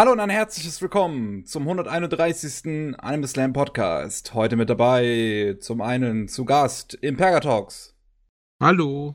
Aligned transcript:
Hallo 0.00 0.12
und 0.12 0.20
ein 0.20 0.30
herzliches 0.30 0.80
Willkommen 0.80 1.44
zum 1.44 1.64
131. 1.64 2.96
Anime 3.00 3.28
Slam 3.28 3.52
Podcast. 3.52 4.32
Heute 4.32 4.56
mit 4.56 4.70
dabei 4.70 5.58
zum 5.60 5.82
einen 5.82 6.26
zu 6.26 6.46
Gast 6.46 6.94
Impergatox. 6.94 7.94
Hallo, 8.62 9.14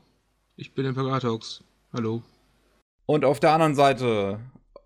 ich 0.54 0.74
bin 0.74 0.86
Impergatox. 0.86 1.64
Hallo. 1.92 2.22
Und 3.04 3.24
auf 3.24 3.40
der 3.40 3.50
anderen 3.50 3.74
Seite, 3.74 4.38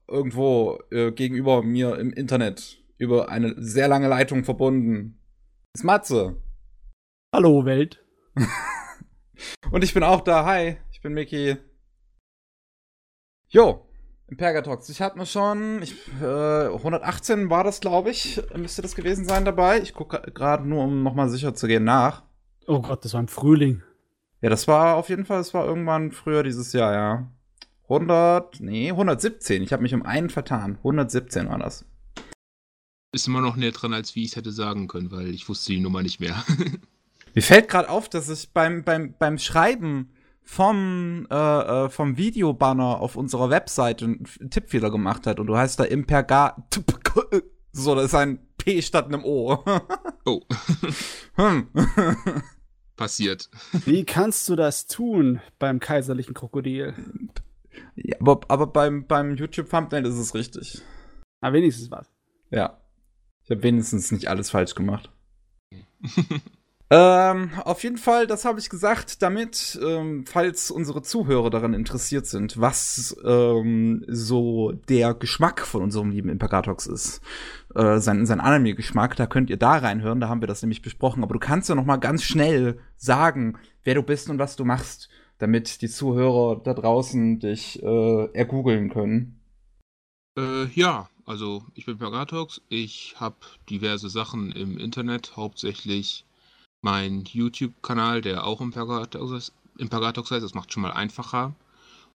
irgendwo 0.09 0.79
äh, 0.91 1.13
gegenüber 1.13 1.63
mir 1.63 1.99
im 1.99 2.15
Internet, 2.15 2.83
über 2.97 3.29
eine 3.29 3.55
sehr 3.59 3.87
lange 3.87 4.09
Leitung 4.09 4.45
verbunden, 4.45 5.21
ist 5.75 5.85
Matze. 5.85 6.43
Hallo 7.35 7.67
Welt. 7.67 8.03
und 9.71 9.85
ich 9.85 9.93
bin 9.93 10.03
auch 10.03 10.23
da. 10.23 10.47
Hi, 10.47 10.79
ich 10.93 11.03
bin 11.03 11.13
Mickey. 11.13 11.59
Jo, 13.51 13.90
Impergatox. 14.31 14.89
Ich 14.89 15.03
hatte 15.03 15.19
mir 15.19 15.27
schon, 15.27 15.83
ich, 15.83 15.95
äh, 16.23 16.69
118 16.69 17.51
war 17.51 17.65
das, 17.65 17.81
glaube 17.81 18.11
ich, 18.11 18.41
müsste 18.57 18.81
das 18.81 18.95
gewesen 18.95 19.25
sein 19.25 19.45
dabei. 19.45 19.81
Ich 19.81 19.93
gucke 19.93 20.23
gerade 20.33 20.69
nur, 20.69 20.85
um 20.85 21.03
nochmal 21.03 21.29
sicher 21.29 21.53
zu 21.55 21.67
gehen, 21.67 21.83
nach. 21.83 22.23
Oh 22.67 22.81
Gott, 22.81 23.05
das 23.05 23.13
war 23.13 23.21
im 23.21 23.29
Frühling. 23.29 23.83
Ja, 24.41 24.49
das 24.49 24.69
war 24.69 24.95
auf 24.95 25.09
jeden 25.09 25.25
Fall, 25.25 25.39
das 25.39 25.53
war 25.53 25.67
irgendwann 25.67 26.13
früher 26.13 26.45
dieses 26.45 26.73
Jahr, 26.73 26.93
ja. 26.93 27.31
100, 27.85 28.61
nee, 28.61 28.91
117. 28.91 29.65
Ich 29.65 29.73
habe 29.73 29.83
mich 29.83 29.95
um 29.95 30.05
einen 30.05 30.31
vertan. 30.31 30.77
117 30.77 31.49
war 31.49 31.59
das. 31.59 31.85
Ist 33.13 33.27
immer 33.27 33.41
noch 33.41 33.57
näher 33.57 33.73
dran, 33.73 33.93
als 33.93 34.15
wie 34.15 34.23
ich 34.23 34.31
es 34.31 34.37
hätte 34.37 34.53
sagen 34.53 34.87
können, 34.87 35.11
weil 35.11 35.35
ich 35.35 35.49
wusste 35.49 35.73
die 35.73 35.81
Nummer 35.81 36.03
nicht 36.03 36.21
mehr. 36.21 36.45
Mir 37.35 37.43
fällt 37.43 37.69
gerade 37.69 37.89
auf, 37.89 38.09
dass 38.09 38.29
ich 38.29 38.53
beim, 38.53 38.85
beim, 38.85 39.15
beim 39.19 39.39
Schreiben 39.39 40.11
vom, 40.51 41.29
äh, 41.31 41.35
äh, 41.35 41.89
vom 41.91 42.17
Videobanner 42.17 43.01
auf 43.01 43.15
unserer 43.15 43.51
Webseite 43.51 44.05
einen 44.05 44.51
Tippfehler 44.51 44.91
gemacht 44.91 45.29
hat 45.29 45.39
und 45.39 45.47
du 45.47 45.57
heißt 45.57 45.79
da 45.79 45.85
Imperga. 45.85 46.67
So, 47.73 47.95
da 47.95 48.03
ist 48.03 48.17
ein 48.17 48.41
P 48.59 48.83
statt 48.83 49.07
einem 49.07 49.25
O. 49.25 49.63
oh. 50.25 50.41
hm. 51.37 51.69
Passiert. 52.97 53.49
Wie 53.85 54.05
kannst 54.05 54.49
du 54.49 54.57
das 54.57 54.89
tun 54.89 55.41
beim 55.61 55.79
kaiserlichen 55.79 56.35
Krokodil? 56.35 56.95
Ja, 57.95 58.17
aber, 58.19 58.41
aber 58.49 58.67
beim, 58.67 59.07
beim 59.07 59.37
YouTube-Thumbnail 59.37 60.05
ist 60.05 60.17
es 60.17 60.35
richtig. 60.35 60.83
Aber 61.41 61.53
wenigstens 61.53 61.93
was. 61.93 62.11
Ja. 62.51 62.81
Ich 63.45 63.53
habe 63.53 63.63
wenigstens 63.63 64.11
nicht 64.11 64.27
alles 64.27 64.51
falsch 64.51 64.75
gemacht. 64.75 65.13
Ähm, 66.93 67.53
auf 67.65 67.85
jeden 67.85 67.99
Fall, 67.99 68.27
das 68.27 68.45
habe 68.45 68.59
ich 68.59 68.69
gesagt, 68.69 69.23
damit, 69.23 69.79
ähm, 69.81 70.25
falls 70.27 70.73
unsere 70.73 71.03
Zuhörer 71.03 71.49
daran 71.49 71.73
interessiert 71.73 72.27
sind, 72.27 72.61
was 72.61 73.17
ähm, 73.25 74.05
so 74.09 74.73
der 74.73 75.15
Geschmack 75.15 75.65
von 75.65 75.85
unserem 75.85 76.11
lieben 76.11 76.29
Imperatox 76.29 76.89
ist, 76.89 77.21
äh, 77.77 77.99
sein, 77.99 78.27
sein 78.27 78.41
Anime-Geschmack, 78.41 79.15
da 79.15 79.29
könnt 79.29 79.51
ihr 79.51 79.57
da 79.57 79.77
reinhören, 79.77 80.19
da 80.19 80.29
haben 80.29 80.43
wir 80.43 80.49
das 80.49 80.63
nämlich 80.63 80.83
besprochen. 80.83 81.23
Aber 81.23 81.35
du 81.35 81.39
kannst 81.39 81.69
ja 81.69 81.77
noch 81.77 81.85
mal 81.85 81.99
ganz 81.99 82.25
schnell 82.25 82.81
sagen, 82.97 83.57
wer 83.85 83.95
du 83.95 84.03
bist 84.03 84.29
und 84.29 84.41
was 84.41 84.57
du 84.57 84.65
machst, 84.65 85.09
damit 85.39 85.83
die 85.83 85.89
Zuhörer 85.89 86.61
da 86.61 86.75
draußen 86.75 87.39
dich 87.39 87.81
äh, 87.85 88.25
ergoogeln 88.33 88.91
können. 88.91 89.41
Äh, 90.37 90.67
ja, 90.75 91.09
also 91.25 91.63
ich 91.77 91.87
bin 91.87 91.95
Imperatox, 91.95 92.63
ich 92.69 93.15
habe 93.19 93.37
diverse 93.69 94.11
Sachen 94.11 94.51
im 94.51 94.77
Internet, 94.77 95.37
hauptsächlich 95.37 96.25
mein 96.83 97.25
YouTube-Kanal, 97.25 98.23
der 98.23 98.47
auch 98.47 98.61
Impergatox, 98.61 99.53
Impergatox 99.79 100.31
heißt, 100.31 100.45
das 100.45 100.55
macht 100.55 100.73
schon 100.73 100.83
mal 100.83 100.93
einfacher, 100.93 101.55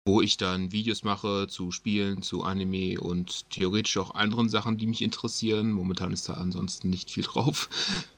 wo 0.06 0.22
ich 0.22 0.38
dann 0.38 0.72
Videos 0.72 1.04
mache 1.04 1.48
zu 1.48 1.72
Spielen, 1.72 2.22
zu 2.22 2.44
Anime 2.44 3.00
und 3.00 3.50
theoretisch 3.50 3.98
auch 3.98 4.14
anderen 4.14 4.50
Sachen, 4.50 4.78
die 4.78 4.88
mich 4.88 5.02
interessieren. 5.02 5.72
Momentan 5.72 6.12
ist 6.12 6.30
da 6.30 6.36
ansonsten 6.36 6.90
nicht 6.90 7.10
viel 7.12 7.24
drauf 7.32 7.70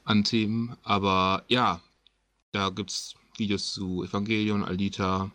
an 0.04 0.24
Themen, 0.24 0.76
aber 0.82 1.44
ja, 1.48 1.80
da 2.52 2.70
gibt 2.70 2.90
es 2.90 3.14
Videos 3.36 3.72
zu 3.72 4.04
Evangelion, 4.04 4.64
Alita, 4.64 5.30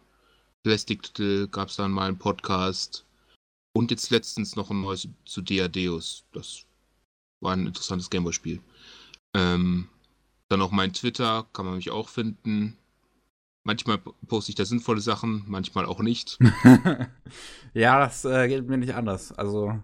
Plastic-Titel, 0.63 1.47
gab 1.47 1.69
es 1.69 1.75
dann 1.75 1.91
mal 1.91 2.07
einen 2.07 2.17
Podcast 2.17 3.05
und 3.73 3.91
jetzt 3.91 4.11
letztens 4.11 4.55
noch 4.55 4.69
ein 4.69 4.81
neues 4.81 5.07
zu 5.25 5.41
Deadeus. 5.41 6.23
Das 6.33 6.65
war 7.41 7.53
ein 7.53 7.67
interessantes 7.67 8.09
Gameboy-Spiel. 8.09 8.61
Ähm, 9.35 9.89
dann 10.49 10.61
auch 10.61 10.71
mein 10.71 10.93
Twitter, 10.93 11.47
kann 11.53 11.65
man 11.65 11.75
mich 11.75 11.91
auch 11.91 12.09
finden. 12.09 12.77
Manchmal 13.63 13.99
poste 14.27 14.51
ich 14.51 14.55
da 14.55 14.65
sinnvolle 14.65 14.99
Sachen, 14.99 15.45
manchmal 15.47 15.85
auch 15.85 16.01
nicht. 16.01 16.37
ja, 17.73 17.99
das 17.99 18.25
äh, 18.25 18.47
geht 18.49 18.67
mir 18.67 18.77
nicht 18.77 18.93
anders. 18.93 19.31
Also, 19.31 19.79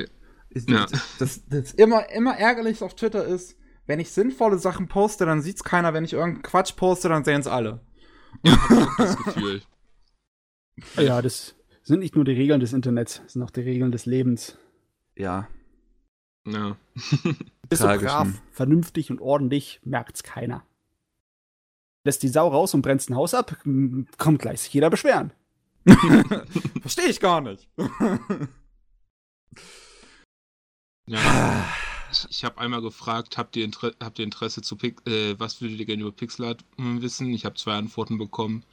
ist, 0.50 0.70
ja. 0.70 0.86
das, 1.18 1.46
das 1.48 1.72
immer, 1.74 2.10
immer 2.10 2.38
ärgerlich 2.38 2.84
auf 2.84 2.96
Twitter 2.96 3.24
ist, 3.24 3.56
wenn 3.86 4.00
ich 4.00 4.12
sinnvolle 4.12 4.60
Sachen 4.60 4.88
poste, 4.88 5.26
dann 5.26 5.42
sieht's 5.42 5.64
keiner. 5.64 5.94
Wenn 5.94 6.04
ich 6.04 6.14
irgendeinen 6.14 6.44
Quatsch 6.44 6.76
poste, 6.76 7.10
dann 7.10 7.24
sehen 7.24 7.42
es 7.42 7.48
alle. 7.48 7.82
Ja, 8.44 8.70
hab 8.70 8.70
ich 8.70 8.78
auch 8.78 8.98
das 8.98 9.18
Gefühl. 9.18 9.62
Ja, 10.98 11.22
das 11.22 11.56
sind 11.82 12.00
nicht 12.00 12.16
nur 12.16 12.26
die 12.26 12.34
Regeln 12.34 12.60
des 12.60 12.74
Internets, 12.74 13.22
das 13.24 13.34
sind 13.34 13.42
auch 13.42 13.50
die 13.50 13.62
Regeln 13.62 13.92
des 13.92 14.06
Lebens. 14.06 14.58
Ja. 15.16 15.48
Ja. 16.46 16.78
Bist 17.70 17.84
du 17.84 17.88
brav, 17.88 18.28
vernünftig 18.52 19.12
und 19.12 19.22
ordentlich, 19.22 19.80
merkt's 19.84 20.24
keiner. 20.24 20.66
Lässt 22.04 22.24
die 22.24 22.28
Sau 22.28 22.48
raus 22.48 22.74
und 22.74 22.82
brennst 22.82 23.10
ein 23.10 23.16
Haus 23.16 23.36
ab, 23.36 23.58
kommt 24.18 24.42
gleich 24.42 24.62
sich 24.62 24.74
jeder 24.74 24.90
beschweren. 24.90 25.32
Verstehe 26.82 27.08
ich 27.08 27.20
gar 27.20 27.42
nicht. 27.42 27.68
ja. 31.08 31.66
Ich, 32.12 32.26
ich 32.30 32.44
habe 32.44 32.58
einmal 32.60 32.82
gefragt, 32.82 33.38
habt 33.38 33.56
ihr, 33.56 33.64
Inter 33.64 33.92
habt 34.02 34.18
ihr 34.18 34.26
Interesse 34.26 34.64
zu 34.64 34.76
Pix 34.76 35.06
äh, 35.06 35.40
was 35.40 35.62
würdet 35.62 35.80
ihr 35.80 35.86
gerne 35.86 36.02
über 36.02 36.12
Pixelart 36.12 36.66
hm, 36.78 37.04
wissen? 37.04 37.32
Ich 37.34 37.46
habe 37.46 37.56
zwei 37.56 37.74
Antworten 37.74 38.18
bekommen. 38.18 38.64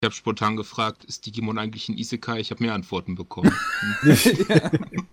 Ich 0.00 0.04
habe 0.04 0.14
spontan 0.16 0.56
gefragt, 0.56 1.04
ist 1.04 1.26
Digimon 1.26 1.58
eigentlich 1.58 1.88
ein 1.88 1.96
Isekai? 1.96 2.40
Ich 2.40 2.50
habe 2.50 2.64
mehr 2.64 2.74
Antworten 2.74 3.14
bekommen. 3.14 3.54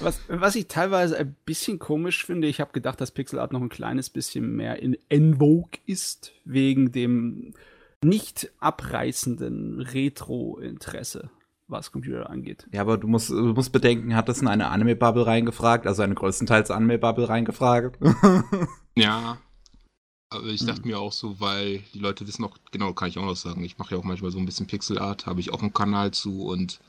Was, 0.00 0.20
was 0.28 0.54
ich 0.54 0.68
teilweise 0.68 1.16
ein 1.18 1.36
bisschen 1.44 1.78
komisch 1.78 2.24
finde, 2.24 2.48
ich 2.48 2.60
habe 2.60 2.72
gedacht, 2.72 3.00
dass 3.00 3.10
Pixel 3.10 3.38
Art 3.38 3.52
noch 3.52 3.60
ein 3.60 3.68
kleines 3.68 4.10
bisschen 4.10 4.54
mehr 4.54 4.82
in 4.82 4.96
en 5.08 5.38
vogue 5.38 5.78
ist, 5.86 6.32
wegen 6.44 6.92
dem 6.92 7.54
nicht 8.02 8.50
abreißenden 8.60 9.80
Retro-Interesse, 9.80 11.30
was 11.66 11.92
Computer 11.92 12.30
angeht. 12.30 12.66
Ja, 12.72 12.82
aber 12.82 12.98
du 12.98 13.08
musst, 13.08 13.30
du 13.30 13.52
musst 13.54 13.72
bedenken, 13.72 14.14
hat 14.14 14.28
das 14.28 14.40
in 14.40 14.48
eine 14.48 14.68
Anime-Bubble 14.68 15.26
reingefragt, 15.26 15.86
also 15.86 16.02
eine 16.02 16.14
größtenteils 16.14 16.70
Anime-Bubble 16.70 17.28
reingefragt? 17.28 17.98
ja. 18.96 19.38
Aber 20.28 20.46
ich 20.46 20.64
dachte 20.66 20.82
hm. 20.82 20.90
mir 20.90 20.98
auch 20.98 21.12
so, 21.12 21.40
weil 21.40 21.82
die 21.94 22.00
Leute 22.00 22.26
wissen 22.26 22.44
auch, 22.44 22.58
genau, 22.72 22.92
kann 22.92 23.08
ich 23.08 23.18
auch 23.18 23.24
noch 23.24 23.36
sagen, 23.36 23.62
ich 23.64 23.78
mache 23.78 23.94
ja 23.94 24.00
auch 24.00 24.04
manchmal 24.04 24.30
so 24.30 24.38
ein 24.38 24.46
bisschen 24.46 24.66
Pixel 24.66 24.98
Art, 24.98 25.26
habe 25.26 25.40
ich 25.40 25.52
auch 25.52 25.62
einen 25.62 25.72
Kanal 25.72 26.10
zu 26.10 26.44
und 26.44 26.80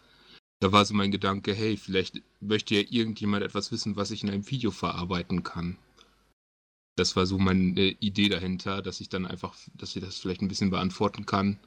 da 0.60 0.72
war 0.72 0.86
so 0.86 0.94
mein 0.94 1.12
Gedanke, 1.12 1.54
hey, 1.54 1.78
vielleicht 1.78 2.22
möchte 2.40 2.76
ja 2.76 2.84
irgendjemand 2.90 3.44
etwas 3.44 3.72
wissen, 3.72 3.96
was 3.96 4.12
ich 4.12 4.24
in 4.24 4.30
einem 4.30 4.50
Video 4.50 4.72
verarbeiten 4.72 5.44
kann. 5.44 5.78
Das 6.96 7.16
war 7.16 7.28
so 7.28 7.38
meine 7.38 7.90
Idee 7.92 8.28
dahinter, 8.28 8.82
dass 8.82 9.02
ich 9.02 9.10
dann 9.10 9.28
einfach, 9.28 9.56
dass 9.76 9.96
ich 9.96 10.04
das 10.04 10.18
vielleicht 10.18 10.42
ein 10.42 10.48
bisschen 10.48 10.72
beantworten 10.72 11.28
kann. 11.28 11.60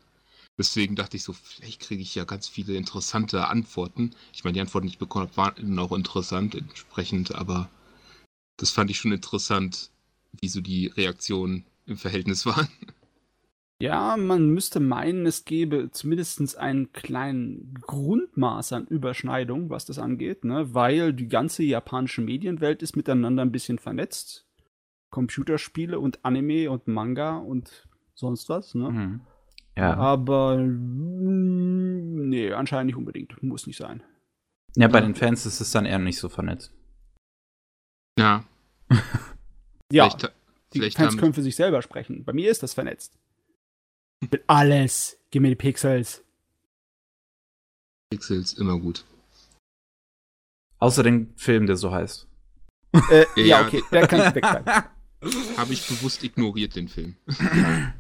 Deswegen 0.59 0.97
dachte 0.97 1.17
ich 1.17 1.23
so, 1.23 1.33
vielleicht 1.33 1.81
kriege 1.81 2.03
ich 2.03 2.15
ja 2.17 2.25
ganz 2.25 2.49
viele 2.49 2.75
interessante 2.75 3.47
Antworten. 3.47 4.11
Ich 4.33 4.43
meine, 4.43 4.55
die 4.55 4.61
Antworten, 4.61 4.89
die 4.89 4.95
ich 4.95 4.99
bekommen 4.99 5.29
habe, 5.29 5.37
waren 5.37 5.79
auch 5.79 5.93
interessant 5.93 6.57
entsprechend, 6.57 7.35
aber 7.35 7.71
das 8.57 8.71
fand 8.71 8.91
ich 8.91 8.99
schon 8.99 9.13
interessant, 9.13 9.91
wie 10.41 10.49
so 10.49 10.61
die 10.61 10.89
Reaktionen 10.89 11.65
im 11.87 11.97
Verhältnis 11.97 12.45
waren. 12.47 12.69
Ja, 13.81 14.19
man 14.19 14.51
müsste 14.51 14.79
meinen, 14.79 15.25
es 15.25 15.47
gäbe 15.47 15.91
zumindest 15.91 16.59
einen 16.59 16.93
kleinen 16.93 17.73
Grundmaß 17.81 18.75
an 18.75 18.87
Überschneidung, 18.87 19.71
was 19.71 19.87
das 19.87 19.99
angeht, 19.99 20.45
ne? 20.45 20.75
weil 20.75 21.15
die 21.15 21.29
ganze 21.29 21.63
japanische 21.63 22.21
Medienwelt 22.21 22.83
ist 22.83 22.95
miteinander 22.95 23.43
ein 23.43 23.53
bisschen 23.53 23.79
vernetzt. 23.79 24.47
Computerspiele 25.11 25.99
und 25.99 26.25
Anime 26.27 26.71
und 26.71 26.89
Manga 26.89 27.39
und 27.39 27.89
sonst 28.15 28.51
was. 28.51 28.75
Ne? 28.75 28.91
Mhm. 28.91 29.21
Ja. 29.79 29.97
Aber 29.97 30.59
mm, 30.59 32.29
nee, 32.29 32.53
anscheinend 32.53 32.89
nicht 32.89 32.97
unbedingt. 32.97 33.43
Muss 33.43 33.67
nicht 33.67 33.79
sein. 33.79 34.03
Ja, 34.77 34.89
bei 34.89 34.99
ja. 34.99 35.07
den 35.07 35.15
Fans 35.15 35.47
ist 35.47 35.61
es 35.61 35.71
dann 35.71 35.87
eher 35.87 35.99
nicht 35.99 36.19
so 36.19 36.29
vernetzt. 36.29 36.71
Ja. 38.19 38.45
ja. 38.91 40.05
Vielleicht, 40.05 40.33
die 40.75 40.79
vielleicht 40.79 40.97
Fans 40.99 41.17
können 41.17 41.33
für 41.33 41.43
sich 41.43 41.57
selber 41.57 41.81
sprechen. 41.81 42.25
Bei 42.25 42.35
mir 42.35 42.51
ist 42.51 42.63
das 42.63 42.75
vernetzt. 42.75 43.19
Will 44.21 44.43
alles. 44.47 45.19
Gib 45.31 45.43
mir 45.43 45.49
die 45.49 45.57
Pixels. 45.57 46.23
Pixels, 48.11 48.55
immer 48.55 48.79
gut. 48.79 49.05
Außer 50.79 51.03
den 51.03 51.33
Film, 51.37 51.67
der 51.67 51.77
so 51.77 51.91
heißt. 51.91 52.27
Äh, 53.11 53.27
ja, 53.37 53.45
ja, 53.45 53.67
okay, 53.67 53.83
der 53.93 54.07
kann 54.09 54.35
weg 54.35 54.45
sein. 54.45 54.65
Habe 55.57 55.73
ich 55.73 55.87
bewusst 55.87 56.25
ignoriert, 56.25 56.75
den 56.77 56.89
Film. 56.89 57.17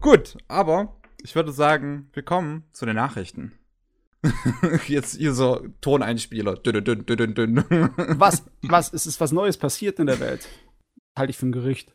Gut, 0.00 0.36
aber 0.48 1.00
ich 1.22 1.34
würde 1.34 1.52
sagen, 1.52 2.08
wir 2.12 2.22
kommen 2.22 2.64
zu 2.72 2.86
den 2.86 2.96
Nachrichten. 2.96 3.52
Jetzt 4.86 5.16
hier 5.16 5.34
so 5.34 5.66
Toneinspieler. 5.80 6.56
Dünn, 6.56 6.84
dünn, 6.84 7.34
dünn. 7.34 7.64
Was? 8.18 8.44
Was? 8.62 8.92
Es 8.92 9.06
ist 9.06 9.20
was 9.20 9.32
Neues 9.32 9.56
passiert 9.56 9.98
in 9.98 10.06
der 10.06 10.20
Welt. 10.20 10.46
Halte 11.16 11.30
ich 11.30 11.36
für 11.36 11.46
ein 11.46 11.52
Gerücht. 11.52 11.94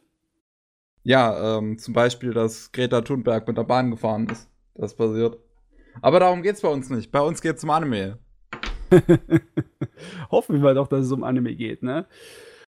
Ja, 1.03 1.57
ähm, 1.57 1.77
zum 1.77 1.93
Beispiel, 1.93 2.33
dass 2.33 2.71
Greta 2.71 3.01
Thunberg 3.01 3.47
mit 3.47 3.57
der 3.57 3.63
Bahn 3.63 3.91
gefahren 3.91 4.27
ist. 4.29 4.49
Das 4.75 4.95
passiert. 4.95 5.37
Aber 6.01 6.19
darum 6.19 6.41
geht's 6.43 6.61
bei 6.61 6.69
uns 6.69 6.89
nicht. 6.89 7.11
Bei 7.11 7.21
uns 7.21 7.41
geht's 7.41 7.63
um 7.63 7.69
Anime. 7.69 8.19
Hoffen 10.31 10.55
wir 10.55 10.61
mal 10.61 10.75
doch, 10.75 10.87
dass 10.87 11.05
es 11.05 11.11
um 11.11 11.23
Anime 11.23 11.55
geht, 11.55 11.83
ne? 11.83 12.05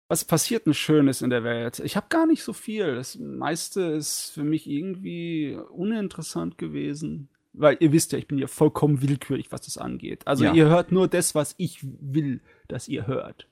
Was 0.09 0.25
passiert 0.25 0.67
denn 0.67 0.75
Schönes 0.75 1.23
in 1.23 1.31
der 1.31 1.45
Welt? 1.45 1.79
Ich 1.81 1.97
habe 1.97 2.07
gar 2.09 2.27
nicht 2.27 2.43
so 2.43 2.53
viel. 2.53 2.97
Das 2.97 3.17
meiste 3.19 3.83
ist 3.83 4.31
für 4.35 4.43
mich 4.43 4.69
irgendwie 4.69 5.57
uninteressant 5.71 6.59
gewesen. 6.59 7.29
Weil 7.53 7.77
ihr 7.81 7.93
wisst 7.93 8.13
ja, 8.13 8.19
ich 8.19 8.27
bin 8.29 8.39
ja 8.39 8.47
vollkommen 8.47 9.03
willkürlich, 9.03 9.53
was 9.53 9.63
das 9.63 9.77
angeht. 9.79 10.27
Also 10.27 10.45
Ja. 10.45 10.53
ihr 10.55 10.67
hört 10.69 10.91
nur 10.93 11.07
das, 11.09 11.35
was 11.35 11.55
ich 11.59 11.79
will, 11.83 12.41
dass 12.69 12.89
ihr 12.89 13.07
hört. 13.07 13.47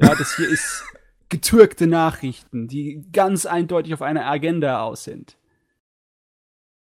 Ja, 0.00 0.14
das 0.14 0.36
hier 0.36 0.48
ist 0.48 0.82
getürkte 1.28 1.86
Nachrichten, 1.86 2.68
die 2.68 3.04
ganz 3.12 3.46
eindeutig 3.46 3.94
auf 3.94 4.02
einer 4.02 4.26
Agenda 4.26 4.82
aus 4.82 5.04
sind. 5.04 5.36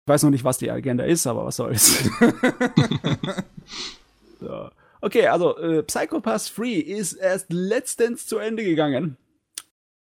Ich 0.05 0.09
weiß 0.09 0.23
noch 0.23 0.31
nicht, 0.31 0.43
was 0.43 0.57
die 0.57 0.69
Agenda 0.69 1.05
ist, 1.05 1.25
aber 1.27 1.45
was 1.45 1.55
soll's. 1.55 2.09
so. 4.39 4.69
Okay, 4.99 5.27
also 5.27 5.57
äh, 5.57 5.83
Psychopath 5.83 6.57
3 6.57 6.67
ist 6.67 7.13
erst 7.13 7.51
letztens 7.51 8.25
zu 8.25 8.37
Ende 8.37 8.63
gegangen. 8.63 9.17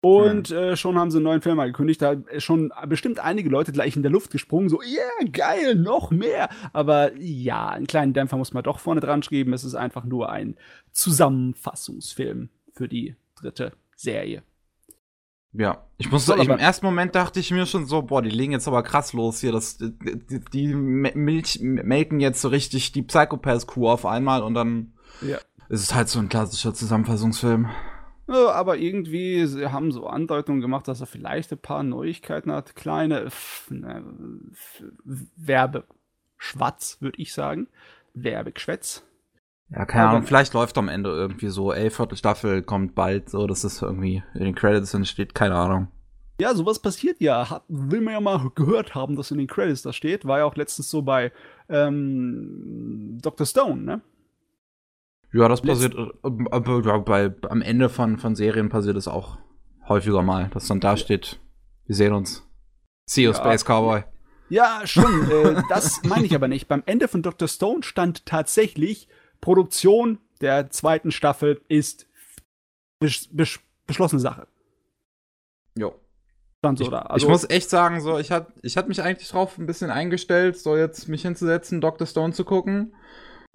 Und 0.02 0.52
äh, 0.52 0.78
schon 0.78 0.98
haben 0.98 1.10
sie 1.10 1.18
einen 1.18 1.26
neuen 1.26 1.42
Film 1.42 1.60
angekündigt. 1.60 2.02
Da 2.02 2.14
ist 2.14 2.44
schon 2.44 2.72
bestimmt 2.88 3.20
einige 3.20 3.50
Leute 3.50 3.72
gleich 3.72 3.96
in 3.96 4.04
der 4.04 4.12
Luft 4.12 4.32
gesprungen. 4.32 4.70
So, 4.70 4.82
yeah, 4.82 5.30
geil, 5.32 5.76
noch 5.76 6.12
mehr. 6.12 6.50
Aber 6.72 7.16
ja, 7.18 7.70
einen 7.70 7.88
kleinen 7.88 8.14
Dämpfer 8.14 8.38
muss 8.38 8.54
man 8.54 8.64
doch 8.64 8.80
vorne 8.80 9.02
dran 9.02 9.24
schreiben. 9.24 9.54
Es 9.54 9.64
ist 9.64 9.76
einfach 9.76 10.06
nur 10.06 10.30
ein 10.30 10.56
Zusammenfassungsfilm 10.92 12.50
für 12.74 12.88
die 12.88 13.16
dritte 13.36 13.74
Serie. 13.98 14.44
Ja, 15.54 15.86
ich 15.98 16.12
muss 16.12 16.26
sagen, 16.26 16.42
im 16.44 16.60
ersten 16.60 16.86
Moment 16.86 17.16
dachte 17.16 17.40
ich 17.40 17.50
mir 17.52 17.66
schon 17.66 17.88
so, 17.88 18.04
boah, 18.04 18.22
die 18.22 18.30
legen 18.30 18.52
jetzt 18.52 18.68
aber 18.68 18.84
krass 18.84 19.14
los 19.14 19.42
hier. 19.42 19.52
Das, 19.52 19.78
die, 19.80 20.40
die, 20.54 20.76
Milch, 20.76 21.60
melken 21.62 22.20
jetzt 22.20 22.42
so 22.42 22.50
richtig 22.50 22.92
die 22.92 23.02
Psychopath-Crew 23.02 23.90
auf 23.90 24.06
einmal 24.06 24.44
und 24.44 24.54
dann 24.54 24.94
Ja. 25.22 25.38
ist 25.70 25.82
es 25.82 25.96
halt 25.96 26.10
so 26.10 26.20
ein 26.20 26.30
klassischer 26.30 26.76
Zusammenfassungsfilm. 26.76 27.70
Ja, 28.28 28.52
aber 28.52 28.78
irgendwie 28.78 29.48
sie 29.48 29.72
haben 29.72 29.92
so 29.92 30.06
Andeutungen 30.06 30.62
gemacht, 30.62 30.88
dass 30.88 31.00
er 31.00 31.08
vielleicht 31.08 31.52
ein 31.52 31.58
paar 31.58 31.82
Neuigkeiten 31.82 32.52
hat. 32.52 32.76
Kleine 32.76 33.30
ne, 33.70 34.04
Werbeschwatz, 35.38 36.98
würde 37.00 37.20
ich 37.20 37.34
sagen. 37.34 37.68
Werbegeschwätz. 38.14 39.07
Ja, 39.70 39.86
keine 39.86 40.04
Aber- 40.06 40.12
Ahnung, 40.18 40.28
vielleicht 40.28 40.54
läuft 40.54 40.78
am 40.78 40.88
Ende 40.88 41.10
irgendwie 41.10 41.50
so, 41.50 41.74
ey, 41.74 41.90
Viertelstaffel 41.90 42.62
kommt 42.64 42.96
bald, 42.96 43.30
so, 43.30 43.48
dass 43.48 43.64
es 43.64 43.82
irgendwie 43.82 44.24
in 44.34 44.46
den 44.46 44.56
Credits 44.56 44.94
entsteht, 44.94 45.36
keine 45.36 45.56
Ahnung. 45.56 45.90
Ja, 46.40 46.54
sowas 46.54 46.80
passiert 46.80 47.20
ja. 47.20 47.50
Hat, 47.50 47.64
will 47.68 48.00
man 48.02 48.14
ja 48.14 48.20
mal 48.22 48.52
gehört 48.56 48.94
haben, 48.96 49.16
dass 49.16 49.32
in 49.32 49.40
den 49.40 49.48
Credits 49.48 49.82
da 49.82 49.92
steht. 49.92 50.24
War 50.26 50.38
ja 50.40 50.46
auch 50.46 50.56
letztens 50.56 50.90
so 50.90 51.02
bei 51.02 51.32
ähm, 51.68 53.18
Dr. 53.22 53.46
Stone, 53.46 53.82
ne? 53.82 54.02
Ja, 55.34 55.48
das 55.50 55.64
Letzt- 55.64 55.68
passiert, 55.68 55.96
äh, 55.96 56.46
aber 56.52 56.82
ja, 56.86 56.98
bei, 57.00 57.34
am 57.50 57.62
Ende 57.62 57.90
von, 57.90 58.18
von 58.18 58.36
Serien 58.36 58.70
passiert 58.70 58.96
es 58.98 59.08
auch 59.08 59.38
häufiger 59.88 60.22
mal, 60.22 60.50
dass 60.54 60.68
dann 60.68 60.80
da 60.80 60.96
steht, 60.96 61.40
wir 61.86 61.96
sehen 61.96 62.14
uns. 62.14 62.48
See 63.06 63.24
you, 63.24 63.32
Ja. 63.32 63.36
Space 63.38 63.64
Cowboy. 63.66 64.04
Ja, 64.50 64.82
schon. 64.86 65.30
äh, 65.32 65.62
das 65.70 66.02
meine 66.04 66.26
ich 66.26 66.34
aber 66.36 66.48
nicht. 66.48 66.68
Beim 66.68 66.84
Ende 66.86 67.08
von 67.08 67.22
Dr. 67.22 67.48
Stone 67.48 67.84
stand 67.84 68.26
tatsächlich, 68.26 69.08
Produktion 69.42 70.20
der 70.42 70.70
zweiten 70.70 71.12
Staffel 71.12 71.62
ist 71.68 72.08
besch 73.00 73.30
besch 73.32 73.60
beschlossene 73.86 74.20
Sache. 74.20 74.48
Jo. 75.78 75.96
Stand 76.60 76.80
so 76.80 76.84
Ich, 76.86 76.90
da. 76.90 77.00
Also, 77.00 77.26
ich 77.26 77.32
muss 77.32 77.50
echt 77.50 77.70
sagen, 77.70 78.02
so, 78.02 78.18
ich 78.18 78.32
hatte 78.32 78.52
ich 78.62 78.76
mich 78.88 79.02
eigentlich 79.02 79.30
drauf 79.30 79.58
ein 79.58 79.66
bisschen 79.66 79.90
eingestellt, 79.90 80.58
so 80.58 80.76
jetzt 80.76 81.08
mich 81.08 81.22
hinzusetzen, 81.22 81.82
Dr. 81.82 82.08
Stone 82.08 82.34
zu 82.34 82.44
gucken. 82.44 82.94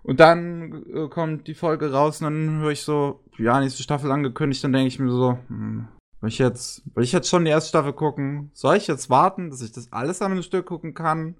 Und 0.02 0.18
dann 0.18 0.84
äh, 0.92 1.08
kommt 1.08 1.46
die 1.46 1.54
Folge 1.54 1.92
raus 1.92 2.20
und 2.20 2.24
dann 2.24 2.60
höre 2.60 2.70
ich 2.70 2.82
so, 2.82 3.20
ja, 3.38 3.60
nächste 3.60 3.82
Staffel 3.82 4.10
angekündigt, 4.10 4.64
dann 4.64 4.72
denke 4.72 4.88
ich 4.88 4.98
mir 4.98 5.10
so, 5.10 5.38
hm, 5.48 5.88
will 6.22 6.28
ich 6.30 6.38
jetzt, 6.38 6.82
will 6.96 7.04
ich 7.04 7.12
jetzt 7.12 7.28
schon 7.28 7.44
die 7.44 7.50
erste 7.50 7.68
Staffel 7.68 7.92
gucken? 7.92 8.50
Soll 8.54 8.76
ich 8.76 8.86
jetzt 8.86 9.10
warten, 9.10 9.50
dass 9.50 9.60
ich 9.60 9.72
das 9.72 9.92
alles 9.92 10.22
am 10.22 10.40
Stück 10.42 10.64
gucken 10.66 10.94
kann? 10.94 11.36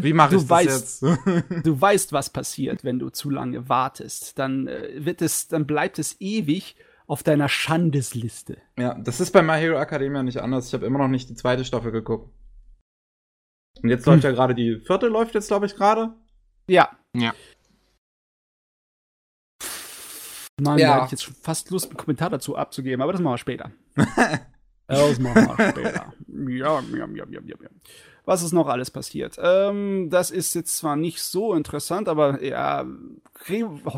Wie 0.00 0.12
mache 0.14 0.30
Du 0.30 0.36
ich 0.40 0.46
das 0.46 0.50
weißt- 1.02 1.06
jetzt? 1.56 1.66
du 1.66 1.80
weißt, 1.80 2.12
was 2.12 2.30
passiert, 2.30 2.82
wenn 2.84 2.98
du 2.98 3.10
zu 3.10 3.28
lange 3.30 3.68
wartest. 3.68 4.38
Dann 4.38 4.66
äh, 4.68 5.04
wird 5.04 5.20
es, 5.20 5.48
dann 5.48 5.66
bleibt 5.66 5.98
es 5.98 6.16
ewig 6.20 6.76
auf 7.06 7.22
deiner 7.24 7.48
Schandesliste. 7.48 8.58
ja, 8.78 8.94
das 8.94 9.20
ist 9.20 9.32
bei 9.32 9.42
My 9.42 9.58
Hero 9.58 9.78
Academia 9.78 10.22
nicht 10.22 10.38
anders. 10.38 10.68
Ich 10.68 10.74
habe 10.74 10.86
immer 10.86 10.98
noch 10.98 11.08
nicht 11.08 11.28
die 11.28 11.34
zweite 11.34 11.64
Staffel 11.64 11.90
geguckt. 11.92 12.32
Und 13.82 13.88
jetzt 13.88 14.06
läuft 14.06 14.24
ja 14.24 14.30
gerade 14.30 14.54
die 14.54 14.78
vierte, 14.86 15.08
läuft 15.08 15.34
jetzt, 15.34 15.48
glaube 15.48 15.66
ich, 15.66 15.74
gerade. 15.74 16.14
Ja. 16.68 16.90
Ja. 17.16 17.32
Mann, 20.60 20.78
Ja. 20.78 20.88
da 20.88 20.94
hätte 20.96 21.04
ich 21.06 21.10
jetzt 21.12 21.22
schon 21.24 21.34
fast 21.34 21.70
Lust, 21.70 21.86
einen 21.88 21.96
Kommentar 21.96 22.30
dazu 22.30 22.56
abzugeben, 22.56 23.00
aber 23.02 23.12
das 23.12 23.20
machen 23.20 23.32
wir 23.34 23.38
später. 23.38 23.72
Das 24.86 25.18
machen 25.18 25.48
wir 25.56 25.70
später. 25.70 26.12
Ja, 26.48 26.80
ja, 26.80 27.06
ja, 27.06 27.26
ja, 27.30 27.40
ja. 27.42 27.68
Was 28.24 28.42
ist 28.42 28.52
noch 28.52 28.68
alles 28.68 28.90
passiert? 28.90 29.38
Ähm, 29.42 30.08
das 30.10 30.30
ist 30.30 30.54
jetzt 30.54 30.76
zwar 30.76 30.96
nicht 30.96 31.20
so 31.20 31.54
interessant, 31.54 32.08
aber 32.08 32.42
ja, 32.42 32.86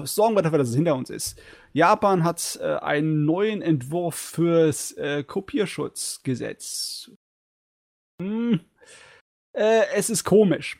sorgen 0.04 0.36
wir 0.36 0.42
dafür, 0.42 0.58
dass 0.58 0.70
es 0.70 0.74
hinter 0.74 0.94
uns 0.94 1.10
ist. 1.10 1.40
Japan 1.72 2.24
hat 2.24 2.58
äh, 2.62 2.76
einen 2.76 3.24
neuen 3.24 3.62
Entwurf 3.62 4.14
fürs 4.14 4.92
äh, 4.92 5.24
Kopierschutzgesetz. 5.24 7.10
Hm. 8.20 8.60
Äh, 9.52 9.82
es 9.94 10.08
ist 10.08 10.24
komisch 10.24 10.78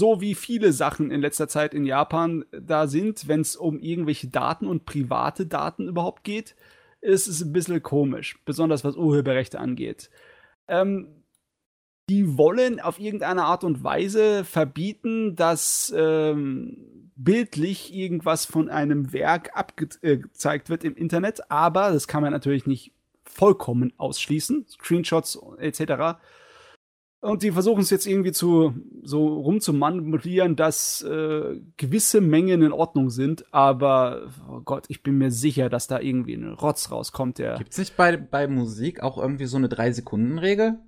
so 0.00 0.22
wie 0.22 0.34
viele 0.34 0.72
Sachen 0.72 1.10
in 1.10 1.20
letzter 1.20 1.46
Zeit 1.46 1.74
in 1.74 1.84
Japan 1.84 2.46
da 2.52 2.86
sind, 2.86 3.28
wenn 3.28 3.42
es 3.42 3.54
um 3.54 3.78
irgendwelche 3.78 4.28
Daten 4.28 4.66
und 4.66 4.86
private 4.86 5.44
Daten 5.44 5.88
überhaupt 5.88 6.24
geht, 6.24 6.56
ist 7.00 7.26
es 7.26 7.40
ein 7.40 7.52
bisschen 7.52 7.82
komisch, 7.82 8.38
besonders 8.44 8.84
was 8.84 8.96
Urheberrechte 8.96 9.58
angeht. 9.58 10.10
Ähm, 10.68 11.20
die 12.08 12.36
wollen 12.36 12.80
auf 12.80 12.98
irgendeine 12.98 13.44
Art 13.44 13.62
und 13.62 13.84
Weise 13.84 14.44
verbieten, 14.44 15.36
dass 15.36 15.94
ähm, 15.96 17.12
bildlich 17.14 17.94
irgendwas 17.94 18.46
von 18.46 18.68
einem 18.68 19.12
Werk 19.12 19.50
abgezeigt 19.54 20.70
wird 20.70 20.84
im 20.84 20.96
Internet, 20.96 21.50
aber 21.50 21.92
das 21.92 22.08
kann 22.08 22.22
man 22.22 22.32
natürlich 22.32 22.66
nicht 22.66 22.92
vollkommen 23.22 23.92
ausschließen, 23.96 24.66
Screenshots 24.68 25.38
etc. 25.58 26.18
Und 27.20 27.42
die 27.42 27.50
versuchen 27.50 27.82
es 27.82 27.90
jetzt 27.90 28.06
irgendwie 28.06 28.32
zu 28.32 28.72
so 29.02 29.28
rumzumanipulieren, 29.40 30.56
dass 30.56 31.02
äh, 31.02 31.60
gewisse 31.76 32.22
Mengen 32.22 32.62
in 32.62 32.72
Ordnung 32.72 33.10
sind, 33.10 33.44
aber 33.52 34.30
oh 34.48 34.60
Gott, 34.60 34.86
ich 34.88 35.02
bin 35.02 35.18
mir 35.18 35.30
sicher, 35.30 35.68
dass 35.68 35.86
da 35.86 36.00
irgendwie 36.00 36.34
ein 36.34 36.54
Rotz 36.54 36.90
rauskommt, 36.90 37.38
der. 37.38 37.58
Gibt's 37.58 37.76
nicht 37.76 37.96
bei, 37.96 38.16
bei 38.16 38.48
Musik 38.48 39.02
auch 39.02 39.18
irgendwie 39.18 39.44
so 39.44 39.58
eine 39.58 39.68
3-Sekunden-Regel? 39.68 40.78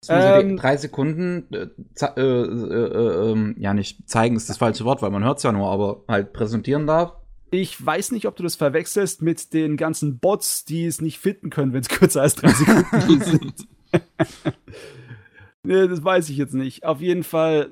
Dass 0.00 0.08
man 0.08 0.22
so 0.22 0.42
die 0.42 0.50
Ähm, 0.50 0.56
drei 0.56 0.76
Sekunden, 0.76 1.46
äh, 1.52 1.66
äh, 2.00 2.20
äh, 2.20 2.20
äh, 2.20 3.30
ähm, 3.32 3.56
ja, 3.58 3.74
nicht 3.74 4.08
zeigen 4.08 4.36
ist 4.36 4.48
das 4.48 4.58
falsche 4.58 4.84
Wort, 4.84 5.02
weil 5.02 5.10
man 5.10 5.24
hört's 5.24 5.42
ja 5.42 5.50
nur, 5.50 5.68
aber 5.68 6.04
halt 6.06 6.32
präsentieren 6.32 6.86
darf. 6.86 7.14
Ich 7.50 7.84
weiß 7.84 8.12
nicht, 8.12 8.26
ob 8.26 8.36
du 8.36 8.44
das 8.44 8.54
verwechselst 8.54 9.20
mit 9.20 9.52
den 9.52 9.76
ganzen 9.76 10.18
Bots, 10.20 10.64
die 10.64 10.86
es 10.86 11.00
nicht 11.00 11.18
finden 11.18 11.50
können, 11.50 11.72
wenn 11.72 11.82
es 11.82 11.88
kürzer 11.88 12.22
als 12.22 12.36
drei 12.36 12.52
Sekunden 12.52 13.20
sind. 13.24 13.68
nee, 15.64 15.86
das 15.88 16.02
weiß 16.04 16.28
ich 16.30 16.36
jetzt 16.36 16.54
nicht. 16.54 16.84
Auf 16.84 17.00
jeden 17.00 17.22
Fall, 17.24 17.70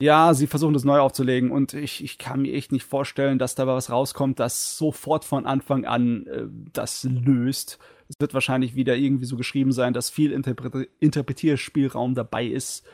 ja, 0.00 0.34
sie 0.34 0.46
versuchen 0.46 0.74
das 0.74 0.84
neu 0.84 0.98
aufzulegen 0.98 1.50
und 1.50 1.74
ich, 1.74 2.02
ich 2.02 2.18
kann 2.18 2.42
mir 2.42 2.54
echt 2.54 2.72
nicht 2.72 2.84
vorstellen, 2.84 3.38
dass 3.38 3.54
da 3.54 3.66
was 3.66 3.90
rauskommt, 3.90 4.40
das 4.40 4.76
sofort 4.76 5.24
von 5.24 5.46
Anfang 5.46 5.84
an 5.84 6.26
äh, 6.26 6.46
das 6.72 7.04
löst. 7.04 7.78
Es 8.08 8.16
wird 8.18 8.34
wahrscheinlich 8.34 8.74
wieder 8.74 8.96
irgendwie 8.96 9.24
so 9.26 9.36
geschrieben 9.36 9.72
sein, 9.72 9.92
dass 9.94 10.10
viel 10.10 10.32
Interpre 10.32 10.88
Interpretierspielraum 10.98 12.14
dabei 12.14 12.46
ist, 12.46 12.84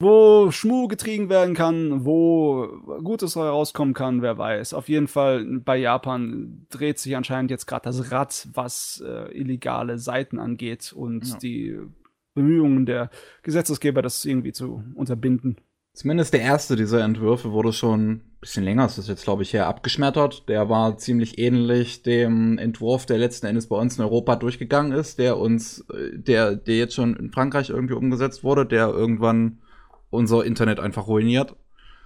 wo 0.00 0.50
Schmu 0.50 0.86
getrieben 0.86 1.28
werden 1.28 1.54
kann, 1.54 2.04
wo 2.04 2.68
Gutes 3.02 3.36
herauskommen 3.36 3.94
kann, 3.94 4.22
wer 4.22 4.38
weiß. 4.38 4.74
Auf 4.74 4.88
jeden 4.88 5.08
Fall 5.08 5.44
bei 5.64 5.76
Japan 5.76 6.66
dreht 6.70 6.98
sich 6.98 7.16
anscheinend 7.16 7.50
jetzt 7.50 7.66
gerade 7.66 7.84
das 7.84 8.12
Rad, 8.12 8.48
was 8.54 9.02
äh, 9.04 9.32
illegale 9.36 9.98
Seiten 9.98 10.38
angeht 10.38 10.92
und 10.92 11.26
Ja. 11.26 11.36
die 11.38 11.78
Bemühungen 12.38 12.86
der 12.86 13.10
Gesetzesgeber, 13.42 14.02
das 14.02 14.24
irgendwie 14.24 14.52
zu 14.52 14.82
unterbinden. 14.94 15.56
Zumindest 15.92 16.32
der 16.32 16.42
erste 16.42 16.76
dieser 16.76 17.02
Entwürfe 17.02 17.50
wurde 17.50 17.72
schon 17.72 18.10
ein 18.10 18.36
bisschen 18.40 18.62
länger, 18.62 18.86
ist 18.86 18.98
das 18.98 19.08
jetzt, 19.08 19.24
glaube 19.24 19.42
ich, 19.42 19.52
her, 19.52 19.66
abgeschmettert. 19.66 20.48
Der 20.48 20.68
war 20.68 20.96
ziemlich 20.96 21.38
ähnlich 21.38 22.04
dem 22.04 22.56
Entwurf, 22.56 23.04
der 23.04 23.18
letzten 23.18 23.46
Endes 23.46 23.68
bei 23.68 23.76
uns 23.76 23.98
in 23.98 24.04
Europa 24.04 24.36
durchgegangen 24.36 24.92
ist, 24.92 25.18
der 25.18 25.38
uns, 25.38 25.84
äh, 25.92 26.16
der, 26.16 26.54
der 26.54 26.76
jetzt 26.76 26.94
schon 26.94 27.16
in 27.16 27.32
Frankreich 27.32 27.70
irgendwie 27.70 27.94
umgesetzt 27.94 28.44
wurde, 28.44 28.64
der 28.64 28.88
irgendwann 28.88 29.58
unser 30.10 30.44
Internet 30.44 30.78
einfach 30.78 31.08
ruiniert. 31.08 31.56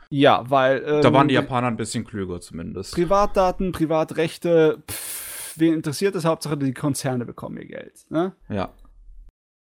Ja, 0.08 0.44
weil. 0.48 0.82
Ähm, 0.86 1.02
da 1.02 1.12
waren 1.12 1.28
die 1.28 1.34
Japaner 1.34 1.66
ein 1.66 1.76
bisschen 1.76 2.04
klüger 2.04 2.40
zumindest. 2.40 2.94
Privatdaten, 2.94 3.72
Privatrechte, 3.72 4.82
pff, 4.90 5.54
wen 5.58 5.74
interessiert 5.74 6.14
es? 6.14 6.24
Hauptsache, 6.24 6.56
die 6.56 6.72
Konzerne 6.72 7.26
bekommen 7.26 7.58
ihr 7.58 7.66
Geld. 7.66 8.06
Ne? 8.08 8.32
Ja. 8.48 8.70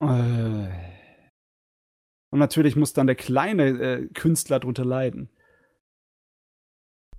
Äh. 0.01 0.69
Und 2.31 2.39
natürlich 2.39 2.77
muss 2.77 2.93
dann 2.93 3.07
der 3.07 3.17
kleine 3.17 3.69
äh, 3.69 4.07
Künstler 4.09 4.61
drunter 4.61 4.85
leiden. 4.85 5.31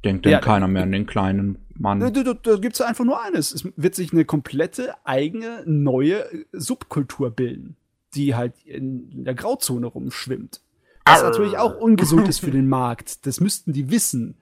Denkt 0.05 0.25
denn 0.25 0.31
ja, 0.31 0.39
keiner 0.39 0.67
mehr 0.67 0.83
an 0.83 0.91
den 0.91 1.05
kleinen 1.05 1.65
Mann? 1.74 2.00
Da, 2.00 2.09
da, 2.09 2.33
da 2.33 2.55
gibt 2.55 2.75
es 2.75 2.81
einfach 2.81 3.03
nur 3.03 3.21
eines. 3.21 3.51
Es 3.51 3.67
wird 3.75 3.95
sich 3.95 4.13
eine 4.13 4.24
komplette 4.24 4.93
eigene 5.05 5.63
neue 5.65 6.31
äh, 6.31 6.45
Subkultur 6.53 7.31
bilden, 7.31 7.75
die 8.13 8.36
halt 8.36 8.53
in 8.63 9.25
der 9.25 9.36
Grauzone 9.36 9.88
rumschwimmt. 9.88 10.62
Was 11.05 11.24
natürlich 11.24 11.57
auch 11.57 11.75
ungesund 11.75 12.27
ist 12.27 12.39
für 12.39 12.51
den 12.51 12.69
Markt. 12.69 13.25
Das 13.25 13.39
müssten 13.39 13.74
die 13.74 13.89
wissen. 13.89 14.38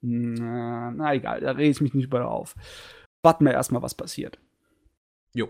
Na, 0.00 0.92
na 0.92 1.14
egal, 1.14 1.40
da 1.40 1.52
rede 1.52 1.70
ich 1.70 1.80
mich 1.80 1.94
nicht 1.94 2.06
über 2.06 2.28
auf. 2.28 2.54
Warten 3.22 3.44
wir 3.44 3.52
erstmal, 3.52 3.82
was 3.82 3.94
passiert. 3.94 4.38
Jo. 5.34 5.48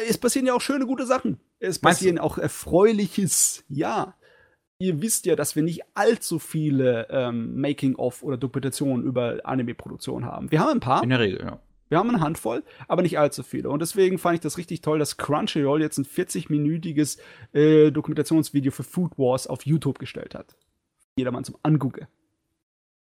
Es 0.00 0.18
passieren 0.18 0.46
ja 0.46 0.54
auch 0.54 0.60
schöne, 0.60 0.86
gute 0.86 1.06
Sachen. 1.06 1.40
Es 1.58 1.78
passieren 1.78 2.18
auch 2.18 2.38
Erfreuliches. 2.38 3.64
Ja. 3.68 4.14
Ihr 4.78 5.00
wisst 5.00 5.26
ja, 5.26 5.36
dass 5.36 5.54
wir 5.54 5.62
nicht 5.62 5.82
allzu 5.94 6.38
viele 6.38 7.06
ähm, 7.10 7.60
Making-of 7.60 8.22
oder 8.22 8.36
Dokumentationen 8.36 9.04
über 9.04 9.40
Anime-Produktion 9.44 10.24
haben. 10.24 10.50
Wir 10.50 10.60
haben 10.60 10.70
ein 10.70 10.80
paar. 10.80 11.02
In 11.02 11.10
der 11.10 11.20
Regel, 11.20 11.40
ja. 11.40 11.60
Wir 11.88 11.98
haben 11.98 12.08
eine 12.08 12.20
Handvoll, 12.20 12.64
aber 12.88 13.02
nicht 13.02 13.18
allzu 13.18 13.42
viele. 13.42 13.68
Und 13.68 13.82
deswegen 13.82 14.16
fand 14.16 14.36
ich 14.36 14.40
das 14.40 14.56
richtig 14.56 14.80
toll, 14.80 14.98
dass 14.98 15.18
Crunchyroll 15.18 15.82
jetzt 15.82 15.98
ein 15.98 16.06
40-minütiges 16.06 17.18
äh, 17.52 17.90
Dokumentationsvideo 17.90 18.72
für 18.72 18.82
Food 18.82 19.18
Wars 19.18 19.46
auf 19.46 19.66
YouTube 19.66 19.98
gestellt 19.98 20.34
hat. 20.34 20.56
Jedermann 21.16 21.44
zum 21.44 21.56
Angucken. 21.62 22.06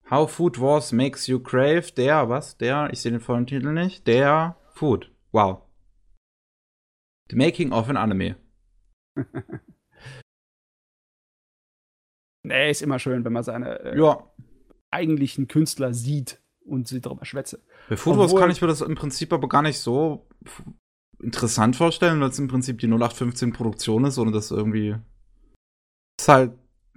How 0.09 0.31
Food 0.31 0.61
Wars 0.61 0.93
Makes 0.93 1.27
You 1.27 1.41
Crave. 1.41 1.93
Der, 1.97 2.29
was? 2.29 2.59
Der, 2.59 2.89
ich 2.93 3.01
sehe 3.01 3.11
den 3.11 3.21
vollen 3.21 3.49
Titel 3.49 3.73
nicht. 3.73 4.07
Der 4.07 4.57
Food. 4.73 5.11
Wow. 5.33 5.66
The 7.31 7.37
Making 7.37 7.73
of 7.73 7.89
an 7.89 7.97
Anime. 7.97 8.37
nee, 12.43 12.71
ist 12.71 12.83
immer 12.83 12.99
schön, 12.99 13.25
wenn 13.25 13.33
man 13.33 13.43
seine 13.43 13.81
äh, 13.81 13.99
ja. 13.99 14.31
eigentlichen 14.91 15.49
Künstler 15.49 15.95
sieht 15.95 16.41
und 16.65 16.89
sie 16.89 17.01
darüber 17.01 17.25
schwätze. 17.25 17.63
Bei 17.89 17.97
Food 17.97 18.37
kann 18.37 18.51
ich 18.51 18.61
mir 18.61 18.69
das 18.69 18.81
im 18.81 18.95
Prinzip 18.95 19.33
aber 19.33 19.49
gar 19.49 19.63
nicht 19.63 19.79
so 19.79 20.29
interessant 21.23 21.77
vorstellen, 21.77 22.21
weil 22.21 22.29
es 22.29 22.39
im 22.39 22.49
Prinzip 22.49 22.79
die 22.79 22.87
0815 22.87 23.53
Produktion 23.53 24.05
ist, 24.05 24.19
ohne 24.19 24.33
dass 24.33 24.51
irgendwie. 24.51 24.97
Das 26.19 26.25
ist 26.25 26.29
halt 26.29 26.53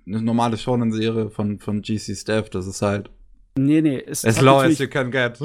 eine 0.05 0.21
normale 0.21 0.57
Shonen-Serie 0.57 1.29
von, 1.29 1.59
von 1.59 1.81
GC 1.81 2.15
Staff, 2.15 2.49
das 2.49 2.67
ist 2.67 2.81
halt. 2.81 3.09
Nee, 3.57 3.81
nee. 3.81 4.01
Es 4.05 4.25
as 4.25 4.41
low 4.41 4.59
as 4.59 4.79
you 4.79 4.87
can 4.87 5.11
get. 5.11 5.39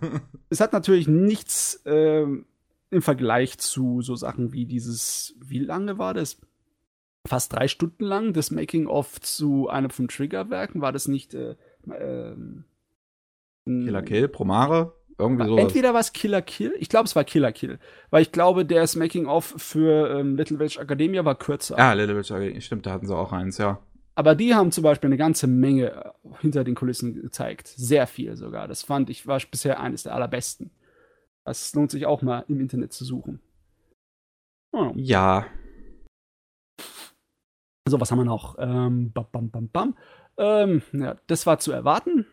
es 0.50 0.60
hat 0.60 0.72
natürlich 0.72 1.08
nichts 1.08 1.82
ähm, 1.84 2.46
im 2.90 3.02
Vergleich 3.02 3.58
zu 3.58 4.02
so 4.02 4.14
Sachen 4.16 4.52
wie 4.52 4.66
dieses, 4.66 5.34
wie 5.44 5.58
lange 5.58 5.98
war 5.98 6.14
das? 6.14 6.40
Fast 7.26 7.52
drei 7.52 7.68
Stunden 7.68 8.04
lang, 8.04 8.32
das 8.32 8.50
Making-of 8.50 9.20
zu 9.20 9.68
einem 9.68 9.90
von 9.90 10.08
Triggerwerken, 10.08 10.80
war 10.80 10.92
das 10.92 11.08
nicht 11.08 11.34
äh, 11.34 11.56
ähm, 11.86 12.64
Killer 13.66 14.02
Kill, 14.02 14.28
Promare, 14.28 14.94
irgendwie 15.18 15.44
sowas. 15.44 15.64
Entweder 15.64 15.92
war 15.92 16.00
es 16.00 16.12
Killer 16.12 16.40
Kill, 16.40 16.72
ich 16.78 16.88
glaube, 16.88 17.04
es 17.04 17.16
war 17.16 17.24
Killer 17.24 17.52
Kill, 17.52 17.78
weil 18.10 18.22
ich 18.22 18.32
glaube, 18.32 18.64
der 18.64 18.88
Making-of 18.96 19.54
für 19.58 20.18
ähm, 20.18 20.36
Little 20.36 20.58
Witch 20.58 20.78
Academia 20.78 21.24
war 21.24 21.34
kürzer. 21.34 21.76
Ja, 21.76 21.92
Little 21.92 22.16
Witch 22.16 22.30
Academia, 22.30 22.60
stimmt, 22.62 22.86
da 22.86 22.92
hatten 22.92 23.06
sie 23.06 23.14
auch 23.14 23.32
eins, 23.32 23.58
ja. 23.58 23.78
Aber 24.14 24.34
die 24.34 24.54
haben 24.54 24.72
zum 24.72 24.82
Beispiel 24.82 25.08
eine 25.08 25.16
ganze 25.16 25.46
Menge 25.46 25.92
äh, 25.92 26.10
hinter 26.40 26.64
den 26.64 26.74
Kulissen 26.74 27.22
gezeigt. 27.22 27.68
Sehr 27.68 28.06
viel 28.08 28.36
sogar. 28.36 28.66
Das 28.66 28.82
fand 28.82 29.10
ich, 29.10 29.28
war 29.28 29.40
bisher 29.48 29.78
eines 29.78 30.02
der 30.02 30.14
allerbesten. 30.14 30.70
Das 31.48 31.74
lohnt 31.74 31.90
sich 31.90 32.04
auch 32.04 32.20
mal 32.20 32.44
im 32.48 32.60
Internet 32.60 32.92
zu 32.92 33.06
suchen. 33.06 33.40
Oh. 34.72 34.92
Ja. 34.96 35.46
So, 37.88 37.98
was 37.98 38.10
haben 38.10 38.18
wir 38.18 38.26
noch? 38.26 38.56
Ähm, 38.58 39.12
bam, 39.12 39.26
bam, 39.32 39.50
bam, 39.50 39.70
bam. 39.70 39.96
Ähm, 40.36 40.82
ja, 40.92 41.16
das 41.26 41.46
war 41.46 41.58
zu 41.58 41.72
erwarten. 41.72 42.26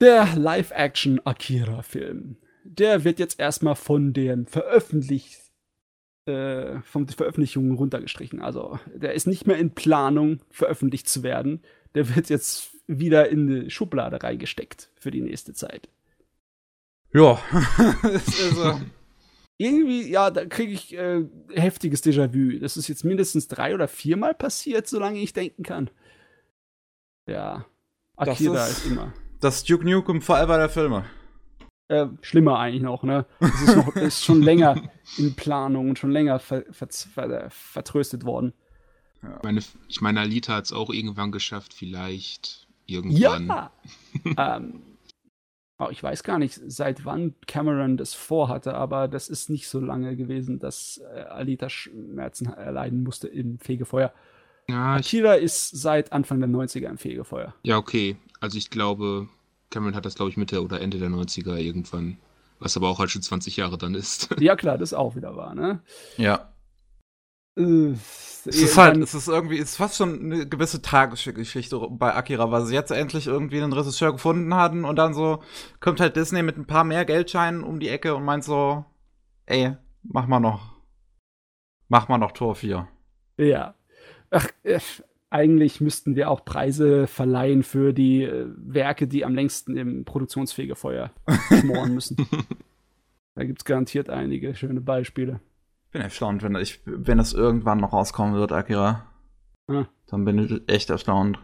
Der 0.00 0.34
Live-Action-Akira-Film. 0.34 2.36
Der 2.64 3.04
wird 3.04 3.20
jetzt 3.20 3.38
erstmal 3.38 3.76
von 3.76 4.12
den 4.12 4.46
veröffentlicht, 4.46 5.40
äh, 6.26 6.80
von 6.80 7.06
den 7.06 7.14
Veröffentlichungen 7.14 7.76
runtergestrichen. 7.76 8.42
Also, 8.42 8.80
der 8.92 9.14
ist 9.14 9.28
nicht 9.28 9.46
mehr 9.46 9.56
in 9.56 9.74
Planung, 9.74 10.40
veröffentlicht 10.50 11.08
zu 11.08 11.22
werden. 11.22 11.62
Der 11.94 12.12
wird 12.16 12.28
jetzt 12.28 12.74
wieder 12.88 13.28
in 13.28 13.46
die 13.46 13.70
Schublade 13.70 14.20
reingesteckt 14.20 14.90
für 14.96 15.12
die 15.12 15.22
nächste 15.22 15.54
Zeit. 15.54 15.88
Ja. 17.14 17.40
also, 18.02 18.80
irgendwie, 19.56 20.10
ja, 20.10 20.30
da 20.30 20.44
kriege 20.44 20.72
ich 20.72 20.96
äh, 20.96 21.24
heftiges 21.54 22.02
Déjà-vu. 22.02 22.58
Das 22.58 22.76
ist 22.76 22.88
jetzt 22.88 23.04
mindestens 23.04 23.46
drei 23.48 23.74
oder 23.74 23.86
viermal 23.86 24.34
passiert, 24.34 24.88
solange 24.88 25.20
ich 25.20 25.32
denken 25.32 25.62
kann. 25.62 25.90
Ja, 27.28 27.64
Akira 28.16 28.66
ist, 28.66 28.78
ist 28.78 28.86
immer. 28.86 29.12
Das 29.40 29.62
Duke 29.64 29.88
Nukem 29.88 30.20
Forever 30.22 30.58
der 30.58 30.68
Filme. 30.68 31.04
Äh, 31.88 32.06
schlimmer 32.22 32.58
eigentlich 32.58 32.82
noch, 32.82 33.02
ne? 33.02 33.26
Es 33.40 33.62
ist, 33.62 33.76
noch, 33.76 33.94
ist 33.94 34.24
schon 34.24 34.42
länger 34.42 34.90
in 35.18 35.34
Planung 35.34 35.90
und 35.90 35.98
schon 35.98 36.10
länger 36.10 36.40
ver, 36.40 36.64
ver, 36.70 36.88
ver, 36.90 37.50
vertröstet 37.50 38.24
worden. 38.24 38.54
Ja. 39.22 39.38
Meine, 39.42 39.60
ich 39.88 40.00
meine, 40.00 40.20
Alita 40.20 40.54
hat 40.54 40.64
es 40.64 40.72
auch 40.72 40.90
irgendwann 40.90 41.30
geschafft, 41.30 41.74
vielleicht 41.74 42.66
irgendwann. 42.86 43.46
Ja! 43.46 43.70
ähm, 44.56 44.82
ich 45.90 46.02
weiß 46.02 46.22
gar 46.22 46.38
nicht, 46.38 46.60
seit 46.66 47.04
wann 47.04 47.34
Cameron 47.46 47.96
das 47.96 48.14
vorhatte, 48.14 48.74
aber 48.74 49.08
das 49.08 49.28
ist 49.28 49.50
nicht 49.50 49.68
so 49.68 49.80
lange 49.80 50.16
gewesen, 50.16 50.58
dass 50.58 51.00
äh, 51.14 51.20
Alita 51.20 51.68
Schmerzen 51.68 52.46
erleiden 52.46 53.02
musste 53.02 53.28
im 53.28 53.58
Fegefeuer. 53.58 54.12
Ja, 54.68 54.94
Akira 54.94 55.34
ist 55.34 55.70
seit 55.70 56.12
Anfang 56.12 56.40
der 56.40 56.48
90er 56.48 56.88
im 56.88 56.98
Fegefeuer. 56.98 57.54
Ja, 57.62 57.76
okay. 57.76 58.16
Also 58.40 58.56
ich 58.56 58.70
glaube, 58.70 59.28
Cameron 59.70 59.94
hat 59.94 60.06
das, 60.06 60.14
glaube 60.14 60.30
ich, 60.30 60.36
Mitte 60.36 60.62
oder 60.62 60.80
Ende 60.80 60.98
der 60.98 61.10
90er 61.10 61.56
irgendwann. 61.56 62.18
Was 62.60 62.76
aber 62.76 62.88
auch 62.88 62.98
halt 62.98 63.10
schon 63.10 63.20
20 63.22 63.56
Jahre 63.56 63.76
dann 63.76 63.94
ist. 63.94 64.28
Ja, 64.38 64.56
klar, 64.56 64.78
das 64.78 64.92
ist 64.92 64.98
auch 64.98 65.16
wieder 65.16 65.36
wahr, 65.36 65.54
ne? 65.54 65.80
Ja. 66.16 66.48
Äh, 67.56 67.94
es 68.46 68.62
ist 68.62 68.76
halt, 68.76 68.96
es 68.98 69.14
ist 69.14 69.28
irgendwie, 69.28 69.58
es 69.58 69.70
ist 69.70 69.76
fast 69.76 69.96
schon 69.96 70.20
eine 70.20 70.46
gewisse 70.46 70.82
tragische 70.82 71.32
Geschichte 71.32 71.78
bei 71.90 72.14
Akira, 72.14 72.50
weil 72.50 72.66
sie 72.66 72.74
jetzt 72.74 72.90
endlich 72.90 73.26
irgendwie 73.26 73.62
einen 73.62 73.72
Regisseur 73.72 74.12
gefunden 74.12 74.54
hatten 74.54 74.84
und 74.84 74.96
dann 74.96 75.14
so 75.14 75.42
kommt 75.80 76.00
halt 76.00 76.16
Disney 76.16 76.42
mit 76.42 76.58
ein 76.58 76.66
paar 76.66 76.84
mehr 76.84 77.04
Geldscheinen 77.04 77.64
um 77.64 77.80
die 77.80 77.88
Ecke 77.88 78.14
und 78.14 78.24
meint 78.24 78.44
so, 78.44 78.84
ey, 79.46 79.76
mach 80.02 80.26
mal 80.26 80.40
noch, 80.40 80.74
mach 81.88 82.08
mal 82.08 82.18
noch 82.18 82.32
Tor 82.32 82.54
4. 82.54 82.86
Ja. 83.38 83.74
Ach, 84.30 84.48
äh, 84.62 84.80
eigentlich 85.30 85.80
müssten 85.80 86.16
wir 86.16 86.30
auch 86.30 86.44
Preise 86.44 87.06
verleihen 87.06 87.62
für 87.62 87.92
die 87.92 88.22
äh, 88.24 88.46
Werke, 88.56 89.08
die 89.08 89.24
am 89.24 89.34
längsten 89.34 89.76
im 89.76 90.04
Produktionsfegefeuer 90.04 91.12
schmoren 91.60 91.94
müssen. 91.94 92.16
da 93.34 93.44
gibt 93.44 93.60
es 93.60 93.64
garantiert 93.64 94.10
einige 94.10 94.54
schöne 94.54 94.80
Beispiele. 94.80 95.40
Ich 95.94 95.96
bin 95.96 96.06
erstaunt, 96.06 96.42
wenn, 96.42 96.56
ich, 96.56 96.80
wenn 96.86 97.18
das 97.18 97.34
irgendwann 97.34 97.78
noch 97.78 97.92
rauskommen 97.92 98.34
wird, 98.34 98.50
Akira. 98.50 99.06
Ah. 99.68 99.84
Dann 100.08 100.24
bin 100.24 100.40
ich 100.40 100.62
echt 100.66 100.90
erstaunt. 100.90 101.38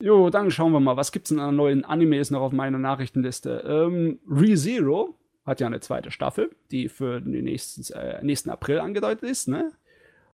Jo, 0.00 0.30
dann 0.30 0.52
schauen 0.52 0.70
wir 0.70 0.78
mal, 0.78 0.96
was 0.96 1.10
gibt's 1.10 1.30
denn 1.30 1.40
an 1.40 1.56
neuen 1.56 1.84
Animes 1.84 2.30
noch 2.30 2.42
auf 2.42 2.52
meiner 2.52 2.78
Nachrichtenliste? 2.78 3.64
Ähm, 3.66 4.20
ReZero 4.30 5.18
hat 5.44 5.58
ja 5.58 5.66
eine 5.66 5.80
zweite 5.80 6.12
Staffel, 6.12 6.54
die 6.70 6.88
für 6.88 7.20
den 7.20 7.42
nächsten, 7.42 7.92
äh, 7.92 8.22
nächsten 8.22 8.50
April 8.50 8.78
angedeutet 8.78 9.28
ist, 9.28 9.48
ne? 9.48 9.72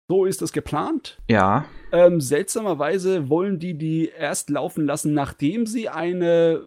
So 0.09 0.25
ist 0.25 0.41
das 0.41 0.51
geplant. 0.51 1.21
Ja. 1.29 1.67
Ähm, 1.93 2.19
seltsamerweise 2.23 3.29
wollen 3.29 3.59
die 3.59 3.75
die 3.75 4.09
erst 4.09 4.49
laufen 4.49 4.87
lassen, 4.87 5.13
nachdem 5.13 5.67
sie 5.67 5.91
eine 5.91 6.63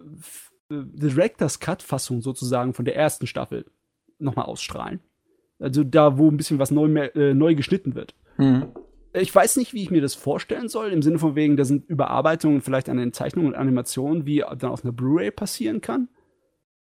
äh, 0.70 0.76
Director's 0.76 1.60
Cut-Fassung 1.60 2.22
sozusagen 2.22 2.76
von 2.76 2.86
der 2.86 2.96
ersten 2.96 3.26
Staffel 3.26 3.66
nochmal 4.20 4.46
ausstrahlen. 4.46 5.00
Also 5.60 5.84
da, 5.84 6.18
wo 6.18 6.30
ein 6.30 6.38
bisschen 6.38 6.60
was 6.60 6.72
neu, 6.72 6.88
äh, 6.88 7.34
neu 7.34 7.56
geschnitten 7.56 7.96
wird. 7.96 8.16
Mhm. 8.38 8.68
Ich 9.14 9.34
weiß 9.34 9.58
nicht, 9.58 9.74
wie 9.74 9.84
ich 9.84 9.92
mir 9.92 10.02
das 10.02 10.16
vorstellen 10.16 10.68
soll, 10.68 10.92
im 10.92 11.04
Sinne 11.04 11.20
von 11.20 11.36
wegen, 11.36 11.56
da 11.56 11.66
sind 11.66 11.88
Überarbeitungen 11.88 12.62
vielleicht 12.62 12.90
an 12.90 12.98
den 12.98 13.14
Zeichnungen 13.14 13.54
und 13.54 13.60
Animationen, 13.60 14.26
wie 14.26 14.44
dann 14.58 14.72
auf 14.72 14.84
einer 14.84 14.92
Blu-ray 14.92 15.30
passieren 15.30 15.82
kann. 15.82 16.10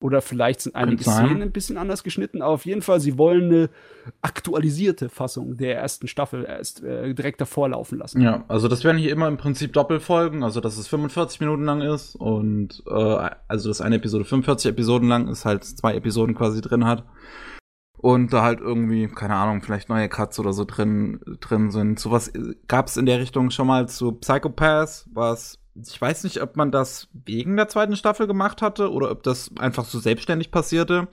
Oder 0.02 0.20
vielleicht 0.20 0.60
sind 0.60 0.74
einige 0.74 1.04
Szenen 1.04 1.42
ein 1.42 1.52
bisschen 1.52 1.78
anders 1.78 2.02
geschnitten, 2.02 2.42
aber 2.42 2.54
auf 2.54 2.66
jeden 2.66 2.82
Fall, 2.82 2.98
sie 2.98 3.18
wollen 3.18 3.44
eine 3.44 3.70
aktualisierte 4.20 5.08
Fassung 5.08 5.56
der 5.56 5.76
ersten 5.76 6.08
Staffel 6.08 6.44
erst 6.44 6.82
äh, 6.82 7.14
direkt 7.14 7.40
davor 7.40 7.68
laufen 7.68 7.98
lassen. 7.98 8.20
Ja, 8.20 8.44
also 8.48 8.66
das 8.66 8.82
werden 8.82 8.98
hier 8.98 9.12
immer 9.12 9.28
im 9.28 9.36
Prinzip 9.36 9.72
Doppelfolgen, 9.72 10.42
also 10.42 10.60
dass 10.60 10.76
es 10.76 10.88
45 10.88 11.38
Minuten 11.40 11.64
lang 11.64 11.82
ist 11.82 12.16
und 12.16 12.82
äh, 12.88 13.30
also 13.46 13.68
dass 13.68 13.80
eine 13.80 13.96
Episode 13.96 14.24
45 14.24 14.72
Episoden 14.72 15.08
lang 15.08 15.28
ist, 15.28 15.44
halt 15.44 15.64
zwei 15.64 15.94
Episoden 15.94 16.34
quasi 16.34 16.60
drin 16.60 16.84
hat. 16.84 17.04
Und 18.02 18.32
da 18.32 18.42
halt 18.42 18.60
irgendwie, 18.60 19.06
keine 19.06 19.36
Ahnung, 19.36 19.62
vielleicht 19.62 19.88
neue 19.88 20.08
Cuts 20.08 20.38
oder 20.40 20.52
so 20.52 20.64
drin, 20.64 21.20
drin 21.40 21.70
sind. 21.70 22.00
Sowas 22.00 22.32
gab 22.66 22.88
es 22.88 22.96
in 22.96 23.06
der 23.06 23.20
Richtung 23.20 23.50
schon 23.50 23.68
mal 23.68 23.88
zu 23.88 24.12
Psychopath, 24.12 25.06
was 25.12 25.60
ich 25.74 25.98
weiß 25.98 26.24
nicht, 26.24 26.42
ob 26.42 26.56
man 26.56 26.70
das 26.70 27.08
wegen 27.12 27.56
der 27.56 27.68
zweiten 27.68 27.96
Staffel 27.96 28.26
gemacht 28.26 28.60
hatte 28.60 28.90
oder 28.90 29.10
ob 29.10 29.22
das 29.22 29.50
einfach 29.58 29.86
so 29.86 29.98
selbstständig 29.98 30.50
passierte, 30.50 31.08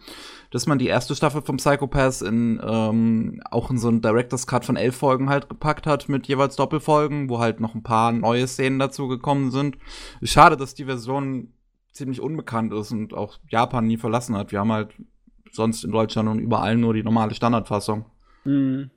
dass 0.51 0.67
man 0.67 0.79
die 0.79 0.88
erste 0.88 1.15
Staffel 1.15 1.43
vom 1.43 1.58
Psychopath 1.58 2.24
in 2.24 2.60
ähm, 2.62 3.39
auch 3.50 3.69
in 3.69 3.77
so 3.77 3.88
einen 3.88 4.01
Director's 4.01 4.48
Cut 4.48 4.65
von 4.65 4.75
elf 4.75 4.98
Folgen 4.98 5.29
halt 5.29 5.48
gepackt 5.48 5.88
hat 5.88 6.10
mit 6.10 6.27
jeweils 6.27 6.58
Doppelfolgen, 6.58 7.29
wo 7.29 7.39
halt 7.39 7.62
noch 7.62 7.74
ein 7.74 7.84
paar 7.84 8.12
neue 8.12 8.48
Szenen 8.48 8.79
dazu 8.79 9.08
gekommen 9.08 9.51
sind. 9.51 9.77
Schade, 10.24 10.58
dass 10.58 10.74
die 10.74 10.86
Version 10.86 11.53
ziemlich 11.93 12.19
unbekannt 12.19 12.74
ist 12.74 12.91
und 12.91 13.13
auch 13.13 13.38
Japan 13.48 13.88
nie 13.88 13.98
verlassen 13.98 14.36
hat. 14.36 14.51
Wir 14.51 14.60
haben 14.60 14.74
halt 14.74 14.93
sonst 15.56 15.84
in 15.84 15.91
Deutschland 15.91 16.29
und 16.29 16.39
überall 16.39 16.75
nur 16.75 16.94
die 16.94 17.03
normale 17.03 17.34
Standardfassung. 17.34 18.06
Mhm. 18.46 18.91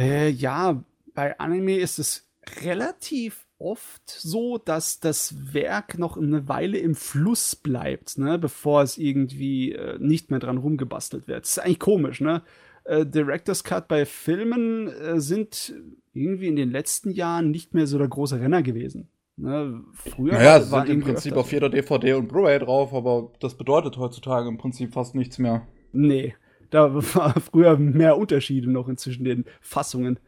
Äh, 0.00 0.30
ja, 0.30 0.84
bei 1.14 1.38
Anime 1.38 1.78
ist 1.78 1.98
es 1.98 2.30
relativ 2.62 3.46
oft 3.58 4.08
so, 4.08 4.58
dass 4.58 5.00
das 5.00 5.52
Werk 5.52 5.98
noch 5.98 6.16
eine 6.16 6.48
Weile 6.48 6.78
im 6.78 6.94
Fluss 6.94 7.56
bleibt, 7.56 8.18
ne, 8.18 8.38
bevor 8.38 8.82
es 8.82 8.98
irgendwie 8.98 9.72
äh, 9.72 9.98
nicht 9.98 10.30
mehr 10.30 10.38
dran 10.38 10.58
rumgebastelt 10.58 11.26
wird. 11.26 11.42
Das 11.42 11.50
ist 11.50 11.58
eigentlich 11.58 11.80
komisch, 11.80 12.20
ne? 12.20 12.42
Äh, 12.84 13.04
Director's 13.04 13.64
Cut 13.64 13.88
bei 13.88 14.06
Filmen 14.06 14.88
äh, 14.88 15.20
sind 15.20 15.74
irgendwie 16.12 16.46
in 16.46 16.56
den 16.56 16.70
letzten 16.70 17.10
Jahren 17.10 17.50
nicht 17.50 17.74
mehr 17.74 17.86
so 17.86 17.98
der 17.98 18.08
große 18.08 18.40
Renner 18.40 18.62
gewesen. 18.62 19.08
Ne? 19.38 19.82
Früher 19.92 20.34
naja, 20.34 20.70
war, 20.70 20.86
sind 20.86 20.94
im 20.94 21.00
Prinzip 21.02 21.34
auf 21.34 21.52
jeder 21.52 21.70
DVD 21.70 22.14
und 22.14 22.28
Blu-ray 22.28 22.58
drauf, 22.58 22.92
aber 22.92 23.32
das 23.40 23.56
bedeutet 23.56 23.96
heutzutage 23.96 24.48
im 24.48 24.58
Prinzip 24.58 24.92
fast 24.92 25.14
nichts 25.14 25.38
mehr. 25.38 25.66
Nee, 25.92 26.34
da 26.70 26.94
war 26.94 27.40
früher 27.40 27.78
mehr 27.78 28.18
Unterschiede 28.18 28.70
noch 28.70 28.92
zwischen 28.96 29.24
den 29.24 29.44
Fassungen. 29.60 30.18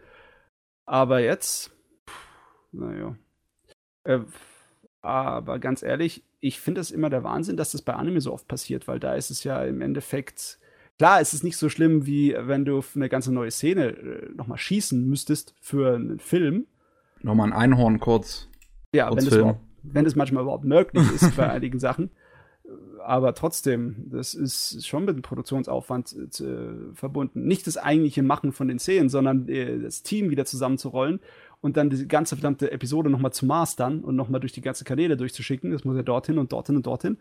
Aber 0.87 1.21
jetzt 1.21 1.73
naja. 2.73 3.17
Äh, 4.05 4.21
aber 5.03 5.59
ganz 5.59 5.83
ehrlich, 5.83 6.25
ich 6.41 6.61
finde 6.61 6.81
es 6.81 6.91
immer 6.91 7.11
der 7.11 7.25
Wahnsinn, 7.25 7.57
dass 7.57 7.73
das 7.73 7.83
bei 7.83 7.95
Anime 7.95 8.21
so 8.21 8.33
oft 8.33 8.49
passiert, 8.49 8.87
weil 8.89 9.01
da 9.01 9.15
ist 9.15 9.31
es 9.31 9.45
ja 9.45 9.65
im 9.65 9.81
Endeffekt. 9.81 10.59
Klar, 10.99 11.21
es 11.21 11.33
ist 11.33 11.45
nicht 11.45 11.57
so 11.57 11.71
schlimm, 11.71 12.07
wie 12.07 12.37
wenn 12.39 12.67
du 12.67 12.83
eine 12.95 13.09
ganze 13.09 13.33
neue 13.33 13.51
Szene 13.51 13.89
äh, 13.89 14.29
nochmal 14.35 14.59
schießen 14.59 15.09
müsstest 15.09 15.55
für 15.61 15.95
einen 15.95 16.21
Film. 16.21 16.67
Nochmal 17.23 17.49
ein 17.49 17.59
Einhorn 17.59 18.01
kurz. 18.01 18.50
Ja, 18.95 19.11
wenn 19.15 19.27
es, 19.27 19.57
wenn 19.83 20.07
es 20.07 20.17
manchmal 20.17 20.43
überhaupt 20.43 20.65
möglich 20.65 21.05
ist 21.13 21.37
bei 21.37 21.51
einigen 21.51 21.79
Sachen. 21.79 22.11
Aber 23.05 23.35
trotzdem, 23.35 24.11
das 24.11 24.35
ist 24.35 24.87
schon 24.87 25.05
mit 25.05 25.17
dem 25.17 25.23
Produktionsaufwand 25.23 26.15
äh, 26.41 26.95
verbunden. 26.95 27.47
Nicht 27.47 27.67
das 27.67 27.77
eigentliche 27.77 28.23
Machen 28.23 28.53
von 28.53 28.69
den 28.69 28.79
Szenen, 28.79 29.09
sondern 29.09 29.49
äh, 29.49 29.81
das 29.81 30.03
Team 30.03 30.31
wieder 30.31 30.45
zusammenzurollen 30.45 31.21
und 31.61 31.77
dann 31.77 31.91
die 31.91 32.07
ganze 32.07 32.37
verdammte 32.37 32.71
Episode 32.71 33.11
nochmal 33.11 33.33
zu 33.33 33.47
mastern 33.47 34.05
und 34.05 34.17
nochmal 34.17 34.41
durch 34.41 34.53
die 34.53 34.61
ganze 34.61 34.85
Kanäle 34.85 35.17
durchzuschicken. 35.17 35.71
Das 35.73 35.85
muss 35.85 35.97
ja 35.97 36.03
dorthin 36.03 36.39
und 36.39 36.53
dorthin 36.53 36.77
und 36.77 36.87
dorthin. 36.87 37.19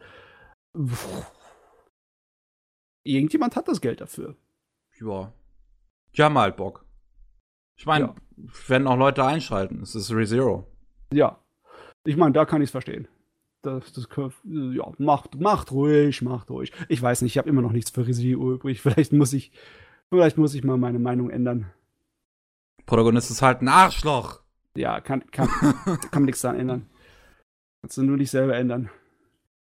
Irgendjemand 3.03 3.55
hat 3.55 3.67
das 3.67 3.81
Geld 3.81 4.01
dafür. 4.01 4.35
Ja. 4.99 5.33
Die 6.15 6.23
haben 6.23 6.37
halt 6.37 6.57
Bock. 6.57 6.85
Ich 7.77 7.85
meine, 7.85 8.05
ja. 8.05 8.15
werden 8.67 8.87
auch 8.87 8.97
Leute 8.97 9.23
einschalten. 9.23 9.81
Es 9.81 9.95
ist 9.95 10.11
ReZero. 10.11 10.67
Ja. 11.13 11.39
Ich 12.05 12.17
meine, 12.17 12.33
da 12.33 12.45
kann 12.45 12.61
ich 12.61 12.67
es 12.67 12.71
verstehen. 12.71 13.07
Das, 13.61 13.91
das, 13.91 14.07
ja, 14.45 14.91
macht, 14.97 15.39
macht 15.39 15.71
ruhig, 15.71 16.21
macht 16.21 16.49
ruhig. 16.49 16.71
Ich 16.87 17.01
weiß 17.01 17.21
nicht, 17.21 17.33
ich 17.33 17.37
habe 17.37 17.49
immer 17.49 17.61
noch 17.61 17.73
nichts 17.73 17.91
für 17.91 18.07
ReZero 18.07 18.53
übrig. 18.53 18.81
Vielleicht 18.81 19.11
muss 19.11 19.33
ich, 19.33 19.51
vielleicht 20.09 20.37
muss 20.37 20.53
ich 20.53 20.63
mal 20.63 20.77
meine 20.77 20.99
Meinung 20.99 21.29
ändern. 21.29 21.71
Protagonist 22.85 23.29
ist 23.29 23.41
halt 23.41 23.61
ein 23.61 23.67
Arschloch. 23.67 24.39
Ja, 24.75 25.01
kann, 25.01 25.29
kann, 25.31 25.49
kann 26.11 26.23
nichts 26.23 26.41
daran 26.41 26.59
ändern. 26.59 26.89
Kannst 27.81 27.97
du 27.97 28.03
nur 28.03 28.17
dich 28.17 28.31
selber 28.31 28.55
ändern. 28.55 28.89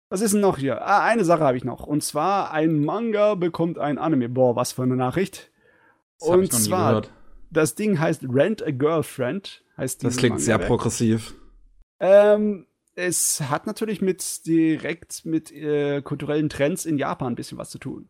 Was 0.10 0.22
ist 0.22 0.34
denn 0.34 0.42
noch 0.42 0.58
hier? 0.58 0.86
Ah, 0.86 1.04
eine 1.04 1.26
Sache 1.26 1.44
habe 1.44 1.58
ich 1.58 1.64
noch. 1.64 1.86
Und 1.86 2.04
zwar, 2.04 2.52
ein 2.52 2.84
Manga 2.84 3.36
bekommt 3.36 3.78
ein 3.78 3.98
Anime. 3.98 4.30
Boah, 4.30 4.56
was 4.56 4.74
für 4.74 4.84
eine 4.84 4.96
Nachricht. 4.96 5.52
Das 6.20 6.30
Und 6.30 6.54
zwar, 6.54 7.04
das 7.52 7.76
Ding 7.76 8.00
heißt 8.00 8.26
Rent 8.30 8.66
a 8.66 8.72
Girlfriend. 8.72 9.64
Heißt 9.78 10.04
das 10.04 10.18
klingt 10.18 10.42
sehr 10.42 10.58
progressiv. 10.58 11.36
Ähm, 12.00 12.68
es 12.96 13.42
hat 13.42 13.68
natürlich 13.68 14.02
mit 14.02 14.46
direkt 14.46 15.26
mit 15.26 15.52
äh, 15.52 16.02
kulturellen 16.02 16.50
Trends 16.50 16.86
in 16.86 16.98
Japan 16.98 17.34
ein 17.34 17.36
bisschen 17.36 17.58
was 17.58 17.70
zu 17.70 17.80
tun. 17.80 18.10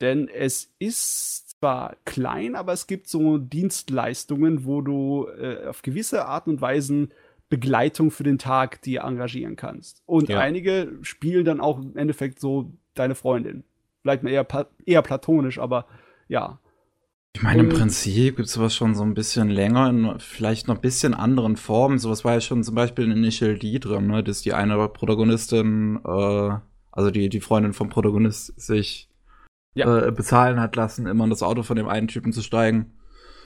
Denn 0.00 0.28
es 0.28 0.72
ist 0.78 1.50
zwar 1.50 1.96
klein, 2.06 2.56
aber 2.56 2.72
es 2.72 2.86
gibt 2.86 3.06
so 3.06 3.36
Dienstleistungen, 3.36 4.64
wo 4.64 4.80
du 4.80 5.28
äh, 5.28 5.66
auf 5.66 5.82
gewisse 5.82 6.24
Art 6.24 6.48
und 6.48 6.60
Weisen 6.60 7.12
Begleitung 7.50 8.10
für 8.10 8.22
den 8.22 8.38
Tag 8.38 8.80
dir 8.82 9.02
engagieren 9.02 9.56
kannst. 9.56 10.02
Und 10.06 10.28
ja. 10.28 10.38
einige 10.38 10.98
spielen 11.02 11.44
dann 11.44 11.60
auch 11.60 11.78
im 11.78 11.96
Endeffekt 11.96 12.40
so 12.40 12.72
deine 12.94 13.14
Freundin. 13.14 13.64
Vielleicht 14.02 14.22
mal 14.22 14.30
eher, 14.30 14.46
eher 14.86 15.02
platonisch, 15.02 15.58
aber 15.58 15.86
ja. 16.28 16.60
Ich 17.36 17.42
meine, 17.42 17.62
im 17.62 17.68
Prinzip 17.68 18.36
gibt 18.36 18.48
es 18.48 18.54
sowas 18.54 18.74
schon 18.74 18.94
so 18.94 19.02
ein 19.02 19.14
bisschen 19.14 19.50
länger, 19.50 19.88
in 19.88 20.18
vielleicht 20.18 20.68
noch 20.68 20.74
ein 20.74 20.80
bisschen 20.80 21.14
anderen 21.14 21.56
Formen. 21.56 21.98
Sowas 21.98 22.24
war 22.24 22.34
ja 22.34 22.40
schon 22.40 22.64
zum 22.64 22.74
Beispiel 22.74 23.04
in 23.04 23.12
Initial 23.12 23.56
D 23.56 23.78
drin, 23.78 24.08
ne? 24.08 24.24
dass 24.24 24.42
die 24.42 24.52
eine 24.52 24.88
Protagonistin, 24.88 26.00
äh, 26.04 26.50
also 26.90 27.10
die, 27.10 27.28
die 27.28 27.40
Freundin 27.40 27.72
vom 27.72 27.88
Protagonist 27.88 28.60
sich 28.60 29.08
ja. 29.74 30.08
äh, 30.08 30.10
bezahlen 30.10 30.60
hat 30.60 30.76
lassen, 30.76 31.06
immer 31.06 31.24
in 31.24 31.30
das 31.30 31.42
Auto 31.42 31.62
von 31.62 31.76
dem 31.76 31.88
einen 31.88 32.08
Typen 32.08 32.32
zu 32.32 32.42
steigen. 32.42 32.92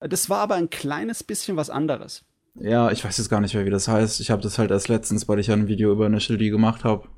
Das 0.00 0.30
war 0.30 0.38
aber 0.38 0.54
ein 0.54 0.70
kleines 0.70 1.22
bisschen 1.22 1.56
was 1.56 1.70
anderes. 1.70 2.24
Ja, 2.54 2.90
ich 2.90 3.04
weiß 3.04 3.18
jetzt 3.18 3.28
gar 3.28 3.40
nicht 3.40 3.54
mehr, 3.54 3.64
wie 3.64 3.70
das 3.70 3.88
heißt. 3.88 4.20
Ich 4.20 4.30
habe 4.30 4.42
das 4.42 4.58
halt 4.58 4.70
erst 4.70 4.88
letztens, 4.88 5.28
weil 5.28 5.38
ich 5.40 5.48
ja 5.48 5.54
ein 5.54 5.68
Video 5.68 5.92
über 5.92 6.06
eine 6.06 6.18
D 6.18 6.50
gemacht 6.50 6.84
habe. 6.84 7.08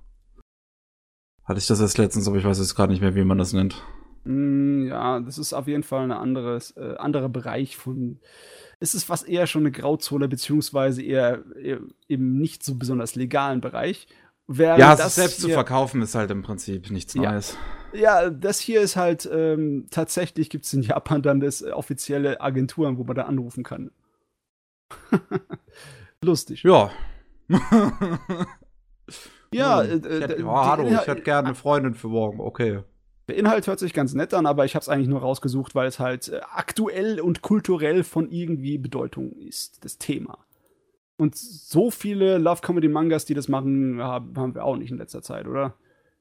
Hatte 1.45 1.59
ich 1.59 1.67
das 1.67 1.81
erst 1.81 1.99
letztens, 1.99 2.27
aber 2.27 2.39
ich 2.39 2.45
weiß 2.45 2.59
jetzt 2.59 2.75
gerade 2.75 2.93
nicht 2.93 3.03
mehr, 3.03 3.15
wie 3.15 3.25
man 3.25 3.39
das 3.39 3.53
nennt. 3.53 3.83
Mm, 4.27 4.89
ja, 4.89 5.21
das 5.21 5.39
ist 5.39 5.53
auf 5.53 5.69
jeden 5.69 5.85
Fall 5.85 6.05
ein 6.05 6.13
anderes, 6.13 6.73
äh, 6.73 6.97
anderer 6.99 7.29
Bereich 7.29 7.77
von. 7.77 8.19
Es 8.81 8.95
ist 8.95 9.05
fast 9.05 9.29
eher 9.29 9.47
schon 9.47 9.63
eine 9.63 9.71
Grauzone, 9.71 10.29
beziehungsweise 10.29 11.03
eher, 11.03 11.45
eher 11.57 11.79
im 12.09 12.37
nicht 12.37 12.65
so 12.65 12.75
besonders 12.75 13.15
legalen 13.15 13.61
Bereich. 13.61 14.09
Während 14.49 14.81
ja, 14.81 14.95
das 14.95 15.15
selbst 15.15 15.41
zu 15.41 15.49
verkaufen 15.49 16.03
ist 16.03 16.15
halt 16.15 16.31
im 16.31 16.43
Prinzip 16.43 16.91
nichts 16.91 17.15
ja. 17.15 17.33
Neues. 17.33 17.57
Ja, 17.93 18.31
das 18.31 18.61
hier 18.61 18.81
ist 18.81 18.97
halt 18.97 19.29
ähm, 19.33 19.87
tatsächlich 19.91 20.51
gibt 20.51 20.67
es 20.67 20.73
in 20.73 20.83
Japan 20.83 21.23
dann 21.23 21.41
das 21.41 21.63
äh, 21.63 21.71
offizielle 21.71 22.41
Agenturen, 22.41 22.99
wo 22.99 23.05
man 23.05 23.17
da 23.17 23.23
anrufen 23.23 23.65
kann. 23.65 23.91
Lustig. 26.23 26.63
Ja. 26.63 26.91
ja, 29.53 29.83
äh, 29.83 29.97
ich 29.97 30.05
hätte, 30.05 30.45
oh, 30.45 30.57
hallo, 30.57 30.89
ich 30.89 31.07
hätte 31.07 31.23
gerne 31.23 31.49
eine 31.49 31.55
Freundin 31.55 31.95
für 31.95 32.09
morgen, 32.09 32.41
okay. 32.41 32.83
Der 33.29 33.37
Inhalt 33.37 33.67
hört 33.67 33.81
sich 33.81 33.93
ganz 33.93 34.15
nett 34.15 34.35
an, 34.35 34.47
aber 34.47 34.65
ich 34.65 34.75
habe 34.75 34.83
es 34.83 34.89
eigentlich 34.89 35.09
nur 35.09 35.21
rausgesucht, 35.21 35.75
weil 35.75 35.89
es 35.89 35.99
halt 35.99 36.29
äh, 36.29 36.41
aktuell 36.53 37.21
und 37.21 37.43
kulturell 37.43 38.05
von 38.05 38.31
irgendwie 38.31 38.79
Bedeutung 38.79 39.33
ist, 39.33 39.85
das 39.85 39.99
Thema. 39.99 40.47
Und 41.17 41.35
so 41.35 41.91
viele 41.91 42.39
Love-Comedy-Mangas, 42.39 43.25
die 43.25 43.35
das 43.35 43.49
machen, 43.49 44.03
haben 44.03 44.55
wir 44.55 44.65
auch 44.65 44.77
nicht 44.77 44.91
in 44.91 44.99
letzter 44.99 45.23
Zeit, 45.23 45.47
oder? 45.47 45.75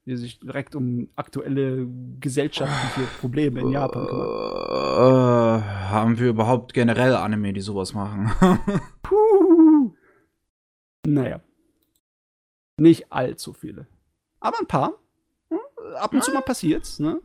Die 0.06 0.16
sich 0.16 0.40
direkt 0.40 0.76
um 0.76 1.10
aktuelle 1.16 1.88
gesellschaftliche 2.20 3.08
Probleme 3.20 3.60
in 3.60 3.72
Japan 3.72 4.08
kümmern. 4.08 4.28
Äh, 4.28 5.62
haben 5.90 6.20
wir 6.20 6.30
überhaupt 6.30 6.74
generell 6.74 7.16
Anime, 7.16 7.54
die 7.54 7.62
sowas 7.62 7.94
machen? 7.94 8.32
Puh. 9.02 9.94
Naja. 11.06 11.42
Nicht 12.78 13.12
allzu 13.12 13.54
viele. 13.54 13.88
Aber 14.40 14.60
ein 14.60 14.68
paar. 14.68 14.94
Ab 16.00 16.14
und 16.14 16.24
zu 16.24 16.32
mal 16.32 16.42
passiert's, 16.42 17.00
ne? 17.00 17.20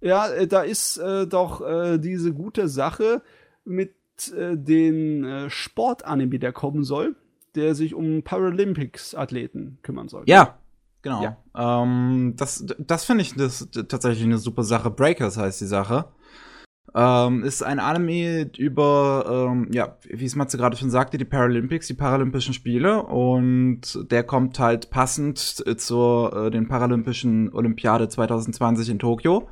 Ja, 0.00 0.28
äh, 0.28 0.46
da 0.46 0.62
ist 0.62 0.98
äh, 0.98 1.26
doch 1.26 1.60
äh, 1.60 1.98
diese 1.98 2.32
gute 2.32 2.68
Sache 2.68 3.22
mit 3.64 3.94
äh, 4.32 4.56
den 4.56 5.24
äh, 5.24 5.50
Sportanime, 5.50 6.38
der 6.38 6.52
kommen 6.52 6.84
soll, 6.84 7.16
der 7.54 7.74
sich 7.74 7.94
um 7.94 8.22
Paralympics-Athleten 8.22 9.78
kümmern 9.82 10.08
soll. 10.08 10.24
Ja, 10.26 10.58
genau. 11.02 11.22
Ja. 11.22 11.82
Ähm, 11.82 12.34
das 12.36 12.64
das 12.78 13.04
finde 13.04 13.22
ich 13.22 13.34
das, 13.34 13.68
tatsächlich 13.88 14.24
eine 14.24 14.38
super 14.38 14.64
Sache. 14.64 14.90
Breakers 14.90 15.36
heißt 15.36 15.60
die 15.60 15.66
Sache. 15.66 16.06
Ähm, 16.94 17.44
ist 17.44 17.62
ein 17.62 17.78
Anime 17.78 18.50
über, 18.56 19.48
ähm, 19.50 19.68
ja, 19.72 19.96
wie 20.08 20.24
es 20.24 20.36
Matze 20.36 20.56
gerade 20.56 20.76
schon 20.76 20.90
sagte, 20.90 21.18
die 21.18 21.24
Paralympics, 21.24 21.86
die 21.86 21.94
Paralympischen 21.94 22.54
Spiele. 22.54 23.02
Und 23.02 24.10
der 24.10 24.24
kommt 24.24 24.58
halt 24.58 24.90
passend 24.90 25.38
zur 25.38 26.46
äh, 26.46 26.50
den 26.50 26.68
Paralympischen 26.68 27.52
Olympiade 27.52 28.08
2020 28.08 28.90
in 28.90 28.98
Tokio. 28.98 29.48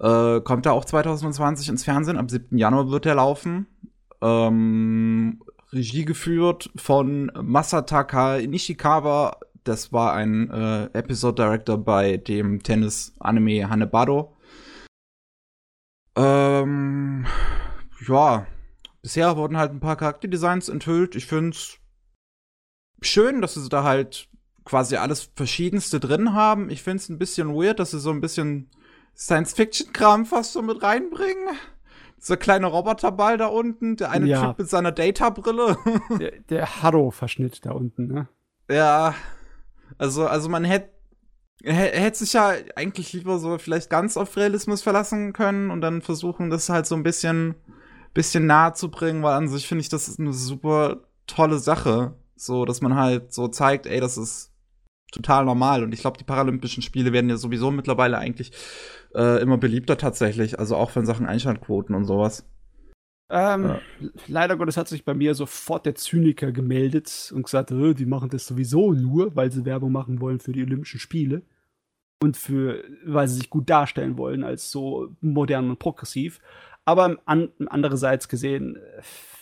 Äh, 0.00 0.40
kommt 0.40 0.66
er 0.66 0.72
auch 0.72 0.84
2020 0.84 1.68
ins 1.68 1.84
Fernsehen. 1.84 2.18
Am 2.18 2.28
7. 2.28 2.56
Januar 2.56 2.90
wird 2.90 3.06
er 3.06 3.16
laufen. 3.16 3.66
Ähm, 4.22 5.40
Regie 5.72 6.04
geführt 6.04 6.70
von 6.76 7.30
Masataka 7.42 8.38
Nishikawa, 8.38 9.38
das 9.64 9.92
war 9.92 10.14
ein 10.14 10.50
äh, 10.50 10.84
Episode 10.92 11.42
Director 11.42 11.76
bei 11.76 12.16
dem 12.16 12.62
Tennis-Anime 12.62 13.68
Hanebado. 13.68 14.35
Ähm, 16.16 17.26
ja, 18.06 18.46
bisher 19.02 19.36
wurden 19.36 19.56
halt 19.56 19.72
ein 19.72 19.80
paar 19.80 19.96
Charakterdesigns 19.96 20.68
enthüllt. 20.68 21.14
Ich 21.14 21.26
find's 21.26 21.78
schön, 23.02 23.42
dass 23.42 23.54
sie 23.54 23.68
da 23.68 23.84
halt 23.84 24.28
quasi 24.64 24.96
alles 24.96 25.30
Verschiedenste 25.36 26.00
drin 26.00 26.34
haben. 26.34 26.70
Ich 26.70 26.82
find's 26.82 27.08
ein 27.08 27.18
bisschen 27.18 27.54
weird, 27.54 27.78
dass 27.78 27.90
sie 27.92 28.00
so 28.00 28.10
ein 28.10 28.20
bisschen 28.20 28.70
Science-Fiction-Kram 29.16 30.26
fast 30.26 30.52
so 30.54 30.62
mit 30.62 30.82
reinbringen. 30.82 31.56
Dieser 32.18 32.36
kleine 32.36 32.66
Roboterball 32.66 33.36
da 33.36 33.46
unten, 33.46 33.96
der 33.96 34.10
eine 34.10 34.26
Ja. 34.26 34.48
Typ 34.48 34.58
mit 34.58 34.68
seiner 34.70 34.90
Data-Brille. 34.92 35.76
Der, 36.18 36.32
der 36.48 36.82
Harrow-Verschnitt 36.82 37.64
da 37.64 37.72
unten, 37.72 38.06
ne? 38.08 38.28
Ja, 38.70 39.14
also, 39.98 40.26
also 40.26 40.48
man 40.48 40.64
hätte 40.64 40.90
hätte 41.64 42.18
sich 42.18 42.34
ja 42.34 42.52
eigentlich 42.74 43.12
lieber 43.12 43.38
so 43.38 43.58
vielleicht 43.58 43.90
ganz 43.90 44.16
auf 44.16 44.36
Realismus 44.36 44.82
verlassen 44.82 45.32
können 45.32 45.70
und 45.70 45.80
dann 45.80 46.02
versuchen, 46.02 46.50
das 46.50 46.68
halt 46.68 46.86
so 46.86 46.94
ein 46.94 47.02
bisschen, 47.02 47.54
bisschen 48.14 48.46
nahe 48.46 48.74
zu 48.74 48.90
bringen, 48.90 49.22
weil 49.22 49.34
an 49.34 49.48
sich 49.48 49.66
finde 49.66 49.82
ich, 49.82 49.88
das 49.88 50.08
ist 50.08 50.20
eine 50.20 50.32
super 50.32 51.00
tolle 51.26 51.58
Sache. 51.58 52.14
So, 52.36 52.66
dass 52.66 52.82
man 52.82 52.94
halt 52.94 53.32
so 53.32 53.48
zeigt, 53.48 53.86
ey, 53.86 53.98
das 53.98 54.18
ist 54.18 54.52
total 55.10 55.44
normal. 55.44 55.82
Und 55.82 55.92
ich 55.92 56.00
glaube, 56.00 56.18
die 56.18 56.24
Paralympischen 56.24 56.82
Spiele 56.82 57.12
werden 57.12 57.30
ja 57.30 57.36
sowieso 57.36 57.70
mittlerweile 57.70 58.18
eigentlich 58.18 58.52
äh, 59.14 59.40
immer 59.40 59.56
beliebter 59.56 59.96
tatsächlich. 59.96 60.58
Also 60.58 60.76
auch 60.76 60.90
von 60.90 61.06
Sachen 61.06 61.26
Einschaltquoten 61.26 61.94
und 61.94 62.04
sowas. 62.04 62.44
Ähm, 63.28 63.64
Ja. 63.64 63.80
Leider 64.28 64.56
Gottes 64.56 64.76
hat 64.76 64.88
sich 64.88 65.04
bei 65.04 65.14
mir 65.14 65.34
sofort 65.34 65.86
der 65.86 65.94
Zyniker 65.94 66.52
gemeldet 66.52 67.32
und 67.34 67.42
gesagt, 67.42 67.70
äh, 67.70 67.94
die 67.94 68.06
machen 68.06 68.30
das 68.30 68.46
sowieso 68.46 68.92
nur, 68.92 69.34
weil 69.34 69.50
sie 69.50 69.64
Werbung 69.64 69.92
machen 69.92 70.20
wollen 70.20 70.38
für 70.38 70.52
die 70.52 70.62
Olympischen 70.62 71.00
Spiele 71.00 71.42
und 72.22 72.36
für, 72.36 72.84
weil 73.04 73.28
sie 73.28 73.36
sich 73.36 73.50
gut 73.50 73.68
darstellen 73.68 74.16
wollen 74.16 74.44
als 74.44 74.70
so 74.70 75.08
modern 75.20 75.70
und 75.70 75.78
progressiv. 75.78 76.40
Aber 76.84 77.16
an, 77.24 77.50
andererseits 77.66 78.28
gesehen, 78.28 78.78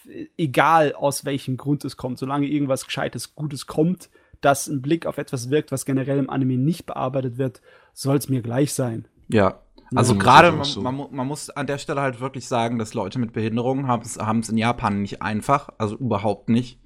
äh, 0.08 0.26
egal 0.38 0.94
aus 0.94 1.24
welchem 1.26 1.56
Grund 1.58 1.84
es 1.84 1.96
kommt, 1.96 2.18
solange 2.18 2.46
irgendwas 2.46 2.86
Gescheites, 2.86 3.34
Gutes 3.34 3.66
kommt, 3.66 4.08
das 4.40 4.66
ein 4.66 4.82
Blick 4.82 5.06
auf 5.06 5.18
etwas 5.18 5.50
wirkt, 5.50 5.72
was 5.72 5.84
generell 5.84 6.18
im 6.18 6.30
Anime 6.30 6.56
nicht 6.56 6.86
bearbeitet 6.86 7.38
wird, 7.38 7.60
soll 7.92 8.16
es 8.16 8.28
mir 8.28 8.42
gleich 8.42 8.72
sein. 8.72 9.06
Ja. 9.28 9.60
Also 9.94 10.14
Ja, 10.14 10.18
gerade, 10.20 10.52
man, 10.52 10.96
man, 10.96 11.06
man 11.10 11.26
muss 11.26 11.50
an 11.50 11.66
der 11.66 11.78
Stelle 11.78 12.00
halt 12.00 12.20
wirklich 12.20 12.48
sagen, 12.48 12.78
dass 12.78 12.94
Leute 12.94 13.18
mit 13.18 13.32
Behinderungen 13.32 13.86
haben 13.86 14.40
es 14.40 14.48
in 14.48 14.58
Japan 14.58 15.02
nicht 15.02 15.22
einfach, 15.22 15.68
also 15.78 15.96
überhaupt 15.96 16.48
nicht. 16.48 16.80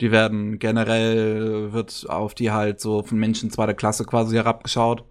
Die 0.00 0.10
werden 0.10 0.58
generell, 0.58 1.72
wird 1.72 2.06
auf 2.08 2.34
die 2.34 2.50
halt 2.50 2.80
so 2.80 3.02
von 3.02 3.18
Menschen 3.18 3.50
zweiter 3.50 3.74
Klasse 3.74 4.04
quasi 4.04 4.36
herabgeschaut. 4.36 5.04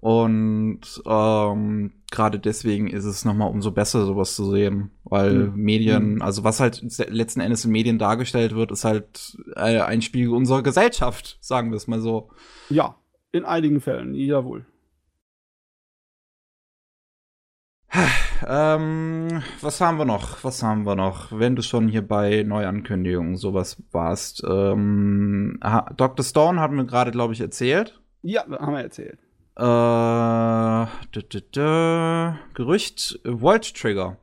Und 0.00 0.80
ähm, 1.06 1.92
gerade 2.10 2.38
deswegen 2.38 2.86
ist 2.86 3.04
es 3.04 3.24
nochmal 3.24 3.50
umso 3.50 3.72
besser, 3.72 4.06
sowas 4.06 4.34
zu 4.36 4.50
sehen. 4.50 4.92
Weil 5.04 5.48
Mhm. 5.48 5.56
Medien, 5.56 6.22
also 6.22 6.44
was 6.44 6.60
halt 6.60 6.82
letzten 7.10 7.40
Endes 7.40 7.64
in 7.64 7.72
Medien 7.72 7.98
dargestellt 7.98 8.54
wird, 8.54 8.70
ist 8.70 8.84
halt 8.84 9.36
äh, 9.56 9.80
ein 9.80 10.00
Spiegel 10.00 10.34
unserer 10.34 10.62
Gesellschaft, 10.62 11.38
sagen 11.40 11.70
wir 11.70 11.76
es 11.76 11.88
mal 11.88 12.00
so. 12.00 12.30
Ja, 12.70 12.96
in 13.32 13.44
einigen 13.44 13.80
Fällen, 13.80 14.14
jawohl. 14.14 14.66
Ähm, 18.46 19.42
was 19.60 19.80
haben 19.80 19.98
wir 19.98 20.04
noch? 20.04 20.44
Was 20.44 20.62
haben 20.62 20.84
wir 20.84 20.94
noch? 20.94 21.32
Wenn 21.32 21.56
du 21.56 21.62
schon 21.62 21.88
hier 21.88 22.06
bei 22.06 22.44
Neuankündigungen 22.44 23.36
sowas 23.36 23.82
warst. 23.90 24.42
Ähm, 24.48 25.58
Dr. 25.96 26.24
Stone 26.24 26.60
haben 26.60 26.76
wir 26.76 26.84
gerade, 26.84 27.10
glaube 27.10 27.32
ich, 27.32 27.40
erzählt. 27.40 28.00
Ja, 28.22 28.44
haben 28.48 28.74
wir 28.74 28.82
erzählt. 28.82 29.18
Äh, 29.56 30.86
dü, 31.14 31.22
dü, 31.22 31.40
dü, 31.40 32.32
Gerücht, 32.54 33.18
Volt 33.24 33.74
Trigger. 33.74 34.18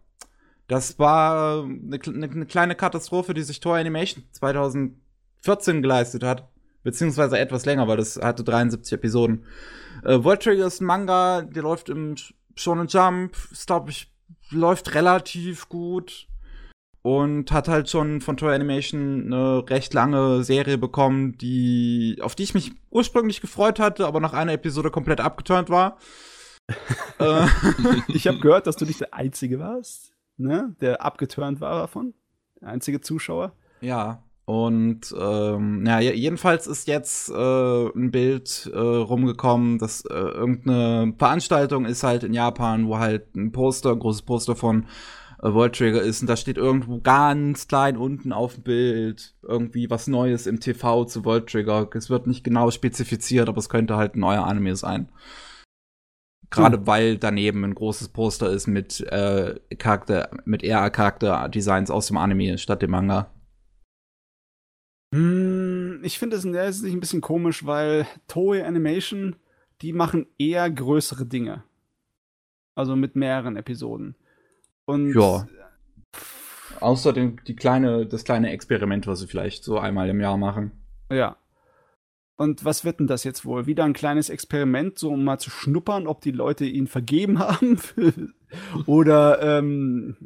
Das 0.67 0.97
war 0.97 1.63
eine, 1.63 1.99
eine, 2.05 2.31
eine 2.31 2.45
kleine 2.45 2.75
Katastrophe, 2.75 3.33
die 3.33 3.43
sich 3.43 3.59
Toei 3.59 3.81
Animation 3.81 4.23
2014 4.31 5.81
geleistet 5.81 6.23
hat. 6.23 6.47
Beziehungsweise 6.83 7.37
etwas 7.39 7.65
länger, 7.65 7.87
weil 7.87 7.97
das 7.97 8.17
hatte 8.21 8.43
73 8.43 8.93
Episoden. 8.93 9.43
Äh, 10.03 10.23
Volt 10.23 10.43
Trigger 10.43 10.67
ist 10.67 10.81
ein 10.81 10.85
Manga, 10.85 11.41
der 11.41 11.63
läuft 11.63 11.89
im 11.89 12.15
Shonen 12.55 12.87
Jump. 12.87 13.35
Ist, 13.51 13.67
glaube 13.67 13.91
ich, 13.91 14.11
läuft 14.49 14.93
relativ 14.95 15.69
gut. 15.69 16.27
Und 17.01 17.51
hat 17.51 17.67
halt 17.67 17.87
schon 17.87 18.19
von 18.19 18.35
Toei 18.35 18.55
Animation 18.55 19.27
eine 19.27 19.69
recht 19.69 19.93
lange 19.93 20.43
Serie 20.43 20.79
bekommen, 20.79 21.37
die, 21.37 22.17
auf 22.21 22.33
die 22.33 22.41
ich 22.41 22.55
mich 22.55 22.71
ursprünglich 22.89 23.41
gefreut 23.41 23.79
hatte, 23.79 24.07
aber 24.07 24.19
nach 24.19 24.33
einer 24.33 24.53
Episode 24.53 24.89
komplett 24.89 25.21
abgeturnt 25.21 25.69
war. 25.69 25.99
äh, 27.19 27.45
Ich 28.07 28.27
habe 28.27 28.39
gehört, 28.39 28.65
dass 28.65 28.75
du 28.75 28.85
nicht 28.85 29.01
der 29.01 29.13
Einzige 29.13 29.59
warst, 29.59 30.13
ne, 30.37 30.75
der 30.81 31.05
abgeturnt 31.05 31.61
war 31.61 31.79
davon. 31.81 32.15
Der 32.59 32.69
einzige 32.69 33.01
Zuschauer. 33.01 33.53
Ja, 33.81 34.23
und 34.45 35.13
ähm, 35.19 35.83
ja, 35.87 35.99
je- 35.99 36.13
jedenfalls 36.13 36.67
ist 36.67 36.87
jetzt 36.87 37.29
äh, 37.31 37.33
ein 37.89 38.11
Bild 38.11 38.69
äh, 38.73 38.77
rumgekommen, 38.77 39.79
dass 39.79 40.05
äh, 40.05 40.13
irgendeine 40.13 41.13
Veranstaltung 41.17 41.85
ist 41.85 42.03
halt 42.03 42.23
in 42.23 42.33
Japan, 42.33 42.87
wo 42.87 42.99
halt 42.99 43.35
ein 43.35 43.51
Poster, 43.51 43.91
ein 43.91 43.99
großes 43.99 44.21
Poster 44.21 44.55
von 44.55 44.85
äh, 45.41 45.51
World 45.51 45.75
Trigger 45.75 46.01
ist 46.01 46.21
und 46.21 46.27
da 46.29 46.37
steht 46.37 46.57
irgendwo 46.57 46.99
ganz 47.01 47.67
klein 47.67 47.97
unten 47.97 48.31
auf 48.33 48.53
dem 48.55 48.63
Bild 48.63 49.35
irgendwie 49.41 49.89
was 49.89 50.05
Neues 50.07 50.45
im 50.45 50.59
TV 50.59 51.05
zu 51.05 51.25
World 51.25 51.47
Trigger. 51.49 51.89
Es 51.95 52.11
wird 52.11 52.27
nicht 52.27 52.43
genau 52.43 52.69
spezifiziert, 52.69 53.49
aber 53.49 53.57
es 53.57 53.69
könnte 53.69 53.97
halt 53.97 54.15
ein 54.15 54.19
neuer 54.19 54.45
Anime 54.45 54.75
sein. 54.75 55.09
Gerade 56.51 56.85
weil 56.87 57.17
daneben 57.17 57.63
ein 57.65 57.75
großes 57.75 58.09
Poster 58.09 58.49
ist 58.51 58.67
mit 58.67 59.01
äh, 59.01 59.59
Charakter, 59.77 60.29
mit 60.45 60.63
eher 60.63 60.89
Charakterdesigns 60.91 61.89
aus 61.89 62.07
dem 62.07 62.17
Anime 62.17 62.57
statt 62.59 62.81
dem 62.83 62.91
Manga. 62.91 63.31
Hm, 65.13 66.01
ich 66.03 66.19
finde 66.19 66.35
es 66.37 66.45
in 66.45 66.53
der 66.53 66.65
Hinsicht 66.65 66.95
ein 66.95 66.99
bisschen 66.99 67.21
komisch, 67.21 67.65
weil 67.65 68.05
Toei 68.27 68.65
Animation, 68.65 69.35
die 69.81 69.93
machen 69.93 70.27
eher 70.37 70.69
größere 70.69 71.25
Dinge. 71.25 71.63
Also 72.75 72.95
mit 72.95 73.15
mehreren 73.15 73.55
Episoden. 73.55 74.15
Und 74.85 75.13
Ja. 75.13 75.47
Außer 76.81 77.13
den, 77.13 77.39
die 77.47 77.55
kleine, 77.55 78.05
das 78.05 78.25
kleine 78.25 78.51
Experiment, 78.51 79.07
was 79.07 79.19
sie 79.19 79.27
vielleicht 79.27 79.63
so 79.63 79.79
einmal 79.79 80.09
im 80.09 80.19
Jahr 80.19 80.37
machen. 80.37 80.71
Ja. 81.09 81.37
Und 82.35 82.65
was 82.65 82.83
wird 82.83 82.99
denn 82.99 83.07
das 83.07 83.23
jetzt 83.23 83.45
wohl? 83.45 83.65
Wieder 83.65 83.85
ein 83.85 83.93
kleines 83.93 84.29
Experiment, 84.29 84.99
so 84.99 85.09
um 85.11 85.23
mal 85.23 85.39
zu 85.39 85.49
schnuppern, 85.49 86.05
ob 86.05 86.19
die 86.19 86.31
Leute 86.31 86.65
ihn 86.65 86.87
vergeben 86.87 87.39
haben? 87.39 87.79
Oder 88.85 89.41
ähm, 89.59 90.17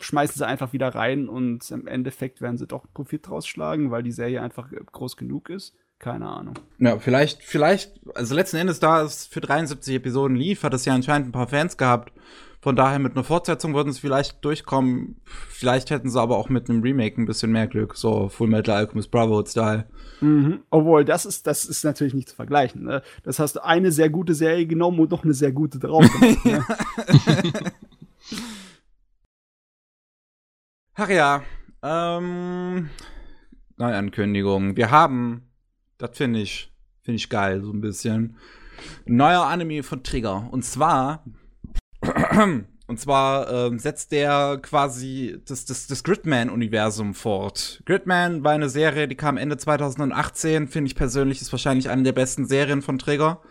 schmeißen 0.00 0.36
sie 0.36 0.46
einfach 0.46 0.72
wieder 0.72 0.94
rein 0.94 1.28
und 1.28 1.70
im 1.70 1.86
Endeffekt 1.86 2.40
werden 2.40 2.58
sie 2.58 2.66
doch 2.66 2.84
Profit 2.92 3.28
draus 3.28 3.46
schlagen, 3.46 3.90
weil 3.90 4.02
die 4.02 4.12
Serie 4.12 4.42
einfach 4.42 4.68
groß 4.92 5.16
genug 5.16 5.50
ist? 5.50 5.74
Keine 5.98 6.28
Ahnung. 6.28 6.54
Ja, 6.78 6.98
vielleicht, 6.98 7.42
vielleicht, 7.42 7.92
also 8.14 8.34
letzten 8.34 8.56
Endes, 8.56 8.80
da 8.80 9.02
es 9.02 9.26
für 9.26 9.40
73 9.40 9.94
Episoden 9.96 10.36
lief, 10.36 10.62
hat 10.62 10.74
es 10.74 10.84
ja 10.84 10.94
anscheinend 10.94 11.28
ein 11.28 11.32
paar 11.32 11.48
Fans 11.48 11.76
gehabt. 11.76 12.12
Von 12.60 12.76
daher 12.76 12.98
mit 12.98 13.12
einer 13.12 13.24
Fortsetzung 13.24 13.74
würden 13.74 13.92
sie 13.92 14.00
vielleicht 14.00 14.42
durchkommen. 14.44 15.16
Vielleicht 15.24 15.90
hätten 15.90 16.08
sie 16.08 16.20
aber 16.20 16.38
auch 16.38 16.48
mit 16.48 16.68
einem 16.68 16.82
Remake 16.82 17.20
ein 17.20 17.26
bisschen 17.26 17.52
mehr 17.52 17.66
Glück. 17.66 17.94
So 17.94 18.30
Full 18.30 18.48
Metal 18.48 18.74
Alchemist 18.74 19.10
Brotherhood-Style. 19.10 19.84
Mhm. 20.22 20.60
Obwohl, 20.70 21.04
das 21.04 21.26
ist, 21.26 21.46
das 21.46 21.66
ist 21.66 21.84
natürlich 21.84 22.14
nicht 22.14 22.30
zu 22.30 22.34
vergleichen. 22.34 22.84
Ne? 22.84 23.02
Das 23.22 23.38
hast 23.38 23.56
du 23.56 23.64
eine 23.64 23.92
sehr 23.92 24.08
gute 24.08 24.34
Serie 24.34 24.66
genommen 24.66 24.98
und 24.98 25.10
noch 25.10 25.24
eine 25.24 25.34
sehr 25.34 25.52
gute 25.52 25.78
drauf 25.78 26.06
gemacht. 26.10 26.44
ne? 26.46 26.64
Ach 30.96 31.08
ja, 31.08 31.42
ähm, 31.82 32.88
Neuankündigung. 33.78 34.76
Wir 34.76 34.92
haben, 34.92 35.50
das 35.98 36.16
finde 36.16 36.38
ich, 36.38 36.72
finde 37.02 37.16
ich 37.16 37.28
geil, 37.28 37.62
so 37.62 37.72
ein 37.72 37.80
bisschen. 37.80 38.36
Neuer 39.04 39.44
Anime 39.44 39.82
von 39.82 40.04
Trigger. 40.04 40.48
Und 40.52 40.64
zwar, 40.64 41.24
und 42.86 43.00
zwar 43.00 43.50
ähm, 43.50 43.80
setzt 43.80 44.12
der 44.12 44.60
quasi 44.62 45.42
das, 45.46 45.64
das, 45.64 45.88
das 45.88 46.04
Gridman-Universum 46.04 47.14
fort. 47.14 47.82
Gridman 47.86 48.44
war 48.44 48.52
eine 48.52 48.68
Serie, 48.68 49.08
die 49.08 49.16
kam 49.16 49.36
Ende 49.36 49.56
2018, 49.56 50.68
finde 50.68 50.86
ich 50.86 50.94
persönlich, 50.94 51.40
ist 51.40 51.50
wahrscheinlich 51.50 51.90
eine 51.90 52.04
der 52.04 52.12
besten 52.12 52.46
Serien 52.46 52.82
von 52.82 53.00
Trigger. 53.00 53.42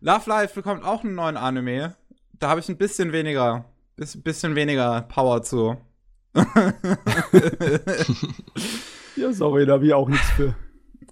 Love 0.00 0.30
Life 0.30 0.54
bekommt 0.54 0.84
auch 0.84 1.02
einen 1.02 1.14
neuen 1.14 1.36
Anime. 1.36 1.96
Da 2.38 2.50
habe 2.50 2.60
ich 2.60 2.68
ein 2.68 2.78
bisschen 2.78 3.12
weniger, 3.12 3.64
bisschen 3.96 4.54
weniger 4.54 5.02
Power 5.02 5.42
zu. 5.42 5.76
ja, 9.16 9.32
sorry, 9.32 9.66
da 9.66 9.72
habe 9.72 9.86
ich 9.86 9.92
auch 9.92 10.08
nichts 10.08 10.30
für. 10.30 10.54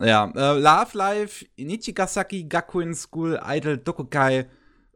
Ja, 0.00 0.30
äh, 0.34 0.58
Love 0.58 0.96
Life, 0.96 1.46
Nichigasaki 1.56 2.44
Gakuen 2.44 2.94
School 2.94 3.40
Idol 3.46 3.78
Dokukai 3.78 4.46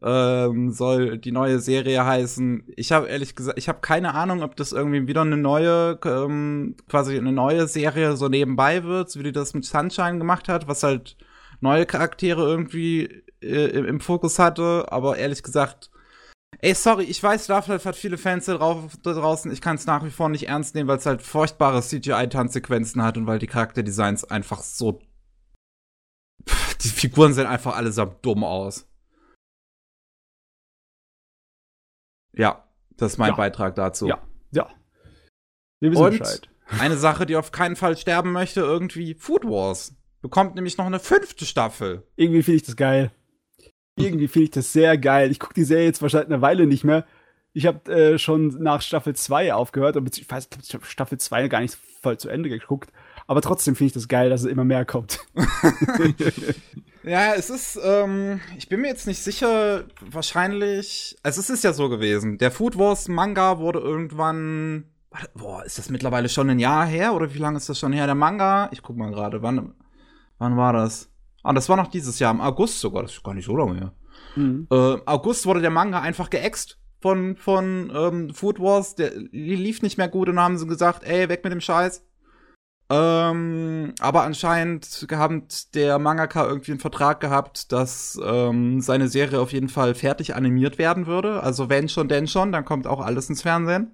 ähm, 0.03 0.71
soll 0.73 1.19
die 1.19 1.33
neue 1.33 1.59
Serie 1.59 2.05
heißen. 2.05 2.65
Ich 2.77 2.93
habe 2.93 3.09
ehrlich 3.09 3.35
gesagt, 3.35 3.59
ich 3.59 3.69
habe 3.69 3.81
keine 3.81 4.15
Ahnung, 4.15 4.43
ob 4.43 4.57
das 4.57 4.73
irgendwie 4.73 5.07
wieder 5.07 5.23
eine 5.23 5.37
neue, 5.37 5.99
ähm, 6.05 6.77
quasi 6.89 7.19
eine 7.19 7.33
neue 7.33 7.67
Serie 7.67 8.17
so 8.17 8.29
nebenbei 8.29 8.85
wird, 8.85 9.11
so 9.11 9.21
wie 9.21 9.25
die 9.25 9.33
das 9.33 9.55
mit 9.55 9.65
Sunshine 9.65 10.19
gemacht 10.19 10.49
hat, 10.49 10.69
was 10.69 10.83
halt 10.83 11.17
neue 11.61 11.87
Charaktere 11.87 12.43
irgendwie 12.43 13.23
äh, 13.43 13.79
im 13.79 14.01
Fokus 14.01 14.39
hatte. 14.39 14.87
Aber 14.91 15.19
ehrlich 15.19 15.43
gesagt, 15.43 15.91
Ey, 16.63 16.75
sorry, 16.75 17.05
ich 17.05 17.23
weiß, 17.23 17.49
Life 17.49 17.85
hat 17.85 17.97
viele 17.97 18.19
Fans 18.19 18.45
da, 18.45 18.57
draußen. 18.57 19.51
Ich 19.51 19.63
kann 19.63 19.77
es 19.77 19.87
nach 19.87 20.05
wie 20.05 20.11
vor 20.11 20.29
nicht 20.29 20.49
ernst 20.49 20.75
nehmen, 20.75 20.89
weil 20.89 20.99
es 20.99 21.07
halt 21.07 21.23
furchtbare 21.23 21.81
CGI-Tanzsequenzen 21.81 23.03
hat 23.03 23.17
und 23.17 23.27
weil 23.27 23.39
die 23.39 23.47
Charakterdesigns 23.47 24.25
einfach 24.25 24.63
so. 24.63 25.01
Pff, 26.47 26.75
die 26.75 26.89
Figuren 26.89 27.33
sehen 27.33 27.47
einfach 27.47 27.77
allesamt 27.77 28.25
dumm 28.25 28.45
aus. 28.45 28.87
Ja, 32.33 32.69
das 32.97 33.13
ist 33.13 33.19
mein 33.19 33.31
ja. 33.31 33.37
Beitrag 33.37 33.75
dazu. 33.75 34.07
Ja, 34.07 34.21
ja. 34.51 34.69
Wir 35.81 35.93
wissen 35.93 36.03
und 36.03 36.19
Bescheid. 36.19 36.49
eine 36.79 36.99
Sache, 36.99 37.25
die 37.25 37.37
auf 37.37 37.53
keinen 37.53 37.77
Fall 37.77 37.97
sterben 37.97 38.33
möchte, 38.33 38.61
irgendwie 38.61 39.15
Food 39.15 39.45
Wars. 39.45 39.97
Bekommt 40.21 40.55
nämlich 40.55 40.77
noch 40.77 40.85
eine 40.85 41.01
fünfte 41.01 41.47
Staffel. 41.47 42.07
Irgendwie 42.17 42.43
finde 42.43 42.57
ich 42.57 42.63
das 42.65 42.77
geil. 42.77 43.13
Irgendwie 43.97 44.29
finde 44.29 44.45
ich 44.45 44.51
das 44.51 44.73
sehr 44.73 44.97
geil. 44.99 45.31
Ich 45.31 45.41
gucke 45.41 45.55
die 45.55 45.65
Serie 45.65 45.87
jetzt 45.87 46.03
wahrscheinlich 46.03 46.31
eine 46.31 46.43
Weile 46.43 46.67
nicht 46.67 46.85
mehr. 46.85 47.05
Ich 47.53 47.67
habe 47.67 47.93
äh, 47.93 48.19
schon 48.19 48.49
nach 48.63 48.81
Staffel 48.81 49.15
2 49.15 49.55
aufgehört, 49.55 49.97
aber 49.97 50.07
ich 50.13 50.31
weiß, 50.31 50.49
ich 50.63 50.75
habe 50.75 50.87
Staffel 50.87 51.19
2 51.19 51.49
gar 51.49 51.61
nicht 51.61 51.77
voll 52.01 52.17
zu 52.17 52.29
Ende 52.29 52.49
geguckt. 52.49 52.93
Aber 53.27 53.43
trotzdem 53.43 53.77
finde 53.77 53.89
ich 53.89 53.93
das 53.93 54.09
geil, 54.09 54.31
dass 54.31 54.43
es 54.43 54.47
immer 54.47 54.65
mehr 54.65 54.85
kommt. 54.85 55.21
ja, 57.03 57.35
es 57.35 57.51
ist, 57.51 57.79
ähm, 57.83 58.41
ich 58.57 58.69
bin 58.69 58.81
mir 58.81 58.89
jetzt 58.89 59.07
nicht 59.07 59.23
sicher, 59.23 59.85
wahrscheinlich, 60.01 61.17
also 61.23 61.41
es 61.41 61.51
ist 61.51 61.65
ja 61.65 61.73
so 61.73 61.89
gewesen. 61.89 62.39
Der 62.39 62.51
Food 62.51 62.79
Wars 62.79 63.09
Manga 63.09 63.59
wurde 63.59 63.81
irgendwann, 63.81 64.85
boah, 65.35 65.65
ist 65.65 65.79
das 65.79 65.91
mittlerweile 65.91 66.29
schon 66.29 66.51
ein 66.51 66.59
Jahr 66.59 66.87
her 66.87 67.15
oder 67.15 67.35
wie 67.35 67.39
lange 67.39 67.57
ist 67.57 67.69
das 67.69 67.79
schon 67.79 67.93
her? 67.93 68.07
Der 68.07 68.15
Manga, 68.15 68.69
ich 68.73 68.83
guck 68.83 68.97
mal 68.97 69.11
gerade, 69.11 69.43
wann, 69.43 69.75
wann 70.39 70.57
war 70.57 70.73
das? 70.73 71.10
Ah, 71.43 71.53
das 71.53 71.69
war 71.69 71.77
noch 71.77 71.89
dieses 71.89 72.19
Jahr, 72.19 72.33
im 72.33 72.41
August 72.41 72.81
sogar. 72.81 73.03
Das 73.03 73.13
ist 73.13 73.25
gar 73.25 73.35
nicht 73.35 73.47
so 73.47 73.57
lange 73.57 73.77
her. 73.77 73.93
Mhm. 74.37 74.67
Äh, 74.71 74.97
August 75.07 75.47
wurde 75.47 75.61
der 75.61 75.71
Manga 75.71 76.01
einfach 76.01 76.31
geäxt 76.31 76.79
von, 77.01 77.37
von 77.37 77.93
ähm, 77.95 78.31
Food 78.31 78.61
Wars. 78.61 78.95
Der 78.95 79.13
lief 79.15 79.83
nicht 79.83 79.99
mehr 79.99 80.09
gut 80.09 80.29
und 80.29 80.39
haben 80.39 80.59
sie 80.59 80.67
gesagt, 80.67 81.05
ey, 81.05 81.29
weg 81.29 81.43
mit 81.45 81.53
dem 81.53 81.61
Scheiß. 81.61 82.05
Ähm, 82.93 83.95
aber 84.01 84.25
anscheinend 84.25 85.07
hat 85.13 85.75
der 85.77 86.01
Mangaka 86.01 86.45
irgendwie 86.45 86.73
einen 86.73 86.81
Vertrag 86.81 87.21
gehabt, 87.21 87.71
dass 87.71 88.21
ähm, 88.23 88.81
seine 88.81 89.07
Serie 89.07 89.39
auf 89.39 89.53
jeden 89.53 89.69
Fall 89.69 89.95
fertig 89.95 90.35
animiert 90.35 90.77
werden 90.77 91.07
würde. 91.07 91.41
Also 91.43 91.69
wenn 91.69 91.89
schon, 91.89 92.09
denn 92.09 92.27
schon, 92.27 92.51
dann 92.51 92.65
kommt 92.65 92.89
auch 92.89 93.01
alles 93.01 93.29
ins 93.29 93.43
Fernsehen. 93.43 93.93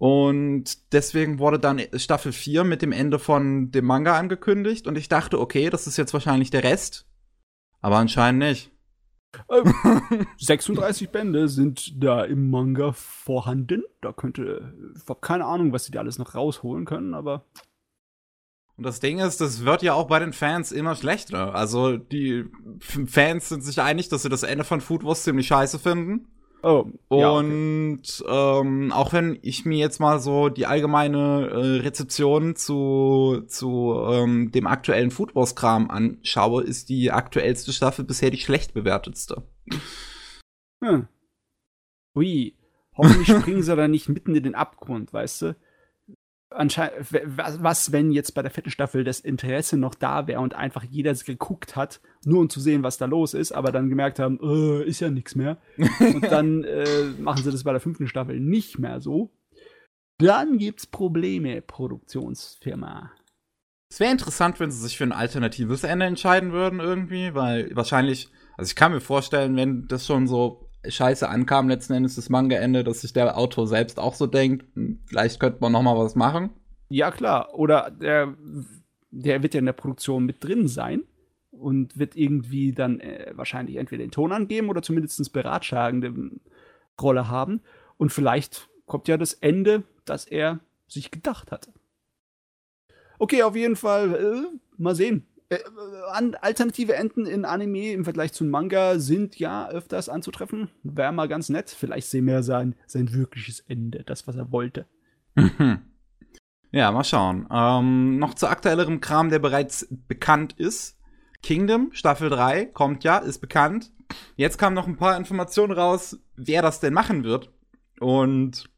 Und 0.00 0.94
deswegen 0.94 1.38
wurde 1.38 1.58
dann 1.58 1.78
Staffel 1.96 2.32
4 2.32 2.64
mit 2.64 2.80
dem 2.80 2.90
Ende 2.90 3.18
von 3.18 3.70
dem 3.70 3.84
Manga 3.84 4.16
angekündigt. 4.16 4.86
Und 4.86 4.96
ich 4.96 5.10
dachte, 5.10 5.38
okay, 5.38 5.68
das 5.68 5.86
ist 5.86 5.98
jetzt 5.98 6.14
wahrscheinlich 6.14 6.48
der 6.48 6.64
Rest. 6.64 7.06
Aber 7.82 7.98
anscheinend 7.98 8.38
nicht. 8.38 8.72
36 10.38 11.02
ähm, 11.02 11.08
Bände 11.12 11.48
sind 11.48 12.02
da 12.02 12.24
im 12.24 12.48
Manga 12.48 12.92
vorhanden. 12.92 13.82
Da 14.00 14.14
könnte, 14.14 14.72
ich 14.96 15.06
habe 15.06 15.20
keine 15.20 15.44
Ahnung, 15.44 15.74
was 15.74 15.84
sie 15.84 15.92
da 15.92 16.00
alles 16.00 16.16
noch 16.16 16.34
rausholen 16.34 16.86
können, 16.86 17.12
aber. 17.12 17.44
Und 18.78 18.84
das 18.86 19.00
Ding 19.00 19.18
ist, 19.18 19.42
das 19.42 19.66
wird 19.66 19.82
ja 19.82 19.92
auch 19.92 20.06
bei 20.06 20.18
den 20.18 20.32
Fans 20.32 20.72
immer 20.72 20.94
schlechter. 20.94 21.54
Also 21.54 21.98
die 21.98 22.46
Fans 22.78 23.50
sind 23.50 23.62
sich 23.62 23.82
einig, 23.82 24.08
dass 24.08 24.22
sie 24.22 24.30
das 24.30 24.44
Ende 24.44 24.64
von 24.64 24.80
Food 24.80 25.04
Wars 25.04 25.24
ziemlich 25.24 25.48
scheiße 25.48 25.78
finden. 25.78 26.26
Oh, 26.62 26.86
und 27.08 28.18
ja, 28.20 28.58
okay. 28.58 28.60
ähm, 28.60 28.92
auch 28.92 29.12
wenn 29.12 29.38
ich 29.40 29.64
mir 29.64 29.78
jetzt 29.78 29.98
mal 29.98 30.20
so 30.20 30.50
die 30.50 30.66
allgemeine 30.66 31.48
äh, 31.48 31.80
Rezeption 31.80 32.54
zu, 32.54 33.44
zu 33.46 33.94
ähm, 34.10 34.50
dem 34.52 34.66
aktuellen 34.66 35.10
Food 35.10 35.34
Wars 35.34 35.54
Kram 35.54 35.90
anschaue, 35.90 36.62
ist 36.62 36.90
die 36.90 37.10
aktuellste 37.12 37.72
Staffel 37.72 38.04
bisher 38.04 38.30
die 38.30 38.38
schlecht 38.38 38.74
bewertetste. 38.74 39.42
Hm. 40.84 41.08
Ui, 42.14 42.54
hoffentlich 42.94 43.28
springen 43.28 43.62
sie 43.62 43.76
da 43.76 43.88
nicht 43.88 44.08
mitten 44.08 44.34
in 44.34 44.42
den 44.42 44.54
Abgrund, 44.54 45.12
weißt 45.12 45.42
du? 45.42 45.56
Was, 46.50 47.92
wenn 47.92 48.10
jetzt 48.10 48.34
bei 48.34 48.42
der 48.42 48.50
vierten 48.50 48.70
Staffel 48.70 49.04
das 49.04 49.20
Interesse 49.20 49.76
noch 49.76 49.94
da 49.94 50.26
wäre 50.26 50.40
und 50.40 50.54
einfach 50.54 50.82
jeder 50.82 51.14
geguckt 51.14 51.76
hat, 51.76 52.00
nur 52.24 52.40
um 52.40 52.50
zu 52.50 52.60
sehen, 52.60 52.82
was 52.82 52.98
da 52.98 53.06
los 53.06 53.34
ist, 53.34 53.52
aber 53.52 53.70
dann 53.70 53.88
gemerkt 53.88 54.18
haben, 54.18 54.38
äh, 54.42 54.84
ist 54.84 55.00
ja 55.00 55.10
nichts 55.10 55.36
mehr. 55.36 55.58
und 55.78 56.24
dann 56.24 56.64
äh, 56.64 57.04
machen 57.18 57.42
sie 57.42 57.52
das 57.52 57.64
bei 57.64 57.72
der 57.72 57.80
fünften 57.80 58.08
Staffel 58.08 58.40
nicht 58.40 58.78
mehr 58.78 59.00
so. 59.00 59.30
Dann 60.18 60.58
gibt's 60.58 60.86
Probleme, 60.86 61.62
Produktionsfirma. 61.62 63.12
Es 63.88 64.00
wäre 64.00 64.12
interessant, 64.12 64.60
wenn 64.60 64.70
sie 64.70 64.80
sich 64.80 64.98
für 64.98 65.04
ein 65.04 65.12
alternatives 65.12 65.82
Ende 65.82 66.06
entscheiden 66.06 66.52
würden, 66.52 66.78
irgendwie, 66.78 67.34
weil 67.34 67.74
wahrscheinlich, 67.74 68.28
also 68.56 68.68
ich 68.68 68.76
kann 68.76 68.92
mir 68.92 69.00
vorstellen, 69.00 69.56
wenn 69.56 69.86
das 69.88 70.06
schon 70.06 70.28
so 70.28 70.69
scheiße 70.86 71.28
ankam, 71.28 71.68
letzten 71.68 71.94
Endes 71.94 72.16
das 72.16 72.28
Manga-Ende, 72.28 72.84
dass 72.84 73.02
sich 73.02 73.12
der 73.12 73.36
Autor 73.36 73.66
selbst 73.66 73.98
auch 73.98 74.14
so 74.14 74.26
denkt, 74.26 74.64
hm, 74.74 75.00
vielleicht 75.06 75.40
könnte 75.40 75.58
man 75.60 75.72
noch 75.72 75.82
mal 75.82 75.96
was 75.96 76.14
machen. 76.14 76.50
Ja, 76.88 77.10
klar. 77.10 77.54
Oder 77.54 77.90
der, 77.90 78.34
der 79.10 79.42
wird 79.42 79.54
ja 79.54 79.60
in 79.60 79.66
der 79.66 79.72
Produktion 79.72 80.24
mit 80.24 80.42
drin 80.42 80.68
sein 80.68 81.02
und 81.50 81.98
wird 81.98 82.16
irgendwie 82.16 82.72
dann 82.72 83.00
äh, 83.00 83.32
wahrscheinlich 83.34 83.76
entweder 83.76 84.04
den 84.04 84.10
Ton 84.10 84.32
angeben 84.32 84.68
oder 84.68 84.82
zumindest 84.82 85.32
beratschlagende 85.32 86.14
Rolle 87.00 87.28
haben. 87.28 87.60
Und 87.96 88.12
vielleicht 88.12 88.68
kommt 88.86 89.08
ja 89.08 89.16
das 89.16 89.34
Ende, 89.34 89.84
das 90.04 90.24
er 90.24 90.60
sich 90.88 91.10
gedacht 91.10 91.52
hatte. 91.52 91.72
Okay, 93.18 93.42
auf 93.42 93.54
jeden 93.54 93.76
Fall, 93.76 94.14
äh, 94.14 94.58
mal 94.78 94.94
sehen. 94.94 95.26
Äh, 95.50 95.58
an, 96.12 96.36
alternative 96.36 96.94
Enden 96.94 97.26
in 97.26 97.44
Anime 97.44 97.92
im 97.92 98.04
Vergleich 98.04 98.32
zu 98.32 98.44
Manga 98.44 98.98
sind 98.98 99.36
ja 99.38 99.68
öfters 99.68 100.08
anzutreffen. 100.08 100.70
Wäre 100.84 101.12
mal 101.12 101.28
ganz 101.28 101.48
nett. 101.48 101.70
Vielleicht 101.70 102.08
sehen 102.08 102.26
wir 102.26 102.42
sein, 102.42 102.76
sein 102.86 103.12
wirkliches 103.12 103.60
Ende, 103.60 104.04
das, 104.04 104.26
was 104.28 104.36
er 104.36 104.52
wollte. 104.52 104.86
ja, 106.70 106.92
mal 106.92 107.04
schauen. 107.04 107.48
Ähm, 107.52 108.18
noch 108.18 108.34
zu 108.34 108.46
aktuellerem 108.46 109.00
Kram, 109.00 109.28
der 109.28 109.40
bereits 109.40 109.88
bekannt 109.90 110.54
ist. 110.56 110.96
Kingdom, 111.42 111.90
Staffel 111.92 112.30
3, 112.30 112.66
kommt 112.66 113.02
ja, 113.02 113.18
ist 113.18 113.40
bekannt. 113.40 113.90
Jetzt 114.36 114.58
kamen 114.58 114.74
noch 114.74 114.86
ein 114.86 114.98
paar 114.98 115.16
Informationen 115.16 115.72
raus, 115.72 116.18
wer 116.36 116.62
das 116.62 116.80
denn 116.80 116.92
machen 116.92 117.24
wird. 117.24 117.50
Und 117.98 118.70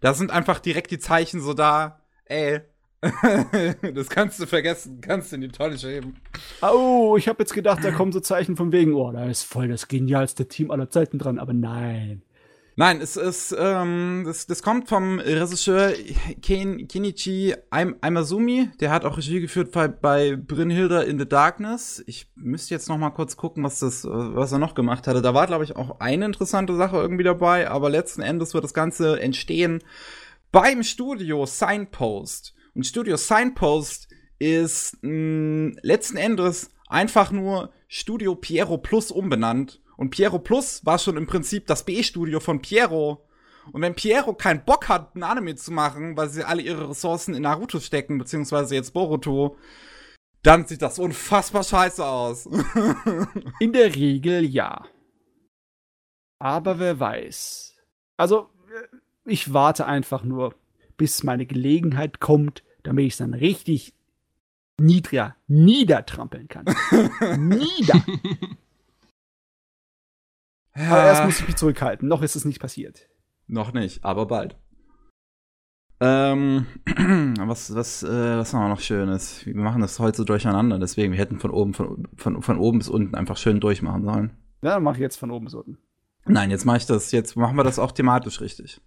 da 0.00 0.12
sind 0.12 0.30
einfach 0.30 0.58
direkt 0.58 0.90
die 0.90 0.98
Zeichen 0.98 1.40
so 1.40 1.54
da, 1.54 2.00
ey, 2.24 2.60
das 3.94 4.08
kannst 4.08 4.38
du 4.40 4.46
vergessen, 4.46 5.00
kannst 5.00 5.32
du 5.32 5.36
in 5.36 5.42
die 5.42 5.48
Tonne 5.48 5.76
schieben. 5.76 6.16
Oh, 6.62 7.16
ich 7.18 7.26
habe 7.26 7.42
jetzt 7.42 7.52
gedacht, 7.52 7.82
da 7.82 7.90
kommen 7.90 8.12
so 8.12 8.20
Zeichen 8.20 8.56
von 8.56 8.70
wegen, 8.70 8.94
oh, 8.94 9.10
da 9.10 9.24
ist 9.24 9.42
voll 9.42 9.66
das 9.68 9.88
genialste 9.88 10.46
Team 10.46 10.70
aller 10.70 10.88
Zeiten 10.88 11.18
dran, 11.18 11.40
aber 11.40 11.52
nein. 11.52 12.22
Nein, 12.74 13.02
es 13.02 13.16
ist, 13.16 13.54
ähm, 13.58 14.22
das, 14.24 14.46
das 14.46 14.62
kommt 14.62 14.88
vom 14.88 15.18
Regisseur 15.18 15.92
Ken, 16.40 16.88
Kenichi 16.88 17.54
Aimasumi. 17.70 18.70
Der 18.80 18.90
hat 18.90 19.04
auch 19.04 19.18
Regie 19.18 19.40
geführt 19.40 19.72
bei, 19.72 19.88
bei 19.88 20.36
Brynhilda 20.36 21.02
in 21.02 21.18
the 21.18 21.28
Darkness. 21.28 22.02
Ich 22.06 22.28
müsste 22.34 22.72
jetzt 22.72 22.88
noch 22.88 22.96
mal 22.96 23.10
kurz 23.10 23.36
gucken, 23.36 23.62
was 23.62 23.80
das, 23.80 24.04
was 24.04 24.52
er 24.52 24.58
noch 24.58 24.74
gemacht 24.74 25.06
hatte. 25.06 25.20
Da 25.20 25.34
war, 25.34 25.46
glaube 25.46 25.64
ich, 25.64 25.76
auch 25.76 26.00
eine 26.00 26.24
interessante 26.24 26.74
Sache 26.76 26.96
irgendwie 26.96 27.24
dabei, 27.24 27.68
aber 27.68 27.90
letzten 27.90 28.22
Endes 28.22 28.54
wird 28.54 28.64
das 28.64 28.72
Ganze 28.72 29.20
entstehen 29.20 29.80
beim 30.50 30.82
Studio 30.82 31.44
Signpost. 31.44 32.54
Und 32.74 32.86
Studio 32.86 33.16
Signpost 33.16 34.08
ist 34.38 34.98
mh, 35.02 35.76
letzten 35.82 36.16
Endes 36.16 36.70
einfach 36.88 37.30
nur 37.30 37.72
Studio 37.88 38.34
Piero 38.34 38.78
Plus 38.78 39.10
umbenannt 39.10 39.82
und 39.96 40.10
Piero 40.10 40.38
Plus 40.38 40.84
war 40.84 40.98
schon 40.98 41.16
im 41.16 41.26
Prinzip 41.26 41.66
das 41.66 41.84
B-Studio 41.84 42.40
von 42.40 42.60
Piero. 42.60 43.28
Und 43.70 43.82
wenn 43.82 43.94
Piero 43.94 44.34
keinen 44.34 44.64
Bock 44.64 44.88
hat, 44.88 45.14
ein 45.14 45.22
Anime 45.22 45.54
zu 45.54 45.70
machen, 45.72 46.16
weil 46.16 46.28
sie 46.28 46.42
alle 46.42 46.62
ihre 46.62 46.90
Ressourcen 46.90 47.34
in 47.34 47.42
Naruto 47.42 47.78
stecken, 47.78 48.18
beziehungsweise 48.18 48.74
jetzt 48.74 48.92
Boruto, 48.92 49.56
dann 50.42 50.66
sieht 50.66 50.82
das 50.82 50.98
unfassbar 50.98 51.62
scheiße 51.62 52.04
aus. 52.04 52.48
in 53.60 53.72
der 53.72 53.94
Regel 53.94 54.44
ja. 54.44 54.86
Aber 56.40 56.80
wer 56.80 56.98
weiß. 56.98 57.76
Also, 58.16 58.50
ich 59.24 59.52
warte 59.52 59.86
einfach 59.86 60.24
nur, 60.24 60.56
bis 60.96 61.22
meine 61.22 61.46
Gelegenheit 61.46 62.20
kommt, 62.20 62.62
damit 62.82 63.06
ich 63.06 63.12
es 63.14 63.18
dann 63.18 63.34
richtig 63.34 63.94
niedriger 64.80 65.36
niedertrampeln 65.46 66.48
kann. 66.48 66.64
Nieder! 67.38 68.02
Aber 70.74 71.04
erst 71.04 71.24
muss 71.24 71.40
ich 71.40 71.46
mich 71.46 71.56
zurückhalten. 71.56 72.08
Noch 72.08 72.22
ist 72.22 72.34
es 72.34 72.44
nicht 72.44 72.60
passiert. 72.60 73.08
Noch 73.46 73.72
nicht, 73.72 74.04
aber 74.04 74.26
bald. 74.26 74.56
Ähm, 76.00 76.66
was, 77.38 77.74
was, 77.74 78.02
äh, 78.02 78.08
was 78.08 78.52
haben 78.52 78.62
wir 78.62 78.68
noch 78.68 78.80
Schönes? 78.80 79.46
Wir 79.46 79.54
machen 79.54 79.82
das 79.82 80.00
heute 80.00 80.16
so 80.16 80.24
durcheinander, 80.24 80.78
deswegen, 80.78 81.12
wir 81.12 81.18
hätten 81.18 81.38
von 81.38 81.50
oben, 81.50 81.74
von, 81.74 82.08
von, 82.16 82.42
von 82.42 82.58
oben 82.58 82.78
bis 82.78 82.88
unten 82.88 83.14
einfach 83.14 83.36
schön 83.36 83.60
durchmachen 83.60 84.02
sollen. 84.04 84.30
Ja, 84.62 84.74
dann 84.74 84.82
mach 84.82 84.94
ich 84.94 85.00
jetzt 85.00 85.16
von 85.16 85.30
oben 85.30 85.44
bis 85.44 85.54
unten. 85.54 85.78
Nein, 86.24 86.50
jetzt 86.50 86.64
mache 86.64 86.76
ich 86.76 86.86
das, 86.86 87.10
jetzt 87.10 87.36
machen 87.36 87.56
wir 87.56 87.64
das 87.64 87.80
auch 87.80 87.90
thematisch 87.90 88.40
richtig. 88.40 88.80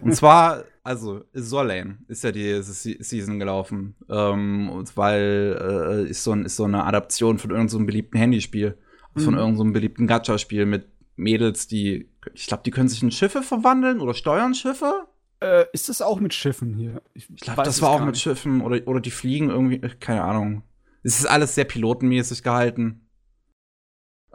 und 0.00 0.14
zwar, 0.14 0.64
also, 0.82 1.22
Solane 1.32 1.98
ist 2.08 2.24
ja 2.24 2.32
die 2.32 2.60
Season 2.62 3.38
gelaufen. 3.38 3.94
Ähm, 4.10 4.84
weil 4.96 6.04
äh, 6.06 6.10
ist, 6.10 6.24
so 6.24 6.32
ein, 6.32 6.44
ist 6.44 6.56
so 6.56 6.64
eine 6.64 6.84
Adaption 6.84 7.38
von 7.38 7.50
irgendeinem 7.50 7.80
so 7.80 7.86
beliebten 7.86 8.18
Handyspiel. 8.18 8.76
Mhm. 9.14 9.20
Von 9.20 9.34
irgendeinem 9.34 9.68
so 9.68 9.72
beliebten 9.72 10.06
Gacha-Spiel 10.06 10.66
mit 10.66 10.88
Mädels, 11.16 11.66
die, 11.66 12.10
ich 12.34 12.46
glaube, 12.46 12.62
die 12.64 12.70
können 12.70 12.88
sich 12.88 13.02
in 13.02 13.10
Schiffe 13.10 13.42
verwandeln 13.42 14.00
oder 14.00 14.14
steuern 14.14 14.54
Schiffe. 14.54 15.06
Äh, 15.40 15.64
ist 15.72 15.88
das 15.88 16.02
auch 16.02 16.20
mit 16.20 16.34
Schiffen 16.34 16.74
hier? 16.74 17.02
Ich, 17.14 17.28
ich 17.30 17.40
glaube, 17.40 17.62
das 17.62 17.80
war 17.80 17.90
auch 17.90 18.04
mit 18.04 18.18
Schiffen 18.18 18.60
oder, 18.60 18.86
oder 18.86 19.00
die 19.00 19.10
fliegen 19.10 19.50
irgendwie, 19.50 19.78
keine 19.78 20.22
Ahnung. 20.22 20.62
Es 21.02 21.18
ist 21.18 21.26
alles 21.26 21.54
sehr 21.54 21.64
pilotenmäßig 21.64 22.42
gehalten. 22.42 23.08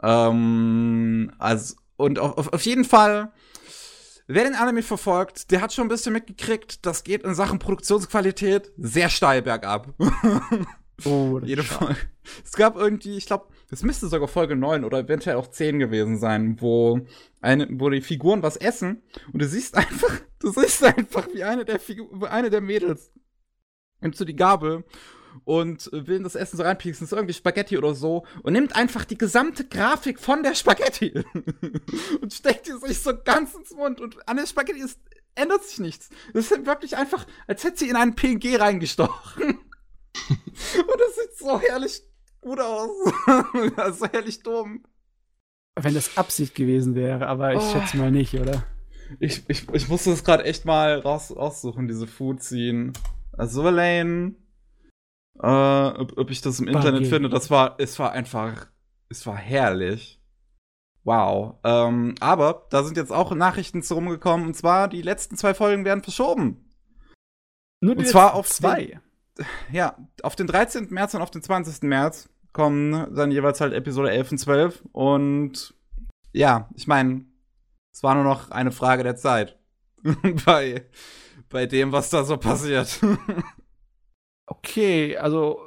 Ähm, 0.02 1.32
also, 1.38 1.76
und 2.02 2.18
auf, 2.18 2.52
auf 2.52 2.62
jeden 2.62 2.84
Fall, 2.84 3.32
wer 4.26 4.44
den 4.44 4.54
Anime 4.54 4.82
verfolgt, 4.82 5.50
der 5.50 5.60
hat 5.60 5.72
schon 5.72 5.86
ein 5.86 5.88
bisschen 5.88 6.12
mitgekriegt, 6.12 6.84
das 6.84 7.04
geht 7.04 7.22
in 7.22 7.34
Sachen 7.34 7.58
Produktionsqualität 7.58 8.72
sehr 8.76 9.08
steil 9.08 9.42
bergab. 9.42 9.94
Oh, 11.04 11.40
Jede 11.42 11.64
Folge. 11.64 11.96
Es 12.44 12.52
gab 12.52 12.76
irgendwie, 12.76 13.16
ich 13.16 13.26
glaube, 13.26 13.48
es 13.70 13.82
müsste 13.82 14.06
sogar 14.06 14.28
Folge 14.28 14.54
9 14.54 14.84
oder 14.84 15.00
eventuell 15.00 15.36
auch 15.36 15.48
10 15.48 15.78
gewesen 15.80 16.18
sein, 16.18 16.60
wo 16.60 17.00
eine, 17.40 17.66
wo 17.72 17.90
die 17.90 18.02
Figuren 18.02 18.42
was 18.42 18.56
essen 18.56 19.02
und 19.32 19.42
du 19.42 19.48
siehst 19.48 19.74
einfach, 19.76 20.20
du 20.38 20.52
siehst 20.52 20.84
einfach, 20.84 21.26
wie 21.32 21.42
eine 21.42 21.64
der 21.64 21.80
Figur, 21.80 22.30
eine 22.30 22.50
der 22.50 22.60
Mädels 22.60 23.10
nimmt 24.00 24.16
so 24.16 24.24
die 24.24 24.36
Gabel 24.36 24.84
und 25.44 25.90
will 25.92 26.16
in 26.16 26.24
das 26.24 26.34
Essen 26.34 26.56
so 26.56 26.62
reinpieksen, 26.62 27.04
ist 27.04 27.12
irgendwie 27.12 27.34
Spaghetti 27.34 27.78
oder 27.78 27.94
so 27.94 28.26
und 28.42 28.52
nimmt 28.52 28.76
einfach 28.76 29.04
die 29.04 29.18
gesamte 29.18 29.64
Grafik 29.64 30.18
von 30.18 30.42
der 30.42 30.54
Spaghetti 30.54 31.12
und 32.20 32.32
steckt 32.32 32.66
die 32.66 32.86
sich 32.86 33.00
so 33.00 33.12
ganz 33.22 33.54
ins 33.54 33.70
Mund 33.72 34.00
und 34.00 34.28
an 34.28 34.36
der 34.36 34.46
Spaghetti 34.46 34.80
ist, 34.80 34.98
ändert 35.34 35.64
sich 35.64 35.80
nichts. 35.80 36.10
Das 36.32 36.50
ist 36.50 36.66
wirklich 36.66 36.96
einfach, 36.96 37.26
als 37.46 37.64
hätte 37.64 37.78
sie 37.78 37.88
in 37.88 37.96
einen 37.96 38.14
PNG 38.14 38.60
reingestochen. 38.60 39.58
Und 40.74 41.00
das 41.00 41.14
sieht 41.16 41.38
so 41.38 41.60
herrlich 41.60 42.02
gut 42.40 42.60
aus. 42.60 42.90
das 43.76 43.90
ist 43.90 43.98
so 44.00 44.06
herrlich 44.06 44.42
dumm. 44.42 44.84
Wenn 45.74 45.94
das 45.94 46.18
Absicht 46.18 46.54
gewesen 46.54 46.94
wäre, 46.94 47.26
aber 47.26 47.54
ich 47.54 47.60
oh. 47.60 47.72
schätze 47.72 47.96
mal 47.96 48.10
nicht, 48.10 48.34
oder? 48.34 48.66
Ich, 49.20 49.42
ich, 49.48 49.68
ich 49.72 49.88
musste 49.88 50.10
das 50.10 50.24
gerade 50.24 50.44
echt 50.44 50.64
mal 50.64 50.98
raus, 50.98 51.34
raussuchen, 51.34 51.88
diese 51.88 52.06
Food 52.06 52.42
Scene. 52.42 52.92
Äh, 55.40 55.46
ob, 55.46 56.18
ob, 56.18 56.30
ich 56.30 56.40
das 56.40 56.60
im 56.60 56.68
Internet 56.68 57.06
finde, 57.06 57.28
das 57.28 57.50
war, 57.50 57.76
es 57.78 57.98
war 57.98 58.12
einfach, 58.12 58.66
es 59.08 59.26
war 59.26 59.36
herrlich. 59.36 60.20
Wow. 61.04 61.58
Ähm, 61.64 62.14
aber 62.20 62.66
da 62.70 62.84
sind 62.84 62.96
jetzt 62.96 63.12
auch 63.12 63.34
Nachrichten 63.34 63.82
zu 63.82 63.94
rumgekommen, 63.94 64.46
und 64.46 64.54
zwar 64.54 64.88
die 64.88 65.02
letzten 65.02 65.36
zwei 65.36 65.54
Folgen 65.54 65.84
werden 65.84 66.02
verschoben. 66.02 66.70
Nur 67.80 67.96
und 67.96 68.06
zwar 68.06 68.34
auf 68.34 68.48
zwei. 68.48 69.00
Den, 69.36 69.46
ja, 69.72 69.96
auf 70.22 70.36
den 70.36 70.46
13. 70.46 70.88
März 70.90 71.14
und 71.14 71.22
auf 71.22 71.30
den 71.30 71.42
20. 71.42 71.82
März 71.82 72.28
kommen 72.52 73.14
dann 73.14 73.30
jeweils 73.30 73.60
halt 73.60 73.72
Episode 73.72 74.10
11 74.10 74.32
und 74.32 74.38
12. 74.38 74.82
Und 74.92 75.74
ja, 76.32 76.68
ich 76.74 76.86
meine, 76.86 77.24
es 77.92 78.02
war 78.02 78.14
nur 78.14 78.24
noch 78.24 78.50
eine 78.50 78.72
Frage 78.72 79.02
der 79.02 79.16
Zeit. 79.16 79.58
bei, 80.46 80.86
bei 81.48 81.66
dem, 81.66 81.92
was 81.92 82.10
da 82.10 82.24
so 82.24 82.36
passiert. 82.36 83.00
okay, 84.52 85.16
also, 85.16 85.60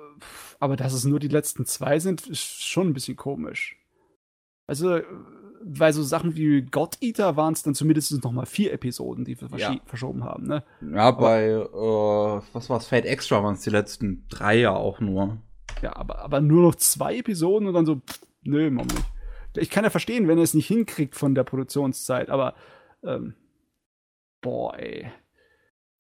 aber 0.60 0.76
dass 0.76 0.94
es 0.94 1.06
nur 1.06 1.20
die 1.20 1.28
letzten 1.28 1.66
zwei 1.66 2.00
sind, 2.00 2.28
ist 2.28 2.64
schon 2.64 2.90
ein 2.90 2.94
bisschen 2.94 3.18
komisch. 3.18 3.78
Also, 4.68 5.02
weil 5.64 5.94
so 5.94 6.04
Sachen 6.04 6.36
wie 6.36 6.62
God 6.62 6.98
Eater 7.02 7.36
waren 7.38 7.54
es 7.54 7.64
dann 7.64 7.74
zumindest 7.76 8.24
noch 8.24 8.32
mal 8.32 8.46
vier 8.46 8.72
Episoden, 8.74 9.26
die 9.26 9.40
wir 9.40 9.50
ja. 9.58 9.76
verschoben 9.86 10.24
haben, 10.24 10.46
ne? 10.46 10.64
Ja, 10.82 11.04
aber, 11.04 11.22
bei, 11.22 11.44
äh, 11.46 12.42
was 12.54 12.70
war's, 12.70 12.88
Fate 12.88 13.06
Extra 13.06 13.44
waren 13.44 13.56
es 13.56 13.62
die 13.62 13.72
letzten 13.72 14.26
drei 14.30 14.60
ja 14.60 14.76
auch 14.76 15.00
nur. 15.00 15.38
Ja, 15.82 15.96
aber, 15.96 16.20
aber 16.20 16.42
nur 16.42 16.62
noch 16.62 16.76
zwei 16.76 17.18
Episoden 17.18 17.68
und 17.68 17.74
dann 17.74 17.86
so, 17.86 17.96
pff, 17.96 18.22
nö, 18.44 18.70
warum 18.74 18.88
nicht? 18.88 19.06
Ich 19.58 19.70
kann 19.70 19.84
ja 19.84 19.90
verstehen, 19.90 20.28
wenn 20.28 20.38
er 20.38 20.44
es 20.44 20.54
nicht 20.54 20.68
hinkriegt 20.68 21.16
von 21.16 21.34
der 21.34 21.44
Produktionszeit, 21.44 22.30
aber, 22.30 22.56
ähm, 23.04 23.36
boah, 24.42 24.78
ey. 24.78 25.12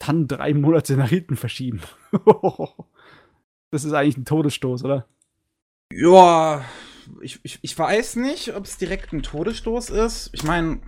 Dann 0.05 0.27
drei 0.27 0.53
Monate 0.53 0.97
nach 0.97 1.09
hinten 1.09 1.35
verschieben. 1.35 1.81
das 3.71 3.85
ist 3.85 3.93
eigentlich 3.93 4.17
ein 4.17 4.25
Todesstoß, 4.25 4.83
oder? 4.83 5.07
Ja, 5.93 6.65
ich, 7.21 7.39
ich, 7.43 7.59
ich 7.61 7.77
weiß 7.77 8.17
nicht, 8.17 8.55
ob 8.55 8.65
es 8.65 8.77
direkt 8.77 9.13
ein 9.13 9.23
Todesstoß 9.23 9.91
ist. 9.91 10.29
Ich 10.33 10.43
meine, 10.43 10.81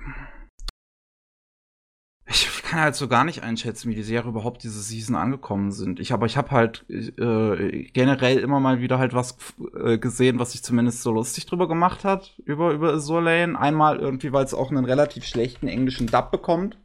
ich 2.29 2.61
kann 2.63 2.81
halt 2.81 2.95
so 2.95 3.07
gar 3.07 3.23
nicht 3.23 3.43
einschätzen, 3.43 3.89
wie 3.89 3.95
die 3.95 4.03
Serie 4.03 4.29
überhaupt 4.29 4.63
diese 4.63 4.81
Season 4.81 5.15
angekommen 5.15 5.71
sind. 5.71 5.99
Ich 5.99 6.11
aber 6.11 6.25
ich 6.25 6.35
habe 6.35 6.51
halt 6.51 6.85
äh, 6.89 7.83
generell 7.93 8.39
immer 8.39 8.59
mal 8.59 8.81
wieder 8.81 8.99
halt 8.99 9.13
was 9.13 9.37
äh, 9.79 9.97
gesehen, 9.97 10.37
was 10.39 10.51
sich 10.51 10.63
zumindest 10.63 11.01
so 11.01 11.11
lustig 11.11 11.45
drüber 11.45 11.67
gemacht 11.67 12.03
hat 12.03 12.37
über 12.43 12.73
über 12.73 12.93
Azure 12.93 13.57
Einmal 13.57 13.99
irgendwie, 13.99 14.33
weil 14.33 14.43
es 14.43 14.53
auch 14.53 14.71
einen 14.71 14.83
relativ 14.83 15.23
schlechten 15.25 15.67
englischen 15.67 16.07
Dub 16.07 16.31
bekommt. 16.31 16.77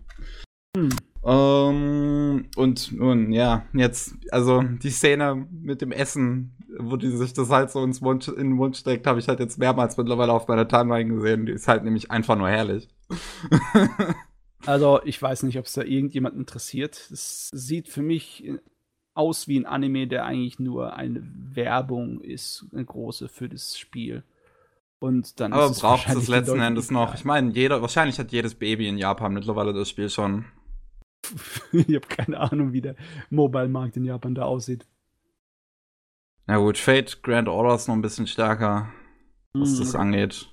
Hm. 0.77 0.91
Ähm, 1.25 2.47
und 2.57 2.93
nun 2.93 3.33
ja, 3.33 3.65
jetzt 3.73 4.15
also 4.31 4.63
die 4.63 4.91
Szene 4.91 5.47
mit 5.51 5.81
dem 5.81 5.93
Essen 5.93 6.57
wo 6.79 6.97
die 6.97 7.11
sich 7.11 7.33
das 7.33 7.51
halt 7.51 7.71
so 7.71 7.83
ins 7.85 8.01
Mund, 8.01 8.29
in 8.29 8.35
den 8.35 8.53
Mund 8.53 8.77
steckt, 8.77 9.07
habe 9.07 9.19
ich 9.19 9.29
halt 9.29 9.41
jetzt 9.41 9.59
mehrmals 9.59 9.97
mittlerweile 9.97 10.33
auf 10.33 10.49
meiner 10.49 10.69
Timeline 10.69 11.15
gesehen. 11.15 11.47
Die 11.47 11.53
ist 11.53 11.69
halt 11.69 11.85
nämlich 11.85 12.11
einfach 12.11 12.37
nur 12.37 12.49
herrlich. 12.49 12.89
also, 14.67 15.01
ich 15.05 15.21
weiß 15.21 15.43
nicht, 15.45 15.59
ob 15.59 15.67
es 15.67 15.75
da 15.75 15.83
irgendjemand 15.83 16.37
interessiert. 16.37 17.09
Es 17.13 17.51
sieht 17.53 17.89
für 17.89 18.03
mich 18.03 18.51
aus 19.15 19.49
wie 19.49 19.59
ein 19.59 19.67
Anime, 19.67 20.07
der 20.07 20.25
eigentlich 20.25 20.59
nur 20.59 20.95
eine 20.97 21.23
Werbung 21.53 22.21
ist, 22.21 22.67
eine 22.73 22.85
große 22.85 23.29
für 23.29 23.49
das 23.49 23.79
Spiel. 23.79 24.23
Und 24.99 25.41
dann 25.41 25.53
Aber 25.53 25.71
braucht 25.71 26.09
es 26.09 26.29
letzten 26.29 26.61
Endes 26.61 26.91
noch. 26.91 27.15
Ich 27.15 27.25
meine, 27.25 27.51
jeder, 27.53 27.83
wahrscheinlich 27.83 28.19
hat 28.19 28.31
jedes 28.31 28.55
Baby 28.55 28.87
in 28.89 28.99
Japan 28.99 29.35
mittlerweile 29.35 29.73
das 29.73 29.91
Spiel 29.91 30.09
schon. 30.09 30.45
ich 31.73 31.95
habe 31.95 32.07
keine 32.09 32.39
Ahnung, 32.39 32.73
wie 32.73 32.81
der 32.81 32.97
Mobile-Markt 33.31 33.97
in 33.97 34.05
Japan 34.05 34.35
da 34.35 34.45
aussieht. 34.45 34.87
Na 36.47 36.59
gut, 36.59 36.79
Fate 36.79 37.23
Grand 37.23 37.49
Order 37.49 37.75
ist 37.75 37.89
noch 37.89 37.95
ein 37.95 38.03
bisschen 38.03 38.27
stärker, 38.27 38.93
was 39.53 39.75
mhm. 39.75 39.79
das 39.79 39.95
angeht. 39.95 40.49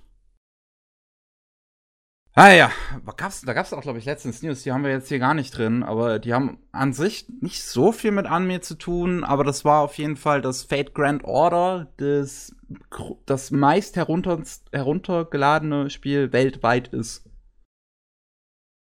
Ah 2.35 2.53
ja, 2.53 2.71
gab's, 3.17 3.41
da 3.41 3.53
gab 3.53 3.65
es 3.65 3.73
auch, 3.73 3.81
glaube 3.81 3.99
ich, 3.99 4.05
letztens 4.05 4.41
News, 4.41 4.63
die 4.63 4.71
haben 4.71 4.83
wir 4.83 4.91
jetzt 4.91 5.09
hier 5.09 5.19
gar 5.19 5.33
nicht 5.33 5.57
drin, 5.57 5.83
aber 5.83 6.19
die 6.19 6.33
haben 6.33 6.59
an 6.71 6.93
sich 6.93 7.27
nicht 7.41 7.63
so 7.63 7.91
viel 7.91 8.11
mit 8.11 8.27
Anime 8.27 8.61
zu 8.61 8.75
tun, 8.75 9.25
aber 9.25 9.43
das 9.43 9.65
war 9.65 9.81
auf 9.81 9.97
jeden 9.97 10.15
Fall 10.15 10.41
das 10.41 10.63
Fate 10.63 10.93
Grand 10.93 11.25
Order, 11.25 11.91
das, 11.97 12.55
das 13.25 13.51
meist 13.51 13.97
herunter, 13.97 14.41
heruntergeladene 14.71 15.89
Spiel 15.89 16.31
weltweit 16.31 16.89
ist. 16.89 17.29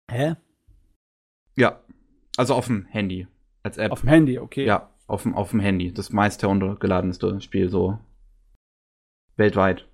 Hä? 0.09 0.35
Ja, 1.62 1.80
also 2.38 2.55
auf 2.55 2.66
dem 2.66 2.86
Handy 2.86 3.28
als 3.62 3.78
App. 3.78 3.91
Auf 3.91 4.01
dem 4.01 4.09
Handy, 4.09 4.39
okay. 4.39 4.66
Ja, 4.66 4.89
auf 5.05 5.22
dem, 5.24 5.36
auf 5.36 5.51
dem 5.51 5.59
Handy, 5.59 5.93
das 5.93 6.12
meist 6.12 6.41
heruntergeladenste 6.41 7.39
Spiel 7.39 7.70
so 7.70 7.99
weltweit 9.38 9.88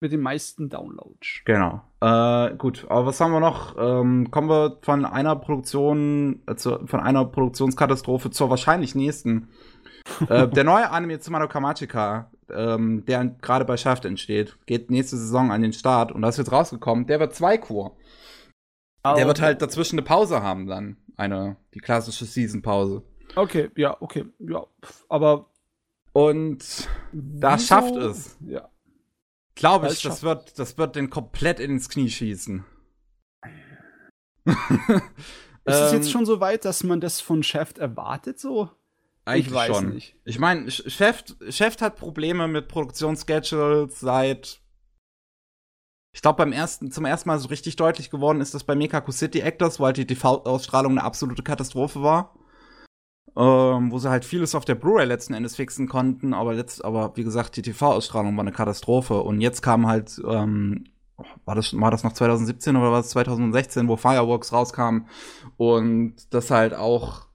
mit 0.00 0.10
den 0.10 0.20
meisten 0.20 0.68
Downloads. 0.68 1.42
Genau. 1.44 1.80
Äh, 2.00 2.56
gut, 2.56 2.84
aber 2.88 3.06
was 3.06 3.20
haben 3.20 3.30
wir 3.30 3.38
noch? 3.38 3.76
Ähm, 3.78 4.32
kommen 4.32 4.48
wir 4.48 4.78
von 4.82 5.04
einer 5.04 5.36
Produktion, 5.36 6.42
äh, 6.48 6.56
zu, 6.56 6.84
von 6.86 6.98
einer 6.98 7.24
Produktionskatastrophe 7.24 8.30
zur 8.30 8.50
wahrscheinlich 8.50 8.96
nächsten. 8.96 9.50
äh, 10.28 10.48
der 10.48 10.64
neue 10.64 10.90
Anime 10.90 11.20
Mano 11.30 11.46
Kamachika, 11.46 12.32
ähm, 12.50 13.04
der 13.06 13.26
gerade 13.40 13.64
bei 13.64 13.76
Shaft 13.76 14.04
entsteht, 14.04 14.58
geht 14.66 14.90
nächste 14.90 15.16
Saison 15.16 15.52
an 15.52 15.62
den 15.62 15.72
Start 15.72 16.10
und 16.10 16.22
da 16.22 16.28
ist 16.28 16.38
jetzt 16.38 16.50
rausgekommen, 16.50 17.06
der 17.06 17.20
wird 17.20 17.36
zwei 17.36 17.56
Kur. 17.56 17.96
Oh, 19.04 19.14
der 19.16 19.26
wird 19.26 19.40
halt 19.40 19.62
dazwischen 19.62 19.98
eine 19.98 20.06
Pause 20.06 20.42
haben 20.42 20.66
dann. 20.66 20.96
Eine, 21.16 21.56
die 21.74 21.80
klassische 21.80 22.24
Season-Pause. 22.24 23.02
Okay, 23.34 23.70
ja, 23.76 23.96
okay, 24.00 24.26
ja. 24.38 24.64
Aber. 25.08 25.50
Und 26.12 26.88
da 27.12 27.58
schafft 27.58 27.96
es. 27.96 28.36
Ja. 28.46 28.68
Glaube 29.54 29.88
ich, 29.88 30.02
das 30.02 30.22
wird, 30.22 30.58
das 30.58 30.78
wird 30.78 30.96
den 30.96 31.10
komplett 31.10 31.60
ins 31.60 31.88
Knie 31.88 32.10
schießen. 32.10 32.64
ist 34.44 34.56
es 35.64 35.92
jetzt 35.92 36.06
ähm, 36.06 36.12
schon 36.12 36.26
so 36.26 36.40
weit, 36.40 36.64
dass 36.64 36.82
man 36.82 37.00
das 37.00 37.20
von 37.20 37.42
Chef 37.42 37.76
erwartet, 37.78 38.40
so? 38.40 38.70
Eigentlich 39.24 39.46
ich 39.48 39.54
weiß 39.54 39.76
schon. 39.76 39.90
nicht. 39.90 40.16
Ich 40.24 40.38
meine, 40.38 40.70
Chef, 40.70 41.22
Chef 41.50 41.80
hat 41.80 41.96
Probleme 41.96 42.48
mit 42.48 42.68
Produktionsschedules 42.68 44.00
seit. 44.00 44.60
Ich 46.14 46.22
glaube, 46.22 46.36
beim 46.36 46.52
ersten, 46.52 46.92
zum 46.92 47.04
ersten 47.04 47.28
Mal 47.28 47.38
so 47.38 47.48
richtig 47.48 47.76
deutlich 47.76 48.10
geworden 48.10 48.40
ist 48.40 48.54
das 48.54 48.64
bei 48.64 48.74
Mekaku 48.74 49.12
City 49.12 49.40
Actors, 49.40 49.80
wo 49.80 49.86
halt 49.86 49.96
die 49.96 50.06
TV-Ausstrahlung 50.06 50.92
eine 50.92 51.04
absolute 51.04 51.42
Katastrophe 51.42 52.02
war 52.02 52.34
ähm, 53.36 53.90
wo 53.90 53.98
sie 53.98 54.10
halt 54.10 54.24
vieles 54.24 54.54
auf 54.54 54.64
der 54.64 54.74
Blu-ray 54.74 55.06
letzten 55.06 55.34
Endes 55.34 55.56
fixen 55.56 55.88
konnten, 55.88 56.34
aber 56.34 56.54
letzt, 56.54 56.84
aber 56.84 57.16
wie 57.16 57.24
gesagt, 57.24 57.56
die 57.56 57.62
TV-Ausstrahlung 57.62 58.36
war 58.36 58.42
eine 58.42 58.52
Katastrophe 58.52 59.20
und 59.20 59.40
jetzt 59.40 59.62
kam 59.62 59.86
halt, 59.86 60.20
ähm, 60.26 60.84
war 61.44 61.54
das, 61.54 61.78
war 61.78 61.90
das 61.90 62.04
noch 62.04 62.12
2017 62.12 62.76
oder 62.76 62.92
war 62.92 63.00
es 63.00 63.10
2016, 63.10 63.88
wo 63.88 63.96
Fireworks 63.96 64.52
rauskam 64.52 65.06
und 65.56 66.14
das 66.30 66.50
halt 66.50 66.74
auch, 66.74 67.26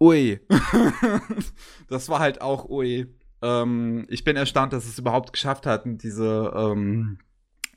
ui, 0.00 0.40
das 1.88 2.08
war 2.08 2.18
halt 2.18 2.40
auch 2.40 2.68
ui. 2.68 3.06
Ähm, 3.40 4.06
ich 4.08 4.24
bin 4.24 4.36
erstaunt, 4.36 4.72
dass 4.72 4.86
es 4.86 4.98
überhaupt 4.98 5.32
geschafft 5.32 5.66
hat, 5.66 5.82
diese, 5.84 6.52
ähm, 6.56 7.18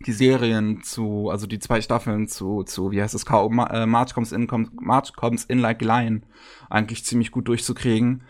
die 0.06 0.12
Serien 0.12 0.84
zu, 0.84 1.30
also 1.30 1.48
die 1.48 1.60
zwei 1.60 1.82
Staffeln 1.82 2.28
zu, 2.28 2.64
zu 2.64 2.92
wie 2.92 3.02
heißt 3.02 3.16
es, 3.16 3.24
äh, 3.24 3.86
March 3.86 4.14
Comes 4.14 4.32
In, 4.32 4.48
March 4.82 5.14
Comes 5.14 5.46
In 5.46 5.60
Like 5.60 5.82
Lion 5.82 6.24
eigentlich 6.70 7.06
ziemlich 7.06 7.32
gut 7.32 7.48
durchzukriegen. 7.48 8.24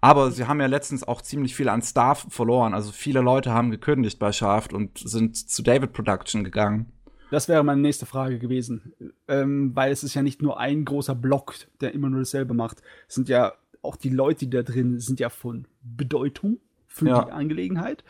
Aber 0.00 0.32
sie 0.32 0.46
haben 0.48 0.60
ja 0.60 0.66
letztens 0.66 1.06
auch 1.06 1.22
ziemlich 1.22 1.54
viel 1.54 1.68
an 1.68 1.80
Staff 1.80 2.26
verloren. 2.28 2.74
Also 2.74 2.90
viele 2.90 3.20
Leute 3.20 3.52
haben 3.52 3.70
gekündigt 3.70 4.18
bei 4.18 4.32
Shaft 4.32 4.72
und 4.72 4.98
sind 4.98 5.36
zu 5.36 5.62
David 5.62 5.92
Production 5.92 6.42
gegangen. 6.42 6.92
Das 7.30 7.48
wäre 7.48 7.62
meine 7.62 7.80
nächste 7.80 8.04
Frage 8.04 8.40
gewesen. 8.40 8.92
Ähm, 9.28 9.70
weil 9.76 9.92
es 9.92 10.02
ist 10.02 10.14
ja 10.14 10.22
nicht 10.22 10.42
nur 10.42 10.58
ein 10.58 10.84
großer 10.84 11.14
Block, 11.14 11.54
der 11.80 11.94
immer 11.94 12.10
nur 12.10 12.18
dasselbe 12.18 12.52
macht. 12.52 12.82
Es 13.08 13.14
sind 13.14 13.28
ja 13.28 13.52
auch 13.80 13.94
die 13.94 14.10
Leute, 14.10 14.46
die 14.46 14.50
da 14.50 14.62
drin 14.62 14.98
sind, 14.98 15.20
ja 15.20 15.28
von 15.28 15.66
Bedeutung 15.82 16.58
für 16.88 17.08
ja. 17.08 17.24
die 17.24 17.30
Angelegenheit. 17.30 18.02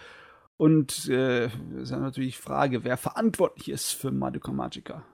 Und 0.57 1.09
äh, 1.09 1.47
ist 1.81 1.91
natürlich 1.91 2.37
die 2.37 2.43
Frage, 2.43 2.85
wer 2.85 2.97
verantwortlich 2.97 3.69
ist 3.69 3.93
für 3.93 4.11
Madoka 4.11 4.53
Magica. 4.53 5.05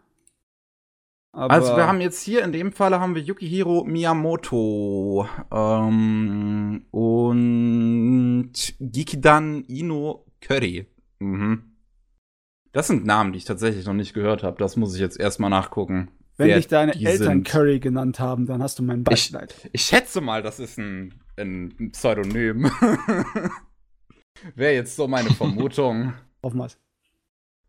Aber 1.33 1.55
also 1.55 1.77
wir 1.77 1.87
haben 1.87 2.01
jetzt 2.01 2.23
hier 2.23 2.43
in 2.43 2.53
dem 2.53 2.73
Falle 2.73 3.01
haben 3.01 3.15
wir 3.15 3.23
Yukihiro 3.23 3.85
Miyamoto 3.85 5.29
ähm, 5.53 6.87
und 6.91 8.53
Gikidan 8.81 9.65
Ino 9.69 10.27
Curry. 10.41 10.87
Mhm. 11.21 11.77
Das 12.73 12.87
sind 12.87 13.07
Namen, 13.07 13.33
die 13.33 13.39
ich 13.39 13.45
tatsächlich 13.45 13.87
noch 13.87 13.95
nicht 13.95 14.15
gehört 14.15 14.43
habe. 14.43 14.59
Das 14.59 14.77
muss 14.77 14.95
ich 14.95 15.01
jetzt 15.01 15.19
erstmal 15.19 15.51
nachgucken. 15.51 16.11
Wenn 16.37 16.55
dich 16.55 16.69
deine 16.69 16.95
Eltern 16.95 17.19
sind. 17.19 17.49
Curry 17.49 17.81
genannt 17.81 18.21
haben, 18.21 18.47
dann 18.47 18.63
hast 18.63 18.79
du 18.79 18.85
mein 18.85 19.03
Beileid. 19.03 19.55
Ich, 19.65 19.71
ich 19.73 19.83
schätze 19.83 20.21
mal, 20.21 20.43
das 20.43 20.61
ist 20.61 20.79
ein, 20.79 21.15
ein 21.37 21.91
Pseudonym. 21.91 22.71
Wäre 24.55 24.75
jetzt 24.75 24.97
so 24.97 25.09
meine 25.09 25.31
Vermutung. 25.31 26.15
Oftmals. 26.43 26.79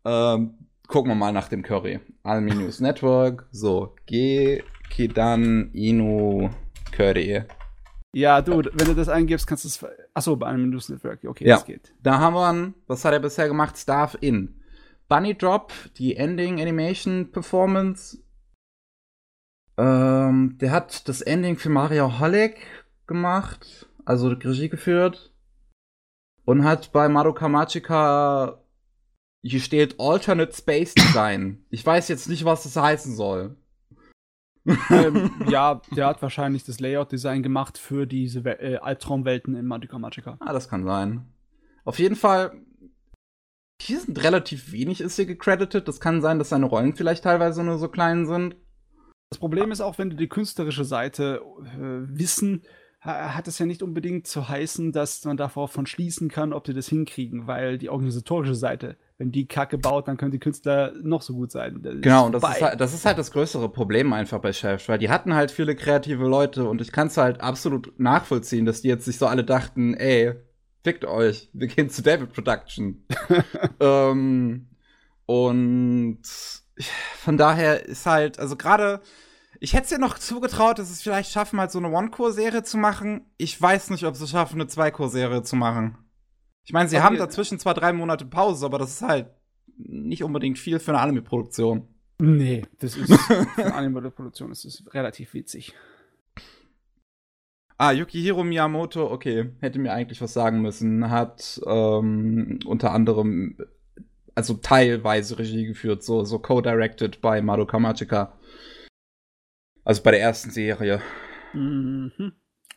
Ähm, 0.04 0.54
gucken 0.86 1.10
wir 1.10 1.14
mal 1.14 1.32
nach 1.32 1.48
dem 1.48 1.62
Curry. 1.62 2.00
Almi 2.22 2.54
News 2.54 2.80
Network. 2.80 3.48
So, 3.50 3.94
G, 4.06 4.62
Kidan, 4.88 5.70
Inu, 5.72 6.50
Curry. 6.92 7.44
Ja, 8.12 8.42
du, 8.42 8.62
wenn 8.72 8.86
du 8.86 8.94
das 8.94 9.08
eingibst, 9.08 9.46
kannst 9.46 9.64
du 9.64 9.68
es. 9.68 9.86
Achso, 10.14 10.36
bei 10.36 10.46
einem 10.46 10.70
News 10.70 10.88
Network. 10.88 11.24
Okay, 11.24 11.46
ja. 11.46 11.56
das 11.56 11.64
geht. 11.64 11.92
Da 12.02 12.18
haben 12.18 12.34
wir 12.34 12.48
einen, 12.48 12.74
was 12.86 13.04
hat 13.04 13.12
er 13.12 13.20
bisher 13.20 13.48
gemacht? 13.48 13.76
Staff 13.76 14.16
in. 14.20 14.56
Bunny 15.08 15.36
Drop, 15.36 15.72
die 15.96 16.16
Ending 16.16 16.60
Animation 16.60 17.30
Performance. 17.30 18.18
Ähm, 19.76 20.56
der 20.60 20.72
hat 20.72 21.08
das 21.08 21.20
Ending 21.20 21.56
für 21.56 21.68
Mario 21.68 22.18
Hollig 22.18 22.58
gemacht, 23.06 23.88
also 24.04 24.28
Regie 24.28 24.68
geführt. 24.68 25.29
Und 26.44 26.64
hat 26.64 26.92
bei 26.92 27.08
Madoka 27.08 27.48
Magica 27.48 28.60
hier 29.42 29.60
steht 29.60 29.98
Alternate 29.98 30.52
Space 30.54 30.94
Design. 30.94 31.64
Ich 31.70 31.84
weiß 31.84 32.08
jetzt 32.08 32.28
nicht, 32.28 32.44
was 32.44 32.64
das 32.64 32.76
heißen 32.76 33.14
soll. 33.14 33.56
ähm, 34.90 35.30
ja, 35.48 35.80
der 35.96 36.06
hat 36.06 36.20
wahrscheinlich 36.20 36.64
das 36.64 36.80
Layout-Design 36.80 37.42
gemacht 37.42 37.78
für 37.78 38.06
diese 38.06 38.40
äh, 38.40 38.76
Albtraumwelten 38.76 39.54
in 39.56 39.66
Madoka 39.66 39.98
Magica. 39.98 40.36
Ah, 40.40 40.52
das 40.52 40.68
kann 40.68 40.84
sein. 40.84 41.26
Auf 41.84 41.98
jeden 41.98 42.16
Fall, 42.16 42.52
hier 43.80 44.00
sind 44.00 44.22
relativ 44.22 44.72
wenig 44.72 45.00
ist 45.00 45.16
hier 45.16 45.24
gecredited. 45.24 45.88
Das 45.88 46.00
kann 46.00 46.20
sein, 46.20 46.38
dass 46.38 46.50
seine 46.50 46.66
Rollen 46.66 46.94
vielleicht 46.94 47.24
teilweise 47.24 47.64
nur 47.64 47.78
so 47.78 47.88
klein 47.88 48.26
sind. 48.26 48.56
Das 49.30 49.38
Problem 49.38 49.72
ist 49.72 49.80
auch, 49.80 49.96
wenn 49.96 50.10
du 50.10 50.16
die 50.16 50.28
künstlerische 50.28 50.84
Seite 50.84 51.40
äh, 51.62 52.18
wissen, 52.18 52.62
hat 53.00 53.48
es 53.48 53.58
ja 53.58 53.66
nicht 53.66 53.82
unbedingt 53.82 54.26
zu 54.26 54.48
heißen, 54.48 54.92
dass 54.92 55.24
man 55.24 55.36
davon 55.36 55.86
schließen 55.86 56.28
kann, 56.28 56.52
ob 56.52 56.64
die 56.64 56.74
das 56.74 56.88
hinkriegen, 56.88 57.46
weil 57.46 57.78
die 57.78 57.88
organisatorische 57.88 58.54
Seite 58.54 58.96
wenn 59.20 59.30
die 59.30 59.46
Kacke 59.46 59.76
baut, 59.76 60.08
dann 60.08 60.16
können 60.16 60.30
die 60.30 60.38
Künstler 60.38 60.94
noch 61.02 61.20
so 61.20 61.34
gut 61.34 61.52
sein. 61.52 61.82
Das 61.82 62.00
genau, 62.00 62.24
und 62.24 62.32
das 62.32 62.42
ist, 62.42 62.62
halt, 62.62 62.80
das 62.80 62.94
ist 62.94 63.04
halt 63.04 63.18
das 63.18 63.30
größere 63.30 63.68
Problem 63.68 64.14
einfach 64.14 64.38
bei 64.38 64.54
Chef, 64.54 64.88
weil 64.88 64.98
die 64.98 65.10
hatten 65.10 65.34
halt 65.34 65.50
viele 65.50 65.76
kreative 65.76 66.24
Leute 66.26 66.66
und 66.66 66.80
ich 66.80 66.90
kann 66.90 67.08
es 67.08 67.18
halt 67.18 67.42
absolut 67.42 68.00
nachvollziehen, 68.00 68.64
dass 68.64 68.80
die 68.80 68.88
jetzt 68.88 69.04
sich 69.04 69.18
so 69.18 69.26
alle 69.26 69.44
dachten, 69.44 69.92
ey, 69.92 70.32
fickt 70.82 71.04
euch, 71.04 71.50
wir 71.52 71.66
gehen 71.66 71.90
zu 71.90 72.02
David 72.02 72.32
Production. 72.32 73.04
ähm, 73.80 74.70
und 75.26 76.22
von 77.18 77.36
daher 77.36 77.84
ist 77.84 78.06
halt, 78.06 78.38
also 78.38 78.56
gerade, 78.56 79.02
ich 79.62 79.74
hätte 79.74 79.84
es 79.84 79.90
ja 79.90 79.98
noch 79.98 80.18
zugetraut, 80.18 80.78
dass 80.78 80.90
es 80.90 81.02
vielleicht 81.02 81.30
schaffen, 81.30 81.60
halt 81.60 81.70
so 81.70 81.78
eine 81.78 81.90
One-Core-Serie 81.90 82.62
zu 82.62 82.78
machen. 82.78 83.26
Ich 83.36 83.60
weiß 83.60 83.90
nicht, 83.90 84.04
ob 84.04 84.16
sie 84.16 84.26
schaffen, 84.26 84.58
eine 84.58 84.68
Zwei-Core-Serie 84.68 85.42
zu 85.42 85.54
machen. 85.54 85.98
Ich 86.64 86.72
meine, 86.72 86.88
sie 86.88 86.96
okay. 86.96 87.04
haben 87.04 87.18
dazwischen 87.18 87.58
zwar 87.58 87.74
drei 87.74 87.92
Monate 87.92 88.24
Pause, 88.24 88.64
aber 88.64 88.78
das 88.78 88.92
ist 88.92 89.02
halt 89.02 89.26
nicht 89.76 90.24
unbedingt 90.24 90.58
viel 90.58 90.78
für 90.78 90.92
eine 90.92 91.00
Anime-Produktion. 91.00 91.86
Nee, 92.18 92.64
das 92.78 92.96
ist 92.96 93.12
für 93.22 93.64
eine 93.64 93.74
Anime-Produktion 93.74 94.50
ist 94.50 94.64
es 94.64 94.82
relativ 94.94 95.34
witzig. 95.34 95.74
Ah, 97.76 97.92
Yukihiro 97.92 98.44
Miyamoto, 98.44 99.10
okay, 99.10 99.52
hätte 99.60 99.78
mir 99.78 99.92
eigentlich 99.92 100.20
was 100.20 100.32
sagen 100.32 100.60
müssen, 100.60 101.10
hat 101.10 101.60
ähm, 101.66 102.60
unter 102.66 102.92
anderem, 102.92 103.56
also 104.34 104.54
teilweise 104.54 105.38
Regie 105.38 105.66
geführt, 105.66 106.02
so, 106.02 106.24
so 106.24 106.38
co-directed 106.38 107.20
bei 107.20 107.40
Madoka 107.42 107.78
Magica. 107.78 108.34
Also 109.84 110.02
bei 110.02 110.10
der 110.10 110.20
ersten 110.20 110.50
Serie. 110.50 111.02
Mhm. 111.52 112.32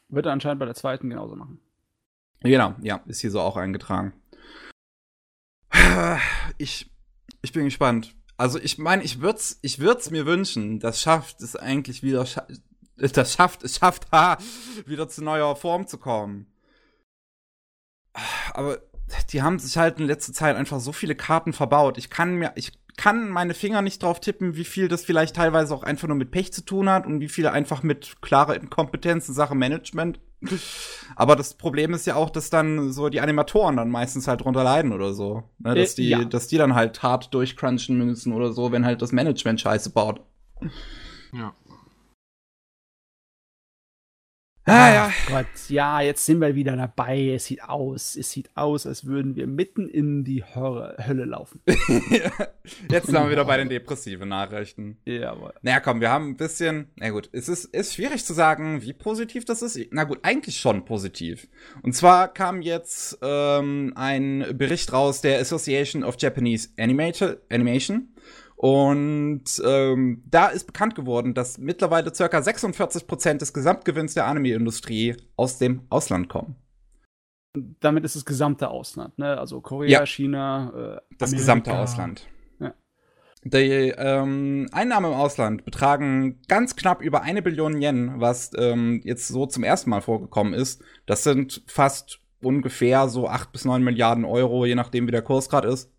Wird 0.09 0.25
er 0.25 0.31
anscheinend 0.31 0.59
bei 0.59 0.65
der 0.65 0.75
zweiten 0.75 1.09
genauso 1.09 1.35
machen. 1.35 1.59
Genau, 2.41 2.75
ja, 2.81 3.01
ist 3.05 3.21
hier 3.21 3.31
so 3.31 3.39
auch 3.39 3.57
eingetragen. 3.57 4.13
Ich, 6.57 6.91
ich 7.41 7.51
bin 7.51 7.65
gespannt. 7.65 8.15
Also 8.37 8.59
ich 8.59 8.77
meine, 8.77 9.03
ich 9.03 9.21
würde 9.21 9.39
es 9.39 9.59
ich 9.61 9.79
würd's 9.79 10.11
mir 10.11 10.25
wünschen, 10.25 10.79
das 10.79 11.01
schafft 11.01 11.41
es 11.41 11.55
eigentlich 11.55 12.03
wieder, 12.03 12.25
das 12.97 13.33
schafft, 13.33 13.63
es 13.63 13.77
schafft, 13.77 14.11
ha, 14.11 14.37
wieder 14.85 15.07
zu 15.07 15.23
neuer 15.23 15.55
Form 15.55 15.87
zu 15.87 15.97
kommen. 15.97 16.51
Aber 18.53 18.79
die 19.29 19.41
haben 19.41 19.59
sich 19.59 19.77
halt 19.77 19.99
in 19.99 20.07
letzter 20.07 20.33
Zeit 20.33 20.55
einfach 20.55 20.79
so 20.79 20.91
viele 20.91 21.15
Karten 21.15 21.53
verbaut. 21.53 21.97
Ich 21.97 22.09
kann 22.09 22.35
mir, 22.35 22.51
ich 22.55 22.71
kann 22.97 23.29
meine 23.29 23.53
Finger 23.53 23.81
nicht 23.81 24.03
drauf 24.03 24.19
tippen, 24.19 24.55
wie 24.55 24.63
viel 24.63 24.87
das 24.87 25.03
vielleicht 25.03 25.35
teilweise 25.35 25.73
auch 25.73 25.83
einfach 25.83 26.07
nur 26.07 26.17
mit 26.17 26.31
Pech 26.31 26.53
zu 26.53 26.63
tun 26.63 26.89
hat 26.89 27.05
und 27.05 27.19
wie 27.19 27.29
viel 27.29 27.47
einfach 27.47 27.83
mit 27.83 28.21
klarer 28.21 28.55
Inkompetenz 28.55 29.27
in 29.27 29.33
Sachen 29.33 29.57
Management. 29.57 30.19
Aber 31.15 31.35
das 31.35 31.55
Problem 31.55 31.93
ist 31.93 32.05
ja 32.05 32.15
auch, 32.15 32.29
dass 32.29 32.49
dann 32.49 32.91
so 32.91 33.09
die 33.09 33.21
Animatoren 33.21 33.77
dann 33.77 33.89
meistens 33.89 34.27
halt 34.27 34.41
drunter 34.41 34.63
leiden 34.63 34.91
oder 34.91 35.13
so. 35.13 35.43
Ne? 35.59 35.75
Dass, 35.75 35.93
äh, 35.93 35.95
die, 35.95 36.09
ja. 36.09 36.23
dass 36.25 36.47
die 36.47 36.57
dann 36.57 36.75
halt 36.75 37.01
hart 37.01 37.33
durchcrunchen 37.33 37.97
müssen 37.97 38.33
oder 38.33 38.51
so, 38.51 38.71
wenn 38.71 38.85
halt 38.85 39.01
das 39.01 39.11
Management 39.11 39.61
scheiße 39.61 39.91
baut. 39.91 40.21
Ja. 41.31 41.55
Ah, 44.65 44.93
ja. 44.93 45.13
Gott, 45.27 45.45
ja, 45.67 45.99
jetzt 45.99 46.25
sind 46.25 46.39
wir 46.39 46.55
wieder 46.55 46.77
dabei. 46.77 47.33
Es 47.35 47.45
sieht 47.45 47.63
aus, 47.63 48.15
es 48.15 48.31
sieht 48.31 48.49
aus, 48.55 48.87
als 48.87 49.05
würden 49.05 49.35
wir 49.35 49.45
mitten 49.45 49.89
in 49.89 50.23
die 50.23 50.41
Hölle, 50.43 50.95
Hölle 51.05 51.25
laufen. 51.25 51.59
jetzt 52.89 53.07
sind 53.07 53.15
wir 53.15 53.29
wieder 53.29 53.43
bei 53.43 53.57
den 53.57 53.67
depressiven 53.67 54.29
Nachrichten. 54.29 54.97
Jawohl. 55.03 55.53
Naja, 55.63 55.81
komm, 55.81 55.99
wir 55.99 56.09
haben 56.09 56.29
ein 56.29 56.37
bisschen. 56.37 56.87
Na 56.95 57.09
gut, 57.09 57.29
es 57.33 57.49
ist, 57.49 57.65
ist 57.65 57.95
schwierig 57.95 58.23
zu 58.23 58.33
sagen, 58.33 58.81
wie 58.81 58.93
positiv 58.93 59.43
das 59.43 59.61
ist. 59.61 59.77
Na 59.91 60.05
gut, 60.05 60.19
eigentlich 60.23 60.57
schon 60.57 60.85
positiv. 60.85 61.49
Und 61.81 61.93
zwar 61.93 62.33
kam 62.33 62.61
jetzt 62.61 63.17
ähm, 63.21 63.91
ein 63.97 64.45
Bericht 64.53 64.93
raus 64.93 65.19
der 65.19 65.41
Association 65.41 66.05
of 66.05 66.15
Japanese 66.17 66.69
Animator, 66.77 67.35
Animation. 67.49 68.13
Und 68.55 69.43
ähm, 69.65 70.23
da 70.29 70.47
ist 70.47 70.65
bekannt 70.65 70.95
geworden, 70.95 71.33
dass 71.33 71.57
mittlerweile 71.57 72.11
ca. 72.11 72.25
46% 72.25 73.37
des 73.39 73.53
Gesamtgewinns 73.53 74.13
der 74.13 74.25
Anime-Industrie 74.27 75.15
aus 75.35 75.57
dem 75.57 75.81
Ausland 75.89 76.29
kommen. 76.29 76.55
Damit 77.81 78.03
ist 78.03 78.15
das 78.15 78.25
gesamte 78.25 78.69
Ausland, 78.69 79.17
ne? 79.19 79.37
Also 79.37 79.61
Korea, 79.61 79.99
ja. 79.99 80.05
China, 80.05 80.69
äh, 80.69 81.15
Das 81.19 81.29
Amerika. 81.29 81.37
gesamte 81.37 81.73
Ausland. 81.77 82.27
Ja. 82.59 82.73
Die 83.43 83.93
ähm, 83.95 84.67
Einnahmen 84.71 85.11
im 85.11 85.17
Ausland 85.17 85.65
betragen 85.65 86.41
ganz 86.47 86.75
knapp 86.75 87.01
über 87.01 87.21
eine 87.21 87.41
Billion 87.43 87.79
Yen, 87.79 88.13
was 88.19 88.51
ähm, 88.57 89.01
jetzt 89.03 89.27
so 89.27 89.45
zum 89.45 89.63
ersten 89.63 89.89
Mal 89.91 90.01
vorgekommen 90.01 90.53
ist. 90.53 90.81
Das 91.05 91.23
sind 91.23 91.61
fast 91.67 92.21
ungefähr 92.41 93.07
so 93.07 93.27
acht 93.27 93.51
bis 93.51 93.65
neun 93.65 93.83
Milliarden 93.83 94.25
Euro, 94.25 94.65
je 94.65 94.75
nachdem 94.75 95.05
wie 95.07 95.11
der 95.11 95.21
Kurs 95.21 95.47
gerade 95.49 95.67
ist. 95.67 95.92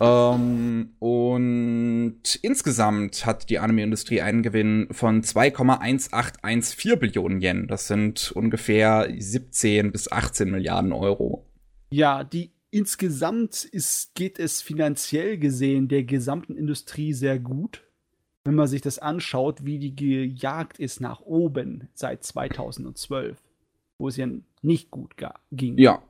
Ähm, 0.00 0.90
und 0.98 2.22
insgesamt 2.42 3.26
hat 3.26 3.50
die 3.50 3.58
Anime-Industrie 3.58 4.20
einen 4.20 4.42
Gewinn 4.42 4.88
von 4.90 5.22
2,1814 5.22 6.96
Billionen 6.96 7.40
Yen. 7.40 7.66
Das 7.66 7.88
sind 7.88 8.32
ungefähr 8.32 9.08
17 9.16 9.92
bis 9.92 10.10
18 10.10 10.50
Milliarden 10.50 10.92
Euro. 10.92 11.44
Ja, 11.90 12.22
die 12.24 12.52
insgesamt 12.70 13.64
ist, 13.64 14.14
geht 14.14 14.38
es 14.38 14.62
finanziell 14.62 15.38
gesehen 15.38 15.88
der 15.88 16.04
gesamten 16.04 16.56
Industrie 16.56 17.12
sehr 17.12 17.38
gut. 17.38 17.84
Wenn 18.44 18.54
man 18.54 18.68
sich 18.68 18.80
das 18.80 18.98
anschaut, 18.98 19.64
wie 19.64 19.78
die 19.78 19.94
gejagt 19.94 20.78
ist 20.78 21.00
nach 21.00 21.20
oben 21.20 21.88
seit 21.92 22.24
2012, 22.24 23.36
wo 23.98 24.08
es 24.08 24.16
ja 24.16 24.26
nicht 24.62 24.90
gut 24.90 25.14
ging. 25.50 25.76
Ja, 25.76 26.02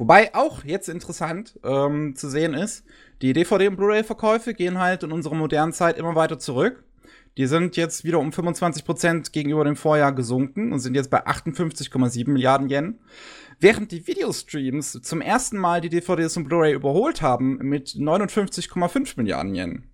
Wobei 0.00 0.34
auch 0.34 0.64
jetzt 0.64 0.88
interessant 0.88 1.60
ähm, 1.62 2.16
zu 2.16 2.30
sehen 2.30 2.54
ist, 2.54 2.86
die 3.20 3.34
DVD- 3.34 3.68
und 3.68 3.76
Blu-ray-Verkäufe 3.76 4.54
gehen 4.54 4.78
halt 4.78 5.02
in 5.02 5.12
unserer 5.12 5.34
modernen 5.34 5.74
Zeit 5.74 5.98
immer 5.98 6.14
weiter 6.14 6.38
zurück. 6.38 6.82
Die 7.36 7.46
sind 7.46 7.76
jetzt 7.76 8.02
wieder 8.02 8.18
um 8.18 8.30
25% 8.30 9.30
gegenüber 9.30 9.62
dem 9.62 9.76
Vorjahr 9.76 10.12
gesunken 10.12 10.72
und 10.72 10.78
sind 10.78 10.94
jetzt 10.94 11.10
bei 11.10 11.26
58,7 11.26 12.30
Milliarden 12.30 12.70
Yen. 12.70 12.98
Während 13.58 13.92
die 13.92 14.06
Videostreams 14.06 15.02
zum 15.02 15.20
ersten 15.20 15.58
Mal 15.58 15.82
die 15.82 15.90
DVDs 15.90 16.34
und 16.38 16.44
Blu-ray 16.44 16.72
überholt 16.72 17.20
haben 17.20 17.58
mit 17.58 17.88
59,5 17.88 19.18
Milliarden 19.18 19.54
Yen. 19.54 19.89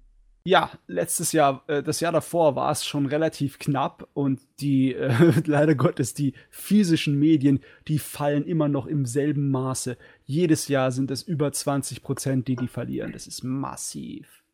Ja, 0.47 0.70
letztes 0.86 1.32
Jahr, 1.32 1.64
äh, 1.66 1.82
das 1.82 1.99
Jahr 1.99 2.12
davor 2.12 2.55
war 2.55 2.70
es 2.70 2.86
schon 2.86 3.07
relativ 3.07 3.59
knapp 3.59 4.09
und 4.14 4.40
die, 4.61 4.94
äh, 4.94 5.11
leider 5.44 5.74
Gottes, 5.74 6.14
die 6.14 6.34
physischen 6.51 7.18
Medien, 7.18 7.59
die 7.88 7.99
fallen 7.99 8.47
immer 8.47 8.68
noch 8.68 8.86
im 8.86 9.07
selben 9.07 9.51
Maße. 9.51 9.99
Jedes 10.24 10.68
Jahr 10.68 10.92
sind 10.92 11.11
es 11.11 11.22
über 11.22 11.51
20 11.51 12.01
Prozent, 12.05 12.47
die 12.47 12.55
die 12.55 12.68
verlieren. 12.68 13.11
Das 13.11 13.26
ist 13.26 13.42
massiv. 13.42 14.44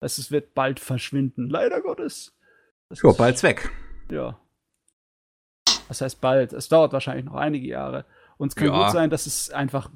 Das 0.00 0.18
ist, 0.18 0.32
wird 0.32 0.54
bald 0.54 0.80
verschwinden, 0.80 1.48
leider 1.48 1.82
Gottes. 1.82 2.36
Das 2.88 3.00
ja, 3.00 3.12
bald 3.12 3.40
weg. 3.44 3.70
Ja. 4.10 4.40
Das 5.86 6.00
heißt 6.00 6.20
bald. 6.20 6.52
Es 6.52 6.68
dauert 6.68 6.92
wahrscheinlich 6.92 7.26
noch 7.26 7.36
einige 7.36 7.68
Jahre. 7.68 8.06
Und 8.38 8.48
es 8.48 8.56
kann 8.56 8.66
ja. 8.68 8.82
gut 8.82 8.90
sein, 8.92 9.08
dass 9.08 9.26
es 9.26 9.50
einfach 9.50 9.88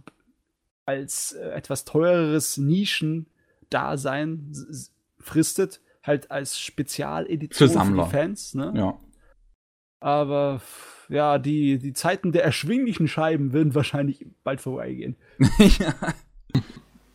als 0.86 1.32
äh, 1.32 1.48
etwas 1.48 1.84
teureres 1.84 2.58
Nischen-Dasein 2.58 4.52
fristet, 5.22 5.80
halt 6.02 6.30
als 6.30 6.60
Spezialedition 6.60 7.68
für, 7.68 7.84
für 7.84 7.92
die 7.92 8.10
Fans. 8.10 8.54
Ne? 8.54 8.72
Ja. 8.76 8.98
Aber 10.00 10.60
ja, 11.08 11.38
die, 11.38 11.78
die 11.78 11.92
Zeiten 11.92 12.32
der 12.32 12.44
erschwinglichen 12.44 13.06
Scheiben 13.06 13.52
würden 13.52 13.74
wahrscheinlich 13.74 14.26
bald 14.42 14.60
vorbeigehen. 14.60 15.16
ja. 15.58 15.94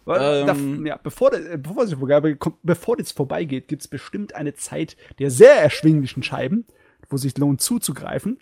Weil, 0.06 0.48
ähm, 0.48 0.84
da, 0.86 0.90
ja, 0.90 1.00
bevor, 1.04 1.32
bevor, 1.32 1.84
das 1.84 1.94
vorbei, 1.94 2.38
bevor 2.64 2.96
das 2.96 3.12
vorbeigeht, 3.12 3.68
gibt 3.68 3.82
es 3.82 3.88
bestimmt 3.90 4.36
eine 4.36 4.54
Zeit 4.54 4.96
der 5.20 5.30
sehr 5.30 5.56
erschwinglichen 5.62 6.24
Scheiben, 6.24 6.66
wo 7.10 7.18
sich 7.18 7.38
lohnt 7.38 7.60
zuzugreifen. 7.60 8.40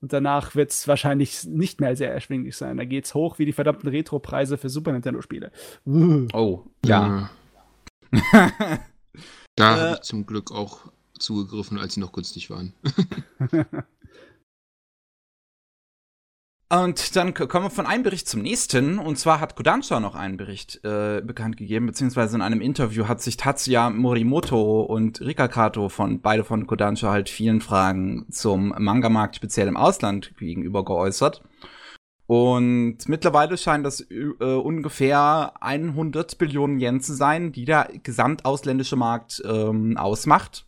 Und 0.00 0.12
danach 0.12 0.56
wird 0.56 0.70
es 0.70 0.88
wahrscheinlich 0.88 1.44
nicht 1.44 1.80
mehr 1.80 1.94
sehr 1.94 2.12
erschwinglich 2.12 2.56
sein. 2.56 2.76
Da 2.76 2.84
geht 2.84 3.04
es 3.04 3.14
hoch 3.14 3.38
wie 3.38 3.46
die 3.46 3.52
verdammten 3.52 3.88
Retro-Preise 3.88 4.58
für 4.58 4.68
Super 4.68 4.92
Nintendo-Spiele. 4.92 5.52
Oh, 6.32 6.64
ja. 6.84 7.30
Da 9.56 9.76
äh, 9.76 9.80
habe 9.80 9.94
ich 9.94 10.02
zum 10.02 10.26
Glück 10.26 10.52
auch 10.52 10.90
zugegriffen, 11.18 11.78
als 11.78 11.94
sie 11.94 12.00
noch 12.00 12.12
günstig 12.12 12.50
waren. 12.50 12.74
Und 16.74 17.14
dann 17.14 17.34
kommen 17.34 17.66
wir 17.66 17.70
von 17.70 17.86
einem 17.86 18.02
Bericht 18.02 18.26
zum 18.26 18.42
nächsten. 18.42 18.98
Und 18.98 19.16
zwar 19.16 19.38
hat 19.38 19.54
Kodansha 19.54 20.00
noch 20.00 20.16
einen 20.16 20.36
Bericht 20.36 20.80
äh, 20.82 21.20
bekannt 21.20 21.56
gegeben, 21.56 21.86
beziehungsweise 21.86 22.34
in 22.34 22.42
einem 22.42 22.60
Interview 22.60 23.06
hat 23.06 23.20
sich 23.20 23.36
Tatsuya 23.36 23.90
Morimoto 23.90 24.82
und 24.82 25.20
Rika 25.20 25.46
Kato 25.46 25.88
von 25.88 26.20
beide 26.20 26.42
von 26.42 26.66
Kodansha 26.66 27.12
halt 27.12 27.28
vielen 27.28 27.60
Fragen 27.60 28.26
zum 28.30 28.74
Manga-Markt 28.76 29.36
speziell 29.36 29.68
im 29.68 29.76
Ausland 29.76 30.36
gegenüber 30.36 30.84
geäußert. 30.84 31.42
Und 32.26 33.06
mittlerweile 33.06 33.58
scheint 33.58 33.84
das 33.84 34.00
äh, 34.10 34.24
ungefähr 34.40 35.52
100 35.60 36.38
Billionen 36.38 36.80
Yen 36.80 37.00
zu 37.00 37.14
sein, 37.14 37.52
die 37.52 37.66
der 37.66 37.90
gesamtausländische 38.02 38.96
Markt 38.96 39.42
ähm, 39.44 39.96
ausmacht. 39.98 40.66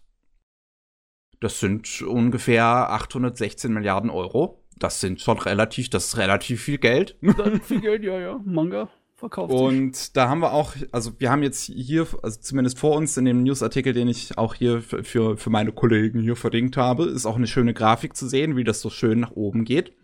Das 1.40 1.60
sind 1.60 2.02
ungefähr 2.02 2.64
816 2.64 3.72
Milliarden 3.72 4.10
Euro. 4.10 4.62
Das 4.78 5.00
sind 5.00 5.20
schon 5.22 5.38
relativ, 5.38 5.88
das 5.88 6.08
ist 6.08 6.16
relativ 6.18 6.62
viel 6.62 6.78
Geld. 6.78 7.16
Viel 7.62 7.80
Geld, 7.80 8.04
ja, 8.04 8.18
ja. 8.18 8.40
Manga 8.44 8.90
verkauft 9.14 9.50
Und 9.50 9.96
sich. 9.96 10.12
da 10.12 10.28
haben 10.28 10.40
wir 10.40 10.52
auch, 10.52 10.74
also 10.92 11.18
wir 11.18 11.30
haben 11.30 11.42
jetzt 11.42 11.64
hier, 11.64 12.06
also 12.22 12.38
zumindest 12.38 12.78
vor 12.78 12.96
uns 12.96 13.16
in 13.16 13.24
dem 13.24 13.42
Newsartikel, 13.42 13.94
den 13.94 14.08
ich 14.08 14.36
auch 14.36 14.54
hier 14.54 14.82
für, 14.82 15.38
für 15.38 15.50
meine 15.50 15.72
Kollegen 15.72 16.20
hier 16.20 16.36
verlinkt 16.36 16.76
habe, 16.76 17.04
ist 17.06 17.24
auch 17.24 17.36
eine 17.36 17.46
schöne 17.46 17.72
Grafik 17.72 18.14
zu 18.14 18.28
sehen, 18.28 18.56
wie 18.56 18.64
das 18.64 18.82
so 18.82 18.90
schön 18.90 19.20
nach 19.20 19.30
oben 19.30 19.64
geht 19.64 19.94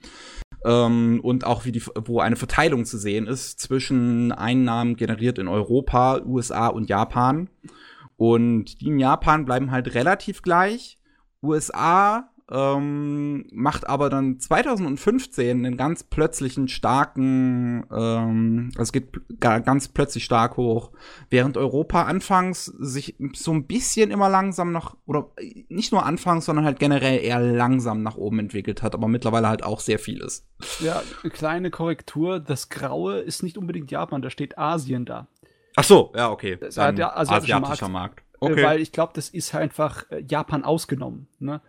ähm, 0.65 1.21
und 1.23 1.45
auch 1.45 1.65
wie 1.65 1.73
die, 1.73 1.83
wo 2.05 2.21
eine 2.21 2.37
Verteilung 2.37 2.85
zu 2.85 2.99
sehen 2.99 3.27
ist 3.27 3.61
zwischen 3.61 4.33
Einnahmen 4.33 4.97
generiert 4.97 5.39
in 5.39 5.49
Europa, 5.49 6.21
USA 6.25 6.69
und 6.69 6.89
Japan. 6.89 7.49
Und 8.17 8.81
die 8.81 8.87
in 8.87 8.99
Japan 8.99 9.45
bleiben 9.45 9.71
halt 9.71 9.95
relativ 9.95 10.43
gleich. 10.43 10.99
USA 11.43 12.32
ähm, 12.53 13.47
macht 13.51 13.89
aber 13.89 14.11
dann 14.11 14.39
2015 14.39 15.65
einen 15.65 15.77
ganz 15.79 16.05
plötzlichen 16.05 16.69
starken, 16.69 17.87
ähm, 17.91 18.71
also 18.77 18.83
es 18.83 18.93
geht 18.93 19.09
ganz 19.41 19.89
plötzlich 19.89 20.25
stark 20.25 20.59
hoch, 20.59 20.91
während 21.31 21.57
Europa 21.57 22.03
anfangs 22.03 22.67
sich 22.67 23.17
so 23.33 23.53
ein 23.53 23.67
bisschen 23.67 24.11
immer 24.11 24.29
langsam 24.29 24.71
noch, 24.71 24.97
oder 25.07 25.31
nicht 25.69 25.93
nur 25.93 26.05
anfangs, 26.05 26.45
sondern 26.45 26.67
halt 26.67 26.79
generell 26.79 27.25
eher 27.25 27.41
langsam 27.41 28.03
nach 28.03 28.17
oben 28.17 28.41
entwickelt 28.41 28.83
hat, 28.83 28.95
aber 28.95 29.09
mittlerweile 29.09 29.49
halt 29.49 29.65
auch 29.65 29.81
sehr 29.81 29.99
viel 29.99 30.21
ist. 30.21 30.47
Ja, 30.81 31.03
eine 31.23 31.31
kleine 31.31 31.71
Korrektur, 31.71 32.39
das 32.39 32.69
Graue 32.69 33.21
ist 33.21 33.43
nicht 33.43 33.57
unbedingt 33.57 33.91
Japan, 33.91 34.21
da 34.21 34.29
steht 34.29 34.59
Asien 34.59 35.07
da. 35.07 35.27
Ach 35.75 35.85
so, 35.85 36.13
ja, 36.15 36.31
okay. 36.31 36.59
Der 36.59 37.17
asiatischer 37.17 37.61
Markt. 37.61 37.89
Markt. 37.89 38.23
Okay. 38.41 38.63
Weil 38.63 38.81
ich 38.81 38.91
glaube, 38.91 39.13
das 39.15 39.29
ist 39.29 39.55
einfach 39.55 40.11
äh, 40.11 40.23
Japan 40.29 40.65
ausgenommen. 40.65 41.29
Ne? 41.39 41.61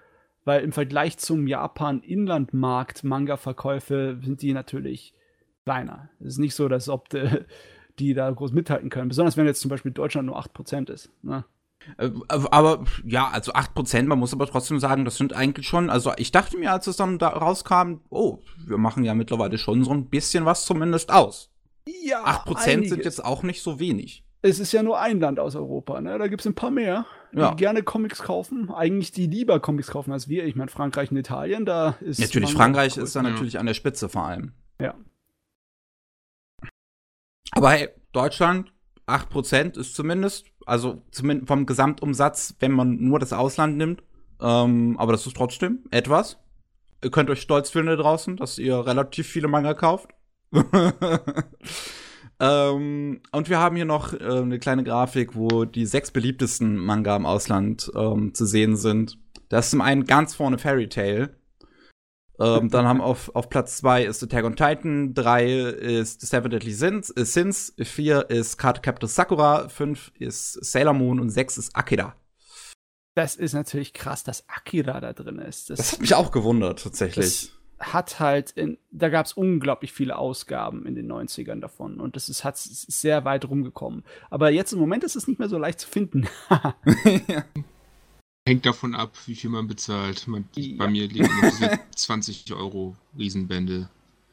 Weil 0.45 0.63
im 0.63 0.71
Vergleich 0.71 1.17
zum 1.17 1.47
Japan-Inlandmarkt 1.47 3.03
Manga-Verkäufe 3.03 4.19
sind 4.21 4.41
die 4.41 4.53
natürlich 4.53 5.13
kleiner. 5.63 6.09
Es 6.19 6.33
ist 6.33 6.39
nicht 6.39 6.55
so, 6.55 6.67
dass 6.67 6.89
ob 6.89 7.09
de, 7.09 7.45
die 7.99 8.13
da 8.13 8.29
groß 8.29 8.51
mithalten 8.51 8.89
können. 8.89 9.09
Besonders 9.09 9.37
wenn 9.37 9.45
jetzt 9.45 9.61
zum 9.61 9.69
Beispiel 9.69 9.91
Deutschland 9.91 10.25
nur 10.25 10.39
8% 10.39 10.91
ist. 10.91 11.11
Ne? 11.21 11.45
Äh, 11.97 12.11
aber 12.27 12.83
ja, 13.05 13.29
also 13.29 13.53
8%, 13.53 14.03
man 14.03 14.19
muss 14.19 14.33
aber 14.33 14.47
trotzdem 14.47 14.79
sagen, 14.79 15.05
das 15.05 15.17
sind 15.17 15.33
eigentlich 15.33 15.67
schon, 15.67 15.89
also 15.89 16.11
ich 16.17 16.31
dachte 16.31 16.57
mir, 16.57 16.71
als 16.71 16.87
es 16.87 16.97
dann 16.97 17.19
da 17.19 17.29
rauskam, 17.29 18.01
oh, 18.09 18.39
wir 18.65 18.77
machen 18.77 19.03
ja 19.03 19.13
mittlerweile 19.13 19.57
schon 19.57 19.83
so 19.83 19.91
ein 19.91 20.09
bisschen 20.09 20.45
was 20.45 20.65
zumindest 20.65 21.11
aus. 21.11 21.51
Ja, 22.03 22.23
8% 22.25 22.57
einiges. 22.57 22.89
sind 22.89 23.05
jetzt 23.05 23.23
auch 23.23 23.43
nicht 23.43 23.61
so 23.61 23.79
wenig. 23.79 24.23
Es 24.45 24.59
ist 24.59 24.73
ja 24.73 24.83
nur 24.83 24.99
ein 24.99 25.21
Land 25.21 25.39
aus 25.39 25.55
Europa, 25.55 26.01
ne? 26.01 26.17
Da 26.19 26.27
gibt 26.27 26.41
es 26.41 26.47
ein 26.47 26.53
paar 26.53 26.69
mehr, 26.69 27.05
die 27.31 27.39
ja. 27.39 27.53
gerne 27.53 27.81
Comics 27.81 28.21
kaufen. 28.21 28.69
Eigentlich 28.71 29.13
die 29.13 29.25
lieber 29.25 29.61
Comics 29.61 29.87
kaufen 29.87 30.11
als 30.11 30.27
wir. 30.27 30.43
Ich 30.43 30.57
meine, 30.57 30.69
Frankreich 30.69 31.11
und 31.11 31.17
Italien, 31.17 31.65
da 31.65 31.95
ist. 32.01 32.19
Natürlich, 32.19 32.51
Frankreich 32.51 32.97
ist 32.97 33.15
da 33.15 33.23
natürlich 33.23 33.57
an 33.57 33.67
der 33.67 33.73
Spitze 33.73 34.09
vor 34.09 34.25
allem. 34.25 34.51
Ja. 34.81 34.95
Aber 37.51 37.71
hey, 37.71 37.87
Deutschland, 38.11 38.73
8% 39.07 39.79
ist 39.79 39.95
zumindest, 39.95 40.47
also 40.65 41.01
zumindest 41.11 41.47
vom 41.47 41.65
Gesamtumsatz, 41.65 42.55
wenn 42.59 42.73
man 42.73 42.97
nur 42.97 43.19
das 43.19 43.31
Ausland 43.31 43.77
nimmt. 43.77 44.03
Ähm, 44.41 44.97
aber 44.99 45.13
das 45.13 45.25
ist 45.25 45.37
trotzdem 45.37 45.85
etwas. 45.89 46.37
Ihr 47.01 47.11
könnt 47.11 47.29
euch 47.29 47.41
stolz 47.41 47.69
fühlen 47.69 47.85
da 47.85 47.95
draußen, 47.95 48.35
dass 48.35 48.57
ihr 48.57 48.85
relativ 48.85 49.25
viele 49.25 49.47
Manga 49.47 49.73
kauft. 49.73 50.09
ähm, 52.43 53.21
und 53.31 53.49
wir 53.49 53.59
haben 53.59 53.77
hier 53.77 53.85
noch 53.85 54.13
äh, 54.13 54.17
eine 54.17 54.59
kleine 54.59 54.83
Grafik, 54.83 55.33
wo 55.33 55.63
die 55.63 55.85
sechs 55.85 56.11
beliebtesten 56.11 56.75
Manga 56.75 57.15
im 57.15 57.25
Ausland 57.25 57.89
ähm, 57.95 58.33
zu 58.33 58.45
sehen 58.45 58.75
sind. 58.75 59.17
Das 59.47 59.65
ist 59.65 59.71
zum 59.71 59.79
einen 59.79 60.03
ganz 60.05 60.35
vorne 60.35 60.57
Fairy 60.57 60.89
Tale. 60.89 61.37
Ähm, 62.39 62.69
dann 62.69 62.85
haben 62.85 62.99
auf, 62.99 63.33
auf 63.33 63.47
Platz 63.47 63.77
2 63.77 64.03
ist 64.03 64.21
Attack 64.23 64.43
on 64.43 64.55
Titan, 64.57 65.13
3 65.13 65.51
ist 65.53 66.19
The 66.19 66.27
Seven 66.27 66.51
Deadly 66.51 66.73
Sins, 66.73 67.11
äh, 67.11 67.23
Sins 67.23 67.73
4 67.79 68.29
ist 68.29 68.57
Card 68.57 68.83
Captor 68.83 69.07
Sakura, 69.07 69.69
5 69.69 70.11
ist 70.19 70.53
Sailor 70.65 70.93
Moon 70.93 71.21
und 71.21 71.29
6 71.29 71.59
ist 71.59 71.75
Akira. 71.75 72.15
Das 73.15 73.35
ist 73.35 73.53
natürlich 73.53 73.93
krass, 73.93 74.23
dass 74.23 74.49
Akira 74.49 74.99
da 74.99 75.13
drin 75.13 75.39
ist. 75.39 75.69
Das, 75.69 75.77
das 75.77 75.91
hat 75.93 76.01
mich 76.01 76.15
auch 76.15 76.31
gewundert, 76.31 76.83
tatsächlich. 76.83 77.53
Hat 77.83 78.19
halt, 78.19 78.51
in, 78.51 78.77
da 78.91 79.09
gab 79.09 79.25
es 79.25 79.33
unglaublich 79.33 79.91
viele 79.91 80.17
Ausgaben 80.17 80.85
in 80.85 80.95
den 80.95 81.11
90ern 81.11 81.59
davon 81.59 81.99
und 81.99 82.15
das 82.15 82.29
ist, 82.29 82.43
hat 82.43 82.57
sehr 82.57 83.25
weit 83.25 83.45
rumgekommen. 83.49 84.03
Aber 84.29 84.51
jetzt 84.51 84.73
im 84.73 84.79
Moment 84.79 85.03
ist 85.03 85.15
es 85.15 85.27
nicht 85.27 85.39
mehr 85.39 85.49
so 85.49 85.57
leicht 85.57 85.79
zu 85.79 85.87
finden. 85.87 86.27
ja. 87.27 87.43
Hängt 88.47 88.65
davon 88.65 88.93
ab, 88.93 89.11
wie 89.25 89.35
viel 89.35 89.49
man 89.49 89.67
bezahlt. 89.67 90.27
Man, 90.27 90.45
ja. 90.55 90.75
Bei 90.77 90.87
mir 90.87 91.07
liegen 91.07 91.29
noch 91.41 91.49
diese 91.49 91.79
20 91.95 92.53
Euro 92.53 92.95
Riesenbände 93.17 93.89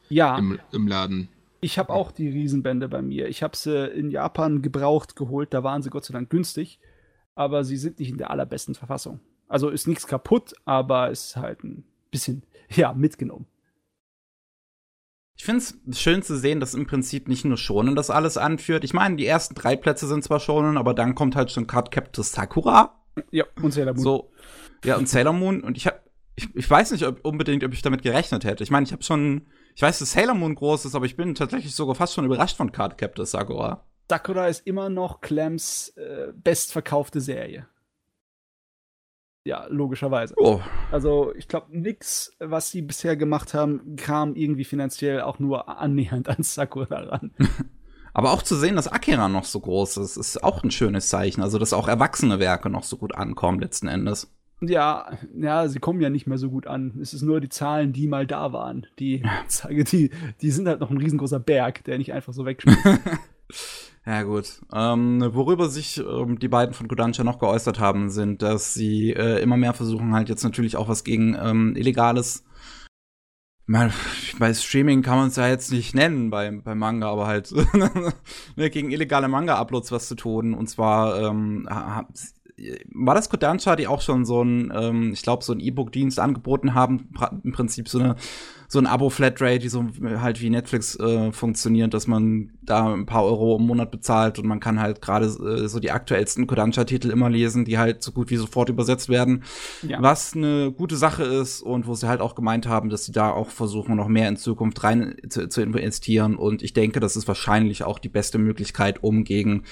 ja. 0.09 0.37
im, 0.37 0.59
im 0.71 0.87
Laden. 0.87 1.29
Ich 1.61 1.77
habe 1.77 1.93
auch 1.93 2.11
die 2.11 2.27
Riesenbände 2.27 2.89
bei 2.89 3.01
mir. 3.01 3.27
Ich 3.27 3.43
habe 3.43 3.55
sie 3.55 3.87
in 3.87 4.11
Japan 4.11 4.61
gebraucht 4.61 5.15
geholt. 5.15 5.53
Da 5.53 5.63
waren 5.63 5.81
sie 5.81 5.89
Gott 5.89 6.05
sei 6.05 6.13
Dank 6.13 6.29
günstig. 6.29 6.79
Aber 7.35 7.63
sie 7.63 7.77
sind 7.77 7.99
nicht 7.99 8.09
in 8.09 8.17
der 8.17 8.31
allerbesten 8.31 8.75
Verfassung. 8.75 9.19
Also 9.47 9.69
ist 9.69 9.87
nichts 9.87 10.07
kaputt, 10.07 10.53
aber 10.65 11.11
es 11.11 11.27
ist 11.27 11.35
halt 11.37 11.63
ein 11.63 11.83
bisschen, 12.09 12.43
ja, 12.75 12.93
mitgenommen. 12.93 13.47
Ich 15.37 15.45
finde 15.45 15.63
es 15.63 15.99
schön 15.99 16.21
zu 16.21 16.37
sehen, 16.37 16.59
dass 16.59 16.75
im 16.75 16.85
Prinzip 16.85 17.27
nicht 17.27 17.45
nur 17.45 17.57
Shonen 17.57 17.95
das 17.95 18.11
alles 18.11 18.37
anführt. 18.37 18.83
Ich 18.83 18.93
meine, 18.93 19.15
die 19.15 19.25
ersten 19.25 19.55
drei 19.55 19.75
Plätze 19.75 20.07
sind 20.07 20.23
zwar 20.23 20.39
Shonen, 20.39 20.77
aber 20.77 20.93
dann 20.93 21.15
kommt 21.15 21.35
halt 21.35 21.51
schon 21.51 21.65
Card 21.65 21.89
Captor 21.89 22.23
Sakura 22.23 23.01
ja, 23.31 23.45
und 23.61 23.73
Sailor 23.73 23.93
Moon. 23.93 24.03
So, 24.03 24.31
ja, 24.85 24.97
und 24.97 25.09
Sailor 25.09 25.33
Moon. 25.33 25.61
Und 25.61 25.77
ich 25.77 25.87
hab, 25.87 26.03
ich, 26.35 26.55
ich 26.55 26.69
weiß 26.69 26.91
nicht 26.91 27.05
ob, 27.07 27.25
unbedingt, 27.25 27.63
ob 27.63 27.73
ich 27.73 27.81
damit 27.81 28.03
gerechnet 28.03 28.43
hätte. 28.43 28.63
Ich 28.63 28.69
meine, 28.69 28.85
ich 28.85 28.91
habe 28.91 29.03
schon, 29.03 29.47
ich 29.75 29.81
weiß, 29.81 29.99
dass 29.99 30.11
Sailor 30.11 30.35
Moon 30.35 30.53
groß 30.53 30.85
ist, 30.85 30.93
aber 30.93 31.05
ich 31.05 31.17
bin 31.17 31.33
tatsächlich 31.33 31.73
sogar 31.73 31.95
fast 31.95 32.13
schon 32.13 32.25
überrascht 32.25 32.57
von 32.57 32.71
Card 32.71 32.97
Captor 32.97 33.25
Sakura. 33.25 33.85
Sakura 34.09 34.47
ist 34.47 34.67
immer 34.67 34.89
noch 34.89 35.21
Clams 35.21 35.89
äh, 35.95 36.33
bestverkaufte 36.35 37.21
Serie. 37.21 37.67
Ja, 39.43 39.65
logischerweise. 39.69 40.35
Oh. 40.37 40.61
Also, 40.91 41.33
ich 41.35 41.47
glaube, 41.47 41.77
nichts, 41.77 42.35
was 42.39 42.69
sie 42.69 42.81
bisher 42.81 43.15
gemacht 43.15 43.53
haben, 43.53 43.95
kam 43.95 44.35
irgendwie 44.35 44.65
finanziell 44.65 45.21
auch 45.21 45.39
nur 45.39 45.67
annähernd 45.67 46.29
an 46.29 46.43
Sakura 46.43 46.99
ran. 46.99 47.31
Aber 48.13 48.33
auch 48.33 48.43
zu 48.43 48.55
sehen, 48.55 48.75
dass 48.75 48.89
Akira 48.89 49.29
noch 49.29 49.45
so 49.45 49.59
groß 49.61 49.97
ist, 49.97 50.17
ist 50.17 50.43
auch 50.43 50.63
ein 50.63 50.71
schönes 50.71 51.09
Zeichen. 51.09 51.41
Also, 51.41 51.57
dass 51.57 51.73
auch 51.73 51.87
erwachsene 51.87 52.39
Werke 52.39 52.69
noch 52.69 52.83
so 52.83 52.97
gut 52.97 53.15
ankommen, 53.15 53.59
letzten 53.59 53.87
Endes. 53.87 54.31
Ja, 54.59 55.17
ja, 55.35 55.67
sie 55.67 55.79
kommen 55.79 56.01
ja 56.01 56.11
nicht 56.11 56.27
mehr 56.27 56.37
so 56.37 56.51
gut 56.51 56.67
an. 56.67 56.99
Es 57.01 57.15
ist 57.15 57.23
nur 57.23 57.41
die 57.41 57.49
Zahlen, 57.49 57.93
die 57.93 58.07
mal 58.07 58.27
da 58.27 58.53
waren. 58.53 58.85
Die, 58.99 59.23
die, 59.69 60.11
die 60.39 60.51
sind 60.51 60.67
halt 60.67 60.81
noch 60.81 60.91
ein 60.91 60.97
riesengroßer 60.97 61.39
Berg, 61.39 61.83
der 61.85 61.97
nicht 61.97 62.13
einfach 62.13 62.33
so 62.33 62.45
wegschmilzt. 62.45 62.85
ja, 64.05 64.23
gut. 64.23 64.61
Ähm, 64.73 65.29
worüber 65.33 65.69
sich 65.69 65.97
ähm, 65.97 66.39
die 66.39 66.47
beiden 66.47 66.73
von 66.73 66.87
Kodansha 66.87 67.23
noch 67.23 67.39
geäußert 67.39 67.79
haben, 67.79 68.09
sind, 68.09 68.41
dass 68.41 68.73
sie 68.73 69.11
äh, 69.11 69.41
immer 69.41 69.57
mehr 69.57 69.73
versuchen, 69.73 70.13
halt 70.13 70.29
jetzt 70.29 70.43
natürlich 70.43 70.75
auch 70.75 70.87
was 70.87 71.03
gegen 71.03 71.35
ähm, 71.39 71.75
Illegales 71.75 72.43
man, 73.71 73.93
bei 74.37 74.53
Streaming 74.53 75.01
kann 75.01 75.17
man 75.17 75.27
es 75.29 75.37
ja 75.37 75.47
jetzt 75.47 75.71
nicht 75.71 75.95
nennen 75.95 76.29
beim, 76.29 76.61
beim 76.61 76.77
Manga, 76.77 77.09
aber 77.09 77.27
halt 77.27 77.51
ne, 78.55 78.69
gegen 78.69 78.91
illegale 78.91 79.29
Manga-Uploads 79.29 79.91
was 79.91 80.07
zu 80.07 80.15
tun. 80.15 80.53
Und 80.53 80.67
zwar 80.67 81.21
ähm, 81.21 81.67
war 82.93 83.15
das 83.15 83.29
Kodansha, 83.29 83.75
die 83.75 83.87
auch 83.87 84.01
schon 84.01 84.25
so 84.25 84.43
ein, 84.43 84.71
ähm, 84.75 85.13
ich 85.13 85.21
glaube, 85.21 85.43
so 85.43 85.53
ein 85.53 85.59
E-Book-Dienst 85.59 86.19
angeboten 86.19 86.73
haben, 86.73 87.09
im 87.43 87.51
Prinzip 87.51 87.89
so 87.89 87.99
eine 87.99 88.15
so 88.71 88.79
ein 88.79 88.87
Abo-Flatrate, 88.87 89.59
die 89.59 89.67
so 89.67 89.85
halt 90.01 90.39
wie 90.39 90.49
Netflix 90.49 90.97
äh, 90.97 91.33
funktioniert, 91.33 91.93
dass 91.93 92.07
man 92.07 92.51
da 92.61 92.93
ein 92.93 93.05
paar 93.05 93.25
Euro 93.25 93.57
im 93.57 93.67
Monat 93.67 93.91
bezahlt 93.91 94.39
und 94.39 94.47
man 94.47 94.61
kann 94.61 94.79
halt 94.79 95.01
gerade 95.01 95.25
äh, 95.25 95.67
so 95.67 95.81
die 95.81 95.91
aktuellsten 95.91 96.47
Kodansha-Titel 96.47 97.09
immer 97.09 97.29
lesen, 97.29 97.65
die 97.65 97.77
halt 97.77 98.01
so 98.01 98.13
gut 98.13 98.29
wie 98.29 98.37
sofort 98.37 98.69
übersetzt 98.69 99.09
werden, 99.09 99.43
ja. 99.81 100.01
was 100.01 100.37
eine 100.37 100.71
gute 100.71 100.95
Sache 100.95 101.23
ist 101.23 101.61
und 101.61 101.85
wo 101.85 101.95
sie 101.95 102.07
halt 102.07 102.21
auch 102.21 102.33
gemeint 102.33 102.65
haben, 102.65 102.89
dass 102.89 103.03
sie 103.03 103.11
da 103.11 103.31
auch 103.31 103.49
versuchen, 103.49 103.97
noch 103.97 104.07
mehr 104.07 104.29
in 104.29 104.37
Zukunft 104.37 104.81
rein 104.85 105.17
zu, 105.27 105.49
zu 105.49 105.61
investieren. 105.61 106.37
Und 106.37 106.63
ich 106.63 106.71
denke, 106.71 107.01
das 107.01 107.17
ist 107.17 107.27
wahrscheinlich 107.27 107.83
auch 107.83 107.99
die 107.99 108.07
beste 108.07 108.37
Möglichkeit, 108.37 109.03
um 109.03 109.25
gegen 109.25 109.63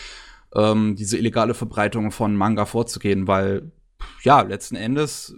ähm, 0.55 0.95
diese 0.95 1.17
illegale 1.17 1.53
Verbreitung 1.53 2.11
von 2.11 2.35
Manga 2.35 2.65
vorzugehen, 2.65 3.27
weil 3.27 3.71
ja, 4.23 4.41
letzten 4.41 4.75
Endes 4.75 5.35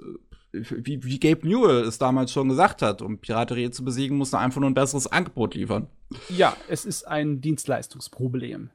wie, 0.53 1.03
wie 1.03 1.20
Gabe 1.20 1.47
Newell 1.47 1.84
es 1.84 1.97
damals 1.97 2.32
schon 2.32 2.49
gesagt 2.49 2.82
hat, 2.82 3.01
um 3.01 3.20
Piraterie 3.20 3.72
zu 3.72 3.84
besiegen, 3.86 4.18
muss 4.18 4.34
er 4.34 4.39
einfach 4.39 4.59
nur 4.59 4.70
ein 4.70 4.76
besseres 4.76 5.07
Angebot 5.07 5.55
liefern. 5.55 5.88
Ja, 6.30 6.55
es 6.68 6.86
ist 6.86 7.07
ein 7.07 7.41
Dienstleistungsproblem. 7.41 8.70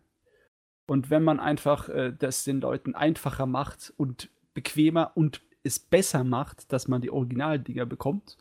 Und 0.87 1.11
wenn 1.11 1.23
man 1.23 1.41
einfach 1.41 1.89
äh, 1.89 2.13
das 2.17 2.45
den 2.45 2.61
Leuten 2.61 2.95
einfacher 2.95 3.47
macht 3.47 3.93
und 3.97 4.31
bequemer 4.55 5.13
und 5.15 5.43
es 5.65 5.79
besser 5.79 6.25
macht, 6.25 6.73
dass 6.73 6.89
man 6.89 7.03
die 7.03 7.11
Originaldinger 7.11 7.87
bekommt, 7.87 8.39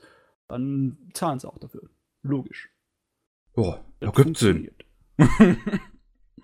dann 0.48 0.98
zahlen 1.14 1.40
sie 1.40 1.48
auch 1.48 1.58
dafür. 1.58 1.90
Logisch. 2.22 2.70
Boah, 3.54 3.84
da 4.00 4.12
gibt's 4.12 4.42
Sinn. 4.42 4.72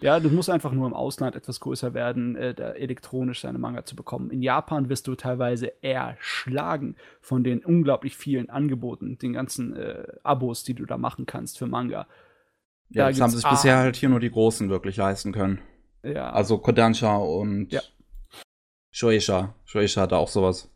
Ja, 0.02 0.20
du 0.20 0.30
musst 0.30 0.50
einfach 0.50 0.72
nur 0.72 0.88
im 0.88 0.94
Ausland 0.94 1.36
etwas 1.36 1.60
größer 1.60 1.94
werden, 1.94 2.36
äh, 2.36 2.56
da 2.56 2.72
elektronisch 2.72 3.42
seine 3.42 3.60
Manga 3.60 3.86
zu 3.86 3.96
bekommen. 3.96 4.32
In 4.32 4.42
Japan 4.42 4.90
wirst 4.90 5.08
du 5.08 5.16
teilweise 5.16 5.84
erschlagen 5.84 6.96
von 7.22 7.44
den 7.44 7.64
unglaublich 7.64 8.18
vielen 8.18 8.50
Angeboten, 8.50 9.20
den 9.20 9.34
ganzen 9.34 9.76
äh, 9.76 10.08
Abos, 10.24 10.64
die 10.64 10.74
du 10.74 10.86
da 10.86 10.98
machen 10.98 11.28
kannst 11.28 11.60
für 11.60 11.68
Manga. 11.68 12.08
Ja, 12.90 13.06
da 13.06 13.10
das 13.10 13.22
haben 13.22 13.30
sich 13.30 13.46
ah, 13.46 13.52
bisher 13.52 13.78
halt 13.78 13.96
hier 13.96 14.10
nur 14.10 14.20
die 14.20 14.32
Großen 14.32 14.70
wirklich 14.70 14.98
leisten 14.98 15.32
können. 15.32 15.60
Ja. 16.04 16.32
Also 16.32 16.58
Kodansha 16.58 17.16
und 17.18 17.72
ja. 17.72 17.82
Shueisha. 18.92 19.54
Shueisha 19.66 20.02
hat 20.02 20.14
auch 20.14 20.28
sowas. 20.28 20.70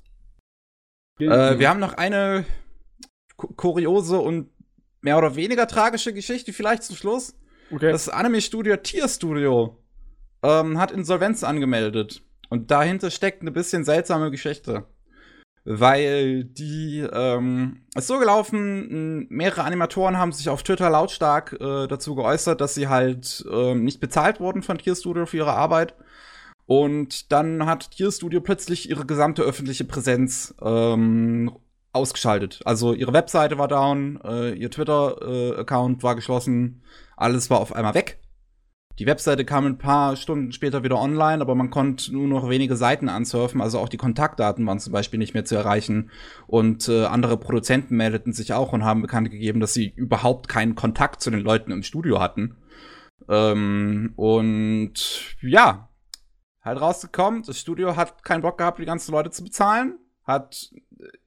Äh, 1.20 1.58
wir 1.58 1.70
haben 1.70 1.80
noch 1.80 1.94
eine 1.94 2.46
kuriose 3.38 4.20
und 4.20 4.50
mehr 5.02 5.18
oder 5.18 5.36
weniger 5.36 5.68
tragische 5.68 6.14
Geschichte 6.14 6.54
vielleicht 6.54 6.84
zum 6.84 6.96
Schluss. 6.96 7.36
Okay. 7.72 7.92
Das 7.92 8.10
Anime-Studio 8.10 8.78
Tier 8.78 9.08
Studio 9.08 9.78
ähm, 10.44 10.80
hat 10.80 10.92
Insolvenz 10.92 11.44
angemeldet. 11.44 12.22
Und 12.50 12.72
dahinter 12.72 13.10
steckt 13.10 13.42
eine 13.42 13.52
bisschen 13.52 13.84
seltsame 13.84 14.32
Geschichte. 14.32 14.86
Weil 15.68 16.44
die, 16.44 17.00
ähm, 17.12 17.82
ist 17.96 18.06
so 18.06 18.20
gelaufen, 18.20 19.26
mehrere 19.30 19.64
Animatoren 19.64 20.18
haben 20.18 20.32
sich 20.32 20.48
auf 20.50 20.62
Twitter 20.62 20.92
lautstark 20.92 21.54
äh, 21.54 21.88
dazu 21.88 22.14
geäußert, 22.14 22.62
dass 22.62 22.76
sie 22.76 22.88
halt 22.88 23.44
äh, 23.52 23.74
nicht 23.74 24.00
bezahlt 24.00 24.40
wurden 24.40 24.62
von 24.62 24.78
Tier 24.78 24.96
Studio 24.96 25.26
für 25.26 25.38
ihre 25.38 25.54
Arbeit. 25.54 25.96
Und 26.68 27.32
dann 27.32 27.66
hat 27.66 27.92
Tier 27.92 28.12
Studio 28.12 28.42
plötzlich 28.42 28.90
ihre 28.92 29.08
gesamte 29.08 29.42
öffentliche 29.42 29.86
Präsenz 29.86 30.54
ähm, 30.62 31.52
ausgeschaltet. 31.96 32.60
Also 32.66 32.94
ihre 32.94 33.14
Webseite 33.14 33.58
war 33.58 33.68
down, 33.68 34.20
äh, 34.24 34.52
ihr 34.54 34.70
Twitter-Account 34.70 36.00
äh, 36.00 36.04
war 36.04 36.16
geschlossen, 36.16 36.84
alles 37.16 37.50
war 37.50 37.60
auf 37.60 37.74
einmal 37.74 37.96
weg. 37.96 38.20
die 39.00 39.06
Webseite 39.06 39.44
kam 39.44 39.66
ein 39.66 39.78
paar 39.78 40.16
Stunden 40.16 40.54
später 40.54 40.84
wieder 40.84 40.98
online, 40.98 41.42
aber 41.42 41.54
man 41.56 41.70
konnte 41.70 42.14
nur 42.14 42.28
noch 42.28 42.50
wenige 42.50 42.78
Seiten 42.78 43.10
ansurfen, 43.10 43.60
also 43.62 43.80
auch 43.80 43.90
die 43.90 43.98
Kontaktdaten 43.98 44.66
waren 44.66 44.80
zum 44.80 44.94
Beispiel 44.94 45.20
nicht 45.20 45.34
mehr 45.34 45.44
zu 45.44 45.56
erreichen. 45.56 46.12
Und 46.48 46.88
äh, 46.88 47.06
andere 47.06 47.38
Produzenten 47.38 47.98
meldeten 47.98 48.32
sich 48.32 48.54
auch 48.54 48.72
und 48.72 48.86
haben 48.86 49.02
bekannt 49.02 49.32
gegeben, 49.32 49.60
dass 49.60 49.74
sie 49.74 49.90
überhaupt 49.90 50.48
keinen 50.48 50.76
Kontakt 50.76 51.22
zu 51.22 51.30
den 51.30 51.42
Leuten 51.42 51.72
im 51.72 51.84
Studio 51.84 52.22
hatten. 52.22 52.58
Ähm, 53.28 54.14
und 54.16 55.36
ja, 55.42 55.90
halt 56.62 56.82
rausgekommen, 56.82 57.44
das 57.44 57.60
Studio 57.60 57.96
hat 57.96 58.24
keinen 58.24 58.42
Bock 58.42 58.58
gehabt, 58.58 58.80
die 58.80 58.86
ganzen 58.86 59.12
Leute 59.12 59.30
zu 59.30 59.44
bezahlen, 59.44 60.00
hat 60.26 60.72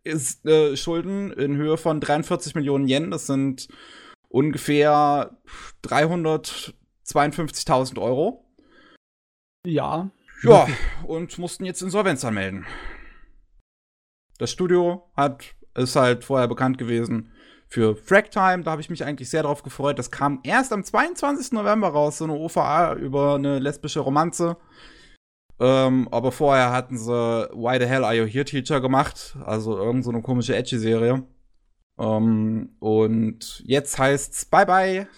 ist, 0.05 0.47
äh, 0.47 0.77
Schulden 0.77 1.33
in 1.33 1.57
Höhe 1.57 1.77
von 1.77 2.01
43 2.01 2.55
Millionen 2.55 2.87
Yen, 2.89 3.11
das 3.11 3.27
sind 3.27 3.67
ungefähr 4.29 5.37
352.000 5.83 7.99
Euro. 7.99 8.45
Ja. 9.67 10.13
Ja, 10.43 10.69
und 11.05 11.37
mussten 11.39 11.65
jetzt 11.65 11.83
Insolvenz 11.83 12.25
anmelden. 12.25 12.65
Das 14.39 14.53
Studio 14.53 15.11
hat 15.17 15.57
ist 15.75 15.97
halt 15.97 16.25
vorher 16.25 16.49
bekannt 16.49 16.79
gewesen 16.79 17.31
für 17.69 17.97
Fracktime. 17.97 18.63
Da 18.63 18.73
habe 18.73 18.81
ich 18.81 18.91
mich 18.91 19.05
eigentlich 19.05 19.31
sehr 19.31 19.43
darauf 19.43 19.63
gefreut. 19.63 19.99
Das 19.99 20.11
kam 20.11 20.41
erst 20.43 20.73
am 20.73 20.83
22. 20.83 21.53
November 21.53 21.89
raus, 21.89 22.19
so 22.19 22.25
eine 22.25 22.35
OVA 22.35 22.95
über 22.95 23.35
eine 23.35 23.59
lesbische 23.59 24.01
Romanze. 24.01 24.57
Ähm, 25.61 26.09
aber 26.11 26.31
vorher 26.31 26.71
hatten 26.71 26.97
sie 26.97 27.11
Why 27.11 27.79
the 27.81 27.87
Hell 27.87 28.05
Are 28.05 28.15
You 28.15 28.27
Here 28.27 28.45
Teacher 28.45 28.81
gemacht, 28.81 29.37
also 29.45 29.77
irgend 29.77 30.05
so 30.05 30.11
eine 30.11 30.23
komische 30.23 30.55
Edgy-Serie. 30.55 31.25
Ähm, 31.99 32.77
und 32.79 33.63
jetzt 33.67 33.99
heißt's 33.99 34.45
Bye 34.45 34.67
Bye. 34.67 35.09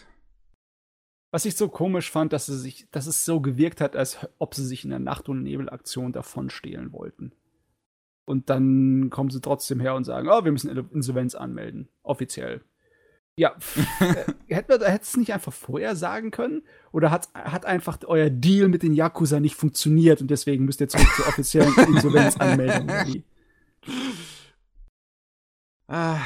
Was 1.31 1.45
ich 1.45 1.57
so 1.57 1.69
komisch 1.69 2.11
fand, 2.11 2.33
dass, 2.33 2.47
sie 2.47 2.59
sich, 2.59 2.89
dass 2.91 3.07
es 3.07 3.25
so 3.25 3.41
gewirkt 3.41 3.81
hat, 3.81 3.95
als 3.95 4.27
ob 4.39 4.55
sie 4.55 4.67
sich 4.67 4.85
in 4.85 4.91
der 4.91 4.99
Nacht- 4.99 5.29
und 5.29 5.43
Nebelaktion 5.43 6.13
davonstehlen 6.13 6.93
wollten. 6.93 7.33
Und 8.25 8.51
dann 8.51 9.11
kommen 9.11 9.31
sie 9.31 9.41
trotzdem 9.41 9.79
her 9.81 9.95
und 9.95 10.05
sagen, 10.05 10.29
oh, 10.29 10.45
wir 10.45 10.53
müssen 10.53 10.77
Insolvenz 10.93 11.35
anmelden. 11.35 11.89
Offiziell. 12.03 12.65
Ja, 13.41 13.57
äh, 14.01 14.55
hätte 14.55 14.75
es 15.01 15.17
nicht 15.17 15.33
einfach 15.33 15.55
vorher 15.55 15.97
sagen 15.97 16.31
können? 16.31 16.61
Oder 16.93 17.11
hat, 17.11 17.31
hat 17.33 17.65
einfach 17.65 17.97
euer 18.05 18.29
Deal 18.29 18.69
mit 18.69 18.83
den 18.83 18.93
Yakuza 18.93 19.41
nicht 19.41 19.55
funktioniert 19.55 20.21
und 20.21 20.31
deswegen 20.31 20.67
müsst 20.67 20.83
ihr 20.83 20.91
zurück 20.91 21.09
zur 21.17 21.27
offiziellen 21.27 21.75
Insolvenzanmeldung? 21.89 23.25
ah, 25.89 26.19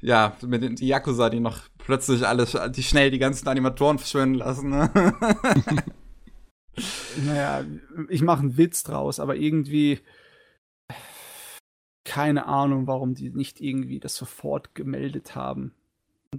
ja, 0.00 0.36
mit 0.46 0.62
den 0.62 0.76
die 0.76 0.86
Yakuza, 0.86 1.28
die 1.28 1.40
noch 1.40 1.62
plötzlich 1.78 2.24
alles, 2.24 2.56
die 2.70 2.84
schnell 2.84 3.10
die 3.10 3.18
ganzen 3.18 3.48
Animatoren 3.48 3.98
verschwinden 3.98 4.36
lassen. 4.36 4.70
Ne? 4.70 4.92
naja, 7.26 7.64
ich 8.10 8.22
mache 8.22 8.42
einen 8.42 8.56
Witz 8.56 8.84
draus, 8.84 9.18
aber 9.18 9.34
irgendwie 9.34 9.98
keine 12.04 12.46
Ahnung, 12.46 12.86
warum 12.86 13.14
die 13.14 13.30
nicht 13.30 13.60
irgendwie 13.60 13.98
das 13.98 14.14
sofort 14.14 14.76
gemeldet 14.76 15.34
haben 15.34 15.74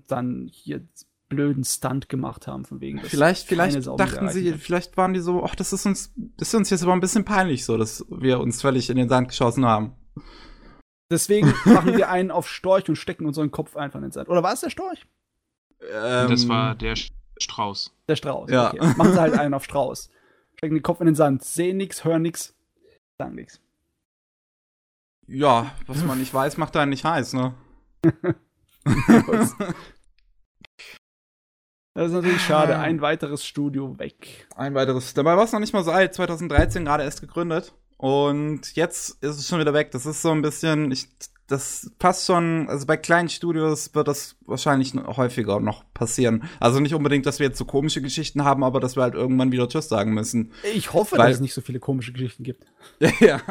dann 0.07 0.49
hier 0.51 0.87
blöden 1.31 1.63
Stunt 1.63 2.09
gemacht 2.09 2.47
haben, 2.47 2.65
von 2.65 2.81
wegen. 2.81 2.99
Vielleicht, 2.99 3.47
vielleicht 3.47 3.87
dachten 3.87 4.29
sie, 4.29 4.53
vielleicht 4.53 4.97
waren 4.97 5.13
die 5.13 5.21
so, 5.21 5.43
ach, 5.43 5.55
das 5.55 5.71
ist 5.71 5.85
uns, 5.85 6.13
das 6.37 6.49
ist 6.49 6.55
uns 6.55 6.69
jetzt 6.69 6.83
aber 6.83 6.93
ein 6.93 6.99
bisschen 6.99 7.25
peinlich 7.25 7.65
so, 7.65 7.77
dass 7.77 8.05
wir 8.09 8.39
uns 8.39 8.61
völlig 8.61 8.89
in 8.89 8.97
den 8.97 9.07
Sand 9.07 9.29
geschossen 9.29 9.65
haben. 9.65 9.95
Deswegen 11.09 11.53
machen 11.65 11.95
wir 11.95 12.09
einen 12.09 12.31
auf 12.31 12.47
Storch 12.47 12.89
und 12.89 12.97
stecken 12.97 13.25
unseren 13.25 13.49
Kopf 13.49 13.77
einfach 13.77 13.97
in 13.99 14.03
den 14.03 14.11
Sand. 14.11 14.29
Oder 14.29 14.43
war 14.43 14.53
es 14.53 14.61
der 14.61 14.69
Storch? 14.69 15.07
Ähm, 15.81 16.29
das 16.29 16.47
war 16.47 16.75
der 16.75 16.95
Strauß. 17.37 17.95
Der 18.07 18.15
Strauß, 18.15 18.49
ja. 18.51 18.73
Okay. 18.73 18.93
Machen 18.97 19.13
sie 19.13 19.21
halt 19.21 19.33
einen 19.33 19.53
auf 19.53 19.63
Strauß. 19.63 20.09
Stecken 20.57 20.75
den 20.75 20.83
Kopf 20.83 20.99
in 20.99 21.07
den 21.07 21.15
Sand, 21.15 21.43
sehen 21.43 21.77
nichts, 21.77 22.03
hören 22.03 22.21
nichts, 22.21 22.55
sagen 23.17 23.35
nichts. 23.35 23.61
Ja, 25.27 25.71
was 25.87 26.03
man 26.03 26.19
nicht 26.19 26.33
weiß, 26.33 26.57
macht 26.57 26.75
einen 26.75 26.89
nicht 26.89 27.05
heiß, 27.05 27.33
ne? 27.33 27.55
Das 31.93 32.07
ist 32.07 32.13
natürlich 32.13 32.41
schade. 32.41 32.77
Ein 32.77 33.01
weiteres 33.01 33.45
Studio 33.45 33.99
weg. 33.99 34.47
Ein 34.55 34.73
weiteres. 34.75 35.13
Dabei 35.13 35.35
war 35.35 35.43
es 35.43 35.51
noch 35.51 35.59
nicht 35.59 35.73
mal 35.73 35.83
so 35.83 35.91
alt. 35.91 36.13
2013 36.13 36.85
gerade 36.85 37.03
erst 37.03 37.19
gegründet. 37.19 37.73
Und 37.97 38.75
jetzt 38.75 39.21
ist 39.21 39.37
es 39.37 39.47
schon 39.47 39.59
wieder 39.59 39.73
weg. 39.73 39.91
Das 39.91 40.05
ist 40.05 40.21
so 40.21 40.31
ein 40.31 40.41
bisschen, 40.41 40.91
ich, 40.91 41.09
das 41.51 41.91
passt 41.99 42.27
schon, 42.27 42.69
also 42.69 42.85
bei 42.85 42.95
kleinen 42.95 43.27
Studios 43.27 43.93
wird 43.93 44.07
das 44.07 44.37
wahrscheinlich 44.45 44.93
häufiger 44.93 45.59
noch 45.59 45.83
passieren. 45.93 46.43
Also 46.59 46.79
nicht 46.79 46.95
unbedingt, 46.95 47.25
dass 47.25 47.39
wir 47.39 47.47
jetzt 47.47 47.57
so 47.57 47.65
komische 47.65 48.01
Geschichten 48.01 48.43
haben, 48.43 48.63
aber 48.63 48.79
dass 48.79 48.95
wir 48.95 49.03
halt 49.03 49.15
irgendwann 49.15 49.51
wieder 49.51 49.67
Tschüss 49.67 49.89
sagen 49.89 50.13
müssen. 50.13 50.51
Ich 50.73 50.93
hoffe, 50.93 51.17
Weil, 51.17 51.27
dass 51.27 51.35
es 51.35 51.41
nicht 51.41 51.53
so 51.53 51.61
viele 51.61 51.79
komische 51.79 52.13
Geschichten 52.13 52.43
gibt. 52.43 52.65
ja, 53.19 53.41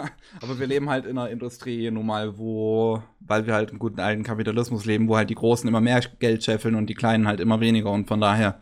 aber 0.41 0.59
wir 0.59 0.67
leben 0.67 0.89
halt 0.89 1.05
in 1.05 1.19
einer 1.19 1.29
Industrie 1.29 1.91
nun 1.91 2.07
mal, 2.07 2.39
wo, 2.39 3.03
weil 3.21 3.47
wir 3.47 3.55
halt 3.55 3.71
im 3.71 3.79
guten 3.79 4.01
alten 4.01 4.23
Kapitalismus 4.23 4.87
leben, 4.87 5.07
wo 5.09 5.17
halt 5.17 5.29
die 5.29 5.35
Großen 5.35 5.69
immer 5.69 5.81
mehr 5.81 6.01
Geld 6.19 6.43
scheffeln 6.43 6.75
und 6.75 6.87
die 6.87 6.95
Kleinen 6.95 7.29
halt 7.29 7.41
immer 7.41 7.61
weniger 7.61 7.91
und 7.91 8.09
von 8.09 8.21
daher 8.21 8.61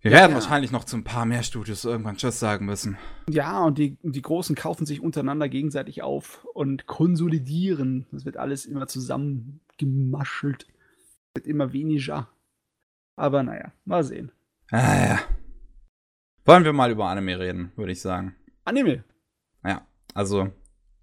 wir 0.00 0.10
werden 0.10 0.30
ja. 0.30 0.34
wahrscheinlich 0.36 0.70
noch 0.70 0.84
zu 0.84 0.96
ein 0.96 1.04
paar 1.04 1.26
mehr 1.26 1.42
Studios 1.42 1.84
irgendwann 1.84 2.16
Tschüss 2.16 2.38
sagen 2.38 2.66
müssen. 2.66 2.96
Ja, 3.28 3.64
und 3.64 3.78
die, 3.78 3.98
die 4.02 4.22
Großen 4.22 4.54
kaufen 4.54 4.86
sich 4.86 5.00
untereinander 5.00 5.48
gegenseitig 5.48 6.02
auf 6.02 6.44
und 6.54 6.86
konsolidieren. 6.86 8.06
Das 8.12 8.24
wird 8.24 8.36
alles 8.36 8.66
immer 8.66 8.86
zusammengemaschelt. 8.86 10.66
Wird 11.34 11.46
immer 11.46 11.72
weniger. 11.72 12.28
Aber 13.16 13.42
naja, 13.42 13.72
mal 13.84 14.04
sehen. 14.04 14.30
Ah, 14.70 15.06
ja. 15.06 15.18
Wollen 16.44 16.64
wir 16.64 16.72
mal 16.72 16.90
über 16.90 17.08
Anime 17.08 17.38
reden, 17.38 17.72
würde 17.76 17.92
ich 17.92 18.00
sagen. 18.00 18.36
Anime? 18.64 19.04
Ja, 19.64 19.86
also 20.14 20.52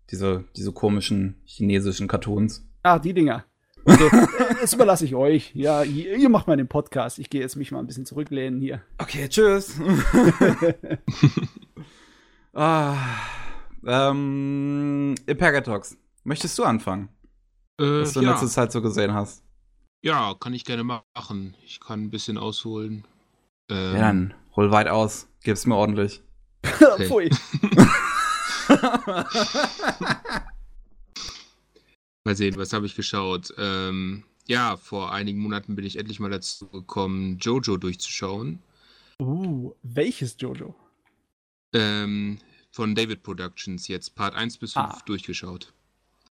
diese, 0.09 0.45
diese 0.55 0.71
komischen 0.71 1.41
chinesischen 1.43 2.07
Cartoons. 2.07 2.65
Ah, 2.83 2.99
die 2.99 3.13
Dinger. 3.13 3.45
Okay, 3.85 4.09
das 4.61 4.73
überlasse 4.73 5.05
ich 5.05 5.15
euch. 5.15 5.51
Ja, 5.53 5.83
ihr 5.83 6.29
macht 6.29 6.47
mal 6.47 6.57
den 6.57 6.67
Podcast. 6.67 7.19
Ich 7.19 7.29
gehe 7.29 7.41
jetzt 7.41 7.55
mich 7.55 7.71
mal 7.71 7.79
ein 7.79 7.87
bisschen 7.87 8.05
zurücklehnen 8.05 8.59
hier. 8.61 8.81
Okay, 8.97 9.27
tschüss. 9.27 9.79
ah, 12.53 12.95
ähm, 13.85 15.15
Impergatox, 15.25 15.97
möchtest 16.23 16.57
du 16.57 16.63
anfangen? 16.63 17.09
Äh, 17.79 18.01
was 18.01 18.13
du 18.13 18.21
in 18.21 18.25
ja. 18.25 18.31
letzter 18.31 18.47
Zeit 18.47 18.71
so 18.71 18.81
gesehen 18.81 19.13
hast. 19.13 19.43
Ja, 20.01 20.33
kann 20.39 20.53
ich 20.53 20.65
gerne 20.65 20.83
machen. 20.83 21.55
Ich 21.65 21.79
kann 21.79 22.03
ein 22.03 22.09
bisschen 22.09 22.37
ausholen. 22.37 23.05
Ähm, 23.69 23.93
ja, 23.95 24.01
dann 24.01 24.33
hol 24.55 24.71
weit 24.71 24.87
aus. 24.87 25.27
Gib's 25.43 25.65
mir 25.65 25.75
ordentlich. 25.75 26.21
Okay. 26.93 27.07
Pfui. 27.07 27.29
Mal 32.25 32.35
sehen, 32.35 32.55
was 32.55 32.71
habe 32.71 32.85
ich 32.85 32.95
geschaut? 32.95 33.53
Ähm, 33.57 34.23
ja, 34.47 34.77
vor 34.77 35.11
einigen 35.11 35.39
Monaten 35.39 35.75
bin 35.75 35.85
ich 35.85 35.97
endlich 35.97 36.19
mal 36.19 36.29
dazu 36.29 36.67
gekommen, 36.69 37.37
Jojo 37.39 37.77
durchzuschauen. 37.77 38.59
Uh, 39.19 39.73
welches 39.83 40.35
Jojo? 40.39 40.75
Ähm, 41.73 42.39
von 42.71 42.95
David 42.95 43.23
Productions 43.23 43.87
jetzt, 43.87 44.15
Part 44.15 44.35
1 44.35 44.57
bis 44.57 44.73
5 44.73 44.85
ah. 44.85 45.01
durchgeschaut. 45.05 45.73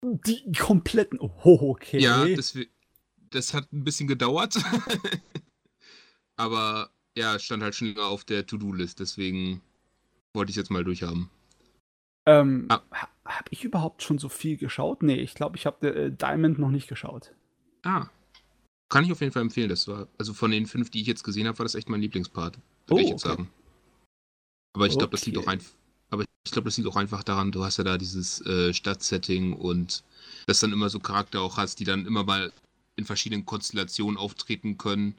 Die 0.02 0.52
kompletten. 0.52 1.18
Oh, 1.20 1.70
okay. 1.70 1.98
Ja, 1.98 2.26
das, 2.26 2.56
das 3.30 3.52
hat 3.52 3.72
ein 3.72 3.84
bisschen 3.84 4.06
gedauert. 4.06 4.56
Aber 6.36 6.90
ja, 7.16 7.38
stand 7.38 7.62
halt 7.62 7.74
schon 7.74 7.88
länger 7.88 8.06
auf 8.06 8.24
der 8.24 8.46
To-Do-List, 8.46 9.00
deswegen 9.00 9.60
wollte 10.32 10.50
ich 10.50 10.56
es 10.56 10.62
jetzt 10.62 10.70
mal 10.70 10.84
durchhaben. 10.84 11.28
Ähm, 12.26 12.66
ah. 12.68 12.80
Habe 13.30 13.48
ich 13.50 13.64
überhaupt 13.64 14.02
schon 14.02 14.18
so 14.18 14.28
viel 14.28 14.56
geschaut? 14.56 15.02
Nee, 15.02 15.16
ich 15.16 15.34
glaube, 15.34 15.56
ich 15.56 15.66
habe 15.66 15.86
äh, 15.86 16.10
Diamond 16.10 16.58
noch 16.58 16.70
nicht 16.70 16.88
geschaut. 16.88 17.32
Ah. 17.82 18.08
Kann 18.88 19.04
ich 19.04 19.12
auf 19.12 19.20
jeden 19.20 19.32
Fall 19.32 19.42
empfehlen. 19.42 19.68
Das 19.68 19.86
war, 19.86 20.08
also 20.18 20.34
von 20.34 20.50
den 20.50 20.66
fünf, 20.66 20.90
die 20.90 21.00
ich 21.00 21.06
jetzt 21.06 21.22
gesehen 21.22 21.46
habe, 21.46 21.58
war 21.58 21.64
das 21.64 21.76
echt 21.76 21.88
mein 21.88 22.00
Lieblingspart. 22.00 22.58
Würde 22.88 23.02
oh, 23.02 23.04
ich 23.04 23.10
jetzt 23.10 23.24
okay. 23.24 23.36
sagen. 23.36 23.50
Aber 24.72 24.86
ich 24.86 24.98
glaube, 24.98 25.12
das 25.12 25.24
liegt 25.26 25.38
auch 25.38 25.46
einfach. 25.46 25.70
Aber 26.10 26.24
ich 26.44 26.52
glaube, 26.52 26.66
das 26.66 26.76
liegt 26.76 26.88
auch 26.88 26.96
einfach 26.96 27.22
daran, 27.22 27.52
du 27.52 27.64
hast 27.64 27.76
ja 27.76 27.84
da 27.84 27.98
dieses 27.98 28.44
äh, 28.46 28.74
Stadtsetting 28.74 29.52
und 29.52 30.02
dass 30.46 30.58
dann 30.58 30.72
immer 30.72 30.90
so 30.90 30.98
Charakter 30.98 31.40
auch 31.40 31.56
hast, 31.56 31.78
die 31.78 31.84
dann 31.84 32.06
immer 32.06 32.24
mal 32.24 32.52
in 32.96 33.04
verschiedenen 33.04 33.46
Konstellationen 33.46 34.18
auftreten 34.18 34.76
können. 34.76 35.14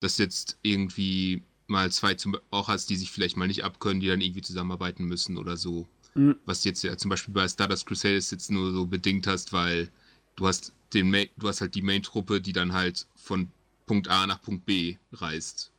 Dass 0.00 0.18
jetzt 0.18 0.58
irgendwie 0.60 1.42
mal 1.68 1.90
zwei 1.90 2.14
zum, 2.14 2.36
auch 2.50 2.68
hast, 2.68 2.90
die 2.90 2.96
sich 2.96 3.10
vielleicht 3.10 3.38
mal 3.38 3.48
nicht 3.48 3.64
abkönnen, 3.64 4.00
die 4.00 4.08
dann 4.08 4.20
irgendwie 4.20 4.42
zusammenarbeiten 4.42 5.04
müssen 5.04 5.38
oder 5.38 5.56
so. 5.56 5.86
Mhm. 6.16 6.36
Was 6.44 6.64
jetzt 6.64 6.82
ja 6.82 6.96
zum 6.96 7.08
Beispiel 7.10 7.34
bei 7.34 7.46
Stardust 7.48 7.86
Crusaders 7.86 8.30
jetzt 8.30 8.50
nur 8.50 8.72
so 8.72 8.86
bedingt 8.86 9.26
hast, 9.26 9.52
weil 9.52 9.88
du 10.36 10.46
hast 10.46 10.72
den 10.94 11.10
Main, 11.10 11.28
du 11.36 11.48
hast 11.48 11.60
halt 11.60 11.74
die 11.74 11.82
Main-Truppe, 11.82 12.40
die 12.40 12.52
dann 12.52 12.72
halt 12.72 13.06
von 13.16 13.48
Punkt 13.86 14.08
A 14.08 14.26
nach 14.26 14.42
Punkt 14.42 14.66
B 14.66 14.96
reist. 15.12 15.72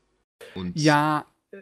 Und 0.55 0.77
ja, 0.79 1.25
äh, 1.51 1.57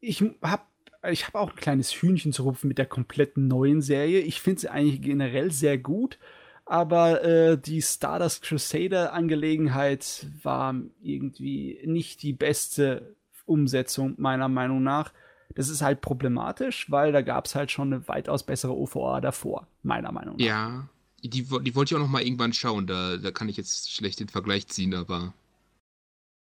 ich 0.00 0.22
habe 0.42 0.62
ich 1.10 1.26
hab 1.26 1.34
auch 1.36 1.50
ein 1.50 1.56
kleines 1.56 1.92
Hühnchen 1.92 2.32
zu 2.32 2.42
rupfen 2.42 2.68
mit 2.68 2.78
der 2.78 2.86
kompletten 2.86 3.46
neuen 3.46 3.82
Serie. 3.82 4.20
Ich 4.20 4.40
finde 4.40 4.60
sie 4.60 4.68
eigentlich 4.68 5.00
generell 5.00 5.52
sehr 5.52 5.78
gut, 5.78 6.18
aber 6.66 7.22
äh, 7.24 7.58
die 7.58 7.80
Stardust 7.82 8.42
Crusader 8.42 9.12
Angelegenheit 9.12 10.26
war 10.42 10.74
irgendwie 11.00 11.80
nicht 11.84 12.22
die 12.22 12.32
beste 12.32 13.14
Live-Umsetzung, 13.48 14.14
meiner 14.18 14.48
Meinung 14.48 14.82
nach. 14.82 15.12
Das 15.54 15.68
ist 15.68 15.82
halt 15.82 16.00
problematisch, 16.00 16.90
weil 16.90 17.12
da 17.12 17.22
gab 17.22 17.46
es 17.46 17.54
halt 17.54 17.70
schon 17.70 17.92
eine 17.92 18.06
weitaus 18.08 18.44
bessere 18.44 18.76
OVA 18.76 19.20
davor, 19.20 19.66
meiner 19.82 20.12
Meinung 20.12 20.36
nach. 20.36 20.44
Ja, 20.44 20.88
die, 21.24 21.28
die 21.30 21.50
wollte 21.50 21.94
ich 21.94 21.94
auch 21.94 22.02
noch 22.02 22.08
mal 22.08 22.22
irgendwann 22.22 22.52
schauen. 22.52 22.86
Da, 22.86 23.16
da 23.16 23.30
kann 23.30 23.48
ich 23.48 23.56
jetzt 23.56 23.92
schlecht 23.92 24.20
den 24.20 24.28
Vergleich 24.28 24.68
ziehen, 24.68 24.94
aber 24.94 25.32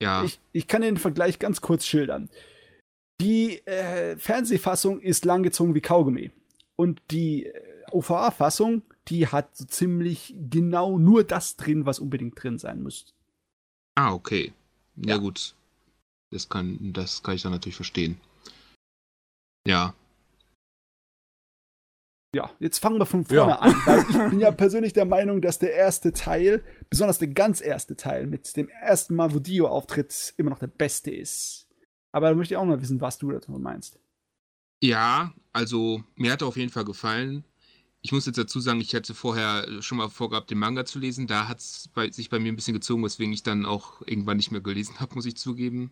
ja. 0.01 0.23
Ich, 0.23 0.39
ich 0.51 0.67
kann 0.67 0.81
den 0.81 0.97
Vergleich 0.97 1.39
ganz 1.39 1.61
kurz 1.61 1.85
schildern. 1.85 2.29
Die 3.21 3.65
äh, 3.65 4.17
Fernsehfassung 4.17 4.99
ist 4.99 5.25
langgezogen 5.25 5.73
wie 5.73 5.81
Kaugummi. 5.81 6.31
Und 6.75 7.01
die 7.11 7.45
äh, 7.45 7.61
OVA-Fassung, 7.91 8.81
die 9.07 9.27
hat 9.27 9.55
so 9.55 9.65
ziemlich 9.65 10.35
genau 10.49 10.97
nur 10.97 11.23
das 11.23 11.55
drin, 11.55 11.85
was 11.85 11.99
unbedingt 11.99 12.41
drin 12.41 12.57
sein 12.57 12.83
muss. 12.83 13.13
Ah, 13.95 14.13
okay. 14.13 14.51
Ja, 14.97 15.15
ja, 15.15 15.17
gut. 15.17 15.55
Das 16.31 16.49
kann, 16.49 16.91
das 16.91 17.23
kann 17.23 17.35
ich 17.35 17.43
dann 17.43 17.53
natürlich 17.53 17.75
verstehen. 17.75 18.19
Ja. 19.67 19.95
Ja, 22.35 22.51
jetzt 22.59 22.79
fangen 22.79 22.99
wir 22.99 23.05
von 23.05 23.23
vorne 23.23 23.53
ja. 23.53 23.59
an, 23.59 23.73
weil 23.85 23.99
ich 24.09 24.29
bin 24.29 24.39
ja 24.41 24.51
persönlich 24.51 24.91
der 24.91 25.05
Meinung, 25.05 25.41
dass 25.41 25.57
der 25.57 25.73
erste 25.73 26.11
Teil, 26.11 26.65
besonders 26.89 27.17
der 27.17 27.29
ganz 27.29 27.61
erste 27.61 27.95
Teil 27.95 28.27
mit 28.27 28.57
dem 28.57 28.67
ersten 28.67 29.15
Mal, 29.15 29.33
wo 29.33 29.39
Dio 29.39 29.67
auftritt, 29.67 30.33
immer 30.35 30.49
noch 30.49 30.59
der 30.59 30.67
beste 30.67 31.11
ist. 31.11 31.69
Aber 32.11 32.29
da 32.29 32.35
möchte 32.35 32.53
ich 32.53 32.57
auch 32.57 32.65
mal 32.65 32.81
wissen, 32.81 32.99
was 32.99 33.17
du 33.17 33.31
dazu 33.31 33.51
meinst. 33.51 33.99
Ja, 34.81 35.33
also 35.53 36.03
mir 36.15 36.33
hat 36.33 36.41
er 36.41 36.47
auf 36.47 36.57
jeden 36.57 36.71
Fall 36.71 36.83
gefallen. 36.83 37.45
Ich 38.01 38.11
muss 38.11 38.25
jetzt 38.25 38.37
dazu 38.37 38.59
sagen, 38.59 38.81
ich 38.81 38.93
hatte 38.93 39.13
vorher 39.13 39.81
schon 39.81 39.97
mal 39.97 40.09
vorgehabt, 40.09 40.51
den 40.51 40.59
Manga 40.59 40.85
zu 40.85 40.99
lesen. 40.99 41.27
Da 41.27 41.47
hat 41.47 41.59
es 41.59 41.89
sich 42.11 42.29
bei 42.29 42.39
mir 42.39 42.51
ein 42.51 42.55
bisschen 42.57 42.73
gezogen, 42.73 43.03
weswegen 43.03 43.33
ich 43.33 43.43
dann 43.43 43.65
auch 43.65 44.01
irgendwann 44.05 44.37
nicht 44.37 44.51
mehr 44.51 44.61
gelesen 44.61 44.99
habe, 44.99 45.15
muss 45.15 45.25
ich 45.25 45.37
zugeben. 45.37 45.91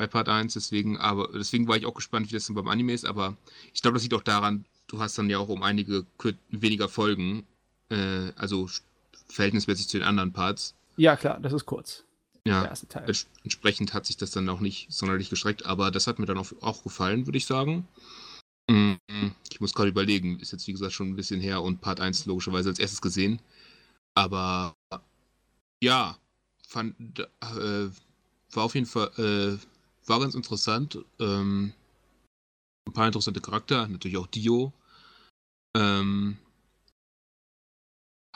Bei 0.00 0.06
Part 0.06 0.30
1. 0.30 0.54
Deswegen, 0.54 0.96
aber 0.96 1.28
deswegen 1.34 1.68
war 1.68 1.76
ich 1.76 1.84
auch 1.84 1.92
gespannt, 1.92 2.30
wie 2.30 2.32
das 2.32 2.46
dann 2.46 2.56
beim 2.56 2.68
Anime 2.68 2.94
ist. 2.94 3.04
Aber 3.04 3.36
ich 3.74 3.82
glaube, 3.82 3.96
das 3.96 4.02
liegt 4.02 4.14
auch 4.14 4.22
daran, 4.22 4.64
du 4.86 4.98
hast 4.98 5.18
dann 5.18 5.28
ja 5.28 5.36
auch 5.36 5.50
um 5.50 5.62
einige 5.62 6.06
weniger 6.48 6.88
Folgen. 6.88 7.44
Äh, 7.90 8.32
also 8.34 8.66
verhältnismäßig 9.28 9.88
zu 9.88 9.98
den 9.98 10.06
anderen 10.06 10.32
Parts. 10.32 10.74
Ja, 10.96 11.16
klar, 11.16 11.38
das 11.38 11.52
ist 11.52 11.66
kurz. 11.66 12.04
Ja, 12.46 12.72
entsprechend 13.44 13.92
hat 13.92 14.06
sich 14.06 14.16
das 14.16 14.30
dann 14.30 14.48
auch 14.48 14.60
nicht 14.60 14.90
sonderlich 14.90 15.28
gestreckt, 15.28 15.66
aber 15.66 15.90
das 15.90 16.06
hat 16.06 16.18
mir 16.18 16.24
dann 16.24 16.38
auch, 16.38 16.50
auch 16.62 16.82
gefallen, 16.82 17.26
würde 17.26 17.36
ich 17.36 17.44
sagen. 17.44 17.86
Mhm. 18.70 18.96
Ich 19.50 19.60
muss 19.60 19.74
gerade 19.74 19.90
überlegen, 19.90 20.40
ist 20.40 20.52
jetzt 20.52 20.66
wie 20.66 20.72
gesagt 20.72 20.94
schon 20.94 21.10
ein 21.10 21.16
bisschen 21.16 21.42
her 21.42 21.60
und 21.60 21.82
Part 21.82 22.00
1 22.00 22.24
logischerweise 22.24 22.70
als 22.70 22.78
erstes 22.78 23.02
gesehen. 23.02 23.42
Aber 24.14 24.74
ja, 25.82 26.16
fand, 26.66 27.18
äh, 27.18 27.90
war 28.52 28.64
auf 28.64 28.74
jeden 28.74 28.86
Fall, 28.86 29.10
äh, 29.18 29.58
war 30.10 30.20
ganz 30.20 30.34
interessant. 30.34 30.98
Ähm, 31.18 31.72
ein 32.86 32.92
paar 32.92 33.06
interessante 33.06 33.40
Charakter, 33.40 33.88
natürlich 33.88 34.18
auch 34.18 34.26
Dio. 34.26 34.72
Ähm, 35.76 36.36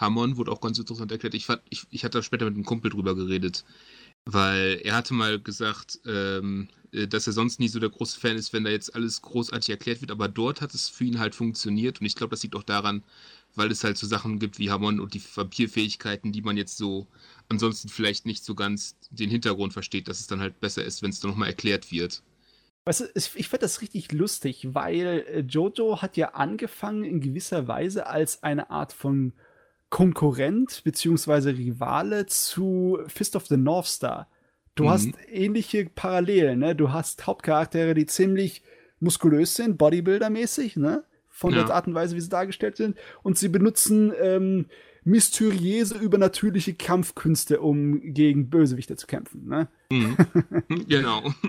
Hamon 0.01 0.37
wurde 0.37 0.53
auch 0.53 0.61
ganz 0.61 0.79
interessant 0.79 1.13
erklärt. 1.13 1.35
Ich, 1.35 1.47
fand, 1.47 1.63
ich, 1.69 1.87
ich 1.91 2.05
hatte 2.05 2.23
später 2.23 2.45
mit 2.47 2.55
einem 2.55 2.65
Kumpel 2.65 2.91
drüber 2.91 3.15
geredet, 3.15 3.65
weil 4.25 4.81
er 4.85 4.95
hatte 4.95 5.15
mal 5.15 5.41
gesagt, 5.41 6.01
ähm, 6.07 6.69
äh, 6.93 7.07
dass 7.09 7.27
er 7.27 7.33
sonst 7.33 7.61
nie 7.61 7.69
so 7.69 7.81
der 7.81 7.91
große 7.91 8.19
Fan 8.19 8.37
ist, 8.37 8.53
wenn 8.53 8.65
da 8.65 8.71
jetzt 8.71 8.95
alles 8.95 9.23
großartig 9.23 9.71
erklärt 9.71 10.01
wird, 10.01 10.13
aber 10.13 10.29
dort 10.29 10.61
hat 10.61 10.75
es 10.75 10.89
für 10.89 11.05
ihn 11.05 11.19
halt 11.19 11.35
funktioniert 11.35 12.01
und 12.01 12.07
ich 12.07 12.17
glaube, 12.17 12.31
das 12.31 12.43
liegt 12.43 12.57
auch 12.57 12.63
daran, 12.63 13.03
weil 13.57 13.71
es 13.71 13.85
halt 13.85 13.99
so 13.99 14.07
Sachen 14.07 14.39
gibt 14.39 14.59
wie 14.59 14.71
Hamon 14.71 15.01
und 15.01 15.15
die 15.15 15.23
Vampirfähigkeiten, 15.23 16.33
die 16.33 16.43
man 16.43 16.57
jetzt 16.57 16.77
so 16.77 17.07
ansonsten 17.49 17.89
vielleicht 17.89 18.27
nicht 18.27 18.45
so 18.45 18.55
ganz 18.55 18.97
den 19.11 19.31
Hintergrund 19.31 19.73
versteht, 19.73 20.09
dass 20.09 20.21
es 20.21 20.27
dann 20.27 20.41
halt 20.41 20.61
besser 20.61 20.85
ist, 20.85 21.03
wenn 21.03 21.11
es 21.11 21.21
dann 21.21 21.31
nochmal 21.31 21.49
erklärt 21.49 21.93
wird. 21.93 22.23
Weißt 22.87 23.01
du, 23.01 23.05
ich 23.15 23.49
finde 23.49 23.63
das 23.63 23.81
richtig 23.81 24.13
lustig, 24.13 24.75
weil 24.75 25.25
äh, 25.27 25.41
Jojo 25.41 26.03
hat 26.03 26.17
ja 26.17 26.31
angefangen 26.35 27.05
in 27.05 27.21
gewisser 27.21 27.67
Weise 27.67 28.07
als 28.07 28.43
eine 28.43 28.71
Art 28.71 28.93
von 28.93 29.33
Konkurrent 29.89 30.83
bzw. 30.85 31.51
Rivale 31.51 32.27
zu 32.27 32.99
Fist 33.07 33.37
of 33.37 33.47
the 33.47 33.57
North 33.57 33.87
Star. 33.87 34.29
Du 34.75 34.85
mhm. 34.85 34.89
hast 34.91 35.09
ähnliche 35.29 35.87
Parallelen, 35.87 36.59
ne? 36.59 36.75
Du 36.75 36.93
hast 36.93 37.27
Hauptcharaktere, 37.27 37.95
die 37.95 38.07
ziemlich 38.07 38.63
muskulös 39.01 39.55
sind, 39.55 39.81
Bodybuilder-mäßig, 39.81 40.79
ne? 40.79 41.05
Von 41.29 41.55
ja. 41.55 41.65
der 41.65 41.75
Art 41.75 41.87
und 41.87 41.95
Weise, 41.95 42.17
wie 42.17 42.21
sie 42.21 42.29
dargestellt 42.29 42.77
sind. 42.77 42.99
Und 43.23 43.39
sie 43.39 43.49
benutzen 43.49 44.13
ähm, 44.21 44.67
mysteriöse, 45.05 45.99
übernatürliche 45.99 46.75
Kampfkünste, 46.75 47.61
um 47.61 48.15
gegen 48.15 48.51
Bösewichte 48.51 48.97
zu 48.97 49.07
kämpfen, 49.07 49.47
ne? 49.47 49.69
Mhm. 49.91 50.17
genau. 50.89 51.33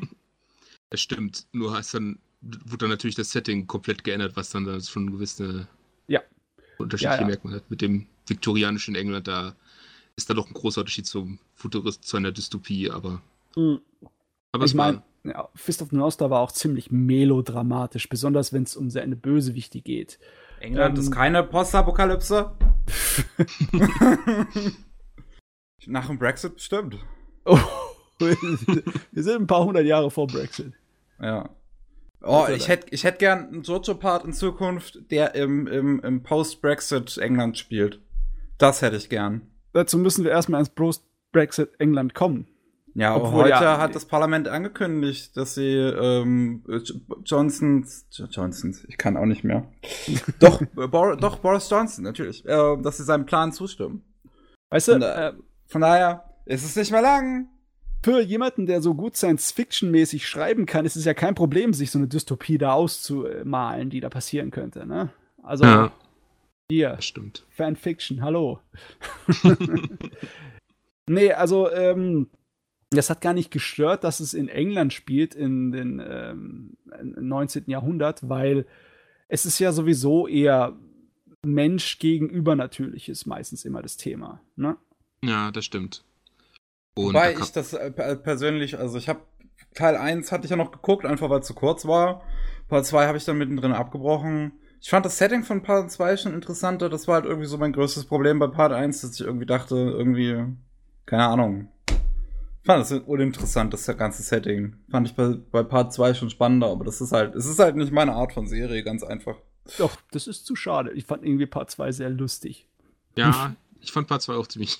Das 0.91 1.01
stimmt. 1.01 1.47
Nur 1.51 1.73
hast 1.73 1.95
dann, 1.95 2.19
wurde 2.41 2.77
dann 2.77 2.89
natürlich 2.89 3.15
das 3.15 3.31
Setting 3.31 3.65
komplett 3.65 4.03
geändert, 4.03 4.35
was 4.35 4.51
dann, 4.51 4.65
dann 4.65 4.81
schon 4.81 5.11
gewisse 5.11 5.67
ja. 6.07 6.21
unterschiedliche 6.77 7.15
ja, 7.15 7.21
ja. 7.21 7.27
Merkmale 7.27 7.55
hat. 7.57 7.69
Mit 7.71 7.81
dem 7.81 8.05
viktorianischen 8.27 8.95
England, 8.95 9.27
da 9.27 9.55
ist 10.15 10.29
da 10.29 10.35
doch 10.35 10.47
ein 10.47 10.53
großer 10.53 10.81
Unterschied 10.81 11.07
zum 11.07 11.39
Futurist, 11.55 12.05
zu 12.05 12.17
einer 12.17 12.31
Dystopie, 12.31 12.91
aber. 12.91 13.21
Mhm. 13.55 13.81
aber 14.51 14.65
ich 14.65 14.75
meine, 14.75 15.01
ja, 15.23 15.49
Fist 15.55 15.81
of 15.81 15.89
the 15.89 15.95
North 15.95 16.13
Star 16.13 16.29
war 16.29 16.41
auch 16.41 16.51
ziemlich 16.51 16.91
melodramatisch, 16.91 18.07
besonders 18.07 18.53
wenn 18.53 18.63
es 18.63 18.75
um 18.75 18.89
seine 18.89 19.15
Bösewichte 19.15 19.81
geht. 19.81 20.19
England 20.59 20.97
ähm, 20.97 21.03
ist 21.03 21.11
keine 21.11 21.43
Postapokalypse. 21.43 22.51
Nach 25.88 26.07
dem 26.07 26.17
Brexit 26.17 26.55
bestimmt. 26.55 26.97
Oh, 27.45 27.59
wir 28.19 29.23
sind 29.23 29.41
ein 29.41 29.47
paar 29.47 29.65
hundert 29.65 29.86
Jahre 29.86 30.09
vor 30.09 30.27
Brexit. 30.27 30.73
Ja. 31.21 31.49
Oh, 32.21 32.47
ich 32.49 32.67
hätte 32.67 32.88
ich 32.89 33.03
hätt 33.03 33.19
gern 33.19 33.47
einen 33.47 33.61
Jojo-Part 33.61 34.25
in 34.25 34.33
Zukunft, 34.33 35.11
der 35.11 35.36
im, 35.36 35.67
im, 35.67 35.99
im 35.99 36.23
Post-Brexit 36.23 37.17
England 37.19 37.57
spielt. 37.57 37.99
Das 38.57 38.81
hätte 38.81 38.95
ich 38.95 39.09
gern. 39.09 39.41
Dazu 39.73 39.99
müssen 39.99 40.23
wir 40.23 40.31
erstmal 40.31 40.59
ins 40.59 40.69
Post-Brexit 40.69 41.79
England 41.79 42.15
kommen. 42.15 42.47
Ja, 42.95 43.13
aber 43.13 43.33
heute 43.33 43.49
ja, 43.49 43.77
hat 43.77 43.93
das 43.93 44.05
Parlament 44.05 44.47
angekündigt, 44.47 45.35
dass 45.35 45.55
sie 45.55 45.75
ähm, 45.75 46.63
Johnsons, 47.25 48.07
Johnsons, 48.09 48.85
ich 48.85 48.97
kann 48.97 49.17
auch 49.17 49.25
nicht 49.25 49.43
mehr. 49.43 49.69
doch, 50.39 50.61
Bor 50.73 51.17
doch, 51.17 51.39
Boris 51.39 51.69
Johnson, 51.69 52.05
natürlich, 52.05 52.45
äh, 52.45 52.77
dass 52.81 52.95
sie 52.95 53.03
seinem 53.03 53.25
Plan 53.25 53.51
zustimmen. 53.51 54.01
Weißt 54.69 54.87
du, 54.87 54.93
von, 54.93 55.01
äh, 55.01 55.33
von 55.67 55.81
daher 55.81 56.23
ist 56.45 56.63
es 56.63 56.77
nicht 56.77 56.91
mehr 56.91 57.01
lang. 57.01 57.49
Für 58.01 58.21
jemanden, 58.21 58.65
der 58.65 58.81
so 58.81 58.93
gut 58.93 59.17
Science-Fiction-mäßig 59.17 60.25
schreiben 60.25 60.65
kann, 60.65 60.85
ist 60.85 60.95
es 60.95 61.03
ja 61.03 61.13
kein 61.13 61.35
Problem, 61.35 61.73
sich 61.73 61.91
so 61.91 61.99
eine 61.99 62.07
Dystopie 62.07 62.57
da 62.57 62.71
auszumalen, 62.73 63.89
die 63.89 63.99
da 63.99 64.07
passieren 64.07 64.51
könnte, 64.51 64.85
ne? 64.85 65.09
Also, 65.43 65.65
ja. 65.65 65.91
hier, 66.71 66.95
stimmt. 66.99 67.45
Fanfiction, 67.49 68.21
hallo. 68.21 68.61
nee, 71.09 71.33
also, 71.33 71.69
ähm, 71.71 72.29
das 72.89 73.09
hat 73.09 73.21
gar 73.21 73.33
nicht 73.33 73.51
gestört, 73.51 74.03
dass 74.03 74.19
es 74.19 74.33
in 74.33 74.47
England 74.47 74.93
spielt 74.93 75.36
in 75.36 75.71
den 75.71 76.01
ähm, 76.05 76.77
19. 77.01 77.65
Jahrhundert, 77.67 78.27
weil 78.29 78.65
es 79.27 79.45
ist 79.45 79.59
ja 79.59 79.71
sowieso 79.71 80.27
eher 80.27 80.77
Mensch 81.43 81.99
gegen 81.99 82.29
Übernatürliches 82.29 83.25
meistens 83.25 83.65
immer 83.65 83.81
das 83.81 83.97
Thema. 83.97 84.41
Ne? 84.55 84.77
Ja, 85.23 85.51
das 85.51 85.65
stimmt. 85.65 86.03
Und 86.95 87.13
Wobei 87.13 87.33
da 87.33 87.39
ich 87.39 87.51
das 87.51 87.73
äh, 87.73 87.91
persönlich, 87.91 88.77
also 88.77 88.97
ich 88.97 89.09
habe 89.09 89.21
Teil 89.73 89.97
1 89.97 90.31
hatte 90.31 90.45
ich 90.45 90.51
ja 90.51 90.55
noch 90.55 90.71
geguckt, 90.71 91.05
einfach 91.05 91.29
weil 91.29 91.41
es 91.41 91.47
zu 91.47 91.53
kurz 91.53 91.86
war. 91.86 92.23
Part 92.67 92.86
2 92.86 93.07
habe 93.07 93.17
ich 93.17 93.25
dann 93.25 93.38
mittendrin 93.38 93.73
abgebrochen. 93.73 94.53
Ich 94.81 94.89
fand 94.89 95.05
das 95.05 95.17
Setting 95.17 95.43
von 95.43 95.61
Part 95.61 95.91
2 95.91 96.17
schon 96.17 96.33
interessanter. 96.33 96.89
Das 96.89 97.07
war 97.07 97.15
halt 97.15 97.25
irgendwie 97.25 97.47
so 97.47 97.57
mein 97.57 97.73
größtes 97.73 98.05
Problem 98.05 98.39
bei 98.39 98.47
Part 98.47 98.71
1, 98.71 99.01
dass 99.01 99.19
ich 99.19 99.25
irgendwie 99.25 99.45
dachte, 99.45 99.75
irgendwie, 99.75 100.45
keine 101.05 101.25
Ahnung, 101.25 101.69
fand 102.66 102.82
das 102.82 102.91
uninteressant, 102.91 103.74
das 103.74 103.86
ganze 103.97 104.24
Setting. 104.24 104.76
Fand 104.89 105.07
ich 105.07 105.16
bei, 105.16 105.38
bei 105.51 105.63
Part 105.63 105.93
2 105.93 106.13
schon 106.16 106.30
spannender, 106.30 106.68
aber 106.68 106.84
das 106.84 106.99
ist 106.99 107.11
halt, 107.11 107.36
es 107.36 107.45
ist 107.45 107.59
halt 107.59 107.76
nicht 107.76 107.91
meine 107.91 108.13
Art 108.13 108.34
von 108.34 108.47
Serie, 108.47 108.84
ganz 108.84 109.03
einfach. 109.03 109.38
Doch, 109.78 109.95
das 110.11 110.28
ist 110.28 110.45
zu 110.45 110.55
schade. 110.55 110.91
Ich 110.91 111.05
fand 111.05 111.24
irgendwie 111.24 111.45
Part 111.45 111.72
2 111.72 111.91
sehr 111.91 112.09
lustig. 112.09 112.68
Ja, 113.16 113.55
ich 113.80 113.91
fand 113.91 114.07
Part 114.07 114.24
2 114.24 114.34
auch 114.34 114.47
ziemlich. 114.47 114.80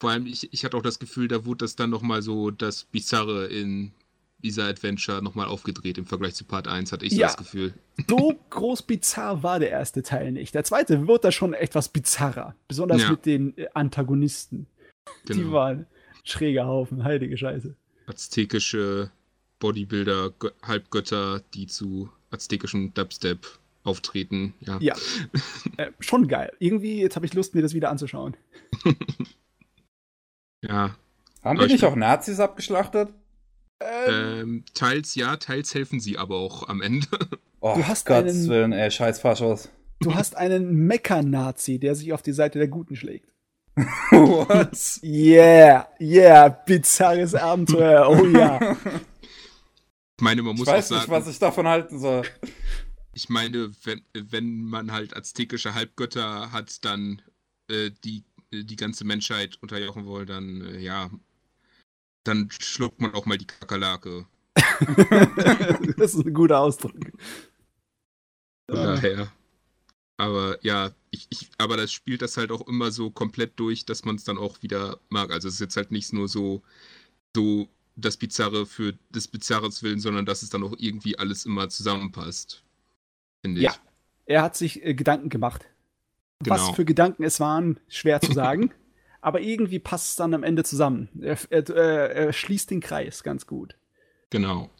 Vor 0.00 0.10
allem, 0.10 0.26
ich, 0.26 0.52
ich 0.52 0.64
hatte 0.64 0.76
auch 0.76 0.82
das 0.82 0.98
Gefühl, 0.98 1.28
da 1.28 1.44
wurde 1.44 1.64
das 1.64 1.74
dann 1.74 1.90
nochmal 1.90 2.22
so 2.22 2.50
das 2.50 2.84
Bizarre 2.84 3.46
in 3.46 3.92
dieser 4.44 4.66
Adventure 4.66 5.22
nochmal 5.22 5.46
aufgedreht 5.46 5.98
im 5.98 6.06
Vergleich 6.06 6.34
zu 6.34 6.44
Part 6.44 6.68
1, 6.68 6.92
hatte 6.92 7.04
ich 7.04 7.12
ja, 7.12 7.28
so 7.28 7.36
das 7.36 7.36
Gefühl. 7.36 7.74
So 8.08 8.38
groß 8.50 8.82
bizarr 8.82 9.42
war 9.42 9.58
der 9.58 9.70
erste 9.70 10.02
Teil 10.02 10.30
nicht. 10.30 10.54
Der 10.54 10.62
zweite 10.62 11.08
wird 11.08 11.24
da 11.24 11.32
schon 11.32 11.54
etwas 11.54 11.88
bizarrer. 11.88 12.54
Besonders 12.68 13.02
ja. 13.02 13.10
mit 13.10 13.26
den 13.26 13.54
Antagonisten. 13.74 14.66
Genau. 15.24 15.40
Die 15.40 15.52
waren 15.52 15.86
schräger 16.30 16.66
Haufen, 16.66 17.04
heilige 17.04 17.36
Scheiße. 17.36 17.74
Aztekische 18.06 19.10
Bodybuilder, 19.58 20.32
Halbgötter, 20.62 21.42
die 21.54 21.66
zu 21.66 22.10
aztekischen 22.30 22.94
Dubstep 22.94 23.46
auftreten. 23.84 24.54
Ja, 24.60 24.78
ja. 24.80 24.94
äh, 25.76 25.90
schon 26.00 26.28
geil. 26.28 26.52
Irgendwie, 26.58 27.00
jetzt 27.00 27.16
habe 27.16 27.26
ich 27.26 27.34
Lust, 27.34 27.54
mir 27.54 27.62
das 27.62 27.74
wieder 27.74 27.90
anzuschauen. 27.90 28.36
ja. 30.62 30.96
Haben 31.42 31.58
die 31.58 31.66
nicht 31.66 31.84
auch 31.84 31.96
Nazis 31.96 32.40
abgeschlachtet? 32.40 33.12
Ähm, 33.80 34.64
teils 34.74 35.14
ja, 35.14 35.36
teils 35.36 35.74
helfen 35.74 36.00
sie 36.00 36.18
aber 36.18 36.36
auch 36.36 36.68
am 36.68 36.80
Ende. 36.82 37.06
Oh, 37.60 37.74
Du 37.74 37.84
hast 37.88 38.06
Gottes 38.06 38.36
einen- 38.36 38.48
Willen, 38.50 38.72
ey, 38.72 38.88
scheiß 38.88 39.18
Faschos. 39.18 39.68
Du 39.98 40.14
hast 40.14 40.36
einen 40.36 40.86
Mecha-Nazi, 40.86 41.80
der 41.80 41.96
sich 41.96 42.12
auf 42.12 42.22
die 42.22 42.30
Seite 42.30 42.60
der 42.60 42.68
Guten 42.68 42.94
schlägt. 42.94 43.32
Was? 44.10 45.00
Yeah, 45.02 45.88
yeah, 46.00 46.48
bizarres 46.48 47.34
Abenteuer, 47.34 48.08
oh 48.08 48.26
ja. 48.26 48.76
Ich 50.16 50.22
meine, 50.22 50.42
man 50.42 50.54
Ich 50.54 50.58
muss 50.60 50.68
auch 50.68 50.72
weiß 50.72 50.90
nicht, 50.90 51.00
sagen, 51.00 51.12
was 51.12 51.28
ich 51.28 51.38
davon 51.38 51.68
halten 51.68 51.98
soll. 52.00 52.22
ich 53.14 53.28
meine, 53.28 53.70
wenn, 53.84 54.02
wenn 54.12 54.64
man 54.64 54.90
halt 54.90 55.16
aztekische 55.16 55.74
Halbgötter 55.74 56.50
hat, 56.50 56.84
dann 56.84 57.22
äh, 57.70 57.90
die, 58.04 58.24
äh, 58.52 58.64
die 58.64 58.76
ganze 58.76 59.04
Menschheit 59.04 59.58
unterjochen 59.60 60.06
wollen, 60.06 60.26
dann 60.26 60.60
äh, 60.62 60.78
ja, 60.80 61.10
dann 62.24 62.48
schluckt 62.50 63.00
man 63.00 63.14
auch 63.14 63.26
mal 63.26 63.38
die 63.38 63.46
Kakerlake. 63.46 64.26
das 65.96 66.14
ist 66.14 66.26
ein 66.26 66.34
guter 66.34 66.60
Ausdruck. 66.60 66.94
Von 68.68 68.82
daher. 68.82 69.32
Aber 70.18 70.58
ja, 70.64 70.90
ich, 71.10 71.28
ich, 71.30 71.50
aber 71.58 71.76
das 71.76 71.92
spielt 71.92 72.22
das 72.22 72.36
halt 72.36 72.52
auch 72.52 72.66
immer 72.68 72.90
so 72.90 73.10
komplett 73.10 73.58
durch, 73.58 73.86
dass 73.86 74.04
man 74.04 74.16
es 74.16 74.24
dann 74.24 74.36
auch 74.36 74.62
wieder 74.62 74.98
mag. 75.08 75.30
Also 75.30 75.48
es 75.48 75.54
ist 75.54 75.60
jetzt 75.60 75.76
halt 75.76 75.92
nicht 75.92 76.12
nur 76.12 76.28
so, 76.28 76.62
so 77.34 77.68
das 77.96 78.16
Bizarre 78.16 78.66
für 78.66 78.94
des 79.10 79.28
Bizarres 79.28 79.82
willen, 79.82 80.00
sondern 80.00 80.26
dass 80.26 80.42
es 80.42 80.50
dann 80.50 80.64
auch 80.64 80.74
irgendwie 80.76 81.18
alles 81.18 81.46
immer 81.46 81.68
zusammenpasst. 81.68 82.64
Finde 83.42 83.60
ich. 83.60 83.66
Ja. 83.66 83.74
Er 84.26 84.42
hat 84.42 84.56
sich 84.56 84.84
äh, 84.84 84.94
Gedanken 84.94 85.30
gemacht. 85.30 85.64
Was 86.40 86.60
Genau. 86.60 86.72
für 86.74 86.84
Gedanken 86.84 87.24
es 87.24 87.40
waren, 87.40 87.80
schwer 87.88 88.20
zu 88.20 88.32
sagen. 88.32 88.72
aber 89.20 89.40
irgendwie 89.40 89.78
passt 89.78 90.10
es 90.10 90.16
dann 90.16 90.34
am 90.34 90.42
Ende 90.42 90.64
zusammen. 90.64 91.08
Er, 91.20 91.38
er, 91.50 91.68
er, 91.70 92.10
er 92.10 92.32
schließt 92.32 92.70
den 92.70 92.80
Kreis 92.80 93.22
ganz 93.22 93.46
gut. 93.46 93.76
Genau. 94.30 94.70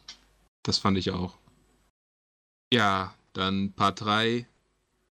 Das 0.63 0.77
fand 0.77 0.97
ich 0.97 1.11
auch. 1.11 1.37
Ja, 2.71 3.15
dann 3.33 3.73
Part 3.73 4.01
3. 4.01 4.47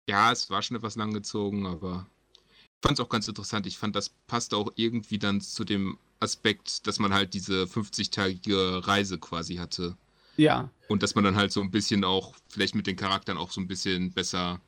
Ja, 0.09 0.31
es 0.31 0.49
war 0.49 0.61
schon 0.61 0.77
etwas 0.77 0.95
langgezogen, 0.95 1.65
aber 1.65 2.07
ich 2.35 2.87
fand 2.87 2.99
es 2.99 3.05
auch 3.05 3.09
ganz 3.09 3.27
interessant. 3.27 3.65
Ich 3.67 3.77
fand, 3.77 3.95
das 3.95 4.09
passt 4.27 4.53
auch 4.53 4.71
irgendwie 4.75 5.17
dann 5.17 5.39
zu 5.39 5.63
dem 5.63 5.97
Aspekt, 6.19 6.85
dass 6.87 6.99
man 6.99 7.13
halt 7.13 7.33
diese 7.33 7.63
50-tägige 7.63 8.85
Reise 8.87 9.17
quasi 9.17 9.55
hatte. 9.55 9.95
Ja, 10.35 10.71
Und 10.89 11.03
dass 11.03 11.15
man 11.15 11.23
dann 11.23 11.35
halt 11.35 11.51
so 11.51 11.61
ein 11.61 11.71
bisschen 11.71 12.03
auch, 12.03 12.33
vielleicht 12.49 12.75
mit 12.75 12.87
den 12.87 12.95
Charakteren 12.95 13.37
auch 13.37 13.51
so 13.51 13.61
ein 13.61 13.67
bisschen 13.67 14.11
besser, 14.11 14.59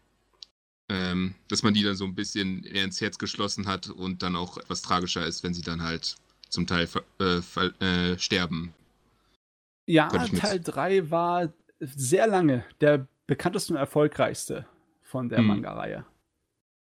ähm, 0.89 1.33
dass 1.47 1.63
man 1.63 1.73
die 1.73 1.81
dann 1.81 1.95
so 1.95 2.05
ein 2.05 2.13
bisschen 2.13 2.63
eher 2.63 2.83
ins 2.83 3.01
Herz 3.01 3.17
geschlossen 3.17 3.65
hat 3.67 3.89
und 3.89 4.21
dann 4.21 4.35
auch 4.35 4.57
etwas 4.57 4.83
tragischer 4.83 5.25
ist, 5.25 5.43
wenn 5.43 5.55
sie 5.55 5.63
dann 5.63 5.81
halt 5.81 6.17
zum 6.49 6.67
Teil 6.67 6.87
äh, 7.19 7.39
äh, 7.83 8.19
sterben. 8.19 8.73
ja 9.87 10.07
Teil 10.09 10.59
3 10.59 11.09
war 11.09 11.51
sehr 11.79 12.27
lange 12.27 12.63
der 12.79 13.07
bekannteste 13.25 13.73
und 13.73 13.79
erfolgreichste 13.79 14.67
von 15.15 15.29
der 15.29 15.37
Hm. 15.37 15.47
Manga-Reihe. 15.47 16.03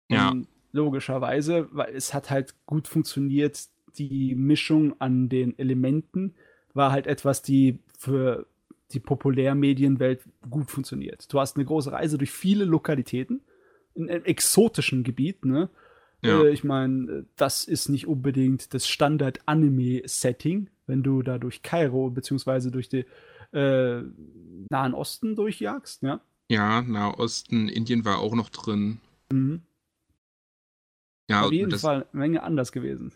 Ja. 0.08 0.30
Und 0.30 0.48
logischerweise, 0.72 1.68
weil 1.70 1.94
es 1.94 2.14
hat 2.14 2.30
halt 2.30 2.54
gut 2.64 2.88
funktioniert. 2.88 3.68
Die 3.98 4.34
Mischung 4.34 4.98
an 5.02 5.28
den 5.28 5.58
Elementen 5.58 6.34
war 6.72 6.92
halt 6.92 7.06
etwas, 7.06 7.42
die 7.42 7.78
für 7.98 8.46
die 8.92 9.00
Populärmedienwelt 9.00 10.22
gut 10.48 10.70
funktioniert. 10.70 11.30
Du 11.30 11.40
hast 11.40 11.56
eine 11.56 11.66
große 11.66 11.92
Reise 11.92 12.16
durch 12.16 12.30
viele 12.30 12.64
Lokalitäten 12.64 13.42
in 13.94 14.08
einem 14.08 14.24
exotischen 14.24 15.04
Gebiet, 15.04 15.44
ne? 15.44 15.68
Ja. 16.22 16.42
Äh, 16.42 16.52
ich 16.52 16.64
meine, 16.64 17.26
das 17.36 17.64
ist 17.64 17.90
nicht 17.90 18.06
unbedingt 18.06 18.72
das 18.72 18.88
Standard-Anime-Setting, 18.88 20.70
wenn 20.86 21.02
du 21.02 21.20
da 21.20 21.36
durch 21.36 21.62
Kairo 21.62 22.08
beziehungsweise 22.08 22.70
durch 22.70 22.88
den 22.88 23.04
äh, 23.52 24.00
Nahen 24.70 24.94
Osten 24.94 25.36
durchjagst, 25.36 26.02
ja. 26.02 26.22
Ja, 26.50 26.82
Nahosten, 26.82 27.68
Indien 27.68 28.04
war 28.04 28.18
auch 28.18 28.34
noch 28.34 28.50
drin. 28.50 29.00
Mhm. 29.30 29.62
Ja, 31.30 31.42
Auf 31.42 31.52
jeden 31.52 31.70
das, 31.70 31.80
Fall 31.80 32.06
eine 32.12 32.20
Menge 32.20 32.42
anders 32.42 32.72
gewesen. 32.72 33.12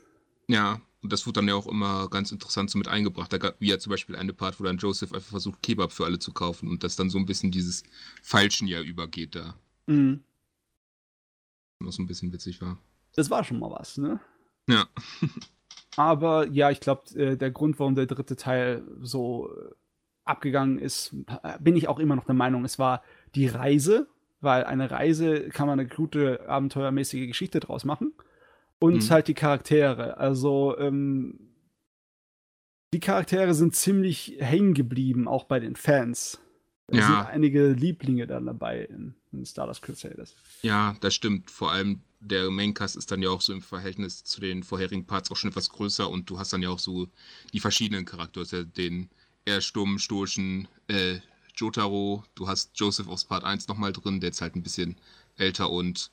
ja, 0.48 0.80
und 1.02 1.12
das 1.12 1.24
wurde 1.26 1.34
dann 1.34 1.48
ja 1.48 1.54
auch 1.54 1.66
immer 1.68 2.08
ganz 2.08 2.32
interessant 2.32 2.68
so 2.70 2.78
mit 2.78 2.88
eingebracht. 2.88 3.32
Da 3.32 3.38
gab 3.38 3.60
wie 3.60 3.68
ja 3.68 3.78
zum 3.78 3.90
Beispiel 3.90 4.16
eine 4.16 4.32
Part, 4.32 4.58
wo 4.58 4.64
dann 4.64 4.78
Joseph 4.78 5.12
einfach 5.12 5.28
versucht, 5.30 5.62
Kebab 5.62 5.92
für 5.92 6.04
alle 6.04 6.18
zu 6.18 6.32
kaufen 6.32 6.68
und 6.68 6.82
das 6.82 6.96
dann 6.96 7.10
so 7.10 7.18
ein 7.18 7.26
bisschen 7.26 7.52
dieses 7.52 7.84
Falschen 8.22 8.66
ja 8.66 8.80
übergeht 8.80 9.36
da. 9.36 9.54
Mhm. 9.86 10.24
Was 11.80 11.96
so 11.96 12.02
ein 12.02 12.06
bisschen 12.06 12.32
witzig 12.32 12.60
war. 12.60 12.78
Das 13.14 13.30
war 13.30 13.44
schon 13.44 13.58
mal 13.60 13.70
was, 13.70 13.98
ne? 13.98 14.18
Ja. 14.68 14.88
Aber 15.96 16.48
ja, 16.48 16.70
ich 16.70 16.80
glaube, 16.80 17.08
äh, 17.14 17.36
der 17.36 17.50
Grund, 17.52 17.78
warum 17.78 17.94
der 17.94 18.06
dritte 18.06 18.34
Teil 18.36 18.82
so 19.00 19.50
äh, 19.54 19.70
abgegangen 20.26 20.78
ist, 20.78 21.14
bin 21.60 21.76
ich 21.76 21.88
auch 21.88 21.98
immer 21.98 22.16
noch 22.16 22.24
der 22.24 22.34
Meinung, 22.34 22.64
es 22.64 22.78
war 22.78 23.02
die 23.34 23.46
Reise, 23.46 24.08
weil 24.40 24.64
eine 24.64 24.90
Reise 24.90 25.48
kann 25.48 25.66
man 25.66 25.80
eine 25.80 25.88
gute 25.88 26.48
abenteuermäßige 26.48 27.26
Geschichte 27.28 27.60
draus 27.60 27.84
machen. 27.84 28.12
Und 28.78 29.04
Mhm. 29.04 29.10
halt 29.10 29.28
die 29.28 29.34
Charaktere. 29.34 30.18
Also, 30.18 30.76
ähm, 30.78 31.38
die 32.92 33.00
Charaktere 33.00 33.54
sind 33.54 33.74
ziemlich 33.74 34.36
hängen 34.38 34.74
geblieben, 34.74 35.28
auch 35.28 35.44
bei 35.44 35.60
den 35.60 35.76
Fans. 35.76 36.40
Da 36.88 36.98
Ja. 36.98 37.06
sind 37.06 37.30
einige 37.32 37.68
Lieblinge 37.72 38.26
dann 38.26 38.46
dabei 38.46 38.82
in, 38.84 39.14
in 39.32 39.44
Stardust 39.44 39.82
Crusaders. 39.82 40.36
Ja, 40.62 40.94
das 41.00 41.14
stimmt. 41.14 41.50
Vor 41.50 41.72
allem 41.72 42.00
der 42.20 42.50
Maincast 42.50 42.96
ist 42.96 43.10
dann 43.10 43.22
ja 43.22 43.30
auch 43.30 43.40
so 43.40 43.52
im 43.52 43.60
Verhältnis 43.60 44.22
zu 44.24 44.40
den 44.40 44.62
vorherigen 44.62 45.04
Parts 45.06 45.30
auch 45.30 45.36
schon 45.36 45.50
etwas 45.50 45.68
größer 45.70 46.08
und 46.08 46.30
du 46.30 46.38
hast 46.38 46.52
dann 46.52 46.62
ja 46.62 46.70
auch 46.70 46.78
so 46.78 47.08
die 47.52 47.60
verschiedenen 47.60 48.04
Charaktere. 48.04 48.46
Ja 48.52 48.62
den 48.62 49.08
eher 49.46 49.62
stummen, 49.62 49.98
stoischen 49.98 50.68
äh, 50.88 51.20
Jotaro, 51.56 52.22
du 52.34 52.48
hast 52.48 52.72
Joseph 52.74 53.08
aus 53.08 53.24
Part 53.24 53.44
1 53.44 53.68
nochmal 53.68 53.92
drin, 53.92 54.20
der 54.20 54.28
jetzt 54.28 54.42
halt 54.42 54.56
ein 54.56 54.62
bisschen 54.62 54.96
älter 55.38 55.70
und 55.70 56.10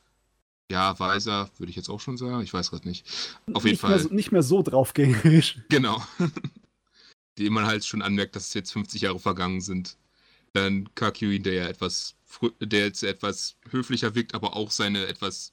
ja, 0.72 0.98
weiser, 1.00 1.52
würde 1.58 1.70
ich 1.70 1.76
jetzt 1.76 1.90
auch 1.90 2.00
schon 2.00 2.18
sagen. 2.18 2.42
Ich 2.42 2.54
weiß 2.54 2.72
gerade 2.72 2.88
nicht. 2.88 3.06
Auf 3.54 3.64
jeden 3.64 3.74
nicht 3.74 3.82
Fall. 3.82 3.92
Mehr 3.92 4.00
so, 4.00 4.10
nicht 4.10 4.32
mehr 4.32 4.44
so 4.44 4.62
draufgängerisch. 4.62 5.60
Genau. 5.70 6.02
Dem 7.38 7.54
man 7.54 7.66
halt 7.66 7.84
schon 7.84 8.02
anmerkt, 8.02 8.36
dass 8.36 8.48
es 8.48 8.54
jetzt 8.54 8.72
50 8.72 9.02
Jahre 9.02 9.20
vergangen 9.20 9.60
sind. 9.60 9.98
Dann 10.54 10.94
Kakuin, 10.96 11.44
der 11.44 11.54
ja 11.54 11.68
etwas, 11.68 12.16
der 12.60 12.86
jetzt 12.86 13.04
etwas 13.04 13.56
höflicher 13.70 14.16
wirkt, 14.16 14.36
aber 14.36 14.56
auch 14.56 14.72
seine 14.72 15.08
etwas, 15.08 15.52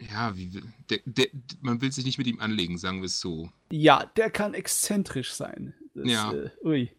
ja, 0.00 0.34
wie, 0.36 0.62
der, 0.90 1.00
der, 1.04 1.28
man 1.60 1.80
will 1.82 1.92
sich 1.92 2.06
nicht 2.06 2.18
mit 2.18 2.26
ihm 2.26 2.40
anlegen, 2.40 2.78
sagen 2.78 3.00
wir 3.00 3.06
es 3.06 3.20
so. 3.20 3.50
Ja, 3.70 4.06
der 4.16 4.30
kann 4.30 4.54
exzentrisch 4.54 5.32
sein. 5.34 5.74
Das, 5.96 6.10
Ja. 6.10 6.32
Äh, 6.32 6.50
ui. 6.64 6.90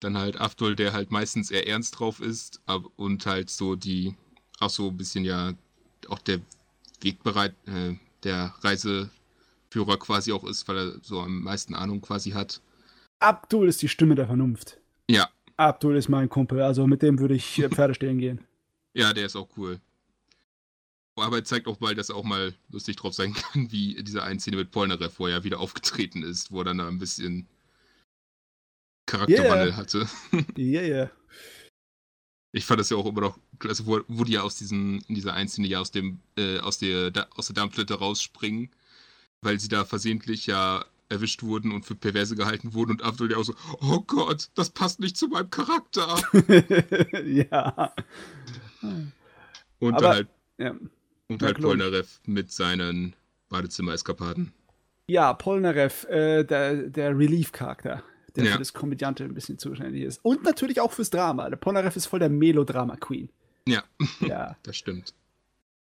Dann 0.00 0.18
halt 0.18 0.36
Abdul, 0.36 0.76
der 0.76 0.92
halt 0.92 1.10
meistens 1.10 1.50
eher 1.50 1.66
ernst 1.66 1.98
drauf 1.98 2.20
ist 2.20 2.60
ab, 2.66 2.84
und 2.96 3.24
halt 3.26 3.50
so 3.50 3.74
die, 3.76 4.14
auch 4.60 4.70
so 4.70 4.88
ein 4.88 4.96
bisschen 4.96 5.24
ja, 5.24 5.54
auch 6.08 6.18
der 6.18 6.40
Wegbereit, 7.00 7.54
äh, 7.66 7.94
der 8.22 8.54
Reiseführer 8.60 9.98
quasi 9.98 10.32
auch 10.32 10.44
ist, 10.44 10.66
weil 10.68 10.78
er 10.78 10.98
so 11.02 11.20
am 11.20 11.42
meisten 11.42 11.74
Ahnung 11.74 12.00
quasi 12.00 12.30
hat. 12.30 12.60
Abdul 13.18 13.68
ist 13.68 13.80
die 13.82 13.88
Stimme 13.88 14.14
der 14.14 14.26
Vernunft. 14.26 14.78
Ja, 15.08 15.28
Abdul 15.56 15.96
ist 15.96 16.08
mein 16.08 16.28
Kumpel, 16.28 16.60
also 16.60 16.86
mit 16.86 17.02
dem 17.02 17.18
würde 17.18 17.34
ich 17.34 17.58
äh, 17.58 17.68
Pferde 17.68 17.94
stehlen 17.94 18.18
gehen. 18.18 18.40
Ja, 18.96 19.12
der 19.12 19.26
ist 19.26 19.34
auch 19.34 19.48
cool. 19.56 19.80
Aber 21.16 21.38
er 21.38 21.44
zeigt 21.44 21.66
auch 21.66 21.80
mal, 21.80 21.96
dass 21.96 22.10
er 22.10 22.14
auch 22.14 22.22
mal 22.22 22.54
lustig 22.70 22.94
drauf 22.94 23.12
sein 23.12 23.34
kann, 23.52 23.72
wie 23.72 23.96
in 23.96 24.04
dieser 24.04 24.22
einen 24.22 24.38
Szene 24.38 24.56
mit 24.56 24.70
Polnareff, 24.70 25.18
wo 25.18 25.26
er 25.26 25.38
ja 25.38 25.42
wieder 25.42 25.58
aufgetreten 25.58 26.22
ist, 26.22 26.52
wo 26.52 26.60
er 26.60 26.66
dann 26.66 26.78
da 26.78 26.86
ein 26.86 27.00
bisschen 27.00 27.48
Charakterwandel 29.14 29.68
Yeah. 29.68 29.76
hatte. 29.76 30.06
Yeah, 30.58 30.82
yeah. 30.82 31.10
Ich 32.52 32.64
fand 32.66 32.78
das 32.80 32.90
ja 32.90 32.96
auch 32.96 33.06
immer 33.06 33.20
noch 33.20 33.38
klasse, 33.58 33.84
wo, 33.86 34.00
wo 34.06 34.24
die 34.24 34.32
ja 34.32 34.42
aus 34.42 34.56
diesen, 34.56 35.00
in 35.08 35.14
dieser 35.16 35.34
einen 35.34 35.48
Szene 35.48 35.66
ja 35.68 35.80
aus 35.80 35.90
dem, 35.90 36.20
äh, 36.36 36.58
aus 36.60 36.78
der, 36.78 37.10
da, 37.10 37.26
aus 37.34 37.46
der 37.46 37.54
Darmtoilette 37.54 37.94
rausspringen, 37.94 38.70
weil 39.42 39.58
sie 39.58 39.68
da 39.68 39.84
versehentlich 39.84 40.46
ja 40.46 40.84
erwischt 41.08 41.42
wurden 41.42 41.72
und 41.72 41.84
für 41.84 41.94
perverse 41.96 42.34
gehalten 42.36 42.72
wurden 42.72 42.92
und 42.92 43.02
Abdul 43.02 43.30
ja 43.30 43.36
auch 43.38 43.44
so, 43.44 43.54
oh 43.80 44.00
Gott, 44.06 44.50
das 44.54 44.70
passt 44.70 45.00
nicht 45.00 45.16
zu 45.16 45.28
meinem 45.28 45.50
Charakter. 45.50 46.16
ja. 47.24 47.92
Und 49.80 49.94
Aber- 49.94 50.08
halt, 50.08 50.28
ja. 50.58 50.74
und 51.28 51.42
halt. 51.42 51.60
Polnareff 51.60 52.20
mit 52.24 52.52
seinen 52.52 53.14
Badezimmer-Eskapaden. 53.48 54.52
Ja, 55.08 55.34
Polnareff, 55.34 56.04
äh, 56.04 56.44
der, 56.44 56.74
der 56.88 57.18
Relief-Charakter, 57.18 58.02
der 58.36 58.44
Ja. 58.44 58.52
für 58.52 58.58
das 58.58 58.72
Komödiante 58.72 59.24
ein 59.24 59.34
bisschen 59.34 59.58
zuständig 59.58 60.02
ist. 60.02 60.20
Und 60.24 60.42
natürlich 60.44 60.80
auch 60.80 60.92
fürs 60.92 61.10
Drama. 61.10 61.48
Der 61.50 61.56
Polnareff 61.56 61.96
ist 61.96 62.06
voll 62.06 62.18
der 62.20 62.28
Melodrama-Queen. 62.30 63.28
Ja, 63.68 63.82
Ja. 64.20 64.56
das 64.62 64.76
stimmt. 64.76 65.14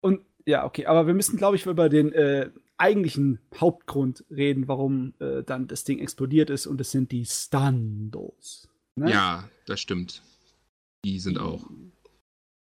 Und 0.01 0.21
ja, 0.45 0.65
okay, 0.65 0.87
aber 0.87 1.07
wir 1.07 1.15
müssen, 1.15 1.37
glaube 1.37 1.57
ich, 1.57 1.67
über 1.67 1.89
den 1.89 2.13
äh, 2.13 2.51
eigentlichen 2.77 3.39
Hauptgrund 3.57 4.25
reden, 4.29 4.67
warum 4.67 5.15
äh, 5.21 5.43
dann 5.45 5.69
das 5.69 5.85
Ding 5.85 6.01
explodiert 6.01 6.51
ist. 6.51 6.67
Und 6.67 6.79
das 6.79 6.91
sind 6.91 7.13
die 7.13 7.25
Standos. 7.25 8.69
Ne? 8.97 9.11
Ja, 9.11 9.49
das 9.67 9.81
stimmt. 9.81 10.23
Die 11.05 11.21
sind 11.21 11.39
auch. 11.39 11.65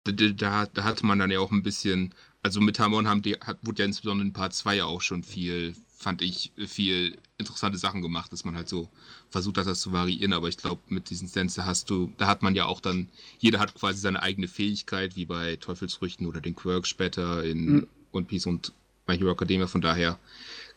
Da, 0.05 0.12
da, 0.12 0.66
da 0.66 0.84
hatte 0.84 1.07
man 1.07 1.18
dann 1.18 1.30
ja 1.30 1.40
auch 1.40 1.51
ein 1.53 1.62
bisschen. 1.62 2.14
Also 2.43 2.61
mit 2.61 2.78
Hamon 2.80 3.07
haben 3.09 3.22
die, 3.22 3.34
hat, 3.34 3.59
wurde 3.62 3.80
ja 3.82 3.86
insbesondere 3.86 4.26
in 4.26 4.32
Part 4.32 4.53
2 4.55 4.76
ja 4.76 4.84
auch 4.84 5.01
schon 5.01 5.22
viel 5.22 5.74
fand 6.03 6.20
ich, 6.20 6.53
viel 6.66 7.18
interessante 7.38 7.78
Sachen 7.78 8.03
gemacht, 8.03 8.32
dass 8.32 8.44
man 8.44 8.57
halt 8.57 8.68
so 8.68 8.88
versucht 9.30 9.59
hat, 9.59 9.66
das 9.66 9.80
zu 9.80 9.92
variieren. 9.92 10.32
Aber 10.32 10.48
ich 10.48 10.57
glaube, 10.57 10.82
mit 10.88 11.11
diesen 11.11 11.28
Stands, 11.28 11.55
da 11.55 11.64
hast 11.64 11.88
du, 11.90 12.12
da 12.18 12.26
hat 12.26 12.42
man 12.42 12.55
ja 12.55 12.66
auch 12.66 12.80
dann, 12.80 13.09
jeder 13.38 13.61
hat 13.61 13.74
quasi 13.74 14.00
seine 14.00 14.22
eigene 14.22 14.48
Fähigkeit, 14.48 15.16
wie 15.16 15.24
bei 15.24 15.57
Teufelsfrüchten 15.57 16.26
oder 16.26 16.40
den 16.40 16.57
Quirk 16.57 16.86
später 16.86 17.44
in 17.44 17.66
mhm. 17.66 17.86
One 18.12 18.26
Piece 18.26 18.46
und 18.46 18.72
My 19.07 19.16
Hero 19.16 19.32
Academia. 19.32 19.66
Von 19.66 19.80
daher 19.80 20.18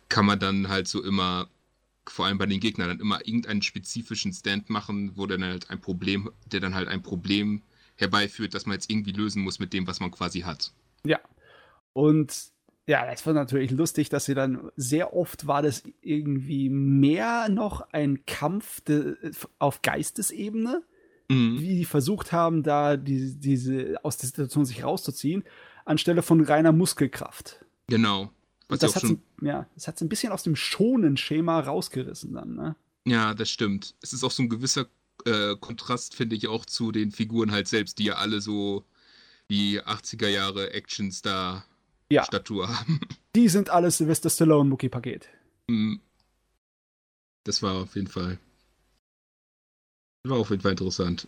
kann 0.09 0.25
man 0.25 0.39
dann 0.39 0.69
halt 0.69 0.87
so 0.87 1.03
immer, 1.03 1.49
vor 2.07 2.25
allem 2.25 2.37
bei 2.37 2.45
den 2.45 2.59
Gegnern, 2.59 2.89
dann 2.89 2.99
immer 2.99 3.25
irgendeinen 3.25 3.61
spezifischen 3.61 4.31
Stand 4.31 4.69
machen, 4.69 5.11
wo 5.15 5.25
dann 5.25 5.43
halt 5.43 5.69
ein 5.69 5.81
Problem, 5.81 6.29
der 6.45 6.59
dann 6.59 6.75
halt 6.75 6.87
ein 6.87 7.01
Problem 7.01 7.61
herbeiführt, 7.95 8.53
das 8.53 8.65
man 8.65 8.75
jetzt 8.75 8.89
irgendwie 8.89 9.11
lösen 9.11 9.41
muss 9.41 9.59
mit 9.59 9.73
dem, 9.73 9.87
was 9.87 9.99
man 9.99 10.11
quasi 10.11 10.41
hat. 10.41 10.71
Ja. 11.03 11.19
Und 11.93 12.54
ja, 12.87 13.05
das 13.05 13.25
war 13.25 13.33
natürlich 13.33 13.71
lustig, 13.71 14.09
dass 14.09 14.25
sie 14.25 14.35
dann 14.35 14.69
sehr 14.75 15.13
oft 15.13 15.47
war 15.47 15.61
das 15.61 15.83
irgendwie 16.01 16.69
mehr 16.69 17.49
noch 17.49 17.81
ein 17.91 18.25
Kampf 18.25 18.81
auf 19.57 19.81
Geistesebene, 19.81 20.83
mhm. 21.27 21.59
wie 21.59 21.77
die 21.77 21.85
versucht 21.85 22.31
haben, 22.31 22.61
da 22.61 22.95
die, 22.95 23.35
diese 23.39 23.97
aus 24.03 24.17
der 24.17 24.27
Situation 24.27 24.65
sich 24.65 24.83
rauszuziehen, 24.83 25.43
anstelle 25.85 26.21
von 26.21 26.41
reiner 26.41 26.71
Muskelkraft. 26.71 27.65
Genau. 27.87 28.31
Was 28.67 28.79
das 28.79 28.95
hat 28.95 29.03
ja, 29.41 29.67
das 29.75 29.87
hat 29.87 29.99
ein 30.01 30.09
bisschen 30.09 30.31
aus 30.31 30.43
dem 30.43 30.55
schonen 30.55 31.17
Schema 31.17 31.59
rausgerissen 31.59 32.33
dann, 32.33 32.55
ne? 32.55 32.75
Ja, 33.07 33.35
das 33.35 33.51
stimmt. 33.51 33.93
Es 34.01 34.13
ist 34.13 34.23
auch 34.23 34.31
so 34.31 34.41
ein 34.41 34.49
gewisser 34.49 34.87
äh, 35.25 35.55
Kontrast, 35.59 36.15
finde 36.15 36.35
ich, 36.35 36.47
auch 36.47 36.65
zu 36.65 36.91
den 36.91 37.11
Figuren 37.11 37.51
halt 37.51 37.67
selbst, 37.67 37.99
die 37.99 38.05
ja 38.05 38.15
alle 38.15 38.41
so 38.41 38.83
die 39.51 39.81
80er 39.81 40.27
Jahre 40.27 40.73
Actionstar 40.73 41.65
ja. 42.11 42.23
Statur 42.23 42.67
haben. 42.67 42.99
Die 43.35 43.49
sind 43.49 43.69
alles 43.69 43.97
Sylvester 43.97 44.29
Stallone 44.29 44.69
Mucki-Paket. 44.69 45.27
Mhm. 45.67 46.01
Das 47.43 47.61
war 47.61 47.75
auf 47.75 47.95
jeden 47.95 48.07
Fall. 48.07 48.39
War 50.23 50.37
auf 50.37 50.49
jeden 50.49 50.61
Fall 50.61 50.71
interessant. 50.71 51.27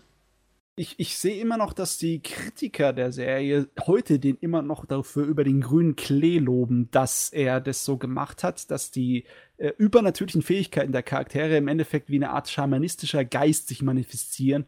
Ich, 0.79 0.99
ich 0.99 1.17
sehe 1.17 1.41
immer 1.41 1.57
noch, 1.57 1.73
dass 1.73 1.97
die 1.97 2.21
Kritiker 2.21 2.93
der 2.93 3.11
Serie 3.11 3.67
heute 3.87 4.19
den 4.19 4.37
immer 4.37 4.61
noch 4.61 4.85
dafür 4.85 5.25
über 5.25 5.43
den 5.43 5.61
grünen 5.61 5.95
Klee 5.95 6.37
loben, 6.37 6.89
dass 6.91 7.29
er 7.29 7.59
das 7.61 7.83
so 7.83 7.97
gemacht 7.97 8.43
hat, 8.43 8.69
dass 8.69 8.91
die 8.91 9.25
äh, 9.57 9.71
übernatürlichen 9.77 10.43
Fähigkeiten 10.43 10.91
der 10.91 11.01
Charaktere 11.01 11.57
im 11.57 11.67
Endeffekt 11.67 12.09
wie 12.09 12.17
eine 12.17 12.29
Art 12.29 12.49
schamanistischer 12.49 13.25
Geist 13.25 13.69
sich 13.69 13.81
manifestieren, 13.81 14.67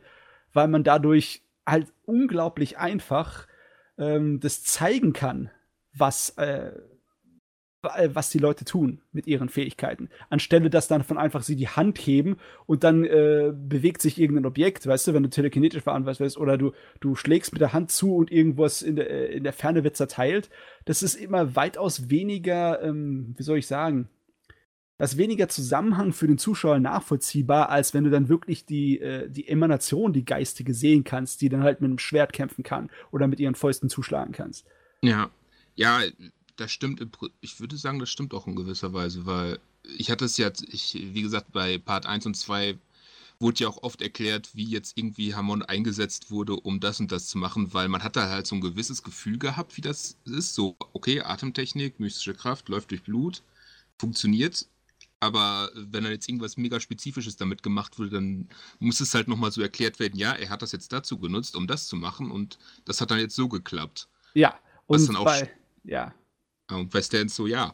weil 0.52 0.68
man 0.68 0.84
dadurch 0.84 1.44
halt 1.66 1.94
unglaublich 2.06 2.80
einfach 2.80 3.48
ähm, 4.00 4.40
das 4.40 4.64
zeigen 4.64 5.14
kann, 5.14 5.52
was, 6.00 6.32
äh, 6.38 6.72
äh, 7.82 8.10
was 8.12 8.30
die 8.30 8.40
Leute 8.40 8.66
tun 8.66 9.02
mit 9.12 9.26
ihren 9.26 9.48
Fähigkeiten. 9.48 10.10
Anstelle, 10.30 10.70
dass 10.70 10.88
dann 10.88 11.04
von 11.04 11.18
einfach 11.18 11.44
sie 11.44 11.56
die 11.56 11.70
Hand 11.70 11.98
heben 11.98 12.38
und 12.66 12.84
dann 12.84 13.06
äh, 13.06 13.54
bewegt 13.56 14.02
sich 14.02 14.20
irgendein 14.20 14.46
Objekt, 14.46 14.86
weißt 14.86 15.08
du, 15.08 15.14
wenn 15.14 15.24
du 15.24 15.30
telekinetisch 15.30 15.84
veranlasst 15.84 16.20
wirst, 16.20 16.38
oder 16.38 16.58
du, 16.58 16.74
du 17.00 17.16
schlägst 17.16 17.54
mit 17.54 17.62
der 17.62 17.72
Hand 17.72 17.92
zu 17.92 18.16
und 18.16 18.32
irgendwas 18.32 18.82
in 18.82 18.98
der, 18.98 19.10
äh, 19.10 19.34
in 19.34 19.44
der 19.44 19.54
Ferne 19.54 19.84
wird 19.84 19.96
zerteilt. 19.96 20.50
Das 20.86 21.04
ist 21.04 21.16
immer 21.16 21.56
weitaus 21.56 22.10
weniger, 22.10 22.82
ähm, 22.82 23.34
wie 23.38 23.44
soll 23.44 23.58
ich 23.58 23.68
sagen, 23.68 24.10
das 24.98 25.16
weniger 25.16 25.48
Zusammenhang 25.48 26.12
für 26.12 26.28
den 26.28 26.38
Zuschauer 26.38 26.80
nachvollziehbar, 26.80 27.70
als 27.70 27.94
wenn 27.94 28.04
du 28.04 28.10
dann 28.10 28.28
wirklich 28.28 28.66
die, 28.66 29.00
äh, 29.00 29.30
die 29.30 29.48
Emanation, 29.48 30.12
die 30.12 30.26
geistige 30.26 30.74
sehen 30.74 31.06
kannst, 31.06 31.40
die 31.42 31.48
dann 31.48 31.64
halt 31.64 31.80
mit 31.80 31.88
einem 31.88 32.00
Schwert 32.00 32.34
kämpfen 32.34 32.64
kann 32.64 32.90
oder 33.12 33.28
mit 33.28 33.40
ihren 33.40 33.56
Fäusten 33.56 33.88
zuschlagen 33.88 34.34
kannst. 34.34 34.68
Ja, 35.02 35.30
ja, 35.80 36.02
das 36.58 36.72
stimmt. 36.72 37.02
Ich 37.40 37.62
würde 37.62 37.78
sagen, 37.78 38.00
das 38.00 38.10
stimmt 38.10 38.34
auch 38.34 38.48
in 38.48 38.56
gewisser 38.56 38.92
Weise, 38.92 39.26
weil 39.26 39.60
ich 39.98 40.12
hatte 40.12 40.26
es 40.26 40.36
ja, 40.36 40.52
ich, 40.70 40.94
wie 40.94 41.22
gesagt, 41.22 41.54
bei 41.54 41.78
Part 41.78 42.06
1 42.06 42.26
und 42.26 42.36
2 42.36 42.78
wurde 43.40 43.64
ja 43.64 43.70
auch 43.70 43.82
oft 43.82 44.02
erklärt, 44.02 44.50
wie 44.54 44.66
jetzt 44.66 44.98
irgendwie 44.98 45.36
Hamon 45.36 45.64
eingesetzt 45.64 46.32
wurde, 46.32 46.58
um 46.58 46.82
das 46.82 47.00
und 47.00 47.14
das 47.14 47.28
zu 47.28 47.38
machen, 47.38 47.74
weil 47.74 47.88
man 47.88 48.04
hat 48.04 48.18
da 48.18 48.30
halt 48.30 48.46
so 48.46 48.56
ein 48.56 48.62
gewisses 48.62 49.04
Gefühl 49.04 49.40
gehabt, 49.40 49.78
wie 49.78 49.82
das 49.82 50.18
ist. 50.26 50.54
So, 50.54 50.76
okay, 50.92 51.22
Atemtechnik, 51.22 51.98
mystische 52.02 52.34
Kraft, 52.34 52.68
läuft 52.68 52.92
durch 52.92 53.04
Blut, 53.04 53.42
funktioniert. 53.98 54.68
Aber 55.22 55.72
wenn 55.76 56.04
dann 56.04 56.12
jetzt 56.12 56.28
irgendwas 56.28 56.58
mega 56.58 56.82
Spezifisches 56.82 57.38
damit 57.38 57.64
gemacht 57.64 57.98
wurde, 57.98 58.10
dann 58.10 58.50
muss 58.80 59.00
es 59.00 59.14
halt 59.14 59.30
nochmal 59.30 59.54
so 59.54 59.62
erklärt 59.62 60.02
werden, 60.02 60.20
ja, 60.20 60.34
er 60.34 60.50
hat 60.50 60.62
das 60.62 60.74
jetzt 60.74 60.92
dazu 60.92 61.18
genutzt, 61.18 61.56
um 61.56 61.68
das 61.68 61.88
zu 61.88 61.96
machen 61.96 62.32
und 62.32 62.60
das 62.84 63.00
hat 63.00 63.12
dann 63.12 63.20
jetzt 63.20 63.36
so 63.36 63.48
geklappt. 63.48 64.10
Ja, 64.34 64.60
und 64.88 65.14
bei, 65.24 65.50
ja. 65.90 66.14
Und 66.70 66.92
bei 66.92 67.02
Stans 67.02 67.36
so, 67.36 67.48
ja. 67.48 67.74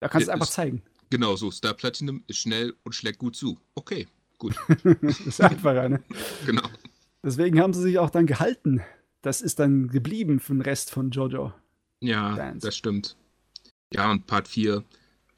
Da 0.00 0.08
kannst 0.08 0.26
du 0.26 0.30
es 0.30 0.34
einfach 0.34 0.48
zeigen. 0.48 0.82
Genau 1.10 1.36
so. 1.36 1.50
Star 1.50 1.74
Platinum 1.74 2.22
ist 2.26 2.38
schnell 2.38 2.74
und 2.84 2.94
schlägt 2.94 3.18
gut 3.18 3.36
zu. 3.36 3.58
Okay, 3.74 4.06
gut. 4.38 4.54
das 5.00 5.20
ist 5.26 5.40
einfacher, 5.40 5.88
ne? 5.88 6.02
genau. 6.44 6.68
Deswegen 7.22 7.60
haben 7.60 7.72
sie 7.72 7.82
sich 7.82 7.98
auch 7.98 8.10
dann 8.10 8.26
gehalten. 8.26 8.82
Das 9.22 9.40
ist 9.40 9.58
dann 9.58 9.88
geblieben 9.88 10.40
für 10.40 10.52
den 10.52 10.62
Rest 10.62 10.90
von 10.90 11.10
Jojo. 11.10 11.52
Ja, 12.00 12.36
Dance. 12.36 12.66
das 12.66 12.76
stimmt. 12.76 13.16
Ja, 13.92 14.10
und 14.10 14.26
Part 14.26 14.46
4, 14.46 14.84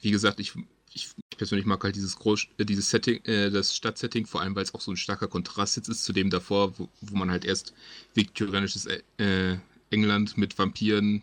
wie 0.00 0.10
gesagt, 0.10 0.40
ich, 0.40 0.52
ich 0.92 1.10
persönlich 1.36 1.66
mag 1.66 1.82
halt 1.82 1.96
dieses 1.96 2.16
Groß, 2.16 2.48
äh, 2.58 2.64
dieses 2.64 2.90
Setting, 2.90 3.24
äh, 3.24 3.50
das 3.50 3.74
Stadtsetting, 3.74 4.26
vor 4.26 4.42
allem 4.42 4.54
weil 4.54 4.64
es 4.64 4.74
auch 4.74 4.80
so 4.80 4.90
ein 4.90 4.96
starker 4.96 5.28
Kontrast 5.28 5.76
jetzt 5.76 5.88
ist 5.88 6.04
zu 6.04 6.12
dem 6.12 6.28
davor, 6.28 6.78
wo, 6.78 6.88
wo 7.00 7.16
man 7.16 7.30
halt 7.30 7.44
erst 7.44 7.72
viktorianisches 8.14 8.86
äh, 8.86 9.56
England 9.90 10.36
mit 10.36 10.58
Vampiren, 10.58 11.22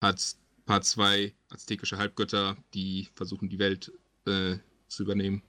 hat 0.00 0.36
Part 0.66 0.84
2 0.84 1.32
aztekische 1.50 1.98
Halbgötter, 1.98 2.56
die 2.72 3.08
versuchen, 3.14 3.48
die 3.48 3.58
Welt 3.58 3.92
äh, 4.26 4.56
zu 4.88 5.02
übernehmen 5.02 5.42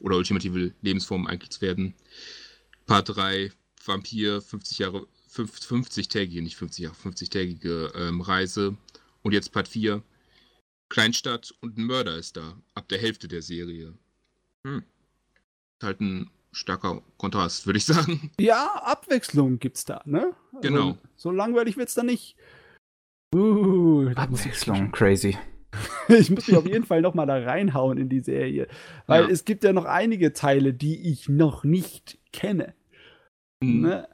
oder 0.00 0.16
ultimative 0.16 0.72
Lebensformen 0.82 1.26
eigentlich 1.26 1.50
zu 1.50 1.60
werden. 1.60 1.94
Part 2.86 3.16
3 3.16 3.52
Vampir, 3.84 4.42
50 4.42 4.78
Jahre, 4.78 5.06
50-tägige, 5.34 6.42
nicht 6.42 6.56
50 6.56 6.84
Jahre, 6.84 6.96
50-tägige 6.96 7.94
ähm, 7.94 8.20
Reise. 8.20 8.76
Und 9.22 9.32
jetzt 9.32 9.52
Part 9.52 9.68
4 9.68 10.02
Kleinstadt 10.88 11.54
und 11.60 11.76
ein 11.76 11.84
Mörder 11.84 12.16
ist 12.16 12.36
da, 12.36 12.56
ab 12.74 12.88
der 12.88 12.98
Hälfte 12.98 13.28
der 13.28 13.42
Serie. 13.42 13.94
Hm. 14.64 14.82
Ist 15.78 15.84
halt 15.84 16.00
ein 16.00 16.30
starker 16.52 17.02
Kontrast, 17.18 17.66
würde 17.66 17.78
ich 17.78 17.84
sagen. 17.86 18.30
Ja, 18.40 18.82
Abwechslung 18.84 19.58
gibt's 19.58 19.84
da, 19.84 20.02
ne? 20.04 20.34
Also, 20.52 20.60
genau. 20.60 20.98
So 21.16 21.30
langweilig 21.30 21.76
wird's 21.76 21.94
da 21.94 22.02
nicht. 22.02 22.36
Uh, 23.34 24.08
Abwechslung, 24.14 24.90
crazy. 24.90 25.36
ich 26.08 26.30
muss 26.30 26.48
mich 26.48 26.56
auf 26.56 26.66
jeden 26.66 26.84
Fall 26.84 27.02
noch 27.02 27.14
mal 27.14 27.26
da 27.26 27.36
reinhauen 27.36 27.98
in 27.98 28.08
die 28.08 28.20
Serie, 28.20 28.68
weil 29.06 29.24
ja. 29.24 29.28
es 29.28 29.44
gibt 29.44 29.64
ja 29.64 29.72
noch 29.72 29.84
einige 29.84 30.32
Teile, 30.32 30.72
die 30.72 31.10
ich 31.10 31.28
noch 31.28 31.64
nicht 31.64 32.18
kenne. 32.32 32.74
Mhm. 33.60 33.82
Ne? 33.82 34.08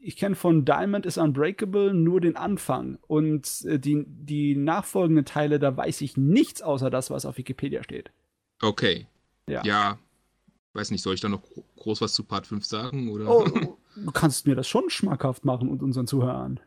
Ich 0.00 0.16
kenne 0.16 0.36
von 0.36 0.64
Diamond 0.64 1.06
is 1.06 1.18
Unbreakable 1.18 1.94
nur 1.94 2.20
den 2.20 2.36
Anfang 2.36 2.98
und 3.06 3.64
äh, 3.64 3.78
die, 3.78 4.04
die 4.06 4.54
nachfolgenden 4.54 5.24
Teile, 5.24 5.58
da 5.58 5.76
weiß 5.76 6.02
ich 6.02 6.16
nichts 6.16 6.62
außer 6.62 6.90
das, 6.90 7.10
was 7.10 7.24
auf 7.24 7.38
Wikipedia 7.38 7.82
steht. 7.82 8.12
Okay. 8.60 9.06
Ja. 9.48 9.62
ja. 9.64 9.98
Weiß 10.74 10.90
nicht, 10.90 11.02
soll 11.02 11.14
ich 11.14 11.20
da 11.20 11.28
noch 11.28 11.42
groß 11.76 12.00
was 12.00 12.12
zu 12.12 12.24
Part 12.24 12.46
5 12.46 12.64
sagen? 12.64 13.08
Oder? 13.08 13.28
Oh, 13.28 13.44
du 13.96 14.10
kannst 14.12 14.46
mir 14.46 14.54
das 14.54 14.68
schon 14.68 14.90
schmackhaft 14.90 15.44
machen 15.44 15.68
und 15.68 15.82
unseren 15.82 16.06
Zuhörern. 16.06 16.60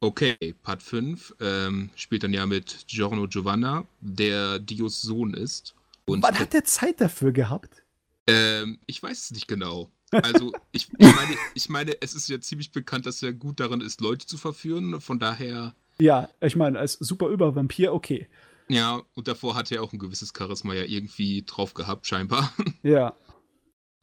Okay, 0.00 0.54
Part 0.62 0.82
5 0.82 1.36
ähm, 1.40 1.90
spielt 1.94 2.22
dann 2.22 2.32
ja 2.32 2.46
mit 2.46 2.86
Giorno 2.88 3.28
Giovanna, 3.28 3.84
der 4.00 4.58
Dios 4.58 5.02
Sohn 5.02 5.34
ist. 5.34 5.74
Und 6.06 6.22
Wann 6.22 6.38
hat 6.38 6.54
der 6.54 6.64
Zeit 6.64 7.00
dafür 7.02 7.32
gehabt? 7.32 7.82
Ähm, 8.26 8.78
ich 8.86 9.02
weiß 9.02 9.24
es 9.24 9.30
nicht 9.30 9.46
genau. 9.46 9.90
Also, 10.10 10.52
ich, 10.72 10.90
meine, 10.98 11.36
ich 11.54 11.68
meine, 11.68 12.00
es 12.00 12.14
ist 12.14 12.28
ja 12.28 12.40
ziemlich 12.40 12.72
bekannt, 12.72 13.06
dass 13.06 13.22
er 13.22 13.32
gut 13.32 13.60
darin 13.60 13.80
ist, 13.80 14.00
Leute 14.00 14.26
zu 14.26 14.38
verführen. 14.38 15.00
Von 15.00 15.18
daher. 15.18 15.74
Ja, 16.00 16.28
ich 16.40 16.56
meine, 16.56 16.78
als 16.78 16.94
super 16.94 17.28
Übervampir, 17.28 17.92
okay. 17.92 18.26
Ja, 18.68 19.02
und 19.14 19.28
davor 19.28 19.54
hat 19.54 19.70
er 19.70 19.82
auch 19.82 19.92
ein 19.92 19.98
gewisses 19.98 20.32
Charisma 20.36 20.74
ja 20.74 20.84
irgendwie 20.84 21.42
drauf 21.42 21.74
gehabt, 21.74 22.06
scheinbar. 22.06 22.52
Ja. 22.82 23.14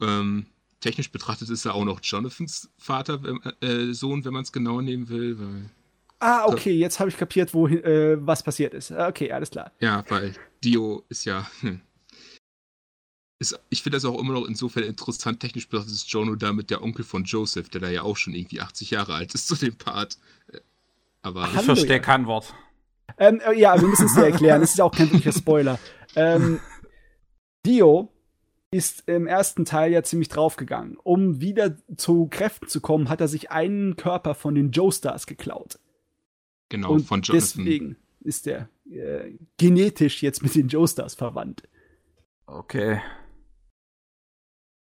ähm, 0.00 0.46
technisch 0.80 1.10
betrachtet 1.10 1.50
ist 1.50 1.64
er 1.64 1.74
auch 1.74 1.84
noch 1.84 2.00
Jonathans 2.02 2.70
Vater, 2.78 3.20
äh, 3.60 3.92
Sohn, 3.92 4.24
wenn 4.24 4.32
man 4.32 4.42
es 4.44 4.52
genau 4.52 4.80
nehmen 4.80 5.08
will. 5.08 5.38
Weil 5.38 5.70
Ah, 6.20 6.46
okay, 6.46 6.72
jetzt 6.72 6.98
habe 6.98 7.10
ich 7.10 7.16
kapiert, 7.16 7.54
wo, 7.54 7.68
äh, 7.68 8.16
was 8.20 8.42
passiert 8.42 8.74
ist. 8.74 8.90
Okay, 8.90 9.30
alles 9.30 9.50
klar. 9.50 9.70
Ja, 9.78 10.04
weil 10.08 10.34
Dio 10.62 11.04
ist 11.08 11.24
ja. 11.24 11.46
Hm, 11.60 11.80
ist, 13.38 13.58
ich 13.70 13.82
finde 13.82 13.96
das 13.96 14.04
auch 14.04 14.18
immer 14.18 14.32
noch 14.32 14.46
insofern 14.46 14.82
interessant. 14.82 15.40
Technisch 15.40 15.68
betrachtet 15.68 15.94
ist 15.94 16.10
Jono 16.10 16.34
damit 16.34 16.70
der 16.70 16.82
Onkel 16.82 17.04
von 17.04 17.24
Joseph, 17.24 17.68
der 17.68 17.80
da 17.80 17.88
ja 17.88 18.02
auch 18.02 18.16
schon 18.16 18.34
irgendwie 18.34 18.60
80 18.60 18.90
Jahre 18.90 19.14
alt 19.14 19.34
ist 19.34 19.46
zu 19.48 19.54
dem 19.54 19.76
Part. 19.76 20.18
Äh, 20.52 20.58
aber 21.22 21.48
ich 21.54 21.62
verstehe 21.62 22.00
kein 22.00 22.26
Wort. 22.26 22.52
Ähm, 23.16 23.40
äh, 23.46 23.58
ja, 23.58 23.80
wir 23.80 23.88
müssen 23.88 24.06
es 24.06 24.14
dir 24.14 24.26
erklären. 24.26 24.62
Es 24.62 24.72
ist 24.72 24.80
auch 24.80 24.92
kein 24.92 25.10
wirklicher 25.10 25.32
Spoiler. 25.32 25.78
Ähm, 26.16 26.60
Dio 27.64 28.12
ist 28.70 29.08
im 29.08 29.26
ersten 29.26 29.64
Teil 29.64 29.92
ja 29.92 30.02
ziemlich 30.02 30.28
draufgegangen. 30.28 30.96
Um 31.02 31.40
wieder 31.40 31.76
zu 31.96 32.26
Kräften 32.26 32.68
zu 32.68 32.80
kommen, 32.80 33.08
hat 33.08 33.20
er 33.20 33.28
sich 33.28 33.50
einen 33.50 33.96
Körper 33.96 34.34
von 34.34 34.54
den 34.54 34.72
Joestars 34.72 35.26
geklaut. 35.26 35.78
Genau, 36.68 36.92
und 36.92 37.00
von 37.00 37.22
Jonathan. 37.22 37.64
Deswegen, 37.64 37.96
ist 38.20 38.46
der 38.46 38.68
äh, 38.90 39.32
genetisch 39.56 40.22
jetzt 40.22 40.42
mit 40.42 40.54
den 40.54 40.68
Joestars 40.68 41.14
verwandt. 41.14 41.62
Okay. 42.46 43.00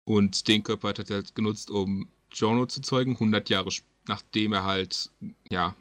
Und 0.04 0.48
den 0.48 0.62
Körper 0.62 0.88
hat 0.88 0.98
er 0.98 1.16
halt 1.16 1.34
genutzt, 1.34 1.70
um 1.70 2.08
Jono 2.32 2.66
zu 2.66 2.80
zeugen, 2.80 3.12
100 3.12 3.48
Jahre 3.50 3.70
nachdem 4.08 4.52
er 4.52 4.64
halt, 4.64 5.10
ja, 5.50 5.76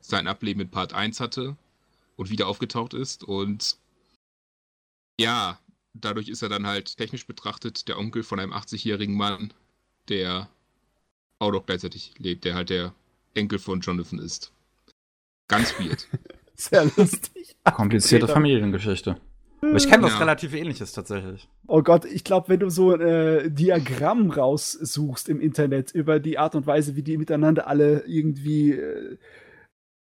sein 0.00 0.26
Ableben 0.26 0.62
in 0.62 0.70
Part 0.70 0.92
1 0.92 1.20
hatte 1.20 1.56
und 2.16 2.30
wieder 2.30 2.46
aufgetaucht 2.46 2.94
ist. 2.94 3.24
Und 3.24 3.78
ja, 5.18 5.58
dadurch 5.92 6.28
ist 6.28 6.42
er 6.42 6.48
dann 6.48 6.66
halt 6.66 6.96
technisch 6.96 7.26
betrachtet 7.26 7.88
der 7.88 7.98
Onkel 7.98 8.22
von 8.22 8.40
einem 8.40 8.52
80-jährigen 8.52 9.16
Mann, 9.16 9.52
der 10.08 10.48
auch 11.38 11.52
noch 11.52 11.66
gleichzeitig 11.66 12.14
lebt, 12.18 12.44
der 12.44 12.54
halt 12.54 12.70
der 12.70 12.94
Enkel 13.34 13.58
von 13.58 13.80
Jonathan 13.80 14.18
ist. 14.18 14.52
Ganz 15.56 15.74
weird. 15.78 16.06
Sehr 16.56 16.84
lustig. 16.96 17.56
Komplizierte 17.64 18.28
Familiengeschichte. 18.28 19.16
Aber 19.60 19.76
ich 19.76 19.88
kenne 19.88 20.02
was 20.02 20.12
Ja. 20.12 20.18
relativ 20.18 20.54
ähnliches 20.54 20.92
tatsächlich. 20.92 21.48
Oh 21.66 21.82
Gott, 21.82 22.04
ich 22.04 22.22
glaube, 22.22 22.48
wenn 22.50 22.60
du 22.60 22.68
so 22.68 22.92
ein 22.92 23.00
äh, 23.00 23.50
Diagramm 23.50 24.30
raussuchst 24.30 25.28
im 25.30 25.40
Internet 25.40 25.90
über 25.92 26.20
die 26.20 26.38
Art 26.38 26.54
und 26.54 26.66
Weise, 26.66 26.96
wie 26.96 27.02
die 27.02 27.16
miteinander 27.16 27.66
alle 27.66 28.04
irgendwie, 28.06 28.72
äh, 28.72 29.16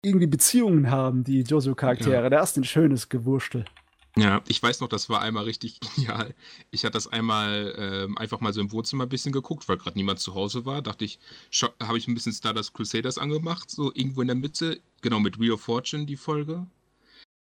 irgendwie 0.03 0.27
Beziehungen 0.27 0.91
haben, 0.91 1.25
die 1.25 1.43
Jojo-Charaktere, 1.43 2.23
Ja. 2.23 2.31
da 2.31 2.43
ist 2.43 2.57
ein 2.57 2.65
schönes 2.65 3.11
Gewurstel. 3.11 3.67
Ja, 4.17 4.43
ich 4.49 4.61
weiß 4.63 4.81
noch, 4.81 4.89
das 4.89 5.09
war 5.09 5.21
einmal 5.21 5.45
richtig 5.45 5.79
genial. 5.95 6.35
Ich 6.71 6.85
hatte 6.85 6.95
das 6.95 7.07
einmal 7.07 7.75
ähm, 7.79 8.19
einfach 8.19 8.41
mal 8.41 8.53
so 8.53 8.61
im 8.61 8.73
Wohnzimmer 8.73 9.07
ein 9.07 9.09
bisschen 9.09 9.33
geguckt, 9.33 9.69
weil 9.69 9.77
gerade 9.77 9.97
niemand 9.97 10.19
zu 10.21 10.35
Hause 10.35 10.67
war. 10.67 10.83
Dachte 10.83 11.05
ich, 11.05 11.19
habe 11.81 11.97
ich 11.99 12.09
ein 12.09 12.15
bisschen 12.15 12.33
Stardust 12.33 12.75
Crusaders 12.75 13.19
angemacht, 13.19 13.71
so 13.71 13.93
irgendwo 13.95 14.21
in 14.21 14.27
der 14.29 14.37
Mitte, 14.37 14.81
genau 15.01 15.21
mit 15.21 15.39
Wheel 15.39 15.53
of 15.53 15.61
Fortune 15.61 16.07
die 16.07 16.17
Folge. 16.17 16.67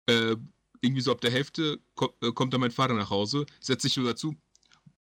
Äh, 0.07 0.36
irgendwie 0.81 1.02
so 1.02 1.11
ab 1.11 1.22
der 1.22 1.31
Hälfte 1.31 1.80
ko 1.95 2.14
äh, 2.22 2.31
kommt 2.31 2.53
dann 2.53 2.61
mein 2.61 2.72
Vater 2.72 2.94
nach 2.94 3.10
Hause, 3.10 3.45
setzt 3.60 3.84
sich 3.84 3.94
so 3.94 4.03
dazu, 4.03 4.36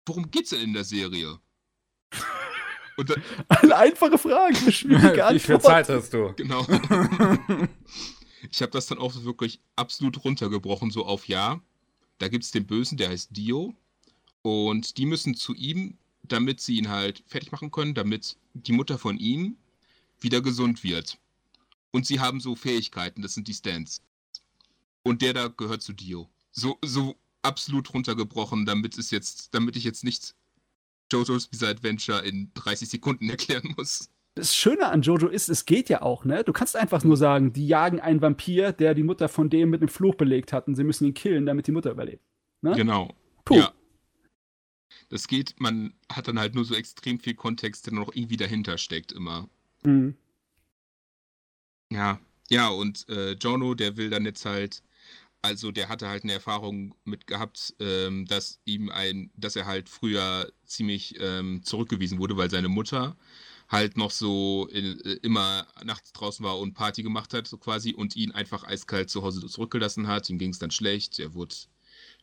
worum 0.05 0.29
geht's 0.31 0.49
denn 0.51 0.61
in 0.61 0.73
der 0.73 0.83
Serie? 0.83 1.39
Und 2.97 3.09
dann, 3.09 3.23
Eine 3.47 3.75
einfache 3.77 4.17
Frage, 4.17 4.57
eine 4.57 4.71
schwierige 4.71 5.07
Wie 5.29 5.39
viel 5.39 5.55
Antwort. 5.55 5.63
Zeit 5.63 5.89
hast 5.89 6.13
du? 6.13 6.33
genau. 6.35 6.65
Ich 8.49 8.61
habe 8.61 8.71
das 8.71 8.87
dann 8.87 8.97
auch 8.97 9.23
wirklich 9.23 9.59
absolut 9.75 10.23
runtergebrochen, 10.23 10.91
so 10.91 11.05
auf 11.05 11.27
Ja. 11.27 11.61
Da 12.17 12.27
gibt 12.27 12.43
es 12.43 12.51
den 12.51 12.67
Bösen, 12.67 12.97
der 12.97 13.09
heißt 13.09 13.35
Dio. 13.35 13.73
Und 14.41 14.97
die 14.97 15.05
müssen 15.05 15.35
zu 15.35 15.53
ihm, 15.55 15.97
damit 16.23 16.61
sie 16.61 16.77
ihn 16.77 16.89
halt 16.89 17.23
fertig 17.27 17.51
machen 17.51 17.71
können, 17.71 17.93
damit 17.93 18.37
die 18.53 18.71
Mutter 18.71 18.97
von 18.97 19.17
ihm 19.17 19.57
wieder 20.19 20.41
gesund 20.41 20.83
wird. 20.83 21.17
Und 21.91 22.05
sie 22.05 22.19
haben 22.19 22.39
so 22.39 22.55
Fähigkeiten, 22.55 23.21
das 23.21 23.33
sind 23.33 23.47
die 23.47 23.53
Stands. 23.53 24.01
Und 25.03 25.21
der 25.21 25.33
da 25.33 25.47
gehört 25.47 25.81
zu 25.81 25.93
Dio. 25.93 26.29
So, 26.51 26.77
so 26.83 27.15
absolut 27.41 27.93
runtergebrochen, 27.93 28.65
damit 28.65 28.97
es 28.97 29.11
jetzt, 29.11 29.53
damit 29.53 29.75
ich 29.75 29.83
jetzt 29.83 30.03
nicht 30.03 30.35
JoJo's 31.11 31.47
Bizarre 31.47 31.71
Adventure 31.71 32.19
in 32.25 32.51
30 32.53 32.89
Sekunden 32.89 33.29
erklären 33.29 33.73
muss. 33.77 34.09
Das 34.35 34.55
Schöne 34.55 34.87
an 34.87 35.01
Jojo 35.01 35.27
ist, 35.27 35.49
es 35.49 35.65
geht 35.65 35.89
ja 35.89 36.01
auch, 36.01 36.23
ne? 36.23 36.43
Du 36.43 36.53
kannst 36.53 36.75
einfach 36.75 37.03
nur 37.03 37.17
sagen, 37.17 37.51
die 37.51 37.67
jagen 37.67 37.99
einen 37.99 38.21
Vampir, 38.21 38.71
der 38.71 38.93
die 38.93 39.03
Mutter 39.03 39.27
von 39.27 39.49
dem 39.49 39.69
mit 39.69 39.81
einem 39.81 39.89
Fluch 39.89 40.15
belegt 40.15 40.53
hat 40.53 40.67
und 40.67 40.75
sie 40.75 40.83
müssen 40.83 41.05
ihn 41.05 41.13
killen, 41.13 41.45
damit 41.45 41.67
die 41.67 41.71
Mutter 41.71 41.91
überlebt. 41.91 42.23
Ne? 42.61 42.73
Genau. 42.75 43.13
Puh. 43.43 43.55
Ja. 43.55 43.73
Das 45.09 45.27
geht, 45.27 45.55
man 45.59 45.93
hat 46.11 46.27
dann 46.27 46.39
halt 46.39 46.55
nur 46.55 46.65
so 46.65 46.75
extrem 46.75 47.19
viel 47.19 47.33
Kontext, 47.33 47.87
der 47.87 47.93
noch 47.93 48.13
irgendwie 48.13 48.37
dahinter 48.37 48.77
steckt 48.77 49.11
immer. 49.11 49.49
Mhm. 49.83 50.15
Ja. 51.91 52.19
Ja, 52.49 52.69
und 52.69 53.07
äh, 53.09 53.33
Jono, 53.33 53.75
der 53.75 53.97
will 53.97 54.09
dann 54.09 54.25
jetzt 54.25 54.45
halt, 54.45 54.81
also 55.41 55.71
der 55.71 55.89
hatte 55.89 56.07
halt 56.07 56.23
eine 56.23 56.33
Erfahrung 56.33 56.95
mit 57.03 57.27
gehabt, 57.27 57.75
ähm, 57.79 58.25
dass 58.25 58.59
ihm 58.65 58.89
ein, 58.89 59.31
dass 59.35 59.55
er 59.55 59.65
halt 59.65 59.89
früher 59.89 60.51
ziemlich 60.65 61.15
ähm, 61.19 61.61
zurückgewiesen 61.63 62.19
wurde, 62.19 62.37
weil 62.37 62.49
seine 62.49 62.69
Mutter 62.69 63.17
halt 63.69 63.97
noch 63.97 64.11
so 64.11 64.67
in, 64.71 64.99
äh, 65.01 65.13
immer 65.21 65.67
nachts 65.83 66.11
draußen 66.11 66.43
war 66.43 66.59
und 66.59 66.73
Party 66.73 67.03
gemacht 67.03 67.33
hat, 67.33 67.47
so 67.47 67.57
quasi, 67.57 67.93
und 67.93 68.15
ihn 68.15 68.31
einfach 68.31 68.63
eiskalt 68.63 69.09
zu 69.09 69.21
Hause 69.21 69.45
zurückgelassen 69.47 70.07
hat. 70.07 70.29
Ihm 70.29 70.39
ging 70.39 70.51
es 70.51 70.59
dann 70.59 70.71
schlecht. 70.71 71.19
Er 71.19 71.33
wurde 71.35 71.55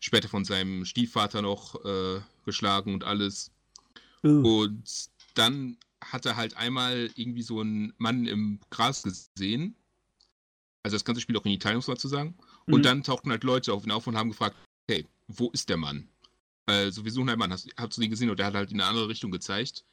später 0.01 0.29
von 0.29 0.45
seinem 0.45 0.85
Stiefvater 0.85 1.43
noch 1.43 1.83
äh, 1.85 2.21
geschlagen 2.45 2.95
und 2.95 3.05
alles. 3.05 3.53
Uh. 4.25 4.63
Und 4.63 5.09
dann 5.35 5.77
hat 6.01 6.27
er 6.27 6.37
halt 6.37 6.57
einmal 6.57 7.11
irgendwie 7.15 7.43
so 7.43 7.61
einen 7.61 7.93
Mann 7.97 8.27
im 8.27 8.61
Gras 8.71 9.03
gesehen. 9.03 9.77
Also 10.83 10.97
das 10.97 11.05
ganze 11.05 11.21
Spiel 11.21 11.37
auch 11.37 11.45
in 11.45 11.53
Italien, 11.53 11.79
muss 11.79 11.87
man 11.87 11.97
dazu 11.97 12.09
sagen. 12.09 12.37
Mhm. 12.67 12.75
Und 12.75 12.85
dann 12.85 13.03
tauchten 13.03 13.31
halt 13.31 13.45
Leute 13.45 13.73
auf 13.73 13.85
ihn 13.85 13.91
auf 13.91 14.07
und 14.07 14.17
haben 14.17 14.31
gefragt, 14.31 14.57
hey, 14.89 15.07
wo 15.29 15.51
ist 15.51 15.69
der 15.69 15.77
Mann? 15.77 16.09
Also 16.67 17.05
wir 17.05 17.13
suchen 17.13 17.29
einen 17.29 17.39
Mann, 17.39 17.53
hast, 17.53 17.69
hast 17.77 17.97
du 17.97 18.01
den 18.01 18.11
gesehen? 18.11 18.31
Und 18.31 18.39
der 18.39 18.47
hat 18.47 18.55
halt 18.55 18.73
in 18.73 18.81
eine 18.81 18.89
andere 18.89 19.09
Richtung 19.09 19.31
gezeigt. 19.31 19.85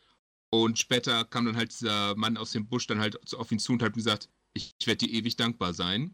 Und 0.54 0.78
später 0.80 1.26
kam 1.26 1.46
dann 1.46 1.58
halt 1.58 1.72
dieser 1.72 2.16
Mann 2.16 2.38
aus 2.38 2.52
dem 2.52 2.68
Busch 2.68 2.86
dann 2.88 3.00
halt 3.00 3.34
auf 3.36 3.52
ihn 3.52 3.60
zu 3.60 3.74
und 3.74 3.82
hat 3.84 3.94
gesagt, 3.96 4.30
ich, 4.54 4.76
ich 4.80 4.88
werde 4.88 5.08
dir 5.08 5.14
ewig 5.14 5.36
dankbar 5.36 5.74
sein. 5.74 6.14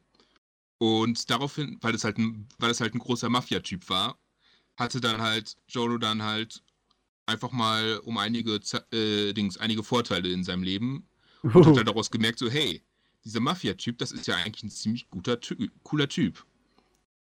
Und 0.80 1.30
daraufhin, 1.30 1.78
weil 1.82 1.94
das 1.94 2.04
halt 2.06 2.18
ein, 2.18 2.48
weil 2.60 2.70
das 2.70 2.82
halt 2.82 2.96
ein 2.96 3.00
großer 3.00 3.30
Mafia-Typ 3.30 3.90
war, 3.90 4.20
hatte 4.78 5.02
dann 5.02 5.22
halt 5.22 5.58
Jono 5.70 5.98
dann 6.00 6.24
halt 6.24 6.64
einfach 7.28 7.52
mal 7.52 8.00
um 8.06 8.18
einige 8.18 8.60
äh, 8.94 9.34
Dings, 9.34 9.58
einige 9.58 9.84
Vorteile 9.84 10.30
in 10.32 10.44
seinem 10.44 10.64
Leben 10.64 11.08
und 11.54 11.66
hat 11.66 11.76
Uh. 11.76 11.78
dann 11.78 11.88
daraus 11.88 12.12
gemerkt, 12.12 12.40
so, 12.40 12.50
hey, 12.50 12.84
dieser 13.26 13.42
Mafia-Typ, 13.42 13.98
das 14.00 14.12
ist 14.14 14.28
ja 14.28 14.38
eigentlich 14.38 14.64
ein 14.64 14.72
ziemlich 14.72 15.10
guter, 15.10 15.40
Ty 15.42 15.72
cooler 15.84 16.10
Typ. 16.10 16.46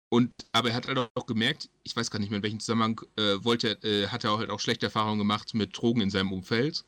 Und, 0.09 0.31
aber 0.53 0.69
er 0.69 0.75
hat 0.75 0.87
halt 0.87 0.97
auch 1.15 1.25
gemerkt, 1.25 1.69
ich 1.83 1.95
weiß 1.95 2.09
gar 2.11 2.19
nicht 2.19 2.29
mehr 2.29 2.37
in 2.37 2.43
welchem 2.43 2.59
Zusammenhang, 2.59 3.01
äh, 3.17 3.43
wollte, 3.43 3.77
er- 3.81 3.83
äh, 3.83 4.07
hat 4.07 4.23
er 4.23 4.31
auch 4.31 4.39
halt 4.39 4.49
auch 4.49 4.59
schlechte 4.59 4.87
Erfahrungen 4.87 5.19
gemacht 5.19 5.53
mit 5.53 5.77
Drogen 5.77 6.01
in 6.01 6.09
seinem 6.09 6.31
Umfeld. 6.31 6.85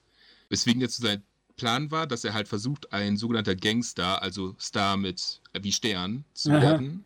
Weswegen 0.51 0.81
jetzt 0.81 0.97
sein 0.97 1.23
Plan 1.55 1.91
war, 1.91 2.07
dass 2.07 2.23
er 2.25 2.33
halt 2.33 2.47
versucht, 2.47 2.91
ein 2.91 3.17
sogenannter 3.17 3.55
Gangstar, 3.55 4.21
also 4.21 4.55
Star 4.59 4.97
mit 4.97 5.41
äh, 5.53 5.63
wie 5.63 5.71
Stern, 5.71 6.25
zu 6.33 6.51
Aha. 6.51 6.61
werden. 6.61 7.05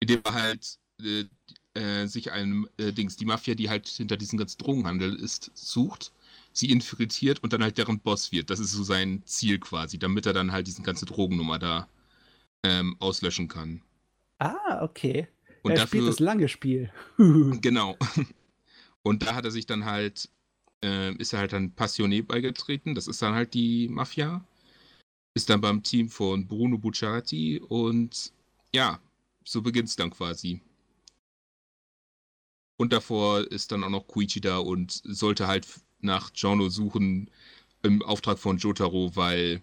Indem 0.00 0.20
er 0.24 0.34
halt 0.34 0.78
äh, 1.00 1.24
äh, 1.74 2.06
sich 2.06 2.32
einem 2.32 2.68
äh, 2.76 2.92
Dings, 2.92 3.16
die 3.16 3.24
Mafia, 3.24 3.54
die 3.54 3.70
halt 3.70 3.88
hinter 3.88 4.16
diesem 4.16 4.38
ganzen 4.38 4.58
Drogenhandel 4.58 5.14
ist, 5.14 5.50
sucht, 5.54 6.12
sie 6.52 6.70
infiltriert 6.70 7.42
und 7.42 7.52
dann 7.52 7.62
halt 7.62 7.78
deren 7.78 7.98
Boss 7.98 8.30
wird. 8.30 8.50
Das 8.50 8.60
ist 8.60 8.72
so 8.72 8.82
sein 8.82 9.22
Ziel 9.24 9.58
quasi, 9.58 9.98
damit 9.98 10.26
er 10.26 10.34
dann 10.34 10.52
halt 10.52 10.66
diese 10.66 10.82
ganze 10.82 11.06
Drogennummer 11.06 11.58
da 11.58 11.88
ähm, 12.62 12.96
auslöschen 12.98 13.48
kann. 13.48 13.80
Ah, 14.38 14.82
okay. 14.82 15.28
Und 15.62 15.72
er 15.72 15.76
dafür, 15.76 16.00
spielt 16.00 16.08
das 16.08 16.20
lange 16.20 16.48
Spiel. 16.48 16.92
Genau. 17.62 17.96
Und 19.02 19.22
da 19.22 19.34
hat 19.34 19.44
er 19.44 19.50
sich 19.50 19.66
dann 19.66 19.84
halt, 19.84 20.28
äh, 20.82 21.14
ist 21.16 21.32
er 21.32 21.40
halt 21.40 21.52
dann 21.52 21.74
Passioné 21.74 22.22
beigetreten. 22.22 22.94
Das 22.94 23.06
ist 23.08 23.22
dann 23.22 23.34
halt 23.34 23.54
die 23.54 23.88
Mafia. 23.88 24.44
Ist 25.34 25.50
dann 25.50 25.60
beim 25.60 25.82
Team 25.82 26.08
von 26.08 26.46
Bruno 26.46 26.78
Bucciarati 26.78 27.60
und 27.60 28.32
ja, 28.74 29.00
so 29.44 29.62
beginnt's 29.62 29.96
dann 29.96 30.10
quasi. 30.10 30.60
Und 32.76 32.92
davor 32.92 33.40
ist 33.50 33.72
dann 33.72 33.84
auch 33.84 33.90
noch 33.90 34.06
Koichi 34.08 34.40
da 34.40 34.58
und 34.58 35.00
sollte 35.04 35.46
halt 35.46 35.66
nach 36.00 36.32
Giorno 36.32 36.68
suchen 36.68 37.30
im 37.82 38.02
Auftrag 38.02 38.38
von 38.38 38.58
Jotaro, 38.58 39.14
weil 39.14 39.62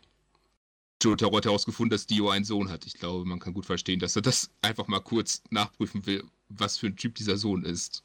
Jotaro 1.02 1.38
hat 1.38 1.46
herausgefunden, 1.46 1.92
dass 1.92 2.08
Dio 2.08 2.30
einen 2.30 2.46
Sohn 2.46 2.70
hat. 2.70 2.86
Ich 2.86 2.94
glaube, 2.96 3.26
man 3.26 3.40
kann 3.40 3.54
gut 3.54 3.66
verstehen, 3.66 4.00
dass 4.00 4.16
er 4.16 4.22
das 4.22 4.52
einfach 4.62 4.88
mal 4.88 5.00
kurz 5.02 5.44
nachprüfen 5.50 6.06
will, 6.06 6.24
was 6.50 6.78
für 6.78 6.88
ein 6.88 6.96
Typ 6.98 7.16
dieser 7.16 7.38
Sohn 7.38 7.64
ist. 7.64 8.04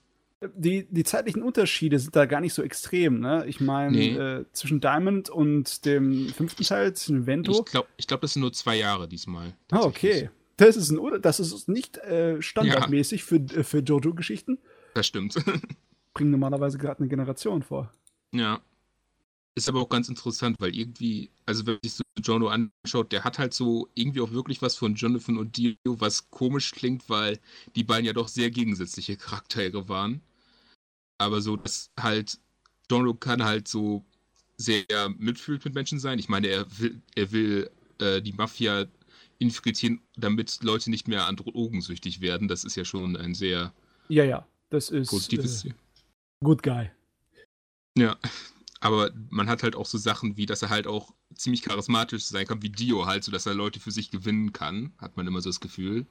Die, 0.54 0.86
die 0.90 1.04
zeitlichen 1.04 1.42
Unterschiede 1.42 1.98
sind 1.98 2.14
da 2.16 2.26
gar 2.26 2.40
nicht 2.40 2.54
so 2.54 2.62
extrem, 2.62 3.20
ne? 3.20 3.44
Ich 3.46 3.60
meine, 3.60 3.96
Nee. 3.96 4.14
äh, 4.16 4.44
zwischen 4.52 4.80
Diamond 4.80 5.30
und 5.30 5.84
dem 5.84 6.28
fünften 6.28 6.64
Teil, 6.64 6.92
zwischen 6.94 7.26
Vento. 7.26 7.52
Ich 7.64 7.70
glaube, 7.72 7.88
ich 7.96 8.06
glaub, 8.06 8.20
das 8.20 8.32
sind 8.34 8.40
nur 8.42 8.52
zwei 8.52 8.76
Jahre 8.76 9.08
diesmal. 9.08 9.54
Ah, 9.70 9.82
okay. 9.82 10.30
Das 10.56 10.76
ist, 10.76 10.90
ein, 10.90 11.20
das 11.22 11.40
ist 11.40 11.68
nicht 11.68 11.98
äh, 11.98 12.40
standardmäßig 12.40 13.24
für, 13.24 13.36
äh, 13.36 13.64
für 13.64 13.78
Jojo-Geschichten. 13.80 14.58
Das 14.94 15.06
stimmt. 15.06 15.34
Bringen 16.14 16.30
normalerweise 16.30 16.78
gerade 16.78 17.00
eine 17.00 17.08
Generation 17.08 17.62
vor. 17.62 17.92
ja. 18.32 18.60
Ist 19.56 19.68
aber 19.68 19.80
auch 19.82 19.88
ganz 19.88 20.08
interessant, 20.08 20.56
weil 20.58 20.74
irgendwie, 20.74 21.30
also 21.46 21.64
wenn 21.64 21.74
man 21.74 21.80
sich 21.84 21.94
so 21.94 22.02
Jono 22.20 22.48
anschaut, 22.48 23.12
der 23.12 23.22
hat 23.22 23.38
halt 23.38 23.54
so 23.54 23.88
irgendwie 23.94 24.20
auch 24.20 24.32
wirklich 24.32 24.60
was 24.62 24.74
von 24.74 24.96
Jonathan 24.96 25.38
und 25.38 25.56
Dio, 25.56 25.76
was 25.84 26.28
komisch 26.32 26.72
klingt, 26.72 27.08
weil 27.08 27.38
die 27.76 27.84
beiden 27.84 28.04
ja 28.04 28.12
doch 28.12 28.26
sehr 28.26 28.50
gegensätzliche 28.50 29.16
Charaktere 29.16 29.88
waren. 29.88 30.22
Aber 31.18 31.40
so, 31.40 31.56
dass 31.56 31.90
halt 31.98 32.38
Jono 32.90 33.14
kann 33.14 33.44
halt 33.44 33.68
so 33.68 34.04
sehr 34.56 35.08
mitfühlend 35.18 35.64
mit 35.64 35.74
Menschen 35.74 35.98
sein. 35.98 36.18
Ich 36.18 36.28
meine, 36.28 36.48
er 36.48 36.78
will, 36.78 37.00
er 37.14 37.32
will 37.32 37.70
äh, 37.98 38.20
die 38.20 38.32
Mafia 38.32 38.86
infiltrieren, 39.38 40.00
damit 40.16 40.62
Leute 40.62 40.90
nicht 40.90 41.08
mehr 41.08 41.26
an 41.26 41.36
Drogen 41.36 41.80
süchtig 41.80 42.20
werden. 42.20 42.48
Das 42.48 42.64
ist 42.64 42.76
ja 42.76 42.84
schon 42.84 43.16
ein 43.16 43.34
sehr 43.34 43.72
Ja, 44.08 44.24
ja. 44.24 44.46
Das 44.70 44.90
ist 44.90 45.10
positives 45.10 45.64
äh. 45.64 45.72
Good 46.42 46.62
Guy. 46.62 46.90
Ja, 47.96 48.16
aber 48.80 49.12
man 49.30 49.48
hat 49.48 49.62
halt 49.62 49.76
auch 49.76 49.86
so 49.86 49.98
Sachen 49.98 50.36
wie, 50.36 50.46
dass 50.46 50.62
er 50.62 50.68
halt 50.70 50.86
auch 50.86 51.14
ziemlich 51.34 51.62
charismatisch 51.62 52.24
sein 52.24 52.46
kann, 52.46 52.62
wie 52.62 52.70
Dio 52.70 53.06
halt, 53.06 53.24
so 53.24 53.32
dass 53.32 53.46
er 53.46 53.54
Leute 53.54 53.80
für 53.80 53.92
sich 53.92 54.10
gewinnen 54.10 54.52
kann, 54.52 54.92
hat 54.98 55.16
man 55.16 55.26
immer 55.26 55.40
so 55.40 55.48
das 55.48 55.60
Gefühl. 55.60 56.06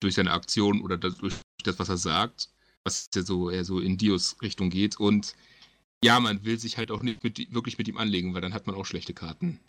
durch 0.00 0.14
seine 0.14 0.32
Aktion 0.32 0.80
oder 0.82 0.96
durch 0.98 1.34
das, 1.64 1.78
was 1.78 1.88
er 1.88 1.98
sagt, 1.98 2.50
was 2.84 3.08
ja 3.14 3.22
so 3.22 3.50
eher 3.50 3.64
so 3.64 3.80
in 3.80 3.96
Dios 3.96 4.36
Richtung 4.42 4.70
geht. 4.70 4.98
Und 4.98 5.34
ja, 6.02 6.18
man 6.20 6.44
will 6.44 6.58
sich 6.58 6.78
halt 6.78 6.90
auch 6.90 7.02
nicht 7.02 7.22
mit, 7.22 7.52
wirklich 7.52 7.78
mit 7.78 7.88
ihm 7.88 7.98
anlegen, 7.98 8.34
weil 8.34 8.40
dann 8.40 8.54
hat 8.54 8.66
man 8.66 8.76
auch 8.76 8.86
schlechte 8.86 9.14
Karten. 9.14 9.60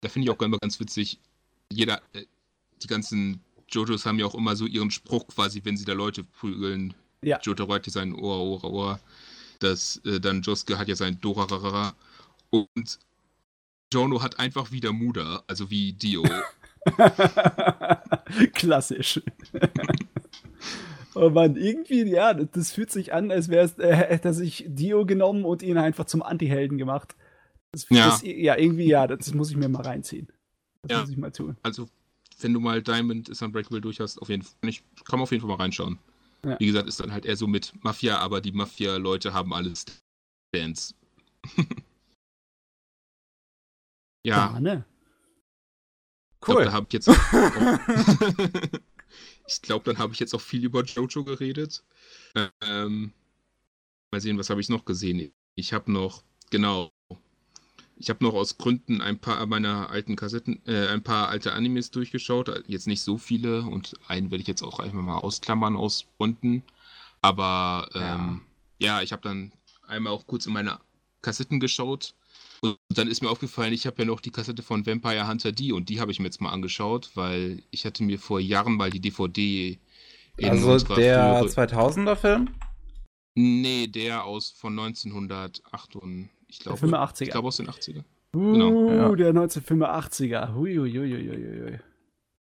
Da 0.00 0.08
finde 0.08 0.26
ich 0.26 0.30
auch 0.36 0.42
immer 0.42 0.58
ganz 0.58 0.80
witzig, 0.80 1.18
jeder, 1.70 2.02
äh, 2.12 2.24
die 2.82 2.88
ganzen 2.88 3.40
Jojos 3.68 4.04
haben 4.04 4.18
ja 4.18 4.26
auch 4.26 4.34
immer 4.34 4.56
so 4.56 4.66
ihren 4.66 4.90
Spruch 4.90 5.26
quasi, 5.28 5.60
wenn 5.64 5.76
sie 5.76 5.84
da 5.84 5.92
Leute 5.92 6.24
prügeln. 6.24 6.94
Ja. 7.22 7.38
Jojo 7.40 7.68
hat 7.72 7.86
ja 7.86 7.92
sein 7.92 8.14
Ohr, 8.14 8.40
Ohr, 8.40 8.64
Ohr. 8.64 9.00
Das, 9.60 9.98
äh, 10.04 10.20
dann 10.20 10.42
Josuke 10.42 10.76
hat 10.76 10.88
ja 10.88 10.96
sein 10.96 11.20
Dorarara. 11.20 11.94
Und 12.50 12.98
Jono 13.92 14.22
hat 14.22 14.38
einfach 14.38 14.72
wieder 14.72 14.92
Muda, 14.92 15.44
also 15.46 15.70
wie 15.70 15.92
Dio. 15.92 16.24
Klassisch. 18.54 19.20
oh 21.14 21.30
Mann, 21.30 21.56
irgendwie, 21.56 22.02
ja, 22.04 22.34
das 22.34 22.72
fühlt 22.72 22.90
sich 22.90 23.12
an, 23.12 23.30
als 23.30 23.48
wäre 23.48 23.64
es, 23.64 23.78
äh, 23.78 23.94
hätte 23.94 24.32
sich 24.34 24.64
Dio 24.68 25.04
genommen 25.06 25.44
und 25.44 25.62
ihn 25.62 25.78
einfach 25.78 26.04
zum 26.06 26.22
Anti-Helden 26.22 26.78
gemacht. 26.78 27.14
Das, 27.72 27.86
Ja. 27.90 28.06
Das, 28.06 28.22
ja, 28.22 28.56
irgendwie, 28.56 28.86
ja, 28.86 29.06
das 29.06 29.32
muss 29.34 29.50
ich 29.50 29.56
mir 29.56 29.68
mal 29.68 29.82
reinziehen. 29.82 30.28
Das 30.82 30.90
Ja. 30.92 31.00
muss 31.02 31.10
ich 31.10 31.16
mal 31.16 31.32
tun. 31.32 31.56
Also, 31.62 31.88
wenn 32.40 32.52
du 32.52 32.60
mal 32.60 32.82
Diamond 32.82 33.28
is 33.28 33.40
Unbreakable 33.42 33.80
durch 33.80 34.00
hast, 34.00 34.18
auf 34.20 34.28
jeden 34.28 34.42
Fall, 34.42 34.54
ich 34.68 34.82
kann 35.04 35.18
man 35.18 35.22
auf 35.22 35.30
jeden 35.30 35.40
Fall 35.42 35.48
mal 35.56 35.62
reinschauen. 35.62 35.98
Ja. 36.44 36.58
Wie 36.58 36.66
gesagt, 36.66 36.88
ist 36.88 36.98
dann 36.98 37.12
halt 37.12 37.24
eher 37.24 37.36
so 37.36 37.46
mit 37.46 37.72
Mafia, 37.84 38.18
aber 38.18 38.40
die 38.40 38.50
Mafia-Leute 38.52 39.32
haben 39.32 39.54
alles 39.54 39.84
Dance. 40.52 40.94
ja, 44.24 44.52
Ja, 44.54 44.60
ne? 44.60 44.84
Cool. 46.46 46.64
da 46.64 46.72
habe 46.72 46.86
ich 46.88 46.92
jetzt 46.94 47.08
auch, 47.08 47.14
ich 49.46 49.62
glaube, 49.62 49.84
dann 49.84 49.98
habe 49.98 50.12
ich 50.12 50.20
jetzt 50.20 50.34
auch 50.34 50.40
viel 50.40 50.64
über 50.64 50.84
Jojo 50.84 51.24
geredet. 51.24 51.82
Ähm, 52.60 53.12
mal 54.10 54.20
sehen, 54.20 54.38
was 54.38 54.50
habe 54.50 54.60
ich 54.60 54.68
noch 54.68 54.84
gesehen? 54.84 55.32
Ich 55.54 55.72
habe 55.72 55.90
noch, 55.92 56.22
genau, 56.50 56.90
ich 57.96 58.10
habe 58.10 58.24
noch 58.24 58.34
aus 58.34 58.58
Gründen 58.58 59.00
ein 59.00 59.18
paar 59.18 59.44
meiner 59.46 59.90
alten 59.90 60.16
Kassetten, 60.16 60.60
äh, 60.66 60.88
ein 60.88 61.02
paar 61.02 61.28
alte 61.28 61.52
Animes 61.52 61.90
durchgeschaut. 61.90 62.64
Jetzt 62.66 62.86
nicht 62.86 63.02
so 63.02 63.18
viele 63.18 63.62
und 63.62 63.94
einen 64.08 64.30
werde 64.30 64.42
ich 64.42 64.48
jetzt 64.48 64.62
auch 64.62 64.80
einfach 64.80 65.00
mal 65.00 65.18
ausklammern 65.18 65.76
aus 65.76 66.06
Gründen. 66.18 66.62
Aber 67.20 67.88
ähm, 67.94 68.42
ja. 68.78 69.02
ich 69.02 69.12
habe 69.12 69.22
dann 69.22 69.52
einmal 69.86 70.12
auch 70.12 70.26
kurz 70.26 70.46
in 70.46 70.52
meine 70.52 70.80
Kassetten 71.20 71.60
geschaut. 71.60 72.14
Und 72.64 72.78
dann 72.90 73.08
ist 73.08 73.22
mir 73.22 73.28
aufgefallen, 73.30 73.72
ich 73.72 73.86
habe 73.86 73.96
ja 74.02 74.04
noch 74.04 74.20
die 74.20 74.30
Kassette 74.30 74.62
von 74.62 74.86
Vampire 74.86 75.26
Hunter 75.26 75.50
D 75.50 75.72
und 75.72 75.88
die 75.88 76.00
habe 76.00 76.12
ich 76.12 76.20
mir 76.20 76.26
jetzt 76.26 76.40
mal 76.40 76.50
angeschaut, 76.50 77.10
weil 77.14 77.62
ich 77.72 77.84
hatte 77.84 78.04
mir 78.04 78.18
vor 78.20 78.38
Jahren 78.38 78.76
mal 78.76 78.88
die 78.90 79.00
DVD 79.00 79.78
in 80.36 80.48
Also 80.48 80.78
der 80.78 81.40
frühere- 81.42 81.48
2000er 81.48 82.14
Film? 82.16 82.50
Nee, 83.34 83.88
der 83.88 84.24
aus 84.24 84.50
von 84.50 84.78
1908 84.78 85.96
und 85.96 86.28
ich 86.46 86.58
Der 86.60 86.74
glaube, 86.76 86.96
85er. 86.96 87.22
ich 87.22 87.30
glaube 87.30 87.48
aus 87.48 87.56
den 87.56 87.68
80er. 87.68 88.04
Uh, 88.34 88.52
genau, 88.52 88.90
ja. 88.90 89.14
der 89.16 89.32
1985er. 89.34 90.54
Huiuiuiuiui. 90.54 91.80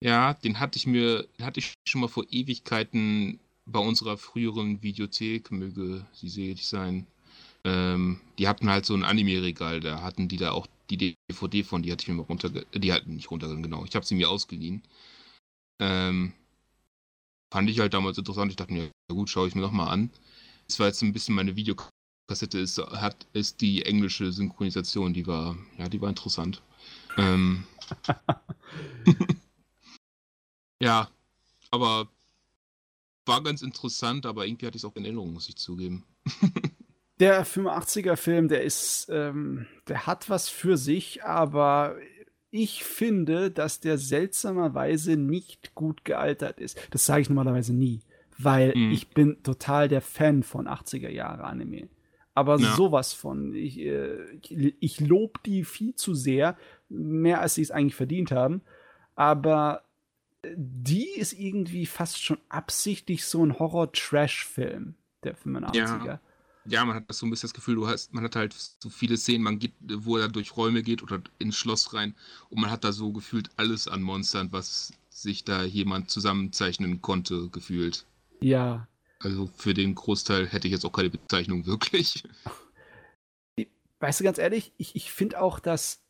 Ja, 0.02 0.34
den 0.34 0.60
hatte 0.60 0.76
ich 0.76 0.86
mir, 0.86 1.24
den 1.38 1.47
hatte 1.47 1.60
ich 1.60 1.72
schon 1.88 2.01
mal 2.02 2.09
vor 2.09 2.24
Ewigkeiten 2.30 3.38
bei 3.66 3.78
unserer 3.80 4.16
früheren 4.18 4.82
Videothek, 4.82 5.51
möge 5.51 6.05
sie 6.12 6.28
selig 6.28 6.66
sein. 6.66 7.06
Ähm, 7.65 8.20
die 8.39 8.49
hatten 8.49 8.70
halt 8.70 8.87
so 8.87 8.95
ein 8.95 9.05
Anime-Regal, 9.05 9.81
da 9.81 10.03
hatten 10.03 10.28
die 10.28 10.37
da 10.37 10.53
auch 10.53 10.66
die 10.89 11.16
DVD 11.31 11.62
von, 11.62 11.82
die 11.82 11.93
hatte 11.93 12.03
ich 12.03 12.09
mir 12.09 12.15
mal 12.15 12.23
runter, 12.23 12.49
die 12.49 12.93
hatten 12.93 13.15
nicht 13.15 13.31
runtergegangen, 13.31 13.62
genau. 13.62 13.85
Ich 13.85 13.95
habe 13.95 14.07
sie 14.07 14.15
mir 14.15 14.31
ausgeliehen. 14.31 14.82
Ähm, 15.78 16.32
fand 17.53 17.69
ich 17.70 17.81
halt 17.81 17.95
damals 17.95 18.19
interessant. 18.19 18.51
Ich 18.51 18.57
dachte 18.57 18.73
mir, 18.73 18.85
ja 18.85 19.15
gut, 19.15 19.28
schaue 19.28 19.49
ich 19.49 19.55
mir 19.55 19.61
noch 19.61 19.73
mal 19.73 19.89
an. 19.89 20.11
Das 20.66 20.78
war 20.78 20.87
jetzt 20.87 21.03
ein 21.03 21.12
bisschen 21.12 21.35
meine 21.35 21.57
Videokassette, 21.57 22.59
ist, 22.59 22.78
hat, 22.78 23.27
ist 23.32 23.61
die 23.61 23.85
englische 23.85 24.32
Synchronisation, 24.32 25.12
die 25.12 25.27
war, 25.27 25.57
ja, 25.78 25.89
die 25.89 26.01
war 26.01 26.09
interessant. 26.09 26.62
Ähm, 27.16 27.65
ja, 30.82 31.11
aber 31.70 32.09
war 33.27 33.43
ganz 33.43 33.62
interessant, 33.62 34.27
aber 34.27 34.47
irgendwie 34.47 34.66
hatte 34.66 34.77
ich 34.77 34.82
es 34.82 34.89
auch 34.89 34.97
in 34.97 35.05
Erinnerung, 35.05 35.32
muss 35.32 35.49
ich 35.49 35.57
zugeben. 35.57 36.05
Der 37.20 37.44
85er-Film, 37.44 38.48
der 38.48 38.62
ist, 38.62 39.09
ähm, 39.12 39.66
der 39.88 40.06
hat 40.06 40.30
was 40.30 40.48
für 40.48 40.76
sich, 40.76 41.22
aber 41.22 41.97
ich 42.51 42.82
finde, 42.82 43.51
dass 43.51 43.80
der 43.80 43.98
seltsamerweise 43.98 45.16
nicht 45.16 45.74
gut 45.74 46.05
gealtert 46.05 46.59
ist. 46.60 46.78
Das 46.90 47.05
sage 47.06 47.20
ich 47.20 47.28
normalerweise 47.28 47.74
nie, 47.74 48.01
weil 48.38 48.72
Mhm. 48.76 48.92
ich 48.92 49.10
bin 49.10 49.42
total 49.42 49.88
der 49.88 50.01
Fan 50.01 50.42
von 50.42 50.66
80er 50.66 51.10
Jahre 51.10 51.44
Anime. 51.44 51.88
Aber 52.34 52.59
Ja. 52.59 52.74
sowas 52.74 53.12
von. 53.12 53.55
Ich, 53.55 53.78
äh, 53.78 54.16
ich, 54.40 54.74
ich 54.80 55.01
lobe 55.01 55.38
die 55.44 55.64
viel 55.64 55.94
zu 55.94 56.14
sehr, 56.14 56.56
mehr 56.88 57.40
als 57.40 57.55
sie 57.56 57.62
es 57.62 57.70
eigentlich 57.70 57.97
verdient 57.97 58.30
haben. 58.32 58.62
Aber 59.14 59.82
äh, 60.42 60.55
die 60.56 61.10
ist 61.10 61.34
irgendwie 61.34 61.86
fast 61.86 62.22
schon 62.22 62.38
absichtlich 62.48 63.26
so 63.26 63.44
ein 63.44 63.59
Horror-Trash-Film, 63.59 64.94
der 65.22 65.36
85er. 65.36 66.05
Ja, 66.06 66.20
man 66.65 66.95
hat 66.95 67.09
das 67.09 67.19
so 67.19 67.27
ein 67.27 67.31
bisschen 67.31 67.49
das 67.49 67.55
Gefühl, 67.55 67.77
du 67.77 67.87
hast, 67.87 68.12
man 68.12 68.24
hat 68.24 68.37
halt 68.37 68.55
so 68.55 68.91
viele 68.91 69.16
Szenen, 69.16 69.43
man 69.43 69.59
geht, 69.59 69.73
wo 69.81 70.16
er 70.16 70.28
durch 70.28 70.57
Räume 70.57 70.82
geht 70.82 71.03
oder 71.03 71.23
ins 71.39 71.57
Schloss 71.57 71.95
rein 71.95 72.15
und 72.49 72.61
man 72.61 72.70
hat 72.70 72.85
da 72.85 72.93
so 72.93 73.12
gefühlt 73.12 73.51
alles 73.57 73.89
an 73.89 74.03
Monstern, 74.03 74.53
was 74.53 74.93
sich 75.09 75.45
da 75.45 75.65
jemand 75.65 76.11
zusammenzeichnen 76.11 77.03
konnte, 77.03 77.49
gefühlt. 77.49 78.05
ja. 78.41 78.87
Also 79.23 79.51
für 79.55 79.74
den 79.74 79.95
Großteil 79.95 80.47
hätte 80.47 80.66
ich 80.66 80.73
jetzt 80.73 80.87
auch 80.87 80.93
keine 80.93 81.11
Bezeichnung 81.11 81.66
wirklich. 81.66 82.24
weißt 83.99 84.20
du, 84.20 84.24
ganz 84.24 84.39
ehrlich, 84.39 84.73
ich, 84.78 84.97
ich 84.97 85.12
finde 85.12 85.43
auch, 85.43 85.61
dass 85.61 86.01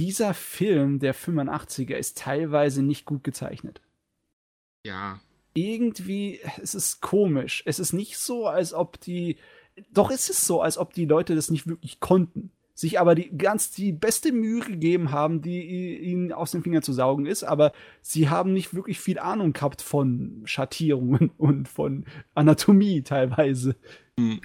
dieser 0.00 0.32
Film, 0.32 1.00
der 1.00 1.12
85er, 1.12 1.96
ist 1.96 2.18
teilweise 2.18 2.82
nicht 2.82 3.04
gut 3.04 3.24
gezeichnet. 3.24 3.80
Ja, 4.86 5.20
Irgendwie, 5.54 6.40
es 6.62 6.74
ist 6.74 7.00
komisch. 7.00 7.62
Es 7.66 7.78
ist 7.78 7.92
nicht 7.92 8.18
so, 8.18 8.46
als 8.46 8.74
ob 8.74 9.00
die. 9.00 9.36
Doch, 9.92 10.10
es 10.10 10.28
ist 10.28 10.46
so, 10.46 10.60
als 10.60 10.78
ob 10.78 10.92
die 10.92 11.06
Leute 11.06 11.34
das 11.34 11.50
nicht 11.50 11.66
wirklich 11.66 12.00
konnten. 12.00 12.50
Sich 12.76 12.98
aber 12.98 13.14
die 13.14 13.36
ganz 13.36 13.70
die 13.70 13.92
beste 13.92 14.32
Mühe 14.32 14.60
gegeben 14.60 15.12
haben, 15.12 15.42
die 15.42 15.96
ihnen 16.00 16.32
aus 16.32 16.50
den 16.50 16.62
Fingern 16.62 16.82
zu 16.82 16.92
saugen 16.92 17.24
ist, 17.24 17.44
aber 17.44 17.72
sie 18.02 18.28
haben 18.28 18.52
nicht 18.52 18.74
wirklich 18.74 18.98
viel 18.98 19.20
Ahnung 19.20 19.52
gehabt 19.52 19.80
von 19.80 20.42
Schattierungen 20.44 21.30
und 21.38 21.68
von 21.68 22.04
Anatomie 22.34 23.02
teilweise. 23.02 23.76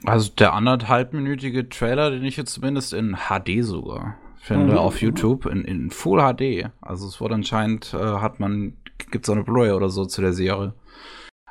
Also 0.06 0.32
der 0.32 0.54
anderthalbminütige 0.54 1.70
Trailer, 1.70 2.12
den 2.12 2.24
ich 2.24 2.38
jetzt 2.38 2.54
zumindest 2.54 2.94
in 2.94 3.18
HD 3.30 3.64
sogar 3.64 4.18
finde 4.40 4.74
Mhm, 4.74 4.78
auf. 4.78 5.02
YouTube, 5.02 5.46
in, 5.46 5.64
in 5.66 5.90
Full 5.92 6.20
HD. 6.20 6.72
Also 6.82 7.08
es 7.08 7.22
wurde 7.22 7.36
anscheinend, 7.36 7.94
äh, 7.94 7.98
hat 7.98 8.40
man, 8.40 8.78
gibt 9.12 9.26
so 9.26 9.34
eine 9.34 9.44
Blu-ray 9.44 9.72
oder 9.72 9.90
so 9.90 10.06
zu 10.06 10.22
der 10.22 10.34
Serie. 10.34 10.74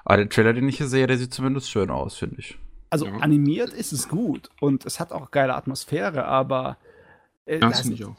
Aber 0.09 0.16
der 0.16 0.28
Trailer, 0.30 0.55
den 0.55 0.66
ich 0.68 0.78
hier 0.78 0.89
sehe, 0.89 1.06
der 1.06 1.18
sieht 1.18 1.35
zumindest 1.35 1.70
schön 1.70 1.90
aus, 1.90 2.16
finde 2.16 2.36
ich. 2.39 2.56
Also 2.90 3.05
Ja. 3.06 3.18
animiert 3.18 3.74
ist 3.74 3.93
es 3.93 4.09
gut 4.09 4.48
und 4.60 4.86
es 4.86 4.98
hat 5.01 5.12
auch 5.12 5.30
geile 5.30 5.55
Atmosphäre, 5.55 6.24
aber 6.24 6.78
äh, 7.44 7.59
da, 7.59 7.68
das 7.68 7.80
ich 7.86 7.98
sind, 7.98 8.05
auch. 8.09 8.16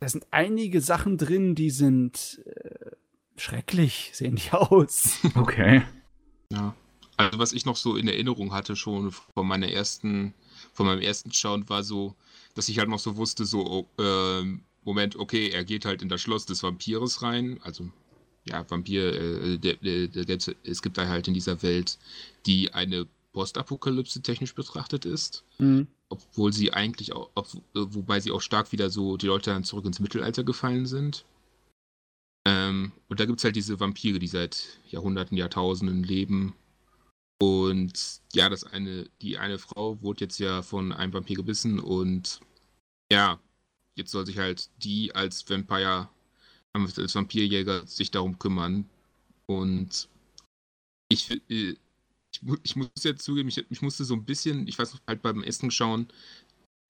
da 0.00 0.08
sind 0.08 0.26
einige 0.32 0.80
Sachen 0.80 1.16
drin, 1.16 1.54
die 1.54 1.70
sind 1.70 2.40
äh, 2.44 2.90
schrecklich, 3.36 4.10
sehen 4.14 4.34
die 4.34 4.50
aus. 4.52 5.20
Okay. 5.36 5.82
Ja. 6.52 6.74
Also 7.16 7.38
was 7.38 7.52
ich 7.52 7.64
noch 7.66 7.76
so 7.76 7.96
in 7.96 8.08
Erinnerung 8.08 8.52
hatte 8.52 8.74
schon 8.74 9.12
von 9.12 9.46
meiner 9.46 9.68
ersten, 9.70 10.34
von 10.72 10.86
meinem 10.86 11.00
ersten 11.02 11.32
Schauen 11.32 11.68
war 11.68 11.84
so, 11.84 12.16
dass 12.54 12.68
ich 12.68 12.80
halt 12.80 12.88
noch 12.88 12.98
so 12.98 13.16
wusste, 13.16 13.44
so, 13.44 13.86
ähm, 13.98 14.62
Moment, 14.84 15.14
okay, 15.16 15.50
er 15.50 15.64
geht 15.64 15.84
halt 15.84 16.02
in 16.02 16.08
das 16.08 16.20
Schloss 16.20 16.46
des 16.46 16.62
Vampires 16.64 17.22
rein, 17.22 17.60
also 17.62 17.88
ja, 18.48 18.68
Vampir, 18.70 19.14
äh, 19.14 19.58
der, 19.58 19.74
der, 19.76 20.08
der, 20.08 20.38
es 20.64 20.82
gibt 20.82 20.98
da 20.98 21.06
halt 21.08 21.28
in 21.28 21.34
dieser 21.34 21.62
Welt, 21.62 21.98
die 22.46 22.72
eine 22.72 23.06
Postapokalypse 23.32 24.22
technisch 24.22 24.54
betrachtet 24.54 25.04
ist, 25.04 25.44
Mhm. 25.58 25.86
obwohl 26.08 26.52
sie 26.52 26.72
eigentlich 26.72 27.12
auch, 27.12 27.30
ob, 27.34 27.46
äh, 27.54 27.58
wobei 27.74 28.20
sie 28.20 28.30
auch 28.30 28.40
stark 28.40 28.72
wieder 28.72 28.90
so, 28.90 29.16
die 29.16 29.26
Leute 29.26 29.50
dann 29.50 29.64
zurück 29.64 29.84
ins 29.84 30.00
Mittelalter 30.00 30.44
gefallen 30.44 30.86
sind. 30.86 31.24
Ähm, 32.46 32.92
und 33.08 33.20
da 33.20 33.26
gibt 33.26 33.38
es 33.40 33.44
halt 33.44 33.56
diese 33.56 33.78
Vampire, 33.78 34.18
die 34.18 34.26
seit 34.26 34.78
Jahrhunderten, 34.88 35.36
Jahrtausenden 35.36 36.02
leben. 36.02 36.54
Und 37.40 38.20
ja, 38.32 38.48
das 38.48 38.64
eine, 38.64 39.08
die 39.22 39.38
eine 39.38 39.58
Frau 39.58 40.00
wurde 40.02 40.24
jetzt 40.24 40.38
ja 40.38 40.62
von 40.62 40.92
einem 40.92 41.12
Vampir 41.12 41.36
gebissen 41.36 41.78
und 41.78 42.40
ja, 43.12 43.38
jetzt 43.94 44.10
soll 44.10 44.26
sich 44.26 44.38
halt 44.38 44.70
die 44.82 45.14
als 45.14 45.48
Vampire, 45.48 46.08
als 46.74 47.14
Vampirjäger 47.14 47.86
sich 47.86 48.10
darum 48.10 48.38
kümmern. 48.38 48.88
Und 49.46 50.08
ich, 51.08 51.30
äh, 51.30 51.40
ich, 51.48 52.42
ich 52.62 52.76
muss 52.76 52.88
jetzt 53.02 53.24
zugeben, 53.24 53.48
ich, 53.48 53.64
ich 53.70 53.82
musste 53.82 54.04
so 54.04 54.14
ein 54.14 54.24
bisschen, 54.24 54.68
ich 54.68 54.78
weiß 54.78 54.94
noch, 54.94 55.00
halt 55.06 55.22
beim 55.22 55.42
Essen 55.42 55.70
schauen, 55.70 56.08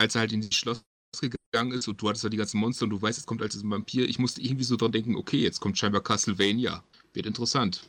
als 0.00 0.14
er 0.14 0.20
halt 0.20 0.32
in 0.32 0.40
dieses 0.40 0.56
Schloss 0.56 0.82
gegangen 1.20 1.72
ist 1.72 1.88
und 1.88 2.00
du 2.00 2.08
hattest 2.08 2.24
ja 2.24 2.30
die 2.30 2.36
ganzen 2.36 2.60
Monster 2.60 2.84
und 2.84 2.90
du 2.90 3.00
weißt, 3.00 3.18
es 3.18 3.26
kommt 3.26 3.42
als 3.42 3.56
ein 3.56 3.70
Vampir. 3.70 4.08
Ich 4.08 4.18
musste 4.18 4.42
irgendwie 4.42 4.64
so 4.64 4.76
dran 4.76 4.92
denken, 4.92 5.16
okay, 5.16 5.38
jetzt 5.38 5.60
kommt 5.60 5.78
scheinbar 5.78 6.02
Castlevania. 6.02 6.84
Wird 7.14 7.26
interessant. 7.26 7.82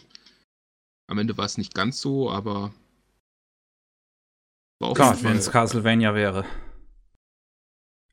Am 1.10 1.18
Ende 1.18 1.38
war 1.38 1.46
es 1.46 1.58
nicht 1.58 1.74
ganz 1.74 2.00
so, 2.00 2.32
aber. 2.32 2.74
Gott, 4.80 5.24
wenn 5.24 5.38
es 5.38 5.52
Castlevania 5.52 6.14
wäre. 6.14 6.46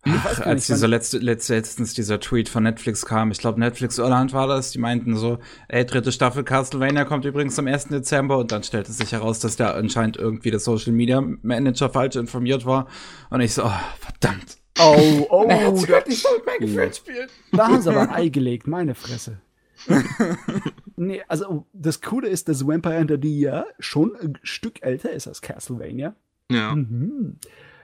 Ach, 0.08 0.40
als 0.40 0.66
dieser 0.66 0.86
letzte, 0.88 1.18
letzte, 1.18 1.54
letztens 1.54 1.94
dieser 1.94 2.20
Tweet 2.20 2.48
von 2.48 2.62
Netflix 2.62 3.04
kam, 3.04 3.30
ich 3.30 3.38
glaube 3.38 3.58
Netflix 3.58 3.98
Irland 3.98 4.32
war 4.32 4.46
das, 4.46 4.70
die 4.70 4.78
meinten 4.78 5.16
so, 5.16 5.38
ey, 5.68 5.84
dritte 5.84 6.12
Staffel 6.12 6.44
Castlevania 6.44 7.04
kommt 7.04 7.24
übrigens 7.24 7.58
am 7.58 7.66
1. 7.66 7.88
Dezember 7.88 8.38
und 8.38 8.52
dann 8.52 8.62
stellte 8.62 8.92
sich 8.92 9.12
heraus, 9.12 9.40
dass 9.40 9.56
da 9.56 9.72
anscheinend 9.72 10.16
irgendwie 10.16 10.50
der 10.50 10.60
Social 10.60 10.92
Media 10.92 11.20
Manager 11.20 11.90
falsch 11.90 12.16
informiert 12.16 12.66
war 12.66 12.86
und 13.30 13.40
ich 13.40 13.54
so, 13.54 13.64
oh, 13.64 13.70
verdammt. 13.98 14.58
Oh, 14.78 15.26
oh, 15.30 15.84
da, 15.88 16.02
ich 16.06 16.22
soll 16.22 16.42
mein 16.44 16.58
Gefühl 16.58 16.92
spielen. 16.92 17.28
Da 17.52 17.68
haben 17.68 17.80
sie 17.80 17.88
aber 17.88 18.02
ein 18.02 18.10
Ei 18.10 18.28
gelegt, 18.28 18.66
meine 18.66 18.94
Fresse. 18.94 19.40
nee, 20.96 21.22
also 21.28 21.66
das 21.72 22.00
Coole 22.00 22.28
ist, 22.28 22.48
dass 22.48 22.66
Vampire 22.66 22.94
Enter 22.94 23.18
the 23.20 23.40
ja 23.40 23.66
schon 23.78 24.14
ein 24.16 24.38
Stück 24.42 24.82
älter 24.82 25.10
ist 25.10 25.26
als 25.26 25.40
Castlevania. 25.40 26.14
Ja. 26.50 26.74
Mhm. 26.74 27.38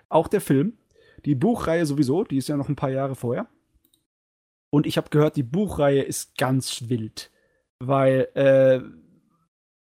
Auch 0.08 0.28
der 0.28 0.40
Film 0.40 0.74
die 1.24 1.34
Buchreihe 1.34 1.86
sowieso, 1.86 2.24
die 2.24 2.38
ist 2.38 2.48
ja 2.48 2.56
noch 2.56 2.68
ein 2.68 2.76
paar 2.76 2.90
Jahre 2.90 3.14
vorher. 3.14 3.48
Und 4.70 4.86
ich 4.86 4.96
habe 4.96 5.10
gehört, 5.10 5.36
die 5.36 5.42
Buchreihe 5.42 6.02
ist 6.02 6.36
ganz 6.38 6.88
wild, 6.88 7.30
weil 7.78 8.28
äh, 8.34 8.80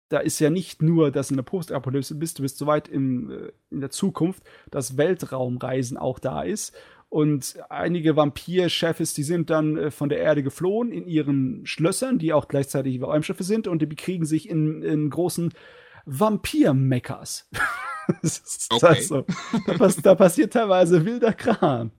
da 0.09 0.19
ist 0.19 0.39
ja 0.39 0.51
nicht 0.51 0.83
nur, 0.83 1.11
dass 1.11 1.29
du 1.29 1.33
in 1.33 1.39
der 1.39 1.43
Postapokalypse 1.43 2.15
bist, 2.15 2.39
du 2.39 2.43
bist 2.43 2.59
so 2.59 2.67
weit 2.67 2.89
im, 2.89 3.31
äh, 3.31 3.53
in 3.71 3.81
der 3.81 3.91
Zukunft, 3.91 4.45
dass 4.71 4.97
Weltraumreisen 4.97 5.97
auch 5.97 6.19
da 6.19 6.43
ist. 6.43 6.75
Und 7.09 7.57
einige 7.69 8.17
Vampir-Chefs, 8.17 9.15
die 9.15 9.23
sind 9.23 9.51
dann 9.51 9.77
äh, 9.77 9.91
von 9.91 10.09
der 10.09 10.19
Erde 10.19 10.43
geflohen 10.43 10.93
in 10.93 11.07
ihren 11.07 11.67
Schlössern, 11.67 12.19
die 12.19 12.33
auch 12.33 12.49
gleichzeitig 12.49 13.01
Räumschiffe 13.03 13.45
sind, 13.45 13.69
und 13.69 13.81
die 13.83 13.87
bekriegen 13.87 14.27
sich 14.27 14.49
in, 14.49 14.83
in 14.83 15.11
großen 15.11 15.53
Vampir-Meckers. 16.05 17.49
okay. 18.71 18.87
also, 18.87 19.27
da, 19.67 19.75
pass 19.75 19.97
da, 19.97 20.15
passiert 20.15 20.53
teilweise 20.53 21.05
wilder 21.05 21.33
Kram. 21.33 21.91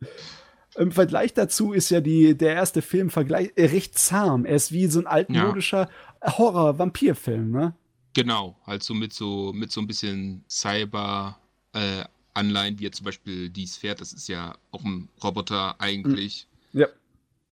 Im 0.75 0.91
Vergleich 0.91 1.33
dazu 1.33 1.73
ist 1.73 1.89
ja 1.89 2.01
die, 2.01 2.37
der 2.37 2.53
erste 2.53 2.81
Film 2.81 3.09
Vergleich, 3.09 3.51
äh, 3.55 3.65
recht 3.65 3.97
zahm. 3.97 4.45
Er 4.45 4.55
ist 4.55 4.71
wie 4.71 4.87
so 4.87 4.99
ein 4.99 5.07
altmodischer 5.07 5.89
ja. 6.23 6.37
Horror-Vampir-Film, 6.37 7.51
ne? 7.51 7.75
Genau, 8.13 8.57
halt 8.65 8.83
so 8.83 8.93
mit 8.93 9.13
so, 9.13 9.53
mit 9.53 9.71
so 9.71 9.81
ein 9.81 9.87
bisschen 9.87 10.43
Cyber- 10.49 11.37
äh, 11.73 12.03
Anleihen, 12.33 12.79
wie 12.79 12.83
jetzt 12.83 12.97
zum 12.97 13.05
Beispiel 13.05 13.49
dies 13.49 13.77
Pferd, 13.77 13.99
das 13.99 14.13
ist 14.13 14.29
ja 14.29 14.55
auch 14.71 14.83
ein 14.83 15.09
Roboter 15.23 15.81
eigentlich. 15.81 16.47
Ja. 16.71 16.87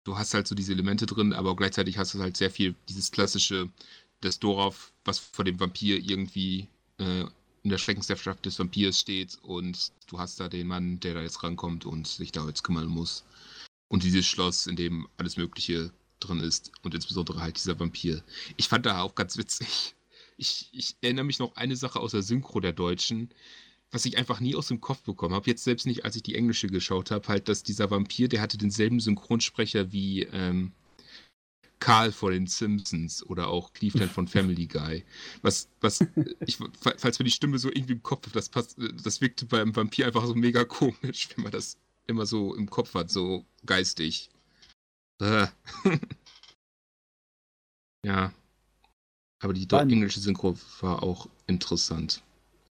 Du 0.04 0.16
hast 0.16 0.34
halt 0.34 0.46
so 0.46 0.54
diese 0.54 0.72
Elemente 0.72 1.04
drin, 1.04 1.32
aber 1.32 1.56
gleichzeitig 1.56 1.98
hast 1.98 2.14
du 2.14 2.20
halt 2.20 2.36
sehr 2.36 2.50
viel 2.50 2.76
dieses 2.88 3.10
klassische, 3.10 3.68
das 4.20 4.38
Dorf, 4.38 4.92
was 5.04 5.18
vor 5.18 5.44
dem 5.44 5.58
Vampir 5.58 5.98
irgendwie 5.98 6.68
äh, 6.98 7.24
in 7.62 7.70
der 7.70 7.78
Schreckensherrschaft 7.78 8.44
des 8.46 8.58
Vampirs 8.58 9.00
steht 9.00 9.38
und 9.42 9.92
du 10.06 10.18
hast 10.18 10.40
da 10.40 10.48
den 10.48 10.66
Mann, 10.66 11.00
der 11.00 11.14
da 11.14 11.22
jetzt 11.22 11.42
rankommt 11.42 11.86
und 11.86 12.06
sich 12.06 12.32
da 12.32 12.46
jetzt 12.46 12.62
kümmern 12.62 12.86
muss. 12.86 13.24
Und 13.88 14.02
dieses 14.02 14.26
Schloss, 14.26 14.66
in 14.66 14.76
dem 14.76 15.08
alles 15.16 15.36
Mögliche 15.36 15.90
drin 16.20 16.40
ist 16.40 16.72
und 16.82 16.94
insbesondere 16.94 17.40
halt 17.40 17.56
dieser 17.56 17.78
Vampir. 17.78 18.22
Ich 18.56 18.68
fand 18.68 18.86
da 18.86 19.00
auch 19.02 19.14
ganz 19.14 19.36
witzig. 19.36 19.94
Ich, 20.36 20.68
ich 20.72 20.96
erinnere 21.00 21.24
mich 21.24 21.38
noch 21.38 21.56
eine 21.56 21.76
Sache 21.76 21.98
aus 21.98 22.12
der 22.12 22.22
Synchro 22.22 22.60
der 22.60 22.72
Deutschen, 22.72 23.30
was 23.90 24.04
ich 24.04 24.18
einfach 24.18 24.40
nie 24.40 24.54
aus 24.54 24.68
dem 24.68 24.80
Kopf 24.80 25.02
bekommen 25.02 25.34
habe. 25.34 25.50
Jetzt 25.50 25.64
selbst 25.64 25.86
nicht, 25.86 26.04
als 26.04 26.16
ich 26.16 26.22
die 26.22 26.34
englische 26.34 26.68
geschaut 26.68 27.10
habe, 27.10 27.26
halt, 27.28 27.48
dass 27.48 27.62
dieser 27.62 27.90
Vampir, 27.90 28.28
der 28.28 28.40
hatte 28.40 28.58
denselben 28.58 29.00
Synchronsprecher 29.00 29.90
wie 29.90 30.22
ähm, 30.24 30.72
Karl 31.80 32.12
von 32.12 32.32
den 32.32 32.46
Simpsons 32.46 33.24
oder 33.24 33.48
auch 33.48 33.72
Cleveland 33.72 34.10
von 34.10 34.26
Family 34.28 34.66
Guy. 34.66 35.04
Was, 35.42 35.68
was, 35.80 36.00
ich, 36.46 36.58
falls 36.80 37.18
man 37.18 37.24
die 37.24 37.30
Stimme 37.30 37.58
so 37.58 37.68
irgendwie 37.68 37.94
im 37.94 38.02
Kopf 38.02 38.30
das 38.32 38.48
passt, 38.48 38.76
das 39.02 39.20
wirkte 39.20 39.46
beim 39.46 39.74
Vampir 39.74 40.06
einfach 40.06 40.26
so 40.26 40.34
mega 40.34 40.64
komisch, 40.64 41.28
wenn 41.34 41.44
man 41.44 41.52
das 41.52 41.78
immer 42.06 42.26
so 42.26 42.54
im 42.54 42.68
Kopf 42.68 42.94
hat, 42.94 43.10
so 43.10 43.44
geistig. 43.64 44.30
Äh. 45.20 45.46
ja. 48.04 48.32
Aber 49.40 49.52
die 49.52 49.68
Dann, 49.68 49.90
englische 49.90 50.20
Synchro 50.20 50.56
war 50.80 51.02
auch 51.02 51.28
interessant. 51.46 52.22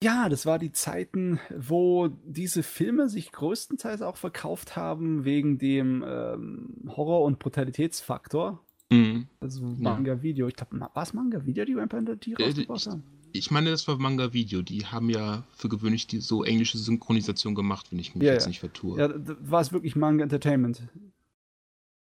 Ja, 0.01 0.29
das 0.29 0.45
war 0.45 0.59
die 0.59 0.71
Zeiten, 0.71 1.39
wo 1.49 2.07
diese 2.23 2.63
Filme 2.63 3.09
sich 3.09 3.33
größtenteils 3.33 4.01
auch 4.01 4.15
verkauft 4.15 4.77
haben 4.77 5.25
wegen 5.25 5.57
dem 5.57 6.05
ähm, 6.07 6.89
Horror- 6.95 7.23
und 7.23 7.39
Brutalitätsfaktor. 7.39 8.63
Mhm. 8.91 9.27
Also 9.39 9.61
Manga-Video. 9.61 10.47
Ich 10.47 10.55
glaube, 10.55 10.79
war 10.79 11.03
es 11.03 11.13
Manga-Video, 11.13 11.65
die 11.65 11.75
Vampire 11.75 12.17
Tiere 12.17 12.43
äh, 12.43 12.45
rausgebracht 12.47 12.87
haben? 12.87 13.03
Ich 13.31 13.51
meine, 13.51 13.69
das 13.69 13.87
war 13.87 13.97
Manga-Video. 13.97 14.61
Die 14.61 14.85
haben 14.85 15.09
ja 15.09 15.43
für 15.53 15.69
gewöhnlich 15.69 16.07
die 16.07 16.19
so 16.19 16.43
englische 16.43 16.77
Synchronisation 16.77 17.53
gemacht, 17.53 17.91
wenn 17.91 17.99
ich 17.99 18.15
mich 18.15 18.23
ja, 18.23 18.33
jetzt 18.33 18.43
ja. 18.43 18.49
nicht 18.49 18.59
vertue. 18.59 18.99
Ja, 18.99 19.13
war 19.41 19.61
es 19.61 19.71
wirklich 19.71 19.95
Manga 19.95 20.23
Entertainment. 20.23 20.81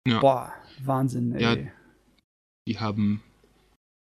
Ja. 0.07 0.20
Boah, 0.20 0.53
Wahnsinn, 0.84 1.34
ey. 1.34 1.41
Ja, 1.41 1.72
die 2.68 2.80
haben. 2.80 3.22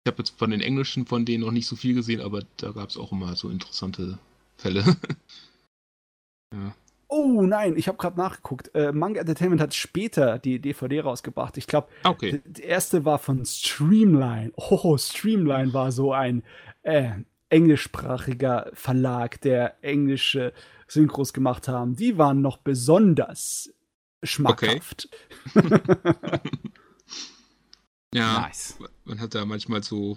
Ich 0.05 0.11
habe 0.11 0.23
jetzt 0.23 0.39
von 0.39 0.51
den 0.51 0.63
Englischen 0.63 1.07
von 1.07 1.25
denen 1.25 1.45
noch 1.45 1.53
nicht 1.53 1.67
so 1.67 1.77
viel 1.77 1.95
gesehen, 1.95 2.21
aber 2.21 2.43
da 2.57 2.73
gab 2.73 2.89
es 2.89 2.97
auch 2.97 3.13
immer 3.13 3.37
so 3.37 3.51
interessante 3.51 4.19
Fälle. 4.57 4.83
ja. 6.55 6.75
Oh 7.15 7.43
nein, 7.43 7.77
ich 7.77 7.89
habe 7.89 7.99
gerade 7.99 8.17
nachgeguckt. 8.17 8.75
Äh, 8.75 8.91
Manga 8.91 9.21
Entertainment 9.21 9.61
hat 9.61 9.75
später 9.75 10.39
die 10.39 10.59
DVD 10.59 11.01
rausgebracht. 11.01 11.59
Ich 11.59 11.67
glaube, 11.67 11.89
okay. 12.05 12.41
die 12.47 12.63
erste 12.63 13.05
war 13.05 13.19
von 13.19 13.45
Streamline. 13.45 14.51
Oh, 14.57 14.97
Streamline 14.97 15.75
war 15.75 15.93
so 15.93 16.15
ein 16.15 16.43
äh, 16.81 17.11
englischsprachiger 17.51 18.71
Verlag, 18.73 19.43
der 19.43 19.77
englische 19.85 20.55
Synchros 20.89 21.35
gemacht 21.35 21.69
haben. 21.69 21.97
Die 21.97 22.17
waren 22.17 22.41
noch 22.41 22.57
besonders 22.57 23.71
schmackhaft. 24.23 25.11
Okay. 25.55 25.79
ja, 28.15 28.41
nice. 28.41 28.79
man 29.05 29.21
hat 29.21 29.35
da 29.35 29.45
manchmal 29.45 29.83
so, 29.83 30.17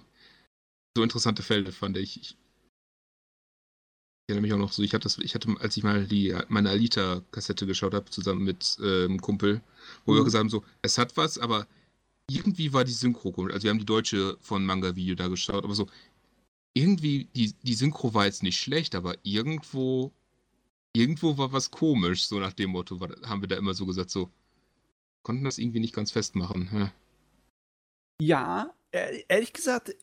so 0.95 1.03
interessante 1.03 1.43
Fälle, 1.43 1.73
fand 1.73 1.97
ich. 1.97 2.21
ich 2.21 2.37
ich 4.25 4.33
erinnere 4.33 4.41
mich 4.41 4.53
auch 4.53 4.65
noch 4.65 4.73
so, 4.73 4.81
ich 4.81 4.93
hatte 4.95 5.03
das, 5.03 5.19
ich 5.19 5.35
hatte, 5.35 5.55
als 5.59 5.77
ich 5.77 5.83
mal 5.83 6.07
die, 6.07 6.35
meine 6.47 6.71
Alita-Kassette 6.71 7.67
geschaut 7.67 7.93
habe, 7.93 8.09
zusammen 8.09 8.43
mit 8.43 8.75
äh, 8.81 9.05
einem 9.05 9.21
Kumpel, 9.21 9.61
wo 10.03 10.13
mhm. 10.13 10.17
wir 10.17 10.23
gesagt 10.23 10.39
haben, 10.39 10.49
so, 10.49 10.63
es 10.81 10.97
hat 10.97 11.15
was, 11.15 11.37
aber 11.37 11.67
irgendwie 12.27 12.73
war 12.73 12.83
die 12.83 12.91
Synchro 12.91 13.31
komisch. 13.31 13.53
Also 13.53 13.65
wir 13.65 13.69
haben 13.69 13.77
die 13.77 13.85
deutsche 13.85 14.35
von 14.41 14.65
Manga-Video 14.65 15.13
da 15.13 15.27
geschaut, 15.27 15.63
aber 15.63 15.75
so, 15.75 15.87
irgendwie, 16.73 17.25
die, 17.35 17.53
die 17.61 17.75
Synchro 17.75 18.15
war 18.15 18.25
jetzt 18.25 18.41
nicht 18.41 18.59
schlecht, 18.59 18.95
aber 18.95 19.15
irgendwo, 19.21 20.11
irgendwo 20.93 21.37
war 21.37 21.53
was 21.53 21.69
komisch, 21.69 22.25
so 22.25 22.39
nach 22.39 22.53
dem 22.53 22.71
Motto, 22.71 22.99
war, 22.99 23.09
haben 23.25 23.41
wir 23.41 23.47
da 23.47 23.57
immer 23.57 23.75
so 23.75 23.85
gesagt, 23.85 24.09
so, 24.09 24.31
konnten 25.21 25.43
das 25.43 25.59
irgendwie 25.59 25.79
nicht 25.79 25.93
ganz 25.93 26.09
festmachen. 26.09 26.91
Ja, 28.19 28.73
ja 28.91 29.07
ehrlich 29.27 29.53
gesagt, 29.53 29.95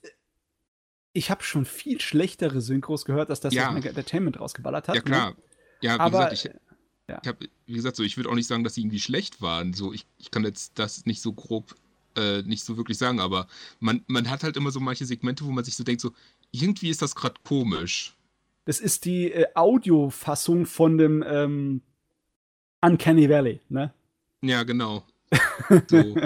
ich 1.13 1.31
habe 1.31 1.43
schon 1.43 1.65
viel 1.65 2.01
schlechtere 2.01 2.61
Synchros 2.61 3.05
gehört, 3.05 3.31
als 3.31 3.41
das, 3.41 3.55
ja. 3.55 3.67
was 3.67 3.75
Mega 3.75 3.89
Entertainment 3.91 4.41
rausgeballert 4.41 4.89
hat. 4.89 4.97
Ja, 4.97 5.03
klar. 5.03 5.31
Ne? 5.31 5.37
Ja, 5.83 5.95
wie 5.97 6.01
Aber, 6.01 6.31
gesagt, 6.31 6.33
ich, 6.33 6.45
ja. 7.09 7.21
ich 7.23 7.29
habe, 7.29 7.49
wie 7.67 7.75
gesagt, 7.75 7.97
so, 7.97 8.03
ich 8.03 8.17
würde 8.17 8.31
auch 8.31 8.35
nicht 8.35 8.47
sagen, 8.47 8.65
dass 8.65 8.75
sie 8.75 8.83
irgendwie 8.83 9.01
schlecht 9.01 9.43
waren. 9.43 9.75
So, 9.75 9.93
ich, 9.93 10.07
ich 10.19 10.31
kann 10.31 10.45
jetzt 10.45 10.79
das 10.79 11.05
nicht 11.05 11.21
so 11.21 11.33
grob, 11.33 11.75
äh, 12.17 12.43
nicht 12.43 12.65
so 12.65 12.77
wirklich 12.77 12.99
sagen, 12.99 13.21
aber 13.21 13.47
man, 13.81 14.03
man 14.07 14.31
hat 14.31 14.43
halt 14.43 14.57
immer 14.57 14.71
so 14.71 14.81
manche 14.81 15.05
Segmente, 15.05 15.45
wo 15.45 15.51
man 15.51 15.65
sich 15.65 15.77
so 15.77 15.85
denkt, 15.85 16.01
so, 16.01 16.13
irgendwie 16.51 16.89
ist 16.89 17.03
das 17.03 17.15
gerade 17.15 17.35
komisch. 17.45 18.15
Das 18.65 18.81
ist 18.81 19.05
die 19.05 19.33
äh, 19.33 19.47
Audiofassung 19.55 20.67
von 20.67 20.97
dem 20.97 21.25
ähm, 21.27 21.83
Uncanny 22.81 23.29
Valley, 23.29 23.61
ne? 23.69 23.93
Ja, 24.43 24.63
genau. 24.63 25.05
So 25.89 26.17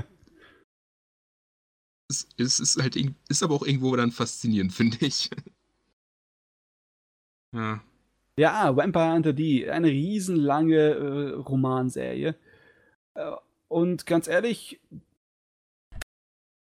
es, 2.09 2.29
es 2.37 2.61
ist 2.61 2.81
halt 2.81 2.97
ist 3.29 3.43
aber 3.43 3.55
auch 3.55 3.67
irgendwo 3.67 3.95
dann 3.97 4.13
faszinierend, 4.13 4.73
finde 4.73 4.99
ich. 5.01 5.31
ja. 7.55 7.81
Ja, 8.39 8.77
Vampire 8.77 9.15
Hunter 9.15 9.33
D, 9.33 9.71
eine 9.71 9.89
riesenlange 9.89 10.77
äh, 10.77 11.31
Romanserie. 11.37 12.35
Äh, 13.15 13.33
und 13.69 14.05
ganz 14.05 14.29
ehrlich, 14.29 14.79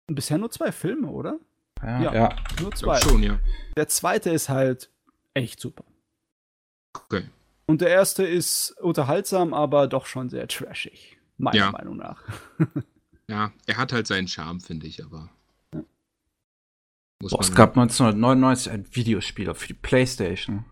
bisher 0.08 0.38
nur 0.38 0.52
zwei 0.52 0.74
Filme, 0.74 1.08
oder? 1.08 1.40
Ja, 1.82 2.02
ja, 2.02 2.14
ja. 2.14 2.36
nur 2.62 2.74
zwei. 2.74 3.00
Schon, 3.00 3.24
ja. 3.24 3.40
Der 3.78 3.88
zweite 3.88 4.30
ist 4.32 4.50
halt 4.50 4.90
echt 5.34 5.62
super. 5.62 5.86
Okay. 6.94 7.30
Und 7.66 7.80
der 7.80 7.90
erste 7.90 8.26
ist 8.26 8.72
unterhaltsam, 8.82 9.54
aber 9.54 9.88
doch 9.88 10.06
schon 10.06 10.30
sehr 10.30 10.48
trashig, 10.50 11.18
meiner 11.38 11.58
ja. 11.58 11.72
Meinung 11.72 11.96
nach. 11.96 12.22
Ja, 13.28 13.52
er 13.66 13.78
hat 13.78 13.94
halt 13.94 14.08
seinen 14.08 14.28
Charme, 14.28 14.60
finde 14.60 14.88
ich, 14.88 15.04
aber. 15.04 15.30
Boah, 17.20 17.40
es 17.40 17.56
gab 17.56 17.78
1999 17.78 18.72
ein 18.72 18.86
Videospiel 18.92 19.54
für 19.54 19.68
die 19.68 19.74
Playstation. 19.74 20.66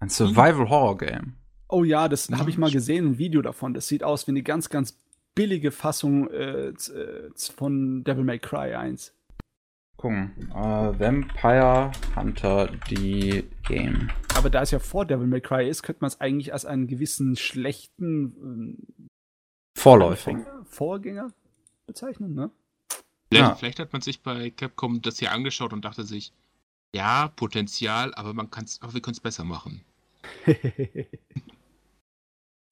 Ein 0.00 0.08
Survival-Horror-Game. 0.08 1.34
Oh 1.68 1.84
ja, 1.84 2.08
das 2.08 2.28
habe 2.30 2.50
ich 2.50 2.58
mal 2.58 2.70
gesehen, 2.70 3.06
ein 3.06 3.18
Video 3.18 3.42
davon. 3.42 3.74
Das 3.74 3.88
sieht 3.88 4.02
aus 4.02 4.26
wie 4.26 4.32
eine 4.32 4.42
ganz, 4.42 4.68
ganz 4.68 4.98
billige 5.34 5.70
Fassung 5.70 6.28
äh, 6.30 6.68
äh 6.68 7.30
von 7.54 8.04
Devil 8.04 8.24
May 8.24 8.38
Cry 8.38 8.74
1. 8.74 9.12
Gucken. 9.96 10.50
Äh, 10.54 10.98
Vampire 10.98 11.90
Hunter, 12.14 12.70
die 12.90 13.44
Game. 13.66 14.10
Aber 14.36 14.50
da 14.50 14.62
es 14.62 14.70
ja 14.70 14.78
vor 14.78 15.06
Devil 15.06 15.26
May 15.26 15.40
Cry 15.40 15.68
ist, 15.68 15.82
könnte 15.82 16.02
man 16.02 16.08
es 16.08 16.20
eigentlich 16.20 16.52
als 16.52 16.66
einen 16.66 16.86
gewissen 16.86 17.36
schlechten 17.36 19.08
Vorläufer. 19.76 20.64
Vorgänger 20.64 21.32
bezeichnen, 21.86 22.34
ne? 22.34 22.50
Vielleicht, 23.28 23.48
ja. 23.48 23.54
vielleicht 23.54 23.78
hat 23.78 23.92
man 23.92 24.02
sich 24.02 24.22
bei 24.22 24.50
Capcom 24.50 25.02
das 25.02 25.18
hier 25.18 25.32
angeschaut 25.32 25.72
und 25.72 25.84
dachte 25.84 26.04
sich, 26.04 26.32
ja, 26.94 27.28
Potenzial, 27.28 28.14
aber 28.14 28.32
man 28.32 28.50
kann's, 28.50 28.80
aber 28.82 28.94
wir 28.94 29.02
können 29.02 29.14
es 29.14 29.20
besser 29.20 29.44
machen. 29.44 29.84
Sieht 30.46 31.20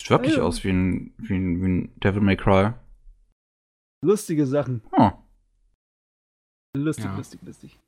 wirklich 0.09 0.39
aus 0.39 0.65
wie 0.65 0.71
ein, 0.71 1.15
wie, 1.19 1.35
ein, 1.35 1.63
wie 1.63 1.67
ein 1.67 2.01
Devil 2.01 2.23
May 2.23 2.37
Cry. 2.37 2.73
Lustige 4.03 4.47
Sachen. 4.47 4.83
Oh. 4.97 5.11
Lustig, 6.77 7.05
ja. 7.05 7.17
lustig, 7.17 7.41
lustig. 7.43 7.79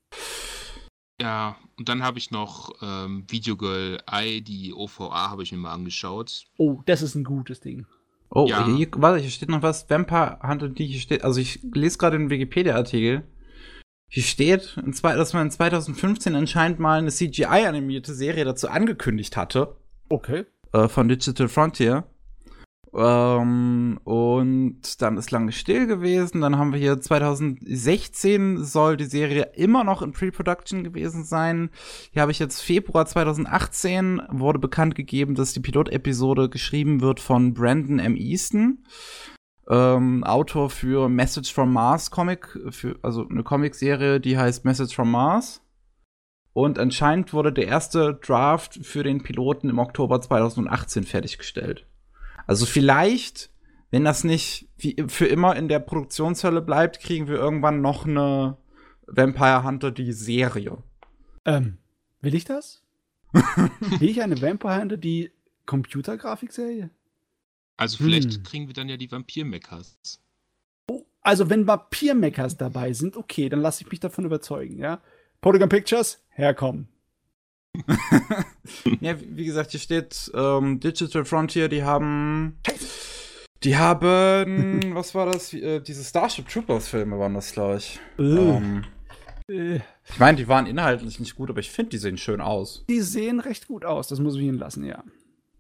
Ja, 1.21 1.57
und 1.79 1.89
dann 1.89 2.03
habe 2.03 2.19
ich 2.19 2.31
noch 2.31 2.73
ähm, 2.83 3.25
Videogirl 3.29 4.03
Eye, 4.07 4.43
die 4.43 4.75
OVA 4.75 5.31
habe 5.31 5.43
ich 5.43 5.53
mir 5.53 5.59
mal 5.59 5.73
angeschaut. 5.73 6.45
Oh, 6.59 6.83
das 6.85 7.03
ist 7.03 7.15
ein 7.15 7.25
gutes 7.25 7.61
Ding. 7.61 7.87
Oh, 8.31 8.47
ja. 8.49 8.67
hier, 8.67 8.89
warte, 8.97 9.21
hier 9.21 9.31
steht 9.31 9.49
noch 9.49 9.63
was. 9.63 9.89
Vampire 9.89 10.39
Hunter 10.43 10.69
D, 10.69 10.85
hier 10.85 11.01
steht, 11.01 11.25
also 11.25 11.41
ich 11.41 11.61
lese 11.73 11.99
gerade 11.99 12.19
den 12.19 12.31
Wikipedia-Artikel. 12.31 13.23
Hier 14.09 14.23
steht, 14.23 14.77
dass 14.77 15.33
man 15.33 15.47
in 15.47 15.51
2015 15.51 16.35
anscheinend 16.35 16.79
mal 16.79 16.99
eine 16.99 17.11
CGI-animierte 17.11 18.15
Serie 18.15 18.45
dazu 18.45 18.69
angekündigt 18.69 19.37
hatte. 19.37 19.77
Okay. 20.09 20.45
Äh, 20.73 20.89
von 20.89 21.09
Digital 21.09 21.49
Frontier. 21.49 22.05
Ähm, 22.97 24.01
und 24.05 25.03
dann 25.03 25.19
ist 25.19 25.31
lange 25.31 25.53
still 25.53 25.87
gewesen. 25.87 26.41
Dann 26.41 26.57
haben 26.57 26.73
wir 26.73 26.81
hier 26.81 26.99
2016 26.99 28.65
soll 28.65 28.97
die 28.97 29.05
Serie 29.05 29.51
immer 29.55 29.85
noch 29.85 30.01
in 30.01 30.13
Pre-Production 30.13 30.83
gewesen 30.83 31.25
sein. 31.25 31.69
Hier 32.13 32.23
habe 32.23 32.33
ich 32.33 32.39
jetzt 32.39 32.63
Februar 32.63 33.05
2018 33.05 34.23
wurde 34.31 34.59
bekannt 34.59 34.95
gegeben, 34.95 35.35
dass 35.35 35.53
die 35.53 35.61
Pilotepisode 35.61 36.49
geschrieben 36.49 37.03
wird 37.03 37.21
von 37.21 37.53
Brandon 37.53 37.99
M. 37.99 38.17
Easton. 38.17 38.85
Ähm, 39.69 40.25
Autor 40.25 40.71
für 40.71 41.11
Message 41.11 41.53
from 41.53 41.73
Mars 41.73 42.11
Comic, 42.11 42.59
für, 42.71 42.97
also 43.03 43.29
eine 43.29 43.43
Comicserie, 43.43 44.21
die 44.21 44.39
heißt 44.39 44.65
Message 44.65 44.95
from 44.95 45.11
Mars. 45.11 45.61
Und 46.55 46.79
anscheinend 46.79 47.35
wurde 47.35 47.53
der 47.53 47.67
erste 47.67 48.15
Draft 48.15 48.79
für 48.83 49.03
den 49.03 49.23
Piloten 49.23 49.69
im 49.69 49.79
Oktober 49.79 50.23
2018 50.23 51.05
fertiggestellt. 51.05 51.87
Also 52.47 52.67
vielleicht, 52.67 53.51
wenn 53.91 54.05
das 54.05 54.25
nicht 54.25 54.69
wie 54.77 54.97
für 55.09 55.27
immer 55.27 55.57
in 55.57 55.69
der 55.69 55.81
Produktionshölle 55.81 56.63
bleibt, 56.63 57.01
kriegen 57.01 57.29
wir 57.29 57.37
irgendwann 57.37 57.81
noch 57.81 58.07
eine 58.07 58.57
Vampire 59.07 59.65
Hunter 59.65 59.91
die 59.91 60.13
Serie. 60.13 60.79
Ähm, 61.45 61.79
will 62.21 62.35
ich 62.35 62.45
das? 62.45 62.83
will 63.33 64.09
ich 64.09 64.23
eine 64.23 64.41
Vampire 64.41 64.81
Hunter 64.81 64.97
die 64.97 65.33
Computergrafikserie? 65.67 66.91
Also 67.77 67.99
vielleicht 67.99 68.35
hm. 68.35 68.43
kriegen 68.43 68.67
wir 68.69 68.75
dann 68.75 68.89
ja 68.89 68.97
die 68.97 69.11
Vampir-Mechas. 69.11 70.21
Oh, 70.89 71.05
also 71.21 71.51
wenn 71.51 71.67
Vampir-Mechas 71.67 72.57
dabei 72.57 72.93
sind, 72.93 73.17
okay, 73.17 73.49
dann 73.49 73.61
lasse 73.61 73.85
ich 73.85 73.91
mich 73.91 74.01
davon 74.01 74.25
überzeugen, 74.25 74.79
ja. 74.79 75.03
Polygon 75.41 75.69
Pictures, 75.69 76.25
herkommen. 76.31 76.89
ja, 79.01 79.17
wie 79.21 79.45
gesagt, 79.45 79.71
hier 79.71 79.81
steht 79.81 80.31
ähm, 80.35 80.81
Digital 80.81 81.25
Frontier, 81.25 81.69
die 81.69 81.85
haben. 81.85 82.59
Die 83.63 83.77
haben. 83.77 84.95
was 84.95 85.15
war 85.15 85.27
das? 85.27 85.53
Äh, 85.53 85.81
diese 85.81 86.05
Starship 86.05 86.49
Troopers-Filme 86.49 87.19
waren 87.19 87.35
das, 87.35 87.53
glaube 87.53 87.79
ich. 87.79 87.99
Ähm, 88.19 88.85
äh. 89.49 89.77
ich 89.77 90.19
meine, 90.19 90.37
die 90.37 90.49
waren 90.49 90.67
inhaltlich 90.67 91.19
nicht 91.21 91.37
gut, 91.37 91.51
aber 91.51 91.61
ich 91.61 91.71
finde, 91.71 91.91
die 91.91 91.99
sehen 91.99 92.19
schön 92.19 92.41
aus. 92.41 92.85
Die 92.89 93.01
sehen 93.01 93.41
recht 93.41 93.67
gut 93.67 93.85
aus, 93.85 94.09
das 94.09 94.21
muss 94.21 94.37
ich 94.37 94.43
ihnen 94.43 94.59
lassen, 94.59 94.85
ja. 94.85 95.03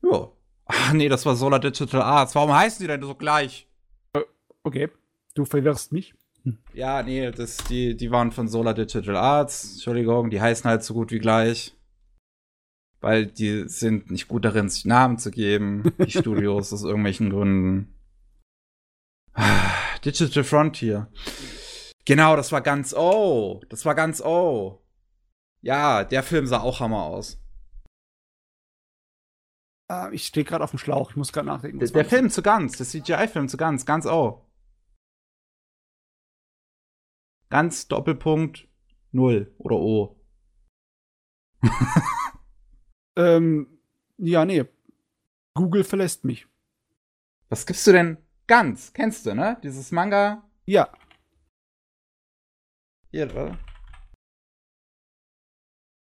Ja. 0.02 0.30
Ach 0.66 0.92
nee, 0.92 1.08
das 1.08 1.24
war 1.24 1.36
Solar 1.36 1.60
Digital 1.60 2.02
Arts. 2.02 2.34
Warum 2.34 2.52
heißen 2.52 2.82
die 2.82 2.88
denn 2.88 3.02
so 3.02 3.14
gleich? 3.14 3.68
Äh, 4.12 4.22
okay, 4.64 4.88
du 5.34 5.44
verwirrst 5.44 5.92
mich. 5.92 6.14
Hm. 6.42 6.58
Ja, 6.74 7.02
nee, 7.02 7.30
das, 7.30 7.58
die, 7.68 7.96
die 7.96 8.10
waren 8.10 8.32
von 8.32 8.48
Solar 8.48 8.74
Digital 8.74 9.16
Arts. 9.16 9.74
Entschuldigung, 9.74 10.30
die 10.30 10.40
heißen 10.40 10.68
halt 10.68 10.82
so 10.82 10.94
gut 10.94 11.12
wie 11.12 11.20
gleich 11.20 11.75
weil 13.06 13.24
die 13.24 13.68
sind 13.68 14.10
nicht 14.10 14.26
gut 14.26 14.44
darin, 14.44 14.68
sich 14.68 14.84
Namen 14.84 15.16
zu 15.16 15.30
geben, 15.30 15.92
die 16.04 16.10
Studios 16.18 16.72
aus 16.72 16.82
irgendwelchen 16.82 17.30
Gründen. 17.30 17.94
Digital 20.04 20.42
Frontier. 20.42 21.08
Genau, 22.04 22.34
das 22.34 22.50
war 22.50 22.62
ganz 22.62 22.92
oh, 22.92 23.62
das 23.68 23.84
war 23.84 23.94
ganz 23.94 24.20
oh. 24.20 24.84
Ja, 25.60 26.02
der 26.02 26.24
Film 26.24 26.48
sah 26.48 26.58
auch 26.58 26.80
Hammer 26.80 27.04
aus. 27.04 27.40
Uh, 29.88 30.10
ich 30.10 30.26
stehe 30.26 30.42
gerade 30.42 30.64
auf 30.64 30.70
dem 30.70 30.80
Schlauch, 30.80 31.10
ich 31.10 31.16
muss 31.16 31.32
gerade 31.32 31.46
nachdenken. 31.46 31.78
Der, 31.78 31.88
der 31.88 32.04
Film 32.04 32.28
zu 32.28 32.42
ganz, 32.42 32.76
der 32.76 32.86
CGI-Film 32.86 33.48
zu 33.48 33.56
ganz, 33.56 33.86
ganz 33.86 34.04
oh. 34.06 34.44
Ganz 37.50 37.86
Doppelpunkt 37.86 38.66
Null 39.12 39.54
oder 39.58 39.76
O. 39.76 40.20
Ähm, 43.16 43.66
ja, 44.18 44.44
nee. 44.44 44.64
Google 45.54 45.84
verlässt 45.84 46.24
mich. 46.24 46.46
Was 47.48 47.66
gibst 47.66 47.86
du 47.86 47.92
denn 47.92 48.18
ganz? 48.46 48.92
Kennst 48.92 49.24
du, 49.26 49.34
ne? 49.34 49.58
Dieses 49.62 49.90
Manga? 49.90 50.42
Ja. 50.66 50.90
Hier, 53.10 53.30
oder? 53.30 53.58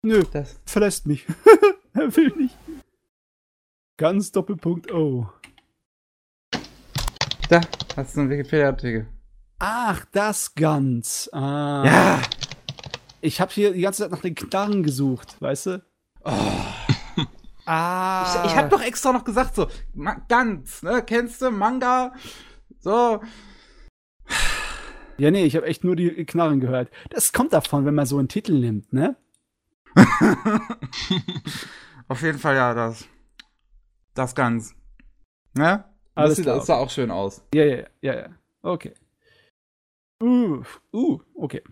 Nö, 0.03 0.25
das 0.33 0.61
verlässt 0.65 1.07
mich. 1.07 1.27
er 1.95 2.15
will 2.17 2.35
nicht. 2.37 2.57
Ganz 3.97 4.33
Doppelpunkt 4.33 4.91
O. 4.93 5.31
Da, 7.49 7.61
hast 7.97 8.17
du 8.17 8.21
einen 8.21 8.31
Wikipedia-Artikel. 8.31 9.09
Ach, 9.59 10.05
das 10.13 10.55
ganz. 10.55 11.29
Ah. 11.33 11.83
Ja. 11.85 12.23
Ich 13.21 13.41
habe 13.41 13.53
hier 13.53 13.73
die 13.73 13.83
ganze 13.83 14.03
Zeit 14.03 14.11
nach 14.11 14.23
den 14.23 14.35
Knarren 14.35 14.83
gesucht, 14.83 15.41
weißt 15.41 15.67
du? 15.67 15.85
Oh. 16.25 16.90
Ah. 17.73 18.43
Ich, 18.45 18.51
ich 18.51 18.57
habe 18.57 18.69
doch 18.69 18.83
extra 18.83 19.13
noch 19.13 19.23
gesagt, 19.23 19.55
so, 19.55 19.69
ganz, 20.27 20.83
ne? 20.83 21.05
Kennst 21.07 21.41
du 21.41 21.53
Manga? 21.53 22.13
So. 22.81 23.21
Ja, 25.19 25.31
nee, 25.31 25.45
ich 25.45 25.55
habe 25.55 25.67
echt 25.67 25.85
nur 25.85 25.95
die 25.95 26.27
Knarren 26.27 26.59
gehört. 26.59 26.91
Das 27.11 27.33
kommt 27.33 27.53
davon, 27.53 27.87
wenn 27.87 27.95
man 27.95 28.07
so 28.07 28.19
einen 28.19 28.27
Titel 28.27 28.55
nimmt, 28.59 28.93
ne? 28.93 29.15
Auf 32.09 32.23
jeden 32.23 32.41
Fall 32.41 32.57
ja, 32.57 32.75
das. 32.75 33.07
Das 34.15 34.35
ganz. 34.35 34.75
Ne? 35.55 35.85
Alles 36.17 36.39
das, 36.39 36.43
klar. 36.43 36.57
das 36.57 36.67
sah 36.67 36.75
auch 36.75 36.91
schön 36.91 37.13
aus. 37.13 37.45
Ja, 37.55 37.65
ja, 37.65 37.87
ja, 38.01 38.15
ja. 38.17 38.29
Okay. 38.63 38.95
Uh, 40.21 40.65
uh, 40.93 41.21
okay. 41.37 41.63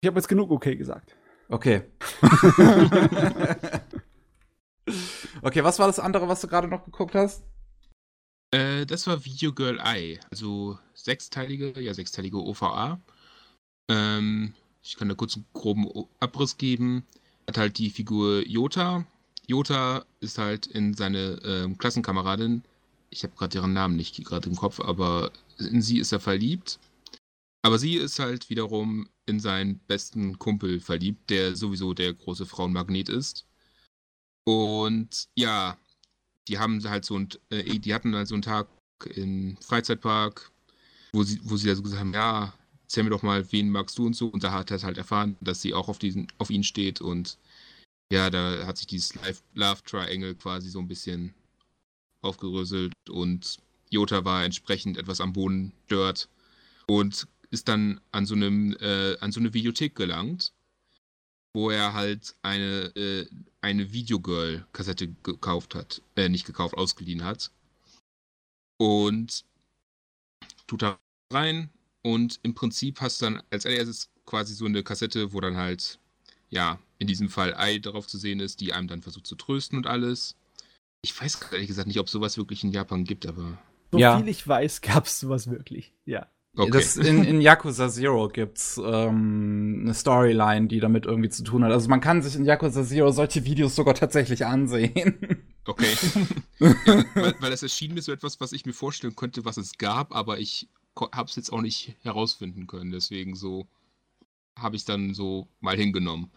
Ich 0.00 0.06
habe 0.06 0.18
jetzt 0.18 0.28
genug 0.28 0.50
okay 0.50 0.74
gesagt. 0.74 1.14
Okay. 1.50 1.82
Okay, 5.42 5.62
was 5.64 5.78
war 5.78 5.86
das 5.86 5.98
andere, 5.98 6.28
was 6.28 6.40
du 6.40 6.48
gerade 6.48 6.68
noch 6.68 6.84
geguckt 6.84 7.14
hast? 7.14 7.42
Äh, 8.50 8.86
das 8.86 9.06
war 9.06 9.24
Video 9.24 9.52
Girl 9.52 9.78
Eye, 9.78 10.18
also 10.30 10.78
sechsteilige, 10.94 11.80
ja, 11.80 11.92
sechsteilige 11.94 12.38
OVA. 12.38 13.00
Ähm, 13.90 14.54
ich 14.82 14.96
kann 14.96 15.08
da 15.08 15.14
kurz 15.14 15.36
einen 15.36 15.46
groben 15.52 15.88
Abriss 16.20 16.56
geben. 16.56 17.04
Hat 17.46 17.58
halt 17.58 17.78
die 17.78 17.90
Figur 17.90 18.46
Jota. 18.46 19.04
Jota 19.46 20.04
ist 20.20 20.38
halt 20.38 20.66
in 20.66 20.94
seine 20.94 21.40
ähm, 21.44 21.78
Klassenkameradin, 21.78 22.62
ich 23.10 23.22
habe 23.22 23.34
gerade 23.36 23.56
ihren 23.58 23.72
Namen 23.72 23.96
nicht 23.96 24.22
gerade 24.24 24.48
im 24.48 24.56
Kopf, 24.56 24.80
aber 24.80 25.32
in 25.58 25.82
sie 25.82 25.98
ist 25.98 26.12
er 26.12 26.20
verliebt. 26.20 26.78
Aber 27.62 27.78
sie 27.78 27.96
ist 27.96 28.18
halt 28.18 28.50
wiederum 28.50 29.08
in 29.26 29.40
seinen 29.40 29.78
besten 29.80 30.38
Kumpel 30.38 30.80
verliebt, 30.80 31.30
der 31.30 31.56
sowieso 31.56 31.94
der 31.94 32.14
große 32.14 32.46
Frauenmagnet 32.46 33.08
ist. 33.08 33.46
Und 34.48 35.28
ja, 35.34 35.76
die 36.48 36.58
haben 36.58 36.82
halt 36.88 37.04
so 37.04 37.18
ein, 37.18 37.28
äh, 37.50 37.78
die 37.78 37.92
hatten 37.92 38.16
halt 38.16 38.28
so 38.28 38.34
einen 38.34 38.40
Tag 38.40 38.66
im 39.14 39.58
Freizeitpark, 39.58 40.50
wo 41.12 41.22
sie, 41.22 41.38
wo 41.42 41.58
sie 41.58 41.68
also 41.68 41.82
gesagt 41.82 42.00
haben, 42.00 42.14
ja, 42.14 42.54
erzähl 42.82 43.04
mir 43.04 43.10
doch 43.10 43.22
mal, 43.22 43.52
wen 43.52 43.68
magst 43.68 43.98
du 43.98 44.06
und 44.06 44.14
so. 44.14 44.28
Und 44.28 44.42
da 44.42 44.52
hat 44.52 44.70
er 44.70 44.80
halt 44.80 44.96
erfahren, 44.96 45.36
dass 45.42 45.60
sie 45.60 45.74
auch 45.74 45.90
auf 45.90 45.98
diesen, 45.98 46.28
auf 46.38 46.48
ihn 46.48 46.64
steht. 46.64 47.02
Und 47.02 47.36
ja, 48.10 48.30
da 48.30 48.66
hat 48.66 48.78
sich 48.78 48.86
dieses 48.86 49.12
Love 49.52 49.82
Triangle 49.84 50.34
quasi 50.34 50.70
so 50.70 50.78
ein 50.78 50.88
bisschen 50.88 51.34
aufgeröselt. 52.22 52.94
Und 53.10 53.58
Jota 53.90 54.24
war 54.24 54.44
entsprechend 54.44 54.96
etwas 54.96 55.20
am 55.20 55.34
Boden 55.34 55.74
stört 55.84 56.30
und 56.86 57.28
ist 57.50 57.68
dann 57.68 58.00
an 58.12 58.24
so 58.24 58.34
einem, 58.34 58.74
äh, 58.80 59.18
an 59.18 59.30
so 59.30 59.40
eine 59.40 59.52
Videothek 59.52 59.94
gelangt 59.94 60.54
wo 61.58 61.70
er 61.70 61.92
halt 61.92 62.36
eine, 62.42 62.94
äh, 62.94 63.26
eine 63.60 63.92
Videogirl-Kassette 63.92 65.08
gekauft 65.24 65.74
hat. 65.74 66.02
Äh, 66.14 66.28
nicht 66.28 66.46
gekauft, 66.46 66.76
ausgeliehen 66.76 67.24
hat. 67.24 67.50
Und 68.76 69.44
tut 70.68 70.82
da 70.82 71.00
rein 71.32 71.70
und 72.02 72.38
im 72.44 72.54
Prinzip 72.54 73.00
hast 73.00 73.20
du 73.20 73.26
dann 73.26 73.42
als 73.50 73.66
allererstes 73.66 74.08
quasi 74.24 74.54
so 74.54 74.66
eine 74.66 74.84
Kassette, 74.84 75.32
wo 75.32 75.40
dann 75.40 75.56
halt, 75.56 75.98
ja, 76.48 76.78
in 76.98 77.08
diesem 77.08 77.28
Fall 77.28 77.54
Ei 77.56 77.80
darauf 77.80 78.06
zu 78.06 78.18
sehen 78.18 78.38
ist, 78.38 78.60
die 78.60 78.72
einem 78.72 78.86
dann 78.86 79.02
versucht 79.02 79.26
zu 79.26 79.34
trösten 79.34 79.76
und 79.76 79.88
alles. 79.88 80.36
Ich 81.02 81.20
weiß 81.20 81.40
ehrlich 81.50 81.66
gesagt 81.66 81.88
nicht, 81.88 81.98
ob 81.98 82.08
sowas 82.08 82.36
wirklich 82.38 82.62
in 82.62 82.70
Japan 82.70 83.02
gibt, 83.02 83.26
aber. 83.26 83.58
So 83.90 83.98
ja. 83.98 84.16
viel 84.16 84.28
ich 84.28 84.46
weiß, 84.46 84.80
gab 84.82 85.06
es 85.06 85.18
sowas 85.18 85.50
wirklich, 85.50 85.92
ja. 86.04 86.30
Okay. 86.56 86.70
Das 86.70 86.96
in, 86.96 87.22
in 87.22 87.40
Yakuza 87.40 87.88
Zero 87.88 88.28
gibt's 88.28 88.80
ähm, 88.84 89.80
eine 89.82 89.94
Storyline, 89.94 90.66
die 90.66 90.80
damit 90.80 91.06
irgendwie 91.06 91.28
zu 91.28 91.44
tun 91.44 91.62
hat. 91.62 91.70
Also 91.70 91.88
man 91.88 92.00
kann 92.00 92.20
sich 92.20 92.34
in 92.34 92.44
Yakuza 92.44 92.84
Zero 92.84 93.12
solche 93.12 93.44
Videos 93.44 93.76
sogar 93.76 93.94
tatsächlich 93.94 94.44
ansehen. 94.44 95.44
Okay. 95.64 95.94
ja, 96.58 97.04
weil, 97.14 97.34
weil 97.40 97.50
das 97.50 97.62
erschien 97.62 97.92
mir 97.92 98.00
so 98.00 98.10
etwas, 98.10 98.40
was 98.40 98.52
ich 98.52 98.64
mir 98.64 98.72
vorstellen 98.72 99.14
könnte, 99.14 99.44
was 99.44 99.58
es 99.58 99.76
gab, 99.76 100.14
aber 100.14 100.38
ich 100.38 100.68
habe 101.12 101.28
es 101.28 101.36
jetzt 101.36 101.52
auch 101.52 101.60
nicht 101.60 101.94
herausfinden 102.02 102.66
können. 102.66 102.90
Deswegen 102.90 103.36
so 103.36 103.68
habe 104.58 104.76
ich 104.76 104.84
dann 104.84 105.14
so 105.14 105.46
mal 105.60 105.76
hingenommen. 105.76 106.32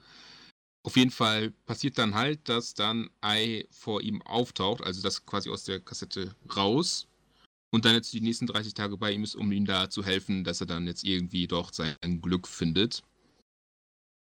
Auf 0.83 0.97
jeden 0.97 1.11
Fall 1.11 1.51
passiert 1.65 1.97
dann 1.97 2.15
halt, 2.15 2.49
dass 2.49 2.73
dann 2.73 3.09
Ei 3.21 3.65
vor 3.71 4.01
ihm 4.01 4.21
auftaucht, 4.23 4.83
also 4.83 5.01
das 5.01 5.25
quasi 5.25 5.49
aus 5.49 5.63
der 5.63 5.79
Kassette 5.79 6.35
raus 6.55 7.07
und 7.71 7.85
dann 7.85 7.95
jetzt 7.95 8.13
die 8.13 8.21
nächsten 8.21 8.47
30 8.47 8.73
Tage 8.73 8.97
bei 8.97 9.11
ihm 9.11 9.23
ist, 9.23 9.35
um 9.35 9.51
ihm 9.51 9.65
da 9.65 9.89
zu 9.89 10.03
helfen, 10.03 10.43
dass 10.43 10.61
er 10.61 10.67
dann 10.67 10.87
jetzt 10.87 11.03
irgendwie 11.03 11.47
doch 11.47 11.73
sein 11.73 12.21
Glück 12.21 12.47
findet. 12.47 13.01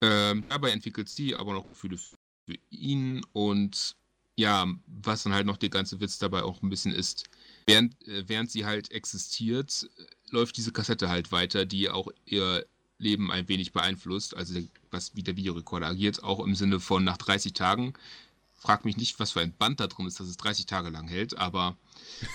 Ähm, 0.02 0.44
dabei 0.48 0.70
entwickelt 0.70 1.08
sie 1.08 1.34
aber 1.34 1.54
noch 1.54 1.68
Gefühle 1.68 1.98
für 1.98 2.58
ihn 2.70 3.24
und 3.32 3.96
ja, 4.36 4.66
was 4.86 5.24
dann 5.24 5.32
halt 5.32 5.46
noch 5.46 5.56
der 5.56 5.70
ganze 5.70 6.00
Witz 6.00 6.18
dabei 6.18 6.44
auch 6.44 6.62
ein 6.62 6.70
bisschen 6.70 6.92
ist, 6.92 7.24
während, 7.66 8.06
äh, 8.06 8.28
während 8.28 8.52
sie 8.52 8.64
halt 8.64 8.92
existiert, 8.92 9.90
läuft 10.30 10.56
diese 10.56 10.70
Kassette 10.70 11.08
halt 11.08 11.32
weiter, 11.32 11.66
die 11.66 11.90
auch 11.90 12.08
ihr 12.24 12.64
Leben 12.98 13.32
ein 13.32 13.48
wenig 13.48 13.72
beeinflusst, 13.72 14.36
also 14.36 14.60
was 14.90 15.16
wie 15.16 15.24
der 15.24 15.36
Videorekorder 15.36 15.88
agiert, 15.88 16.22
auch 16.22 16.38
im 16.40 16.54
Sinne 16.54 16.78
von 16.78 17.02
nach 17.02 17.16
30 17.16 17.52
Tagen. 17.52 17.94
Frag 18.54 18.84
mich 18.84 18.96
nicht, 18.96 19.18
was 19.18 19.32
für 19.32 19.40
ein 19.40 19.52
Band 19.52 19.80
da 19.80 19.88
drin 19.88 20.06
ist, 20.06 20.20
dass 20.20 20.28
es 20.28 20.36
30 20.36 20.66
Tage 20.66 20.90
lang 20.90 21.08
hält, 21.08 21.36
aber 21.36 21.76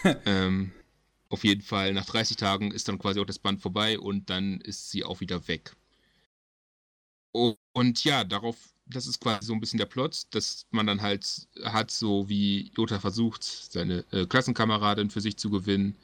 ähm, 0.25 0.73
auf 1.33 1.43
jeden 1.43 1.63
Fall 1.63 1.93
nach 1.93 2.05
30 2.05 2.37
Tagen 2.37 2.71
ist 2.71 2.87
dann 2.87 2.99
quasi 2.99 3.19
auch 3.19 3.25
das 3.25 3.39
Band 3.39 3.61
vorbei 3.61 3.99
und 3.99 4.29
dann 4.29 4.61
ist 4.61 4.91
sie 4.91 5.03
auch 5.03 5.19
wieder 5.19 5.47
weg. 5.47 5.75
Und 7.31 8.03
ja, 8.03 8.23
darauf, 8.23 8.57
das 8.85 9.07
ist 9.07 9.19
quasi 9.19 9.47
so 9.47 9.53
ein 9.53 9.59
bisschen 9.59 9.79
der 9.79 9.87
Plot, 9.87 10.23
dass 10.31 10.67
man 10.71 10.85
dann 10.85 11.01
halt 11.01 11.47
hat, 11.63 11.89
so 11.91 12.29
wie 12.29 12.71
Jota 12.75 12.99
versucht, 12.99 13.43
seine 13.43 14.05
äh, 14.11 14.25
Klassenkameradin 14.27 15.09
für 15.09 15.21
sich 15.21 15.37
zu 15.37 15.49
gewinnen, 15.49 15.97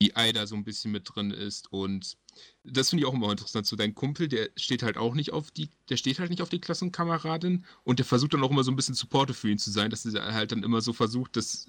die 0.00 0.16
Aida 0.16 0.46
so 0.46 0.54
ein 0.56 0.64
bisschen 0.64 0.92
mit 0.92 1.04
drin 1.12 1.32
ist 1.32 1.72
und 1.72 2.16
das 2.64 2.90
finde 2.90 3.02
ich 3.02 3.08
auch 3.08 3.14
immer 3.14 3.30
interessant. 3.32 3.66
So 3.66 3.76
dein 3.76 3.94
Kumpel, 3.96 4.28
der 4.28 4.50
steht 4.56 4.82
halt 4.84 4.96
auch 4.96 5.14
nicht 5.14 5.32
auf 5.32 5.50
die, 5.50 5.70
der 5.90 5.96
steht 5.96 6.20
halt 6.20 6.30
nicht 6.30 6.42
auf 6.42 6.50
die 6.50 6.60
Klassenkameradin 6.60 7.64
und 7.84 7.98
der 7.98 8.06
versucht 8.06 8.34
dann 8.34 8.44
auch 8.44 8.50
immer 8.52 8.64
so 8.64 8.70
ein 8.72 8.76
bisschen 8.76 8.94
Supporte 8.94 9.34
für 9.34 9.50
ihn 9.50 9.58
zu 9.58 9.70
sein, 9.72 9.90
dass 9.90 10.06
er 10.06 10.34
halt 10.34 10.52
dann 10.52 10.62
immer 10.62 10.80
so 10.82 10.92
versucht, 10.92 11.36
dass 11.36 11.66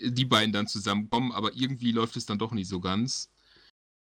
die 0.00 0.24
beiden 0.24 0.52
dann 0.52 0.66
zusammenkommen, 0.66 1.32
aber 1.32 1.54
irgendwie 1.54 1.92
läuft 1.92 2.16
es 2.16 2.26
dann 2.26 2.38
doch 2.38 2.52
nicht 2.52 2.68
so 2.68 2.80
ganz, 2.80 3.30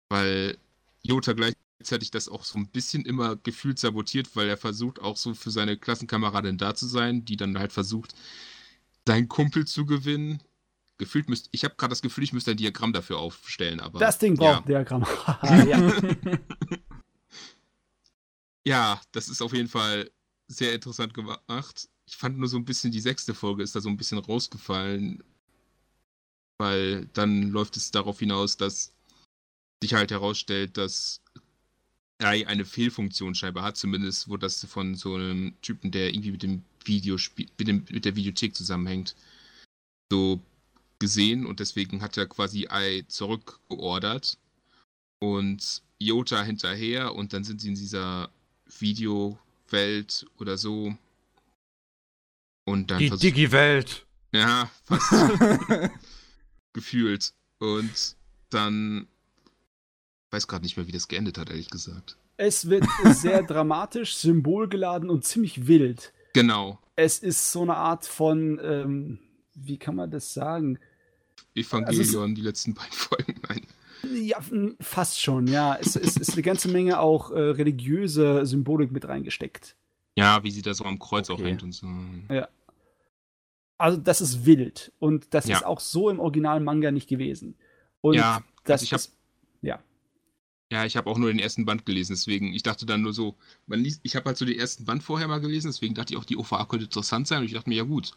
weil 0.09 0.57
Jota 1.03 1.33
gleichzeitig 1.33 2.11
das 2.11 2.29
auch 2.29 2.43
so 2.43 2.57
ein 2.57 2.67
bisschen 2.67 3.05
immer 3.05 3.35
gefühlt 3.35 3.79
sabotiert, 3.79 4.35
weil 4.35 4.47
er 4.49 4.57
versucht 4.57 5.01
auch 5.01 5.17
so 5.17 5.33
für 5.33 5.51
seine 5.51 5.77
Klassenkameradin 5.77 6.57
da 6.57 6.75
zu 6.75 6.87
sein, 6.87 7.25
die 7.25 7.37
dann 7.37 7.57
halt 7.57 7.73
versucht, 7.73 8.15
seinen 9.07 9.27
Kumpel 9.27 9.65
zu 9.65 9.85
gewinnen 9.85 10.41
gefühlt 10.97 11.29
müsste, 11.29 11.49
ich 11.51 11.63
habe 11.63 11.75
gerade 11.75 11.91
das 11.91 12.01
Gefühl, 12.01 12.23
ich 12.23 12.33
müsste 12.33 12.51
ein 12.51 12.57
Diagramm 12.57 12.93
dafür 12.93 13.17
aufstellen, 13.17 13.79
aber. 13.79 13.99
Das 13.99 14.17
Ding 14.17 14.35
braucht 14.35 14.49
ja. 14.49 14.57
ein 14.59 14.65
Diagramm. 14.65 15.05
ja. 15.67 15.93
ja, 18.65 19.01
das 19.11 19.29
ist 19.29 19.41
auf 19.41 19.53
jeden 19.53 19.67
Fall 19.67 20.09
sehr 20.47 20.73
interessant 20.73 21.13
gemacht. 21.13 21.89
Ich 22.05 22.17
fand 22.17 22.37
nur 22.37 22.47
so 22.47 22.57
ein 22.57 22.65
bisschen, 22.65 22.91
die 22.91 22.99
sechste 22.99 23.33
Folge 23.33 23.63
ist 23.63 23.75
da 23.75 23.81
so 23.81 23.89
ein 23.89 23.97
bisschen 23.97 24.19
rausgefallen, 24.19 25.23
weil 26.57 27.07
dann 27.13 27.49
läuft 27.49 27.77
es 27.77 27.91
darauf 27.91 28.19
hinaus, 28.19 28.57
dass 28.57 28.93
sich 29.81 29.93
halt 29.93 30.11
herausstellt, 30.11 30.77
dass 30.77 31.21
Ei 32.19 32.47
eine 32.47 32.65
Fehlfunktion 32.65 33.35
scheinbar 33.35 33.63
hat. 33.63 33.77
Zumindest 33.77 34.29
wurde 34.29 34.41
das 34.41 34.63
von 34.65 34.95
so 34.95 35.15
einem 35.15 35.53
Typen, 35.61 35.91
der 35.91 36.09
irgendwie 36.09 36.31
mit 36.31 36.43
dem 36.43 36.63
Videospiel, 36.85 37.47
mit, 37.57 37.67
dem, 37.67 37.85
mit 37.89 38.05
der 38.05 38.15
Videothek 38.15 38.55
zusammenhängt, 38.55 39.15
so 40.11 40.39
gesehen 40.99 41.45
und 41.45 41.59
deswegen 41.59 42.01
hat 42.01 42.17
er 42.17 42.25
quasi 42.25 42.67
Ei 42.67 43.03
zurückgeordert 43.07 44.37
und 45.19 45.81
Jota 45.99 46.41
hinterher 46.43 47.15
und 47.15 47.33
dann 47.33 47.43
sind 47.43 47.59
sie 47.59 47.69
in 47.69 47.75
dieser 47.75 48.29
Videowelt 48.79 50.25
oder 50.37 50.57
so. 50.57 50.95
Und 52.65 52.91
dann 52.91 52.99
Die 52.99 53.09
Digi-Welt. 53.09 54.05
Ja, 54.31 54.71
fast. 54.85 55.11
gefühlt. 56.75 57.33
Und 57.57 58.15
dann 58.51 59.07
weiß 60.29 60.47
gerade 60.47 60.63
nicht 60.63 60.77
mehr, 60.77 60.85
wie 60.87 60.91
das 60.91 61.07
geendet 61.07 61.39
hat, 61.39 61.49
ehrlich 61.49 61.71
gesagt. 61.71 62.17
Es 62.37 62.69
wird 62.69 62.85
sehr 63.13 63.41
dramatisch, 63.41 64.15
symbolgeladen 64.17 65.09
und 65.09 65.25
ziemlich 65.25 65.65
wild. 65.65 66.13
Genau. 66.33 66.77
Es 66.95 67.19
ist 67.19 67.51
so 67.51 67.63
eine 67.63 67.75
Art 67.75 68.05
von, 68.05 68.59
ähm, 68.61 69.19
wie 69.55 69.77
kann 69.77 69.95
man 69.95 70.11
das 70.11 70.33
sagen? 70.33 70.77
Evangelion, 71.55 72.21
also 72.21 72.27
die 72.35 72.41
letzten 72.41 72.73
beiden 72.73 72.91
Folgen, 72.91 73.35
nein. 73.47 73.65
Ja, 74.13 74.37
fast 74.81 75.19
schon, 75.19 75.47
ja. 75.47 75.75
Es, 75.75 75.95
es 75.95 76.17
ist 76.17 76.33
eine 76.33 76.43
ganze 76.43 76.67
Menge 76.67 76.99
auch 76.99 77.31
äh, 77.31 77.39
religiöse 77.39 78.45
Symbolik 78.45 78.91
mit 78.91 79.07
reingesteckt. 79.07 79.75
Ja, 80.15 80.43
wie 80.43 80.51
sie 80.51 80.61
da 80.61 80.73
so 80.73 80.85
am 80.85 80.99
Kreuz 80.99 81.29
okay. 81.29 81.41
auch 81.41 81.45
hängt 81.45 81.63
und 81.63 81.71
so. 81.71 81.87
Ja. 82.29 82.47
Also, 83.77 83.97
das 83.97 84.21
ist 84.21 84.45
wild. 84.45 84.91
Und 84.99 85.33
das 85.33 85.47
ja. 85.47 85.57
ist 85.57 85.65
auch 85.65 85.79
so 85.79 86.09
im 86.09 86.19
originalen 86.19 86.63
Manga 86.63 86.91
nicht 86.91 87.09
gewesen. 87.09 87.55
Und 88.01 88.15
ja, 88.15 88.43
das 88.63 88.81
also 88.81 88.85
ich 88.85 88.91
ist, 88.93 89.17
ja. 89.61 89.79
Ja, 90.71 90.85
ich 90.85 90.97
habe 90.97 91.09
auch 91.09 91.17
nur 91.17 91.29
den 91.29 91.39
ersten 91.39 91.65
Band 91.65 91.85
gelesen, 91.85 92.13
deswegen, 92.13 92.53
ich 92.53 92.63
dachte 92.63 92.85
dann 92.85 93.01
nur 93.01 93.13
so, 93.13 93.35
man 93.67 93.79
liest, 93.81 94.01
ich 94.03 94.15
habe 94.15 94.25
halt 94.25 94.37
so 94.37 94.45
den 94.45 94.57
ersten 94.57 94.85
Band 94.85 95.03
vorher 95.03 95.27
mal 95.27 95.39
gelesen, 95.39 95.67
deswegen 95.67 95.93
dachte 95.93 96.13
ich 96.13 96.19
auch, 96.19 96.25
die 96.25 96.37
OVA 96.37 96.65
könnte 96.65 96.85
interessant 96.85 97.27
sein 97.27 97.39
und 97.39 97.45
ich 97.45 97.53
dachte 97.53 97.69
mir, 97.69 97.75
ja 97.75 97.83
gut, 97.83 98.13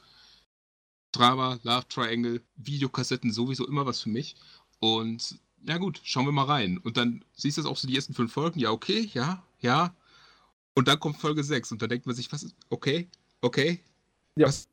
Drama, 1.13 1.59
Love 1.63 1.89
Triangle, 1.89 2.43
Videokassetten 2.57 3.33
sowieso 3.33 3.67
immer 3.67 3.87
was 3.87 4.03
für 4.03 4.11
mich. 4.11 4.37
Und 4.79 5.39
ja 5.67 5.79
gut, 5.79 6.01
schauen 6.05 6.27
wir 6.27 6.33
mal 6.33 6.45
rein. 6.45 6.79
Und 6.79 6.97
dann 6.97 7.25
siehst 7.33 7.59
du 7.59 7.63
das 7.63 7.71
auch 7.71 7.77
so 7.77 7.89
die 7.89 7.97
ersten 7.97 8.15
fünf 8.15 8.33
Folgen, 8.33 8.61
ja, 8.61 8.71
okay, 8.71 9.11
ja, 9.15 9.43
ja. 9.61 9.95
Und 10.75 10.89
dann 10.89 11.01
kommt 11.01 11.17
Folge 11.19 11.43
6 11.43 11.73
und 11.73 11.83
da 11.83 11.87
denkt 11.87 12.07
man 12.07 12.15
sich, 12.15 12.31
was 12.31 12.45
ist, 12.45 12.55
okay, 12.71 13.09
okay, 13.41 13.81
ja. 14.37 14.47
was, 14.47 14.69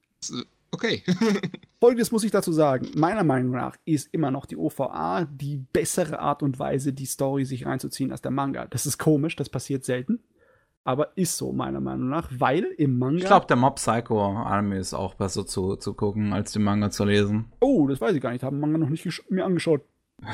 okay. 0.71 1.03
Folgendes 1.79 2.11
muss 2.11 2.23
ich 2.23 2.31
dazu 2.31 2.51
sagen. 2.51 2.89
Meiner 2.95 3.23
Meinung 3.23 3.51
nach 3.51 3.77
ist 3.85 4.13
immer 4.13 4.31
noch 4.31 4.45
die 4.45 4.57
OVA 4.57 5.25
die 5.25 5.57
bessere 5.73 6.19
Art 6.19 6.43
und 6.43 6.59
Weise, 6.59 6.93
die 6.93 7.05
Story 7.05 7.45
sich 7.45 7.65
reinzuziehen 7.65 8.11
als 8.11 8.21
der 8.21 8.31
Manga. 8.31 8.65
Das 8.67 8.85
ist 8.85 8.97
komisch, 8.97 9.35
das 9.35 9.49
passiert 9.49 9.83
selten 9.83 10.19
aber 10.85 11.17
ist 11.17 11.35
so 11.35 11.51
meiner 11.51 11.81
Meinung 11.81 12.09
nach, 12.09 12.29
weil 12.37 12.63
im 12.77 12.99
Manga. 12.99 13.17
Ich 13.17 13.25
glaube, 13.25 13.47
der 13.47 13.57
Mob 13.57 13.75
Psycho 13.75 14.23
Anime 14.23 14.77
ist 14.77 14.93
auch 14.93 15.15
besser 15.15 15.45
zu, 15.45 15.75
zu 15.75 15.95
gucken, 15.95 16.31
als 16.31 16.53
den 16.53 16.63
Manga 16.63 16.91
zu 16.91 17.03
lesen. 17.03 17.51
Oh, 17.59 17.87
das 17.87 17.99
weiß 17.99 18.15
ich 18.15 18.21
gar 18.21 18.31
nicht. 18.31 18.43
Habe 18.43 18.55
den 18.55 18.61
Manga 18.61 18.77
noch 18.77 18.89
nicht 18.89 19.23
mir 19.29 19.45
angeschaut. 19.45 19.81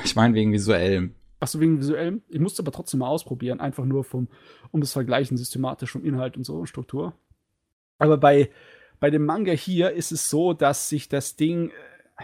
Ich 0.04 0.16
meine 0.16 0.36
wegen 0.36 0.52
visuellem. 0.52 1.16
Achso, 1.40 1.60
wegen 1.60 1.80
visuellem? 1.80 2.22
Ich 2.28 2.40
musste 2.40 2.62
aber 2.62 2.72
trotzdem 2.72 3.00
mal 3.00 3.08
ausprobieren, 3.08 3.62
einfach 3.62 3.86
nur 3.86 4.04
vom, 4.04 4.28
um 4.72 4.82
das 4.82 4.92
Vergleichen 4.92 5.38
systematisch 5.38 5.92
vom 5.92 6.04
Inhalt 6.04 6.36
und 6.36 6.44
so 6.44 6.58
und 6.58 6.68
Struktur. 6.68 7.14
Aber 7.98 8.18
bei, 8.18 8.50
bei 9.02 9.10
dem 9.10 9.26
Manga 9.26 9.52
hier 9.52 9.92
ist 9.92 10.14
es 10.14 10.30
so, 10.30 10.54
dass 10.54 10.88
sich 10.88 11.10
das 11.10 11.36
Ding. 11.36 11.70
Äh, 11.70 12.24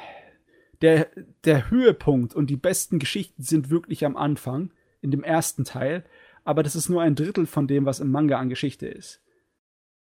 der, 0.82 1.10
der 1.44 1.72
Höhepunkt 1.72 2.36
und 2.36 2.52
die 2.52 2.56
besten 2.56 3.00
Geschichten 3.00 3.42
sind 3.42 3.72
wirklich 3.72 4.06
am 4.06 4.16
Anfang, 4.16 4.72
in 5.02 5.10
dem 5.10 5.24
ersten 5.24 5.66
Teil 5.66 6.06
aber 6.48 6.64
das 6.64 6.78
ist 6.78 6.88
nur 6.88 7.02
ein 7.02 7.16
Drittel 7.16 7.46
von 7.46 7.68
dem, 7.68 7.86
was 7.86 8.00
im 8.00 8.10
Manga 8.10 8.40
an 8.40 8.48
Geschichte 8.48 8.88
ist. 8.88 9.22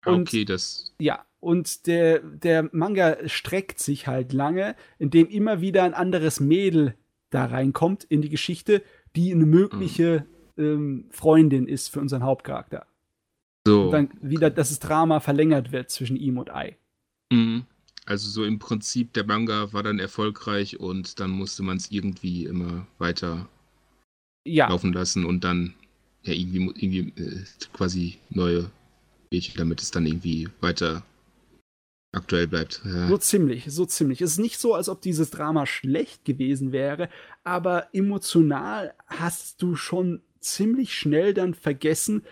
Ah, 0.02 0.14
und, 0.14 0.22
okay, 0.27 0.43
das. 0.43 0.95
Ja, 0.99 1.23
und 1.39 1.85
der, 1.85 2.18
der 2.18 2.68
Manga 2.72 3.30
streckt 3.30 3.77
sich 3.77 4.07
halt 4.07 4.34
lange, 4.34 4.76
indem 4.98 5.27
immer 5.27 5.61
wieder 5.61 5.84
ein 5.84 5.93
anderes 5.93 6.39
Mädel 6.39 6.95
da 7.30 7.45
reinkommt 7.45 8.06
in 8.06 8.23
die 8.23 8.30
Geschichte, 8.30 8.81
die 9.15 9.31
eine 9.31 9.45
mögliche 9.45 10.26
mhm. 10.56 10.64
ähm, 10.64 11.06
Freundin 11.11 11.68
ist 11.68 11.89
für 11.89 11.99
unseren 11.99 12.23
Hauptcharakter. 12.23 12.88
So. 13.65 13.85
Und 13.85 13.91
dann 13.91 14.09
wieder, 14.21 14.49
dass 14.49 14.69
das 14.69 14.79
Drama 14.79 15.19
verlängert 15.19 15.71
wird 15.71 15.89
zwischen 15.89 16.15
ihm 16.15 16.38
und 16.38 16.49
Ai. 16.49 16.77
Mhm. 17.31 17.65
Also 18.05 18.29
so 18.29 18.43
im 18.43 18.59
Prinzip, 18.59 19.13
der 19.13 19.25
Manga 19.25 19.71
war 19.73 19.83
dann 19.83 19.99
erfolgreich 19.99 20.79
und 20.79 21.19
dann 21.19 21.29
musste 21.29 21.61
man 21.63 21.77
es 21.77 21.91
irgendwie 21.91 22.45
immer 22.45 22.88
weiter 22.97 23.47
ja. 24.43 24.67
laufen 24.69 24.91
lassen 24.91 25.25
und 25.25 25.43
dann 25.43 25.75
ja, 26.23 26.33
irgendwie, 26.33 26.65
irgendwie 26.75 27.21
äh, 27.21 27.43
quasi 27.73 28.17
neue 28.29 28.69
damit 29.55 29.81
es 29.81 29.91
dann 29.91 30.05
irgendwie 30.05 30.49
weiter 30.59 31.03
aktuell 32.13 32.47
bleibt. 32.47 32.81
Ja. 32.83 33.07
So 33.07 33.17
ziemlich, 33.17 33.65
so 33.67 33.85
ziemlich. 33.85 34.21
Es 34.21 34.33
ist 34.33 34.39
nicht 34.39 34.59
so, 34.59 34.75
als 34.75 34.89
ob 34.89 35.01
dieses 35.01 35.29
Drama 35.29 35.65
schlecht 35.65 36.25
gewesen 36.25 36.73
wäre, 36.73 37.07
aber 37.45 37.88
emotional 37.93 38.93
hast 39.07 39.61
du 39.61 39.75
schon 39.75 40.21
ziemlich 40.41 40.93
schnell 40.93 41.33
dann 41.33 41.53
vergessen, 41.53 42.23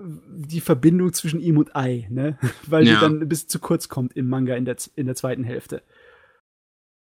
die 0.00 0.60
Verbindung 0.60 1.12
zwischen 1.12 1.40
ihm 1.40 1.58
und 1.58 1.74
Ai, 1.76 2.06
ne? 2.10 2.38
Weil 2.66 2.86
ja. 2.86 2.94
die 2.94 3.00
dann 3.00 3.20
ein 3.20 3.28
bisschen 3.28 3.48
zu 3.48 3.58
kurz 3.58 3.88
kommt 3.88 4.16
im 4.16 4.28
Manga 4.28 4.54
in 4.56 4.64
der, 4.64 4.76
in 4.96 5.06
der 5.06 5.14
zweiten 5.14 5.44
Hälfte. 5.44 5.82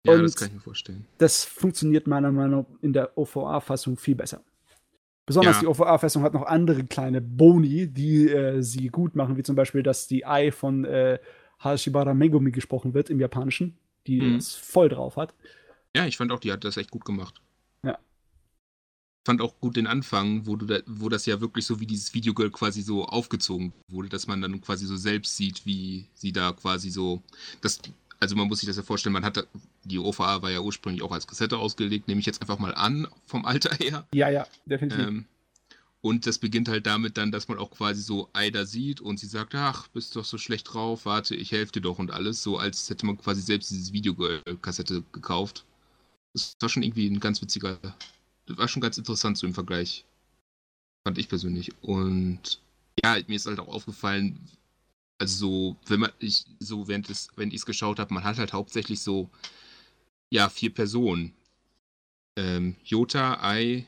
Ja, 0.05 0.13
und 0.13 0.23
das 0.23 0.35
kann 0.35 0.49
ich 0.49 0.53
mir 0.53 0.61
vorstellen. 0.61 1.05
Das 1.17 1.43
funktioniert 1.43 2.07
meiner 2.07 2.31
Meinung 2.31 2.61
nach 2.61 2.81
in 2.81 2.93
der 2.93 3.17
OVA-Fassung 3.17 3.97
viel 3.97 4.15
besser. 4.15 4.41
Besonders 5.25 5.57
ja. 5.57 5.61
die 5.61 5.67
OVA-Fassung 5.67 6.23
hat 6.23 6.33
noch 6.33 6.43
andere 6.43 6.85
kleine 6.85 7.19
Boni, 7.19 7.87
die 7.87 8.29
äh, 8.29 8.61
sie 8.61 8.87
gut 8.87 9.15
machen, 9.15 9.35
wie 9.35 9.43
zum 9.43 9.55
Beispiel, 9.55 9.83
dass 9.83 10.07
die 10.07 10.25
Ai 10.25 10.51
von 10.51 10.85
äh, 10.85 11.19
Hashibara 11.59 12.13
Megumi 12.13 12.51
gesprochen 12.51 12.93
wird 12.93 13.09
im 13.09 13.19
Japanischen, 13.19 13.77
die 14.05 14.21
mhm. 14.21 14.35
das 14.35 14.55
voll 14.55 14.87
drauf 14.87 15.17
hat. 15.17 15.33
Ja, 15.95 16.05
ich 16.05 16.15
fand 16.15 16.31
auch, 16.31 16.39
die 16.39 16.51
hat 16.51 16.63
das 16.63 16.77
echt 16.77 16.91
gut 16.91 17.03
gemacht. 17.03 17.41
Fand 19.27 19.41
auch 19.41 19.59
gut 19.59 19.75
den 19.75 19.87
Anfang, 19.87 20.45
wo, 20.45 20.55
du 20.55 20.65
da, 20.65 20.79
wo 20.85 21.09
das 21.09 21.25
ja 21.25 21.41
wirklich 21.41 21.65
so 21.65 21.81
wie 21.81 21.85
dieses 21.85 22.13
Videogirl 22.13 22.49
quasi 22.49 22.81
so 22.81 23.03
aufgezogen 23.03 23.73
wurde, 23.89 24.07
dass 24.07 24.25
man 24.25 24.41
dann 24.41 24.61
quasi 24.61 24.85
so 24.85 24.95
selbst 24.95 25.35
sieht, 25.35 25.65
wie 25.65 26.05
sie 26.13 26.31
da 26.31 26.53
quasi 26.53 26.89
so. 26.89 27.21
Das, 27.59 27.81
also 28.21 28.37
man 28.37 28.47
muss 28.47 28.61
sich 28.61 28.67
das 28.67 28.77
ja 28.77 28.83
vorstellen, 28.83 29.11
man 29.11 29.25
hatte, 29.25 29.45
die 29.83 29.99
OVA 29.99 30.41
war 30.41 30.49
ja 30.49 30.61
ursprünglich 30.61 31.03
auch 31.03 31.11
als 31.11 31.27
Kassette 31.27 31.57
ausgelegt, 31.57 32.07
nehme 32.07 32.21
ich 32.21 32.25
jetzt 32.25 32.39
einfach 32.41 32.57
mal 32.57 32.73
an, 32.73 33.05
vom 33.25 33.43
Alter 33.43 33.75
her. 33.75 34.07
Ja, 34.13 34.29
ja, 34.29 34.47
definitiv. 34.65 35.05
Ähm, 35.05 35.25
und 35.99 36.25
das 36.25 36.37
beginnt 36.37 36.69
halt 36.69 36.87
damit 36.87 37.17
dann, 37.17 37.33
dass 37.33 37.49
man 37.49 37.57
auch 37.57 37.71
quasi 37.71 38.01
so 38.01 38.29
Aida 38.31 38.65
sieht 38.65 39.01
und 39.01 39.19
sie 39.19 39.27
sagt, 39.27 39.53
ach, 39.55 39.89
bist 39.89 40.15
doch 40.15 40.23
so 40.23 40.37
schlecht 40.37 40.73
drauf, 40.73 41.05
warte, 41.05 41.35
ich 41.35 41.51
helfe 41.51 41.73
dir 41.73 41.81
doch 41.81 41.99
und 41.99 42.11
alles, 42.11 42.41
so 42.41 42.57
als 42.57 42.89
hätte 42.89 43.05
man 43.05 43.17
quasi 43.17 43.41
selbst 43.41 43.71
dieses 43.71 43.91
Videokassette 43.91 45.03
gekauft. 45.11 45.65
Das 46.31 46.55
war 46.61 46.69
schon 46.69 46.83
irgendwie 46.83 47.09
ein 47.09 47.19
ganz 47.19 47.41
witziger, 47.41 47.77
das 48.47 48.57
war 48.57 48.67
schon 48.67 48.81
ganz 48.81 48.97
interessant 48.97 49.37
so 49.37 49.45
im 49.45 49.53
Vergleich. 49.53 50.05
Fand 51.05 51.17
ich 51.17 51.29
persönlich. 51.29 51.71
Und 51.81 52.59
ja, 53.03 53.17
mir 53.27 53.35
ist 53.35 53.45
halt 53.45 53.59
auch 53.59 53.67
aufgefallen, 53.67 54.39
also 55.19 55.37
so, 55.37 55.75
wenn 55.87 56.01
man, 56.01 56.11
ich, 56.19 56.45
so 56.59 56.87
während 56.87 57.09
es, 57.09 57.29
wenn 57.35 57.49
ich 57.49 57.55
es 57.55 57.65
geschaut 57.65 57.99
habe, 57.99 58.13
man 58.13 58.23
hat 58.23 58.37
halt 58.37 58.53
hauptsächlich 58.53 58.99
so, 58.99 59.29
ja, 60.29 60.49
vier 60.49 60.73
Personen. 60.73 61.33
Ähm, 62.37 62.75
Jota, 62.83 63.39
Ai, 63.41 63.87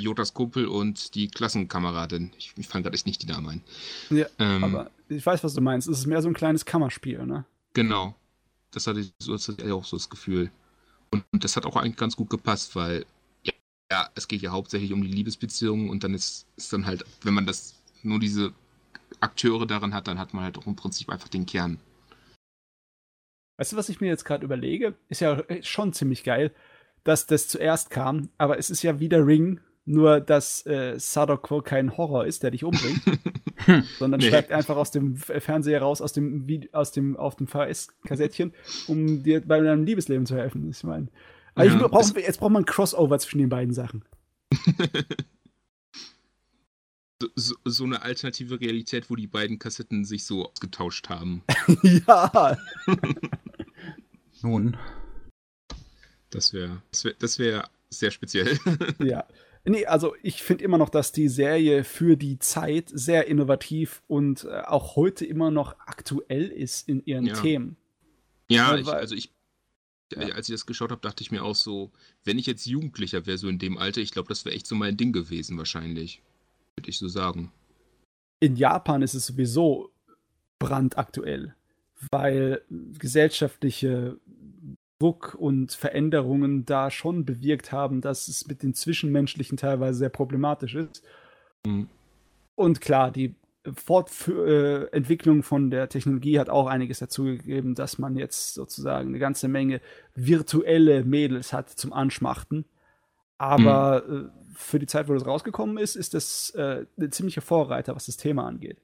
Jotas 0.00 0.34
Kumpel 0.34 0.66
und 0.66 1.14
die 1.14 1.28
Klassenkameradin. 1.28 2.32
Ich, 2.38 2.52
ich 2.56 2.68
fand 2.68 2.84
gerade 2.84 2.98
nicht 3.04 3.22
die 3.22 3.26
Namen 3.26 3.48
ein. 3.48 3.62
Ja, 4.10 4.26
ähm, 4.38 4.64
aber 4.64 4.90
ich 5.08 5.24
weiß, 5.24 5.42
was 5.44 5.54
du 5.54 5.60
meinst. 5.60 5.88
Es 5.88 6.00
ist 6.00 6.06
mehr 6.06 6.22
so 6.22 6.28
ein 6.28 6.34
kleines 6.34 6.64
Kammerspiel, 6.64 7.24
ne? 7.24 7.44
Genau. 7.74 8.14
Das 8.70 8.86
hatte 8.86 9.00
ich, 9.00 9.12
so, 9.18 9.32
das 9.32 9.48
hatte 9.48 9.64
ich 9.64 9.72
auch 9.72 9.84
so 9.84 9.96
das 9.96 10.08
Gefühl. 10.08 10.50
Und, 11.10 11.24
und, 11.32 11.44
das 11.44 11.56
hat 11.56 11.66
auch 11.66 11.76
eigentlich 11.76 11.96
ganz 11.96 12.16
gut 12.16 12.30
gepasst, 12.30 12.76
weil 12.76 13.04
ja, 13.90 14.08
es 14.14 14.28
geht 14.28 14.42
ja 14.42 14.50
hauptsächlich 14.50 14.92
um 14.92 15.02
die 15.02 15.08
Liebesbeziehungen 15.08 15.90
und 15.90 16.04
dann 16.04 16.14
ist, 16.14 16.46
ist 16.56 16.72
dann 16.72 16.86
halt, 16.86 17.04
wenn 17.22 17.34
man 17.34 17.46
das 17.46 17.74
nur 18.02 18.20
diese 18.20 18.52
Akteure 19.20 19.66
darin 19.66 19.94
hat, 19.94 20.06
dann 20.06 20.18
hat 20.18 20.32
man 20.32 20.44
halt 20.44 20.56
auch 20.58 20.66
im 20.66 20.76
Prinzip 20.76 21.10
einfach 21.10 21.28
den 21.28 21.46
Kern. 21.46 21.78
Weißt 23.58 23.72
du, 23.72 23.76
was 23.76 23.88
ich 23.88 24.00
mir 24.00 24.06
jetzt 24.06 24.24
gerade 24.24 24.44
überlege? 24.44 24.94
Ist 25.08 25.20
ja 25.20 25.42
schon 25.60 25.92
ziemlich 25.92 26.24
geil, 26.24 26.54
dass 27.04 27.26
das 27.26 27.48
zuerst 27.48 27.90
kam, 27.90 28.30
aber 28.38 28.58
es 28.58 28.70
ist 28.70 28.82
ja 28.82 29.00
wieder 29.00 29.26
Ring 29.26 29.60
nur, 29.84 30.20
dass 30.20 30.64
äh, 30.66 30.98
Sadako 30.98 31.62
kein 31.62 31.96
Horror 31.96 32.26
ist, 32.26 32.42
der 32.42 32.52
dich 32.52 32.64
umbringt, 32.64 33.02
sondern 33.98 34.20
nee. 34.20 34.28
steigt 34.28 34.52
einfach 34.52 34.76
aus 34.76 34.92
dem 34.92 35.16
Fernseher 35.16 35.82
raus, 35.82 36.00
aus 36.00 36.12
dem, 36.12 36.46
aus 36.72 36.92
dem, 36.92 37.16
auf 37.16 37.34
dem 37.36 37.48
VS-Kassettchen, 37.48 38.52
um 38.86 39.22
dir 39.22 39.40
bei 39.44 39.60
deinem 39.60 39.84
Liebesleben 39.84 40.26
zu 40.26 40.36
helfen. 40.36 40.70
Ich 40.70 40.84
meine, 40.84 41.08
ja, 41.56 41.88
brauch, 41.88 42.16
jetzt 42.16 42.38
braucht 42.38 42.52
man 42.52 42.62
ein 42.62 42.66
Crossover 42.66 43.18
zwischen 43.18 43.38
den 43.38 43.48
beiden 43.48 43.74
Sachen. 43.74 44.04
so, 47.36 47.54
so, 47.64 47.84
eine 47.84 48.02
alternative 48.02 48.60
Realität, 48.60 49.10
wo 49.10 49.16
die 49.16 49.26
beiden 49.26 49.58
Kassetten 49.58 50.04
sich 50.04 50.24
so 50.24 50.48
ausgetauscht 50.48 51.08
haben. 51.08 51.42
ja. 51.82 52.56
Nun. 54.42 54.76
Das 56.30 56.52
wäre 56.52 56.82
das 56.90 57.04
wär, 57.04 57.14
das 57.18 57.38
wär 57.38 57.68
sehr 57.88 58.10
speziell. 58.10 58.58
ja. 58.98 59.24
Nee, 59.64 59.84
also 59.84 60.14
ich 60.22 60.42
finde 60.42 60.64
immer 60.64 60.78
noch, 60.78 60.88
dass 60.88 61.12
die 61.12 61.28
Serie 61.28 61.84
für 61.84 62.16
die 62.16 62.38
Zeit 62.38 62.90
sehr 62.92 63.26
innovativ 63.26 64.02
und 64.06 64.44
äh, 64.44 64.62
auch 64.62 64.96
heute 64.96 65.26
immer 65.26 65.50
noch 65.50 65.78
aktuell 65.80 66.46
ist 66.46 66.88
in 66.88 67.04
ihren 67.04 67.26
ja. 67.26 67.34
Themen. 67.34 67.76
Ja, 68.48 68.76
ich, 68.76 68.88
also 68.88 69.14
ich, 69.14 69.32
ja. 70.16 70.34
als 70.34 70.48
ich 70.48 70.54
das 70.54 70.66
geschaut 70.66 70.90
habe, 70.90 71.00
dachte 71.00 71.22
ich 71.22 71.30
mir 71.30 71.42
auch 71.44 71.54
so, 71.54 71.90
wenn 72.24 72.38
ich 72.38 72.46
jetzt 72.46 72.66
Jugendlicher 72.66 73.26
wäre, 73.26 73.38
so 73.38 73.48
in 73.48 73.58
dem 73.58 73.78
Alter, 73.78 74.00
ich 74.00 74.10
glaube, 74.10 74.28
das 74.28 74.44
wäre 74.44 74.54
echt 74.54 74.66
so 74.66 74.74
mein 74.74 74.96
Ding 74.96 75.12
gewesen, 75.12 75.58
wahrscheinlich. 75.58 76.22
Würde 76.76 76.90
ich 76.90 76.98
so 76.98 77.08
sagen. 77.08 77.52
In 78.40 78.56
Japan 78.56 79.02
ist 79.02 79.14
es 79.14 79.26
sowieso 79.26 79.90
brandaktuell, 80.58 81.54
weil 82.10 82.62
gesellschaftliche 82.98 84.18
Druck 85.00 85.34
und 85.34 85.72
Veränderungen 85.72 86.64
da 86.64 86.90
schon 86.90 87.24
bewirkt 87.24 87.72
haben, 87.72 88.00
dass 88.00 88.28
es 88.28 88.46
mit 88.46 88.62
den 88.62 88.74
Zwischenmenschlichen 88.74 89.56
teilweise 89.56 89.98
sehr 89.98 90.08
problematisch 90.10 90.74
ist. 90.74 91.02
Mhm. 91.66 91.88
Und 92.54 92.80
klar, 92.80 93.10
die 93.10 93.34
Fortentwicklung 93.74 95.40
äh, 95.40 95.42
von 95.42 95.70
der 95.70 95.88
Technologie 95.88 96.38
hat 96.38 96.48
auch 96.48 96.66
einiges 96.66 96.98
dazu 96.98 97.24
gegeben, 97.24 97.74
dass 97.74 97.98
man 97.98 98.16
jetzt 98.16 98.54
sozusagen 98.54 99.08
eine 99.08 99.18
ganze 99.18 99.48
Menge 99.48 99.80
virtuelle 100.14 101.04
Mädels 101.04 101.52
hat 101.52 101.68
zum 101.68 101.92
Anschmachten. 101.92 102.64
Aber 103.38 104.04
mhm. 104.06 104.26
äh, 104.26 104.28
für 104.54 104.78
die 104.78 104.86
Zeit, 104.86 105.08
wo 105.08 105.14
das 105.14 105.26
rausgekommen 105.26 105.78
ist, 105.78 105.96
ist 105.96 106.14
das 106.14 106.50
äh, 106.50 106.86
ein 106.98 107.12
ziemlicher 107.12 107.42
Vorreiter, 107.42 107.94
was 107.94 108.06
das 108.06 108.16
Thema 108.16 108.46
angeht. 108.46 108.78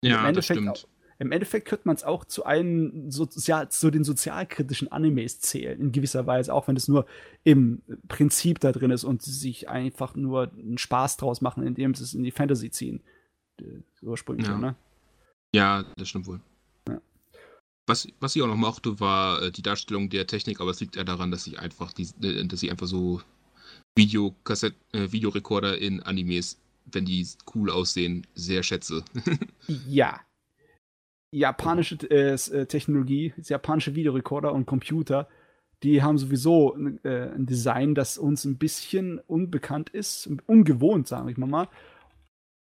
Ja, 0.00 0.30
das 0.30 0.44
stimmt 0.44 0.86
im 1.18 1.32
Endeffekt 1.32 1.68
könnte 1.68 1.86
man 1.86 1.96
es 1.96 2.04
auch 2.04 2.24
zu 2.24 2.44
einem 2.44 3.10
sozial, 3.10 3.68
zu 3.68 3.90
den 3.90 4.04
sozialkritischen 4.04 4.90
Animes 4.90 5.40
zählen, 5.40 5.80
in 5.80 5.92
gewisser 5.92 6.26
Weise, 6.26 6.52
auch 6.52 6.66
wenn 6.68 6.76
es 6.76 6.88
nur 6.88 7.06
im 7.44 7.82
Prinzip 8.08 8.60
da 8.60 8.72
drin 8.72 8.90
ist 8.90 9.04
und 9.04 9.22
sie 9.22 9.32
sich 9.32 9.68
einfach 9.68 10.14
nur 10.16 10.52
einen 10.52 10.78
Spaß 10.78 11.16
draus 11.16 11.40
machen, 11.40 11.64
indem 11.64 11.94
sie 11.94 12.04
es 12.04 12.14
in 12.14 12.24
die 12.24 12.30
Fantasy 12.30 12.70
ziehen. 12.70 13.02
Ursprünglich, 14.02 14.46
ja. 14.46 14.58
ne? 14.58 14.76
Ja, 15.54 15.84
das 15.96 16.08
stimmt 16.08 16.26
wohl. 16.26 16.40
Ja. 16.88 17.00
Was, 17.86 18.08
was 18.20 18.34
ich 18.34 18.42
auch 18.42 18.48
noch 18.48 18.56
mochte, 18.56 18.98
war 19.00 19.42
äh, 19.42 19.50
die 19.50 19.62
Darstellung 19.62 20.10
der 20.10 20.26
Technik, 20.26 20.60
aber 20.60 20.70
es 20.70 20.80
liegt 20.80 20.96
eher 20.96 21.04
daran, 21.04 21.30
dass 21.30 21.46
ich 21.46 21.58
einfach 21.58 21.92
die, 21.92 22.08
äh, 22.22 22.44
dass 22.46 22.62
ich 22.62 22.70
einfach 22.70 22.86
so 22.86 23.20
Videokassett, 23.96 24.74
äh, 24.92 25.12
Videorekorder 25.12 25.78
in 25.78 26.02
Animes, 26.02 26.60
wenn 26.86 27.04
die 27.04 27.26
cool 27.54 27.70
aussehen, 27.70 28.26
sehr 28.34 28.62
schätze. 28.62 29.04
ja, 29.88 30.20
japanische 31.34 31.96
äh, 32.10 32.34
äh, 32.34 32.66
Technologie, 32.66 33.32
japanische 33.42 33.94
Videorekorder 33.94 34.52
und 34.52 34.66
Computer, 34.66 35.28
die 35.82 36.02
haben 36.02 36.16
sowieso 36.16 36.76
äh, 37.02 37.34
ein 37.34 37.46
Design, 37.46 37.94
das 37.94 38.18
uns 38.18 38.44
ein 38.44 38.56
bisschen 38.56 39.18
unbekannt 39.18 39.90
ist, 39.90 40.28
ungewohnt, 40.46 41.08
sage 41.08 41.30
ich 41.30 41.36
mal. 41.36 41.68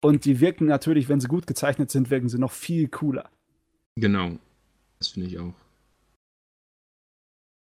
Und 0.01 0.25
die 0.25 0.39
wirken 0.39 0.67
natürlich, 0.67 1.09
wenn 1.09 1.19
sie 1.19 1.27
gut 1.27 1.47
gezeichnet 1.47 1.91
sind, 1.91 2.09
wirken 2.09 2.29
sie 2.29 2.39
noch 2.39 2.51
viel 2.51 2.87
cooler. 2.87 3.29
Genau. 3.95 4.37
Das 4.99 5.09
finde 5.09 5.27
ich 5.27 5.39
auch. 5.39 5.53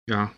Ja, 0.09 0.33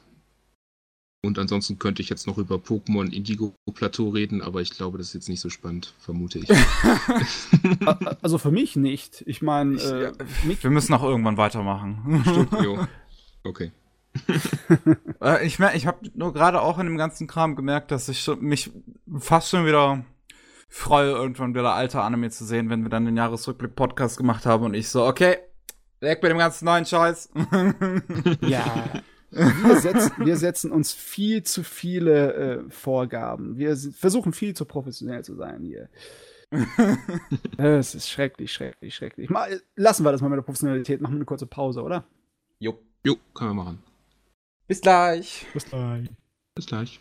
und 1.25 1.39
ansonsten 1.39 1.79
könnte 1.79 2.03
ich 2.03 2.09
jetzt 2.09 2.27
noch 2.27 2.37
über 2.37 2.57
Pokémon 2.57 3.13
Indigo 3.13 3.55
Plateau 3.73 4.09
reden, 4.09 4.43
aber 4.43 4.61
ich 4.61 4.71
glaube, 4.71 4.99
das 4.99 5.09
ist 5.09 5.15
jetzt 5.15 5.29
nicht 5.29 5.41
so 5.41 5.51
spannend, 5.51 5.95
vermute 6.01 6.41
ich. 6.41 6.49
also 8.23 8.39
für 8.39 8.51
mich 8.51 8.75
nicht. 8.75 9.23
Ich 9.27 9.41
meine, 9.41 9.81
äh, 9.81 10.03
ja, 10.03 10.13
wir 10.61 10.71
müssen 10.71 10.93
auch 10.95 11.05
irgendwann 11.05 11.37
weitermachen. 11.37 12.25
Stimmt, 12.29 12.53
jo. 12.65 12.89
Okay. 13.45 13.71
äh, 15.23 15.47
ich 15.47 15.61
ich 15.61 15.87
habe 15.87 16.11
nur 16.15 16.33
gerade 16.33 16.61
auch 16.61 16.81
in 16.81 16.87
dem 16.87 16.97
ganzen 16.97 17.29
Kram 17.29 17.55
gemerkt, 17.55 17.93
dass 17.93 18.09
ich 18.09 18.29
mich 18.41 18.73
fast 19.17 19.51
schon 19.51 19.65
wieder 19.65 20.05
freue, 20.73 21.11
irgendwann 21.11 21.55
wieder 21.55 21.75
alte 21.75 22.01
Anime 22.01 22.31
zu 22.31 22.45
sehen, 22.45 22.71
wenn 22.71 22.83
wir 22.83 22.89
dann 22.89 23.05
den 23.05 23.17
Jahresrückblick-Podcast 23.17 24.17
gemacht 24.17 24.47
haben 24.47 24.65
und 24.65 24.75
ich 24.75 24.89
so, 24.89 25.05
okay, 25.05 25.37
weg 26.01 26.23
mit 26.23 26.31
dem 26.31 26.39
ganzen 26.39 26.65
neuen 26.65 26.87
Scheiß. 26.87 27.31
ja, 28.41 29.03
wir 29.31 29.81
setzen, 29.81 30.13
wir 30.17 30.37
setzen 30.37 30.73
uns 30.73 30.93
viel 30.93 31.43
zu 31.43 31.63
viele 31.63 32.35
äh, 32.35 32.71
Vorgaben. 32.71 33.59
Wir 33.59 33.77
versuchen 33.77 34.33
viel 34.33 34.55
zu 34.55 34.65
professionell 34.65 35.23
zu 35.23 35.37
sein 35.37 35.63
hier. 35.63 35.89
Es 37.57 37.95
ist 37.95 38.11
schrecklich, 38.11 38.53
schrecklich, 38.53 38.95
schrecklich. 38.95 39.31
Mal, 39.31 39.63
lassen 39.77 40.05
wir 40.05 40.13
das 40.13 40.21
mal 40.21 40.29
mit 40.29 40.39
der 40.39 40.43
Professionalität. 40.43 41.01
Machen 41.01 41.15
wir 41.15 41.19
eine 41.19 41.25
kurze 41.25 41.47
Pause, 41.47 41.83
oder? 41.83 42.05
Jo. 42.59 42.79
Jo, 43.05 43.17
können 43.35 43.51
wir 43.51 43.65
machen. 43.65 43.83
Bis 44.69 44.81
gleich. 44.81 45.47
Bis 45.53 45.65
gleich. 45.65 46.09
Bis 46.55 46.67
gleich. 46.67 47.01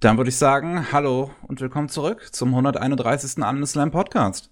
Dann 0.00 0.16
würde 0.16 0.28
ich 0.28 0.36
sagen, 0.36 0.92
hallo 0.92 1.32
und 1.48 1.60
willkommen 1.60 1.88
zurück 1.88 2.28
zum 2.32 2.50
131. 2.50 3.42
Anime 3.42 3.66
Slam 3.66 3.90
Podcast. 3.90 4.48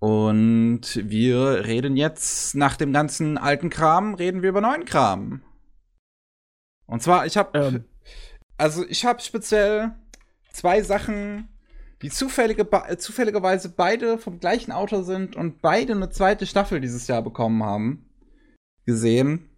Und 0.00 1.00
wir 1.08 1.64
reden 1.66 1.96
jetzt, 1.96 2.56
nach 2.56 2.76
dem 2.76 2.92
ganzen 2.92 3.38
alten 3.38 3.70
Kram, 3.70 4.14
reden 4.14 4.42
wir 4.42 4.48
über 4.48 4.60
neuen 4.60 4.84
Kram. 4.84 5.42
Und 6.86 7.00
zwar, 7.00 7.26
ich 7.26 7.36
habe, 7.36 7.56
ähm. 7.56 7.84
also 8.58 8.84
ich 8.88 9.04
habe 9.04 9.20
speziell 9.20 9.92
zwei 10.50 10.82
Sachen, 10.82 11.46
die 12.02 12.10
zufällige, 12.10 12.66
äh, 12.88 12.96
zufälligerweise 12.96 13.68
beide 13.68 14.18
vom 14.18 14.40
gleichen 14.40 14.72
Autor 14.72 15.04
sind 15.04 15.36
und 15.36 15.62
beide 15.62 15.92
eine 15.92 16.10
zweite 16.10 16.44
Staffel 16.44 16.80
dieses 16.80 17.06
Jahr 17.06 17.22
bekommen 17.22 17.62
haben, 17.62 18.10
gesehen. 18.84 19.48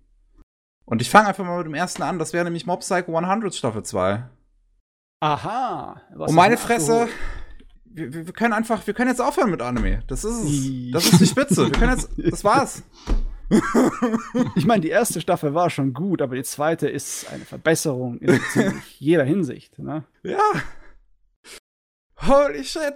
Und 0.84 1.00
ich 1.00 1.08
fange 1.08 1.28
einfach 1.28 1.46
mal 1.46 1.56
mit 1.56 1.66
dem 1.68 1.74
ersten 1.74 2.02
an. 2.02 2.18
Das 2.18 2.34
wäre 2.34 2.44
nämlich 2.44 2.66
Mob 2.66 2.80
Psycho 2.80 3.16
100 3.16 3.54
Staffel 3.54 3.84
2. 3.84 4.28
Aha. 5.24 6.02
und 6.14 6.34
meine 6.34 6.58
Fresse, 6.58 7.08
wir, 7.86 8.12
wir, 8.12 8.32
können 8.34 8.52
einfach, 8.52 8.86
wir 8.86 8.92
können 8.92 9.08
jetzt 9.08 9.22
aufhören 9.22 9.50
mit 9.50 9.62
Anime. 9.62 10.02
Das 10.06 10.22
ist 10.22 10.34
es. 10.34 10.90
Das 10.92 11.06
ist 11.06 11.18
die 11.18 11.26
Spitze. 11.26 11.64
Wir 11.64 11.72
können 11.72 11.92
jetzt, 11.92 12.10
das 12.18 12.44
war's. 12.44 12.82
ich 14.54 14.66
meine, 14.66 14.82
die 14.82 14.90
erste 14.90 15.22
Staffel 15.22 15.54
war 15.54 15.70
schon 15.70 15.94
gut, 15.94 16.20
aber 16.20 16.36
die 16.36 16.42
zweite 16.42 16.90
ist 16.90 17.32
eine 17.32 17.46
Verbesserung 17.46 18.18
in 18.18 18.38
jeder 18.98 19.24
Hinsicht. 19.24 19.78
Ne? 19.78 20.04
Ja. 20.22 20.42
Holy 22.20 22.62
shit. 22.62 22.92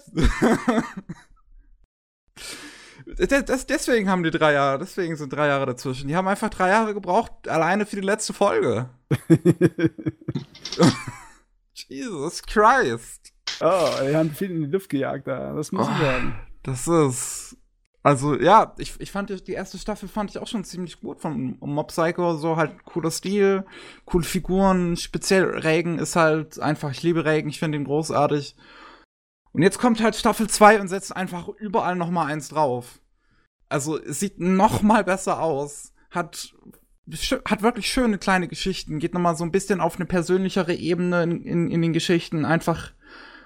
das, 3.46 3.64
deswegen 3.64 4.10
haben 4.10 4.22
die 4.22 4.30
drei 4.30 4.52
Jahre, 4.52 4.78
deswegen 4.78 5.16
sind 5.16 5.32
drei 5.32 5.46
Jahre 5.46 5.64
dazwischen. 5.64 6.08
Die 6.08 6.16
haben 6.16 6.28
einfach 6.28 6.50
drei 6.50 6.68
Jahre 6.68 6.92
gebraucht, 6.92 7.48
alleine 7.48 7.86
für 7.86 7.96
die 7.96 8.02
letzte 8.06 8.34
Folge. 8.34 8.90
Jesus 11.88 12.42
Christ. 12.42 13.32
Oh, 13.60 13.90
die 14.02 14.14
haben 14.14 14.30
viel 14.30 14.50
in 14.50 14.62
die 14.62 14.70
Luft 14.70 14.88
gejagt 14.88 15.26
da. 15.26 15.52
Das 15.54 15.72
muss 15.72 15.88
ich 15.88 15.94
oh, 15.94 16.02
sagen. 16.02 16.38
Das 16.62 16.88
ist. 16.88 17.56
Also, 18.02 18.38
ja, 18.40 18.74
ich, 18.78 18.98
ich 19.00 19.10
fand 19.10 19.46
die, 19.46 19.52
erste 19.52 19.76
Staffel 19.76 20.08
fand 20.08 20.30
ich 20.30 20.38
auch 20.38 20.46
schon 20.46 20.64
ziemlich 20.64 21.00
gut 21.00 21.20
von 21.20 21.58
Mob 21.60 21.88
Psycho. 21.88 22.36
So 22.36 22.56
halt 22.56 22.84
cooler 22.84 23.10
Stil, 23.10 23.66
coole 24.04 24.24
Figuren. 24.24 24.96
Speziell 24.96 25.44
Regen 25.44 25.98
ist 25.98 26.16
halt 26.16 26.58
einfach, 26.60 26.90
ich 26.90 27.02
liebe 27.02 27.24
Regen, 27.24 27.48
ich 27.48 27.58
finde 27.58 27.76
ihn 27.76 27.84
großartig. 27.84 28.56
Und 29.52 29.62
jetzt 29.62 29.78
kommt 29.78 30.00
halt 30.00 30.14
Staffel 30.14 30.48
2 30.48 30.80
und 30.80 30.88
setzt 30.88 31.14
einfach 31.14 31.48
überall 31.48 31.96
noch 31.96 32.10
mal 32.10 32.26
eins 32.26 32.48
drauf. 32.48 33.00
Also, 33.68 34.00
es 34.00 34.20
sieht 34.20 34.38
noch 34.38 34.82
mal 34.82 35.04
besser 35.04 35.42
aus. 35.42 35.92
Hat 36.10 36.54
hat 37.44 37.62
wirklich 37.62 37.90
schöne 37.90 38.18
kleine 38.18 38.48
Geschichten, 38.48 38.98
geht 38.98 39.14
noch 39.14 39.20
mal 39.20 39.36
so 39.36 39.44
ein 39.44 39.52
bisschen 39.52 39.80
auf 39.80 39.96
eine 39.96 40.06
persönlichere 40.06 40.74
Ebene 40.74 41.22
in, 41.22 41.42
in, 41.42 41.70
in 41.70 41.82
den 41.82 41.92
Geschichten 41.92 42.44
einfach 42.44 42.92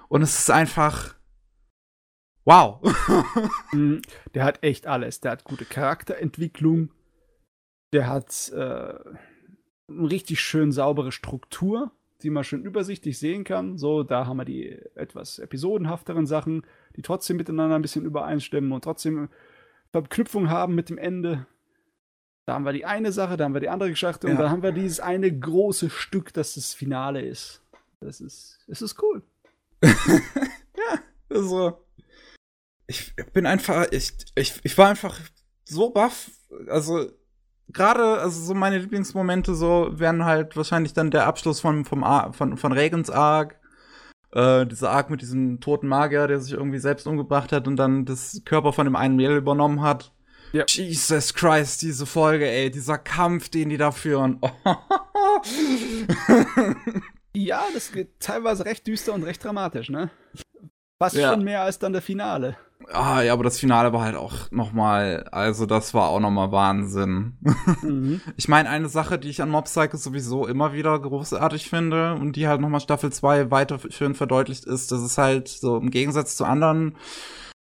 und 0.09 0.23
es 0.23 0.39
ist 0.39 0.51
einfach 0.51 1.15
wow. 2.45 2.81
Mhm. 3.73 4.03
der 4.35 4.45
hat 4.45 4.63
echt 4.63 4.87
alles. 4.87 5.21
Der 5.21 5.33
hat 5.33 5.45
gute 5.45 5.65
Charakterentwicklung. 5.65 6.91
Der 7.93 8.07
hat 8.07 8.51
äh, 8.55 8.59
eine 8.59 10.11
richtig 10.11 10.41
schön 10.41 10.73
saubere 10.73 11.13
Struktur, 11.13 11.91
die 12.23 12.31
man 12.31 12.45
schön 12.45 12.65
übersichtlich 12.65 13.19
sehen 13.19 13.45
kann. 13.45 13.79
So, 13.79 14.03
da 14.03 14.27
haben 14.27 14.37
wir 14.37 14.45
die 14.45 14.79
etwas 14.95 15.39
episodenhafteren 15.39 16.27
Sachen, 16.27 16.67
die 16.97 17.03
trotzdem 17.03 17.39
miteinander 17.39 17.77
ein 17.77 17.83
bisschen 17.83 18.05
übereinstimmen 18.05 18.73
und 18.73 18.85
trotzdem 18.85 19.29
Verknüpfung 19.91 20.51
haben 20.51 20.75
mit 20.75 20.91
dem 20.91 20.99
Ende. 20.99 21.47
Da 22.47 22.55
haben 22.55 22.65
wir 22.65 22.73
die 22.73 22.85
eine 22.85 23.13
Sache, 23.13 23.37
da 23.37 23.45
haben 23.45 23.55
wir 23.55 23.61
die 23.61 23.69
andere 23.69 23.91
Geschichte 23.91 24.27
ja. 24.27 24.33
und 24.33 24.41
dann 24.41 24.51
haben 24.51 24.63
wir 24.63 24.73
dieses 24.73 25.01
eine 25.01 25.31
große 25.31 25.91
Stück, 25.91 26.33
das 26.33 26.55
das 26.55 26.75
Finale 26.75 27.23
ist. 27.23 27.63
Das 28.01 28.21
ist, 28.21 28.59
es 28.67 28.83
ist 28.83 29.01
cool. 29.03 29.23
ja, 29.83 30.99
also. 31.29 31.85
Ich 32.89 33.15
bin 33.33 33.47
einfach, 33.47 33.87
ich, 33.93 34.13
ich, 34.35 34.61
ich 34.65 34.77
war 34.77 34.89
einfach 34.89 35.19
so 35.65 35.91
baff. 35.91 36.31
Also, 36.69 37.11
gerade, 37.69 38.19
also 38.19 38.41
so 38.41 38.55
meine 38.55 38.79
Lieblingsmomente 38.79 39.55
so 39.55 39.99
werden 39.99 40.25
halt 40.25 40.57
wahrscheinlich 40.57 40.93
dann 40.93 41.11
der 41.11 41.27
Abschluss 41.27 41.61
von, 41.61 41.85
vom 41.85 42.05
Ar 42.05 42.33
von, 42.33 42.57
von 42.57 42.73
Regens 42.73 43.09
Arc. 43.09 43.59
Äh, 44.33 44.67
dieser 44.67 44.91
Arc 44.91 45.11
mit 45.11 45.23
diesem 45.23 45.61
toten 45.61 45.87
Magier, 45.87 46.27
der 46.27 46.41
sich 46.41 46.53
irgendwie 46.55 46.79
selbst 46.79 47.07
umgebracht 47.07 47.53
hat 47.53 47.69
und 47.69 47.77
dann 47.77 48.05
das 48.05 48.43
Körper 48.45 48.73
von 48.73 48.87
dem 48.87 48.97
einen 48.97 49.17
Mädel 49.17 49.37
übernommen 49.37 49.83
hat. 49.83 50.13
Ja. 50.53 50.65
Jesus 50.69 51.35
Christ, 51.35 51.83
diese 51.83 52.07
Folge, 52.07 52.47
ey, 52.47 52.71
dieser 52.71 52.99
Kampf, 52.99 53.49
den 53.49 53.71
die 53.71 53.79
da 53.79 53.91
führen. 53.91 54.41
Ja, 57.35 57.65
das 57.73 57.93
geht 57.93 58.21
teilweise 58.21 58.65
recht 58.67 58.87
düster 58.87 59.15
und 59.15 59.23
recht 59.23 59.43
dramatisch, 59.43 59.89
ne? 59.89 60.11
Fast 60.99 61.17
ja. 61.17 61.33
schon 61.33 61.45
mehr 61.45 61.63
als 61.63 61.79
dann 61.79 61.93
der 61.93 62.03
Finale. 62.03 62.57
Ah, 62.93 63.23
ja, 63.23 63.33
aber 63.33 63.45
das 63.45 63.59
Finale 63.59 63.93
war 63.93 64.03
halt 64.03 64.17
auch 64.17 64.51
noch 64.51 64.73
mal, 64.73 65.25
also 65.31 65.67
das 65.67 65.95
war 65.95 66.09
auch 66.09 66.21
noch 66.21 66.31
mal 66.31 66.53
Wahnsinn. 66.53 67.39
Mhm. 67.83 68.21
Ich 68.37 68.49
meine, 68.49 68.69
eine 68.69 68.89
Sache, 68.89 69.19
die 69.19 69.31
ich 69.31 69.41
an 69.41 69.51
Mob 69.51 69.65
Psycho 69.65 69.97
sowieso 69.97 70.47
immer 70.47 70.73
wieder 70.73 70.99
großartig 70.99 71.69
finde 71.69 72.15
und 72.15 72.37
die 72.37 72.49
halt 72.49 72.61
noch 72.61 72.69
mal 72.69 72.81
Staffel 72.81 73.13
2 73.13 73.51
weiter 73.51 73.79
schön 73.89 74.15
verdeutlicht 74.15 74.65
ist, 74.65 74.93
dass 74.93 75.01
es 75.01 75.17
halt 75.17 75.49
so 75.49 75.77
im 75.77 75.91
Gegensatz 75.91 76.37
zu 76.37 76.45
anderen 76.45 76.97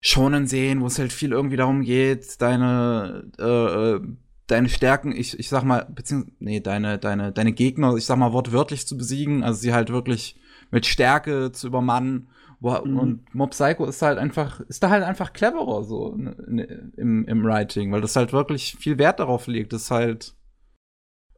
schonen 0.01 0.47
sehen, 0.47 0.81
wo 0.81 0.87
es 0.87 0.99
halt 0.99 1.13
viel 1.13 1.33
irgendwie 1.33 1.57
darum 1.57 1.83
geht, 1.83 2.41
deine 2.41 3.31
äh, 3.39 3.97
äh 3.97 4.01
deine 4.49 4.69
Stärken, 4.71 5.13
ich, 5.13 5.39
ich 5.39 5.49
sag 5.49 5.63
mal, 5.63 5.87
beziehungsweise, 5.95 6.35
nee, 6.41 6.61
deine, 6.61 6.99
deine, 6.99 7.33
deine 7.33 7.53
Gegner, 7.53 7.95
ich 7.97 8.07
sag 8.07 8.17
mal, 8.17 8.33
wortwörtlich 8.33 8.87
zu 8.87 8.97
besiegen, 8.97 9.45
also 9.45 9.61
sie 9.61 9.75
halt 9.75 9.91
wirklich 9.91 10.41
mit 10.71 10.87
Stärke 10.87 11.53
zu 11.53 11.69
übermannen. 11.69 12.31
Wo, 12.61 12.73
mhm. 12.73 12.99
Und 12.99 13.35
Mob 13.35 13.51
Psycho 13.51 13.85
ist 13.85 14.03
halt 14.03 14.19
einfach, 14.19 14.61
ist 14.61 14.83
da 14.83 14.91
halt 14.91 15.05
einfach 15.05 15.33
cleverer 15.33 15.85
so 15.85 16.17
ne, 16.17 16.35
ne, 16.49 16.93
im, 16.97 17.25
im 17.27 17.45
Writing, 17.45 17.93
weil 17.93 18.01
das 18.01 18.17
halt 18.17 18.33
wirklich 18.33 18.77
viel 18.81 18.99
Wert 18.99 19.21
darauf 19.21 19.47
legt, 19.47 19.73
das 19.73 19.91
halt 19.91 20.35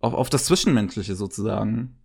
auf, 0.00 0.14
auf 0.14 0.30
das 0.30 0.46
Zwischenmenschliche 0.46 1.14
sozusagen. 1.14 1.99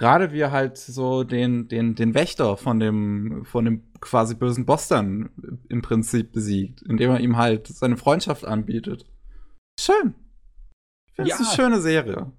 Gerade 0.00 0.32
wie 0.32 0.40
er 0.40 0.50
halt 0.50 0.78
so 0.78 1.24
den, 1.24 1.68
den, 1.68 1.94
den 1.94 2.14
Wächter 2.14 2.56
von 2.56 2.80
dem, 2.80 3.44
von 3.44 3.66
dem 3.66 3.82
quasi 4.00 4.34
bösen 4.34 4.64
Boss 4.64 4.88
dann 4.88 5.28
im 5.68 5.82
Prinzip 5.82 6.32
besiegt, 6.32 6.80
indem 6.80 7.10
er 7.10 7.20
ihm 7.20 7.36
halt 7.36 7.66
seine 7.66 7.98
Freundschaft 7.98 8.46
anbietet. 8.46 9.04
Schön. 9.78 10.14
Das 11.18 11.28
ja. 11.28 11.34
ist 11.34 11.40
eine 11.42 11.54
schöne 11.54 11.80
Serie. 11.82 12.32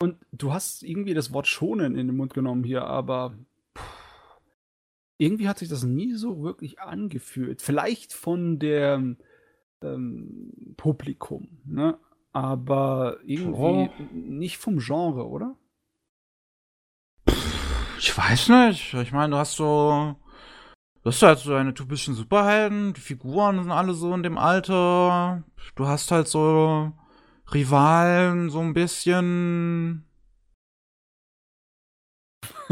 Und 0.00 0.18
du 0.30 0.52
hast 0.52 0.84
irgendwie 0.84 1.14
das 1.14 1.32
Wort 1.32 1.48
schonen 1.48 1.96
in 1.96 2.06
den 2.06 2.16
Mund 2.16 2.32
genommen 2.32 2.62
hier, 2.62 2.84
aber 2.84 3.36
irgendwie 5.18 5.48
hat 5.48 5.58
sich 5.58 5.68
das 5.68 5.82
nie 5.82 6.14
so 6.14 6.44
wirklich 6.44 6.78
angefühlt. 6.78 7.60
Vielleicht 7.60 8.12
von 8.12 8.60
der 8.60 9.16
ähm, 9.82 10.76
Publikum, 10.76 11.58
ne? 11.64 11.98
Aber 12.30 13.18
irgendwie 13.24 13.90
oh. 13.90 13.90
nicht 14.12 14.58
vom 14.58 14.78
Genre, 14.78 15.26
oder? 15.26 15.56
Ich 18.04 18.18
weiß 18.18 18.50
nicht. 18.50 18.92
Ich 18.92 19.12
meine, 19.12 19.30
du 19.30 19.38
hast 19.38 19.56
so. 19.56 20.14
Du 21.02 21.08
hast 21.08 21.22
halt 21.22 21.38
so 21.38 21.52
deine 21.52 21.72
typischen 21.72 22.14
Superhelden, 22.14 22.92
die 22.92 23.00
Figuren 23.00 23.62
sind 23.62 23.72
alle 23.72 23.94
so 23.94 24.12
in 24.12 24.22
dem 24.22 24.36
Alter. 24.36 25.42
Du 25.74 25.86
hast 25.86 26.10
halt 26.10 26.28
so 26.28 26.92
Rivalen 27.52 28.50
so 28.50 28.60
ein 28.60 28.74
bisschen. 28.74 30.04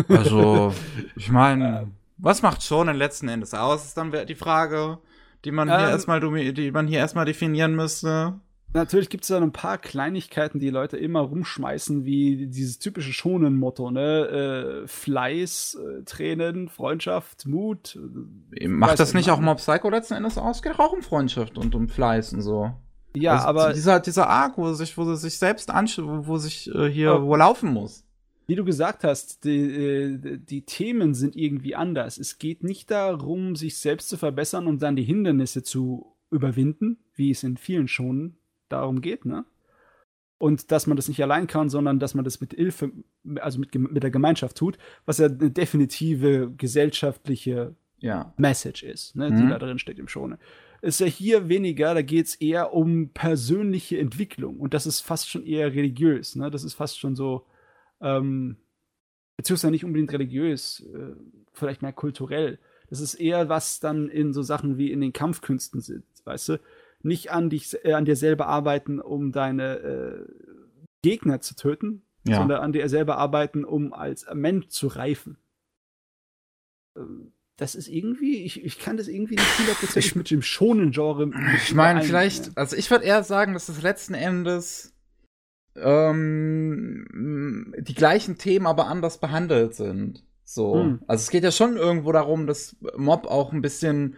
Also, 0.06 0.74
ich 1.16 1.30
meine, 1.30 1.90
was 2.18 2.42
macht 2.42 2.62
schon 2.62 2.88
den 2.88 2.96
letzten 2.96 3.28
Endes 3.28 3.54
aus, 3.54 3.86
ist 3.86 3.96
dann 3.96 4.12
die 4.26 4.34
Frage, 4.34 4.98
die 5.46 5.50
man 5.50 5.68
hier 5.68 5.78
ähm, 5.78 5.92
erstmal 5.92 6.20
die 6.20 6.70
man 6.72 6.86
hier 6.86 6.98
erstmal 6.98 7.24
definieren 7.24 7.74
müsste. 7.74 8.38
Natürlich 8.74 9.11
gibt 9.11 9.24
es 9.24 9.28
da 9.28 9.39
ein 9.39 9.53
paar 9.53 9.77
Kleinigkeiten, 9.77 10.59
die 10.59 10.70
Leute 10.70 10.97
immer 10.97 11.20
rumschmeißen, 11.20 12.05
wie 12.05 12.47
dieses 12.47 12.78
typische 12.78 13.12
Schonen-Motto, 13.12 13.90
ne? 13.90 14.85
Äh, 14.85 14.89
Fleiß, 14.89 15.74
äh, 15.74 16.05
Tränen, 16.05 16.69
Freundschaft, 16.69 17.47
Mut. 17.47 17.99
Macht 18.66 18.99
das 18.99 19.12
nicht 19.12 19.31
auch 19.31 19.40
Mob 19.40 19.59
Psycho 19.59 19.90
letzten 19.90 20.15
Endes 20.15 20.39
aus? 20.39 20.62
Geht 20.62 20.78
auch 20.78 20.93
um 20.93 21.03
Freundschaft 21.03 21.59
und 21.59 21.74
um 21.74 21.89
Fleiß 21.89 22.32
und 22.32 22.40
so. 22.40 22.73
Ja, 23.15 23.35
also 23.35 23.47
aber. 23.47 23.73
Dieser, 23.74 24.01
dieser 24.01 24.28
Arc, 24.28 24.57
wo 24.57 24.73
sich, 24.73 24.97
wo 24.97 25.15
sich 25.15 25.36
selbst 25.36 25.70
anschaut, 25.70 26.07
wo, 26.07 26.27
wo 26.27 26.39
sich 26.39 26.74
äh, 26.74 26.89
hier, 26.89 27.16
oh. 27.16 27.27
wo 27.27 27.36
laufen 27.36 27.73
muss. 27.73 28.05
Wie 28.47 28.55
du 28.55 28.65
gesagt 28.65 29.05
hast, 29.05 29.44
die, 29.44 29.61
äh, 29.61 30.39
die 30.39 30.62
Themen 30.62 31.12
sind 31.12 31.36
irgendwie 31.36 31.74
anders. 31.74 32.16
Es 32.16 32.39
geht 32.39 32.65
nicht 32.65 32.90
darum, 32.90 33.55
sich 33.55 33.77
selbst 33.77 34.09
zu 34.09 34.16
verbessern 34.16 34.66
und 34.66 34.81
dann 34.81 34.97
die 34.97 35.05
Hindernisse 35.05 35.62
zu 35.62 36.16
überwinden, 36.31 36.99
wie 37.15 37.31
es 37.31 37.43
in 37.43 37.59
vielen 37.59 37.86
schon 37.86 38.36
darum 38.73 39.01
geht, 39.01 39.24
ne? 39.24 39.44
Und 40.39 40.73
dass 40.73 40.89
man 40.89 40.97
das 40.97 41.07
nicht 41.07 41.23
allein 41.23 41.47
kann, 41.47 41.69
sondern 41.69 42.01
dass 42.01 42.15
man 42.15 42.24
das 42.24 42.40
mit 42.40 42.53
Hilfe, 42.55 42.90
also 43.36 43.61
mit, 43.61 43.73
mit 43.77 44.03
der 44.03 44.11
Gemeinschaft 44.11 44.57
tut, 44.57 44.77
was 45.07 45.19
ja 45.19 45.27
eine 45.27 45.53
definitive 45.53 46.53
gesellschaftliche 46.57 47.77
ja. 47.99 48.35
Message 48.36 48.82
ist, 48.82 49.15
ne, 49.15 49.31
mhm. 49.31 49.36
die 49.36 49.49
da 49.49 49.59
drin 49.61 49.78
steckt 49.78 50.01
im 50.01 50.09
Schone 50.09 50.39
ist 50.82 50.99
ja 50.99 51.07
hier 51.07 51.49
weniger, 51.49 51.94
da 51.94 52.03
geht 52.03 52.27
es 52.27 52.35
eher 52.35 52.74
um 52.74 53.11
persönliche 53.11 53.99
Entwicklung 53.99 54.59
und 54.59 54.74
das 54.74 54.85
ist 54.85 55.01
fast 55.01 55.31
schon 55.31 55.47
eher 55.47 55.73
religiös, 55.73 56.35
ne? 56.35 56.51
Das 56.51 56.65
ist 56.65 56.74
fast 56.74 56.99
schon 56.99 57.15
so, 57.15 57.47
ähm, 58.01 58.57
beziehungsweise 59.36 59.70
nicht 59.70 59.85
unbedingt 59.85 60.12
religiös, 60.12 60.85
äh, 60.93 61.15
vielleicht 61.53 61.82
mehr 61.82 61.93
kulturell. 61.93 62.59
Das 62.90 63.01
ist 63.01 63.15
eher 63.15 63.49
was 63.49 63.78
dann 63.78 64.09
in 64.09 64.32
so 64.32 64.43
Sachen 64.43 64.77
wie 64.77 64.90
in 64.90 65.01
den 65.01 65.12
Kampfkünsten 65.12 65.81
sitzt, 65.81 66.27
weißt 66.27 66.49
du? 66.51 66.61
Nicht 67.03 67.31
an 67.31 67.51
dich, 67.51 67.77
äh, 67.85 67.93
an 67.95 68.05
dir 68.05 68.16
selber 68.16 68.47
arbeiten, 68.47 69.01
um 69.01 69.33
deine 69.33 69.77
äh, 69.79 70.24
Gegner 71.03 71.41
zu 71.41 71.55
töten, 71.57 72.03
Ja. 72.27 72.37
sondern 72.37 72.61
an 72.62 72.73
dir 72.73 72.89
selber 72.89 73.19
arbeiten, 73.19 73.65
um 73.65 73.93
als 73.93 74.27
Mensch 74.33 74.69
zu 74.69 74.87
reifen. 74.87 75.39
Ähm, 76.97 77.33
Das 77.59 77.74
ist 77.74 77.89
irgendwie, 77.89 78.45
ich, 78.45 78.65
ich 78.65 78.79
kann 78.79 78.97
das 78.97 79.09
irgendwie 79.09 79.35
nicht 79.35 79.59
hundertprozentig 79.59 80.16
mit 80.16 80.31
dem 80.31 80.43
schonen 80.43 80.91
Genre. 80.91 81.31
Ich 81.57 81.74
meine, 81.74 82.03
vielleicht, 82.03 82.57
also 82.57 82.77
ich 82.77 82.91
würde 82.91 83.05
eher 83.05 83.23
sagen, 83.24 83.53
dass 83.53 83.69
es 83.69 83.83
letzten 83.83 84.15
Endes 84.15 84.95
ähm, 85.77 87.74
die 87.79 87.95
gleichen 87.95 88.39
Themen 88.39 88.66
aber 88.66 88.87
anders 88.87 89.19
behandelt 89.19 89.74
sind. 89.74 90.24
So. 90.45 90.74
Hm. 90.83 91.03
Also 91.07 91.23
es 91.23 91.31
geht 91.31 91.45
ja 91.45 91.51
schon 91.53 91.77
irgendwo 91.77 92.12
darum, 92.12 92.47
dass 92.47 92.77
Mob 92.97 93.27
auch 93.27 93.53
ein 93.53 93.62
bisschen 93.62 94.16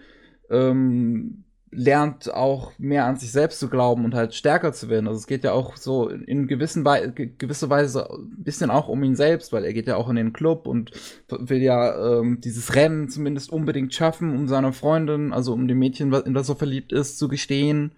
ähm, 0.51 1.45
lernt, 1.77 2.33
auch 2.33 2.73
mehr 2.79 3.05
an 3.07 3.17
sich 3.17 3.33
selbst 3.33 3.59
zu 3.59 3.69
glauben 3.69 4.05
und 4.05 4.15
halt 4.15 4.35
stärker 4.35 4.73
zu 4.73 4.89
werden. 4.89 5.09
Also 5.09 5.19
es 5.19 5.27
geht 5.27 5.45
ja 5.45 5.53
auch 5.53 5.77
so 5.77 6.09
in 6.09 6.47
gewissen 6.47 6.85
Wei 6.85 7.07
ge 7.09 7.31
gewisse 7.37 7.71
Weise 7.71 8.09
ein 8.11 8.43
bisschen 8.43 8.71
auch 8.71 8.89
um 8.89 9.03
ihn 9.03 9.17
selbst, 9.17 9.53
weil 9.53 9.65
er 9.65 9.73
geht 9.73 9.87
ja 9.87 9.97
auch 9.97 10.09
in 10.09 10.17
den 10.17 10.33
Club 10.33 10.67
und 10.67 10.91
will 11.29 11.63
ja 11.63 12.21
ähm, 12.21 12.41
dieses 12.41 12.75
Rennen 12.75 13.09
zumindest 13.09 13.53
unbedingt 13.53 13.95
schaffen, 13.95 14.35
um 14.35 14.49
seiner 14.49 14.73
Freundin, 14.73 15.33
also 15.33 15.53
um 15.53 15.69
dem 15.69 15.79
Mädchen, 15.79 16.13
in 16.13 16.35
das 16.35 16.49
er 16.49 16.57
verliebt 16.57 16.93
ist, 16.93 17.19
zu 17.19 17.29
gestehen. 17.29 17.93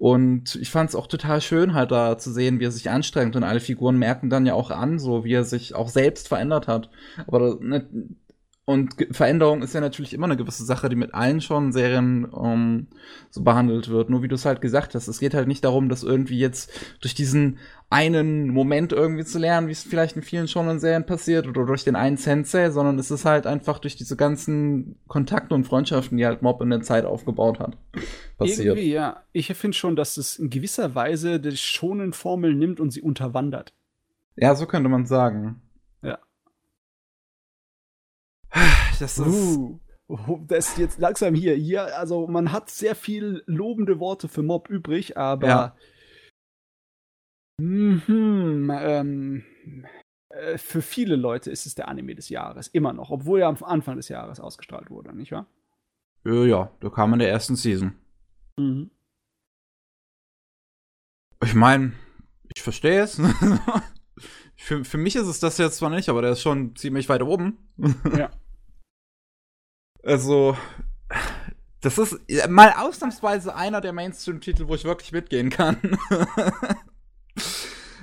Und 0.00 0.54
ich 0.54 0.70
fand 0.70 0.88
es 0.88 0.96
auch 0.96 1.06
total 1.06 1.42
schön, 1.42 1.74
halt 1.74 1.90
da 1.90 2.16
zu 2.16 2.32
sehen, 2.32 2.58
wie 2.58 2.64
er 2.64 2.70
sich 2.70 2.88
anstrengt. 2.88 3.36
Und 3.36 3.44
alle 3.44 3.60
Figuren 3.60 3.98
merken 3.98 4.30
dann 4.30 4.46
ja 4.46 4.54
auch 4.54 4.70
an, 4.70 4.98
so 4.98 5.24
wie 5.24 5.34
er 5.34 5.44
sich 5.44 5.74
auch 5.74 5.90
selbst 5.90 6.26
verändert 6.26 6.68
hat. 6.68 6.88
Aber 7.26 7.58
ne, 7.60 7.86
und 8.70 8.94
Veränderung 9.10 9.62
ist 9.62 9.74
ja 9.74 9.80
natürlich 9.80 10.14
immer 10.14 10.26
eine 10.26 10.36
gewisse 10.36 10.64
Sache, 10.64 10.88
die 10.88 10.94
mit 10.94 11.12
allen 11.12 11.40
schon 11.40 11.72
Serien 11.72 12.28
ähm, 12.40 12.86
so 13.30 13.42
behandelt 13.42 13.88
wird. 13.88 14.10
Nur 14.10 14.22
wie 14.22 14.28
du 14.28 14.36
es 14.36 14.44
halt 14.44 14.60
gesagt 14.60 14.94
hast, 14.94 15.08
es 15.08 15.18
geht 15.18 15.34
halt 15.34 15.48
nicht 15.48 15.64
darum, 15.64 15.88
dass 15.88 16.04
irgendwie 16.04 16.38
jetzt 16.38 16.70
durch 17.00 17.14
diesen 17.14 17.58
einen 17.90 18.48
Moment 18.50 18.92
irgendwie 18.92 19.24
zu 19.24 19.40
lernen, 19.40 19.66
wie 19.66 19.72
es 19.72 19.82
vielleicht 19.82 20.14
in 20.14 20.22
vielen 20.22 20.46
schon 20.46 20.68
in 20.68 20.78
Serien 20.78 21.04
passiert, 21.04 21.48
oder 21.48 21.66
durch 21.66 21.82
den 21.82 21.96
einen 21.96 22.16
Sensei, 22.16 22.70
sondern 22.70 22.98
es 23.00 23.10
ist 23.10 23.24
halt 23.24 23.48
einfach 23.48 23.80
durch 23.80 23.96
diese 23.96 24.16
ganzen 24.16 24.94
Kontakte 25.08 25.56
und 25.56 25.64
Freundschaften, 25.64 26.16
die 26.16 26.24
halt 26.24 26.40
Mob 26.40 26.62
in 26.62 26.70
der 26.70 26.82
Zeit 26.82 27.04
aufgebaut 27.04 27.58
hat, 27.58 27.76
passiert. 28.38 28.76
Irgendwie, 28.76 28.92
ja. 28.92 29.24
Ich 29.32 29.48
finde 29.48 29.76
schon, 29.76 29.96
dass 29.96 30.16
es 30.16 30.38
in 30.38 30.48
gewisser 30.48 30.94
Weise 30.94 31.40
die 31.40 31.56
schonen 31.56 32.12
Formel 32.12 32.54
nimmt 32.54 32.78
und 32.78 32.92
sie 32.92 33.02
unterwandert. 33.02 33.72
Ja, 34.36 34.54
so 34.54 34.66
könnte 34.66 34.88
man 34.88 35.06
sagen. 35.06 35.60
Das 38.98 39.18
ist. 39.18 39.26
Uh, 39.26 39.80
das 40.46 40.70
ist 40.70 40.78
jetzt 40.78 40.98
langsam 40.98 41.34
hier. 41.34 41.54
Hier, 41.54 41.96
also 41.98 42.26
man 42.26 42.52
hat 42.52 42.70
sehr 42.70 42.94
viel 42.94 43.42
lobende 43.46 43.98
Worte 44.00 44.28
für 44.28 44.42
Mob 44.42 44.68
übrig, 44.68 45.16
aber 45.16 45.46
Ja. 45.46 45.76
Mhm, 47.60 48.72
ähm, 48.74 49.44
äh, 50.30 50.56
für 50.56 50.80
viele 50.80 51.16
Leute 51.16 51.50
ist 51.50 51.66
es 51.66 51.74
der 51.74 51.88
Anime 51.88 52.14
des 52.14 52.30
Jahres, 52.30 52.68
immer 52.68 52.94
noch, 52.94 53.10
obwohl 53.10 53.40
er 53.40 53.48
am 53.48 53.62
Anfang 53.62 53.96
des 53.96 54.08
Jahres 54.08 54.40
ausgestrahlt 54.40 54.88
wurde, 54.90 55.14
nicht 55.14 55.32
wahr? 55.32 55.46
Ja, 56.24 56.44
ja, 56.44 56.70
da 56.80 56.88
kam 56.88 57.12
in 57.12 57.18
der 57.18 57.30
ersten 57.30 57.56
Season. 57.56 57.94
Mhm. 58.56 58.90
Ich 61.44 61.54
meine, 61.54 61.92
ich 62.54 62.62
verstehe 62.62 63.02
es. 63.02 63.20
für, 64.56 64.84
für 64.84 64.98
mich 64.98 65.16
ist 65.16 65.26
es 65.26 65.40
das 65.40 65.58
jetzt 65.58 65.78
zwar 65.78 65.90
nicht, 65.90 66.08
aber 66.08 66.22
der 66.22 66.32
ist 66.32 66.42
schon 66.42 66.74
ziemlich 66.76 67.08
weit 67.08 67.22
oben. 67.22 67.58
Ja. 68.16 68.30
Also, 70.02 70.56
das 71.82 71.98
ist 71.98 72.18
mal 72.48 72.72
ausnahmsweise 72.78 73.54
einer 73.54 73.80
der 73.80 73.92
Mainstream-Titel, 73.92 74.66
wo 74.66 74.74
ich 74.74 74.84
wirklich 74.84 75.12
mitgehen 75.12 75.50
kann. 75.50 75.76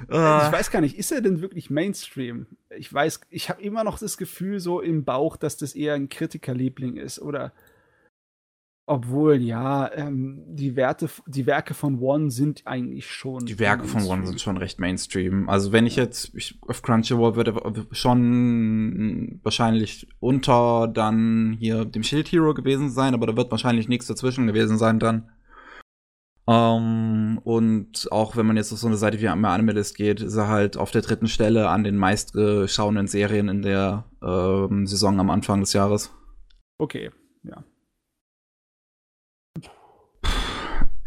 Ich 0.03 0.13
Äh, 0.13 0.15
weiß 0.15 0.69
gar 0.69 0.79
nicht, 0.79 0.95
ist 0.95 1.11
er 1.11 1.21
denn 1.21 1.41
wirklich 1.41 1.71
Mainstream? 1.71 2.45
Ich 2.69 2.93
weiß, 2.93 3.21
ich 3.31 3.49
habe 3.49 3.63
immer 3.63 3.83
noch 3.83 3.97
das 3.97 4.17
Gefühl 4.17 4.59
so 4.59 4.79
im 4.79 5.03
Bauch, 5.03 5.37
dass 5.37 5.57
das 5.57 5.73
eher 5.73 5.95
ein 5.95 6.07
Kritikerliebling 6.07 6.97
ist 6.97 7.19
oder 7.19 7.51
obwohl 8.89 9.41
ja, 9.41 9.91
ähm, 9.93 10.43
die 10.47 10.77
Werte, 10.77 11.09
die 11.27 11.45
Werke 11.45 11.73
von 11.73 11.99
One 11.99 12.31
sind 12.31 12.65
eigentlich 12.65 13.11
schon 13.11 13.45
die 13.45 13.59
Werke 13.59 13.85
von 13.85 14.05
One 14.05 14.25
sind 14.25 14.39
schon 14.39 14.55
recht 14.55 14.79
Mainstream. 14.79 15.49
Also 15.49 15.73
wenn 15.73 15.85
ich 15.85 15.97
jetzt 15.97 16.33
ich, 16.33 16.57
auf 16.65 16.81
Crunchyroll 16.81 17.35
würde 17.35 17.85
schon 17.91 19.41
wahrscheinlich 19.43 20.07
unter 20.21 20.87
dann 20.87 21.57
hier 21.59 21.83
dem 21.83 22.01
Shield 22.01 22.31
Hero 22.31 22.53
gewesen 22.53 22.89
sein, 22.89 23.13
aber 23.13 23.27
da 23.27 23.35
wird 23.35 23.51
wahrscheinlich 23.51 23.89
nichts 23.89 24.07
dazwischen 24.07 24.47
gewesen 24.47 24.77
sein 24.77 24.99
dann. 24.99 25.29
Ähm, 26.47 27.41
und 27.43 28.09
auch 28.09 28.37
wenn 28.37 28.45
man 28.45 28.55
jetzt 28.55 28.71
auf 28.71 28.79
so 28.79 28.87
eine 28.87 28.95
Seite 28.95 29.19
wie 29.19 29.27
Animalist 29.27 29.97
geht, 29.97 30.21
ist 30.21 30.37
er 30.37 30.47
halt 30.47 30.77
auf 30.77 30.91
der 30.91 31.01
dritten 31.01 31.27
Stelle 31.27 31.67
an 31.67 31.83
den 31.83 31.97
meistgeschauenen 31.97 33.07
Serien 33.07 33.49
in 33.49 33.63
der 33.63 34.05
ähm, 34.23 34.87
Saison 34.87 35.19
am 35.19 35.29
Anfang 35.29 35.59
des 35.59 35.73
Jahres. 35.73 36.13
Okay, 36.77 37.11
ja. 37.43 37.65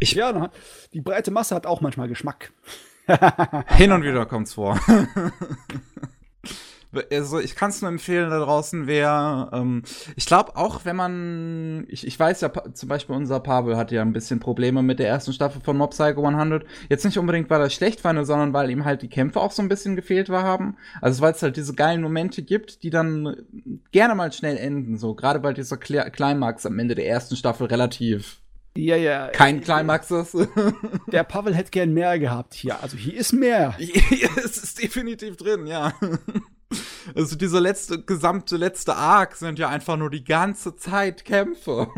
Ich- 0.01 0.13
ja, 0.15 0.51
die 0.93 1.01
breite 1.01 1.31
Masse 1.31 1.55
hat 1.55 1.67
auch 1.67 1.81
manchmal 1.81 2.09
Geschmack. 2.09 2.53
Hin 3.77 3.93
und 3.93 4.03
wieder 4.03 4.27
kommt's 4.27 4.55
vor. 4.55 4.79
Also 7.13 7.39
ich 7.39 7.55
kann 7.55 7.71
es 7.71 7.81
nur 7.83 7.89
empfehlen 7.89 8.31
da 8.31 8.41
draußen, 8.41 8.89
wer, 8.89 9.49
ähm, 9.53 9.85
ich 10.17 10.27
glaube 10.27 10.57
auch, 10.57 10.85
wenn 10.85 10.97
man, 10.97 11.85
ich, 11.89 12.05
ich 12.05 12.19
weiß 12.19 12.41
ja, 12.41 12.51
zum 12.75 12.89
Beispiel 12.89 13.15
unser 13.15 13.39
Pavel 13.39 13.77
hatte 13.77 13.95
ja 13.95 14.03
ein 14.03 14.13
bisschen 14.13 14.41
Probleme 14.41 14.83
mit 14.83 14.99
der 14.99 15.07
ersten 15.07 15.33
Staffel 15.33 15.61
von 15.63 15.77
Mob 15.77 15.93
Psycho 15.93 16.27
100. 16.27 16.65
Jetzt 16.89 17.05
nicht 17.05 17.17
unbedingt, 17.17 17.49
weil 17.49 17.61
er 17.61 17.71
schlecht 17.71 18.01
fand, 18.01 18.27
sondern 18.27 18.53
weil 18.53 18.71
ihm 18.71 18.85
halt 18.85 19.03
die 19.03 19.09
Kämpfe 19.09 19.41
auch 19.41 19.53
so 19.53 19.63
ein 19.63 19.69
bisschen 19.69 19.95
gefehlt 19.95 20.31
war 20.31 20.43
haben. 20.43 20.77
Also 21.01 21.23
weil 21.23 21.33
es 21.33 21.43
halt 21.45 21.57
diese 21.57 21.75
geilen 21.75 22.03
Momente 22.03 22.43
gibt, 22.43 22.83
die 22.83 22.91
dann 22.91 23.37
gerne 23.93 24.17
mal 24.17 24.33
schnell 24.33 24.57
enden, 24.57 24.99
so. 24.99 25.15
Gerade 25.15 25.45
weil 25.45 25.55
dieser 25.55 25.77
Climax 25.77 26.67
am 26.67 26.77
Ende 26.77 26.97
der 26.97 27.07
ersten 27.07 27.37
Staffel 27.37 27.69
relativ 27.69 28.41
ja, 28.77 28.97
ja. 28.97 29.29
kein 29.29 29.61
Climax 29.61 30.11
ist. 30.11 30.37
Der 31.13 31.25
Pavel 31.25 31.55
hätte 31.55 31.71
gern 31.71 31.93
mehr 31.93 32.19
gehabt 32.19 32.55
hier. 32.55 32.81
Also 32.83 32.97
hier 32.97 33.17
ist 33.17 33.33
mehr. 33.33 33.77
es 33.79 34.63
ist 34.63 34.83
definitiv 34.83 35.37
drin, 35.37 35.67
ja. 35.67 35.95
Also 37.17 37.35
dieser 37.35 37.61
letzte, 37.61 38.05
gesamte 38.05 38.57
letzte 38.57 38.95
Arc 38.95 39.35
sind 39.35 39.59
ja 39.59 39.69
einfach 39.69 39.97
nur 39.97 40.11
die 40.11 40.23
ganze 40.23 40.77
Zeit 40.77 41.25
Kämpfe. 41.25 41.89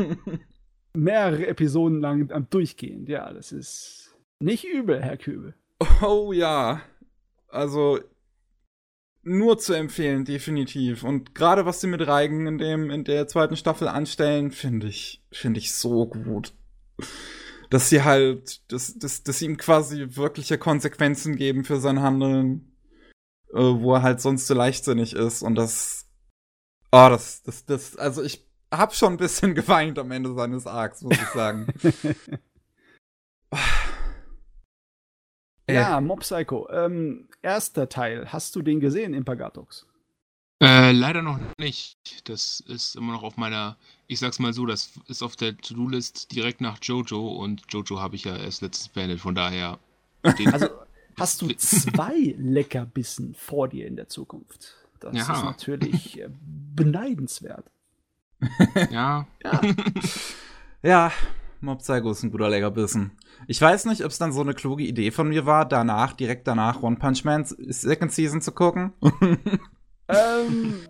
Mehrere 0.94 1.46
Episoden 1.46 2.00
lang 2.00 2.30
am 2.30 2.48
durchgehend. 2.48 3.10
Ja, 3.10 3.30
das 3.34 3.52
ist 3.52 4.16
nicht 4.40 4.64
übel, 4.64 5.02
Herr 5.02 5.18
Kübel. 5.18 5.54
Oh 6.00 6.32
ja. 6.32 6.80
Also 7.48 8.00
nur 9.22 9.58
zu 9.58 9.74
empfehlen, 9.74 10.24
definitiv. 10.24 11.04
Und 11.04 11.34
gerade 11.34 11.66
was 11.66 11.80
sie 11.80 11.86
mit 11.86 12.06
Reigen 12.06 12.46
in 12.46 12.58
dem, 12.58 12.90
in 12.90 13.04
der 13.04 13.28
zweiten 13.28 13.56
Staffel 13.56 13.88
anstellen, 13.88 14.50
finde 14.50 14.88
ich, 14.88 15.22
finde 15.30 15.60
ich 15.60 15.74
so 15.74 16.06
gut. 16.06 16.54
Dass 17.70 17.88
sie 17.88 18.02
halt, 18.02 18.70
dass, 18.70 18.98
dass, 18.98 19.22
dass 19.22 19.38
sie 19.38 19.46
ihm 19.46 19.56
quasi 19.56 20.06
wirkliche 20.10 20.58
Konsequenzen 20.58 21.36
geben 21.36 21.64
für 21.64 21.80
sein 21.80 22.02
Handeln, 22.02 22.76
äh, 23.52 23.58
wo 23.58 23.94
er 23.94 24.02
halt 24.02 24.20
sonst 24.20 24.46
so 24.46 24.54
leichtsinnig 24.54 25.14
ist. 25.14 25.42
Und 25.42 25.54
das, 25.54 26.06
oh, 26.90 27.08
das, 27.08 27.42
das, 27.42 27.64
das, 27.64 27.96
also 27.96 28.22
ich 28.22 28.46
hab 28.70 28.94
schon 28.94 29.14
ein 29.14 29.18
bisschen 29.18 29.54
geweint 29.56 29.98
am 29.98 30.10
Ende 30.10 30.34
seines 30.34 30.66
Arcs, 30.66 31.02
muss 31.02 31.16
ich 31.16 31.28
sagen. 31.28 31.72
ja, 35.68 36.00
Mob 36.00 36.20
Psycho. 36.20 36.68
Ähm, 36.70 37.28
erster 37.40 37.88
Teil. 37.88 38.32
Hast 38.32 38.54
du 38.56 38.62
den 38.62 38.80
gesehen, 38.80 39.14
Impagatox? 39.14 39.86
Äh, 40.62 40.92
leider 40.92 41.22
noch 41.22 41.40
nicht. 41.58 41.96
Das 42.28 42.60
ist 42.60 42.94
immer 42.94 43.12
noch 43.12 43.24
auf 43.24 43.36
meiner, 43.36 43.76
ich 44.12 44.18
sag's 44.20 44.38
mal 44.38 44.52
so, 44.52 44.66
das 44.66 44.90
ist 45.08 45.22
auf 45.22 45.36
der 45.36 45.56
To-Do-List 45.56 46.32
direkt 46.32 46.60
nach 46.60 46.78
Jojo 46.82 47.28
und 47.28 47.62
Jojo 47.70 48.00
habe 48.00 48.16
ich 48.16 48.24
ja 48.24 48.36
erst 48.36 48.62
letztens 48.62 48.88
beendet, 48.88 49.20
von 49.20 49.34
daher. 49.34 49.78
Also 50.52 50.68
hast 51.18 51.42
du 51.42 51.48
zwei 51.56 52.34
Leckerbissen 52.38 53.34
vor 53.34 53.68
dir 53.68 53.86
in 53.86 53.96
der 53.96 54.08
Zukunft. 54.08 54.74
Das 55.00 55.16
Ja. 55.16 55.32
ist 55.34 55.44
natürlich 55.44 56.20
äh, 56.20 56.28
beneidenswert. 56.76 57.70
ja, 58.90 59.26
Ja, 60.82 61.12
Mob 61.60 61.78
Psycho 61.78 62.10
ist 62.10 62.24
ein 62.24 62.32
guter 62.32 62.50
Leckerbissen. 62.50 63.12
Ich 63.46 63.60
weiß 63.60 63.84
nicht, 63.84 64.02
ob 64.04 64.10
es 64.10 64.18
dann 64.18 64.32
so 64.32 64.40
eine 64.40 64.52
kluge 64.54 64.82
Idee 64.82 65.12
von 65.12 65.28
mir 65.28 65.46
war, 65.46 65.64
danach, 65.64 66.12
direkt 66.12 66.46
danach 66.48 66.82
One 66.82 66.96
Punch 66.96 67.24
Man 67.24 67.44
Second 67.44 68.10
Season 68.12 68.40
zu 68.40 68.50
gucken. 68.52 68.92
Ähm, 70.16 70.80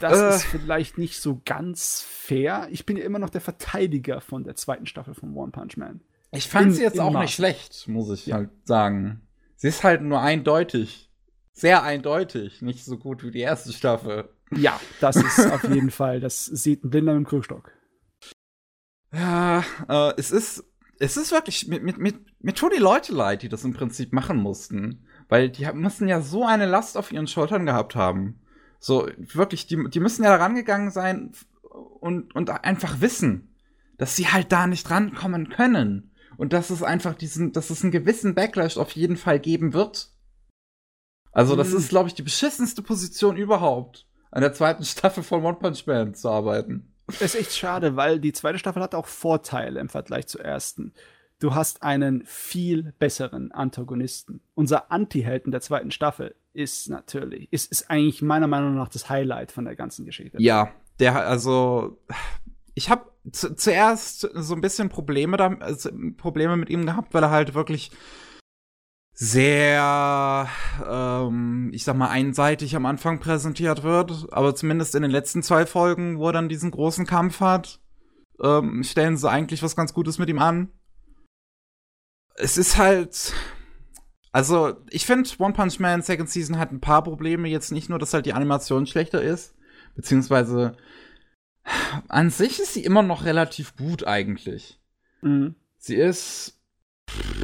das 0.00 0.18
Äh. 0.18 0.28
ist 0.36 0.44
vielleicht 0.44 0.98
nicht 0.98 1.20
so 1.20 1.40
ganz 1.44 2.00
fair. 2.06 2.68
Ich 2.70 2.86
bin 2.86 2.96
ja 2.96 3.04
immer 3.04 3.18
noch 3.18 3.30
der 3.30 3.40
Verteidiger 3.40 4.20
von 4.20 4.44
der 4.44 4.54
zweiten 4.56 4.86
Staffel 4.86 5.14
von 5.14 5.34
One 5.36 5.52
Punch 5.52 5.76
Man. 5.76 6.00
Ich 6.30 6.48
fand 6.48 6.68
In- 6.68 6.72
sie 6.72 6.82
jetzt 6.82 6.98
auch 7.00 7.10
Maß. 7.12 7.22
nicht 7.22 7.34
schlecht, 7.34 7.88
muss 7.88 8.10
ich 8.10 8.26
Ja. 8.26 8.36
halt 8.36 8.50
sagen. 8.64 9.20
Sie 9.56 9.68
ist 9.68 9.84
halt 9.84 10.02
nur 10.02 10.20
eindeutig. 10.20 11.10
Sehr 11.52 11.82
eindeutig. 11.82 12.62
Nicht 12.62 12.84
so 12.84 12.96
gut 12.98 13.22
wie 13.22 13.30
die 13.30 13.40
erste 13.40 13.72
Staffel. 13.72 14.30
Ja, 14.56 14.80
das 15.00 15.16
ist 15.16 15.38
auf 15.52 15.64
jeden 15.64 15.90
Fall, 15.90 16.20
das 16.20 16.46
sieht 16.46 16.84
ein 16.84 16.90
Blinder 16.90 17.12
mit 17.14 17.26
dem 17.26 17.28
Krückstock. 17.28 17.72
Ja, 19.12 19.62
äh, 19.88 20.14
es 20.16 20.30
ist, 20.30 20.64
es 20.98 21.16
ist 21.16 21.32
wirklich, 21.32 21.68
mit, 21.68 21.82
mit, 21.82 21.98
mit, 21.98 22.16
mir 22.40 22.54
tun 22.54 22.70
die 22.74 22.80
Leute 22.80 23.12
leid, 23.12 23.42
die 23.42 23.48
das 23.48 23.64
im 23.64 23.74
Prinzip 23.74 24.12
machen 24.12 24.38
mussten. 24.38 25.06
Weil 25.28 25.50
die 25.50 25.66
müssen 25.72 26.08
ja 26.08 26.20
so 26.20 26.44
eine 26.44 26.66
Last 26.66 26.96
auf 26.96 27.12
ihren 27.12 27.26
Schultern 27.26 27.66
gehabt 27.66 27.94
haben. 27.94 28.40
So, 28.82 29.08
wirklich, 29.16 29.68
die, 29.68 29.88
die 29.88 30.00
müssen 30.00 30.24
ja 30.24 30.36
da 30.36 30.42
rangegangen 30.42 30.90
sein 30.90 31.30
und, 32.00 32.34
und 32.34 32.50
einfach 32.50 33.00
wissen, 33.00 33.54
dass 33.96 34.16
sie 34.16 34.26
halt 34.26 34.50
da 34.50 34.66
nicht 34.66 34.90
rankommen 34.90 35.50
können. 35.50 36.10
Und 36.36 36.52
dass 36.52 36.70
es 36.70 36.82
einfach 36.82 37.14
diesen, 37.14 37.52
dass 37.52 37.70
es 37.70 37.82
einen 37.82 37.92
gewissen 37.92 38.34
Backlash 38.34 38.78
auf 38.78 38.90
jeden 38.92 39.16
Fall 39.16 39.38
geben 39.38 39.72
wird. 39.72 40.10
Also, 41.30 41.54
das 41.54 41.70
mhm. 41.70 41.76
ist, 41.76 41.90
glaube 41.90 42.08
ich, 42.08 42.14
die 42.14 42.24
beschissenste 42.24 42.82
Position 42.82 43.36
überhaupt, 43.36 44.08
an 44.32 44.40
der 44.40 44.52
zweiten 44.52 44.84
Staffel 44.84 45.22
von 45.22 45.44
One 45.44 45.58
Punch 45.58 45.86
Man 45.86 46.14
zu 46.14 46.28
arbeiten. 46.28 46.92
ist 47.20 47.36
echt 47.36 47.54
schade, 47.54 47.94
weil 47.94 48.18
die 48.18 48.32
zweite 48.32 48.58
Staffel 48.58 48.82
hat 48.82 48.96
auch 48.96 49.06
Vorteile 49.06 49.78
im 49.78 49.90
Vergleich 49.90 50.26
zur 50.26 50.40
ersten. 50.40 50.92
Du 51.38 51.54
hast 51.54 51.84
einen 51.84 52.24
viel 52.26 52.94
besseren 52.98 53.52
Antagonisten. 53.52 54.40
Unser 54.54 54.90
Anti-Helden 54.90 55.52
der 55.52 55.60
zweiten 55.60 55.92
Staffel 55.92 56.34
ist 56.54 56.88
natürlich, 56.88 57.52
ist, 57.52 57.70
ist 57.70 57.90
eigentlich 57.90 58.22
meiner 58.22 58.46
Meinung 58.46 58.74
nach 58.74 58.88
das 58.88 59.08
Highlight 59.08 59.52
von 59.52 59.64
der 59.64 59.76
ganzen 59.76 60.04
Geschichte. 60.04 60.36
Ja, 60.40 60.72
der, 60.98 61.26
also, 61.26 61.98
ich 62.74 62.90
habe 62.90 63.10
zu, 63.30 63.54
zuerst 63.54 64.28
so 64.34 64.54
ein 64.54 64.60
bisschen 64.60 64.88
Probleme, 64.88 65.36
da, 65.36 65.54
also 65.60 65.90
Probleme 66.16 66.56
mit 66.56 66.70
ihm 66.70 66.86
gehabt, 66.86 67.14
weil 67.14 67.22
er 67.22 67.30
halt 67.30 67.54
wirklich 67.54 67.90
sehr, 69.14 70.48
ähm, 70.88 71.70
ich 71.72 71.84
sag 71.84 71.96
mal, 71.96 72.08
einseitig 72.08 72.74
am 72.74 72.86
Anfang 72.86 73.20
präsentiert 73.20 73.82
wird. 73.82 74.26
Aber 74.32 74.54
zumindest 74.54 74.94
in 74.94 75.02
den 75.02 75.10
letzten 75.10 75.42
zwei 75.42 75.66
Folgen, 75.66 76.18
wo 76.18 76.28
er 76.28 76.32
dann 76.32 76.48
diesen 76.48 76.70
großen 76.70 77.06
Kampf 77.06 77.40
hat, 77.40 77.80
ähm, 78.42 78.82
stellen 78.82 79.16
sie 79.16 79.30
eigentlich 79.30 79.62
was 79.62 79.76
ganz 79.76 79.92
Gutes 79.92 80.18
mit 80.18 80.28
ihm 80.28 80.38
an. 80.38 80.72
Es 82.34 82.56
ist 82.56 82.78
halt. 82.78 83.34
Also, 84.32 84.76
ich 84.90 85.06
finde, 85.06 85.28
One 85.38 85.52
Punch 85.52 85.78
Man 85.78 86.02
Second 86.02 86.28
Season 86.28 86.58
hat 86.58 86.72
ein 86.72 86.80
paar 86.80 87.04
Probleme. 87.04 87.48
Jetzt 87.48 87.70
nicht 87.70 87.88
nur, 87.88 87.98
dass 87.98 88.14
halt 88.14 88.26
die 88.26 88.32
Animation 88.32 88.86
schlechter 88.86 89.22
ist, 89.22 89.54
beziehungsweise 89.94 90.76
an 92.08 92.30
sich 92.30 92.58
ist 92.58 92.74
sie 92.74 92.84
immer 92.84 93.02
noch 93.02 93.24
relativ 93.24 93.76
gut 93.76 94.06
eigentlich. 94.06 94.80
Mhm. 95.20 95.54
Sie 95.78 95.96
ist 95.96 96.62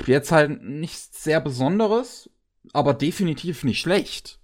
Jetzt 0.06 0.32
halt 0.32 0.62
nichts 0.62 1.22
sehr 1.22 1.40
Besonderes, 1.40 2.30
aber 2.72 2.94
definitiv 2.94 3.64
nicht 3.64 3.80
schlecht. 3.80 4.40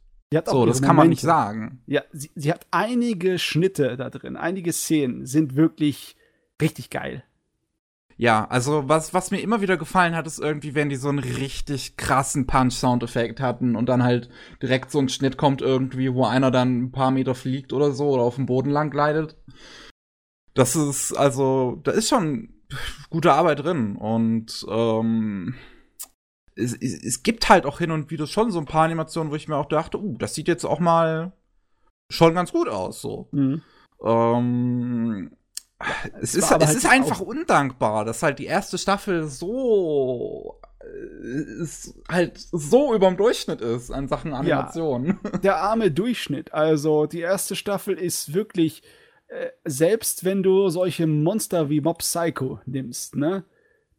so, 0.46 0.66
das 0.66 0.82
kann 0.82 0.96
man 0.96 1.08
nicht 1.08 1.22
sagen. 1.22 1.82
Ja, 1.86 2.02
sie, 2.12 2.30
sie 2.34 2.52
hat 2.52 2.66
einige 2.70 3.38
Schnitte 3.38 3.96
da 3.96 4.10
drin, 4.10 4.36
einige 4.36 4.72
Szenen 4.72 5.26
sind 5.26 5.56
wirklich 5.56 6.16
richtig 6.60 6.90
geil. 6.90 7.24
Ja, 8.16 8.46
also 8.48 8.88
was, 8.88 9.12
was 9.12 9.30
mir 9.30 9.40
immer 9.40 9.60
wieder 9.60 9.76
gefallen 9.76 10.14
hat, 10.14 10.26
ist 10.26 10.38
irgendwie, 10.38 10.74
wenn 10.74 10.88
die 10.88 10.96
so 10.96 11.08
einen 11.08 11.18
richtig 11.18 11.96
krassen 11.96 12.46
Punch-Soundeffekt 12.46 13.40
hatten 13.40 13.74
und 13.74 13.88
dann 13.88 14.04
halt 14.04 14.28
direkt 14.62 14.90
so 14.92 15.00
ein 15.00 15.08
Schnitt 15.08 15.36
kommt 15.36 15.62
irgendwie, 15.62 16.14
wo 16.14 16.24
einer 16.24 16.50
dann 16.50 16.84
ein 16.84 16.92
paar 16.92 17.10
Meter 17.10 17.34
fliegt 17.34 17.72
oder 17.72 17.90
so 17.90 18.10
oder 18.10 18.22
auf 18.22 18.36
dem 18.36 18.46
Boden 18.46 18.70
lang 18.70 18.90
gleitet. 18.90 19.36
Das 20.54 20.76
ist, 20.76 21.12
also, 21.12 21.80
da 21.82 21.90
ist 21.90 22.08
schon 22.08 22.54
gute 23.10 23.32
Arbeit 23.32 23.64
drin. 23.64 23.96
Und 23.96 24.64
ähm, 24.68 25.54
es, 26.54 26.72
es, 26.74 27.02
es, 27.02 27.22
gibt 27.24 27.48
halt 27.48 27.66
auch 27.66 27.78
hin 27.78 27.90
und 27.90 28.10
wieder 28.10 28.28
schon 28.28 28.52
so 28.52 28.60
ein 28.60 28.66
paar 28.66 28.84
Animationen, 28.84 29.32
wo 29.32 29.36
ich 29.36 29.48
mir 29.48 29.56
auch 29.56 29.66
dachte, 29.66 29.98
uh, 30.00 30.16
das 30.18 30.34
sieht 30.34 30.46
jetzt 30.46 30.64
auch 30.64 30.78
mal 30.78 31.32
schon 32.10 32.34
ganz 32.34 32.52
gut 32.52 32.68
aus. 32.68 33.00
So. 33.00 33.28
Mhm. 33.32 33.62
Ähm, 34.04 35.36
es, 36.20 36.34
ist, 36.34 36.44
es 36.44 36.50
halt 36.50 36.62
ist 36.62 36.86
einfach 36.86 37.20
undankbar, 37.20 38.04
dass 38.04 38.22
halt 38.22 38.38
die 38.38 38.46
erste 38.46 38.78
Staffel 38.78 39.26
so 39.26 40.60
äh, 40.80 41.62
ist 41.62 41.94
halt 42.08 42.38
so 42.38 42.94
überm 42.94 43.16
Durchschnitt 43.16 43.60
ist 43.60 43.90
an 43.90 44.08
Sachen 44.08 44.32
Animation. 44.32 45.18
Ja, 45.22 45.30
der 45.42 45.56
arme 45.58 45.90
Durchschnitt. 45.90 46.52
Also 46.52 47.06
die 47.06 47.20
erste 47.20 47.56
Staffel 47.56 47.98
ist 47.98 48.34
wirklich 48.34 48.82
äh, 49.28 49.48
selbst 49.64 50.24
wenn 50.24 50.42
du 50.42 50.68
solche 50.68 51.06
Monster 51.06 51.68
wie 51.70 51.80
Mob 51.80 51.98
Psycho 51.98 52.60
nimmst, 52.66 53.16
ne, 53.16 53.44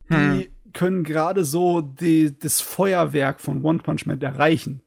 die 0.10 0.16
hm. 0.16 0.46
können 0.74 1.04
gerade 1.04 1.44
so 1.44 1.82
die, 1.82 2.38
das 2.38 2.62
Feuerwerk 2.62 3.42
von 3.42 3.64
One 3.64 3.80
Punch 3.80 4.06
Man 4.06 4.22
erreichen. 4.22 4.82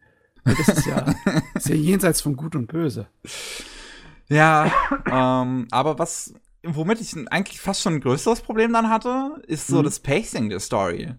Das 0.44 0.68
ist 0.68 0.86
ja, 0.86 1.14
ist 1.54 1.68
ja 1.68 1.74
jenseits 1.74 2.20
von 2.20 2.36
Gut 2.36 2.54
und 2.54 2.68
Böse. 2.68 3.08
Ja, 4.28 4.70
ähm, 5.10 5.66
aber 5.70 5.98
was, 5.98 6.34
womit 6.76 7.00
ich 7.00 7.14
eigentlich 7.30 7.60
fast 7.60 7.82
schon 7.82 7.94
ein 7.94 8.00
größeres 8.00 8.40
Problem 8.40 8.72
dann 8.72 8.88
hatte, 8.88 9.42
ist 9.46 9.66
so 9.66 9.78
hm. 9.78 9.84
das 9.84 10.00
Pacing 10.00 10.48
der 10.48 10.60
Story. 10.60 11.14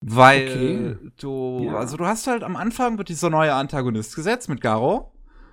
Weil 0.00 0.48
okay. 0.48 0.96
du, 1.18 1.64
ja. 1.66 1.76
also 1.76 1.96
du 1.96 2.04
hast 2.04 2.26
halt 2.26 2.42
am 2.42 2.56
Anfang 2.56 2.98
wird 2.98 3.08
dieser 3.08 3.30
neue 3.30 3.54
Antagonist 3.54 4.16
gesetzt 4.16 4.48
mit 4.48 4.60
Garo, 4.60 5.12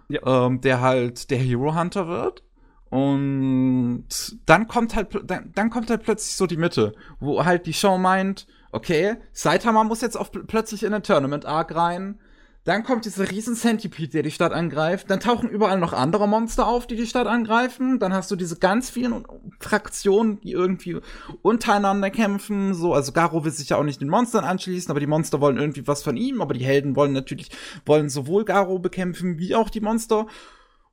ja. 0.10 0.48
ähm, 0.48 0.62
der 0.62 0.82
halt 0.82 1.30
der 1.30 1.38
Hero 1.38 1.76
Hunter 1.76 2.08
wird. 2.08 2.44
Und 2.90 4.06
dann 4.48 4.68
kommt 4.68 4.96
halt, 4.96 5.10
dann, 5.24 5.52
dann 5.54 5.70
kommt 5.70 5.92
halt 5.92 6.02
plötzlich 6.02 6.36
so 6.36 6.48
die 6.48 6.58
Mitte, 6.58 6.94
wo 7.20 7.46
halt 7.46 7.68
die 7.68 7.74
Show 7.74 8.00
meint, 8.00 8.48
okay, 8.72 9.18
Saitama 9.32 9.84
muss 9.84 10.02
jetzt 10.02 10.18
auf, 10.18 10.32
plötzlich 10.32 10.84
in 10.84 10.92
den 10.92 11.04
Tournament 11.04 11.46
Arc 11.46 11.76
rein. 11.76 12.20
Dann 12.66 12.84
kommt 12.84 13.06
dieser 13.06 13.32
riesen 13.32 13.56
Centipede, 13.56 14.10
der 14.10 14.24
die 14.24 14.32
Stadt 14.32 14.52
angreift. 14.52 15.10
Dann 15.10 15.20
tauchen 15.20 15.50
überall 15.50 15.80
noch 15.80 15.94
andere 15.94 16.28
Monster 16.28 16.68
auf, 16.68 16.88
die 16.88 16.96
die 16.96 17.08
Stadt 17.08 17.26
angreifen. 17.26 18.00
Dann 18.00 18.14
hast 18.14 18.30
du 18.32 18.36
diese 18.36 18.58
ganz 18.58 18.90
vielen 18.90 19.26
Fraktionen, 19.60 20.42
die 20.42 20.52
irgendwie 20.52 20.98
untereinander 21.42 22.10
kämpfen. 22.10 22.74
So, 22.74 22.94
also 22.94 23.12
Garo 23.12 23.46
will 23.46 23.52
sich 23.52 23.70
ja 23.70 23.78
auch 23.78 23.84
nicht 23.84 24.02
den 24.02 24.10
Monstern 24.10 24.44
anschließen, 24.44 24.92
aber 24.92 25.00
die 25.00 25.08
Monster 25.08 25.40
wollen 25.42 25.58
irgendwie 25.58 25.88
was 25.88 26.04
von 26.04 26.18
ihm. 26.18 26.42
Aber 26.42 26.54
die 26.54 26.66
Helden 26.66 26.96
wollen 26.96 27.14
natürlich, 27.14 27.50
wollen 27.86 28.10
sowohl 28.10 28.44
Garo 28.46 28.78
bekämpfen, 28.78 29.40
wie 29.40 29.56
auch 29.56 29.70
die 29.70 29.82
Monster. 29.82 30.28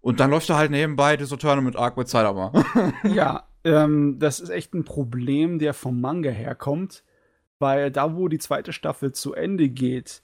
Und 0.01 0.21
dann 0.21 0.31
läuft 0.31 0.49
er 0.49 0.57
halt 0.57 0.71
nebenbei 0.71 1.17
dieser 1.17 1.37
Tournament 1.37 1.77
Arc 1.77 1.97
mit 1.97 2.09
Saitama. 2.09 2.53
ja, 3.03 3.43
ähm, 3.65 4.21
das 4.21 4.39
ist 4.39 4.51
echt 4.51 4.73
ein 4.73 4.85
Problem, 4.85 5.59
der 5.59 5.75
vom 5.75 6.01
Manga 6.01 6.31
herkommt, 6.31 7.03
weil 7.59 7.91
da, 7.91 8.15
wo 8.15 8.29
die 8.29 8.39
zweite 8.39 8.73
Staffel 8.73 9.11
zu 9.11 9.35
Ende 9.35 9.69
geht, 9.69 10.23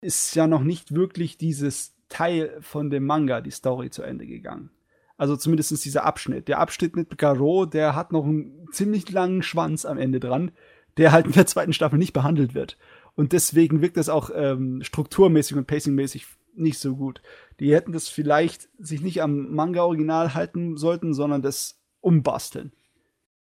ist 0.00 0.34
ja 0.34 0.46
noch 0.46 0.62
nicht 0.62 0.94
wirklich 0.94 1.36
dieses 1.36 1.94
Teil 2.08 2.56
von 2.60 2.90
dem 2.90 3.06
Manga, 3.06 3.40
die 3.40 3.50
Story 3.50 3.90
zu 3.90 4.02
Ende 4.02 4.26
gegangen. 4.26 4.70
Also 5.16 5.36
zumindest 5.36 5.84
dieser 5.84 6.04
Abschnitt. 6.04 6.48
Der 6.48 6.58
Abschnitt 6.58 6.96
mit 6.96 7.18
Garo, 7.18 7.66
der 7.66 7.94
hat 7.94 8.10
noch 8.10 8.24
einen 8.24 8.66
ziemlich 8.72 9.10
langen 9.10 9.42
Schwanz 9.42 9.84
am 9.84 9.98
Ende 9.98 10.18
dran, 10.18 10.50
der 10.96 11.12
halt 11.12 11.26
in 11.26 11.32
der 11.32 11.46
zweiten 11.46 11.72
Staffel 11.72 11.98
nicht 11.98 12.14
behandelt 12.14 12.54
wird. 12.54 12.78
Und 13.16 13.32
deswegen 13.32 13.82
wirkt 13.82 13.98
das 13.98 14.08
auch 14.08 14.30
ähm, 14.34 14.82
strukturmäßig 14.82 15.56
und 15.56 15.66
pacingmäßig 15.66 16.26
nicht 16.54 16.78
so 16.78 16.96
gut. 16.96 17.20
Die 17.60 17.74
hätten 17.74 17.92
das 17.92 18.08
vielleicht 18.08 18.68
sich 18.78 19.02
nicht 19.02 19.22
am 19.22 19.54
Manga-Original 19.54 20.34
halten 20.34 20.76
sollten, 20.76 21.12
sondern 21.12 21.42
das 21.42 21.78
umbasteln. 22.00 22.72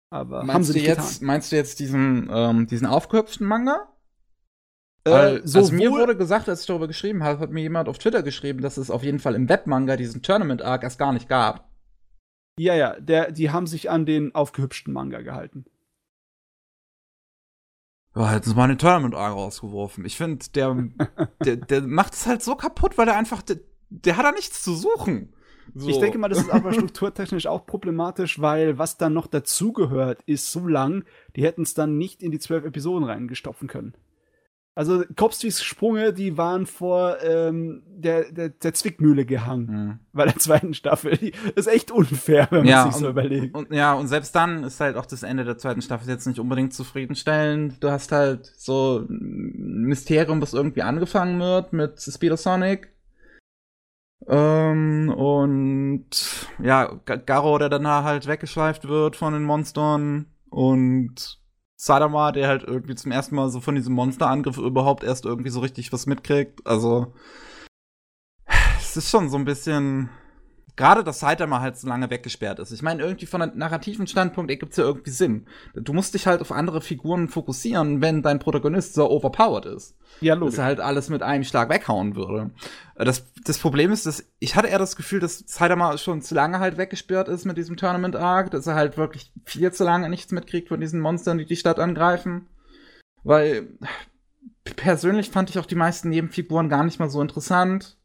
Aber 0.10 0.40
meinst 0.40 0.54
haben 0.54 0.64
sie 0.66 0.74
nicht 0.74 0.88
jetzt, 0.88 1.14
getan. 1.14 1.28
Meinst 1.28 1.52
du 1.52 1.56
jetzt 1.56 1.80
diesen, 1.80 2.30
ähm, 2.32 2.68
diesen 2.68 2.86
aufgehüpften 2.86 3.48
Manga? 3.48 3.88
Äh, 5.04 5.42
also 5.42 5.72
mir 5.72 5.92
wurde 5.92 6.16
gesagt, 6.16 6.48
als 6.48 6.62
ich 6.62 6.68
darüber 6.68 6.88
geschrieben 6.88 7.24
habe, 7.24 7.40
hat 7.40 7.52
mir 7.52 7.62
jemand 7.62 7.90
auf 7.90 7.98
Twitter 7.98 8.22
geschrieben, 8.22 8.62
dass 8.62 8.78
es 8.78 8.92
auf 8.92 9.04
jeden 9.04 9.20
Fall 9.20 9.36
im 9.36 9.50
Webmanga 9.50 9.98
diesen 9.98 10.22
Tournament-Arc 10.22 10.84
erst 10.84 11.00
gar 11.00 11.14
nicht 11.14 11.28
gab. 11.28 11.72
Ja, 12.60 12.76
ja, 12.76 13.00
der, 13.00 13.32
die 13.32 13.50
haben 13.50 13.66
sich 13.66 13.90
an 13.90 14.06
den 14.06 14.36
aufgehübschten 14.36 14.94
Manga 14.94 15.22
gehalten. 15.22 15.66
Ja, 18.16 18.30
hätten 18.30 18.50
sie 18.50 18.56
mal 18.56 18.68
den 18.68 18.78
Tournament 18.78 19.16
Arc 19.16 19.34
rausgeworfen. 19.34 20.06
Ich 20.06 20.18
finde, 20.18 20.46
der, 20.54 20.90
der, 21.46 21.56
der 21.56 21.82
macht 21.82 22.14
es 22.14 22.28
halt 22.28 22.44
so 22.44 22.56
kaputt, 22.56 22.98
weil 22.98 23.06
der 23.06 23.18
einfach, 23.18 23.42
der, 23.42 23.58
der 23.90 24.18
hat 24.18 24.26
da 24.26 24.32
nichts 24.32 24.62
zu 24.62 24.76
suchen. 24.76 25.34
So. 25.74 25.88
Ich 25.90 26.00
denke 26.00 26.18
mal, 26.18 26.28
das 26.28 26.40
ist 26.40 26.50
aber 26.52 26.74
strukturtechnisch 26.74 27.48
auch 27.48 27.66
problematisch, 27.66 28.42
weil 28.42 28.78
was 28.78 28.98
dann 28.98 29.14
noch 29.14 29.28
dazugehört, 29.28 30.22
ist 30.24 30.52
so 30.52 30.68
lang, 30.68 31.06
die 31.36 31.44
hätten 31.44 31.62
es 31.62 31.74
dann 31.74 31.98
nicht 31.98 32.22
in 32.22 32.32
die 32.32 32.40
zwölf 32.40 32.66
Episoden 32.66 33.08
reingestopfen 33.08 33.68
können. 33.68 33.94
Also 34.74 35.04
Kopstwigs 35.18 35.62
Sprünge, 35.62 36.14
die 36.14 36.38
waren 36.38 36.66
vor 36.66 37.22
ähm, 37.22 37.84
der, 37.88 38.32
der, 38.32 38.50
der 38.50 38.74
Zwickmühle 38.74 39.26
gehangen 39.26 39.66
mhm. 39.66 40.00
bei 40.14 40.26
der 40.26 40.38
zweiten 40.38 40.74
Staffel. 40.74 41.18
Die 41.18 41.34
ist 41.56 41.68
echt 41.68 41.92
unfair, 41.92 42.48
wenn 42.52 42.60
man 42.60 42.68
ja, 42.68 42.84
sich 42.86 42.94
so 42.94 43.10
überlegt. 43.10 43.54
Und, 43.54 43.74
ja, 43.74 43.94
und 43.94 44.08
selbst 44.08 44.34
dann 44.34 44.64
ist 44.64 44.80
halt 44.80 44.96
auch 44.96 45.06
das 45.06 45.24
Ende 45.24 45.44
der 45.44 45.58
zweiten 45.58 45.82
Staffel 45.82 46.08
jetzt 46.08 46.26
nicht 46.26 46.40
unbedingt 46.40 46.74
zufriedenstellend. 46.74 47.84
Du 47.84 47.92
hast 47.92 48.14
halt 48.14 48.46
so 48.46 49.06
ein 49.10 49.84
Mysterium, 49.88 50.42
was 50.42 50.54
irgendwie 50.54 50.84
angefangen 50.84 51.40
wird 51.42 51.74
mit 51.74 52.02
Speeder 52.02 52.38
Sonic. 52.38 52.94
Ähm, 54.28 55.10
und 55.10 56.48
ja, 56.64 56.86
Garo, 57.04 57.58
der 57.58 57.70
danach 57.70 58.06
halt 58.06 58.26
weggeschleift 58.26 58.88
wird 58.88 59.18
von 59.18 59.34
den 59.34 59.44
Monstern 59.44 60.28
und 60.50 61.41
Sadama, 61.84 62.32
der 62.32 62.48
halt 62.48 62.62
irgendwie 62.62 62.94
zum 62.94 63.12
ersten 63.12 63.34
Mal 63.34 63.50
so 63.50 63.60
von 63.60 63.74
diesem 63.74 63.96
Monsterangriff 63.96 64.60
überhaupt 64.60 65.04
erst 65.04 65.26
irgendwie 65.26 65.50
so 65.50 65.62
richtig 65.62 65.92
was 65.92 66.06
mitkriegt. 66.06 66.68
Also, 66.68 67.12
es 68.80 68.96
ist 68.96 69.10
schon 69.10 69.32
so 69.32 69.38
ein 69.38 69.46
bisschen, 69.46 70.12
gerade, 70.76 71.04
dass 71.04 71.20
Saitama 71.20 71.60
halt 71.60 71.78
so 71.78 71.88
lange 71.88 72.10
weggesperrt 72.10 72.60
ist. 72.60 72.72
Ich 72.72 72.82
meine, 72.82 73.04
irgendwie 73.04 73.26
von 73.26 73.42
einem 73.42 73.58
narrativen 73.58 74.08
Standpunkt 74.08 74.50
ergibt 74.52 74.72
es 74.72 74.78
ja 74.78 74.84
irgendwie 74.84 75.12
Sinn. 75.12 75.46
Du 75.76 75.94
musst 75.94 76.14
dich 76.14 76.28
halt 76.28 76.42
auf 76.42 76.52
andere 76.52 76.82
Figuren 76.82 77.28
fokussieren, 77.28 78.02
wenn 78.02 78.22
dein 78.22 78.40
Protagonist 78.40 78.94
so 78.94 79.10
overpowered 79.10 79.66
ist. 79.66 79.96
Ja, 80.22 80.34
logisch. 80.34 80.56
Dass 80.56 80.60
er 80.60 80.66
halt 80.66 80.80
alles 80.80 81.10
mit 81.10 81.24
einem 81.24 81.44
Schlag 81.44 81.70
weghauen 81.70 82.16
würde. 82.16 82.52
Das, 82.96 83.26
das 83.44 83.58
Problem 83.58 83.92
ist, 83.92 84.06
dass 84.06 84.26
ich 84.40 84.56
hatte 84.56 84.68
eher 84.68 84.80
das 84.80 84.96
Gefühl, 84.96 85.20
dass 85.20 85.44
Saitama 85.46 85.98
schon 85.98 86.22
zu 86.22 86.36
lange 86.36 86.60
halt 86.60 86.78
weggesperrt 86.78 87.28
ist 87.28 87.46
mit 87.46 87.58
diesem 87.58 87.78
Tournament 87.78 88.16
Arc, 88.16 88.52
dass 88.52 88.68
er 88.68 88.76
halt 88.76 88.98
wirklich 88.98 89.32
viel 89.46 89.72
zu 89.72 89.84
lange 89.84 90.10
nichts 90.10 90.32
mitkriegt 90.32 90.70
von 90.70 90.80
diesen 90.80 91.00
Monstern, 91.00 91.38
die 91.38 91.46
die 91.46 91.56
Stadt 91.56 91.80
angreifen. 91.80 92.48
Weil 93.24 93.68
persönlich 94.64 95.30
fand 95.30 95.50
ich 95.50 95.60
auch 95.60 95.66
die 95.66 95.76
meisten 95.76 96.10
Nebenfiguren 96.10 96.70
gar 96.70 96.84
nicht 96.84 97.00
mal 97.00 97.10
so 97.10 97.22
interessant. 97.22 97.98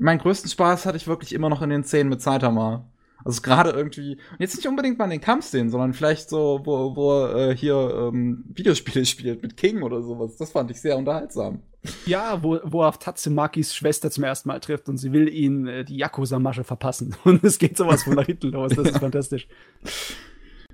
Meinen 0.00 0.18
größten 0.18 0.50
Spaß 0.50 0.86
hatte 0.86 0.96
ich 0.96 1.06
wirklich 1.06 1.32
immer 1.32 1.48
noch 1.48 1.62
in 1.62 1.70
den 1.70 1.84
Szenen 1.84 2.10
mit 2.10 2.22
Saitama. 2.22 2.84
Also 3.24 3.42
gerade 3.42 3.70
irgendwie, 3.70 4.18
jetzt 4.38 4.56
nicht 4.56 4.66
unbedingt 4.66 4.98
mal 4.98 5.04
in 5.04 5.10
den 5.10 5.20
Kampfszenen, 5.20 5.70
sondern 5.70 5.92
vielleicht 5.92 6.30
so, 6.30 6.60
wo, 6.64 6.96
wo 6.96 7.26
äh, 7.26 7.54
hier 7.54 8.10
ähm, 8.12 8.44
Videospiele 8.48 9.04
spielt 9.06 9.42
mit 9.42 9.56
King 9.56 9.82
oder 9.82 10.02
sowas. 10.02 10.36
Das 10.36 10.52
fand 10.52 10.70
ich 10.70 10.80
sehr 10.80 10.96
unterhaltsam. 10.96 11.62
Ja, 12.06 12.42
wo, 12.42 12.58
wo 12.64 12.82
er 12.82 12.88
auf 12.88 12.98
Tatsumakis 12.98 13.74
Schwester 13.74 14.10
zum 14.10 14.24
ersten 14.24 14.48
Mal 14.48 14.60
trifft 14.60 14.88
und 14.88 14.98
sie 14.98 15.12
will 15.12 15.28
ihn 15.28 15.66
äh, 15.66 15.84
die 15.84 15.96
Yakuza-Masche 15.96 16.64
verpassen. 16.64 17.16
Und 17.24 17.42
es 17.42 17.58
geht 17.58 17.76
sowas 17.76 18.02
von 18.02 18.14
nach 18.14 18.26
hinten 18.26 18.50
los. 18.50 18.72
Das 18.74 18.88
ist 18.88 18.98
fantastisch. 19.00 19.48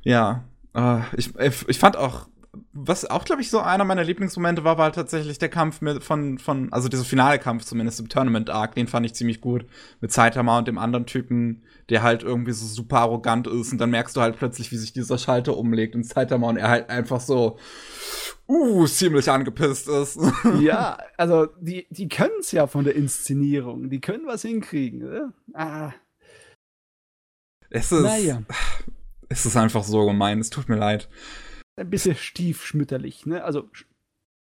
Ja, 0.03 0.45
äh, 0.75 1.01
ich, 1.17 1.31
ich 1.39 1.79
fand 1.79 1.97
auch 1.97 2.27
was 2.79 3.07
auch, 3.07 3.25
glaube 3.25 3.41
ich, 3.41 3.49
so 3.49 3.61
einer 3.61 3.85
meiner 3.85 4.05
Lieblingsmomente 4.05 4.63
war, 4.63 4.77
war 4.77 4.85
halt 4.85 4.97
tatsächlich 4.97 5.39
der 5.39 5.49
Kampf 5.49 5.81
mit 5.81 6.05
von, 6.05 6.39
von, 6.39 6.73
also 6.73 6.89
dieser 6.89 7.05
finale 7.05 7.39
Kampf 7.39 7.65
zumindest 7.65 8.01
im 8.01 8.09
Tournament 8.09 8.51
Arc, 8.51 8.75
den 8.75 8.87
fand 8.87 9.07
ich 9.07 9.15
ziemlich 9.15 9.41
gut. 9.41 9.65
Mit 10.01 10.13
Saitama 10.13 10.59
und 10.59 10.69
dem 10.69 10.77
anderen 10.77 11.07
Typen, 11.07 11.63
der 11.89 12.03
halt 12.03 12.23
irgendwie 12.23 12.53
so 12.53 12.67
super 12.67 12.99
arrogant 12.99 13.47
ist 13.47 13.73
und 13.73 13.79
dann 13.79 13.91
merkst 13.91 14.15
du 14.17 14.21
halt 14.21 14.37
plötzlich, 14.37 14.71
wie 14.73 14.77
sich 14.77 14.93
dieser 14.93 15.17
Schalter 15.17 15.57
umlegt 15.57 15.95
und 15.95 16.05
Saitama 16.05 16.49
und 16.49 16.59
er 16.59 16.69
halt 16.69 16.91
einfach 16.91 17.21
so, 17.21 17.59
uh, 18.47 18.87
ziemlich 18.87 19.31
angepisst 19.31 19.89
ist. 19.89 20.19
Ja, 20.61 20.99
also 21.17 21.47
die, 21.61 21.87
die 21.91 22.09
können 22.09 22.41
es 22.41 22.53
ja 22.53 22.67
von 22.67 22.85
der 22.85 22.95
Inszenierung, 22.95 23.89
die 23.89 24.01
können 24.01 24.27
was 24.27 24.43
hinkriegen, 24.43 25.03
oder? 25.03 25.33
Ah. 25.55 25.93
Es 27.71 27.91
ist, 27.91 28.03
naja. 28.03 28.43
es 29.29 29.47
ist 29.47 29.57
einfach 29.57 29.83
so 29.83 30.07
gemein, 30.07 30.41
es 30.41 30.51
tut 30.51 30.69
mir 30.69 30.77
leid 30.77 31.09
ein 31.77 31.91
bisschen 31.91 32.17
stiefschmütterlich, 32.17 33.27
ne? 33.27 33.45
Also 33.45 33.69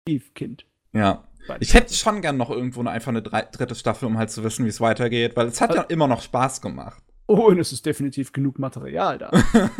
Stiefkind. 0.07 0.65
Ja. 0.93 1.23
Ich 1.59 1.73
hätte 1.73 1.93
schon 1.93 2.21
gern 2.21 2.37
noch 2.37 2.49
irgendwo 2.49 2.81
einfach 2.83 3.09
eine 3.09 3.21
dritte 3.21 3.75
Staffel, 3.75 4.05
um 4.05 4.17
halt 4.17 4.31
zu 4.31 4.43
wissen, 4.43 4.65
wie 4.65 4.69
es 4.69 4.81
weitergeht, 4.81 5.35
weil 5.35 5.47
es 5.47 5.61
hat 5.61 5.69
also, 5.69 5.81
ja 5.81 5.87
immer 5.87 6.07
noch 6.07 6.21
Spaß 6.21 6.61
gemacht. 6.61 7.01
Oh, 7.27 7.47
und 7.47 7.59
es 7.59 7.71
ist 7.71 7.85
definitiv 7.85 8.33
genug 8.33 8.59
Material 8.59 9.17
da. 9.17 9.31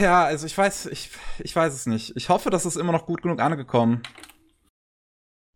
ja, 0.00 0.24
also 0.24 0.46
ich 0.46 0.56
weiß, 0.56 0.86
ich, 0.86 1.10
ich 1.40 1.54
weiß 1.54 1.74
es 1.74 1.86
nicht. 1.86 2.16
Ich 2.16 2.28
hoffe, 2.28 2.50
dass 2.50 2.64
es 2.64 2.76
immer 2.76 2.92
noch 2.92 3.06
gut 3.06 3.22
genug 3.22 3.40
angekommen. 3.40 4.02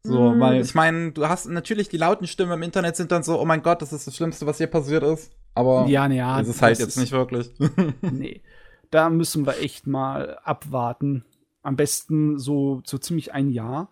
So, 0.02 0.32
mm. 0.32 0.40
weil 0.40 0.60
ich 0.60 0.74
meine, 0.74 1.12
du 1.12 1.28
hast 1.28 1.46
natürlich 1.46 1.88
die 1.88 1.96
lauten 1.96 2.26
Stimmen 2.26 2.52
im 2.52 2.62
Internet 2.62 2.96
sind 2.96 3.12
dann 3.12 3.22
so, 3.22 3.40
oh 3.40 3.44
mein 3.44 3.62
Gott, 3.62 3.82
das 3.82 3.92
ist 3.92 4.06
das 4.06 4.16
Schlimmste, 4.16 4.46
was 4.46 4.58
hier 4.58 4.68
passiert 4.68 5.02
ist. 5.04 5.32
Aber 5.54 5.86
ja, 5.86 6.08
ja, 6.08 6.38
das 6.38 6.48
ist 6.48 6.62
halt 6.62 6.72
das 6.72 6.78
jetzt 6.80 6.88
ist, 6.90 6.98
nicht 6.98 7.12
wirklich. 7.12 7.50
nee 8.00 8.42
da 8.90 9.10
müssen 9.10 9.46
wir 9.46 9.58
echt 9.58 9.86
mal 9.86 10.38
abwarten. 10.38 11.24
Am 11.62 11.76
besten 11.76 12.38
so, 12.38 12.82
so 12.84 12.98
ziemlich 12.98 13.32
ein 13.32 13.50
Jahr. 13.50 13.90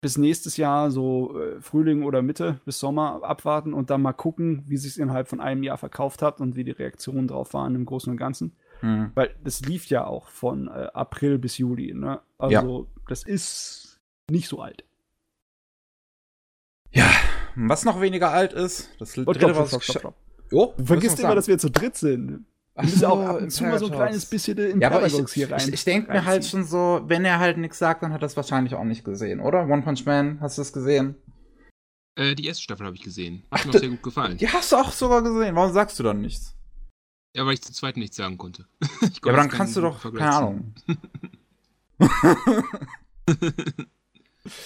Bis 0.00 0.18
nächstes 0.18 0.58
Jahr, 0.58 0.90
so 0.90 1.40
äh, 1.40 1.60
Frühling 1.60 2.02
oder 2.02 2.20
Mitte 2.20 2.60
bis 2.66 2.78
Sommer 2.78 3.22
abwarten 3.22 3.72
und 3.72 3.88
dann 3.88 4.02
mal 4.02 4.12
gucken, 4.12 4.62
wie 4.66 4.76
sich 4.76 4.98
innerhalb 4.98 5.28
von 5.28 5.40
einem 5.40 5.62
Jahr 5.62 5.78
verkauft 5.78 6.20
hat 6.20 6.40
und 6.40 6.56
wie 6.56 6.64
die 6.64 6.72
Reaktionen 6.72 7.26
drauf 7.26 7.54
waren 7.54 7.74
im 7.74 7.86
Großen 7.86 8.10
und 8.10 8.18
Ganzen. 8.18 8.54
Mhm. 8.82 9.12
Weil 9.14 9.34
das 9.42 9.62
lief 9.62 9.86
ja 9.86 10.06
auch 10.06 10.28
von 10.28 10.68
äh, 10.68 10.88
April 10.92 11.38
bis 11.38 11.56
Juli. 11.56 11.94
Ne? 11.94 12.20
Also 12.36 12.80
ja. 12.82 13.00
das 13.08 13.22
ist 13.22 14.00
nicht 14.30 14.48
so 14.48 14.60
alt. 14.60 14.84
Ja, 16.92 17.10
was 17.56 17.84
noch 17.84 18.00
weniger 18.00 18.30
alt 18.30 18.52
ist, 18.52 18.90
das 19.00 19.14
dritte, 19.14 19.34
stopp, 19.34 19.56
was 19.56 19.68
stopp, 19.68 19.82
stopp, 19.82 19.98
stopp. 20.00 20.14
Oh, 20.52 20.74
du 20.76 20.84
vergisst 20.84 21.18
immer, 21.18 21.34
dass 21.34 21.48
wir 21.48 21.58
zu 21.58 21.70
dritt 21.70 21.96
sind. 21.96 22.44
Ach 22.76 22.88
so, 22.88 23.06
auch 23.06 23.20
ab 23.20 23.40
und 23.40 23.50
zu 23.50 23.62
mal 23.64 23.78
so 23.78 23.86
ein 23.86 23.92
kleines 23.92 24.26
bisschen 24.26 24.58
in 24.58 24.80
ja, 24.80 24.90
aber 24.90 25.06
ich, 25.06 25.14
hier 25.32 25.50
rein. 25.50 25.60
Ich, 25.60 25.72
ich 25.72 25.84
denke 25.84 26.12
mir 26.12 26.24
halt 26.24 26.44
schon 26.44 26.64
so, 26.64 27.02
wenn 27.06 27.24
er 27.24 27.38
halt 27.38 27.56
nichts 27.56 27.78
sagt, 27.78 28.02
dann 28.02 28.12
hat 28.12 28.22
er 28.22 28.26
es 28.26 28.36
wahrscheinlich 28.36 28.74
auch 28.74 28.82
nicht 28.84 29.04
gesehen, 29.04 29.40
oder? 29.40 29.68
One 29.68 29.82
Punch 29.82 30.04
Man, 30.04 30.40
hast 30.40 30.58
du 30.58 30.62
das 30.62 30.72
gesehen? 30.72 31.14
Äh, 32.16 32.34
die 32.34 32.46
erste 32.46 32.64
Staffel 32.64 32.86
habe 32.86 32.96
ich 32.96 33.02
gesehen. 33.02 33.44
Hat 33.50 33.60
Ach, 33.60 33.64
mir 33.66 33.70
auch 33.70 33.78
sehr 33.78 33.88
gut 33.90 34.02
gefallen. 34.02 34.38
Die 34.38 34.48
hast 34.48 34.72
du 34.72 34.76
auch 34.76 34.90
sogar 34.90 35.22
gesehen. 35.22 35.54
Warum 35.54 35.72
sagst 35.72 35.98
du 35.98 36.02
dann 36.02 36.20
nichts? 36.20 36.54
Ja, 37.36 37.46
weil 37.46 37.54
ich 37.54 37.62
zur 37.62 37.74
zweiten 37.74 38.00
nichts 38.00 38.16
sagen 38.16 38.38
konnte. 38.38 38.66
ja, 39.00 39.08
aber 39.22 39.32
dann 39.32 39.48
kannst 39.48 39.76
du 39.76 39.80
doch, 39.80 40.02
keine 40.02 40.32
Ahnung. 40.32 40.74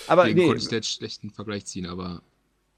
aber 0.07 0.25
Deswegen 0.25 0.39
nee. 0.39 0.47
konnte 0.47 0.63
ich 0.63 0.71
jetzt 0.71 0.91
schlechten 0.91 1.31
Vergleich 1.31 1.67
ziehen, 1.67 1.87
aber 1.87 2.23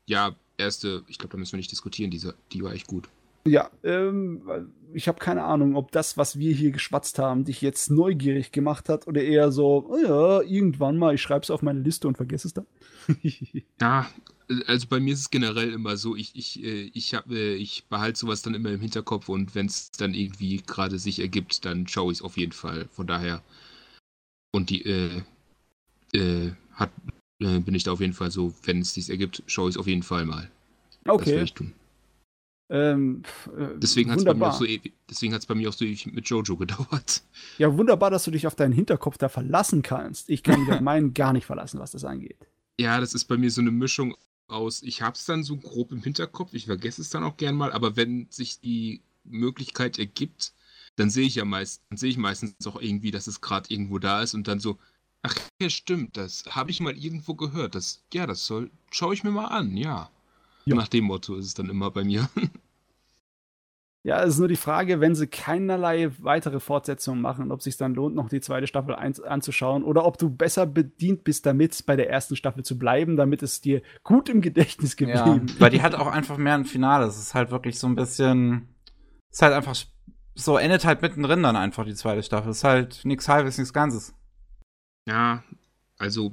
ja, 0.06 0.34
erste, 0.58 1.04
ich 1.06 1.18
glaube, 1.18 1.32
da 1.32 1.38
müssen 1.38 1.52
wir 1.52 1.58
nicht 1.58 1.70
diskutieren, 1.70 2.10
diese, 2.10 2.34
die 2.52 2.62
war 2.62 2.72
echt 2.72 2.88
gut. 2.88 3.08
Ja, 3.46 3.70
ähm, 3.84 4.42
ich 4.92 5.08
habe 5.08 5.18
keine 5.18 5.44
Ahnung, 5.44 5.76
ob 5.76 5.92
das, 5.92 6.16
was 6.16 6.38
wir 6.38 6.54
hier 6.54 6.72
geschwatzt 6.72 7.18
haben, 7.18 7.44
dich 7.44 7.62
jetzt 7.62 7.90
neugierig 7.90 8.52
gemacht 8.52 8.88
hat 8.88 9.06
oder 9.06 9.22
eher 9.22 9.50
so, 9.50 9.86
oh 9.88 9.96
ja, 9.96 10.42
irgendwann 10.42 10.98
mal, 10.98 11.14
ich 11.14 11.22
schreibe 11.22 11.42
es 11.42 11.50
auf 11.50 11.62
meine 11.62 11.80
Liste 11.80 12.08
und 12.08 12.16
vergesse 12.16 12.48
es 12.48 12.54
dann. 12.54 12.66
ja, 13.80 14.08
also 14.66 14.86
bei 14.88 15.00
mir 15.00 15.14
ist 15.14 15.20
es 15.20 15.30
generell 15.30 15.72
immer 15.72 15.96
so, 15.96 16.16
ich, 16.16 16.34
ich, 16.34 16.62
äh, 16.62 16.90
ich, 16.92 17.14
hab, 17.14 17.30
äh, 17.30 17.54
ich 17.54 17.86
behalte 17.88 18.18
sowas 18.18 18.42
dann 18.42 18.54
immer 18.54 18.70
im 18.70 18.80
Hinterkopf 18.80 19.28
und 19.28 19.54
wenn 19.54 19.66
es 19.66 19.90
dann 19.92 20.14
irgendwie 20.14 20.58
gerade 20.58 20.98
sich 20.98 21.20
ergibt, 21.20 21.64
dann 21.64 21.86
schaue 21.86 22.12
ich 22.12 22.18
es 22.18 22.22
auf 22.22 22.36
jeden 22.36 22.52
Fall. 22.52 22.88
Von 22.90 23.06
daher. 23.06 23.42
Und 24.52 24.70
die, 24.70 24.84
äh, 24.84 25.22
äh, 26.12 26.52
hat, 26.72 26.90
äh, 27.38 27.60
bin 27.60 27.74
ich 27.74 27.84
da 27.84 27.92
auf 27.92 28.00
jeden 28.00 28.12
Fall 28.12 28.30
so, 28.30 28.52
wenn 28.64 28.80
es 28.80 28.94
sich 28.94 29.08
ergibt, 29.08 29.42
schaue 29.46 29.68
ich 29.68 29.76
es 29.76 29.80
auf 29.80 29.86
jeden 29.86 30.02
Fall 30.02 30.26
mal. 30.26 30.50
Okay. 31.06 31.24
Das 31.24 31.28
werde 31.28 31.44
ich 31.44 31.54
tun. 31.54 31.72
Ähm, 32.70 33.22
äh, 33.58 33.78
deswegen 33.78 34.12
hat 34.12 34.18
es 34.18 34.24
bei, 34.24 34.32
mir 34.34 34.46
auch 34.46 34.52
so, 34.52 34.64
bei 34.64 35.54
mir 35.56 35.68
auch 35.68 35.72
so 35.72 35.84
mit 35.84 36.28
Jojo 36.28 36.56
gedauert. 36.56 37.22
Ja, 37.58 37.76
wunderbar, 37.76 38.10
dass 38.10 38.24
du 38.24 38.30
dich 38.30 38.46
auf 38.46 38.54
deinen 38.54 38.72
Hinterkopf 38.72 39.18
da 39.18 39.28
verlassen 39.28 39.82
kannst. 39.82 40.30
Ich 40.30 40.44
kann 40.44 40.60
mich 40.60 40.72
auf 40.72 40.80
meinen 40.80 41.12
gar 41.12 41.32
nicht 41.32 41.46
verlassen, 41.46 41.80
was 41.80 41.90
das 41.90 42.04
angeht. 42.04 42.38
Ja, 42.78 43.00
das 43.00 43.12
ist 43.12 43.24
bei 43.24 43.36
mir 43.36 43.50
so 43.50 43.60
eine 43.60 43.72
Mischung 43.72 44.14
aus, 44.46 44.82
ich 44.82 45.02
hab's 45.02 45.26
dann 45.26 45.42
so 45.42 45.56
grob 45.56 45.92
im 45.92 46.02
Hinterkopf, 46.02 46.54
ich 46.54 46.66
vergesse 46.66 47.02
es 47.02 47.10
dann 47.10 47.24
auch 47.24 47.36
gern 47.36 47.54
mal, 47.54 47.72
aber 47.72 47.96
wenn 47.96 48.26
sich 48.30 48.60
die 48.60 49.02
Möglichkeit 49.24 49.98
ergibt, 49.98 50.54
dann 50.96 51.10
sehe 51.10 51.26
ich 51.26 51.36
ja 51.36 51.44
meist, 51.44 51.82
dann 51.88 51.98
sehe 51.98 52.10
ich 52.10 52.16
meistens 52.16 52.66
auch 52.66 52.80
irgendwie, 52.80 53.10
dass 53.10 53.26
es 53.26 53.40
gerade 53.40 53.72
irgendwo 53.72 53.98
da 53.98 54.22
ist 54.22 54.34
und 54.34 54.48
dann 54.48 54.60
so, 54.60 54.78
ach 55.22 55.34
ja, 55.60 55.70
stimmt, 55.70 56.16
das 56.16 56.44
habe 56.46 56.70
ich 56.70 56.80
mal 56.80 56.96
irgendwo 56.96 57.34
gehört. 57.34 57.74
Das, 57.74 58.02
ja, 58.12 58.26
das 58.26 58.46
soll, 58.46 58.70
schaue 58.90 59.14
ich 59.14 59.24
mir 59.24 59.30
mal 59.30 59.46
an, 59.46 59.76
ja. 59.76 60.10
Ja. 60.64 60.76
Nach 60.76 60.88
dem 60.88 61.04
Motto 61.04 61.36
ist 61.36 61.46
es 61.46 61.54
dann 61.54 61.68
immer 61.68 61.90
bei 61.90 62.04
mir. 62.04 62.28
Ja, 64.02 64.22
es 64.22 64.34
ist 64.34 64.38
nur 64.38 64.48
die 64.48 64.56
Frage, 64.56 65.00
wenn 65.00 65.14
sie 65.14 65.26
keinerlei 65.26 66.10
weitere 66.20 66.58
Fortsetzungen 66.58 67.20
machen, 67.20 67.52
ob 67.52 67.58
es 67.58 67.64
sich 67.64 67.76
dann 67.76 67.94
lohnt, 67.94 68.14
noch 68.14 68.30
die 68.30 68.40
zweite 68.40 68.66
Staffel 68.66 68.94
anzuschauen 68.94 69.84
oder 69.84 70.06
ob 70.06 70.16
du 70.16 70.30
besser 70.30 70.64
bedient 70.64 71.22
bist, 71.22 71.44
damit 71.44 71.84
bei 71.84 71.96
der 71.96 72.08
ersten 72.08 72.34
Staffel 72.34 72.64
zu 72.64 72.78
bleiben, 72.78 73.16
damit 73.16 73.42
es 73.42 73.60
dir 73.60 73.82
gut 74.02 74.30
im 74.30 74.40
Gedächtnis 74.40 74.96
geblieben 74.96 75.48
ja, 75.48 75.60
Weil 75.60 75.70
die 75.70 75.82
hat 75.82 75.94
auch 75.94 76.06
einfach 76.06 76.38
mehr 76.38 76.54
ein 76.54 76.64
Finale. 76.64 77.04
Es 77.04 77.18
ist 77.18 77.34
halt 77.34 77.50
wirklich 77.50 77.78
so 77.78 77.88
ein 77.88 77.94
bisschen. 77.94 78.68
Es 79.30 79.36
ist 79.36 79.42
halt 79.42 79.52
einfach 79.52 79.76
so, 80.34 80.56
endet 80.56 80.86
halt 80.86 81.02
mittendrin 81.02 81.42
dann 81.42 81.56
einfach 81.56 81.84
die 81.84 81.94
zweite 81.94 82.22
Staffel. 82.22 82.52
Es 82.52 82.58
ist 82.58 82.64
halt 82.64 83.04
nichts 83.04 83.28
halbes, 83.28 83.58
nichts 83.58 83.74
Ganzes. 83.74 84.14
Ja, 85.06 85.44
also, 85.98 86.32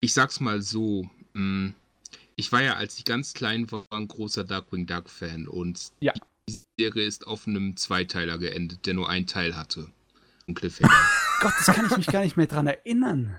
ich 0.00 0.14
sag's 0.14 0.40
mal 0.40 0.62
so. 0.62 1.02
Mh, 1.34 1.42
mm, 1.42 1.74
ich 2.40 2.50
war 2.52 2.62
ja, 2.62 2.74
als 2.74 2.98
ich 2.98 3.04
ganz 3.04 3.34
klein 3.34 3.70
war, 3.70 3.84
ein 3.90 4.08
großer 4.08 4.44
Darkwing 4.44 4.86
Duck-Fan 4.86 5.46
und 5.46 5.92
ja. 6.00 6.12
die 6.48 6.58
Serie 6.78 7.04
ist 7.04 7.26
auf 7.26 7.46
einem 7.46 7.76
Zweiteiler 7.76 8.38
geendet, 8.38 8.86
der 8.86 8.94
nur 8.94 9.08
einen 9.08 9.26
Teil 9.26 9.56
hatte. 9.56 9.88
Ein 10.48 10.54
Cliffhanger. 10.54 10.92
Gott, 11.40 11.52
das 11.58 11.74
kann 11.74 11.86
ich 11.86 11.96
mich 11.96 12.06
gar 12.06 12.24
nicht 12.24 12.36
mehr 12.36 12.46
dran 12.46 12.66
erinnern. 12.66 13.36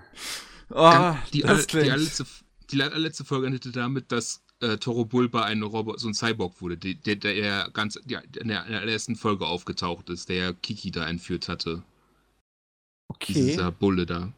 Oh, 0.70 1.14
die, 1.32 1.44
alle, 1.44 1.66
die, 1.66 1.78
allerletzte, 1.90 2.24
die 2.70 2.82
allerletzte 2.82 3.24
Folge 3.24 3.48
endete 3.48 3.72
damit, 3.72 4.12
dass 4.12 4.42
äh, 4.60 4.78
Toro 4.78 5.04
Bulba 5.04 5.42
ein 5.42 5.62
Robo 5.62 5.96
so 5.98 6.08
ein 6.08 6.14
Cyborg 6.14 6.60
wurde, 6.60 6.78
der, 6.78 6.94
der, 6.94 7.16
der 7.16 7.70
ganz 7.72 7.98
der, 8.04 8.22
in 8.40 8.48
der 8.48 8.64
allerersten 8.64 9.16
Folge 9.16 9.46
aufgetaucht 9.46 10.08
ist, 10.10 10.28
der 10.28 10.54
Kiki 10.54 10.92
da 10.92 11.06
entführt 11.06 11.48
hatte. 11.48 11.82
Okay. 13.08 13.34
Dieser 13.34 13.72
Bulle 13.72 14.06
da. 14.06 14.32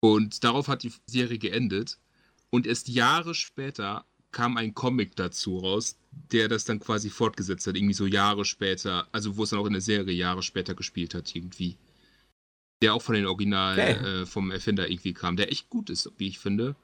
Und 0.00 0.42
darauf 0.44 0.68
hat 0.68 0.82
die 0.82 0.92
Serie 1.06 1.38
geendet. 1.38 1.98
Und 2.50 2.66
erst 2.66 2.88
Jahre 2.88 3.34
später 3.34 4.04
kam 4.30 4.56
ein 4.56 4.74
Comic 4.74 5.16
dazu 5.16 5.58
raus, 5.58 5.96
der 6.32 6.48
das 6.48 6.64
dann 6.64 6.80
quasi 6.80 7.10
fortgesetzt 7.10 7.66
hat, 7.66 7.76
irgendwie 7.76 7.94
so 7.94 8.06
Jahre 8.06 8.44
später, 8.44 9.08
also 9.12 9.36
wo 9.36 9.44
es 9.44 9.50
dann 9.50 9.60
auch 9.60 9.66
in 9.66 9.72
der 9.72 9.82
Serie 9.82 10.14
Jahre 10.14 10.42
später 10.42 10.74
gespielt 10.74 11.14
hat, 11.14 11.34
irgendwie. 11.34 11.76
Der 12.82 12.94
auch 12.94 13.02
von 13.02 13.14
den 13.14 13.26
Original, 13.26 13.78
okay. 13.78 13.92
äh, 13.92 14.26
vom 14.26 14.50
Erfinder 14.50 14.90
irgendwie 14.90 15.14
kam, 15.14 15.36
der 15.36 15.50
echt 15.50 15.70
gut 15.70 15.88
ist, 15.90 16.10
wie 16.18 16.28
ich 16.28 16.38
finde. 16.38 16.76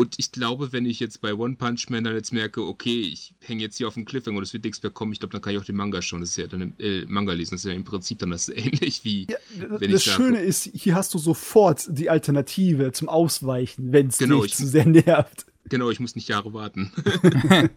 Und 0.00 0.14
ich 0.16 0.30
glaube, 0.30 0.72
wenn 0.72 0.86
ich 0.86 1.00
jetzt 1.00 1.20
bei 1.20 1.34
One 1.34 1.56
Punch 1.56 1.90
Man 1.90 2.04
dann 2.04 2.14
jetzt 2.14 2.32
merke, 2.32 2.62
okay, 2.62 3.00
ich 3.00 3.34
hänge 3.40 3.62
jetzt 3.62 3.78
hier 3.78 3.88
auf 3.88 3.94
dem 3.94 4.04
Cliffhanger 4.04 4.36
und 4.36 4.44
es 4.44 4.52
wird 4.52 4.62
nichts 4.62 4.80
mehr 4.80 4.92
kommen, 4.92 5.10
ich 5.12 5.18
glaube, 5.18 5.32
dann 5.32 5.42
kann 5.42 5.52
ich 5.52 5.58
auch 5.58 5.64
den 5.64 5.74
Manga 5.74 6.00
schon. 6.02 6.20
Das 6.20 6.30
ist 6.30 6.36
ja 6.36 6.46
dann 6.46 6.72
äh, 6.78 7.04
Manga 7.06 7.32
lesen. 7.32 7.56
Das 7.56 7.64
ist 7.64 7.68
ja 7.68 7.74
im 7.74 7.82
Prinzip 7.82 8.20
dann 8.20 8.30
das 8.30 8.48
ähnlich 8.54 9.04
wie. 9.04 9.26
Ja, 9.28 9.38
wenn 9.58 9.90
das 9.90 10.06
ich 10.06 10.12
Schöne 10.12 10.40
ist, 10.40 10.70
hier 10.72 10.94
hast 10.94 11.14
du 11.14 11.18
sofort 11.18 11.84
die 11.88 12.10
Alternative 12.10 12.92
zum 12.92 13.08
Ausweichen, 13.08 13.90
wenn 13.90 14.06
es 14.06 14.18
genau, 14.18 14.42
dich 14.42 14.54
zu 14.54 14.68
sehr 14.68 14.86
nervt. 14.88 15.46
Genau, 15.68 15.90
ich 15.90 15.98
muss 15.98 16.14
nicht 16.14 16.28
Jahre 16.28 16.52
warten. 16.52 16.92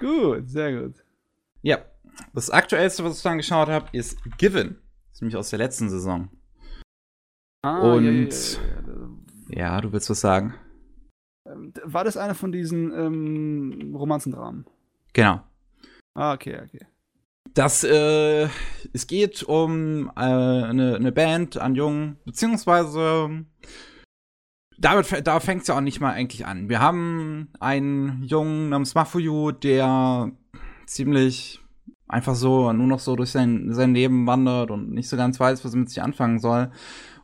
gut, 0.00 0.48
sehr 0.48 0.80
gut. 0.80 0.94
Ja, 1.62 1.84
das 2.34 2.50
aktuellste, 2.50 3.02
was 3.02 3.16
ich 3.16 3.22
dann 3.24 3.38
geschaut 3.38 3.68
habe, 3.68 3.88
ist 3.92 4.16
Given. 4.38 4.76
Das 5.08 5.14
ist 5.14 5.22
nämlich 5.22 5.36
aus 5.36 5.50
der 5.50 5.58
letzten 5.58 5.90
Saison. 5.90 6.30
Ah, 7.64 7.78
Und 7.92 8.04
ja, 8.04 8.10
ja, 8.10 8.74
ja, 8.74 8.81
ja, 9.54 9.80
du 9.80 9.92
willst 9.92 10.10
was 10.10 10.20
sagen? 10.20 10.54
Ähm, 11.46 11.72
war 11.84 12.04
das 12.04 12.16
einer 12.16 12.34
von 12.34 12.52
diesen 12.52 12.92
ähm, 12.92 13.94
Romanzendramen? 13.94 14.66
Genau. 15.12 15.40
Ah, 16.14 16.34
okay, 16.34 16.60
okay. 16.64 16.86
Das, 17.54 17.84
äh, 17.84 18.48
es 18.92 19.06
geht 19.06 19.42
um 19.42 20.08
äh, 20.16 20.20
eine, 20.20 20.96
eine 20.96 21.12
Band 21.12 21.58
an 21.58 21.74
Jungen, 21.74 22.16
beziehungsweise 22.24 23.44
damit, 24.78 25.26
da 25.26 25.40
fängt 25.40 25.62
es 25.62 25.68
ja 25.68 25.76
auch 25.76 25.80
nicht 25.80 26.00
mal 26.00 26.12
eigentlich 26.12 26.46
an. 26.46 26.68
Wir 26.68 26.80
haben 26.80 27.50
einen 27.60 28.22
Jungen 28.24 28.70
namens 28.70 28.94
Mafuyu, 28.94 29.52
der 29.52 30.32
ziemlich 30.86 31.60
einfach 32.08 32.34
so 32.34 32.72
nur 32.72 32.86
noch 32.86 33.00
so 33.00 33.16
durch 33.16 33.30
sein, 33.30 33.72
sein 33.72 33.94
Leben 33.94 34.26
wandert 34.26 34.70
und 34.70 34.90
nicht 34.90 35.08
so 35.08 35.16
ganz 35.16 35.38
weiß, 35.38 35.64
was 35.64 35.74
er 35.74 35.80
mit 35.80 35.88
sich 35.88 36.02
anfangen 36.02 36.38
soll 36.38 36.70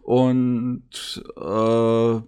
und 0.09 1.23
äh, 1.37 2.21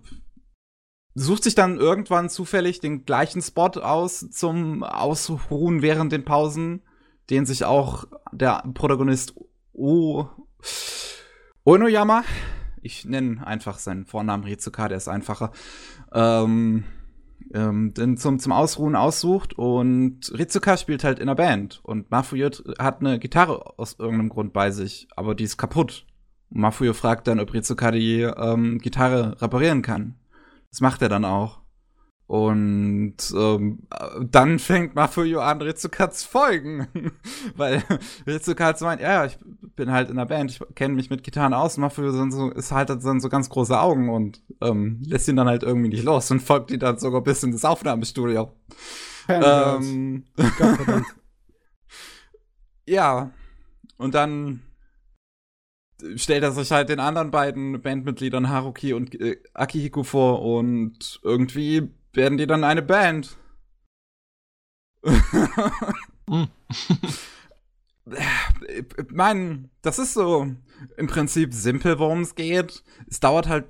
sucht 1.15 1.44
sich 1.44 1.55
dann 1.55 1.78
irgendwann 1.78 2.28
zufällig 2.28 2.81
den 2.81 3.07
gleichen 3.07 3.40
Spot 3.40 3.70
aus 3.81 4.28
zum 4.31 4.82
Ausruhen 4.82 5.81
während 5.81 6.12
den 6.12 6.27
Pausen, 6.27 6.82
den 7.31 7.47
sich 7.47 7.65
auch 7.65 8.05
der 8.32 8.62
Protagonist 8.74 9.35
O 9.73 10.27
Onoyama, 11.65 12.23
ich 12.82 13.07
nenne 13.07 13.47
einfach 13.47 13.78
seinen 13.78 14.05
Vornamen 14.05 14.44
Rizuka, 14.44 14.89
der 14.89 14.98
ist 14.98 15.09
einfacher, 15.09 15.51
ähm, 16.12 16.85
ähm, 17.55 17.94
den 17.94 18.19
zum, 18.19 18.40
zum 18.40 18.52
Ausruhen 18.52 18.94
aussucht 18.94 19.55
und 19.55 20.31
Rizuka 20.39 20.77
spielt 20.77 21.02
halt 21.02 21.19
in 21.19 21.31
einer 21.31 21.35
Band 21.35 21.81
und 21.82 22.11
Mafuyut 22.11 22.62
hat 22.78 23.01
eine 23.01 23.19
Gitarre 23.19 23.78
aus 23.78 23.97
irgendeinem 23.98 24.28
Grund 24.28 24.52
bei 24.52 24.70
sich, 24.70 25.09
aber 25.16 25.35
die 25.35 25.44
ist 25.44 25.57
kaputt 25.57 26.05
Mafuyo 26.51 26.93
fragt 26.93 27.27
dann, 27.28 27.40
ob 27.40 27.52
Rizuka 27.55 27.90
die 27.90 28.22
ähm, 28.22 28.78
Gitarre 28.78 29.40
reparieren 29.40 29.82
kann. 29.82 30.16
Das 30.70 30.81
macht 30.81 31.02
er 31.02 31.09
dann 31.09 31.24
auch. 31.24 31.60
Und 32.27 33.16
ähm, 33.35 33.89
dann 34.20 34.60
fängt 34.60 34.94
Mafuyo 34.94 35.40
an, 35.40 35.60
Rizuka 35.60 36.12
zu 36.12 36.28
folgen. 36.28 36.86
Weil 37.56 37.82
Rizuka 38.24 38.66
halt 38.66 38.78
so 38.78 38.85
meint, 38.85 39.01
ja, 39.01 39.24
ich 39.24 39.36
bin 39.74 39.90
halt 39.90 40.10
in 40.10 40.16
der 40.16 40.27
Band, 40.27 40.52
ich 40.52 40.60
kenne 40.77 40.94
mich 40.94 41.10
mit 41.10 41.24
Gitarren 41.24 41.55
aus. 41.55 41.77
Und 41.77 41.82
Mafuyo 41.82 42.12
so, 42.31 42.51
ist 42.51 42.70
halt 42.70 42.90
dann 42.90 43.20
so 43.20 43.28
ganz 43.28 43.48
große 43.48 43.77
Augen 43.78 44.10
und 44.10 44.43
ähm, 44.60 45.02
lässt 45.05 45.27
ihn 45.27 45.35
dann 45.35 45.48
halt 45.48 45.64
irgendwie 45.64 45.89
nicht 45.89 46.05
los 46.05 46.31
und 46.31 46.40
folgt 46.40 46.70
ihn 46.70 46.78
dann 46.78 46.98
sogar 46.98 47.20
bis 47.20 47.43
in 47.43 47.51
das 47.51 47.64
Aufnahmestudio. 47.64 48.52
Ähm, 49.28 50.24
ja, 52.86 53.31
und 53.97 54.14
dann 54.14 54.62
stellt 56.16 56.43
er 56.43 56.52
sich 56.52 56.70
halt 56.70 56.89
den 56.89 57.01
anderen 57.01 57.31
beiden 57.31 57.81
Bandmitgliedern 57.81 58.48
Haruki 58.48 58.93
und 58.93 59.20
äh, 59.20 59.43
Akihiko 59.55 60.02
vor 60.02 60.43
und 60.43 61.20
irgendwie 61.22 61.90
werden 62.12 62.39
die 62.39 62.47
dann 62.47 62.64
eine 62.64 62.82
Band. 62.82 63.36
hm. 65.02 66.48
ich 68.06 69.10
meine, 69.10 69.68
das 69.82 69.98
ist 69.98 70.14
so 70.14 70.48
im 70.97 71.06
Prinzip 71.06 71.52
simpel, 71.55 71.98
worum 71.98 72.22
es 72.22 72.35
geht. 72.35 72.82
Es 73.09 73.20
dauert 73.20 73.48
halt 73.48 73.66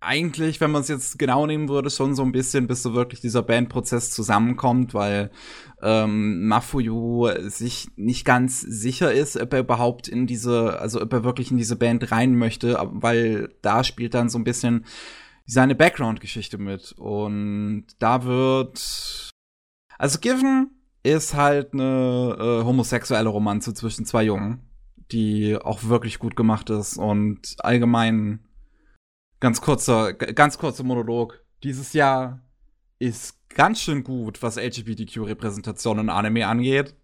eigentlich, 0.00 0.60
wenn 0.60 0.70
man 0.70 0.80
es 0.80 0.88
jetzt 0.88 1.18
genau 1.18 1.46
nehmen 1.46 1.68
würde, 1.68 1.90
schon 1.90 2.14
so 2.14 2.22
ein 2.22 2.32
bisschen, 2.32 2.66
bis 2.66 2.82
so 2.82 2.94
wirklich 2.94 3.20
dieser 3.20 3.42
Bandprozess 3.42 4.10
zusammenkommt, 4.10 4.94
weil 4.94 5.30
ähm, 5.82 6.48
Mafuyu 6.48 7.28
sich 7.48 7.88
nicht 7.96 8.24
ganz 8.24 8.60
sicher 8.60 9.12
ist, 9.12 9.36
ob 9.36 9.52
er 9.52 9.60
überhaupt 9.60 10.08
in 10.08 10.26
diese, 10.26 10.80
also 10.80 11.02
ob 11.02 11.12
er 11.12 11.24
wirklich 11.24 11.50
in 11.50 11.58
diese 11.58 11.76
Band 11.76 12.10
rein 12.12 12.34
möchte, 12.34 12.78
weil 12.92 13.54
da 13.60 13.84
spielt 13.84 14.14
dann 14.14 14.30
so 14.30 14.38
ein 14.38 14.44
bisschen 14.44 14.86
seine 15.44 15.74
Background-Geschichte 15.74 16.58
mit. 16.58 16.92
Und 16.92 17.86
da 17.98 18.24
wird. 18.24 19.30
Also 19.98 20.18
Given 20.18 20.70
ist 21.02 21.34
halt 21.34 21.74
eine 21.74 22.36
äh, 22.38 22.64
homosexuelle 22.64 23.28
Romanze 23.28 23.74
zwischen 23.74 24.06
zwei 24.06 24.22
Jungen, 24.22 24.60
die 25.12 25.56
auch 25.56 25.84
wirklich 25.84 26.18
gut 26.18 26.36
gemacht 26.36 26.70
ist 26.70 26.96
und 26.96 27.56
allgemein 27.58 28.40
Ganz 29.40 29.62
kurzer, 29.62 30.12
ganz 30.12 30.58
kurzer 30.58 30.84
Monolog. 30.84 31.42
Dieses 31.62 31.94
Jahr 31.94 32.40
ist 32.98 33.48
ganz 33.48 33.80
schön 33.80 34.04
gut, 34.04 34.42
was 34.42 34.56
LGBTQ-Repräsentation 34.56 35.98
in 35.98 36.10
Anime 36.10 36.46
angeht. 36.46 36.94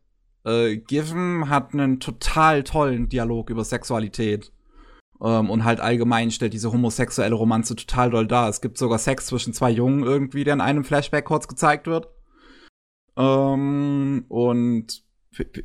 Äh, 0.45 0.77
Given 0.77 1.49
hat 1.49 1.73
einen 1.73 1.99
total 1.99 2.63
tollen 2.63 3.09
Dialog 3.09 3.51
über 3.51 3.65
Sexualität. 3.65 4.53
Ähm, 5.21 5.49
und 5.49 5.65
halt 5.65 5.81
allgemein 5.81 6.31
stellt 6.31 6.53
diese 6.53 6.73
homosexuelle 6.73 7.35
Romanze 7.35 7.75
total 7.75 8.11
doll 8.11 8.27
dar. 8.27 8.51
Es 8.51 8.61
gibt 8.61 8.77
sogar 8.77 8.99
Sex 8.99 9.27
zwischen 9.27 9.55
zwei 9.55 9.71
Jungen 9.71 10.05
irgendwie, 10.05 10.45
der 10.45 10.55
in 10.55 10.61
einem 10.61 10.85
Flashback 10.85 11.25
kurz 11.25 11.49
gezeigt 11.49 11.87
wird. 11.87 12.09
Ähm, 13.17 14.27
und 14.29 15.06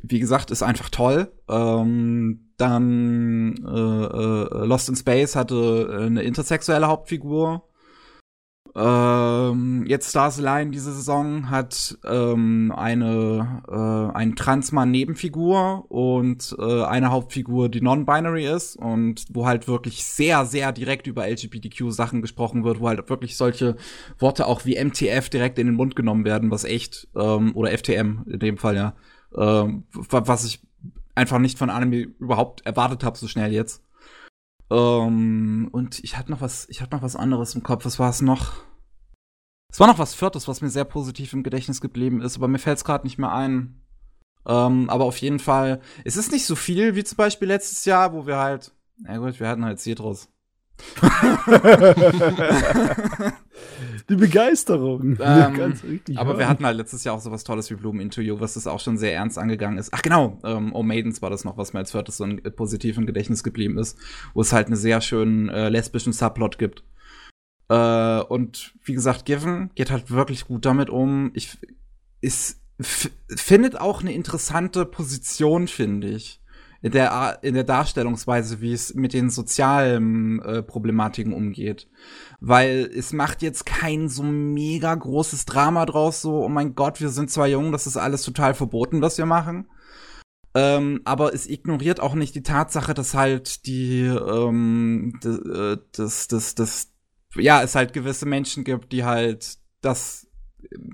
wie 0.02 0.20
gesagt, 0.20 0.50
ist 0.50 0.62
einfach 0.62 0.88
toll. 0.90 1.32
Ähm, 1.48 2.52
dann 2.56 3.56
äh, 3.66 3.70
äh, 3.70 4.66
Lost 4.66 4.88
in 4.88 4.96
Space 4.96 5.36
hatte 5.36 5.88
äh, 5.90 6.06
eine 6.06 6.22
intersexuelle 6.22 6.88
Hauptfigur. 6.88 7.68
Ähm, 8.74 9.84
jetzt 9.86 10.08
Stars 10.08 10.38
Align 10.38 10.72
diese 10.72 10.94
Saison 10.94 11.50
hat 11.50 11.98
ähm, 12.06 12.72
eine 12.74 13.62
äh, 13.68 14.16
ein 14.16 14.34
Transmann 14.34 14.90
Nebenfigur 14.90 15.90
und 15.90 16.56
äh, 16.58 16.84
eine 16.84 17.10
Hauptfigur, 17.10 17.68
die 17.68 17.82
non-binary 17.82 18.46
ist 18.46 18.76
und 18.76 19.26
wo 19.28 19.46
halt 19.46 19.68
wirklich 19.68 20.04
sehr 20.04 20.46
sehr 20.46 20.72
direkt 20.72 21.06
über 21.06 21.28
LGBTQ 21.28 21.90
Sachen 21.90 22.22
gesprochen 22.22 22.64
wird, 22.64 22.80
wo 22.80 22.88
halt 22.88 23.10
wirklich 23.10 23.36
solche 23.36 23.76
Worte 24.18 24.46
auch 24.46 24.64
wie 24.64 24.82
MTF 24.82 25.28
direkt 25.28 25.58
in 25.58 25.66
den 25.66 25.76
Mund 25.76 25.94
genommen 25.94 26.24
werden, 26.24 26.50
was 26.50 26.64
echt 26.64 27.08
ähm, 27.14 27.54
oder 27.54 27.76
FTM 27.76 28.24
in 28.26 28.38
dem 28.38 28.56
Fall 28.56 28.76
ja 28.76 28.94
ähm, 29.36 29.84
was 29.92 30.44
ich 30.44 30.60
einfach 31.14 31.38
nicht 31.38 31.58
von 31.58 31.70
Anime 31.70 32.08
überhaupt 32.18 32.66
erwartet 32.66 33.04
habe, 33.04 33.18
so 33.18 33.28
schnell 33.28 33.52
jetzt. 33.52 33.82
Ähm, 34.70 35.68
und 35.72 36.02
ich 36.02 36.16
hatte 36.16 36.30
noch 36.30 36.40
was, 36.40 36.68
ich 36.68 36.80
hatte 36.80 36.96
noch 36.96 37.02
was 37.02 37.16
anderes 37.16 37.54
im 37.54 37.62
Kopf. 37.62 37.84
Was 37.84 37.98
war 37.98 38.10
es 38.10 38.22
noch? 38.22 38.52
Es 39.70 39.80
war 39.80 39.86
noch 39.86 39.98
was 39.98 40.14
Viertes, 40.14 40.48
was 40.48 40.60
mir 40.60 40.70
sehr 40.70 40.84
positiv 40.84 41.32
im 41.32 41.42
Gedächtnis 41.42 41.80
geblieben 41.80 42.20
ist, 42.20 42.36
aber 42.36 42.48
mir 42.48 42.58
fällt 42.58 42.78
es 42.78 42.84
gerade 42.84 43.06
nicht 43.06 43.18
mehr 43.18 43.32
ein. 43.32 43.80
Ähm, 44.46 44.90
aber 44.90 45.04
auf 45.04 45.18
jeden 45.18 45.38
Fall, 45.38 45.80
es 46.04 46.16
ist 46.16 46.32
nicht 46.32 46.46
so 46.46 46.56
viel 46.56 46.94
wie 46.94 47.04
zum 47.04 47.16
Beispiel 47.16 47.48
letztes 47.48 47.84
Jahr, 47.84 48.12
wo 48.12 48.26
wir 48.26 48.38
halt, 48.38 48.72
na 48.98 49.18
gut, 49.18 49.40
wir 49.40 49.48
hatten 49.48 49.64
halt 49.64 49.80
Citrus. 49.80 50.28
Die 54.08 54.16
Begeisterung. 54.16 55.16
Ähm, 55.20 55.74
aber 56.16 56.38
wir 56.38 56.48
hatten 56.48 56.64
halt 56.64 56.76
letztes 56.76 57.04
Jahr 57.04 57.14
auch 57.14 57.20
sowas 57.20 57.44
Tolles 57.44 57.70
wie 57.70 57.74
Blumen 57.74 58.00
Into 58.00 58.20
You, 58.20 58.40
was 58.40 58.54
das 58.54 58.66
auch 58.66 58.80
schon 58.80 58.98
sehr 58.98 59.14
ernst 59.14 59.38
angegangen 59.38 59.78
ist. 59.78 59.92
Ach 59.92 60.02
genau, 60.02 60.38
ähm, 60.44 60.74
Oh 60.74 60.82
Maidens 60.82 61.22
war 61.22 61.30
das 61.30 61.44
noch, 61.44 61.56
was 61.56 61.72
mir 61.72 61.80
als 61.80 61.92
viertes 61.92 62.16
so 62.16 62.24
ein 62.24 62.42
positiv 62.56 62.98
im 62.98 63.06
Gedächtnis 63.06 63.42
geblieben 63.42 63.78
ist, 63.78 63.98
wo 64.34 64.40
es 64.40 64.52
halt 64.52 64.66
einen 64.66 64.76
sehr 64.76 65.00
schönen 65.00 65.48
äh, 65.48 65.68
lesbischen 65.68 66.12
Subplot 66.12 66.58
gibt. 66.58 66.84
Äh, 67.68 68.20
und 68.20 68.74
wie 68.84 68.94
gesagt, 68.94 69.24
Given 69.24 69.70
geht 69.74 69.90
halt 69.90 70.10
wirklich 70.10 70.46
gut 70.46 70.64
damit 70.64 70.90
um. 70.90 71.30
Ich 71.34 71.58
ist 72.20 72.60
findet 72.80 73.80
auch 73.80 74.00
eine 74.00 74.12
interessante 74.12 74.84
Position, 74.86 75.68
finde 75.68 76.08
ich 76.08 76.41
in 76.82 76.90
der, 76.90 77.38
in 77.42 77.54
der 77.54 77.64
Darstellungsweise, 77.64 78.60
wie 78.60 78.72
es 78.72 78.94
mit 78.94 79.12
den 79.12 79.30
sozialen 79.30 80.42
äh, 80.42 80.62
Problematiken 80.62 81.32
umgeht. 81.32 81.88
Weil 82.40 82.90
es 82.92 83.12
macht 83.12 83.40
jetzt 83.40 83.64
kein 83.64 84.08
so 84.08 84.24
mega 84.24 84.92
großes 84.92 85.44
Drama 85.44 85.86
draus, 85.86 86.20
so, 86.20 86.44
oh 86.44 86.48
mein 86.48 86.74
Gott, 86.74 87.00
wir 87.00 87.08
sind 87.08 87.30
zwar 87.30 87.46
jung, 87.46 87.70
das 87.70 87.86
ist 87.86 87.96
alles 87.96 88.22
total 88.22 88.54
verboten, 88.54 89.00
was 89.00 89.16
wir 89.16 89.26
machen. 89.26 89.68
Ähm, 90.54 91.00
aber 91.04 91.32
es 91.32 91.48
ignoriert 91.48 92.00
auch 92.00 92.14
nicht 92.14 92.34
die 92.34 92.42
Tatsache, 92.42 92.94
dass 92.94 93.14
halt 93.14 93.64
die, 93.66 94.02
ähm, 94.02 95.18
äh, 95.24 95.76
das, 95.92 96.26
das, 96.26 96.56
das, 96.56 96.92
ja, 97.36 97.62
es 97.62 97.76
halt 97.76 97.92
gewisse 97.92 98.26
Menschen 98.26 98.64
gibt, 98.64 98.92
die 98.92 99.04
halt 99.04 99.56
das, 99.80 100.26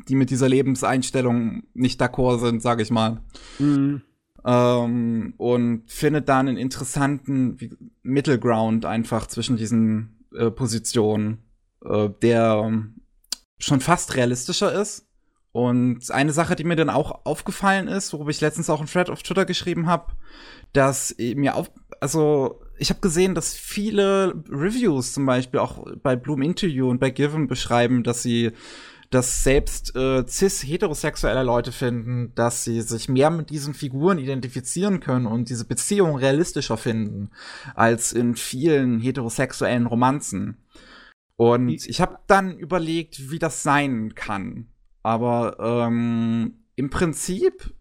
die 0.09 0.15
mit 0.15 0.31
dieser 0.31 0.49
Lebenseinstellung 0.49 1.63
nicht 1.73 2.01
d'accord 2.01 2.39
sind, 2.41 2.63
sag 2.63 2.81
ich 2.81 2.91
mal. 2.91 3.23
Mhm. 3.59 4.03
Ähm, 4.49 5.35
und 5.37 5.83
findet 5.91 6.31
da 6.31 6.41
einen 6.41 6.57
interessanten 6.57 7.93
Middle 8.03 8.39
Ground 8.39 8.87
einfach 8.87 9.27
zwischen 9.27 9.59
diesen 9.59 10.25
äh, 10.35 10.51
Position, 10.51 11.37
äh, 11.85 12.09
der 12.23 12.73
schon 13.59 13.81
fast 13.81 14.17
realistischer 14.17 14.73
ist. 14.73 15.07
Und 15.53 16.11
eine 16.11 16.33
Sache, 16.33 16.57
die 16.57 16.65
mir 16.65 16.77
dann 16.77 16.89
auch 16.89 17.27
aufgefallen 17.27 17.89
ist, 17.89 18.15
worüber 18.15 18.31
ich 18.31 18.41
letztens 18.41 18.71
auch 18.71 18.79
einen 18.79 18.89
Thread 18.89 19.11
auf 19.11 19.23
Twitter 19.23 19.45
geschrieben 19.45 19.87
habe, 19.87 20.13
dass 20.73 21.15
mir 21.19 21.55
auf, 21.55 21.71
also 22.01 22.63
ich 22.79 22.89
habe 22.89 23.01
gesehen, 23.01 23.35
dass 23.35 23.55
viele 23.55 24.43
Reviews 24.49 25.13
zum 25.13 25.27
Beispiel 25.27 25.61
auch 25.61 25.85
bei 26.03 26.17
Bloom 26.17 26.41
Interview 26.41 26.89
und 26.89 27.01
bei 27.01 27.11
Given 27.11 27.49
beschreiben, 27.49 28.03
dass 28.03 28.23
sie 28.23 28.53
dass 29.11 29.43
selbst 29.43 29.97
äh, 29.97 30.27
cis-heterosexuelle 30.27 31.43
Leute 31.43 31.73
finden, 31.73 32.33
dass 32.35 32.65
sie 32.65 32.83
sich 32.83 33.09
mehr 33.09 33.31
mit 33.31 33.51
diesen 33.51 33.73
Figuren 33.73 34.19
identifizieren 34.19 35.01
können 35.01 35.27
und 35.27 35.49
diese 35.49 35.65
Beziehung 35.65 36.17
realistischer 36.17 36.77
finden 36.77 37.31
als 37.75 38.13
in 38.13 38.37
vielen 38.37 39.01
heterosexuellen 39.01 39.87
Romanzen. 39.87 40.59
Und 41.37 41.69
ich 41.69 42.01
habe 42.01 42.19
dann 42.27 42.59
überlegt, 42.59 43.31
wie 43.31 43.39
das 43.39 43.63
sein 43.63 44.15
kann. 44.15 44.67
Aber 45.03 45.57
ähm, 45.61 46.65
im 46.75 46.91
Prinzip 46.91 47.73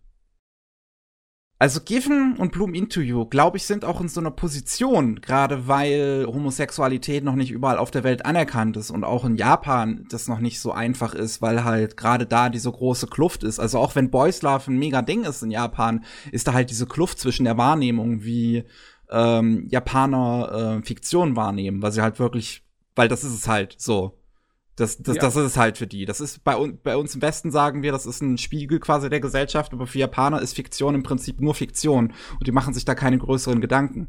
also 1.59 1.79
Given 1.81 2.35
und 2.37 2.51
Bloom 2.51 2.75
Into 2.75 3.01
You, 3.01 3.25
glaube 3.25 3.57
ich, 3.57 3.63
sind 3.63 3.83
auch 3.83 3.99
in 3.99 4.09
so 4.09 4.19
einer 4.19 4.29
Position, 4.29 5.21
gerade 5.21 5.67
weil 5.67 6.25
Homosexualität 6.27 7.23
noch 7.23 7.33
nicht 7.33 7.49
überall 7.49 7.79
auf 7.79 7.89
der 7.89 8.03
Welt 8.03 8.25
anerkannt 8.27 8.77
ist 8.77 8.91
und 8.91 9.03
auch 9.03 9.25
in 9.25 9.37
Japan 9.37 10.05
das 10.09 10.27
noch 10.27 10.39
nicht 10.39 10.59
so 10.59 10.71
einfach 10.71 11.15
ist, 11.15 11.41
weil 11.41 11.63
halt 11.63 11.97
gerade 11.97 12.27
da 12.27 12.49
diese 12.49 12.71
große 12.71 13.07
Kluft 13.07 13.43
ist. 13.43 13.59
Also 13.59 13.79
auch 13.79 13.95
wenn 13.95 14.11
Boys 14.11 14.43
Love 14.43 14.71
ein 14.71 14.77
mega 14.77 15.01
Ding 15.01 15.23
ist 15.23 15.41
in 15.41 15.49
Japan, 15.49 16.03
ist 16.31 16.47
da 16.47 16.53
halt 16.53 16.69
diese 16.69 16.85
Kluft 16.85 17.19
zwischen 17.19 17.45
der 17.45 17.57
Wahrnehmung, 17.57 18.23
wie 18.23 18.63
ähm, 19.09 19.67
Japaner 19.69 20.79
äh, 20.81 20.85
Fiktion 20.85 21.35
wahrnehmen, 21.35 21.81
weil 21.81 21.91
sie 21.91 22.03
halt 22.03 22.19
wirklich, 22.19 22.63
weil 22.95 23.07
das 23.07 23.23
ist 23.23 23.33
es 23.33 23.47
halt 23.47 23.75
so. 23.79 24.16
Das, 24.77 25.01
das, 25.01 25.15
ja. 25.15 25.21
das 25.23 25.35
ist 25.35 25.43
es 25.43 25.57
halt 25.57 25.79
für 25.79 25.87
die. 25.87 26.05
Das 26.05 26.21
ist 26.21 26.43
bei, 26.43 26.55
bei 26.83 26.95
uns 26.95 27.15
im 27.15 27.21
Westen 27.23 27.49
sagen 27.49 27.81
wir, 27.81 27.91
das 27.91 28.05
ist 28.05 28.21
ein 28.21 28.37
Spiegel 28.37 28.79
quasi 28.79 29.09
der 29.09 29.19
Gesellschaft, 29.19 29.73
aber 29.73 29.87
für 29.87 29.97
Japaner 29.97 30.39
ist 30.39 30.53
Fiktion 30.53 30.93
im 30.93 31.01
Prinzip 31.01 31.41
nur 31.41 31.55
Fiktion 31.55 32.13
und 32.33 32.47
die 32.47 32.51
machen 32.51 32.75
sich 32.75 32.85
da 32.85 32.93
keine 32.93 33.17
größeren 33.17 33.59
Gedanken. 33.59 34.07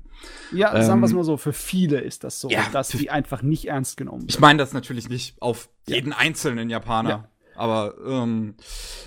Ja, 0.52 0.76
ähm, 0.76 0.82
sagen 0.82 1.00
wir 1.00 1.06
es 1.06 1.14
mal 1.14 1.24
so, 1.24 1.38
für 1.38 1.54
viele 1.54 2.00
ist 2.00 2.22
das 2.22 2.40
so, 2.40 2.50
ja, 2.50 2.66
dass 2.70 2.88
die 2.90 3.08
einfach 3.08 3.40
nicht 3.40 3.64
ernst 3.64 3.96
genommen 3.96 4.20
werden. 4.20 4.28
Ich 4.28 4.40
meine 4.40 4.58
das 4.58 4.74
natürlich 4.74 5.08
nicht 5.08 5.40
auf 5.40 5.70
jeden 5.86 6.12
einzelnen 6.12 6.68
Japaner. 6.68 7.08
Ja. 7.08 7.28
Aber 7.58 7.94
ähm, 8.06 8.54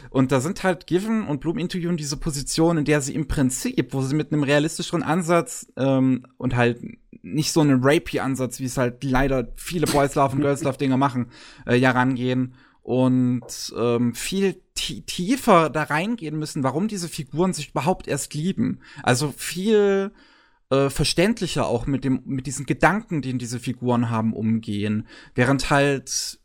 und 0.10 0.32
da 0.32 0.42
sind 0.42 0.64
halt 0.64 0.88
Given 0.88 1.26
und 1.28 1.40
Bloom 1.40 1.58
Interview 1.58 1.90
in 1.90 1.98
diese 1.98 2.18
Position, 2.18 2.78
in 2.78 2.86
der 2.86 3.02
sie 3.02 3.16
im 3.16 3.28
Prinzip, 3.28 3.94
wo 3.94 4.02
sie 4.02 4.16
mit 4.16 4.32
einem 4.32 4.44
realistischeren 4.44 5.04
Ansatz 5.04 5.68
ähm, 5.78 6.26
und 6.38 6.56
halt 6.56 6.82
nicht 7.24 7.52
so 7.52 7.62
einen 7.62 7.84
Rapey-Ansatz, 7.84 8.60
wie 8.60 8.66
es 8.66 8.78
halt 8.78 9.04
leider 9.04 9.48
viele 9.56 9.88
Boys 9.88 10.16
Love 10.16 10.36
und 10.36 10.42
Girls 10.42 10.64
Love 10.64 10.78
Dinger 10.78 10.98
machen, 10.98 11.28
äh, 11.66 11.76
ja 11.76 11.92
rangehen 11.92 12.56
und 12.82 13.74
ähm, 13.78 14.16
viel 14.16 14.62
tiefer 14.76 15.70
da 15.70 15.84
reingehen 15.84 16.38
müssen, 16.38 16.64
warum 16.64 16.88
diese 16.88 17.08
Figuren 17.08 17.54
sich 17.54 17.70
überhaupt 17.70 18.08
erst 18.08 18.34
lieben. 18.34 18.80
Also 19.04 19.32
viel 19.36 20.12
äh, 20.72 20.90
verständlicher 20.90 21.68
auch 21.68 21.86
mit 21.86 22.04
dem 22.04 22.22
mit 22.26 22.48
diesen 22.48 22.66
Gedanken, 22.66 23.22
den 23.22 23.38
diese 23.38 23.60
Figuren 23.60 24.10
haben, 24.10 24.34
umgehen, 24.34 25.08
während 25.36 25.70
halt 25.70 26.40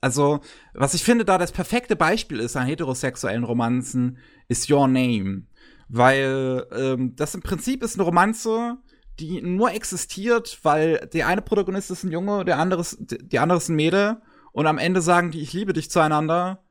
also 0.00 0.40
was 0.72 0.94
ich 0.94 1.04
finde, 1.04 1.24
da 1.24 1.38
das 1.38 1.52
perfekte 1.52 1.96
Beispiel 1.96 2.40
ist 2.40 2.56
an 2.56 2.66
heterosexuellen 2.66 3.44
Romanzen, 3.44 4.18
ist 4.48 4.70
Your 4.70 4.88
Name, 4.88 5.42
weil 5.88 6.66
ähm, 6.72 7.16
das 7.16 7.34
im 7.34 7.42
Prinzip 7.42 7.82
ist 7.82 7.96
eine 7.96 8.04
Romanze, 8.04 8.78
die 9.18 9.42
nur 9.42 9.72
existiert, 9.72 10.58
weil 10.62 11.08
der 11.12 11.26
eine 11.26 11.42
Protagonist 11.42 11.90
ist 11.90 12.04
ein 12.04 12.12
Junge, 12.12 12.44
der 12.44 12.58
andere 12.58 12.80
ist, 12.80 12.98
die 13.00 13.38
andere 13.38 13.58
ist 13.58 13.68
ein 13.68 13.76
Mädel 13.76 14.22
und 14.52 14.66
am 14.66 14.78
Ende 14.78 15.02
sagen 15.02 15.30
die, 15.30 15.40
ich 15.40 15.52
liebe 15.52 15.72
dich 15.72 15.90
zueinander, 15.90 16.64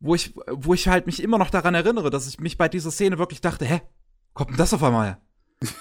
wo 0.00 0.14
ich, 0.14 0.34
wo 0.50 0.74
ich 0.74 0.88
halt 0.88 1.06
mich 1.06 1.22
immer 1.22 1.38
noch 1.38 1.50
daran 1.50 1.74
erinnere, 1.74 2.10
dass 2.10 2.28
ich 2.28 2.38
mich 2.38 2.58
bei 2.58 2.68
dieser 2.68 2.90
Szene 2.90 3.18
wirklich 3.18 3.40
dachte, 3.40 3.64
hä, 3.64 3.80
kommt 4.34 4.50
denn 4.50 4.56
das 4.58 4.74
auf 4.74 4.82
einmal? 4.82 5.18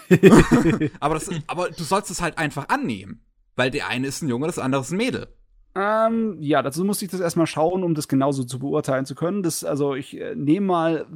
aber, 1.01 1.15
das, 1.15 1.29
aber 1.47 1.69
du 1.69 1.83
sollst 1.83 2.09
es 2.09 2.21
halt 2.21 2.37
einfach 2.37 2.69
annehmen, 2.69 3.25
weil 3.55 3.69
der 3.69 3.89
eine 3.89 4.07
ist 4.07 4.21
ein 4.21 4.29
Junge, 4.29 4.47
das 4.47 4.59
andere 4.59 4.81
ist 4.81 4.91
ein 4.91 4.97
Mädel. 4.97 5.27
Ähm, 5.75 6.37
ja, 6.39 6.61
dazu 6.61 6.83
muss 6.85 7.01
ich 7.01 7.09
das 7.09 7.19
erstmal 7.19 7.47
schauen, 7.47 7.83
um 7.83 7.95
das 7.95 8.07
genauso 8.07 8.43
zu 8.43 8.59
beurteilen 8.59 9.05
zu 9.05 9.15
können. 9.15 9.41
Das, 9.41 9.63
also 9.63 9.95
ich 9.95 10.19
äh, 10.19 10.35
nehme 10.35 10.67
mal 10.67 11.07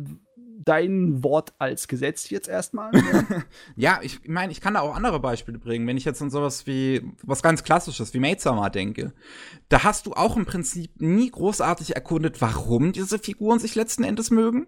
dein 0.68 1.24
Wort 1.24 1.54
als 1.60 1.88
Gesetz 1.88 2.30
jetzt 2.30 2.48
erstmal. 2.48 2.92
ja, 3.76 4.00
ich 4.02 4.28
meine, 4.28 4.52
ich 4.52 4.60
kann 4.60 4.74
da 4.74 4.82
auch 4.82 4.96
andere 4.96 5.20
Beispiele 5.20 5.60
bringen. 5.60 5.88
Wenn 5.88 5.98
ich 5.98 6.06
jetzt 6.06 6.22
an 6.22 6.30
sowas 6.30 6.68
wie, 6.68 7.04
was 7.24 7.44
ganz 7.44 7.64
Klassisches, 7.64 8.14
wie 8.14 8.20
Maidsamer 8.20 8.70
denke, 8.70 9.14
da 9.70 9.84
hast 9.84 10.08
du 10.08 10.14
auch 10.14 10.36
im 10.36 10.46
Prinzip 10.46 11.00
nie 11.00 11.30
großartig 11.30 11.96
erkundet, 11.96 12.42
warum 12.42 12.92
diese 12.92 13.20
Figuren 13.20 13.60
sich 13.60 13.76
letzten 13.76 14.04
Endes 14.04 14.32
mögen. 14.32 14.68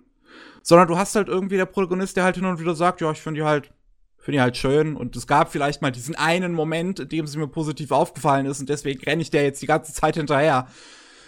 Sondern 0.61 0.87
du 0.87 0.97
hast 0.97 1.15
halt 1.15 1.27
irgendwie 1.27 1.57
der 1.57 1.65
Protagonist, 1.65 2.15
der 2.15 2.23
halt 2.23 2.35
hin 2.35 2.45
und 2.45 2.59
wieder 2.59 2.75
sagt, 2.75 3.01
ja, 3.01 3.11
ich 3.11 3.21
finde 3.21 3.41
die 3.41 3.45
halt, 3.45 3.71
finde 4.19 4.37
die 4.37 4.41
halt 4.41 4.57
schön. 4.57 4.95
Und 4.95 5.15
es 5.15 5.27
gab 5.27 5.51
vielleicht 5.51 5.81
mal 5.81 5.91
diesen 5.91 6.15
einen 6.15 6.53
Moment, 6.53 6.99
in 6.99 7.09
dem 7.09 7.27
sie 7.27 7.37
mir 7.37 7.47
positiv 7.47 7.91
aufgefallen 7.91 8.45
ist 8.45 8.59
und 8.59 8.69
deswegen 8.69 9.01
renne 9.03 9.21
ich 9.21 9.31
der 9.31 9.43
jetzt 9.43 9.61
die 9.61 9.67
ganze 9.67 9.93
Zeit 9.93 10.15
hinterher. 10.15 10.67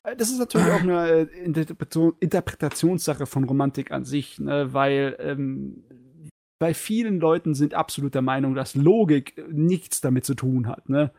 Äh, 0.04 0.16
das 0.16 0.30
ist 0.30 0.40
natürlich 0.40 0.72
auch 0.72 0.82
eine 0.82 1.08
äh, 1.10 2.14
Interpretationssache 2.20 3.26
von 3.26 3.44
Romantik 3.44 3.92
an 3.92 4.06
sich, 4.06 4.40
ne? 4.40 4.74
weil 4.74 5.16
ähm, 5.20 5.84
bei 6.60 6.74
vielen 6.74 7.20
Leuten 7.20 7.56
sind 7.56 7.74
absolut 7.74 8.14
der 8.14 8.22
Meinung, 8.22 8.54
dass 8.54 8.76
Logik 8.76 9.44
nichts 9.52 10.02
damit 10.02 10.26
zu 10.26 10.36
tun 10.36 10.68
hat. 10.68 10.90
Ne? 10.90 11.12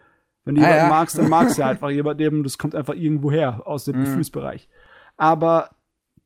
Wenn 0.44 0.54
du 0.54 0.60
ah, 0.62 0.64
jemanden 0.64 0.84
ja. 0.84 0.90
magst, 0.90 1.18
dann 1.18 1.28
magst 1.28 1.58
du 1.58 1.62
einfach 1.66 1.90
jemanden, 1.90 2.44
das 2.44 2.58
kommt 2.58 2.74
einfach 2.74 2.94
irgendwo 2.94 3.32
her 3.32 3.62
aus 3.66 3.84
dem 3.84 3.98
mhm. 3.98 4.04
Gefühlsbereich. 4.04 4.68
Aber 5.16 5.70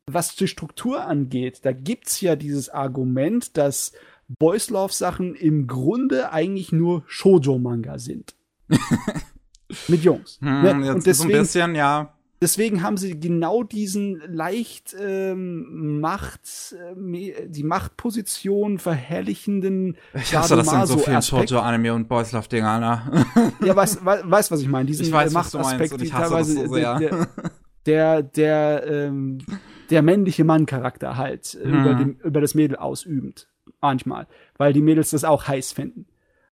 was 0.06 0.36
die 0.36 0.48
Struktur 0.48 1.04
angeht, 1.04 1.60
da 1.64 1.72
gibt's 1.72 2.20
ja 2.20 2.36
dieses 2.36 2.68
Argument, 2.68 3.56
dass 3.56 3.92
Boys 4.28 4.70
Love 4.70 4.92
Sachen 4.92 5.34
im 5.34 5.66
Grunde 5.66 6.32
eigentlich 6.32 6.72
nur 6.72 7.04
Shoujo-Manga 7.06 7.98
sind. 7.98 8.34
Mit 9.88 10.02
Jungs. 10.02 10.38
Hm, 10.40 10.62
ne? 10.62 10.94
Und 10.94 11.06
deswegen, 11.06 11.14
so 11.14 11.24
ein 11.24 11.42
bisschen, 11.42 11.74
ja 11.74 12.16
deswegen 12.40 12.82
haben 12.82 12.96
sie 12.96 13.18
genau 13.18 13.62
diesen 13.62 14.22
leicht 14.28 14.94
ähm, 14.98 16.00
Macht, 16.00 16.74
äh, 16.74 17.48
die 17.48 17.62
Machtposition 17.62 18.78
verherrlichenden. 18.78 19.96
Ich 20.14 20.34
hasse 20.34 20.56
das 20.56 20.72
in 20.72 20.86
so 20.86 20.98
vielen 20.98 21.22
Shoujo 21.22 21.58
Anime 21.58 21.94
und 21.94 22.08
Boys 22.08 22.32
Love 22.32 22.48
Dinger, 22.48 22.78
ne? 22.78 23.26
ja, 23.64 23.74
weißt, 23.74 24.04
weißt, 24.04 24.50
was 24.50 24.60
ich 24.60 24.68
meine? 24.68 24.86
Diesen 24.86 25.06
ich 25.06 25.12
weiß, 25.12 25.32
Machtaspekt, 25.32 26.00
die 26.00 26.08
teilweise 26.08 26.66
so 26.66 26.74
der, 26.74 26.98
der, 26.98 27.28
der, 27.86 28.22
der, 28.22 28.86
ähm, 28.86 29.38
der 29.90 30.02
männliche 30.02 30.44
Mann-Charakter 30.44 31.16
halt 31.16 31.46
hm. 31.46 31.80
über, 31.80 31.94
dem, 31.94 32.16
über 32.22 32.40
das 32.40 32.54
Mädel 32.54 32.76
ausübend. 32.76 33.48
Manchmal. 33.80 34.26
Weil 34.56 34.72
die 34.72 34.82
Mädels 34.82 35.10
das 35.10 35.24
auch 35.24 35.46
heiß 35.46 35.72
finden. 35.72 36.06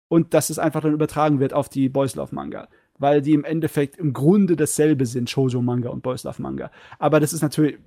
Und 0.07 0.33
dass 0.33 0.49
es 0.49 0.59
einfach 0.59 0.81
dann 0.81 0.93
übertragen 0.93 1.39
wird 1.39 1.53
auf 1.53 1.69
die 1.69 1.89
Boys 1.89 2.15
Love 2.15 2.33
Manga 2.33 2.67
weil 3.01 3.21
die 3.21 3.31
im 3.31 3.45
Endeffekt 3.45 3.95
im 3.95 4.11
Grunde 4.11 4.57
dasselbe 4.57 5.05
sind, 5.05 5.29
Shoujo 5.29 5.61
Manga 5.61 5.87
und 5.87 6.03
Boys 6.03 6.25
Love 6.25 6.41
Manga. 6.41 6.69
Aber 6.99 7.21
das 7.21 7.31
ist 7.31 7.41
natürlich 7.41 7.77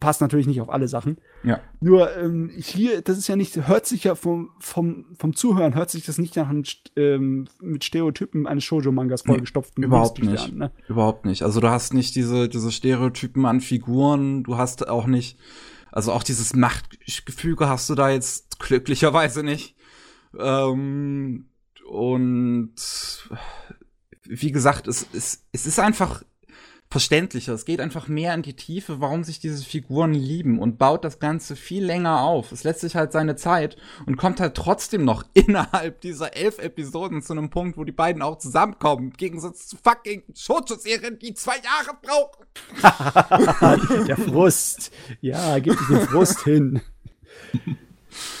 passt 0.00 0.20
natürlich 0.20 0.46
nicht 0.46 0.60
auf 0.60 0.70
alle 0.70 0.88
Sachen. 0.88 1.18
Ja. 1.44 1.60
Nur 1.80 2.16
ähm, 2.16 2.50
hier, 2.56 3.02
das 3.02 3.18
ist 3.18 3.28
ja 3.28 3.36
nicht, 3.36 3.68
hört 3.68 3.86
sich 3.86 4.04
ja 4.04 4.14
vom, 4.14 4.50
vom, 4.58 5.06
vom 5.16 5.34
Zuhören, 5.34 5.74
hört 5.74 5.90
sich 5.90 6.04
das 6.04 6.18
nicht 6.18 6.36
nach 6.36 6.48
einem, 6.48 6.64
ähm, 6.96 7.46
mit 7.60 7.84
Stereotypen 7.84 8.46
eines 8.46 8.64
Shoujo-Mangas 8.64 9.22
vollgestopft. 9.22 9.78
Nee, 9.78 9.86
überhaupt 9.86 10.22
nicht. 10.22 10.50
An, 10.50 10.56
ne? 10.56 10.70
Überhaupt 10.88 11.24
nicht. 11.24 11.42
Also 11.42 11.60
du 11.60 11.70
hast 11.70 11.94
nicht 11.94 12.14
diese, 12.16 12.48
diese 12.48 12.72
Stereotypen 12.72 13.46
an 13.46 13.60
Figuren, 13.60 14.42
du 14.42 14.56
hast 14.56 14.88
auch 14.88 15.06
nicht, 15.06 15.38
also 15.92 16.12
auch 16.12 16.22
dieses 16.22 16.54
Machtgefüge 16.54 17.68
hast 17.68 17.88
du 17.88 17.94
da 17.94 18.10
jetzt 18.10 18.58
glücklicherweise 18.58 19.42
nicht. 19.42 19.76
Ähm, 20.38 21.48
und 21.86 22.74
wie 24.24 24.52
gesagt, 24.52 24.88
es, 24.88 25.06
es, 25.12 25.44
es 25.52 25.66
ist 25.66 25.78
einfach 25.78 26.24
verständlicher. 26.92 27.54
Es 27.54 27.64
geht 27.64 27.80
einfach 27.80 28.06
mehr 28.06 28.34
in 28.34 28.42
die 28.42 28.54
Tiefe, 28.54 29.00
warum 29.00 29.24
sich 29.24 29.40
diese 29.40 29.64
Figuren 29.64 30.12
lieben 30.12 30.58
und 30.58 30.78
baut 30.78 31.04
das 31.04 31.18
Ganze 31.18 31.56
viel 31.56 31.84
länger 31.84 32.20
auf. 32.20 32.52
Es 32.52 32.64
lässt 32.64 32.80
sich 32.80 32.94
halt 32.94 33.12
seine 33.12 33.34
Zeit 33.34 33.76
und 34.06 34.16
kommt 34.16 34.40
halt 34.40 34.54
trotzdem 34.54 35.04
noch 35.04 35.24
innerhalb 35.34 36.02
dieser 36.02 36.36
elf 36.36 36.58
Episoden 36.58 37.22
zu 37.22 37.32
einem 37.32 37.50
Punkt, 37.50 37.78
wo 37.78 37.84
die 37.84 37.92
beiden 37.92 38.22
auch 38.22 38.38
zusammenkommen. 38.38 39.06
Im 39.06 39.16
Gegensatz 39.16 39.66
zu 39.66 39.76
fucking 39.82 40.22
Shoujo-Serien, 40.34 41.18
die 41.18 41.34
zwei 41.34 41.56
Jahre 41.56 41.96
brauchen. 42.02 42.46
Der 44.06 44.16
Frust. 44.18 44.92
Ja, 45.20 45.58
gib 45.58 45.78
den 45.88 46.00
Frust 46.00 46.44
hin. 46.44 46.82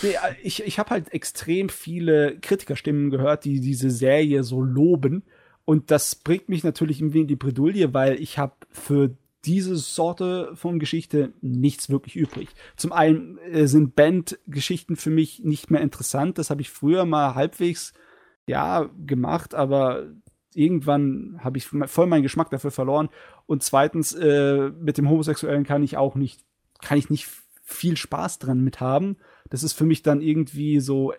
Nee, 0.02 0.14
ich 0.42 0.62
ich 0.62 0.78
habe 0.78 0.90
halt 0.90 1.12
extrem 1.14 1.70
viele 1.70 2.38
Kritikerstimmen 2.38 3.10
gehört, 3.10 3.46
die 3.46 3.60
diese 3.60 3.90
Serie 3.90 4.44
so 4.44 4.60
loben 4.60 5.24
und 5.64 5.90
das 5.90 6.14
bringt 6.14 6.48
mich 6.48 6.64
natürlich 6.64 7.00
irgendwie 7.00 7.20
in 7.20 7.28
die 7.28 7.36
Bredouille, 7.36 7.94
weil 7.94 8.20
ich 8.20 8.38
habe 8.38 8.54
für 8.70 9.16
diese 9.44 9.76
Sorte 9.76 10.54
von 10.54 10.78
Geschichte 10.78 11.32
nichts 11.40 11.90
wirklich 11.90 12.16
übrig. 12.16 12.48
Zum 12.76 12.92
einen 12.92 13.38
äh, 13.38 13.66
sind 13.66 13.96
Bandgeschichten 13.96 14.96
für 14.96 15.10
mich 15.10 15.40
nicht 15.40 15.70
mehr 15.70 15.80
interessant. 15.80 16.38
Das 16.38 16.50
habe 16.50 16.60
ich 16.60 16.70
früher 16.70 17.04
mal 17.04 17.34
halbwegs 17.34 17.92
ja 18.46 18.88
gemacht, 19.04 19.54
aber 19.54 20.06
irgendwann 20.54 21.40
habe 21.42 21.58
ich 21.58 21.66
voll 21.66 22.06
meinen 22.06 22.22
Geschmack 22.22 22.50
dafür 22.50 22.70
verloren. 22.70 23.08
Und 23.46 23.62
zweitens, 23.62 24.12
äh, 24.14 24.70
mit 24.78 24.98
dem 24.98 25.08
Homosexuellen 25.08 25.64
kann 25.64 25.82
ich 25.82 25.96
auch 25.96 26.14
nicht, 26.14 26.40
kann 26.80 26.98
ich 26.98 27.10
nicht 27.10 27.28
viel 27.62 27.96
Spaß 27.96 28.38
dran 28.38 28.60
mit 28.60 28.80
haben. 28.80 29.16
Das 29.48 29.62
ist 29.62 29.72
für 29.72 29.86
mich 29.86 30.02
dann 30.02 30.20
irgendwie 30.20 30.80
so 30.80 31.14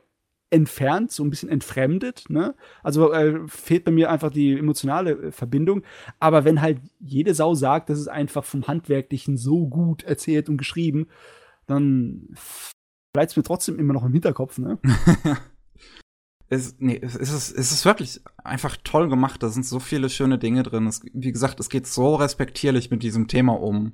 entfernt, 0.54 1.12
so 1.12 1.24
ein 1.24 1.32
bisschen 1.32 1.50
entfremdet. 1.50 2.26
Ne? 2.30 2.54
Also 2.84 3.12
äh, 3.12 3.48
fehlt 3.48 3.86
bei 3.86 3.92
mir 3.92 4.12
einfach 4.12 4.32
die 4.32 4.58
emotionale 4.58 5.12
äh, 5.12 5.32
Verbindung. 5.32 5.84
Aber 6.20 6.46
wenn 6.46 6.62
halt 6.62 6.80
jede 7.00 7.34
Sau 7.34 7.56
sagt, 7.56 7.90
das 7.90 8.00
ist 8.00 8.08
einfach 8.08 8.46
vom 8.46 8.68
Handwerklichen 8.68 9.36
so 9.36 9.68
gut 9.68 10.04
erzählt 10.04 10.50
und 10.50 10.58
geschrieben, 10.58 11.08
dann 11.66 12.30
bleibt 13.14 13.32
es 13.32 13.38
mir 13.38 13.44
trotzdem 13.44 13.80
immer 13.80 13.94
noch 13.94 14.06
im 14.06 14.14
Hinterkopf. 14.14 14.60
Ne? 14.60 14.78
es, 16.50 16.76
nee, 16.78 17.00
es, 17.02 17.16
ist, 17.16 17.52
es 17.52 17.72
ist 17.72 17.86
wirklich 17.86 18.22
einfach 18.44 18.78
toll 18.84 19.10
gemacht. 19.10 19.42
Da 19.42 19.50
sind 19.50 19.66
so 19.66 19.80
viele 19.80 20.10
schöne 20.10 20.38
Dinge 20.38 20.62
drin. 20.62 20.86
Es, 20.86 21.02
wie 21.14 21.32
gesagt, 21.32 21.60
es 21.60 21.70
geht 21.70 21.88
so 21.88 22.14
respektierlich 22.16 22.92
mit 22.92 23.02
diesem 23.02 23.28
Thema 23.28 23.60
um. 23.60 23.94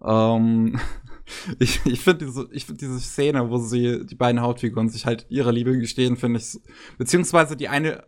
Ähm, 0.00 0.78
ich 1.58 1.80
ich 1.84 2.00
finde 2.00 2.26
diese, 2.26 2.48
ich 2.52 2.66
find 2.66 2.80
diese 2.80 3.00
Szene, 3.00 3.50
wo 3.50 3.58
sie, 3.58 4.04
die 4.06 4.14
beiden 4.14 4.40
Hauptfiguren 4.40 4.88
sich 4.88 5.06
halt 5.06 5.26
ihre 5.28 5.52
Liebe 5.52 5.78
gestehen, 5.78 6.16
finde 6.16 6.40
ich, 6.40 6.58
beziehungsweise 6.98 7.56
die 7.56 7.68
eine 7.68 8.04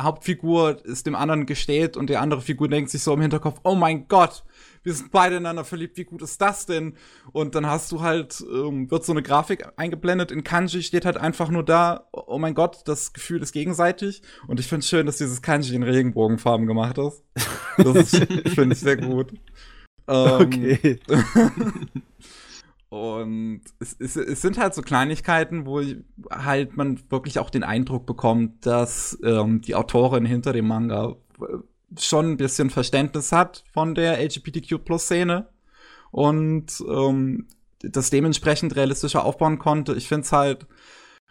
Hauptfigur 0.00 0.84
ist 0.84 1.06
dem 1.06 1.14
anderen 1.14 1.46
gesteht 1.46 1.96
und 1.96 2.10
die 2.10 2.18
andere 2.18 2.42
Figur 2.42 2.68
denkt 2.68 2.90
sich 2.90 3.02
so 3.02 3.14
im 3.14 3.22
Hinterkopf, 3.22 3.60
oh 3.64 3.74
mein 3.74 4.08
Gott, 4.08 4.44
wir 4.82 4.92
sind 4.92 5.10
beide 5.10 5.36
ineinander 5.36 5.64
verliebt, 5.64 5.96
wie 5.96 6.04
gut 6.04 6.20
ist 6.20 6.40
das 6.42 6.66
denn? 6.66 6.96
Und 7.32 7.54
dann 7.54 7.66
hast 7.66 7.92
du 7.92 8.02
halt, 8.02 8.44
ähm, 8.52 8.90
wird 8.90 9.06
so 9.06 9.12
eine 9.12 9.22
Grafik 9.22 9.66
eingeblendet, 9.76 10.30
in 10.30 10.44
Kanji 10.44 10.82
steht 10.82 11.06
halt 11.06 11.16
einfach 11.16 11.48
nur 11.48 11.64
da, 11.64 12.08
oh 12.12 12.38
mein 12.38 12.54
Gott, 12.54 12.82
das 12.84 13.14
Gefühl 13.14 13.42
ist 13.42 13.52
gegenseitig. 13.52 14.20
Und 14.46 14.60
ich 14.60 14.68
finde 14.68 14.80
es 14.80 14.88
schön, 14.88 15.06
dass 15.06 15.16
dieses 15.16 15.40
Kanji 15.40 15.74
in 15.74 15.82
Regenbogenfarben 15.82 16.66
gemacht 16.66 16.98
ist. 16.98 17.24
Das 17.78 18.10
finde 18.54 18.74
ich 18.74 18.80
sehr 18.80 18.98
gut. 18.98 19.32
Ähm, 20.08 20.40
okay. 20.40 21.00
Und 22.88 23.62
es, 23.80 23.96
es, 23.98 24.16
es 24.16 24.42
sind 24.42 24.58
halt 24.58 24.74
so 24.74 24.82
Kleinigkeiten, 24.82 25.66
wo 25.66 25.82
halt 26.30 26.76
man 26.76 27.00
wirklich 27.10 27.38
auch 27.38 27.50
den 27.50 27.64
Eindruck 27.64 28.06
bekommt, 28.06 28.64
dass 28.64 29.18
ähm, 29.24 29.60
die 29.60 29.74
Autorin 29.74 30.24
hinter 30.24 30.52
dem 30.52 30.68
Manga 30.68 31.16
äh, 31.40 32.00
schon 32.00 32.32
ein 32.32 32.36
bisschen 32.36 32.70
Verständnis 32.70 33.32
hat 33.32 33.64
von 33.72 33.94
der 33.94 34.20
LGBTQ-Plus-Szene 34.22 35.48
und 36.12 36.82
ähm, 36.88 37.48
das 37.80 38.10
dementsprechend 38.10 38.76
realistischer 38.76 39.24
aufbauen 39.24 39.58
konnte. 39.58 39.94
Ich 39.94 40.08
finde 40.08 40.24
es 40.24 40.32
halt, 40.32 40.66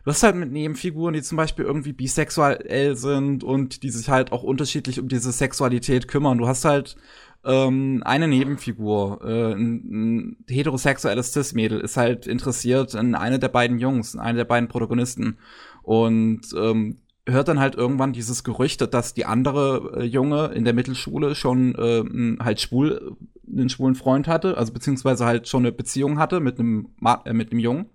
du 0.03 0.11
hast 0.11 0.23
halt 0.23 0.35
mit 0.35 0.51
Nebenfiguren, 0.51 1.13
die 1.13 1.21
zum 1.21 1.37
Beispiel 1.37 1.65
irgendwie 1.65 1.93
bisexuell 1.93 2.95
sind 2.95 3.43
und 3.43 3.83
die 3.83 3.89
sich 3.89 4.09
halt 4.09 4.31
auch 4.31 4.43
unterschiedlich 4.43 4.99
um 4.99 5.07
diese 5.07 5.31
Sexualität 5.31 6.07
kümmern. 6.07 6.37
Du 6.37 6.47
hast 6.47 6.65
halt 6.65 6.97
ähm, 7.45 8.01
eine 8.05 8.27
Nebenfigur, 8.27 9.21
äh, 9.23 9.53
ein, 9.53 9.83
ein 9.91 10.37
heterosexuelles 10.49 11.33
Cis-Mädel, 11.33 11.79
ist 11.79 11.97
halt 11.97 12.27
interessiert 12.27 12.93
in 12.93 13.15
eine 13.15 13.39
der 13.39 13.49
beiden 13.49 13.79
Jungs, 13.79 14.13
in 14.13 14.19
eine 14.19 14.39
der 14.39 14.45
beiden 14.45 14.67
Protagonisten. 14.67 15.37
Und 15.83 16.41
ähm, 16.57 16.97
hört 17.27 17.47
dann 17.47 17.59
halt 17.59 17.75
irgendwann 17.75 18.13
dieses 18.13 18.43
Gerücht, 18.43 18.93
dass 18.93 19.13
die 19.13 19.25
andere 19.25 19.99
äh, 20.01 20.03
Junge 20.03 20.47
in 20.53 20.63
der 20.63 20.73
Mittelschule 20.73 21.35
schon 21.35 21.75
äh, 21.75 22.43
halt 22.43 22.61
schwul, 22.61 23.15
einen 23.47 23.69
schwulen 23.69 23.95
Freund 23.95 24.27
hatte, 24.27 24.57
also 24.57 24.73
beziehungsweise 24.73 25.25
halt 25.25 25.47
schon 25.47 25.63
eine 25.63 25.71
Beziehung 25.71 26.19
hatte 26.19 26.39
mit 26.39 26.59
einem 26.59 26.89
äh, 27.25 27.33
mit 27.33 27.51
einem 27.51 27.59
Jungen 27.59 27.89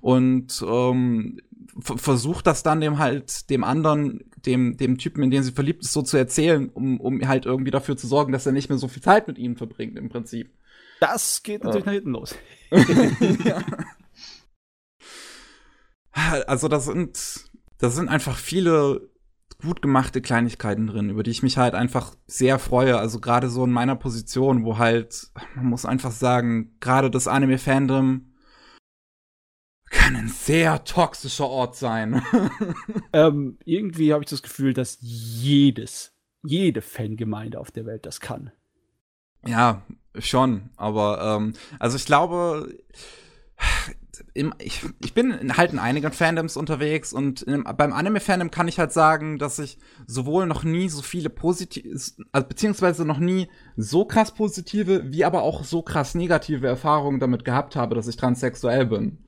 und 0.00 0.64
ähm, 0.66 1.38
versucht 1.80 2.46
das 2.46 2.62
dann 2.62 2.80
dem 2.80 2.98
halt 2.98 3.48
dem 3.50 3.64
anderen 3.64 4.20
dem 4.36 4.76
dem 4.76 4.98
Typen 4.98 5.22
in 5.22 5.30
den 5.30 5.42
sie 5.42 5.52
verliebt 5.52 5.82
ist 5.82 5.92
so 5.92 6.02
zu 6.02 6.16
erzählen 6.16 6.68
um 6.68 7.00
um 7.00 7.26
halt 7.26 7.46
irgendwie 7.46 7.70
dafür 7.70 7.96
zu 7.96 8.06
sorgen 8.06 8.32
dass 8.32 8.46
er 8.46 8.52
nicht 8.52 8.68
mehr 8.68 8.78
so 8.78 8.88
viel 8.88 9.02
Zeit 9.02 9.26
mit 9.26 9.38
ihnen 9.38 9.56
verbringt 9.56 9.96
im 9.98 10.08
Prinzip 10.10 10.50
das 11.00 11.42
geht 11.42 11.64
natürlich 11.64 11.86
ja. 11.86 11.92
nach 11.92 11.94
hinten 11.94 12.10
los 12.10 12.34
ja. 13.44 13.62
also 16.46 16.68
das 16.68 16.84
sind 16.84 17.50
das 17.78 17.94
sind 17.94 18.08
einfach 18.08 18.36
viele 18.36 19.12
gut 19.62 19.80
gemachte 19.80 20.20
Kleinigkeiten 20.20 20.86
drin, 20.86 21.10
über 21.10 21.22
die 21.22 21.30
ich 21.30 21.42
mich 21.42 21.56
halt 21.56 21.74
einfach 21.74 22.14
sehr 22.26 22.58
freue. 22.58 22.98
Also 22.98 23.20
gerade 23.20 23.48
so 23.48 23.64
in 23.64 23.70
meiner 23.70 23.96
Position, 23.96 24.64
wo 24.64 24.78
halt, 24.78 25.28
man 25.54 25.66
muss 25.66 25.86
einfach 25.86 26.10
sagen, 26.10 26.76
gerade 26.80 27.10
das 27.10 27.28
Anime-Fandom 27.28 28.31
kann 29.92 30.16
ein 30.16 30.28
sehr 30.28 30.84
toxischer 30.84 31.48
Ort 31.48 31.76
sein. 31.76 32.22
ähm, 33.12 33.58
irgendwie 33.64 34.12
habe 34.12 34.24
ich 34.24 34.30
das 34.30 34.42
Gefühl, 34.42 34.72
dass 34.72 34.98
jedes, 35.00 36.12
jede 36.42 36.82
Fangemeinde 36.82 37.60
auf 37.60 37.70
der 37.70 37.86
Welt 37.86 38.06
das 38.06 38.20
kann. 38.20 38.50
Ja, 39.46 39.82
schon. 40.18 40.70
Aber 40.76 41.36
ähm, 41.36 41.52
also 41.78 41.96
ich 41.96 42.06
glaube, 42.06 42.74
im, 44.34 44.54
ich, 44.58 44.82
ich 45.02 45.14
bin 45.14 45.56
halt 45.56 45.72
in 45.72 45.78
einigen 45.78 46.12
Fandoms 46.12 46.56
unterwegs 46.56 47.12
und 47.12 47.42
in, 47.42 47.64
beim 47.64 47.92
Anime-Fandom 47.92 48.50
kann 48.50 48.68
ich 48.68 48.78
halt 48.78 48.92
sagen, 48.92 49.38
dass 49.38 49.58
ich 49.58 49.78
sowohl 50.06 50.46
noch 50.46 50.64
nie 50.64 50.88
so 50.88 51.02
viele 51.02 51.30
positive, 51.30 51.88
also 52.32 52.48
beziehungsweise 52.48 53.04
noch 53.04 53.18
nie 53.18 53.48
so 53.76 54.04
krass 54.04 54.32
positive, 54.32 55.12
wie 55.12 55.24
aber 55.24 55.42
auch 55.42 55.64
so 55.64 55.82
krass 55.82 56.14
negative 56.14 56.66
Erfahrungen 56.66 57.20
damit 57.20 57.44
gehabt 57.44 57.76
habe, 57.76 57.94
dass 57.94 58.08
ich 58.08 58.16
transsexuell 58.16 58.86
bin. 58.86 59.18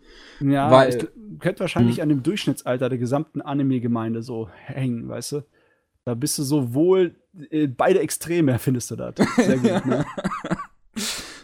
Ja, 0.40 0.70
Weil, 0.70 0.88
ich 0.90 1.40
könnte 1.40 1.60
wahrscheinlich 1.60 1.96
hm. 1.96 2.02
an 2.02 2.08
dem 2.08 2.22
Durchschnittsalter 2.22 2.88
der 2.88 2.98
gesamten 2.98 3.40
Anime-Gemeinde 3.40 4.22
so 4.22 4.48
hängen, 4.48 5.08
weißt 5.08 5.32
du? 5.32 5.42
Da 6.04 6.14
bist 6.14 6.38
du 6.38 6.42
sowohl 6.42 7.14
äh, 7.50 7.66
beide 7.66 8.00
Extreme, 8.00 8.58
findest 8.58 8.90
du 8.90 8.96
das. 8.96 9.14
Sehr 9.36 9.58
gut, 9.58 9.86
ne? 9.86 10.04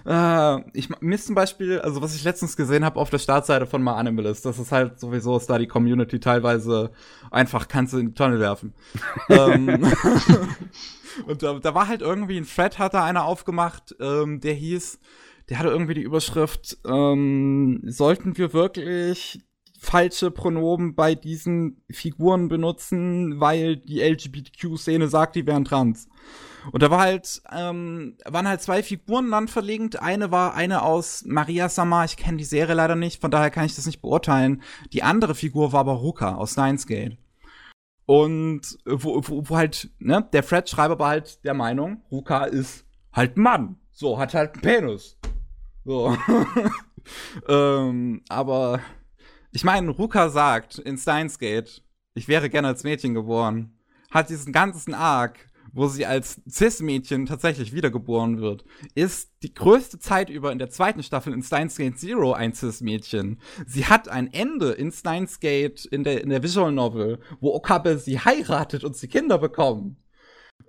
Äh, 0.07 0.61
ich, 0.73 0.89
mir 1.01 1.15
ist 1.15 1.27
zum 1.27 1.35
Beispiel, 1.35 1.81
also 1.81 2.01
was 2.01 2.15
ich 2.15 2.25
letztens 2.25 2.57
gesehen 2.57 2.85
habe 2.85 2.99
auf 2.99 3.11
der 3.11 3.19
Startseite 3.19 3.67
von 3.67 3.83
My 3.83 3.91
Animalist, 3.91 4.45
das 4.45 4.59
ist 4.59 4.73
halt 4.73 4.99
sowieso 4.99 5.37
ist 5.37 5.49
da 5.49 5.59
die 5.59 5.67
Community 5.67 6.21
teilweise 6.21 6.91
einfach 7.31 7.69
kannst 7.69 7.93
du 7.93 7.99
in 7.99 8.09
die 8.09 8.15
Tonne 8.15 8.41
werfen. 8.41 8.73
ähm, 9.29 9.69
und 11.27 11.43
da, 11.43 11.59
da 11.59 11.75
war 11.75 11.89
halt 11.89 12.03
irgendwie 12.03 12.39
ein 12.39 12.47
Thread, 12.47 12.79
hat 12.79 12.95
da 12.95 13.05
einer 13.05 13.25
aufgemacht, 13.25 13.95
ähm, 14.01 14.41
der 14.41 14.55
hieß, 14.55 14.99
der 15.51 15.59
hatte 15.59 15.69
irgendwie 15.69 15.95
die 15.95 16.03
Überschrift, 16.03 16.79
ähm, 16.87 17.83
sollten 17.85 18.39
wir 18.39 18.53
wirklich 18.53 19.43
falsche 19.81 20.31
Pronomen 20.31 20.95
bei 20.95 21.15
diesen 21.15 21.83
Figuren 21.91 22.49
benutzen, 22.49 23.41
weil 23.41 23.77
die 23.77 24.01
LGBTQ-Szene 24.01 25.09
sagt, 25.09 25.35
die 25.35 25.47
wären 25.47 25.65
trans. 25.65 26.09
Und 26.71 26.83
da 26.83 26.91
war 26.91 27.01
halt, 27.01 27.43
ähm, 27.51 28.17
waren 28.27 28.47
halt 28.47 28.61
zwei 28.61 28.83
Figuren 28.83 29.31
dann 29.31 29.49
verlinkt. 29.49 30.01
Eine 30.01 30.31
war 30.31 30.55
eine 30.55 30.83
aus 30.83 31.25
Maria 31.27 31.69
Sama, 31.69 32.05
ich 32.05 32.17
kenne 32.17 32.37
die 32.37 32.45
Serie 32.45 32.75
leider 32.75 32.95
nicht, 32.95 33.21
von 33.21 33.31
daher 33.31 33.51
kann 33.51 33.65
ich 33.65 33.75
das 33.75 33.87
nicht 33.87 34.03
beurteilen. 34.03 34.63
Die 34.93 35.03
andere 35.03 35.35
Figur 35.35 35.73
war 35.73 35.81
aber 35.81 35.95
Ruka 35.95 36.35
aus 36.37 36.57
Nines 36.57 36.87
Gate. 36.87 37.17
Und 38.07 38.79
wo, 38.85 39.21
wo, 39.27 39.49
wo 39.49 39.57
halt, 39.57 39.91
ne, 39.99 40.29
der 40.33 40.43
Fred-Schreiber 40.43 40.99
war 40.99 41.09
halt 41.09 41.45
der 41.45 41.55
Meinung, 41.55 42.03
Ruka 42.11 42.45
ist 42.45 42.85
halt 43.13 43.37
Mann. 43.37 43.77
So, 43.91 44.19
hat 44.19 44.35
halt 44.35 44.55
einen 44.55 44.63
Penis. 44.63 45.19
So. 45.91 46.17
ähm, 47.49 48.23
aber 48.29 48.79
ich 49.51 49.65
meine, 49.65 49.91
Ruka 49.91 50.29
sagt 50.29 50.79
in 50.79 50.97
Steins 50.97 51.41
Gate, 51.41 51.83
ich 52.15 52.29
wäre 52.29 52.49
gerne 52.49 52.69
als 52.69 52.85
Mädchen 52.85 53.13
geboren. 53.13 53.77
Hat 54.09 54.31
diesen 54.31 54.53
ganzen 54.53 54.95
Arc 54.95 55.51
wo 55.73 55.87
sie 55.87 56.05
als 56.05 56.41
Cis-Mädchen 56.51 57.27
tatsächlich 57.27 57.73
wiedergeboren 57.73 58.41
wird, 58.41 58.65
ist 58.97 59.31
die 59.45 59.55
größte 59.55 60.01
Zeit 60.01 60.29
über 60.29 60.51
in 60.51 60.59
der 60.59 60.71
zweiten 60.71 61.05
Staffel 61.05 61.33
in 61.33 61.45
Steins 61.45 61.77
Gate 61.77 61.97
Zero 61.97 62.33
ein 62.33 62.55
Cis-Mädchen. 62.55 63.41
Sie 63.67 63.87
hat 63.87 64.09
ein 64.09 64.33
Ende 64.33 64.73
in 64.73 64.91
Steins 64.91 65.39
Gate 65.39 65.85
in 65.85 66.03
der, 66.03 66.23
in 66.23 66.31
der 66.31 66.43
Visual 66.43 66.73
Novel, 66.73 67.21
wo 67.39 67.55
Okabe 67.55 67.99
sie 67.99 68.19
heiratet 68.19 68.83
und 68.83 68.97
sie 68.97 69.07
Kinder 69.07 69.39
bekommen. 69.39 69.97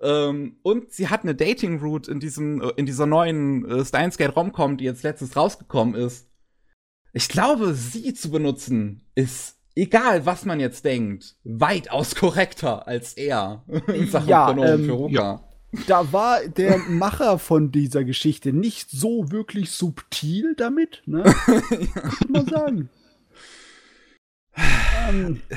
Ähm, 0.02 0.58
und 0.64 0.92
sie 0.92 1.10
hat 1.10 1.24
eine 1.24 1.36
Dating-Route 1.36 2.12
in 2.12 2.20
diesem, 2.20 2.62
in 2.76 2.86
dieser 2.86 3.06
neuen 3.06 3.66
äh, 3.70 3.86
Steins 3.86 4.18
Gate 4.18 4.36
Romcom, 4.36 4.78
die 4.78 4.86
jetzt 4.86 5.04
letztens 5.04 5.36
rausgekommen 5.36 5.96
ist. 5.96 6.28
Ich 7.14 7.28
glaube, 7.28 7.74
sie 7.74 8.14
zu 8.14 8.32
benutzen 8.32 9.04
ist 9.16 9.58
egal 9.76 10.26
was 10.26 10.46
man 10.46 10.60
jetzt 10.60 10.86
denkt, 10.86 11.36
weitaus 11.44 12.16
korrekter 12.16 12.88
als 12.88 13.14
er 13.14 13.64
in 13.88 14.08
Sachen 14.08 14.30
ja, 14.30 14.52
ähm, 14.52 14.86
für 14.86 14.92
Ruka. 14.92 15.14
Ja. 15.14 15.44
Da 15.88 16.12
war 16.12 16.46
der 16.46 16.80
Macher 16.80 17.40
von 17.40 17.72
dieser 17.72 18.04
Geschichte 18.04 18.52
nicht 18.52 18.92
so 18.92 19.32
wirklich 19.32 19.72
subtil 19.72 20.54
damit, 20.56 21.02
ne? 21.06 21.24
ja. 21.48 21.62
Muss 22.28 22.30
man 22.30 22.46
sagen. 22.48 22.90
ähm, 25.10 25.42
äh, 25.48 25.56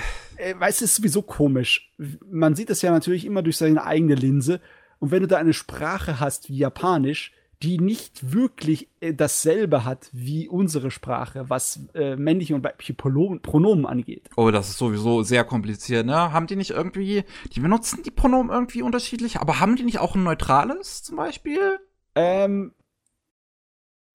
weißt 0.59 0.81
du, 0.81 0.85
ist 0.85 0.97
sowieso 0.97 1.23
komisch. 1.23 1.93
Man 2.29 2.55
sieht 2.55 2.71
das 2.71 2.83
ja 2.83 2.91
natürlich 2.91 3.25
immer 3.25 3.43
durch 3.43 3.57
seine 3.57 3.85
eigene 3.85 4.15
Linse. 4.15 4.61
Und 4.99 5.11
wenn 5.11 5.23
du 5.23 5.29
da 5.29 5.39
eine 5.39 5.53
Sprache 5.53 6.21
hast 6.21 6.49
wie 6.49 6.57
Japanisch, 6.57 7.33
die 7.63 7.79
nicht 7.79 8.33
wirklich 8.33 8.89
äh, 9.01 9.15
dasselbe 9.15 9.85
hat 9.85 10.11
wie 10.13 10.49
unsere 10.49 10.91
Sprache, 10.91 11.49
was 11.49 11.81
äh, 11.95 12.17
männliche 12.17 12.55
und 12.55 12.63
weibliche 12.63 12.95
Pronomen, 12.95 13.41
Pronomen 13.41 13.87
angeht. 13.87 14.29
Oh, 14.37 14.51
das 14.51 14.69
ist 14.69 14.79
sowieso 14.79 15.23
sehr 15.23 15.45
kompliziert, 15.45 16.05
ne? 16.05 16.33
Haben 16.33 16.47
die 16.47 16.57
nicht 16.57 16.71
irgendwie, 16.71 17.25
die 17.53 17.61
benutzen 17.61 18.03
die 18.03 18.11
Pronomen 18.11 18.51
irgendwie 18.51 18.83
unterschiedlich, 18.83 19.39
aber 19.39 19.61
haben 19.61 19.77
die 19.77 19.85
nicht 19.85 19.99
auch 19.99 20.15
ein 20.15 20.25
neutrales 20.25 21.03
zum 21.03 21.17
Beispiel? 21.17 21.79
Ähm, 22.15 22.73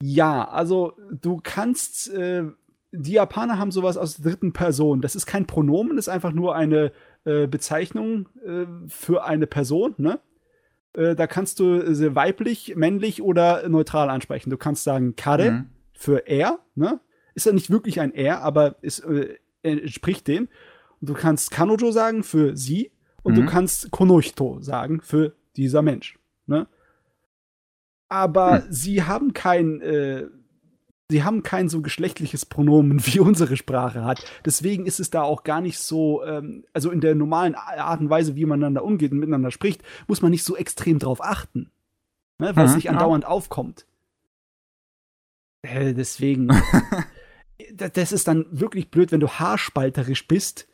ja, 0.02 0.48
also 0.48 0.94
du 1.12 1.40
kannst, 1.42 2.10
äh, 2.10 2.44
die 2.92 3.14
Japaner 3.14 3.60
haben 3.60 3.72
sowas 3.72 3.98
aus 3.98 4.16
der 4.16 4.32
dritten 4.32 4.54
Person. 4.54 5.02
Das 5.02 5.16
ist 5.16 5.26
kein 5.26 5.46
Pronomen, 5.46 5.96
das 5.96 6.08
ist 6.08 6.14
einfach 6.14 6.32
nur 6.32 6.56
eine 6.56 6.92
äh, 7.26 7.48
Bezeichnung 7.48 8.28
äh, 8.46 8.66
für 8.88 9.24
eine 9.24 9.48
Person, 9.48 9.94
ne? 9.98 10.20
Äh, 10.94 11.16
da 11.16 11.28
kannst 11.28 11.60
du 11.60 11.94
sie 11.94 12.16
weiblich, 12.16 12.76
männlich 12.76 13.22
oder 13.22 13.68
neutral 13.70 14.10
ansprechen. 14.10 14.50
Du 14.50 14.58
kannst 14.58 14.84
sagen 14.84 15.16
Kare 15.16 15.52
mhm. 15.52 15.70
für 15.94 16.28
er, 16.28 16.60
ne? 16.76 17.00
Ist 17.36 17.46
ja 17.46 17.54
nicht 17.54 17.70
wirklich 17.70 18.00
ein 18.00 18.14
er, 18.14 18.42
aber 18.42 18.78
es 18.82 19.00
äh, 19.00 19.36
entspricht 19.62 20.28
dem. 20.28 20.48
Und 21.00 21.10
du 21.10 21.14
kannst 21.14 21.52
Kanojo 21.52 21.92
sagen 21.92 22.24
für 22.24 22.58
sie 22.58 22.92
und 23.22 23.34
mhm. 23.34 23.42
du 23.42 23.46
kannst 23.46 23.92
Konohito 23.92 24.60
sagen 24.62 25.02
für 25.02 25.36
dieser 25.56 25.82
Mensch, 25.82 26.18
ne? 26.48 26.68
Aber 28.08 28.62
mhm. 28.62 28.64
sie 28.70 29.04
haben 29.04 29.34
kein 29.34 29.82
äh, 29.82 30.26
sie 31.10 31.24
haben 31.24 31.44
kein 31.44 31.70
so 31.70 31.82
geschlechtliches 31.82 32.46
Pronomen, 32.46 33.06
wie 33.06 33.20
unsere 33.20 33.58
Sprache 33.58 34.06
hat. 34.06 34.24
Deswegen 34.46 34.86
ist 34.86 35.00
es 35.00 35.10
da 35.10 35.24
auch 35.24 35.44
gar 35.44 35.62
nicht 35.62 35.80
so, 35.80 36.24
ähm, 36.24 36.66
also 36.74 36.92
in 36.92 37.02
der 37.02 37.16
normalen 37.16 37.56
Art 37.56 38.00
und 38.00 38.10
Weise, 38.10 38.36
wie 38.36 38.46
man 38.46 38.60
miteinander 38.60 38.84
umgeht 38.84 39.12
und 39.12 39.20
miteinander 39.20 39.52
spricht, 39.52 39.84
muss 40.08 40.22
man 40.22 40.32
nicht 40.32 40.44
so 40.44 40.56
extrem 40.56 41.00
drauf 41.00 41.22
achten. 41.22 41.72
Ne, 42.42 42.56
weil 42.56 42.66
mhm, 42.66 42.70
es 42.70 42.76
nicht 42.76 42.90
andauernd 42.90 43.26
ja. 43.26 43.30
aufkommt. 43.30 43.86
Äh, 45.62 45.94
deswegen. 45.94 46.50
das 47.74 48.14
ist 48.14 48.28
dann 48.30 48.46
wirklich 48.52 48.90
blöd, 48.90 49.12
wenn 49.12 49.20
du 49.20 49.28
haarspalterisch 49.28 50.26
bist 50.28 50.68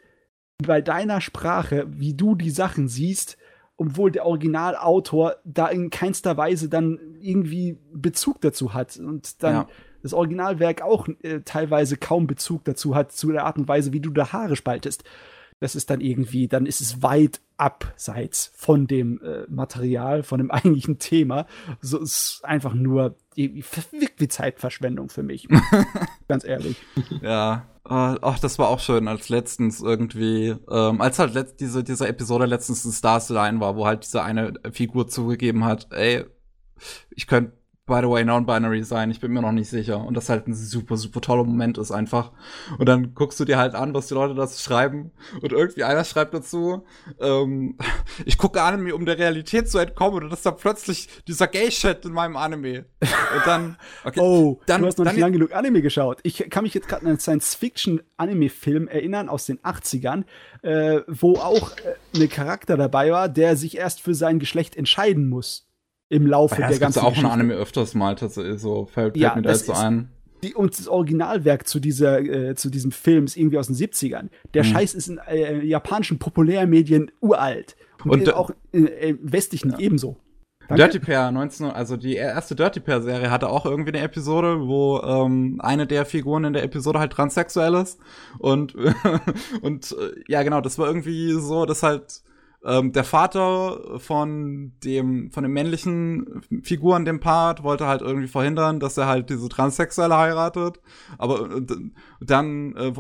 bei 0.59 0.81
deiner 0.81 1.21
Sprache, 1.21 1.87
wie 1.89 2.13
du 2.13 2.35
die 2.35 2.51
Sachen 2.51 2.87
siehst, 2.87 3.37
obwohl 3.77 4.11
der 4.11 4.25
Originalautor 4.25 5.37
da 5.43 5.67
in 5.67 5.89
keinster 5.89 6.37
Weise 6.37 6.69
dann 6.69 7.17
irgendwie 7.19 7.79
Bezug 7.91 8.41
dazu 8.41 8.73
hat 8.73 8.95
und 8.97 9.41
dann 9.43 9.53
ja 9.53 9.67
das 10.05 10.13
Originalwerk 10.13 10.83
auch 10.83 11.07
äh, 11.23 11.39
teilweise 11.43 11.97
kaum 11.97 12.27
Bezug 12.27 12.63
dazu 12.63 12.93
hat, 12.93 13.11
zu 13.11 13.31
der 13.31 13.43
Art 13.43 13.57
und 13.57 13.67
Weise, 13.67 13.91
wie 13.91 13.99
du 13.99 14.11
da 14.11 14.31
Haare 14.31 14.55
spaltest. 14.55 15.03
Das 15.59 15.75
ist 15.75 15.89
dann 15.89 15.99
irgendwie, 15.99 16.47
dann 16.47 16.67
ist 16.67 16.79
es 16.79 17.01
weit 17.01 17.41
abseits 17.57 18.51
von 18.55 18.85
dem 18.85 19.19
äh, 19.23 19.47
Material, 19.49 20.21
von 20.21 20.37
dem 20.37 20.51
eigentlichen 20.51 20.99
Thema. 20.99 21.47
So 21.81 21.99
ist 21.99 22.41
einfach 22.43 22.75
nur 22.75 23.15
wie 23.35 24.27
Zeitverschwendung 24.27 25.09
für 25.09 25.23
mich. 25.23 25.47
Ganz 26.27 26.43
ehrlich. 26.43 26.77
Ja. 27.23 27.65
Ach, 27.83 28.17
oh, 28.21 28.35
das 28.39 28.59
war 28.59 28.69
auch 28.69 28.79
schön, 28.79 29.07
als 29.07 29.29
letztens 29.29 29.81
irgendwie, 29.81 30.55
ähm, 30.69 31.01
als 31.01 31.17
halt 31.17 31.59
diese, 31.59 31.83
diese 31.83 32.07
Episode 32.07 32.45
letztens 32.45 32.85
in 32.85 32.91
Stars 32.91 33.29
Line 33.29 33.59
war, 33.59 33.75
wo 33.75 33.87
halt 33.87 34.03
diese 34.03 34.23
eine 34.23 34.53
Figur 34.71 35.07
zugegeben 35.07 35.65
hat, 35.65 35.87
ey, 35.91 36.25
ich 37.11 37.27
könnte 37.27 37.53
by 37.87 37.99
the 38.01 38.09
way, 38.09 38.23
non-binary 38.25 38.83
sein. 38.83 39.11
Ich 39.11 39.19
bin 39.19 39.31
mir 39.31 39.41
noch 39.41 39.51
nicht 39.51 39.69
sicher. 39.69 40.03
Und 40.03 40.17
das 40.17 40.29
halt 40.29 40.47
ein 40.47 40.55
super, 40.55 40.97
super 40.97 41.21
toller 41.21 41.43
Moment 41.43 41.77
ist 41.77 41.91
einfach. 41.91 42.31
Und 42.79 42.89
dann 42.89 43.13
guckst 43.13 43.39
du 43.39 43.45
dir 43.45 43.57
halt 43.57 43.75
an, 43.75 43.93
was 43.93 44.07
die 44.07 44.15
Leute 44.15 44.33
dazu 44.33 44.59
schreiben. 44.59 45.11
Und 45.39 45.51
irgendwie 45.51 45.83
einer 45.83 46.03
schreibt 46.03 46.33
dazu, 46.33 46.83
ähm, 47.19 47.77
ich 48.25 48.39
gucke 48.39 48.61
Anime, 48.63 48.95
um 48.95 49.05
der 49.05 49.19
Realität 49.19 49.69
zu 49.69 49.77
entkommen. 49.77 50.23
Und 50.23 50.29
das 50.31 50.39
ist 50.39 50.45
dann 50.47 50.57
plötzlich 50.57 51.09
dieser 51.27 51.47
Gay-Chat 51.47 52.05
in 52.05 52.13
meinem 52.13 52.37
Anime. 52.37 52.85
Und 53.01 53.45
dann, 53.45 53.77
okay. 54.03 54.19
oh, 54.19 54.59
dann, 54.65 54.81
du 54.81 54.87
hast 54.87 54.97
noch 54.97 55.05
nicht 55.05 55.17
lange 55.17 55.33
genug 55.33 55.53
Anime 55.53 55.83
geschaut. 55.83 56.19
Ich 56.23 56.49
kann 56.49 56.63
mich 56.63 56.73
jetzt 56.73 56.87
gerade 56.87 57.03
an 57.03 57.09
einen 57.09 57.19
Science-Fiction-Anime-Film 57.19 58.87
erinnern 58.87 59.29
aus 59.29 59.45
den 59.45 59.59
80ern, 59.59 60.23
äh, 60.63 61.01
wo 61.07 61.35
auch 61.35 61.71
äh, 61.77 62.19
ein 62.19 62.29
Charakter 62.29 62.77
dabei 62.77 63.11
war, 63.11 63.29
der 63.29 63.55
sich 63.55 63.77
erst 63.77 64.01
für 64.01 64.15
sein 64.15 64.39
Geschlecht 64.39 64.75
entscheiden 64.75 65.29
muss 65.29 65.67
im 66.09 66.27
Laufe 66.27 66.61
ja, 66.61 66.67
der 66.67 66.79
ganzen 66.79 66.99
auch 66.99 67.17
ein 67.17 67.25
Anime 67.25 67.53
öfters 67.53 67.95
mal 67.95 68.15
tatsächlich 68.15 68.59
so 68.59 68.85
fällt, 68.85 69.17
ja, 69.17 69.35
mir 69.35 69.41
da 69.41 69.51
jetzt 69.51 69.65
so 69.65 69.73
ein. 69.73 70.09
Die, 70.43 70.53
und 70.53 70.77
das 70.77 70.87
Originalwerk 70.87 71.67
zu 71.67 71.79
dieser 71.79 72.19
äh, 72.19 72.55
zu 72.55 72.69
diesem 72.69 72.91
Film 72.91 73.25
ist 73.25 73.37
irgendwie 73.37 73.57
aus 73.57 73.67
den 73.67 73.75
70ern. 73.75 74.29
Der 74.53 74.63
mhm. 74.63 74.67
Scheiß 74.67 74.93
ist 74.93 75.07
in 75.07 75.17
äh, 75.17 75.63
japanischen 75.63 76.19
Populärmedien 76.19 77.11
uralt 77.21 77.75
und, 78.03 78.11
und 78.11 78.33
auch 78.33 78.51
in 78.71 78.87
äh, 78.87 79.15
westlichen 79.21 79.71
ja. 79.71 79.79
ebenso. 79.79 80.17
Danke. 80.67 80.83
Dirty 80.83 80.99
Pair 80.99 81.31
19, 81.31 81.67
also 81.67 81.95
die 81.95 82.15
erste 82.15 82.55
Dirty 82.55 82.79
Pair 82.79 83.01
Serie 83.01 83.29
hatte 83.29 83.49
auch 83.49 83.65
irgendwie 83.65 83.93
eine 83.93 84.01
Episode, 84.01 84.67
wo 84.67 84.99
ähm, 84.99 85.59
eine 85.59 85.85
der 85.85 86.05
Figuren 86.05 86.43
in 86.43 86.53
der 86.53 86.63
Episode 86.63 86.99
halt 86.99 87.13
transsexuell 87.13 87.75
ist 87.75 87.99
und 88.39 88.75
und 89.61 89.91
äh, 89.91 90.21
ja 90.27 90.41
genau, 90.41 90.61
das 90.61 90.79
war 90.79 90.87
irgendwie 90.87 91.33
so, 91.33 91.65
dass 91.65 91.83
halt 91.83 92.23
ähm, 92.65 92.91
der 92.91 93.03
Vater 93.03 93.99
von 93.99 94.73
dem, 94.83 95.31
von 95.31 95.43
dem 95.43 95.53
männlichen 95.53 96.41
Figuren, 96.63 97.05
dem 97.05 97.19
Part, 97.19 97.63
wollte 97.63 97.85
halt 97.85 98.01
irgendwie 98.01 98.27
verhindern, 98.27 98.79
dass 98.79 98.97
er 98.97 99.05
halt 99.05 99.29
diese 99.29 99.49
Transsexuelle 99.49 100.17
heiratet. 100.17 100.79
Aber 101.17 101.61
dann 102.19 102.75
äh, 102.75 102.93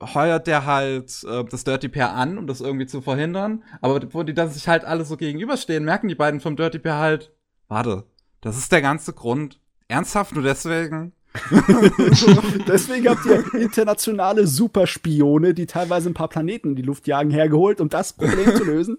heuert 0.00 0.46
der 0.46 0.66
halt 0.66 1.24
äh, 1.24 1.44
das 1.44 1.64
Dirty 1.64 1.88
Pair 1.88 2.14
an, 2.14 2.38
um 2.38 2.46
das 2.46 2.60
irgendwie 2.60 2.86
zu 2.86 3.00
verhindern. 3.00 3.64
Aber 3.80 4.00
wo 4.12 4.22
die 4.22 4.34
dann 4.34 4.50
sich 4.50 4.68
halt 4.68 4.84
alle 4.84 5.04
so 5.04 5.16
gegenüberstehen, 5.16 5.84
merken 5.84 6.08
die 6.08 6.14
beiden 6.14 6.40
vom 6.40 6.54
Dirty 6.54 6.78
Pair 6.78 6.98
halt, 6.98 7.34
warte, 7.66 8.04
das 8.40 8.56
ist 8.56 8.70
der 8.70 8.82
ganze 8.82 9.12
Grund. 9.12 9.60
Ernsthaft 9.88 10.34
nur 10.34 10.44
deswegen? 10.44 11.12
Deswegen 12.66 13.08
habt 13.08 13.26
ihr 13.26 13.54
internationale 13.54 14.46
Superspione, 14.46 15.54
die 15.54 15.66
teilweise 15.66 16.10
ein 16.10 16.14
paar 16.14 16.28
Planeten 16.28 16.70
in 16.70 16.76
die 16.76 16.82
Luft 16.82 17.06
jagen, 17.06 17.30
hergeholt, 17.30 17.80
um 17.80 17.88
das 17.88 18.12
Problem 18.12 18.54
zu 18.56 18.64
lösen. 18.64 18.98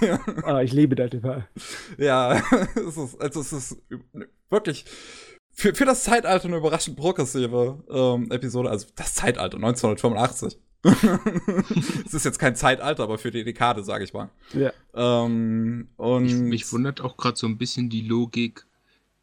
Ja. 0.00 0.20
Ah, 0.44 0.62
ich 0.62 0.72
liebe 0.72 0.94
das 0.94 1.10
Typ. 1.10 1.44
Ja, 1.98 2.42
es 2.76 2.96
ist, 2.96 3.20
also 3.20 3.40
es 3.40 3.52
ist 3.52 3.82
wirklich 4.50 4.84
für, 5.52 5.74
für 5.74 5.84
das 5.84 6.04
Zeitalter 6.04 6.46
eine 6.46 6.56
überraschend 6.58 6.96
progressive 6.96 7.82
ähm, 7.90 8.30
Episode. 8.30 8.70
Also 8.70 8.86
das 8.96 9.14
Zeitalter 9.14 9.56
1985. 9.56 10.58
es 12.06 12.14
ist 12.14 12.24
jetzt 12.24 12.38
kein 12.38 12.56
Zeitalter, 12.56 13.02
aber 13.02 13.18
für 13.18 13.30
die 13.30 13.44
Dekade, 13.44 13.84
sage 13.84 14.04
ich 14.04 14.14
mal. 14.14 14.30
Ja. 14.54 14.72
Ähm, 14.94 15.88
und 15.96 16.22
mich, 16.22 16.34
mich 16.34 16.72
wundert 16.72 17.02
auch 17.02 17.16
gerade 17.16 17.36
so 17.36 17.46
ein 17.46 17.58
bisschen 17.58 17.90
die 17.90 18.00
Logik 18.00 18.64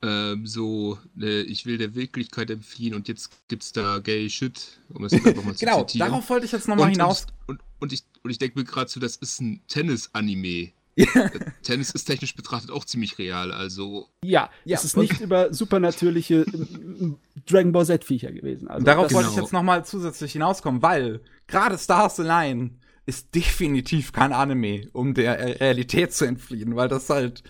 ähm, 0.01 0.45
so, 0.45 0.99
äh, 1.19 1.41
ich 1.41 1.65
will 1.65 1.77
der 1.77 1.95
Wirklichkeit 1.95 2.49
entfliehen 2.49 2.93
und 2.93 3.07
jetzt 3.07 3.31
gibt's 3.47 3.71
da 3.71 3.99
gay 3.99 4.29
Shit, 4.29 4.79
um 4.89 5.03
es 5.05 5.13
einfach 5.13 5.43
mal 5.43 5.55
zu 5.55 5.59
genau, 5.65 5.83
zitieren. 5.83 6.09
darauf 6.09 6.29
wollte 6.29 6.45
ich 6.45 6.51
jetzt 6.51 6.67
nochmal 6.67 6.91
hinaus. 6.91 7.25
Und, 7.47 7.59
und, 7.59 7.61
und, 7.79 7.93
ich, 7.93 8.03
und 8.23 8.29
ich 8.29 8.37
denke 8.37 8.59
mir 8.59 8.65
gerade 8.65 8.89
so, 8.89 8.99
das 8.99 9.15
ist 9.15 9.41
ein 9.41 9.61
Tennis-Anime. 9.67 10.71
Ja. 10.95 11.29
Tennis 11.61 11.91
ist 11.91 12.05
technisch 12.05 12.35
betrachtet 12.35 12.71
auch 12.71 12.83
ziemlich 12.83 13.19
real, 13.19 13.51
also. 13.51 14.07
Ja, 14.23 14.49
ja. 14.65 14.77
es 14.77 14.83
ist 14.83 14.97
nicht 14.97 15.19
über 15.21 15.53
supernatürliche 15.53 16.41
äh, 16.41 17.11
Dragon 17.47 17.71
Ball 17.71 17.85
Z-Viecher 17.85 18.31
gewesen. 18.31 18.67
Also 18.67 18.83
Darauf 18.83 19.13
wollte 19.13 19.29
ich 19.29 19.35
genau. 19.35 19.45
jetzt 19.45 19.53
nochmal 19.53 19.85
zusätzlich 19.85 20.31
hinauskommen, 20.31 20.81
weil 20.81 21.21
gerade 21.45 21.77
Stars 21.77 22.19
Align 22.19 22.79
ist 23.07 23.33
definitiv 23.33 24.11
kein 24.11 24.33
Anime, 24.33 24.89
um 24.91 25.13
der 25.13 25.61
Realität 25.61 26.13
zu 26.13 26.25
entfliehen, 26.25 26.75
weil 26.75 26.89
das 26.89 27.09
halt 27.09 27.41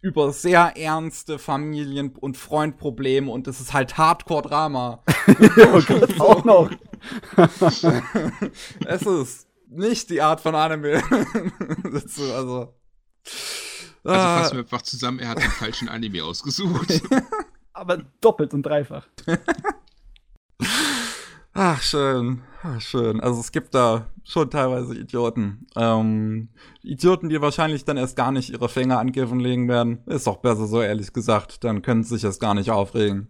über 0.00 0.32
sehr 0.32 0.76
ernste 0.76 1.38
Familien- 1.38 2.16
und 2.16 2.36
Freundprobleme 2.36 3.30
und 3.30 3.46
das 3.46 3.60
ist 3.60 3.72
halt 3.72 3.96
Hardcore-Drama. 3.96 5.04
oh 5.28 5.80
Gott, 5.86 6.20
auch 6.20 6.44
noch. 6.44 6.70
es 8.84 9.02
ist 9.02 9.48
nicht 9.68 10.10
die 10.10 10.20
Art 10.20 10.40
von 10.40 10.56
Anime. 10.56 11.00
also. 11.12 12.74
Also 14.02 14.24
fassen 14.24 14.52
wir 14.56 14.60
einfach 14.60 14.82
zusammen, 14.82 15.20
er 15.20 15.28
hat 15.28 15.38
den 15.38 15.50
falschen 15.50 15.88
Anime 15.88 16.24
ausgesucht. 16.24 17.00
Aber 17.72 17.98
doppelt 18.20 18.52
und 18.54 18.64
dreifach. 18.64 19.06
Ach, 21.52 21.80
schön. 21.80 22.42
Ach, 22.62 22.80
schön. 22.80 23.20
Also 23.20 23.40
es 23.40 23.52
gibt 23.52 23.74
da 23.74 24.06
schon 24.24 24.50
teilweise 24.50 24.94
Idioten. 24.94 25.66
Ähm, 25.76 26.50
Idioten, 26.82 27.30
die 27.30 27.40
wahrscheinlich 27.40 27.84
dann 27.84 27.96
erst 27.96 28.16
gar 28.16 28.32
nicht 28.32 28.50
ihre 28.50 28.68
Finger 28.68 28.98
an 28.98 29.12
Given 29.12 29.40
legen 29.40 29.68
werden. 29.68 30.02
Ist 30.06 30.26
doch 30.26 30.36
besser 30.38 30.66
so, 30.66 30.82
ehrlich 30.82 31.12
gesagt. 31.12 31.64
Dann 31.64 31.80
können 31.80 32.02
sie 32.02 32.14
sich 32.14 32.24
erst 32.24 32.40
gar 32.40 32.54
nicht 32.54 32.70
aufregen. 32.70 33.28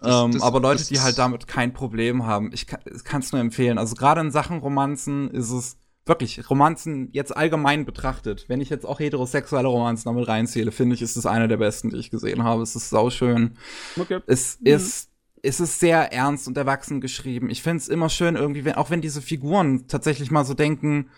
Das, 0.00 0.24
ähm, 0.24 0.32
das, 0.32 0.42
aber 0.42 0.60
Leute, 0.60 0.84
die 0.86 1.00
halt 1.00 1.18
damit 1.18 1.46
kein 1.46 1.72
Problem 1.72 2.26
haben, 2.26 2.50
ich 2.52 2.66
kann 2.66 3.20
es 3.20 3.32
nur 3.32 3.40
empfehlen. 3.40 3.78
Also 3.78 3.94
gerade 3.94 4.22
in 4.22 4.30
Sachen 4.30 4.58
Romanzen 4.58 5.30
ist 5.30 5.50
es 5.50 5.78
wirklich, 6.06 6.48
Romanzen 6.48 7.10
jetzt 7.12 7.36
allgemein 7.36 7.84
betrachtet, 7.84 8.48
wenn 8.48 8.60
ich 8.60 8.70
jetzt 8.70 8.86
auch 8.86 9.00
heterosexuelle 9.00 9.68
Romanzen 9.68 10.08
damit 10.08 10.28
reinzähle, 10.28 10.72
finde 10.72 10.94
ich, 10.94 11.02
ist 11.02 11.16
es 11.16 11.26
eine 11.26 11.48
der 11.48 11.56
besten, 11.58 11.90
die 11.90 11.96
ich 11.96 12.10
gesehen 12.10 12.42
habe. 12.42 12.62
Es 12.62 12.74
ist 12.74 12.90
sauschön. 12.90 13.58
Okay. 13.98 14.20
Es 14.26 14.58
mhm. 14.60 14.66
ist 14.66 15.10
es 15.46 15.60
ist 15.60 15.80
sehr 15.80 16.12
ernst 16.12 16.48
und 16.48 16.56
erwachsen 16.56 17.00
geschrieben. 17.00 17.50
Ich 17.50 17.62
finde 17.62 17.78
es 17.78 17.88
immer 17.88 18.08
schön 18.08 18.36
irgendwie, 18.36 18.64
wenn, 18.64 18.74
auch 18.74 18.90
wenn 18.90 19.00
diese 19.00 19.22
Figuren 19.22 19.86
tatsächlich 19.88 20.30
mal 20.30 20.44
so 20.44 20.54
denken, 20.54 21.10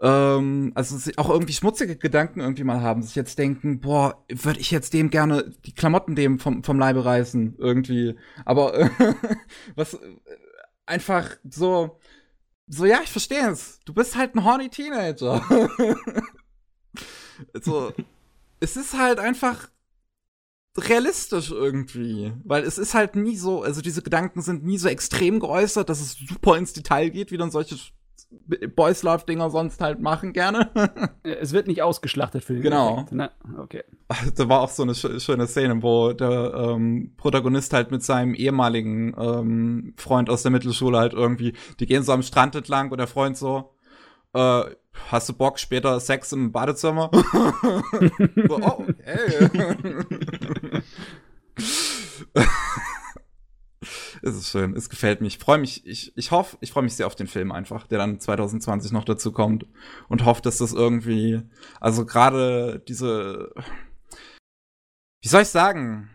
ähm, 0.00 0.72
also 0.74 1.10
auch 1.16 1.30
irgendwie 1.30 1.52
schmutzige 1.52 1.96
Gedanken 1.96 2.40
irgendwie 2.40 2.64
mal 2.64 2.80
haben, 2.80 3.02
sich 3.02 3.14
jetzt 3.14 3.38
denken, 3.38 3.80
boah, 3.80 4.24
würde 4.28 4.60
ich 4.60 4.70
jetzt 4.70 4.94
dem 4.94 5.10
gerne 5.10 5.52
die 5.64 5.74
Klamotten 5.74 6.16
dem 6.16 6.38
vom, 6.38 6.64
vom 6.64 6.78
Leibe 6.78 7.04
reißen, 7.04 7.56
irgendwie. 7.58 8.16
Aber 8.44 8.74
äh, 8.74 8.90
was 9.76 9.94
äh, 9.94 9.98
einfach 10.86 11.36
so, 11.48 11.98
so, 12.66 12.86
ja, 12.86 13.00
ich 13.04 13.10
verstehe 13.10 13.50
es. 13.50 13.80
Du 13.84 13.92
bist 13.92 14.16
halt 14.16 14.34
ein 14.34 14.44
horny 14.44 14.70
Teenager. 14.70 15.44
so, 17.62 17.92
es 18.60 18.76
ist 18.76 18.98
halt 18.98 19.18
einfach 19.18 19.68
realistisch 20.78 21.50
irgendwie, 21.50 22.32
weil 22.44 22.64
es 22.64 22.78
ist 22.78 22.94
halt 22.94 23.14
nie 23.14 23.36
so, 23.36 23.62
also 23.62 23.82
diese 23.82 24.02
Gedanken 24.02 24.40
sind 24.40 24.64
nie 24.64 24.78
so 24.78 24.88
extrem 24.88 25.38
geäußert, 25.40 25.88
dass 25.88 26.00
es 26.00 26.14
super 26.14 26.56
ins 26.56 26.72
Detail 26.72 27.10
geht, 27.10 27.30
wie 27.30 27.36
dann 27.36 27.50
solche 27.50 27.76
Boys 28.74 29.02
Love 29.02 29.24
Dinger 29.26 29.50
sonst 29.50 29.80
halt 29.80 30.00
machen 30.00 30.32
gerne. 30.32 30.70
es 31.22 31.52
wird 31.52 31.66
nicht 31.66 31.82
ausgeschlachtet 31.82 32.44
für 32.44 32.54
den 32.54 32.62
Genau. 32.62 33.04
Ne? 33.10 33.30
Okay. 33.58 33.84
Da 34.36 34.48
war 34.48 34.60
auch 34.60 34.70
so 34.70 34.82
eine 34.82 34.94
schöne 34.94 35.46
Szene, 35.46 35.82
wo 35.82 36.12
der 36.12 36.52
ähm, 36.54 37.12
Protagonist 37.16 37.72
halt 37.72 37.90
mit 37.90 38.02
seinem 38.02 38.34
ehemaligen 38.34 39.14
ähm, 39.18 39.94
Freund 39.96 40.30
aus 40.30 40.42
der 40.42 40.50
Mittelschule 40.50 40.98
halt 40.98 41.12
irgendwie, 41.12 41.54
die 41.80 41.86
gehen 41.86 42.02
so 42.02 42.12
am 42.12 42.22
Strand 42.22 42.54
entlang 42.54 42.90
und 42.90 42.98
der 42.98 43.06
Freund 43.06 43.36
so, 43.36 43.74
äh, 44.34 44.64
hast 45.10 45.28
du 45.28 45.32
Bock 45.32 45.58
später 45.58 45.98
Sex 46.00 46.32
im 46.32 46.52
Badezimmer? 46.52 47.10
so, 47.12 48.58
oh, 48.60 48.84
okay. 48.88 49.50
es 54.22 54.36
ist 54.36 54.48
schön, 54.48 54.76
es 54.76 54.88
gefällt 54.88 55.20
mich. 55.20 55.36
Ich 55.36 55.42
freue 55.42 55.58
mich, 55.58 55.86
ich, 55.86 56.16
ich 56.16 56.30
hoffe, 56.30 56.56
ich 56.60 56.72
freue 56.72 56.84
mich 56.84 56.94
sehr 56.94 57.06
auf 57.06 57.16
den 57.16 57.26
Film 57.26 57.52
einfach, 57.52 57.86
der 57.86 57.98
dann 57.98 58.20
2020 58.20 58.92
noch 58.92 59.04
dazu 59.04 59.32
kommt 59.32 59.66
und 60.08 60.24
hoffe, 60.24 60.42
dass 60.42 60.58
das 60.58 60.72
irgendwie, 60.72 61.42
also 61.80 62.06
gerade 62.06 62.82
diese, 62.88 63.52
wie 65.20 65.28
soll 65.28 65.42
ich 65.42 65.48
sagen, 65.48 66.10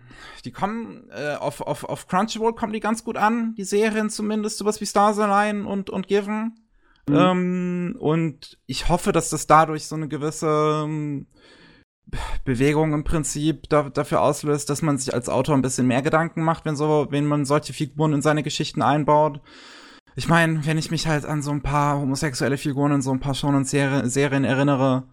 die 0.46 0.52
kommen 0.52 1.10
äh, 1.12 1.36
auf, 1.36 1.62
auf, 1.62 1.84
auf 1.84 2.08
Crunchyroll 2.08 2.56
kommen 2.56 2.74
die 2.74 2.80
ganz 2.80 3.04
gut 3.04 3.18
an, 3.18 3.54
die 3.56 3.64
Serien 3.64 4.10
zumindest, 4.10 4.58
sowas 4.58 4.80
wie 4.80 4.86
Stars 4.86 5.20
Align 5.20 5.66
und, 5.66 5.90
und 5.90 6.08
Given. 6.08 6.56
Mhm. 7.08 7.16
Ähm, 7.16 7.96
und 8.00 8.58
ich 8.66 8.90
hoffe, 8.90 9.12
dass 9.12 9.30
das 9.30 9.48
dadurch 9.48 9.88
so 9.88 9.96
eine 9.96 10.08
gewisse 10.08 10.84
ähm, 10.86 11.28
Bewegung 12.46 12.94
im 12.94 13.04
Prinzip 13.04 13.68
da, 13.70 13.90
dafür 13.90 14.22
auslöst, 14.22 14.70
dass 14.70 14.82
man 14.82 14.98
sich 14.98 15.14
als 15.14 15.30
Autor 15.30 15.56
ein 15.56 15.62
bisschen 15.62 15.88
mehr 15.88 16.02
Gedanken 16.02 16.42
macht, 16.42 16.66
wenn 16.66 16.76
so, 16.76 17.08
wenn 17.10 17.26
man 17.26 17.46
solche 17.46 17.74
Figuren 17.74 18.14
in 18.14 18.22
seine 18.22 18.44
Geschichten 18.44 18.82
einbaut. 18.82 19.42
Ich 20.16 20.28
meine, 20.28 20.66
wenn 20.66 20.78
ich 20.78 20.90
mich 20.90 21.08
halt 21.08 21.26
an 21.26 21.42
so 21.42 21.52
ein 21.52 21.62
paar 21.62 22.00
homosexuelle 22.00 22.58
Figuren 22.58 22.94
in 22.94 23.02
so 23.02 23.12
ein 23.12 23.20
paar 23.20 23.36
Shonen 23.36 23.66
Serien, 23.66 24.10
Serien 24.10 24.46
erinnere, 24.46 25.04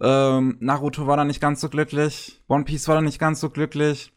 ähm, 0.00 0.56
Naruto 0.60 1.06
war 1.06 1.16
da 1.16 1.24
nicht 1.24 1.40
ganz 1.40 1.60
so 1.60 1.68
glücklich, 1.68 2.42
One 2.48 2.64
Piece 2.64 2.88
war 2.88 2.96
da 2.96 3.02
nicht 3.02 3.18
ganz 3.18 3.40
so 3.40 3.50
glücklich. 3.50 4.12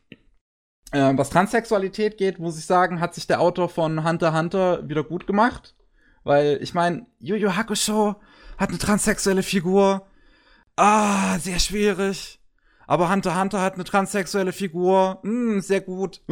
Ähm, 0.93 1.17
was 1.17 1.29
Transsexualität 1.29 2.17
geht, 2.17 2.39
muss 2.39 2.57
ich 2.57 2.65
sagen, 2.65 2.99
hat 2.99 3.15
sich 3.15 3.27
der 3.27 3.41
Autor 3.41 3.67
von 3.67 4.07
Hunter 4.07 4.29
x 4.29 4.37
Hunter 4.37 4.89
wieder 4.89 5.03
gut 5.03 5.27
gemacht. 5.27 5.75
Weil, 6.23 6.59
ich 6.61 6.73
meine, 6.73 7.05
Yu 7.19 7.35
Yu 7.35 7.55
Hakusho 7.55 8.15
hat 8.57 8.69
eine 8.69 8.77
transsexuelle 8.77 9.43
Figur, 9.43 10.07
Ah, 10.75 11.37
sehr 11.39 11.59
schwierig. 11.59 12.39
Aber 12.87 13.11
Hunter 13.11 13.39
Hunter 13.39 13.61
hat 13.61 13.75
eine 13.75 13.83
transsexuelle 13.83 14.51
Figur. 14.51 15.19
Hm, 15.23 15.61
sehr 15.61 15.81
gut. 15.81 16.21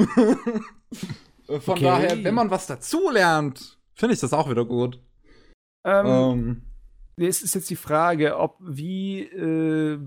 Von 1.48 1.74
okay. 1.74 1.84
daher, 1.84 2.24
wenn 2.24 2.34
man 2.34 2.50
was 2.50 2.68
dazulernt, 2.68 3.78
finde 3.94 4.14
ich 4.14 4.20
das 4.20 4.34
auch 4.34 4.50
wieder 4.50 4.66
gut. 4.66 5.00
Ähm, 5.84 6.06
ähm. 6.06 6.62
Es 7.18 7.42
ist 7.42 7.56
jetzt 7.56 7.70
die 7.70 7.76
Frage, 7.76 8.38
ob 8.38 8.58
wie, 8.60 9.22
äh, 9.22 10.00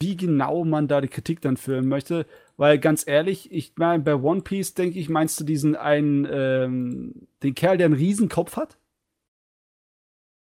wie 0.00 0.16
genau 0.16 0.64
man 0.64 0.88
da 0.88 1.00
die 1.00 1.08
Kritik 1.08 1.40
dann 1.40 1.56
führen 1.56 1.88
möchte. 1.88 2.26
Weil 2.56 2.78
ganz 2.78 3.06
ehrlich, 3.06 3.52
ich 3.52 3.74
meine, 3.76 4.02
bei 4.02 4.14
One 4.14 4.40
Piece 4.40 4.74
denke 4.74 4.98
ich, 4.98 5.08
meinst 5.08 5.38
du 5.38 5.44
diesen 5.44 5.76
einen, 5.76 6.26
ähm, 6.30 7.28
den 7.42 7.54
Kerl, 7.54 7.76
der 7.76 7.86
einen 7.86 7.94
Riesenkopf 7.94 8.56
hat? 8.56 8.78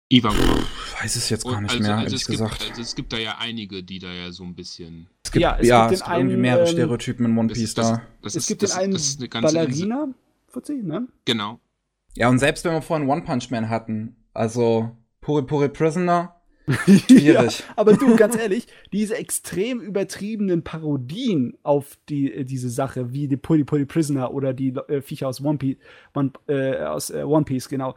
Ivankov. 0.09 0.78
Weiß 1.02 1.16
es 1.16 1.30
jetzt 1.30 1.45
gar 1.45 1.61
nicht 1.61 1.72
also, 1.72 1.84
mehr, 1.84 1.98
also 1.98 2.06
ehrlich 2.06 2.26
gesagt. 2.26 2.60
Gibt, 2.60 2.69
also 2.72 2.82
es 2.82 2.95
gibt 2.95 3.14
da 3.14 3.18
ja 3.18 3.38
einige, 3.40 3.84
die 3.84 4.00
da 4.00 4.11
ja 4.11 4.32
so 4.32 4.44
ein 4.44 4.56
bisschen. 4.56 5.08
Es 5.24 5.32
gibt, 5.32 5.42
ja, 5.42 5.58
es 5.60 5.68
ja, 5.68 5.88
gibt, 5.88 5.94
es 5.94 6.00
gibt 6.00 6.10
einen, 6.10 6.19
irgendwie 6.30 6.42
mehrere 6.42 6.66
ähm, 6.66 6.72
Stereotypen 6.72 7.26
in 7.26 7.38
One 7.38 7.48
Piece 7.50 7.74
das, 7.74 7.92
da. 7.92 8.02
Das, 8.22 8.36
es 8.36 8.48
gibt 8.48 8.64
das, 8.64 8.78
den 8.78 8.80
einen 8.80 9.44
Ballerina, 9.44 10.08
Fuzzi, 10.48 10.82
ne? 10.84 11.08
Genau. 11.26 11.60
Ja, 12.16 12.30
und 12.30 12.40
selbst 12.40 12.66
wenn 12.66 12.74
wir 12.74 12.82
vorhin 12.82 13.08
One 13.08 13.22
Punch 13.22 13.50
Man 13.52 13.69
hatten, 13.69 14.16
also 14.34 14.95
Puri 15.22 15.44
Puri 15.44 15.69
Prisoner, 15.69 16.36
schwierig. 16.86 17.60
ja, 17.60 17.66
aber 17.76 17.94
du, 17.94 18.16
ganz 18.16 18.36
ehrlich, 18.38 18.68
diese 18.92 19.16
extrem 19.16 19.80
übertriebenen 19.80 20.64
Parodien 20.64 21.58
auf 21.64 21.98
die, 22.10 22.34
äh, 22.34 22.44
diese 22.44 22.69
Sache, 22.69 23.14
wie 23.14 23.28
die 23.28 23.38
Puri 23.38 23.64
Puri 23.64 23.86
Prisoner 23.86 24.34
oder 24.34 24.53
die 24.53 24.74
äh, 24.88 25.02
Viecher 25.02 25.28
aus 25.28 25.42
One 25.42 25.58
Piece, 25.58 25.78
One, 26.14 26.32
äh, 26.48 26.84
aus 26.84 27.10
äh, 27.10 27.24
One 27.24 27.45
Piece, 27.45 27.69
genau 27.69 27.95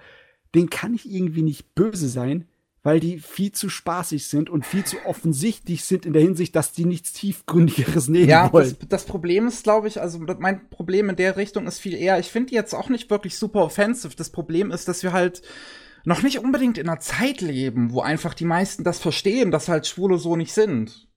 den 0.55 0.71
kann 0.71 0.95
ich 0.95 1.11
irgendwie 1.11 1.43
nicht 1.43 1.75
böse 1.75 2.09
sein, 2.09 2.47
weil 2.83 2.99
die 2.99 3.19
viel 3.19 3.53
zu 3.53 3.69
spaßig 3.69 4.27
sind 4.27 4.51
und 4.51 4.67
viel 4.67 4.85
zu 4.85 4.97
offensichtlich 5.07 5.85
sind 5.85 6.05
in 6.05 6.13
der 6.13 6.23
Hinsicht, 6.23 6.57
dass 6.57 6.73
die 6.73 6.85
nichts 6.85 7.13
tiefgründigeres 7.13 8.09
nehmen 8.09 8.29
ja, 8.29 8.53
wollen. 8.53 8.77
Das, 8.81 8.89
das 8.89 9.05
Problem 9.05 9.47
ist, 9.47 9.63
glaube 9.63 9.87
ich, 9.87 10.01
also 10.01 10.19
mein 10.39 10.69
Problem 10.69 11.09
in 11.09 11.17
der 11.17 11.37
Richtung 11.37 11.67
ist 11.67 11.79
viel 11.79 11.95
eher, 11.95 12.19
ich 12.19 12.31
finde 12.31 12.51
die 12.51 12.57
jetzt 12.57 12.75
auch 12.75 12.89
nicht 12.89 13.09
wirklich 13.11 13.39
super 13.39 13.61
offensive. 13.61 14.17
Das 14.17 14.31
Problem 14.31 14.73
ist, 14.73 14.89
dass 14.89 15.03
wir 15.03 15.13
halt 15.13 15.43
noch 16.05 16.23
nicht 16.23 16.41
unbedingt 16.41 16.79
in 16.79 16.89
einer 16.89 16.99
Zeit 16.99 17.41
leben, 17.41 17.93
wo 17.93 18.01
einfach 18.01 18.35
die 18.35 18.45
meisten 18.45 18.83
das 18.83 18.99
verstehen, 18.99 19.53
dass 19.53 19.69
halt 19.69 19.87
Schwule 19.87 20.19
so 20.19 20.35
nicht 20.35 20.53
sind. 20.53 21.09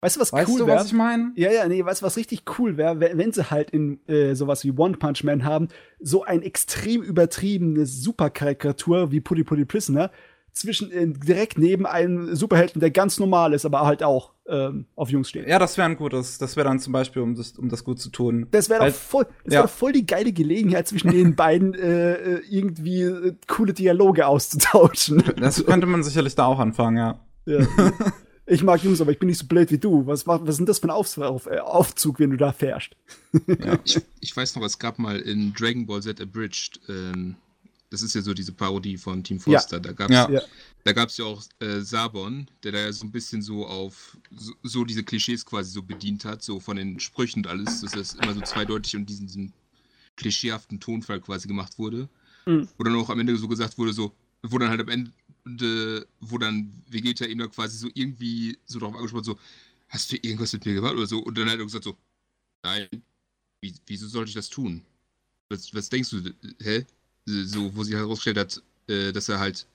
Weißt 0.00 0.14
du, 0.14 0.20
was 0.20 0.32
weißt 0.32 0.48
cool 0.48 0.60
wäre? 0.60 0.68
Weißt 0.68 0.76
du, 0.76 0.80
was 0.80 0.86
ich 0.86 0.92
meine? 0.92 1.32
Ja, 1.34 1.50
ja, 1.50 1.66
nee, 1.66 1.84
weißt 1.84 2.02
du, 2.02 2.06
was 2.06 2.16
richtig 2.16 2.44
cool 2.56 2.76
wäre, 2.76 3.00
wenn, 3.00 3.18
wenn, 3.18 3.32
sie 3.32 3.50
halt 3.50 3.70
in 3.70 3.98
äh, 4.06 4.34
sowas 4.34 4.62
wie 4.62 4.70
One 4.70 4.96
Punch 4.96 5.24
Man 5.24 5.44
haben, 5.44 5.66
so 5.98 6.22
ein 6.22 6.42
extrem 6.42 7.02
übertriebene 7.02 7.84
Superkarikatur 7.84 9.10
wie 9.10 9.20
Putty 9.20 9.42
Putty 9.42 9.64
Prisoner 9.64 10.12
zwischen 10.52 10.90
äh, 10.90 11.06
direkt 11.06 11.58
neben 11.58 11.86
einem 11.86 12.34
Superhelden, 12.34 12.80
der 12.80 12.90
ganz 12.90 13.18
normal 13.18 13.52
ist, 13.52 13.64
aber 13.64 13.86
halt 13.86 14.02
auch 14.02 14.32
ähm, 14.48 14.86
auf 14.96 15.10
Jungs 15.10 15.28
steht. 15.28 15.46
Ja, 15.46 15.58
das 15.58 15.76
wäre 15.76 15.88
ein 15.88 15.96
gutes. 15.96 16.38
Das 16.38 16.56
wäre 16.56 16.68
dann 16.68 16.80
zum 16.80 16.92
Beispiel, 16.92 17.22
um 17.22 17.34
das, 17.34 17.52
um 17.52 17.68
das 17.68 17.84
gut 17.84 18.00
zu 18.00 18.10
tun. 18.10 18.46
Das 18.50 18.68
wäre 18.68 18.86
doch 18.86 18.94
voll, 18.94 19.26
das 19.44 19.54
ja. 19.54 19.60
wär 19.60 19.62
doch 19.66 19.70
voll 19.70 19.92
die 19.92 20.06
geile 20.06 20.32
Gelegenheit 20.32 20.88
zwischen 20.88 21.10
den 21.10 21.36
beiden 21.36 21.74
äh, 21.74 22.14
äh, 22.14 22.42
irgendwie 22.48 23.02
äh, 23.02 23.34
coole 23.46 23.72
Dialoge 23.72 24.26
auszutauschen. 24.26 25.22
Das 25.38 25.64
könnte 25.64 25.86
man 25.86 26.02
sicherlich 26.02 26.34
da 26.34 26.46
auch 26.46 26.58
anfangen, 26.58 26.96
ja. 26.96 27.20
Ja. 27.46 27.66
ich 28.46 28.62
mag 28.62 28.82
Jungs, 28.82 29.00
aber 29.00 29.12
ich 29.12 29.18
bin 29.18 29.28
nicht 29.28 29.38
so 29.38 29.46
blöd 29.46 29.70
wie 29.70 29.78
du. 29.78 30.06
Was, 30.06 30.26
was 30.26 30.40
ist 30.48 30.58
denn 30.58 30.66
das 30.66 30.78
für 30.78 30.88
ein 30.88 30.90
Auf, 30.90 31.16
Auf, 31.18 31.46
äh, 31.46 31.58
Aufzug, 31.58 32.18
wenn 32.18 32.30
du 32.30 32.36
da 32.36 32.52
fährst? 32.52 32.96
ja, 33.46 33.78
ich, 33.84 34.00
ich, 34.20 34.36
weiß 34.36 34.56
noch, 34.56 34.64
es 34.64 34.78
gab 34.78 34.98
mal 34.98 35.18
in 35.18 35.52
Dragon 35.54 35.86
Ball 35.86 36.02
Z 36.02 36.20
Abridged, 36.20 36.80
ähm, 36.88 37.36
das 37.90 38.02
ist 38.02 38.14
ja 38.14 38.20
so 38.20 38.34
diese 38.34 38.52
Parodie 38.52 38.98
von 38.98 39.24
Team 39.24 39.40
Foster, 39.40 39.76
ja. 39.76 39.80
da 39.80 39.92
gab 39.92 40.10
es 40.10 40.16
ja. 40.16 40.42
Da 40.84 40.92
gab's 40.92 41.16
ja 41.16 41.24
auch 41.24 41.42
äh, 41.60 41.80
Sabon, 41.80 42.48
der 42.62 42.72
da 42.72 42.78
ja 42.78 42.92
so 42.92 43.04
ein 43.04 43.12
bisschen 43.12 43.42
so 43.42 43.66
auf 43.66 44.16
so, 44.30 44.52
so, 44.62 44.84
diese 44.84 45.02
Klischees 45.04 45.44
quasi 45.44 45.70
so 45.70 45.82
bedient 45.82 46.24
hat, 46.24 46.42
so 46.42 46.60
von 46.60 46.76
den 46.76 47.00
Sprüchen 47.00 47.40
und 47.40 47.46
alles, 47.46 47.80
dass 47.80 47.92
das 47.92 48.14
immer 48.14 48.34
so 48.34 48.40
zweideutig 48.40 48.96
und 48.96 49.06
diesen, 49.06 49.26
diesen 49.26 49.52
klischeehaften 50.16 50.80
Tonfall 50.80 51.20
quasi 51.20 51.48
gemacht 51.48 51.78
wurde. 51.78 52.08
Mhm. 52.46 52.68
Wo 52.76 52.84
dann 52.84 52.96
auch 52.96 53.10
am 53.10 53.20
Ende 53.20 53.36
so 53.36 53.48
gesagt 53.48 53.76
wurde, 53.78 53.92
so, 53.92 54.12
wo 54.42 54.58
dann 54.58 54.70
halt 54.70 54.80
am 54.80 54.88
Ende 54.88 55.12
wo 56.20 56.38
dann 56.38 56.82
Vegeta 56.88 57.24
ihm 57.24 57.38
da 57.38 57.46
quasi 57.46 57.78
so 57.78 57.88
irgendwie 57.94 58.58
so 58.66 58.78
darauf 58.78 58.94
angesprochen 58.96 59.24
so, 59.24 59.38
hast 59.88 60.12
du 60.12 60.16
irgendwas 60.16 60.52
mit 60.52 60.66
mir 60.66 60.74
gemacht 60.74 60.94
oder 60.94 61.06
so? 61.06 61.20
Und 61.20 61.38
dann 61.38 61.48
hat 61.48 61.58
er 61.58 61.64
gesagt 61.64 61.84
so, 61.84 61.96
nein, 62.62 62.88
wie, 63.60 63.74
wieso 63.86 64.08
sollte 64.08 64.28
ich 64.28 64.34
das 64.34 64.48
tun? 64.48 64.84
Was, 65.48 65.72
was 65.74 65.88
denkst 65.88 66.10
du, 66.10 66.34
hä? 66.60 66.84
So, 67.28 67.74
wo 67.76 67.82
sich 67.82 67.94
herausgestellt 67.94 68.38
hat, 68.38 68.62
äh, 68.88 69.12
dass 69.12 69.28
er 69.28 69.38
halt 69.38 69.66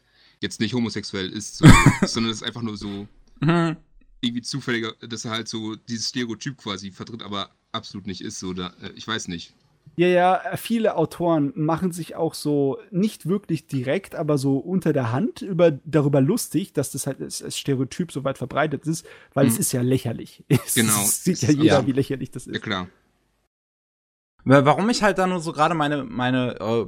jetzt 0.41 0.59
nicht 0.59 0.73
homosexuell 0.73 1.29
ist, 1.29 1.57
so, 1.57 1.65
sondern 2.05 2.31
das 2.31 2.41
ist 2.41 2.47
einfach 2.47 2.61
nur 2.61 2.77
so 2.77 3.07
mhm. 3.39 3.77
irgendwie 4.21 4.41
zufälliger, 4.41 4.93
dass 5.07 5.25
er 5.25 5.31
halt 5.31 5.47
so 5.47 5.75
dieses 5.75 6.09
Stereotyp 6.09 6.57
quasi 6.57 6.91
vertritt, 6.91 7.23
aber 7.23 7.51
absolut 7.71 8.07
nicht 8.07 8.21
ist. 8.21 8.39
So, 8.39 8.53
da, 8.53 8.73
äh, 8.81 8.91
ich 8.95 9.07
weiß 9.07 9.27
nicht. 9.27 9.53
Ja, 9.95 10.07
ja, 10.07 10.41
viele 10.55 10.95
Autoren 10.95 11.53
machen 11.55 11.91
sich 11.91 12.15
auch 12.15 12.33
so 12.33 12.79
nicht 12.89 13.27
wirklich 13.27 13.67
direkt, 13.67 14.15
aber 14.15 14.39
so 14.39 14.57
unter 14.57 14.91
der 14.91 15.11
Hand 15.11 15.43
über, 15.43 15.71
darüber 15.71 16.19
lustig, 16.19 16.73
dass 16.73 16.91
das 16.91 17.05
halt 17.05 17.21
als, 17.21 17.43
Stereotyp 17.55 18.11
so 18.11 18.23
weit 18.23 18.39
verbreitet 18.39 18.87
ist, 18.87 19.05
weil 19.35 19.45
hm. 19.45 19.53
es 19.53 19.59
ist 19.59 19.71
ja 19.71 19.81
lächerlich. 19.81 20.43
Es 20.65 20.73
genau. 20.73 20.97
sieht 21.03 21.41
ja 21.43 21.51
jeder, 21.51 21.63
ja. 21.65 21.87
wie 21.87 21.91
lächerlich 21.91 22.31
das 22.31 22.47
ist. 22.47 22.53
Ja, 22.53 22.59
klar. 22.59 22.87
Warum 24.45 24.89
ich 24.89 25.03
halt 25.03 25.19
da 25.19 25.27
nur 25.27 25.39
so 25.39 25.53
gerade 25.53 25.75
meine, 25.75 26.03
meine 26.03 26.59
äh, 26.59 26.85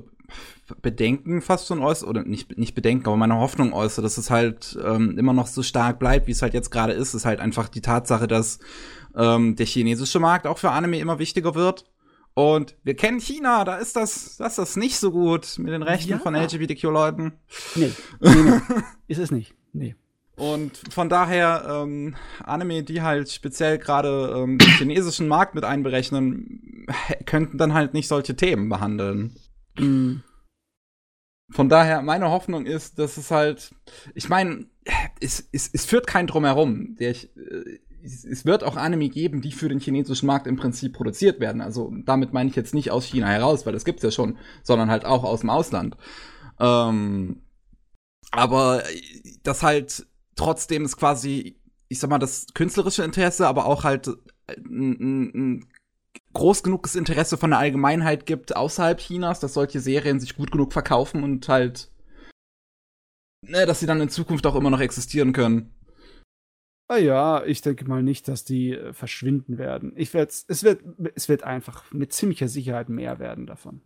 Bedenken 0.81 1.41
fast 1.41 1.67
schon 1.67 1.79
äußere, 1.79 2.09
oder 2.09 2.23
nicht, 2.23 2.57
nicht 2.57 2.75
Bedenken, 2.75 3.07
aber 3.07 3.17
meine 3.17 3.35
Hoffnung 3.35 3.73
äußere, 3.73 4.03
dass 4.03 4.17
es 4.17 4.29
halt 4.29 4.77
ähm, 4.83 5.17
immer 5.17 5.33
noch 5.33 5.47
so 5.47 5.63
stark 5.63 5.99
bleibt, 5.99 6.27
wie 6.27 6.31
es 6.31 6.41
halt 6.41 6.53
jetzt 6.53 6.71
gerade 6.71 6.93
ist, 6.93 7.13
ist 7.13 7.25
halt 7.25 7.39
einfach 7.39 7.69
die 7.69 7.81
Tatsache, 7.81 8.27
dass 8.27 8.59
ähm, 9.15 9.55
der 9.55 9.65
chinesische 9.65 10.19
Markt 10.19 10.47
auch 10.47 10.57
für 10.57 10.71
Anime 10.71 10.99
immer 10.99 11.19
wichtiger 11.19 11.55
wird 11.55 11.85
und 12.35 12.75
wir 12.83 12.95
kennen 12.95 13.21
China, 13.21 13.63
da 13.63 13.77
ist 13.77 13.95
das, 13.95 14.35
das 14.37 14.51
ist 14.53 14.57
das 14.57 14.75
nicht 14.75 14.97
so 14.97 15.11
gut 15.11 15.57
mit 15.57 15.71
den 15.71 15.83
Rechten 15.83 16.11
ja. 16.11 16.19
von 16.19 16.35
LGBTQ-Leuten. 16.35 17.31
Nee, 17.75 17.91
nee, 18.19 18.29
nee. 18.29 18.59
ist 19.07 19.19
es 19.19 19.31
nicht. 19.31 19.55
Nee. 19.71 19.95
Und 20.35 20.77
von 20.89 21.07
daher, 21.07 21.65
ähm, 21.65 22.15
Anime, 22.43 22.83
die 22.83 23.01
halt 23.01 23.31
speziell 23.31 23.77
gerade 23.77 24.33
ähm, 24.35 24.57
den 24.57 24.67
chinesischen 24.67 25.29
Markt 25.29 25.55
mit 25.55 25.63
einberechnen, 25.63 26.85
könnten 27.25 27.57
dann 27.57 27.73
halt 27.73 27.93
nicht 27.93 28.09
solche 28.09 28.35
Themen 28.35 28.67
behandeln. 28.67 29.37
Mhm. 29.77 30.23
Von 31.51 31.69
daher, 31.69 32.01
meine 32.01 32.31
Hoffnung 32.31 32.65
ist, 32.65 32.97
dass 32.97 33.17
es 33.17 33.29
halt, 33.29 33.75
ich 34.15 34.29
meine, 34.29 34.65
es, 35.19 35.47
es, 35.51 35.69
es 35.71 35.85
führt 35.85 36.07
kein 36.07 36.27
Drumherum. 36.27 36.95
Der, 36.95 37.11
ich, 37.11 37.35
äh, 37.37 37.79
es, 38.03 38.25
es 38.25 38.45
wird 38.45 38.63
auch 38.63 38.75
Anime 38.75 39.09
geben, 39.09 39.41
die 39.41 39.51
für 39.51 39.69
den 39.69 39.79
chinesischen 39.79 40.25
Markt 40.27 40.47
im 40.47 40.55
Prinzip 40.55 40.93
produziert 40.93 41.39
werden. 41.39 41.61
Also 41.61 41.93
damit 42.05 42.33
meine 42.33 42.49
ich 42.49 42.55
jetzt 42.55 42.73
nicht 42.73 42.91
aus 42.91 43.05
China 43.05 43.27
heraus, 43.27 43.65
weil 43.65 43.73
das 43.73 43.85
gibt's 43.85 44.03
ja 44.03 44.11
schon, 44.11 44.37
sondern 44.63 44.89
halt 44.89 45.05
auch 45.05 45.23
aus 45.23 45.41
dem 45.41 45.49
Ausland. 45.49 45.97
Ähm, 46.59 47.41
aber 48.31 48.83
das 49.43 49.63
halt 49.63 50.07
trotzdem 50.35 50.85
ist 50.85 50.97
quasi, 50.97 51.59
ich 51.89 51.99
sag 51.99 52.09
mal, 52.09 52.19
das 52.19 52.47
künstlerische 52.53 53.03
Interesse, 53.03 53.47
aber 53.47 53.65
auch 53.65 53.83
halt 53.83 54.09
ein, 54.47 55.31
ein 55.33 55.67
groß 56.35 56.61
genuges 56.61 56.95
Interesse 56.95 57.37
von 57.37 57.49
der 57.49 57.59
Allgemeinheit 57.59 58.27
gibt 58.27 58.55
außerhalb 58.55 58.99
Chinas, 58.99 59.39
dass 59.39 59.55
solche 59.55 59.79
Serien 59.79 60.19
sich 60.19 60.35
gut 60.35 60.51
genug 60.51 60.73
verkaufen 60.73 61.23
und 61.23 61.49
halt, 61.49 61.89
ne, 63.41 63.65
dass 63.65 63.79
sie 63.79 63.87
dann 63.87 64.01
in 64.01 64.09
Zukunft 64.09 64.45
auch 64.45 64.55
immer 64.55 64.69
noch 64.69 64.81
existieren 64.81 65.33
können. 65.33 65.73
Ah 66.87 66.97
ja, 66.97 67.43
ich 67.43 67.61
denke 67.61 67.85
mal 67.85 68.03
nicht, 68.03 68.27
dass 68.27 68.43
die 68.43 68.73
äh, 68.73 68.93
verschwinden 68.93 69.57
werden. 69.57 69.93
Ich 69.95 70.13
werd's, 70.13 70.45
es 70.47 70.63
wird, 70.63 70.83
es 71.15 71.29
wird 71.29 71.41
einfach 71.41 71.91
mit 71.91 72.13
ziemlicher 72.13 72.47
Sicherheit 72.47 72.89
mehr 72.89 73.17
werden 73.17 73.47
davon. 73.47 73.81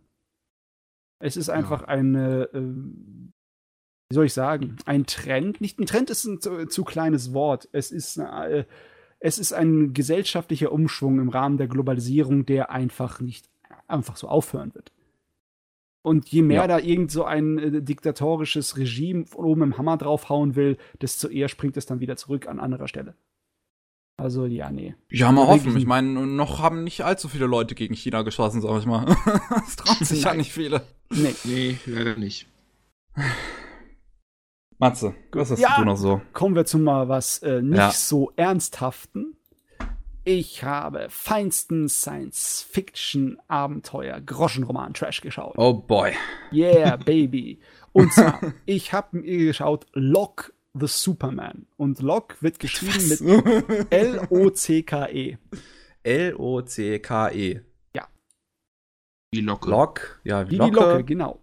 Es 1.22 1.36
ist 1.36 1.48
einfach 1.48 1.82
ja. 1.82 1.88
eine, 1.88 2.50
äh, 2.52 2.60
wie 2.60 4.14
soll 4.14 4.26
ich 4.26 4.34
sagen, 4.34 4.76
ein 4.84 5.06
Trend. 5.06 5.62
Nicht 5.62 5.78
ein 5.78 5.86
Trend 5.86 6.10
ist 6.10 6.24
ein 6.24 6.40
zu, 6.40 6.66
zu 6.66 6.84
kleines 6.84 7.32
Wort. 7.32 7.68
Es 7.72 7.90
ist 7.90 8.18
eine, 8.18 8.48
äh, 8.50 8.64
es 9.20 9.38
ist 9.38 9.52
ein 9.52 9.92
gesellschaftlicher 9.92 10.72
Umschwung 10.72 11.20
im 11.20 11.28
Rahmen 11.28 11.58
der 11.58 11.68
Globalisierung, 11.68 12.46
der 12.46 12.70
einfach 12.70 13.20
nicht 13.20 13.48
einfach 13.86 14.16
so 14.16 14.28
aufhören 14.28 14.74
wird. 14.74 14.92
Und 16.02 16.30
je 16.30 16.40
mehr 16.40 16.62
ja. 16.62 16.66
da 16.66 16.78
irgend 16.78 17.10
so 17.10 17.24
ein 17.24 17.58
äh, 17.58 17.82
diktatorisches 17.82 18.78
Regime 18.78 19.26
von 19.26 19.44
oben 19.44 19.62
im 19.62 19.78
Hammer 19.78 19.98
draufhauen 19.98 20.56
will, 20.56 20.78
desto 21.02 21.28
eher 21.28 21.48
springt 21.48 21.76
es 21.76 21.84
dann 21.84 22.00
wieder 22.00 22.16
zurück 22.16 22.48
an 22.48 22.58
anderer 22.58 22.88
Stelle. 22.88 23.14
Also, 24.16 24.46
ja, 24.46 24.70
nee. 24.70 24.94
Ja, 25.10 25.32
mal 25.32 25.46
hoffen. 25.46 25.76
Ich 25.76 25.86
meine, 25.86 26.26
noch 26.26 26.58
haben 26.58 26.84
nicht 26.84 27.02
allzu 27.02 27.28
viele 27.28 27.46
Leute 27.46 27.74
gegen 27.74 27.94
China 27.94 28.22
geschossen, 28.22 28.60
sag 28.60 28.78
ich 28.78 28.86
mal. 28.86 29.06
Es 29.66 29.76
trauen 29.76 30.04
sich 30.04 30.24
ja 30.24 30.34
nicht 30.34 30.52
viele. 30.52 30.82
Nee. 31.10 31.34
Nee, 31.44 31.78
leider 31.86 32.16
nicht. 32.16 32.46
Matze, 34.80 35.14
was 35.32 35.50
hast 35.50 35.60
ja, 35.60 35.76
du 35.78 35.84
noch 35.84 35.96
so? 35.96 36.20
Kommen 36.32 36.56
wir 36.56 36.64
zu 36.64 36.78
mal 36.78 37.10
was 37.10 37.42
äh, 37.42 37.60
nicht 37.60 37.76
ja. 37.76 37.92
so 37.92 38.32
ernsthaften. 38.36 39.36
Ich 40.24 40.64
habe 40.64 41.06
feinsten 41.10 41.86
Science-Fiction-Abenteuer, 41.88 44.20
Groschenroman-Trash 44.20 45.20
geschaut. 45.20 45.54
Oh 45.58 45.74
boy. 45.74 46.12
Yeah, 46.50 46.96
baby. 47.04 47.60
Und 47.92 48.10
zwar, 48.12 48.40
ich 48.64 48.94
habe 48.94 49.18
mir 49.18 49.46
geschaut 49.46 49.86
Lock 49.92 50.54
the 50.72 50.86
Superman. 50.86 51.66
Und 51.76 52.00
Lock 52.00 52.42
wird 52.42 52.58
geschrieben 52.58 53.10
was? 53.10 53.20
mit 53.20 53.92
L-O-C-K-E. 53.92 55.36
L-O-C-K-E. 56.02 57.60
Ja. 57.94 58.08
Wie 59.30 59.40
Locke. 59.40 59.70
Lock, 59.70 60.20
ja, 60.24 60.46
wie, 60.46 60.52
wie 60.52 60.56
Locke. 60.56 60.70
die 60.70 60.76
Locke, 60.76 61.04
genau. 61.04 61.38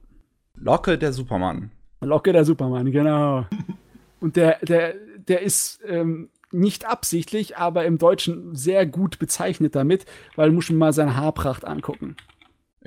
Locke 0.55 0.97
der 0.97 1.13
Superman. 1.13 1.71
Locke 2.01 2.33
der 2.33 2.45
Superman, 2.45 2.91
genau. 2.91 3.45
Und 4.19 4.35
der, 4.35 4.57
der, 4.63 4.95
der 5.27 5.41
ist 5.41 5.79
ähm, 5.85 6.29
nicht 6.51 6.85
absichtlich, 6.85 7.57
aber 7.57 7.85
im 7.85 7.97
Deutschen 7.97 8.55
sehr 8.55 8.85
gut 8.85 9.17
bezeichnet 9.19 9.75
damit, 9.75 10.05
weil 10.35 10.49
du 10.49 10.55
musst 10.55 10.71
mal 10.71 10.91
seine 10.93 11.15
Haarpracht 11.15 11.65
angucken. 11.65 12.15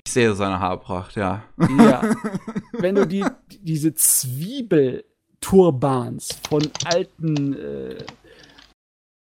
Ich 0.04 0.12
sehe 0.12 0.34
seine 0.34 0.60
Haarpracht, 0.60 1.16
ja. 1.16 1.42
Ja. 1.78 2.02
Wenn 2.72 2.94
du 2.94 3.06
die, 3.06 3.24
diese 3.60 3.92
Zwiebelturbans 3.94 6.40
von 6.48 6.70
alten 6.86 7.52
äh, 7.54 8.02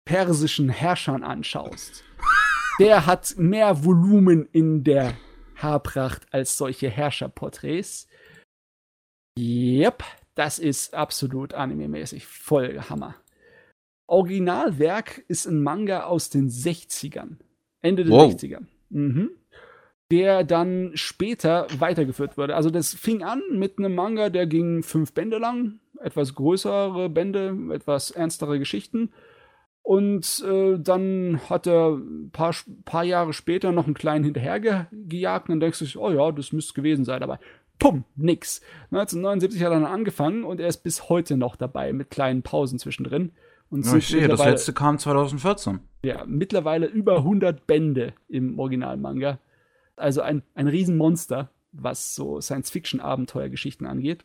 persischen 0.04 0.68
Herrschern 0.68 1.22
anschaust, 1.22 2.02
der 2.80 3.06
hat 3.06 3.34
mehr 3.36 3.84
Volumen 3.84 4.48
in 4.50 4.82
der 4.82 5.14
Haarpracht 5.56 6.26
als 6.32 6.58
solche 6.58 6.90
Herrscherporträts. 6.90 8.08
Yep, 9.38 10.02
das 10.34 10.58
ist 10.58 10.94
absolut 10.94 11.54
anime-mäßig 11.54 12.26
voll 12.26 12.80
Hammer. 12.88 13.16
Originalwerk 14.06 15.24
ist 15.28 15.46
ein 15.46 15.62
Manga 15.62 16.04
aus 16.04 16.30
den 16.30 16.48
60ern. 16.48 17.36
Ende 17.82 18.04
der 18.04 18.12
wow. 18.12 18.32
60er. 18.32 18.60
Mhm. 18.90 19.30
Der 20.10 20.44
dann 20.44 20.92
später 20.94 21.66
weitergeführt 21.78 22.38
wurde. 22.38 22.54
Also 22.54 22.70
das 22.70 22.94
fing 22.94 23.24
an 23.24 23.42
mit 23.50 23.78
einem 23.78 23.94
Manga, 23.94 24.30
der 24.30 24.46
ging 24.46 24.82
fünf 24.82 25.12
Bände 25.12 25.38
lang. 25.38 25.80
Etwas 26.00 26.34
größere 26.34 27.08
Bände, 27.08 27.56
etwas 27.72 28.12
ernstere 28.12 28.58
Geschichten. 28.58 29.10
Und 29.82 30.44
äh, 30.46 30.78
dann 30.78 31.40
hat 31.48 31.66
er 31.66 31.96
ein 31.96 32.30
paar, 32.32 32.54
paar 32.84 33.04
Jahre 33.04 33.32
später 33.32 33.72
noch 33.72 33.86
einen 33.86 33.94
kleinen 33.94 34.24
hinterhergejagt. 34.24 35.48
Und 35.48 35.54
dann 35.54 35.60
denkst 35.60 35.78
du 35.78 36.00
oh 36.00 36.10
ja, 36.10 36.30
das 36.32 36.52
müsste 36.52 36.74
gewesen 36.74 37.04
sein. 37.04 37.22
Aber 37.22 37.40
pum, 37.78 38.04
nix. 38.16 38.60
1979 38.90 39.62
hat 39.62 39.72
er 39.72 39.80
dann 39.80 39.84
angefangen 39.84 40.44
und 40.44 40.60
er 40.60 40.68
ist 40.68 40.78
bis 40.78 41.08
heute 41.08 41.36
noch 41.36 41.56
dabei 41.56 41.92
mit 41.92 42.10
kleinen 42.10 42.42
Pausen 42.42 42.78
zwischendrin. 42.78 43.32
Und 43.68 43.84
ja, 43.84 43.96
ich 43.96 44.06
sehe, 44.08 44.28
das 44.28 44.44
letzte 44.44 44.72
kam 44.72 44.98
2014. 44.98 45.80
Ja, 46.02 46.24
mittlerweile 46.26 46.86
über 46.86 47.18
100 47.18 47.66
Bände 47.66 48.14
im 48.28 48.58
Originalmanga. 48.58 49.38
Also 49.96 50.20
ein, 50.20 50.42
ein 50.54 50.68
Riesenmonster, 50.68 51.50
was 51.72 52.14
so 52.14 52.40
Science-Fiction-Abenteuergeschichten 52.40 53.86
angeht. 53.86 54.24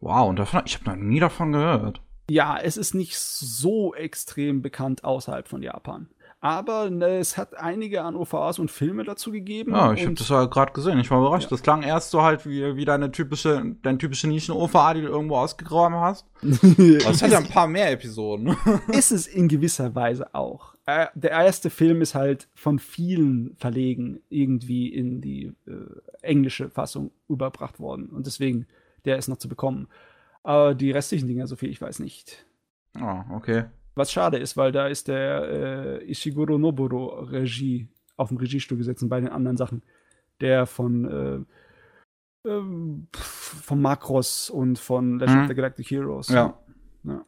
Wow, 0.00 0.28
und 0.28 0.38
davon, 0.38 0.62
ich 0.66 0.74
habe 0.74 0.90
noch 0.90 0.96
nie 0.96 1.20
davon 1.20 1.52
gehört. 1.52 2.00
Ja, 2.28 2.58
es 2.58 2.76
ist 2.76 2.94
nicht 2.94 3.18
so 3.18 3.94
extrem 3.94 4.62
bekannt 4.62 5.04
außerhalb 5.04 5.46
von 5.46 5.62
Japan. 5.62 6.08
Aber 6.44 6.90
ne, 6.90 7.18
es 7.18 7.36
hat 7.38 7.56
einige 7.56 8.02
an 8.02 8.16
OVAs 8.16 8.58
und 8.58 8.68
Filme 8.68 9.04
dazu 9.04 9.30
gegeben. 9.30 9.70
Ja, 9.70 9.92
ich 9.92 10.04
habe 10.04 10.14
das 10.14 10.28
ja 10.28 10.46
gerade 10.46 10.72
gesehen. 10.72 10.98
Ich 10.98 11.08
war 11.08 11.20
überrascht. 11.20 11.44
Ja. 11.44 11.50
Das 11.50 11.62
klang 11.62 11.84
erst 11.84 12.10
so 12.10 12.22
halt 12.22 12.44
wie, 12.44 12.74
wie 12.74 12.84
deine 12.84 13.12
typische, 13.12 13.76
deine 13.82 13.96
typische 13.96 14.26
Nischen-OVA, 14.26 14.94
die 14.94 15.02
du 15.02 15.06
irgendwo 15.06 15.36
ausgegraben 15.36 16.00
hast. 16.00 16.26
es 16.42 17.22
hat 17.22 17.30
ja 17.30 17.38
ein 17.38 17.46
paar 17.46 17.68
mehr 17.68 17.92
Episoden. 17.92 18.56
ist 18.88 19.12
es 19.12 19.28
in 19.28 19.46
gewisser 19.46 19.94
Weise 19.94 20.34
auch. 20.34 20.74
Äh, 20.84 21.06
der 21.14 21.30
erste 21.30 21.70
Film 21.70 22.02
ist 22.02 22.16
halt 22.16 22.48
von 22.56 22.80
vielen 22.80 23.54
Verlegen 23.54 24.20
irgendwie 24.28 24.88
in 24.88 25.20
die 25.20 25.52
äh, 25.68 25.72
englische 26.22 26.70
Fassung 26.70 27.12
überbracht 27.28 27.78
worden. 27.78 28.06
Und 28.06 28.26
deswegen, 28.26 28.66
der 29.04 29.16
ist 29.16 29.28
noch 29.28 29.38
zu 29.38 29.48
bekommen. 29.48 29.86
Aber 30.42 30.74
die 30.74 30.90
restlichen 30.90 31.28
Dinge, 31.28 31.46
so 31.46 31.54
viel 31.54 31.70
ich 31.70 31.80
weiß 31.80 32.00
nicht. 32.00 32.44
Ah, 32.94 33.26
oh, 33.30 33.36
okay. 33.36 33.66
Was 33.94 34.12
schade 34.12 34.38
ist, 34.38 34.56
weil 34.56 34.72
da 34.72 34.86
ist 34.86 35.08
der 35.08 36.00
äh, 36.00 36.10
Ishiguro 36.10 36.58
Noburo 36.58 37.20
Regie 37.20 37.88
auf 38.16 38.28
dem 38.28 38.38
Regiestuhl 38.38 38.78
gesetzt 38.78 39.02
und 39.02 39.08
bei 39.08 39.20
den 39.20 39.28
anderen 39.28 39.56
Sachen. 39.56 39.82
Der 40.40 40.66
von 40.66 41.46
äh, 42.44 42.48
äh, 42.48 42.62
von 43.12 43.80
Macross 43.80 44.50
und 44.50 44.78
von 44.78 45.18
Legend 45.18 45.36
mhm. 45.36 45.42
of 45.42 45.48
the 45.48 45.54
Galactic 45.54 45.90
Heroes. 45.90 46.28
Ja. 46.28 46.58
ja. 47.04 47.24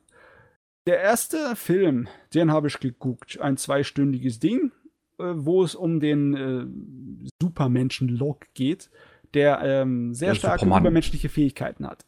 Der 0.86 1.01
erste 1.01 1.57
Film, 1.57 2.09
den 2.34 2.51
habe 2.51 2.68
ich 2.68 2.81
geguckt. 2.81 3.41
Ein 3.41 3.57
zweistündiges 3.57 4.41
Ding, 4.41 4.73
äh, 5.18 5.25
wo 5.36 5.62
es 5.62 5.75
um 5.75 6.01
den 6.01 6.34
äh, 6.34 7.28
Supermenschen 7.41 8.09
Locke 8.09 8.49
geht, 8.55 8.91
der 9.34 9.60
ähm, 9.62 10.15
sehr 10.15 10.31
der 10.31 10.34
starke 10.36 10.60
Superman. 10.60 10.83
übermenschliche 10.83 11.28
Fähigkeiten 11.28 11.86
hat. 11.86 12.05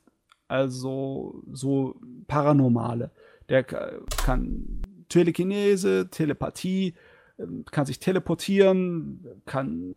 Also 0.48 1.42
so 1.52 2.00
paranormale. 2.26 3.10
Der 3.48 3.62
kann 3.62 4.82
Telekinese, 5.08 6.08
Telepathie, 6.10 6.94
ähm, 7.38 7.64
kann 7.70 7.86
sich 7.86 8.00
teleportieren, 8.00 9.42
kann 9.46 9.94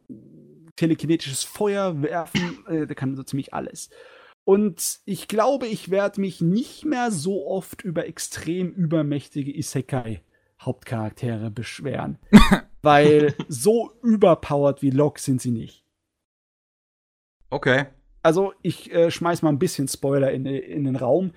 telekinetisches 0.75 1.43
Feuer 1.43 2.01
werfen, 2.01 2.65
äh, 2.67 2.85
der 2.85 2.95
kann 2.95 3.15
so 3.15 3.23
ziemlich 3.23 3.53
alles. 3.53 3.89
Und 4.45 4.99
ich 5.05 5.27
glaube, 5.27 5.67
ich 5.67 5.89
werde 5.91 6.21
mich 6.21 6.41
nicht 6.41 6.85
mehr 6.85 7.11
so 7.11 7.47
oft 7.47 7.83
über 7.83 8.07
extrem 8.07 8.71
übermächtige 8.71 9.55
Isekai-Hauptcharaktere 9.55 11.51
beschweren. 11.51 12.17
weil 12.81 13.35
so 13.47 13.91
überpowered 14.03 14.81
wie 14.81 14.91
Locke 14.91 15.19
sind 15.19 15.41
sie 15.41 15.51
nicht. 15.51 15.83
Okay. 17.49 17.85
Also, 18.21 18.53
ich 18.61 18.91
äh, 18.93 19.11
schmeiß 19.11 19.41
mal 19.41 19.49
ein 19.49 19.59
bisschen 19.59 19.87
Spoiler 19.87 20.31
in, 20.31 20.45
in 20.45 20.83
den 20.83 20.95
Raum. 20.95 21.31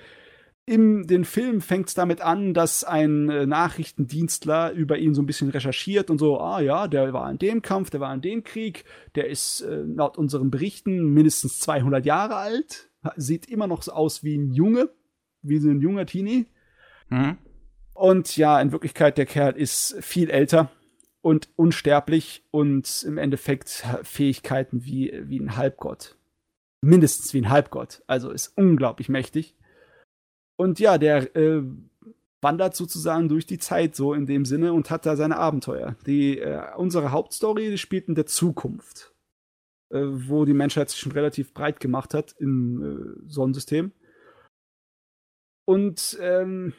In 0.64 1.08
den 1.08 1.24
Film 1.24 1.60
fängt 1.60 1.88
es 1.88 1.94
damit 1.94 2.20
an, 2.20 2.54
dass 2.54 2.84
ein 2.84 3.28
äh, 3.28 3.46
Nachrichtendienstler 3.46 4.70
über 4.70 4.96
ihn 4.96 5.12
so 5.12 5.20
ein 5.20 5.26
bisschen 5.26 5.50
recherchiert 5.50 6.08
und 6.08 6.18
so, 6.18 6.38
ah 6.38 6.60
ja, 6.60 6.86
der 6.86 7.12
war 7.12 7.28
in 7.30 7.38
dem 7.38 7.62
Kampf, 7.62 7.90
der 7.90 7.98
war 7.98 8.14
in 8.14 8.20
dem 8.20 8.44
Krieg, 8.44 8.84
der 9.16 9.28
ist 9.28 9.62
äh, 9.62 9.82
laut 9.82 10.16
unseren 10.16 10.52
Berichten 10.52 11.12
mindestens 11.12 11.58
200 11.58 12.06
Jahre 12.06 12.36
alt, 12.36 12.90
sieht 13.16 13.46
immer 13.46 13.66
noch 13.66 13.82
so 13.82 13.92
aus 13.92 14.22
wie 14.22 14.38
ein 14.38 14.52
Junge, 14.52 14.88
wie 15.42 15.58
so 15.58 15.68
ein 15.68 15.80
junger 15.80 16.06
Teenie. 16.06 16.46
Mhm. 17.08 17.38
Und 17.94 18.36
ja, 18.36 18.60
in 18.60 18.70
Wirklichkeit, 18.70 19.18
der 19.18 19.26
Kerl 19.26 19.56
ist 19.56 19.96
viel 20.00 20.30
älter 20.30 20.70
und 21.20 21.48
unsterblich 21.56 22.44
und 22.50 23.04
im 23.06 23.18
Endeffekt 23.18 23.84
Fähigkeiten 24.02 24.84
wie, 24.84 25.12
wie 25.24 25.40
ein 25.40 25.56
Halbgott. 25.56 26.16
Mindestens 26.82 27.34
wie 27.34 27.38
ein 27.38 27.50
Halbgott. 27.50 28.02
Also 28.06 28.30
ist 28.30 28.56
unglaublich 28.56 29.08
mächtig. 29.08 29.56
Und 30.56 30.80
ja, 30.80 30.98
der 30.98 31.34
äh, 31.34 31.62
wandert 32.42 32.74
sozusagen 32.76 33.28
durch 33.28 33.46
die 33.46 33.58
Zeit 33.58 33.94
so 33.94 34.12
in 34.12 34.26
dem 34.26 34.44
Sinne 34.44 34.72
und 34.72 34.90
hat 34.90 35.06
da 35.06 35.16
seine 35.16 35.38
Abenteuer. 35.38 35.96
Die, 36.06 36.38
äh, 36.38 36.74
unsere 36.76 37.12
Hauptstory 37.12 37.78
spielt 37.78 38.08
in 38.08 38.14
der 38.14 38.26
Zukunft, 38.26 39.14
äh, 39.90 40.02
wo 40.02 40.44
die 40.44 40.52
Menschheit 40.52 40.90
sich 40.90 40.98
schon 40.98 41.12
relativ 41.12 41.54
breit 41.54 41.80
gemacht 41.80 42.14
hat 42.14 42.34
im 42.38 42.82
äh, 42.82 43.30
Sonnensystem. 43.30 43.92
Und 45.64 46.18
ähm, 46.20 46.74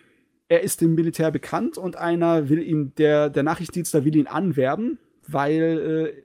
er 0.49 0.61
ist 0.61 0.81
dem 0.81 0.93
Militär 0.93 1.31
bekannt 1.31 1.77
und 1.77 1.95
einer 1.95 2.49
will 2.49 2.61
ihn, 2.61 2.93
der, 2.95 3.29
der 3.29 3.43
Nachrichtendienstler 3.43 4.03
will 4.03 4.17
ihn 4.17 4.27
anwerben, 4.27 4.99
weil 5.25 6.13
äh, 6.17 6.23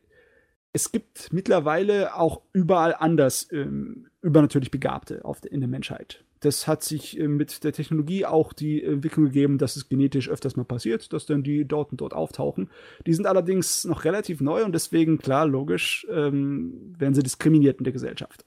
es 0.72 0.90
gibt 0.90 1.32
mittlerweile 1.32 2.14
auch 2.14 2.42
überall 2.52 2.94
anders 2.94 3.50
ähm, 3.52 4.08
übernatürlich 4.20 4.72
Begabte 4.72 5.24
auf 5.24 5.40
in 5.44 5.60
der 5.60 5.68
Menschheit. 5.68 6.24
Das 6.40 6.68
hat 6.68 6.82
sich 6.82 7.18
äh, 7.18 7.28
mit 7.28 7.64
der 7.64 7.72
Technologie 7.72 8.24
auch 8.24 8.52
die 8.52 8.82
Entwicklung 8.82 9.26
gegeben, 9.26 9.58
dass 9.58 9.76
es 9.76 9.88
genetisch 9.88 10.28
öfters 10.28 10.56
mal 10.56 10.64
passiert, 10.64 11.12
dass 11.12 11.26
dann 11.26 11.42
die 11.42 11.64
dort 11.66 11.90
und 11.90 12.00
dort 12.00 12.14
auftauchen. 12.14 12.70
Die 13.06 13.14
sind 13.14 13.26
allerdings 13.26 13.84
noch 13.84 14.04
relativ 14.04 14.40
neu 14.40 14.64
und 14.64 14.72
deswegen, 14.72 15.18
klar, 15.18 15.46
logisch, 15.46 16.06
ähm, 16.10 16.94
werden 16.98 17.14
sie 17.14 17.22
diskriminiert 17.22 17.78
in 17.78 17.84
der 17.84 17.92
Gesellschaft. 17.92 18.44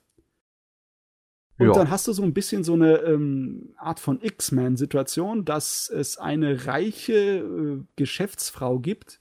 Und 1.57 1.67
ja. 1.67 1.73
dann 1.73 1.91
hast 1.91 2.07
du 2.07 2.13
so 2.13 2.23
ein 2.23 2.33
bisschen 2.33 2.63
so 2.63 2.73
eine 2.73 2.97
ähm, 3.01 3.73
Art 3.77 3.99
von 3.99 4.19
X-Men-Situation, 4.19 5.45
dass 5.45 5.89
es 5.89 6.17
eine 6.17 6.65
reiche 6.65 7.13
äh, 7.13 7.83
Geschäftsfrau 7.97 8.79
gibt, 8.79 9.19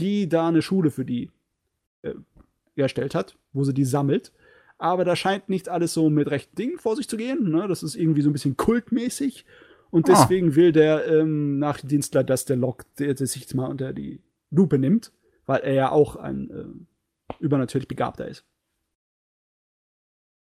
die 0.00 0.28
da 0.28 0.48
eine 0.48 0.62
Schule 0.62 0.90
für 0.90 1.04
die 1.04 1.30
äh, 2.02 2.14
erstellt 2.74 3.14
hat, 3.14 3.36
wo 3.52 3.62
sie 3.62 3.72
die 3.72 3.84
sammelt. 3.84 4.32
Aber 4.78 5.04
da 5.04 5.16
scheint 5.16 5.48
nicht 5.48 5.68
alles 5.68 5.94
so 5.94 6.10
mit 6.10 6.30
rechten 6.30 6.54
Dingen 6.54 6.78
vor 6.78 6.96
sich 6.96 7.08
zu 7.08 7.16
gehen. 7.16 7.50
Ne? 7.50 7.66
Das 7.68 7.82
ist 7.82 7.94
irgendwie 7.94 8.22
so 8.22 8.30
ein 8.30 8.32
bisschen 8.32 8.56
kultmäßig. 8.56 9.44
Und 9.90 10.08
ah. 10.08 10.12
deswegen 10.12 10.50
ah. 10.50 10.56
will 10.56 10.72
der 10.72 11.06
ähm, 11.06 11.58
Nachdienstler, 11.58 12.24
dass 12.24 12.44
der 12.44 12.56
Lok 12.56 12.84
der, 12.96 13.14
der 13.14 13.26
sich 13.26 13.52
mal 13.54 13.66
unter 13.66 13.92
die 13.92 14.20
Lupe 14.50 14.78
nimmt, 14.78 15.12
weil 15.46 15.60
er 15.60 15.72
ja 15.72 15.90
auch 15.90 16.16
ein 16.16 16.50
äh, 16.50 17.34
übernatürlich 17.40 17.88
Begabter 17.88 18.28
ist. 18.28 18.44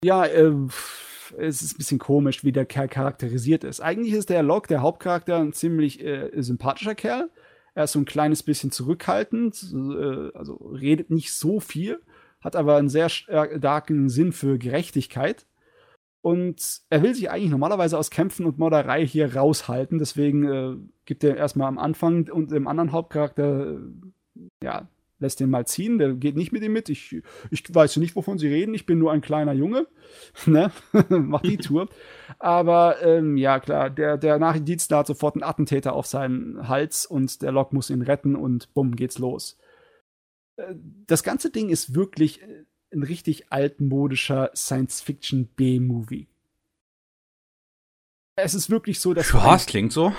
Ja, 0.04 0.26
äh, 0.26 0.52
es 1.38 1.62
ist 1.62 1.74
ein 1.74 1.78
bisschen 1.78 2.00
komisch, 2.00 2.44
wie 2.44 2.52
der 2.52 2.66
Kerl 2.66 2.88
charakterisiert 2.88 3.64
ist. 3.64 3.82
Eigentlich 3.82 4.14
ist 4.14 4.30
der 4.30 4.44
Locke, 4.44 4.68
der 4.68 4.82
Hauptcharakter, 4.82 5.38
ein 5.38 5.54
ziemlich 5.54 6.04
äh, 6.04 6.30
sympathischer 6.42 6.96
Kerl. 6.96 7.30
Er 7.74 7.86
ist 7.86 7.94
so 7.94 8.00
ein 8.00 8.06
kleines 8.06 8.44
bisschen 8.44 8.72
zurückhaltend, 8.72 9.74
äh, 9.74 10.38
also 10.38 10.56
redet 10.56 11.10
nicht 11.10 11.34
so 11.34 11.60
viel, 11.60 12.00
hat 12.46 12.56
aber 12.56 12.78
einen 12.78 12.90
sehr 12.90 13.10
starken 13.10 14.08
Sinn 14.08 14.32
für 14.32 14.60
Gerechtigkeit. 14.60 15.48
Und 16.22 16.82
er 16.90 17.02
will 17.02 17.16
sich 17.16 17.30
eigentlich 17.30 17.50
normalerweise 17.50 17.98
aus 17.98 18.12
Kämpfen 18.12 18.46
und 18.46 18.60
Morderei 18.60 19.06
hier 19.06 19.36
raushalten. 19.36 19.98
Deswegen 19.98 20.48
äh, 20.48 20.76
gibt 21.06 21.24
er 21.24 21.38
erstmal 21.38 21.68
am 21.68 21.80
Anfang 21.80 22.30
und 22.30 22.52
dem 22.52 22.68
anderen 22.68 22.92
Hauptcharakter 22.92 23.74
äh, 23.74 23.78
ja, 24.64 24.88
lässt 25.20 25.40
den 25.40 25.50
mal 25.50 25.66
ziehen, 25.66 25.98
der 25.98 26.14
geht 26.14 26.36
nicht 26.36 26.52
mit 26.52 26.64
ihm 26.64 26.74
mit. 26.74 26.90
Ich, 26.90 27.22
ich 27.50 27.64
weiß 27.74 27.98
nicht, 27.98 28.16
wovon 28.16 28.38
sie 28.38 28.48
reden, 28.48 28.76
ich 28.76 28.86
bin 28.86 29.00
nur 29.00 29.12
ein 29.12 29.22
kleiner 29.22 29.54
Junge, 29.54 29.88
ne? 30.46 30.72
Mach 31.10 31.42
die 31.42 31.58
Tour. 31.58 31.90
Aber 32.38 33.02
ähm, 33.02 33.38
ja, 33.38 33.60
klar, 33.60 33.90
der, 33.90 34.18
der 34.18 34.38
Nachrichtendienstler 34.38 35.00
hat 35.00 35.08
sofort 35.08 35.36
einen 35.36 35.44
Attentäter 35.44 35.94
auf 35.94 36.06
seinen 36.06 36.68
Hals 36.68 37.06
und 37.06 37.42
der 37.42 37.52
Lok 37.52 37.74
muss 37.74 37.90
ihn 37.90 38.04
retten 38.04 38.36
und 38.36 38.74
bumm, 38.76 38.96
geht's 38.96 39.18
los. 39.18 39.58
Das 41.08 41.24
ganze 41.24 41.50
Ding 41.50 41.70
ist 41.70 41.96
wirklich 41.96 42.42
äh, 42.42 42.64
ein 42.94 43.04
richtig 43.04 43.52
altmodischer 43.52 44.52
Science-Fiction-B-Movie. 44.56 46.28
Es 48.38 48.54
ist 48.54 48.70
wirklich 48.70 49.00
so, 49.00 49.14
dass. 49.14 49.32
Ja, 49.32 49.56
es 49.56 49.66
klingt 49.66 49.94
so. 49.94 50.14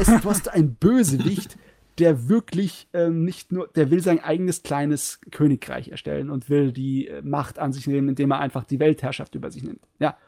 es, 0.00 0.06
du 0.06 0.24
hast 0.24 0.48
einen 0.48 0.74
Bösewicht, 0.74 1.56
der 1.98 2.28
wirklich 2.28 2.88
ähm, 2.92 3.24
nicht 3.24 3.52
nur, 3.52 3.68
der 3.68 3.90
will 3.90 4.02
sein 4.02 4.20
eigenes 4.20 4.62
kleines 4.62 5.20
Königreich 5.30 5.88
erstellen 5.88 6.30
und 6.30 6.48
will 6.48 6.72
die 6.72 7.08
äh, 7.08 7.22
Macht 7.22 7.58
an 7.58 7.72
sich 7.72 7.86
nehmen, 7.86 8.10
indem 8.10 8.30
er 8.30 8.40
einfach 8.40 8.64
die 8.64 8.80
Weltherrschaft 8.80 9.34
über 9.34 9.50
sich 9.50 9.62
nimmt. 9.62 9.86
Ja, 9.98 10.18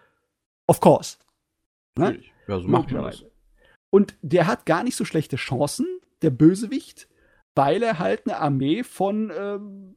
of 0.66 0.80
course. 0.80 1.18
Ne? 1.96 2.20
Ja, 2.48 2.60
so 2.60 2.68
macht 2.68 2.90
man 2.90 3.04
das. 3.04 3.24
Und 3.90 4.16
der 4.22 4.46
hat 4.46 4.66
gar 4.66 4.82
nicht 4.82 4.96
so 4.96 5.04
schlechte 5.04 5.36
Chancen, 5.36 5.86
der 6.22 6.30
Bösewicht, 6.30 7.08
weil 7.54 7.82
er 7.82 7.98
halt 7.98 8.26
eine 8.26 8.38
Armee 8.38 8.82
von 8.82 9.32
ähm, 9.36 9.96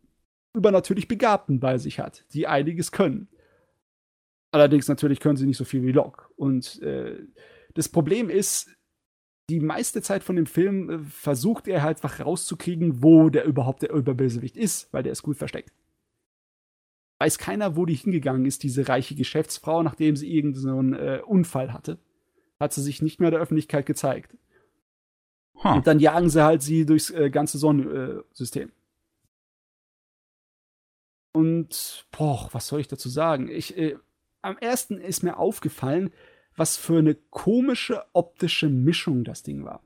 übernatürlich 0.54 1.08
Begabten 1.08 1.60
bei 1.60 1.78
sich 1.78 2.00
hat, 2.00 2.26
die 2.34 2.48
einiges 2.48 2.92
können. 2.92 3.30
Allerdings 4.52 4.88
natürlich 4.88 5.20
können 5.20 5.38
sie 5.38 5.46
nicht 5.46 5.58
so 5.58 5.66
viel 5.66 5.84
wie 5.84 5.92
Locke. 5.92 6.26
Und 6.36 6.82
äh, 6.82 7.18
das 7.74 7.90
Problem 7.90 8.30
ist, 8.30 8.70
die 9.50 9.60
meiste 9.60 10.02
Zeit 10.02 10.24
von 10.24 10.36
dem 10.36 10.46
Film 10.46 10.90
äh, 10.90 11.00
versucht 11.00 11.68
er 11.68 11.84
halt 11.84 11.98
einfach 11.98 12.26
rauszukriegen, 12.26 13.04
wo 13.04 13.30
der 13.30 13.46
überhaupt 13.46 13.82
der 13.82 13.94
Überbösewicht 13.94 14.58
ist, 14.58 14.92
weil 14.94 15.04
der 15.04 15.12
ist 15.12 15.24
gut 15.24 15.38
versteckt. 15.38 15.72
Weiß 17.20 17.38
keiner, 17.38 17.76
wo 17.76 17.86
die 17.86 17.96
hingegangen 17.96 18.46
ist, 18.46 18.64
diese 18.64 18.88
reiche 18.88 19.16
Geschäftsfrau, 19.16 19.82
nachdem 19.84 20.16
sie 20.16 20.32
irgendeinen 20.32 20.94
so 20.94 21.00
äh, 21.00 21.22
Unfall 21.22 21.74
hatte. 21.74 21.98
Hat 22.60 22.74
sie 22.74 22.82
sich 22.82 23.02
nicht 23.02 23.20
mehr 23.20 23.32
der 23.32 23.40
Öffentlichkeit 23.40 23.86
gezeigt. 23.86 24.36
Huh. 25.64 25.76
Und 25.76 25.88
dann 25.88 26.00
jagen 26.00 26.30
sie 26.30 26.44
halt 26.44 26.62
sie 26.62 26.86
durchs 26.86 27.10
äh, 27.10 27.30
ganze 27.30 27.58
Sonnensystem. 27.58 28.72
Und, 31.34 32.06
boah, 32.12 32.50
was 32.52 32.68
soll 32.68 32.80
ich 32.80 32.88
dazu 32.88 33.10
sagen? 33.10 33.48
Ich, 33.50 33.78
äh, 33.78 33.96
am 34.42 34.58
ersten 34.58 35.00
ist 35.00 35.24
mir 35.24 35.38
aufgefallen, 35.38 36.12
was 36.56 36.78
für 36.78 36.98
eine 36.98 37.16
komische 37.16 38.04
optische 38.14 38.70
Mischung 38.70 39.24
das 39.24 39.44
Ding 39.44 39.64
war. 39.64 39.82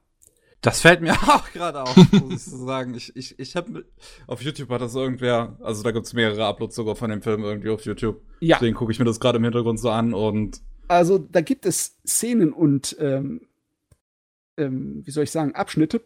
Das 0.62 0.82
fällt 0.82 1.02
mir 1.02 1.12
auch 1.28 1.52
gerade 1.52 1.82
auf, 1.82 1.96
muss 2.14 2.34
ich 2.34 2.44
so 2.44 2.66
sagen. 2.66 2.94
Ich, 2.94 3.16
ich, 3.16 3.38
ich 3.40 3.56
habe 3.56 3.86
auf 4.28 4.42
YouTube 4.42 4.70
hat 4.70 4.82
das 4.82 4.96
irgendwer, 4.96 5.58
also 5.62 5.84
da 5.84 5.92
gibt's 5.92 6.14
mehrere 6.14 6.46
Uploads 6.46 6.76
sogar 6.76 6.96
von 6.96 7.10
dem 7.10 7.22
Film 7.22 7.44
irgendwie 7.44 7.70
auf 7.70 7.84
YouTube. 7.84 8.22
Ja. 8.40 8.58
Deswegen 8.58 8.76
gucke 8.76 8.92
ich 8.92 9.00
mir 9.00 9.06
das 9.06 9.20
gerade 9.20 9.38
im 9.38 9.44
Hintergrund 9.44 9.80
so 9.80 9.90
an 9.90 10.14
und. 10.14 10.62
Also 10.88 11.18
da 11.18 11.42
gibt 11.42 11.66
es 11.66 11.98
Szenen 12.06 12.54
und 12.54 12.96
ähm, 13.00 13.42
ähm, 14.62 15.02
wie 15.06 15.12
soll 15.12 15.24
ich 15.24 15.32
sagen, 15.32 15.56
Abschnitte, 15.56 16.02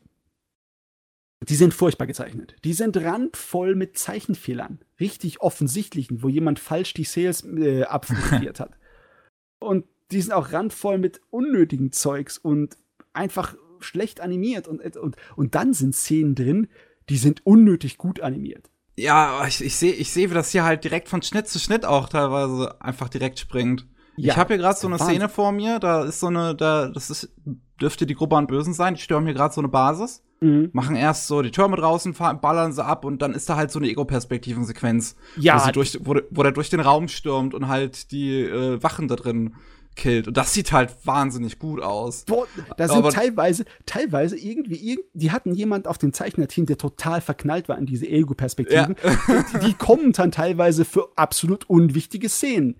die 1.47 1.55
sind 1.55 1.73
furchtbar 1.73 2.07
gezeichnet. 2.07 2.55
Die 2.63 2.73
sind 2.73 2.97
randvoll 2.97 3.75
mit 3.75 3.97
Zeichenfehlern. 3.97 4.79
Richtig 4.99 5.41
offensichtlichen, 5.41 6.23
wo 6.23 6.29
jemand 6.29 6.59
falsch 6.59 6.93
die 6.93 7.03
Sales 7.03 7.43
äh, 7.43 7.83
abfotografiert 7.83 8.59
hat. 8.59 8.71
Und 9.59 9.85
die 10.11 10.21
sind 10.21 10.33
auch 10.33 10.51
randvoll 10.53 10.97
mit 10.97 11.21
unnötigen 11.31 11.91
Zeugs 11.91 12.37
und 12.37 12.77
einfach 13.13 13.55
schlecht 13.79 14.21
animiert. 14.21 14.67
Und, 14.67 14.95
und, 14.97 15.15
und 15.35 15.55
dann 15.55 15.73
sind 15.73 15.95
Szenen 15.95 16.35
drin, 16.35 16.67
die 17.09 17.17
sind 17.17 17.45
unnötig 17.45 17.97
gut 17.97 18.21
animiert. 18.21 18.69
Ja, 18.97 19.45
ich, 19.47 19.63
ich 19.63 19.75
sehe, 19.75 19.93
ich 19.93 20.11
seh, 20.11 20.29
wie 20.29 20.33
das 20.33 20.51
hier 20.51 20.63
halt 20.63 20.83
direkt 20.83 21.09
von 21.09 21.21
Schnitt 21.21 21.47
zu 21.47 21.59
Schnitt 21.59 21.85
auch 21.85 22.07
teilweise 22.07 22.79
einfach 22.81 23.09
direkt 23.09 23.39
springt. 23.39 23.87
Ja, 24.15 24.33
ich 24.33 24.37
habe 24.37 24.53
hier 24.53 24.61
gerade 24.61 24.79
so 24.79 24.87
eine 24.87 24.99
Wahnsinn. 24.99 25.15
Szene 25.15 25.29
vor 25.29 25.51
mir, 25.51 25.79
da 25.79 26.05
ist 26.05 26.19
so 26.19 26.27
eine, 26.27 26.55
da, 26.55 26.87
das 26.87 27.09
ist, 27.09 27.33
dürfte 27.81 28.05
die 28.05 28.15
Gruppe 28.15 28.37
an 28.37 28.47
Bösen 28.47 28.73
sein, 28.73 28.95
die 28.95 29.01
stürmen 29.01 29.25
hier 29.25 29.35
gerade 29.35 29.53
so 29.53 29.61
eine 29.61 29.67
Basis, 29.67 30.23
mhm. 30.39 30.69
machen 30.73 30.95
erst 30.95 31.27
so 31.27 31.41
die 31.41 31.51
Türme 31.51 31.77
draußen, 31.77 32.13
fahren, 32.13 32.39
ballern 32.41 32.73
sie 32.73 32.83
ab 32.83 33.05
und 33.05 33.21
dann 33.21 33.33
ist 33.33 33.49
da 33.49 33.55
halt 33.55 33.71
so 33.71 33.79
eine 33.79 33.89
Ego-Perspektiven-Sequenz, 33.89 35.15
ja, 35.37 35.65
wo, 35.65 35.71
durch, 35.71 35.99
wo, 36.01 36.15
wo 36.29 36.43
der 36.43 36.51
durch 36.51 36.69
den 36.69 36.79
Raum 36.79 37.07
stürmt 37.07 37.53
und 37.53 37.67
halt 37.67 38.11
die 38.11 38.41
äh, 38.41 38.81
Wachen 38.81 39.07
da 39.07 39.15
drin 39.15 39.55
killt. 39.95 40.27
Und 40.27 40.37
das 40.37 40.53
sieht 40.53 40.71
halt 40.71 40.93
wahnsinnig 41.05 41.57
gut 41.57 41.81
aus. 41.81 42.25
Boah, 42.25 42.47
da 42.77 42.87
sind 42.87 42.97
Aber 42.97 43.11
teilweise, 43.11 43.65
teilweise 43.85 44.37
irgendwie, 44.37 44.99
die 45.13 45.31
hatten 45.31 45.53
jemand 45.53 45.87
auf 45.87 45.97
dem 45.97 46.13
Zeichnerteam, 46.13 46.65
der 46.65 46.77
total 46.77 47.21
verknallt 47.21 47.69
war 47.69 47.77
in 47.77 47.85
diese 47.85 48.05
Ego-Perspektiven. 48.05 48.95
Ja. 49.01 49.45
die, 49.53 49.67
die 49.67 49.73
kommen 49.73 50.11
dann 50.11 50.31
teilweise 50.31 50.85
für 50.85 51.09
absolut 51.15 51.69
unwichtige 51.69 52.29
Szenen. 52.29 52.75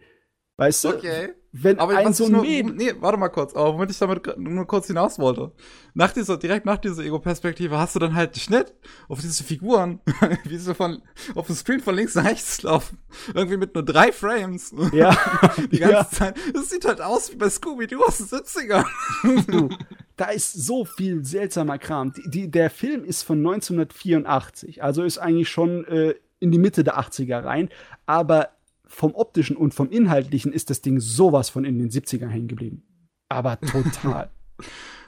Weißt 0.58 0.84
du? 0.84 0.90
Okay. 0.90 1.30
Wenn 1.58 1.80
aber 1.80 1.96
ein 1.96 2.14
so 2.14 2.26
ein 2.26 2.34
nur, 2.34 2.44
Nee, 2.44 2.94
warte 3.00 3.18
mal 3.18 3.30
kurz, 3.30 3.56
aber 3.56 3.76
womit 3.76 3.90
ich 3.90 3.98
damit 3.98 4.38
nur 4.38 4.68
kurz 4.68 4.88
hinaus 4.88 5.18
wollte. 5.20 5.54
Nach 5.94 6.12
dieser, 6.12 6.36
direkt 6.36 6.66
nach 6.66 6.78
dieser 6.78 7.02
Ego-Perspektive 7.02 7.78
hast 7.78 7.96
du 7.96 8.00
dann 8.00 8.14
halt 8.14 8.36
Schnitt 8.38 8.74
auf 9.08 9.22
diese 9.22 9.42
Figuren, 9.42 10.02
wie 10.44 10.58
sie 10.58 10.76
von, 10.76 11.02
auf 11.34 11.48
dem 11.48 11.56
Screen 11.56 11.80
von 11.80 11.96
links 11.96 12.14
nach 12.16 12.26
rechts 12.26 12.62
laufen. 12.64 12.98
Irgendwie 13.34 13.56
mit 13.56 13.74
nur 13.74 13.86
drei 13.86 14.12
Frames. 14.12 14.76
Ja. 14.92 15.18
Die 15.72 15.80
ganze 15.80 15.94
ja. 15.94 16.10
Zeit. 16.10 16.36
Das 16.54 16.70
sieht 16.70 16.84
halt 16.84 17.00
aus 17.00 17.32
wie 17.32 17.38
bei 17.38 17.50
Scooby-Doo 17.50 18.04
aus 18.04 18.18
den 18.18 18.28
70ern. 18.28 18.86
Du, 19.48 19.70
da 20.18 20.26
ist 20.26 20.52
so 20.54 20.84
viel 20.84 21.24
seltsamer 21.24 21.78
Kram. 21.78 22.12
Die, 22.12 22.30
die, 22.30 22.52
der 22.52 22.70
Film 22.70 23.06
ist 23.06 23.24
von 23.24 23.38
1984, 23.38 24.84
also 24.84 25.04
ist 25.04 25.20
eigentlich 25.20 25.50
schon 25.50 25.86
äh, 25.86 26.16
in 26.40 26.52
die 26.52 26.58
Mitte 26.58 26.84
der 26.84 27.00
80er 27.00 27.44
rein, 27.44 27.70
aber 28.06 28.55
vom 28.96 29.14
optischen 29.14 29.58
und 29.58 29.74
vom 29.74 29.90
inhaltlichen 29.90 30.54
ist 30.54 30.70
das 30.70 30.82
Ding 30.82 31.00
sowas 31.00 31.50
von 31.50 31.66
in 31.66 31.78
den 31.78 31.90
70ern 31.90 32.30
hängen 32.30 32.48
geblieben. 32.48 32.84
Aber 33.30 33.60
total. 33.60 34.32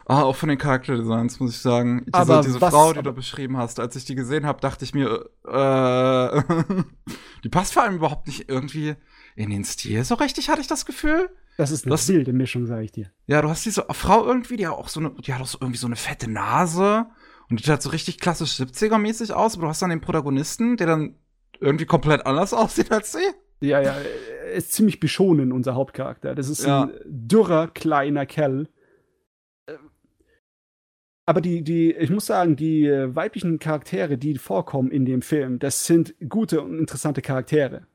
Ah, 0.09 0.21
auch 0.23 0.37
von 0.37 0.47
den 0.47 0.57
Charakterdesigns, 0.57 1.41
muss 1.41 1.51
ich 1.51 1.59
sagen. 1.59 2.05
Diese, 2.05 2.13
Aber 2.17 2.39
diese 2.39 2.61
was- 2.61 2.73
Frau, 2.73 2.93
die 2.93 3.01
du 3.03 3.11
beschrieben 3.11 3.57
hast, 3.57 3.77
als 3.77 3.93
ich 3.97 4.05
die 4.05 4.15
gesehen 4.15 4.45
habe, 4.45 4.61
dachte 4.61 4.85
ich 4.85 4.93
mir, 4.93 5.29
äh, 5.45 6.41
die 7.43 7.49
passt 7.49 7.73
vor 7.73 7.83
allem 7.83 7.95
überhaupt 7.95 8.25
nicht 8.27 8.47
irgendwie 8.49 8.95
in 9.35 9.49
den 9.49 9.65
Stil 9.65 10.05
so 10.05 10.15
richtig, 10.15 10.47
hatte 10.47 10.61
ich 10.61 10.67
das 10.67 10.85
Gefühl. 10.85 11.29
Das 11.57 11.71
ist 11.71 11.83
eine 11.85 11.93
Was- 11.93 12.07
wilde 12.07 12.31
Mischung, 12.31 12.67
sage 12.67 12.85
ich 12.85 12.93
dir. 12.93 13.11
Ja, 13.25 13.41
du 13.41 13.49
hast 13.49 13.65
diese 13.65 13.85
Frau 13.91 14.25
irgendwie, 14.25 14.55
die 14.55 14.65
hat 14.67 14.75
auch 14.75 14.87
so 14.87 15.01
eine, 15.01 15.11
die 15.11 15.33
hat 15.33 15.41
auch 15.41 15.47
so 15.47 15.57
irgendwie 15.59 15.77
so 15.79 15.87
eine 15.87 15.97
fette 15.97 16.29
Nase 16.31 17.07
und 17.49 17.59
die 17.59 17.63
sieht 17.63 17.71
halt 17.71 17.81
so 17.81 17.89
richtig 17.89 18.17
klassisch 18.17 18.51
70er-mäßig 18.61 19.33
aus, 19.33 19.55
aber 19.55 19.63
du 19.63 19.67
hast 19.69 19.81
dann 19.81 19.89
den 19.89 19.99
Protagonisten, 19.99 20.77
der 20.77 20.87
dann 20.87 21.15
irgendwie 21.59 21.85
komplett 21.85 22.25
anders 22.25 22.53
aussieht 22.53 22.93
als 22.93 23.11
sie. 23.11 23.19
Ja, 23.61 23.81
ja, 23.81 23.93
er 23.93 24.51
ist 24.53 24.71
ziemlich 24.71 24.99
beschonen, 24.99 25.51
unser 25.51 25.75
Hauptcharakter. 25.75 26.35
Das 26.35 26.49
ist 26.49 26.65
Ja. 26.65 26.83
ein 26.83 26.91
dürrer, 27.05 27.67
kleiner 27.67 28.25
Kerl. 28.25 28.67
Ähm, 29.67 29.89
Aber 31.25 31.41
die, 31.41 31.63
die, 31.63 31.91
ich 31.93 32.09
muss 32.09 32.25
sagen, 32.27 32.55
die 32.55 32.85
äh, 32.85 33.13
weiblichen 33.15 33.59
Charaktere, 33.59 34.17
die 34.17 34.37
vorkommen 34.37 34.91
in 34.91 35.05
dem 35.05 35.21
Film, 35.21 35.59
das 35.59 35.85
sind 35.85 36.15
gute 36.29 36.61
und 36.61 36.77
interessante 36.79 37.21
Charaktere. 37.21 37.87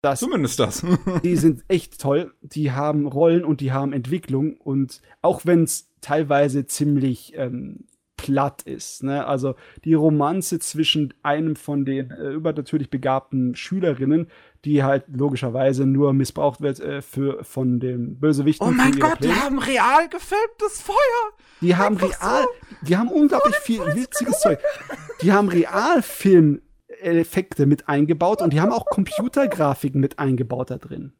Das, 0.00 0.18
Zumindest 0.18 0.58
das. 0.58 0.84
die 1.22 1.36
sind 1.36 1.62
echt 1.68 2.00
toll. 2.00 2.34
Die 2.40 2.72
haben 2.72 3.06
Rollen 3.06 3.44
und 3.44 3.60
die 3.60 3.70
haben 3.70 3.92
Entwicklung. 3.92 4.56
Und 4.56 5.00
auch 5.20 5.46
wenn 5.46 5.62
es 5.62 5.88
teilweise 6.00 6.66
ziemlich 6.66 7.34
ähm, 7.36 7.84
platt 8.22 8.62
ist, 8.62 9.02
ne? 9.02 9.26
also 9.26 9.56
die 9.84 9.94
Romanze 9.94 10.60
zwischen 10.60 11.12
einem 11.24 11.56
von 11.56 11.84
den 11.84 12.12
äh, 12.12 12.30
übernatürlich 12.30 12.88
begabten 12.88 13.56
Schülerinnen, 13.56 14.28
die 14.64 14.84
halt 14.84 15.06
logischerweise 15.08 15.86
nur 15.86 16.12
missbraucht 16.12 16.60
wird 16.60 16.78
äh, 16.78 17.02
für, 17.02 17.42
von 17.42 17.80
dem 17.80 18.20
Bösewichten. 18.20 18.68
oh 18.68 18.70
mein 18.70 18.96
Gott, 19.00 19.16
die 19.18 19.26
Pläne. 19.26 19.42
haben 19.42 19.58
real 19.58 20.08
gefilmtes 20.08 20.80
Feuer. 20.80 21.32
Die 21.60 21.74
haben 21.74 21.96
Einfach 21.96 22.22
real, 22.22 22.44
die 22.82 22.96
haben 22.96 23.08
unglaublich 23.08 23.56
viel 23.56 23.80
witziges 23.80 24.38
Zeug. 24.38 24.60
Die 25.20 25.32
haben 25.32 25.48
Realfilm-Effekte 25.48 27.66
mit 27.66 27.88
eingebaut 27.88 28.40
und 28.40 28.52
die 28.52 28.60
haben 28.60 28.70
auch 28.70 28.86
Computergrafiken 28.86 30.00
mit 30.00 30.20
eingebaut 30.20 30.70
da 30.70 30.78
drin. 30.78 31.12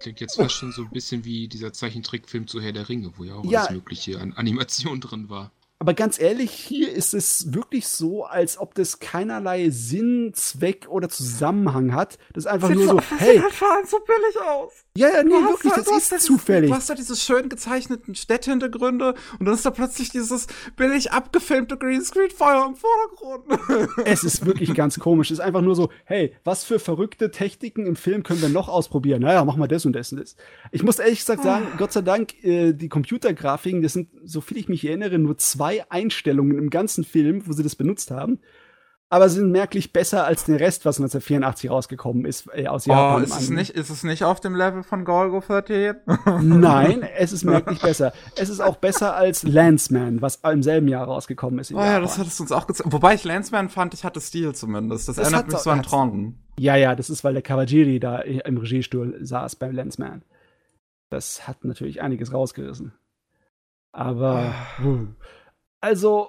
Klingt 0.00 0.20
jetzt 0.20 0.36
fast 0.36 0.54
schon 0.54 0.72
so 0.72 0.82
ein 0.82 0.90
bisschen 0.90 1.24
wie 1.24 1.46
dieser 1.46 1.72
Zeichentrickfilm 1.72 2.46
zu 2.46 2.60
Herr 2.60 2.72
der 2.72 2.88
Ringe, 2.88 3.12
wo 3.16 3.24
ja 3.24 3.34
auch 3.34 3.44
Ja. 3.44 3.60
alles 3.60 3.70
Mögliche 3.72 4.18
an 4.20 4.32
Animation 4.32 5.00
drin 5.00 5.28
war. 5.28 5.52
Aber 5.78 5.94
ganz 5.94 6.20
ehrlich, 6.20 6.50
hier 6.50 6.92
ist 6.92 7.14
es 7.14 7.54
wirklich 7.54 7.88
so, 7.88 8.24
als 8.24 8.58
ob 8.58 8.74
das 8.74 8.98
keinerlei 8.98 9.70
Sinn, 9.70 10.32
Zweck 10.34 10.86
oder 10.90 11.08
Zusammenhang 11.08 11.94
hat. 11.94 12.18
Das 12.34 12.44
ist 12.44 12.50
einfach 12.50 12.68
nur 12.68 12.86
so, 12.86 13.00
hey, 13.18 13.40
Das 13.40 13.52
sieht 13.52 13.60
halt 13.62 13.88
so 13.88 13.98
billig 14.00 14.40
aus. 14.46 14.72
Ja, 14.96 15.08
ja, 15.08 15.22
nee, 15.22 15.34
hast 15.34 15.50
wirklich, 15.50 15.72
da- 15.72 15.78
das 15.80 15.88
hast 15.90 16.02
ist 16.02 16.12
da 16.12 16.16
dieses- 16.16 16.26
zufällig. 16.26 16.70
Du 16.70 16.76
hast 16.76 16.90
da 16.90 16.94
diese 16.94 17.14
schön 17.16 17.48
gezeichneten 17.48 18.14
Städtehintergründe 18.14 19.14
und 19.38 19.46
dann 19.46 19.54
ist 19.54 19.64
da 19.64 19.70
plötzlich 19.70 20.10
dieses 20.10 20.46
billig 20.76 21.12
abgefilmte 21.12 21.76
Greenscreen-Feuer 21.76 22.66
im 22.66 22.74
Vordergrund. 22.76 23.96
Es 24.06 24.24
ist 24.24 24.44
wirklich 24.46 24.74
ganz 24.74 24.98
komisch. 24.98 25.30
Es 25.30 25.38
ist 25.38 25.44
einfach 25.44 25.62
nur 25.62 25.76
so, 25.76 25.90
hey, 26.04 26.34
was 26.44 26.64
für 26.64 26.78
verrückte 26.78 27.30
Techniken 27.30 27.86
im 27.86 27.94
Film 27.96 28.22
können 28.24 28.42
wir 28.42 28.48
noch 28.48 28.68
ausprobieren? 28.68 29.22
Naja, 29.22 29.44
machen 29.44 29.60
wir 29.60 29.68
das 29.68 29.86
und 29.86 29.92
das 29.94 30.10
und 30.12 30.20
das. 30.20 30.34
Ich 30.72 30.82
muss 30.82 30.98
ehrlich 30.98 31.20
gesagt 31.20 31.42
sagen, 31.44 31.66
Gott 31.78 31.92
sei 31.92 32.02
Dank, 32.02 32.42
äh, 32.42 32.72
die 32.72 32.88
Computergrafiken, 32.88 33.82
das 33.82 33.92
sind, 33.92 34.08
so 34.24 34.40
viel 34.40 34.56
ich 34.56 34.68
mich 34.68 34.84
erinnere, 34.84 35.18
nur 35.18 35.38
zwei 35.38 35.84
Einstellungen 35.90 36.58
im 36.58 36.68
ganzen 36.70 37.04
Film, 37.04 37.46
wo 37.46 37.52
sie 37.52 37.62
das 37.62 37.76
benutzt 37.76 38.10
haben. 38.10 38.40
Aber 39.12 39.28
sie 39.28 39.40
sind 39.40 39.50
merklich 39.50 39.92
besser 39.92 40.24
als 40.24 40.44
den 40.44 40.54
Rest, 40.54 40.84
was 40.84 40.98
1984 41.00 41.68
rausgekommen 41.68 42.24
ist 42.24 42.48
äh, 42.54 42.68
aus 42.68 42.86
Oh, 42.86 42.90
Japan. 42.92 43.18
im 43.18 43.24
ist 43.24 43.40
es, 43.40 43.50
nicht, 43.50 43.70
ist 43.70 43.90
es 43.90 44.04
nicht 44.04 44.22
auf 44.22 44.38
dem 44.38 44.54
Level 44.54 44.84
von 44.84 45.04
Golgo 45.04 45.40
13? 45.40 45.96
Nein, 46.42 47.02
es 47.02 47.32
ist 47.32 47.42
merklich 47.44 47.80
besser. 47.82 48.12
Es 48.36 48.48
ist 48.48 48.60
auch 48.60 48.76
besser 48.76 49.16
als 49.16 49.42
Landsman, 49.42 50.22
was 50.22 50.36
im 50.36 50.62
selben 50.62 50.86
Jahr 50.86 51.06
rausgekommen 51.06 51.58
ist. 51.58 51.72
in 51.72 51.76
Oh 51.76 51.80
ja, 51.80 51.98
das 51.98 52.18
hattest 52.18 52.38
du 52.38 52.44
uns 52.44 52.52
auch 52.52 52.68
gezeigt. 52.68 52.92
Wobei 52.92 53.14
ich 53.14 53.24
Landsman 53.24 53.68
fand, 53.68 53.94
ich 53.94 54.04
hatte 54.04 54.20
Stil 54.20 54.54
zumindest. 54.54 55.08
Das, 55.08 55.16
Das 55.16 55.26
erinnert 55.26 55.48
mich 55.50 55.58
so 55.58 55.70
an 55.70 55.80
hat's- 55.80 55.88
Tron. 55.90 56.38
Ja, 56.58 56.76
ja, 56.76 56.94
das 56.94 57.10
ist, 57.10 57.24
weil 57.24 57.32
der 57.32 57.42
Kawajiri 57.42 57.98
da 57.98 58.18
im 58.20 58.58
Regiestuhl 58.58 59.18
saß 59.20 59.56
beim 59.56 59.72
Lensman. 59.72 60.22
Das 61.08 61.48
hat 61.48 61.64
natürlich 61.64 62.00
einiges 62.00 62.32
rausgerissen. 62.32 62.92
Aber, 63.92 64.54
puh. 64.80 65.08
also, 65.80 66.28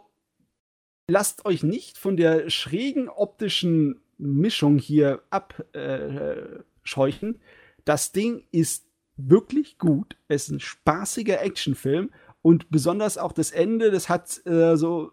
lasst 1.11 1.45
euch 1.45 1.61
nicht 1.61 1.97
von 1.97 2.15
der 2.15 2.49
schrägen 2.49 3.09
optischen 3.09 4.01
Mischung 4.17 4.77
hier 4.77 5.21
abscheuchen. 5.29 7.35
Äh, 7.35 7.39
das 7.85 8.11
Ding 8.11 8.43
ist 8.51 8.85
wirklich 9.17 9.77
gut. 9.77 10.15
Es 10.27 10.43
ist 10.43 10.51
ein 10.51 10.59
spaßiger 10.59 11.41
Actionfilm 11.41 12.11
und 12.41 12.71
besonders 12.71 13.17
auch 13.17 13.33
das 13.33 13.51
Ende, 13.51 13.91
das 13.91 14.09
hat 14.09 14.45
äh, 14.45 14.77
so, 14.77 15.11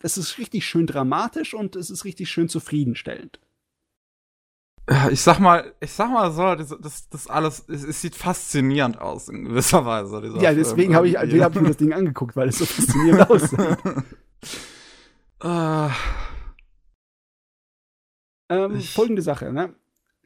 das 0.00 0.18
ist 0.18 0.38
richtig 0.38 0.66
schön 0.66 0.86
dramatisch 0.86 1.54
und 1.54 1.76
es 1.76 1.90
ist 1.90 2.04
richtig 2.04 2.28
schön 2.28 2.48
zufriedenstellend. 2.48 3.40
Ja, 4.90 5.08
Ich 5.10 5.20
sag 5.20 5.38
mal, 5.38 5.72
ich 5.80 5.92
sag 5.92 6.10
mal 6.10 6.30
so, 6.32 6.54
das, 6.54 6.76
das, 6.80 7.08
das 7.08 7.26
alles, 7.28 7.64
es, 7.68 7.84
es 7.84 8.00
sieht 8.00 8.14
faszinierend 8.14 9.00
aus 9.00 9.28
in 9.28 9.44
gewisser 9.44 9.84
Weise. 9.84 10.22
Ja, 10.40 10.54
deswegen 10.54 10.94
habe 10.94 11.08
ich, 11.08 11.16
hab 11.16 11.54
ich 11.54 11.60
mir 11.60 11.68
das 11.68 11.76
Ding 11.76 11.92
angeguckt, 11.92 12.36
weil 12.36 12.48
es 12.48 12.58
so 12.58 12.66
faszinierend 12.66 13.30
aussieht. 13.30 13.78
Ah, 15.40 15.94
Ähm, 18.48 18.80
folgende 18.80 19.22
Sache, 19.22 19.52
ne? 19.52 19.74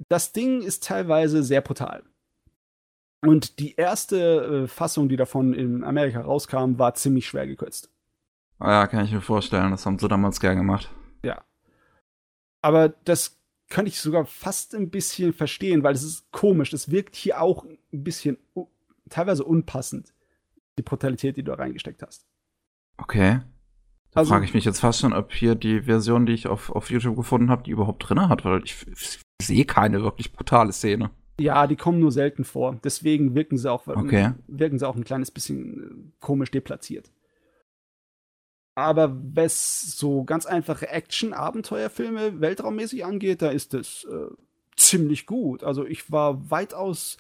Das 0.08 0.32
Ding 0.32 0.62
ist 0.62 0.84
teilweise 0.84 1.42
sehr 1.42 1.60
brutal. 1.60 2.02
Und 3.22 3.58
die 3.58 3.74
erste 3.76 4.64
äh, 4.64 4.68
Fassung, 4.68 5.08
die 5.08 5.16
davon 5.16 5.52
in 5.52 5.84
Amerika 5.84 6.20
rauskam, 6.20 6.78
war 6.78 6.94
ziemlich 6.94 7.26
schwer 7.26 7.47
gekürzt. 7.47 7.90
Ah 8.58 8.70
ja, 8.70 8.86
kann 8.86 9.05
ich 9.05 9.12
mir 9.12 9.20
vorstellen. 9.20 9.70
Das 9.70 9.84
haben 9.86 9.98
sie 9.98 10.08
damals 10.08 10.40
gern 10.40 10.56
gemacht. 10.56 10.90
Aber 12.62 12.90
das 12.90 13.40
kann 13.68 13.86
ich 13.86 14.00
sogar 14.00 14.26
fast 14.26 14.74
ein 14.74 14.90
bisschen 14.90 15.32
verstehen, 15.32 15.82
weil 15.82 15.94
es 15.94 16.02
ist 16.02 16.30
komisch. 16.32 16.70
Das 16.70 16.90
wirkt 16.90 17.14
hier 17.16 17.40
auch 17.40 17.64
ein 17.64 17.78
bisschen 17.90 18.39
teilweise 19.08 19.44
unpassend, 19.44 20.12
die 20.78 20.82
Brutalität, 20.82 21.36
die 21.36 21.42
du 21.42 21.52
da 21.52 21.56
reingesteckt 21.56 22.02
hast. 22.02 22.26
Okay. 22.98 23.40
Da 24.12 24.20
Also- 24.20 24.30
frage 24.30 24.44
ich 24.44 24.55
mich 24.55 24.64
jetzt 24.64 24.80
fast 24.80 25.00
schon, 25.00 25.12
ob 25.12 25.32
hier 25.32 25.55
die 25.55 25.82
Version, 25.82 26.26
die 26.26 26.32
ich 26.32 26.47
auf, 26.48 26.70
auf 26.70 26.90
YouTube 26.90 27.16
gefunden 27.16 27.50
habe, 27.50 27.62
die 27.62 27.70
überhaupt 27.70 28.08
drin 28.08 28.28
hat, 28.28 28.44
weil 28.44 28.62
ich, 28.64 28.86
ich 28.89 29.20
sehe 29.42 29.64
keine 29.64 30.02
wirklich 30.02 30.32
brutale 30.32 30.72
Szene. 30.72 31.10
Ja, 31.39 31.66
die 31.66 31.76
kommen 31.76 32.00
nur 32.00 32.12
selten 32.12 32.44
vor. 32.44 32.78
Deswegen 32.84 33.34
wirken 33.34 33.56
sie 33.56 33.70
auch, 33.70 33.86
Okay. 33.86 34.32
wirken 34.47 34.78
sie 34.78 34.86
auch 34.86 34.97
ein 34.97 35.05
kleines 35.05 35.30
bisschen 35.30 35.82
äh, 35.82 36.12
komisch 36.20 36.50
deplatziert. 36.50 37.10
Aber 38.76 39.16
was 39.34 39.97
so 39.97 40.24
ganz 40.24 40.47
einfache 40.47 40.89
Action-Abenteuerfilme 40.89 42.40
weltraummäßig 42.40 43.05
angeht, 43.05 43.42
da 43.42 43.50
ist 43.50 43.74
es 43.74 44.05
äh, 44.05 44.26
ziemlich 44.76 45.26
gut. 45.26 45.64
Also 45.64 45.84
ich 45.86 46.10
war 46.10 46.50
weitaus, 46.50 47.16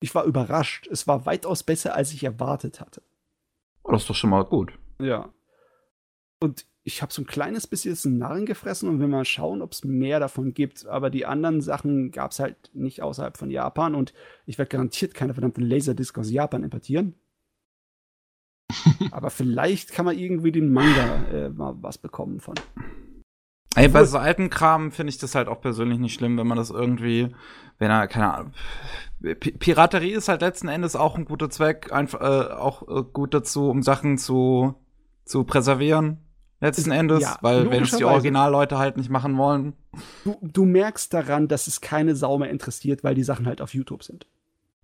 ich 0.00 0.14
war 0.14 0.24
überrascht. 0.24 0.86
Es 0.90 1.06
war 1.06 1.24
weitaus 1.26 1.62
besser, 1.62 1.94
als 1.94 2.12
ich 2.12 2.24
erwartet 2.24 2.80
hatte. 2.80 3.02
Oh, 3.84 3.92
das 3.92 4.02
ist 4.02 4.10
doch 4.10 4.14
schon 4.16 4.30
mal 4.30 4.44
gut. 4.44 4.72
Ja. 5.00 5.32
Und 6.38 6.66
ich 6.86 7.02
habe 7.02 7.12
so 7.12 7.22
ein 7.22 7.26
kleines 7.26 7.66
bisschen 7.66 8.18
Narren 8.18 8.46
gefressen 8.46 8.88
und 8.88 9.00
will 9.00 9.08
mal 9.08 9.24
schauen, 9.24 9.60
ob 9.60 9.72
es 9.72 9.84
mehr 9.84 10.20
davon 10.20 10.54
gibt. 10.54 10.86
Aber 10.86 11.10
die 11.10 11.26
anderen 11.26 11.60
Sachen 11.60 12.12
gab 12.12 12.30
es 12.30 12.38
halt 12.38 12.70
nicht 12.74 13.02
außerhalb 13.02 13.36
von 13.36 13.50
Japan 13.50 13.96
und 13.96 14.14
ich 14.46 14.56
werde 14.56 14.68
garantiert 14.68 15.12
keine 15.12 15.34
verdammte 15.34 15.62
Laserdisc 15.62 16.16
aus 16.16 16.30
Japan 16.30 16.62
importieren. 16.62 17.14
Aber 19.10 19.30
vielleicht 19.30 19.92
kann 19.92 20.04
man 20.04 20.18
irgendwie 20.18 20.52
den 20.52 20.72
Manga 20.72 21.24
äh, 21.32 21.48
mal 21.48 21.74
was 21.80 21.98
bekommen 21.98 22.40
von. 22.40 22.54
Ey, 23.74 23.88
bei 23.88 24.04
so 24.04 24.16
alten 24.18 24.48
Kram 24.48 24.90
finde 24.90 25.10
ich 25.10 25.18
das 25.18 25.34
halt 25.34 25.48
auch 25.48 25.60
persönlich 25.60 25.98
nicht 25.98 26.14
schlimm, 26.14 26.38
wenn 26.38 26.46
man 26.46 26.56
das 26.56 26.70
irgendwie, 26.70 27.34
wenn 27.78 27.90
er, 27.90 28.06
keine 28.08 28.32
Ahnung. 28.32 28.52
P 29.20 29.34
Piraterie 29.34 30.12
ist 30.12 30.28
halt 30.28 30.40
letzten 30.40 30.68
Endes 30.68 30.96
auch 30.96 31.16
ein 31.16 31.24
guter 31.24 31.50
Zweck, 31.50 31.92
einfach 31.92 32.20
äh, 32.20 32.54
auch 32.54 32.88
äh, 32.88 33.02
gut 33.12 33.34
dazu, 33.34 33.68
um 33.68 33.82
Sachen 33.82 34.18
zu, 34.18 34.76
zu 35.24 35.44
präservieren. 35.44 36.25
Letzten 36.60 36.90
Endes, 36.90 37.20
ja, 37.22 37.36
weil 37.42 37.70
wenn 37.70 37.82
es 37.82 37.96
die. 37.96 38.04
Originalleute 38.04 38.78
halt 38.78 38.96
nicht 38.96 39.10
machen 39.10 39.36
wollen. 39.36 39.74
Du, 40.24 40.36
du 40.42 40.64
merkst 40.64 41.12
daran, 41.12 41.48
dass 41.48 41.66
es 41.66 41.80
keine 41.80 42.16
Sau 42.16 42.38
mehr 42.38 42.48
interessiert, 42.50 43.04
weil 43.04 43.14
die 43.14 43.24
Sachen 43.24 43.46
halt 43.46 43.60
auf 43.60 43.74
YouTube 43.74 44.02
sind. 44.02 44.26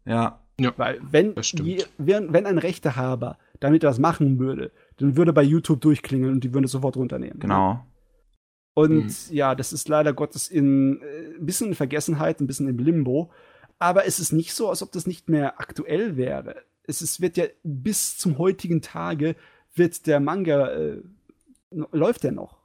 Ja. 0.04 0.38
Weil 0.76 1.00
wenn, 1.02 1.34
Das 1.34 1.48
stimmt. 1.48 1.66
je, 1.68 1.84
wenn, 1.98 2.32
wenn 2.32 2.46
ein 2.46 2.58
Rechtehaber 2.58 3.38
damit 3.58 3.82
was 3.84 3.98
machen 3.98 4.38
würde, 4.38 4.70
dann 4.98 5.16
würde 5.16 5.32
bei 5.32 5.42
YouTube 5.42 5.80
durchklingeln 5.80 6.34
und 6.34 6.44
die 6.44 6.52
würden 6.52 6.66
es 6.66 6.72
sofort 6.72 6.96
runternehmen. 6.96 7.38
Genau. 7.40 7.84
Und 8.74 9.04
Mhm. 9.06 9.10
ja, 9.30 9.54
das 9.54 9.72
ist 9.72 9.88
leider 9.88 10.12
Gottes 10.12 10.48
in 10.48 11.00
äh, 11.02 11.36
ein 11.38 11.46
bisschen 11.46 11.68
in 11.68 11.74
Vergessenheit, 11.74 12.40
ein 12.40 12.46
bisschen 12.46 12.68
im 12.68 12.78
Limbo. 12.78 13.30
Aber 13.78 14.06
es 14.06 14.20
ist 14.20 14.32
nicht 14.32 14.52
so, 14.54 14.68
als 14.68 14.82
ob 14.82 14.92
das 14.92 15.06
nicht 15.06 15.28
mehr 15.28 15.58
aktuell 15.60 16.16
wäre. 16.16 16.56
Es 16.84 17.02
ist, 17.02 17.20
wird 17.20 17.36
ja 17.36 17.44
bis 17.64 18.18
zum 18.18 18.38
heutigen 18.38 18.82
Tage 18.82 19.36
wird 19.74 20.06
der 20.06 20.20
Manga 20.20 20.68
äh, 20.72 21.02
läuft 21.92 22.24
der 22.24 22.32
noch. 22.32 22.62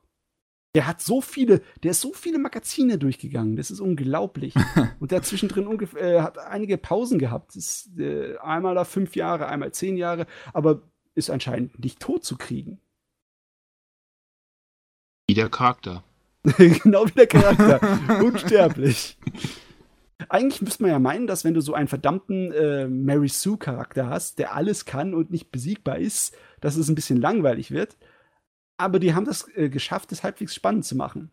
Der 0.75 0.85
hat 0.85 1.01
so 1.01 1.21
viele, 1.21 1.61
der 1.83 1.91
ist 1.91 2.01
so 2.01 2.13
viele 2.13 2.37
Magazine 2.37 2.97
durchgegangen. 2.97 3.55
Das 3.55 3.71
ist 3.71 3.79
unglaublich. 3.79 4.53
Und 4.99 5.11
der 5.11 5.19
hat 5.19 5.25
zwischendrin 5.25 5.65
ungefähr, 5.65 6.17
äh, 6.17 6.21
hat 6.21 6.37
einige 6.37 6.77
Pausen 6.77 7.19
gehabt. 7.19 7.55
Ist, 7.55 7.97
äh, 7.97 8.37
einmal 8.37 8.75
da 8.75 8.83
fünf 8.83 9.15
Jahre, 9.15 9.47
einmal 9.47 9.71
zehn 9.71 9.97
Jahre. 9.97 10.27
Aber 10.53 10.83
ist 11.15 11.29
anscheinend 11.29 11.79
nicht 11.79 11.99
tot 11.99 12.23
zu 12.23 12.37
kriegen. 12.37 12.79
Wie 15.27 15.33
der 15.33 15.49
Charakter. 15.49 16.03
genau 16.57 17.07
wie 17.07 17.11
der 17.11 17.27
Charakter. 17.27 18.21
Unsterblich. 18.23 19.17
Eigentlich 20.29 20.61
müsste 20.61 20.83
man 20.83 20.91
ja 20.91 20.99
meinen, 20.99 21.27
dass 21.27 21.43
wenn 21.43 21.53
du 21.53 21.61
so 21.61 21.73
einen 21.73 21.87
verdammten 21.87 22.51
äh, 22.51 22.87
Mary 22.87 23.29
Sue-Charakter 23.29 24.07
hast, 24.07 24.39
der 24.39 24.55
alles 24.55 24.85
kann 24.85 25.13
und 25.13 25.31
nicht 25.31 25.51
besiegbar 25.51 25.97
ist, 25.97 26.35
dass 26.59 26.75
es 26.75 26.87
ein 26.87 26.95
bisschen 26.95 27.21
langweilig 27.21 27.71
wird. 27.71 27.97
Aber 28.77 28.99
die 28.99 29.14
haben 29.14 29.25
das 29.25 29.47
äh, 29.56 29.69
geschafft, 29.69 30.11
es 30.11 30.23
halbwegs 30.23 30.53
spannend 30.53 30.85
zu 30.85 30.95
machen. 30.95 31.31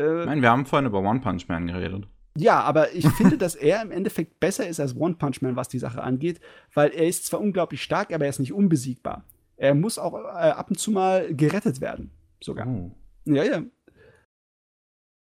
Äh, 0.00 0.20
ich 0.20 0.26
meine, 0.26 0.42
wir 0.42 0.50
haben 0.50 0.66
vorhin 0.66 0.86
über 0.86 1.00
One 1.00 1.20
Punch 1.20 1.48
Man 1.48 1.66
geredet. 1.66 2.08
Ja, 2.36 2.60
aber 2.60 2.92
ich 2.92 3.06
finde, 3.16 3.36
dass 3.38 3.54
er 3.54 3.82
im 3.82 3.90
Endeffekt 3.90 4.40
besser 4.40 4.66
ist 4.68 4.80
als 4.80 4.96
One 4.96 5.14
Punch 5.14 5.42
Man, 5.42 5.56
was 5.56 5.68
die 5.68 5.78
Sache 5.78 6.02
angeht, 6.02 6.40
weil 6.74 6.90
er 6.90 7.06
ist 7.06 7.26
zwar 7.26 7.40
unglaublich 7.40 7.82
stark, 7.82 8.12
aber 8.12 8.24
er 8.24 8.30
ist 8.30 8.38
nicht 8.38 8.52
unbesiegbar. 8.52 9.24
Er 9.56 9.74
muss 9.74 9.98
auch 9.98 10.14
äh, 10.14 10.50
ab 10.50 10.70
und 10.70 10.78
zu 10.78 10.90
mal 10.90 11.34
gerettet 11.34 11.80
werden, 11.80 12.10
sogar. 12.42 12.66
Oh. 12.66 12.90
Ja, 13.26 13.44
ja. 13.44 13.62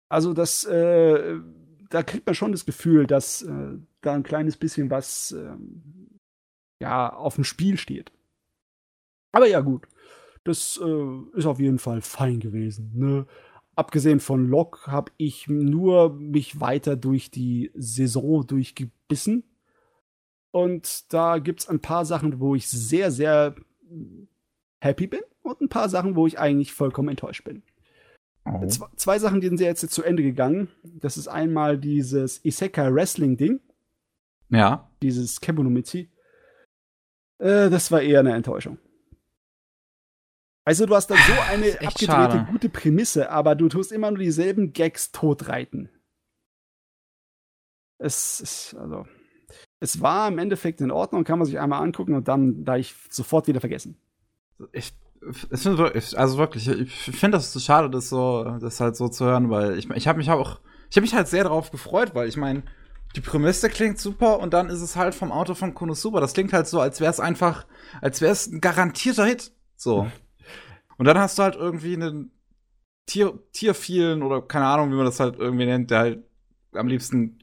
Also 0.09 0.33
das, 0.33 0.65
äh, 0.65 1.41
da 1.91 2.03
kriegt 2.03 2.27
man 2.27 2.35
schon 2.35 2.53
das 2.53 2.65
Gefühl, 2.65 3.07
dass 3.07 3.43
äh, 3.43 3.79
da 4.03 4.15
ein 4.15 4.23
kleines 4.23 4.57
bisschen 4.57 4.91
was, 4.91 5.33
ähm, 5.33 6.19
ja, 6.81 7.13
auf 7.13 7.35
dem 7.35 7.45
Spiel 7.45 7.79
steht. 7.79 8.13
Aber 9.33 9.47
ja, 9.47 9.61
gut. 9.61 9.89
Das 10.45 10.81
äh, 10.83 11.39
ist 11.39 11.47
auf 11.47 11.61
jeden 11.61 11.79
Fall 11.79 12.01
fein 12.01 12.41
gewesen. 12.41 12.91
Ne? 12.95 13.27
abgesehen 13.75 14.21
von 14.21 14.47
Lok 14.47 14.87
habe 14.87 15.13
ich 15.17 15.49
nur 15.49 16.13
mich 16.15 16.61
weiter 16.61 16.97
durch 16.97 17.31
die 17.31 17.71
Saison 17.75 18.47
durchgebissen. 18.47 19.45
Und 20.51 21.13
da 21.13 21.39
gibt 21.39 21.61
es 21.61 21.69
ein 21.69 21.81
paar 21.81 22.05
Sachen, 22.05 22.41
wo 22.41 22.55
ich 22.55 22.69
sehr, 22.69 23.11
sehr 23.11 23.55
happy 24.81 25.07
bin 25.07 25.21
und 25.43 25.61
ein 25.61 25.69
paar 25.69 25.89
Sachen, 25.89 26.15
wo 26.15 26.27
ich 26.27 26.39
eigentlich 26.39 26.73
vollkommen 26.73 27.09
enttäuscht 27.09 27.45
bin. 27.45 27.63
Oh. 28.45 28.67
Zwei, 28.67 28.87
zwei, 28.97 29.19
Sachen, 29.19 29.41
die 29.41 29.47
sind 29.47 29.61
jetzt 29.61 29.89
zu 29.89 30.03
Ende 30.03 30.23
gegangen. 30.23 30.69
Das 30.83 31.17
ist 31.17 31.29
einmal 31.29 31.79
dieses 31.79 32.45
Isekai 32.45 32.93
Wrestling 32.93 33.37
Ding. 33.37 33.61
Ja. 34.51 34.91
Dieses 35.01 35.41
Kebunomichi. 35.41 36.11
Äh, 37.39 37.71
das 37.71 37.91
war 37.91 38.03
eher 38.03 38.21
eine 38.21 38.35
Enttäuschung. 38.35 38.79
Also 40.65 40.87
du 40.87 40.95
hast 40.95 41.09
da 41.09 41.17
so 41.17 41.33
eine 41.51 41.73
abgedrehte, 41.73 42.05
schade. 42.05 42.47
gute 42.51 42.69
Prämisse, 42.69 43.31
aber 43.31 43.55
du 43.55 43.69
tust 43.69 43.91
immer 43.91 44.11
nur 44.11 44.19
dieselben 44.19 44.73
Gags 44.73 45.11
totreiten. 45.11 45.89
Es 47.99 48.41
ist, 48.41 48.75
also, 48.75 49.07
es 49.81 50.01
war 50.01 50.29
im 50.29 50.39
Endeffekt 50.39 50.81
in 50.81 50.91
Ordnung, 50.91 51.25
kann 51.25 51.39
man 51.39 51.47
sich 51.47 51.59
einmal 51.59 51.83
angucken 51.83 52.15
und 52.15 52.29
dann 52.29 52.65
da 52.65 52.77
ich 52.77 52.95
sofort 53.11 53.49
wieder 53.49 53.61
vergessen. 53.61 53.97
Ich, 54.73 54.93
ich 55.51 55.61
finde 55.61 55.93
also 56.17 56.39
wirklich, 56.39 56.69
ich 56.69 56.93
finde 56.93 57.39
das 57.39 57.53
so 57.53 57.59
schade, 57.59 57.91
das 57.91 58.09
so, 58.09 58.45
das 58.61 58.81
halt 58.81 58.97
so 58.97 59.09
zu 59.09 59.25
hören, 59.25 59.51
weil 59.51 59.79
ich, 59.79 59.91
ich 59.91 60.07
habe 60.07 60.19
mich 60.19 60.31
auch, 60.31 60.61
ich 60.91 60.97
habe 60.97 61.03
mich 61.03 61.15
halt 61.15 61.27
sehr 61.27 61.45
darauf 61.45 61.73
gefreut, 61.73 62.15
weil 62.15 62.29
ich 62.29 62.37
meine, 62.37 62.63
die 63.17 63.21
Prämisse 63.21 63.69
klingt 63.69 63.99
super 63.99 64.39
und 64.39 64.55
dann 64.55 64.69
ist 64.69 64.81
es 64.81 64.97
halt 64.97 65.15
vom 65.15 65.33
Auto 65.33 65.55
von 65.55 65.75
Konosuba. 65.75 66.21
Das 66.21 66.33
klingt 66.33 66.53
halt 66.53 66.67
so, 66.67 66.81
als 66.81 67.01
wäre 67.01 67.11
es 67.11 67.21
einfach, 67.21 67.67
als 68.01 68.21
wäre 68.21 68.33
es 68.33 68.47
ein 68.47 68.61
garantierter 68.61 69.27
Hit. 69.27 69.53
So. 69.77 70.11
Und 71.03 71.07
dann 71.07 71.19
hast 71.19 71.37
du 71.37 71.43
halt 71.43 71.57
irgendwie 71.57 71.95
einen 71.95 72.31
Tier, 73.07 73.37
Tiervielen 73.51 74.23
oder 74.23 74.41
keine 74.41 74.67
Ahnung, 74.67 74.93
wie 74.93 74.95
man 74.95 75.05
das 75.05 75.19
halt 75.19 75.37
irgendwie 75.37 75.67
nennt, 75.67 75.91
der 75.91 75.99
halt 75.99 76.25
am 76.71 76.87
liebsten 76.87 77.41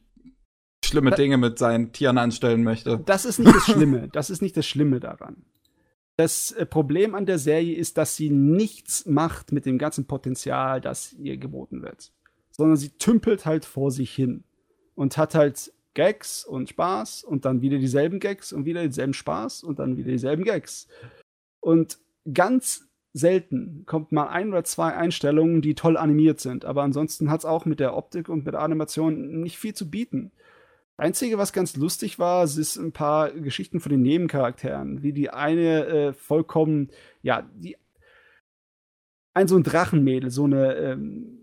schlimme 0.85 1.11
Dinge 1.11 1.35
mit 1.35 1.59
seinen 1.59 1.91
Tieren 1.91 2.17
anstellen 2.17 2.63
möchte. 2.63 3.01
Das 3.05 3.25
ist 3.25 3.37
nicht 3.37 3.53
das 3.53 3.65
Schlimme. 3.65 4.07
Das 4.13 4.29
ist 4.29 4.41
nicht 4.41 4.55
das 4.55 4.65
Schlimme 4.65 5.01
daran. 5.01 5.43
Das 6.15 6.53
äh, 6.53 6.65
Problem 6.65 7.13
an 7.15 7.25
der 7.25 7.37
Serie 7.37 7.75
ist, 7.75 7.97
dass 7.97 8.15
sie 8.15 8.29
nichts 8.29 9.05
macht 9.05 9.51
mit 9.51 9.65
dem 9.65 9.77
ganzen 9.77 10.07
Potenzial, 10.07 10.79
das 10.79 11.11
ihr 11.11 11.35
geboten 11.35 11.81
wird. 11.81 12.13
Sondern 12.51 12.77
sie 12.77 12.91
tümpelt 12.91 13.45
halt 13.45 13.65
vor 13.65 13.91
sich 13.91 14.15
hin 14.15 14.45
und 14.95 15.17
hat 15.17 15.35
halt 15.35 15.73
Gags 15.95 16.45
und 16.45 16.69
Spaß 16.69 17.25
und 17.25 17.43
dann 17.43 17.59
wieder 17.59 17.77
dieselben 17.77 18.21
Gags 18.21 18.53
und 18.53 18.63
wieder 18.63 18.83
denselben 18.83 19.13
Spaß 19.13 19.63
und 19.63 19.79
dann 19.79 19.97
wieder 19.97 20.11
dieselben 20.11 20.45
Gags. 20.45 20.87
Und 21.59 21.99
ganz 22.33 22.88
selten 23.13 23.83
kommt 23.85 24.11
mal 24.11 24.27
ein 24.27 24.49
oder 24.49 24.63
zwei 24.63 24.93
Einstellungen, 24.93 25.61
die 25.61 25.75
toll 25.75 25.97
animiert 25.97 26.39
sind. 26.39 26.65
Aber 26.65 26.83
ansonsten 26.83 27.29
hat 27.31 27.39
es 27.39 27.45
auch 27.45 27.65
mit 27.65 27.79
der 27.79 27.95
Optik 27.95 28.29
und 28.29 28.45
mit 28.45 28.53
der 28.53 28.61
Animation 28.61 29.41
nicht 29.41 29.57
viel 29.57 29.73
zu 29.73 29.89
bieten. 29.89 30.31
Einzige, 30.97 31.37
was 31.37 31.53
ganz 31.53 31.75
lustig 31.77 32.19
war, 32.19 32.43
ist 32.43 32.75
ein 32.77 32.91
paar 32.91 33.31
Geschichten 33.31 33.79
von 33.79 33.91
den 33.91 34.01
Nebencharakteren, 34.01 35.01
wie 35.01 35.13
die 35.13 35.29
eine 35.29 35.85
äh, 35.85 36.13
vollkommen, 36.13 36.89
ja, 37.21 37.49
die 37.55 37.77
ein 39.33 39.47
so 39.47 39.55
ein 39.55 39.63
Drachenmädel, 39.63 40.29
so 40.29 40.43
eine 40.43 40.75
ähm, 40.75 41.39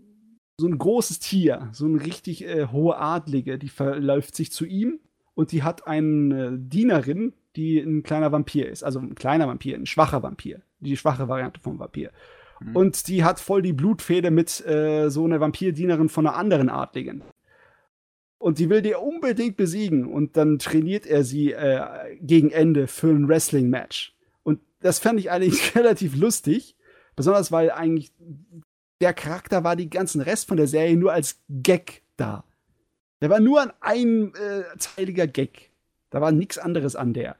so 0.59 0.67
ein 0.67 0.77
großes 0.77 1.19
Tier, 1.19 1.69
so 1.71 1.85
ein 1.85 1.95
richtig 1.95 2.43
äh, 2.43 2.67
hohe 2.67 2.97
Adlige, 2.97 3.59
die 3.59 3.69
verläuft 3.69 4.35
sich 4.35 4.51
zu 4.51 4.65
ihm 4.65 4.99
und 5.35 5.51
die 5.51 5.63
hat 5.63 5.87
eine 5.87 6.57
Dienerin, 6.57 7.33
die 7.57 7.79
ein 7.79 8.03
kleiner 8.03 8.31
Vampir 8.31 8.69
ist, 8.69 8.83
also 8.83 8.99
ein 8.99 9.15
kleiner 9.15 9.47
Vampir, 9.47 9.75
ein 9.75 9.85
schwacher 9.85 10.23
Vampir 10.23 10.61
die 10.79 10.97
schwache 10.97 11.27
Variante 11.27 11.59
vom 11.59 11.79
Vampir. 11.79 12.11
Mhm. 12.59 12.75
Und 12.75 13.07
die 13.07 13.23
hat 13.23 13.39
voll 13.39 13.61
die 13.61 13.73
Blutfede 13.73 14.31
mit 14.31 14.65
äh, 14.65 15.09
so 15.09 15.25
einer 15.25 15.39
Vampirdienerin 15.39 16.09
von 16.09 16.27
einer 16.27 16.35
anderen 16.35 16.69
Adligen. 16.69 17.23
Und 18.39 18.59
die 18.59 18.69
will 18.69 18.81
die 18.81 18.93
unbedingt 18.93 19.57
besiegen. 19.57 20.05
Und 20.05 20.37
dann 20.37 20.59
trainiert 20.59 21.05
er 21.05 21.23
sie 21.23 21.53
äh, 21.53 22.17
gegen 22.21 22.51
Ende 22.51 22.87
für 22.87 23.07
ein 23.07 23.27
Wrestling-Match. 23.27 24.15
Und 24.43 24.59
das 24.81 24.99
fand 24.99 25.19
ich 25.19 25.31
eigentlich 25.31 25.75
relativ 25.75 26.15
lustig. 26.15 26.75
Besonders 27.15 27.51
weil 27.51 27.71
eigentlich 27.71 28.11
der 29.01 29.13
Charakter 29.13 29.63
war 29.63 29.75
die 29.75 29.89
ganzen 29.89 30.21
Rest 30.21 30.47
von 30.47 30.57
der 30.57 30.67
Serie 30.67 30.97
nur 30.97 31.13
als 31.13 31.41
Gag 31.49 32.03
da. 32.15 32.43
Der 33.21 33.31
war 33.31 33.39
nur 33.39 33.61
ein 33.61 33.71
einteiliger 33.79 35.23
äh, 35.23 35.27
Gag. 35.27 35.71
Da 36.11 36.21
war 36.21 36.31
nichts 36.31 36.59
anderes 36.59 36.95
an 36.95 37.13
der. 37.13 37.35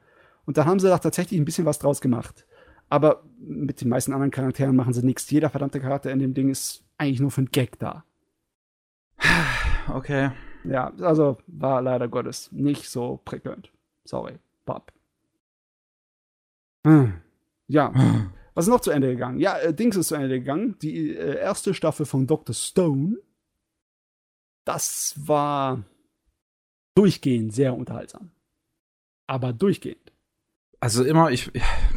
Und 0.47 0.57
da 0.57 0.65
haben 0.65 0.79
sie 0.79 0.87
doch 0.87 0.99
tatsächlich 0.99 1.39
ein 1.39 1.45
bisschen 1.45 1.65
was 1.65 1.77
draus 1.77 1.99
gemacht. 1.99 2.47
Aber 2.89 3.23
mit 3.37 3.81
den 3.81 3.89
meisten 3.89 4.13
anderen 4.13 4.31
Charakteren 4.31 4.77
machen 4.77 4.93
sie 4.93 5.05
nichts. 5.05 5.29
Jeder 5.29 5.49
verdammte 5.49 5.81
Charakter 5.81 6.09
in 6.09 6.19
dem 6.19 6.33
Ding 6.33 6.49
ist 6.49 6.85
eigentlich 6.97 7.19
nur 7.19 7.31
für 7.31 7.41
einen 7.41 7.51
Gag 7.51 7.77
da. 7.77 8.05
Okay. 9.93 10.31
Ja, 10.63 10.93
also 11.01 11.37
war 11.47 11.81
leider 11.81 12.07
Gottes 12.07 12.51
nicht 12.51 12.89
so 12.89 13.21
prickelnd. 13.23 13.71
Sorry, 14.05 14.39
Bob. 14.65 14.91
Hm. 16.85 17.21
Ja. 17.67 17.93
Was 18.53 18.65
ist 18.65 18.69
noch 18.69 18.81
zu 18.81 18.91
Ende 18.91 19.09
gegangen? 19.09 19.39
Ja, 19.39 19.57
äh, 19.59 19.73
Dings 19.73 19.95
ist 19.95 20.07
zu 20.07 20.15
Ende 20.15 20.39
gegangen. 20.39 20.77
Die 20.81 21.15
äh, 21.15 21.37
erste 21.37 21.73
Staffel 21.73 22.05
von 22.05 22.25
Dr. 22.25 22.55
Stone. 22.55 23.17
Das 24.65 25.15
war 25.17 25.83
durchgehend 26.95 27.53
sehr 27.53 27.75
unterhaltsam. 27.75 28.31
Aber 29.27 29.53
durchgehend 29.53 30.06
also 30.79 31.03
immer, 31.03 31.31
ich, 31.31 31.51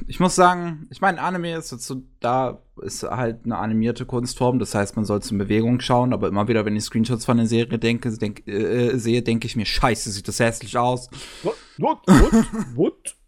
ich 0.06 0.20
muss 0.20 0.34
sagen, 0.34 0.86
ich 0.90 1.00
meine, 1.00 1.20
Anime 1.20 1.56
ist 1.56 1.68
so, 1.68 2.02
da 2.20 2.62
ist 2.80 3.02
halt 3.02 3.44
eine 3.44 3.58
animierte 3.58 4.06
Kunstform, 4.06 4.58
das 4.58 4.74
heißt, 4.74 4.96
man 4.96 5.04
soll 5.04 5.20
zum 5.20 5.38
Bewegung 5.38 5.80
schauen, 5.80 6.14
aber 6.14 6.28
immer 6.28 6.48
wieder, 6.48 6.64
wenn 6.64 6.76
ich 6.76 6.84
Screenshots 6.84 7.26
von 7.26 7.36
der 7.36 7.46
Serie 7.46 7.78
denke, 7.78 8.10
denk, 8.16 8.46
äh, 8.48 8.96
sehe, 8.96 9.22
denke 9.22 9.46
ich 9.46 9.56
mir, 9.56 9.66
scheiße, 9.66 10.10
sieht 10.10 10.28
das 10.28 10.40
hässlich 10.40 10.78
aus. 10.78 11.10
What? 11.42 11.56
What? 11.78 11.98
What? 12.06 12.46
What? 12.74 13.16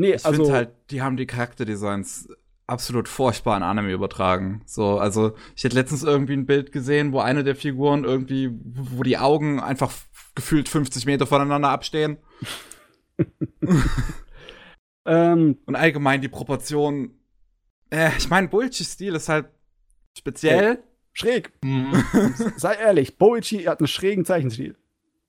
Nee, 0.00 0.14
ich 0.14 0.24
also. 0.24 0.52
halt, 0.52 0.70
die 0.92 1.02
haben 1.02 1.16
die 1.16 1.26
Charakterdesigns 1.26 2.28
absolut 2.68 3.08
furchtbar 3.08 3.56
in 3.56 3.64
Anime 3.64 3.90
übertragen. 3.90 4.62
So, 4.64 5.00
also, 5.00 5.32
ich 5.56 5.64
hätte 5.64 5.74
letztens 5.74 6.04
irgendwie 6.04 6.34
ein 6.34 6.46
Bild 6.46 6.70
gesehen, 6.70 7.10
wo 7.10 7.18
eine 7.18 7.42
der 7.42 7.56
Figuren 7.56 8.04
irgendwie, 8.04 8.48
wo 8.52 9.02
die 9.02 9.18
Augen 9.18 9.58
einfach 9.58 9.90
gefühlt 10.36 10.68
50 10.68 11.04
Meter 11.06 11.26
voneinander 11.26 11.70
abstehen. 11.70 12.18
Ähm, 15.08 15.56
und 15.64 15.74
allgemein 15.74 16.20
die 16.20 16.28
Proportion. 16.28 17.10
Äh, 17.90 18.10
ich 18.18 18.28
meine, 18.28 18.48
Boichi-Stil 18.48 19.14
ist 19.14 19.28
halt 19.28 19.46
speziell. 20.16 20.58
Hey, 20.58 20.78
schräg. 21.12 21.52
Mhm. 21.64 22.04
Sei 22.56 22.74
ehrlich, 22.74 23.16
Boichi 23.16 23.64
hat 23.64 23.80
einen 23.80 23.88
schrägen 23.88 24.24
Zeichenstil. 24.24 24.76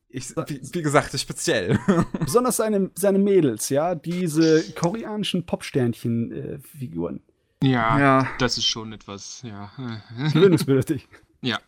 Ich, 0.09 0.35
wie, 0.35 0.61
wie, 0.73 0.81
gesagt, 0.81 1.13
ist 1.13 1.21
speziell. 1.21 1.79
Besonders 2.19 2.57
seine, 2.57 2.91
seine 2.95 3.19
Mädels, 3.19 3.69
ja, 3.69 3.95
diese 3.95 4.63
koreanischen 4.73 5.45
Popsternchen-Figuren. 5.45 7.21
Äh, 7.63 7.67
ja, 7.67 7.99
ja, 7.99 8.27
das 8.39 8.57
ist 8.57 8.65
schon 8.65 8.91
etwas, 8.91 9.43
ja. 9.43 9.71
Gewöhnungsbedürftig. 10.33 11.07
ja. 11.41 11.59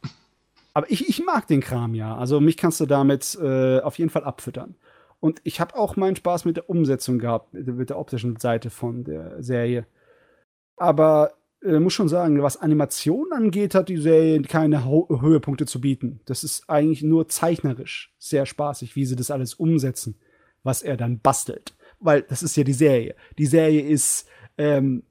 Aber 0.73 0.89
ich, 0.89 1.07
ich 1.09 1.23
mag 1.23 1.47
den 1.47 1.59
Kram 1.59 1.93
ja. 1.93 2.15
Also 2.15 2.39
mich 2.39 2.57
kannst 2.57 2.79
du 2.79 2.85
damit 2.85 3.37
äh, 3.41 3.79
auf 3.81 3.97
jeden 3.97 4.09
Fall 4.09 4.23
abfüttern. 4.23 4.75
Und 5.21 5.39
ich 5.43 5.61
habe 5.61 5.75
auch 5.75 5.95
meinen 5.95 6.15
Spaß 6.17 6.45
mit 6.45 6.57
der 6.57 6.69
Umsetzung 6.69 7.19
gehabt, 7.19 7.53
mit 7.53 7.89
der 7.89 7.99
optischen 7.99 8.35
Seite 8.37 8.69
von 8.69 9.03
der 9.03 9.41
Serie. 9.41 9.85
Aber 10.75 11.35
äh, 11.63 11.79
muss 11.79 11.93
schon 11.93 12.09
sagen, 12.09 12.41
was 12.41 12.57
Animation 12.57 13.31
angeht, 13.31 13.75
hat 13.75 13.87
die 13.87 13.97
Serie 13.97 14.41
keine 14.41 14.83
Ho 14.83 15.07
Höhepunkte 15.21 15.67
zu 15.67 15.79
bieten. 15.79 16.21
Das 16.25 16.43
ist 16.43 16.67
eigentlich 16.67 17.03
nur 17.03 17.29
zeichnerisch 17.29 18.13
sehr 18.17 18.47
spaßig, 18.47 18.95
wie 18.95 19.05
sie 19.05 19.15
das 19.15 19.31
alles 19.31 19.53
umsetzen, 19.53 20.15
was 20.63 20.81
er 20.81 20.97
dann 20.97 21.19
bastelt. 21.19 21.75
Weil 21.99 22.23
das 22.23 22.41
ist 22.41 22.57
ja 22.57 22.63
die 22.63 22.73
Serie. 22.73 23.15
Die 23.37 23.45
Serie 23.45 23.81
ist 23.81 24.27
ähm, 24.57 25.03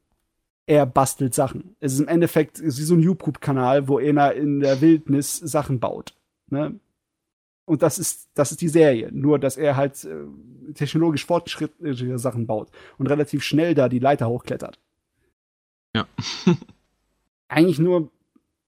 er 0.67 0.87
bastelt 0.87 1.35
Sachen. 1.35 1.77
Es 1.79 1.93
ist 1.93 2.01
im 2.01 2.09
Endeffekt 2.09 2.61
wie 2.61 2.71
so 2.71 2.95
ein 2.95 3.01
YouTube-Kanal, 3.01 3.87
wo 3.87 4.01
er 4.01 4.35
in 4.35 4.61
der 4.61 4.81
Wildnis 4.81 5.37
Sachen 5.37 5.79
baut. 5.79 6.15
Ne? 6.49 6.81
Und 7.65 7.83
das 7.83 7.99
ist, 7.99 8.29
das 8.35 8.51
ist 8.51 8.61
die 8.61 8.69
Serie. 8.69 9.11
Nur, 9.13 9.39
dass 9.39 9.57
er 9.57 9.77
halt 9.77 10.05
äh, 10.05 10.25
technologisch 10.75 11.25
fortschrittliche 11.25 12.19
Sachen 12.19 12.47
baut 12.47 12.71
und 12.99 13.07
relativ 13.07 13.43
schnell 13.43 13.75
da 13.75 13.89
die 13.89 13.99
Leiter 13.99 14.29
hochklettert. 14.29 14.79
Ja. 15.95 16.07
Eigentlich 17.49 17.79
nur, 17.79 18.11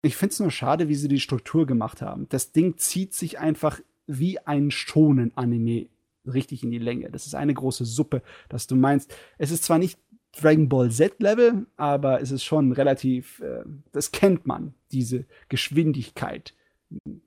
ich 0.02 0.16
finde 0.16 0.32
es 0.32 0.40
nur 0.40 0.50
schade, 0.50 0.88
wie 0.88 0.94
sie 0.94 1.08
die 1.08 1.20
Struktur 1.20 1.66
gemacht 1.66 2.02
haben. 2.02 2.28
Das 2.28 2.52
Ding 2.52 2.76
zieht 2.78 3.14
sich 3.14 3.38
einfach 3.38 3.80
wie 4.06 4.40
ein 4.40 4.70
schonen 4.72 5.36
Anime 5.36 5.86
richtig 6.26 6.62
in 6.62 6.70
die 6.70 6.78
Länge. 6.78 7.10
Das 7.10 7.26
ist 7.26 7.34
eine 7.34 7.54
große 7.54 7.84
Suppe, 7.84 8.22
dass 8.48 8.66
du 8.66 8.76
meinst, 8.76 9.14
es 9.38 9.50
ist 9.50 9.64
zwar 9.64 9.78
nicht 9.78 9.98
Dragon 10.32 10.68
Ball 10.68 10.90
Z 10.90 11.20
Level, 11.20 11.66
aber 11.76 12.20
es 12.20 12.30
ist 12.30 12.44
schon 12.44 12.72
relativ, 12.72 13.40
äh, 13.40 13.64
das 13.92 14.12
kennt 14.12 14.46
man, 14.46 14.74
diese 14.90 15.24
Geschwindigkeit. 15.48 16.54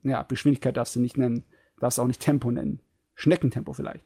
Ja, 0.02 0.22
Geschwindigkeit 0.22 0.76
darfst 0.76 0.96
du 0.96 1.00
nicht 1.00 1.16
nennen, 1.16 1.44
darfst 1.78 2.00
auch 2.00 2.06
nicht 2.06 2.20
Tempo 2.20 2.50
nennen. 2.50 2.80
Schneckentempo 3.14 3.72
vielleicht. 3.72 4.04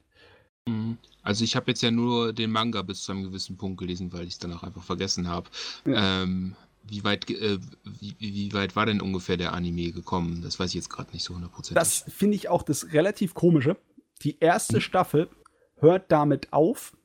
Mhm. 0.67 0.99
Also 1.23 1.45
ich 1.45 1.57
habe 1.57 1.71
jetzt 1.71 1.83
ja 1.83 1.91
nur 1.91 2.33
den 2.33 2.51
Manga 2.51 2.83
bis 2.83 3.03
zu 3.03 3.13
einem 3.13 3.25
gewissen 3.25 3.57
Punkt 3.57 3.79
gelesen, 3.79 4.13
weil 4.13 4.23
ich 4.23 4.35
es 4.35 4.39
danach 4.39 4.63
einfach 4.63 4.83
vergessen 4.83 5.29
habe. 5.29 5.51
Ja. 5.85 6.23
Ähm, 6.23 6.57
wie 6.83 7.05
weit, 7.05 7.29
äh, 7.31 7.59
wie, 7.85 8.15
wie, 8.19 8.53
weit 8.53 8.75
war 8.75 8.87
denn 8.87 9.01
ungefähr 9.01 9.37
der 9.37 9.53
Anime 9.53 9.93
gekommen? 9.93 10.41
Das 10.43 10.59
weiß 10.59 10.71
ich 10.71 10.77
jetzt 10.77 10.91
gerade 10.91 11.13
nicht 11.13 11.25
so 11.25 11.35
hundertprozentig. 11.35 11.75
Das 11.75 12.05
finde 12.09 12.37
ich 12.37 12.49
auch 12.49 12.63
das 12.63 12.93
relativ 12.93 13.35
komische. 13.35 13.77
Die 14.23 14.39
erste 14.41 14.75
hm. 14.75 14.81
Staffel 14.81 15.29
hört 15.77 16.11
damit 16.11 16.53
auf. 16.53 16.97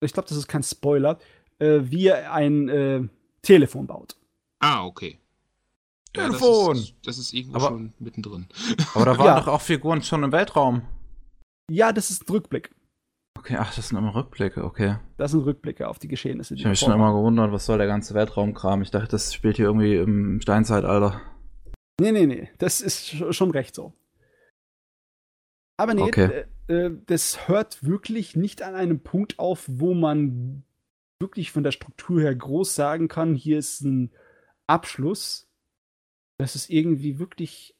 Ich 0.00 0.12
glaube, 0.12 0.28
das 0.28 0.36
ist 0.36 0.48
kein 0.48 0.62
Spoiler, 0.62 1.18
äh, 1.58 1.80
wie 1.84 2.08
er 2.08 2.32
ein 2.32 2.68
äh, 2.68 3.02
Telefon 3.42 3.86
baut. 3.86 4.16
Ah, 4.58 4.84
okay. 4.84 5.18
Ja, 6.16 6.26
Telefon! 6.26 6.76
Das 6.76 6.84
ist, 6.84 6.94
das 7.04 7.18
ist 7.18 7.32
irgendwo 7.32 7.56
aber, 7.56 7.68
schon 7.68 7.92
mittendrin. 7.98 8.46
Aber 8.94 9.04
da 9.04 9.18
waren 9.18 9.26
ja. 9.26 9.40
doch 9.40 9.48
auch 9.48 9.60
Figuren 9.60 10.02
schon 10.02 10.22
im 10.22 10.32
Weltraum. 10.32 10.82
Ja, 11.70 11.92
das 11.92 12.10
ist 12.10 12.28
ein 12.28 12.32
Rückblick. 12.32 12.70
Okay, 13.38 13.56
ach, 13.58 13.74
das 13.74 13.88
sind 13.88 13.98
immer 13.98 14.14
Rückblicke, 14.14 14.64
okay. 14.64 14.96
Das 15.16 15.32
sind 15.32 15.44
Rückblicke 15.44 15.88
auf 15.88 15.98
die 15.98 16.08
Geschehnisse. 16.08 16.54
Die 16.54 16.60
ich 16.60 16.64
habe 16.64 16.70
mich 16.70 16.80
schon 16.80 16.92
immer 16.92 17.12
gewundert, 17.12 17.52
was 17.52 17.66
soll 17.66 17.78
der 17.78 17.86
ganze 17.86 18.14
Weltraumkram? 18.14 18.82
Ich 18.82 18.90
dachte, 18.90 19.08
das 19.08 19.34
spielt 19.34 19.56
hier 19.56 19.66
irgendwie 19.66 19.96
im 19.96 20.40
Steinzeitalter. 20.40 21.20
Nee, 22.00 22.12
nee, 22.12 22.26
nee, 22.26 22.50
das 22.58 22.80
ist 22.80 23.34
schon 23.34 23.50
recht 23.50 23.74
so. 23.74 23.92
Aber 25.76 25.94
nee, 25.94 26.02
okay. 26.02 26.44
äh, 26.68 26.90
das 27.06 27.48
hört 27.48 27.84
wirklich 27.84 28.36
nicht 28.36 28.62
an 28.62 28.74
einem 28.74 29.00
Punkt 29.00 29.38
auf, 29.38 29.64
wo 29.68 29.94
man 29.94 30.64
wirklich 31.20 31.50
von 31.52 31.64
der 31.64 31.72
Struktur 31.72 32.20
her 32.20 32.34
groß 32.34 32.74
sagen 32.74 33.08
kann, 33.08 33.34
hier 33.34 33.58
ist 33.58 33.82
ein 33.82 34.12
Abschluss. 34.66 35.48
Das 36.38 36.56
ist 36.56 36.70
irgendwie 36.70 37.18
wirklich 37.18 37.74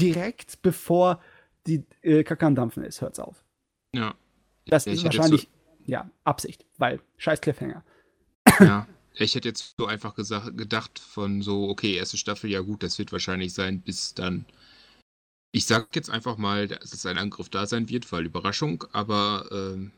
direkt 0.00 0.62
bevor 0.62 1.20
die 1.66 1.84
äh, 2.02 2.24
Kakan 2.24 2.54
dampfen 2.54 2.84
ist, 2.84 3.00
hört's 3.00 3.18
auf. 3.18 3.44
Ja. 3.94 4.14
Das 4.66 4.86
ist 4.86 5.04
wahrscheinlich, 5.04 5.42
so, 5.42 5.48
ja, 5.86 6.10
Absicht, 6.24 6.64
weil 6.78 7.00
scheiß 7.18 7.40
Cliffhanger. 7.40 7.84
Ja, 8.60 8.86
ich 9.14 9.34
hätte 9.34 9.48
jetzt 9.48 9.74
so 9.78 9.86
einfach 9.86 10.14
gesagt, 10.14 10.56
gedacht 10.56 10.98
von 10.98 11.42
so, 11.42 11.68
okay, 11.68 11.94
erste 11.96 12.16
Staffel, 12.16 12.50
ja 12.50 12.60
gut, 12.60 12.82
das 12.82 12.98
wird 12.98 13.12
wahrscheinlich 13.12 13.52
sein, 13.52 13.80
bis 13.80 14.14
dann. 14.14 14.46
Ich 15.52 15.66
sag 15.66 15.94
jetzt 15.94 16.10
einfach 16.10 16.36
mal, 16.36 16.66
dass 16.66 16.92
es 16.92 17.06
ein 17.06 17.18
Angriff 17.18 17.48
da 17.48 17.66
sein 17.66 17.88
wird, 17.88 18.10
weil 18.10 18.26
Überraschung, 18.26 18.84
aber 18.92 19.76
äh, 19.76 19.88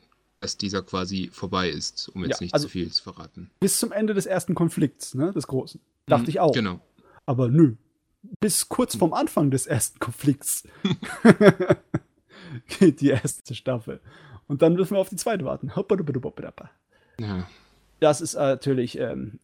dass 0.41 0.59
dieser 0.59 0.83
quasi 0.83 1.31
vorbei 1.33 1.71
ist, 1.71 2.11
um 2.11 2.25
jetzt 2.25 2.41
ja, 2.41 2.45
nicht 2.45 2.55
also 2.55 2.67
zu 2.67 2.73
viel 2.73 2.93
zu 2.93 3.03
verraten. 3.03 3.51
Bis 3.61 3.79
zum 3.79 3.91
Ende 3.91 4.13
des 4.13 4.27
ersten 4.27 4.55
Konflikts, 4.55 5.15
ne, 5.15 5.33
des 5.33 5.47
großen. 5.47 5.81
Dachte 6.07 6.25
mhm, 6.25 6.29
ich 6.29 6.41
auch. 6.41 6.53
Genau. 6.53 6.81
Aber 7.27 7.49
nö. 7.49 7.77
Bis 8.41 8.69
kurz 8.69 8.97
vorm 8.97 9.13
Anfang 9.13 9.51
des 9.51 9.67
ersten 9.67 9.99
Konflikts 10.01 10.67
geht 12.79 13.01
die 13.01 13.11
erste 13.11 13.55
Staffel. 13.55 14.01
Und 14.49 14.63
dann 14.63 14.75
müssen 14.75 14.93
wir 14.93 14.99
auf 14.99 15.09
die 15.09 15.17
zweite 15.17 15.45
warten. 15.45 15.73
Ja. 17.21 17.49
Das 18.01 18.21
ist 18.21 18.35
natürlich 18.35 18.99
ähm, 18.99 19.39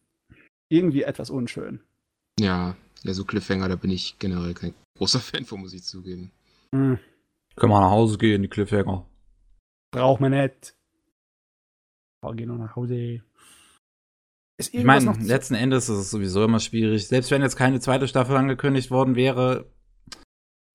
irgendwie 0.69 1.03
etwas 1.03 1.29
unschön. 1.29 1.79
Ja, 2.39 2.75
ja, 3.03 3.13
so 3.13 3.25
Cliffhanger, 3.25 3.69
da 3.69 3.75
bin 3.75 3.91
ich 3.91 4.17
generell 4.19 4.53
kein 4.53 4.73
großer 4.97 5.19
Fan 5.19 5.45
von, 5.45 5.61
muss 5.61 5.73
ich 5.73 5.83
zugeben. 5.83 6.31
Mhm. 6.71 6.99
Können 7.55 7.71
wir 7.71 7.81
nach 7.81 7.91
Hause 7.91 8.17
gehen, 8.17 8.41
die 8.41 8.47
Cliffhanger. 8.47 9.05
Braucht 9.91 10.21
man 10.21 10.31
nicht. 10.31 10.75
Wir 12.21 12.33
gehen 12.33 12.47
noch 12.47 12.57
nach 12.57 12.75
Hause. 12.75 13.21
Ich 14.57 14.83
meine, 14.83 15.13
letzten 15.21 15.55
Endes 15.55 15.89
ist 15.89 15.97
es 15.97 16.11
sowieso 16.11 16.43
immer 16.43 16.59
schwierig. 16.59 17.07
Selbst 17.07 17.31
wenn 17.31 17.41
jetzt 17.41 17.55
keine 17.55 17.79
zweite 17.79 18.07
Staffel 18.07 18.35
angekündigt 18.35 18.91
worden 18.91 19.15
wäre, 19.15 19.71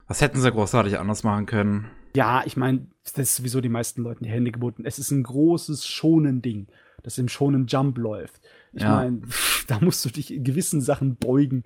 was 0.07 0.21
hätten 0.21 0.41
sie 0.41 0.51
großartig 0.51 0.99
anders 0.99 1.23
machen 1.23 1.47
können? 1.47 1.91
Ja, 2.17 2.43
ich 2.45 2.57
meine, 2.57 2.87
das 3.05 3.19
ist 3.19 3.37
sowieso 3.37 3.61
die 3.61 3.69
meisten 3.69 4.03
Leuten 4.03 4.25
die 4.25 4.31
Hände 4.31 4.51
gebunden. 4.51 4.85
Es 4.85 4.99
ist 4.99 5.11
ein 5.11 5.23
großes 5.23 5.87
schonen 5.87 6.43
Ding, 6.43 6.67
das 7.03 7.19
im 7.19 7.29
schonen 7.29 7.67
Jump 7.67 7.99
läuft. 7.99 8.41
Ich 8.73 8.83
ja. 8.83 8.97
meine, 8.97 9.21
da 9.69 9.79
musst 9.81 10.05
du 10.05 10.09
dich 10.09 10.35
in 10.35 10.45
gewissen 10.45 10.81
Sachen 10.81 11.17
beugen. 11.17 11.63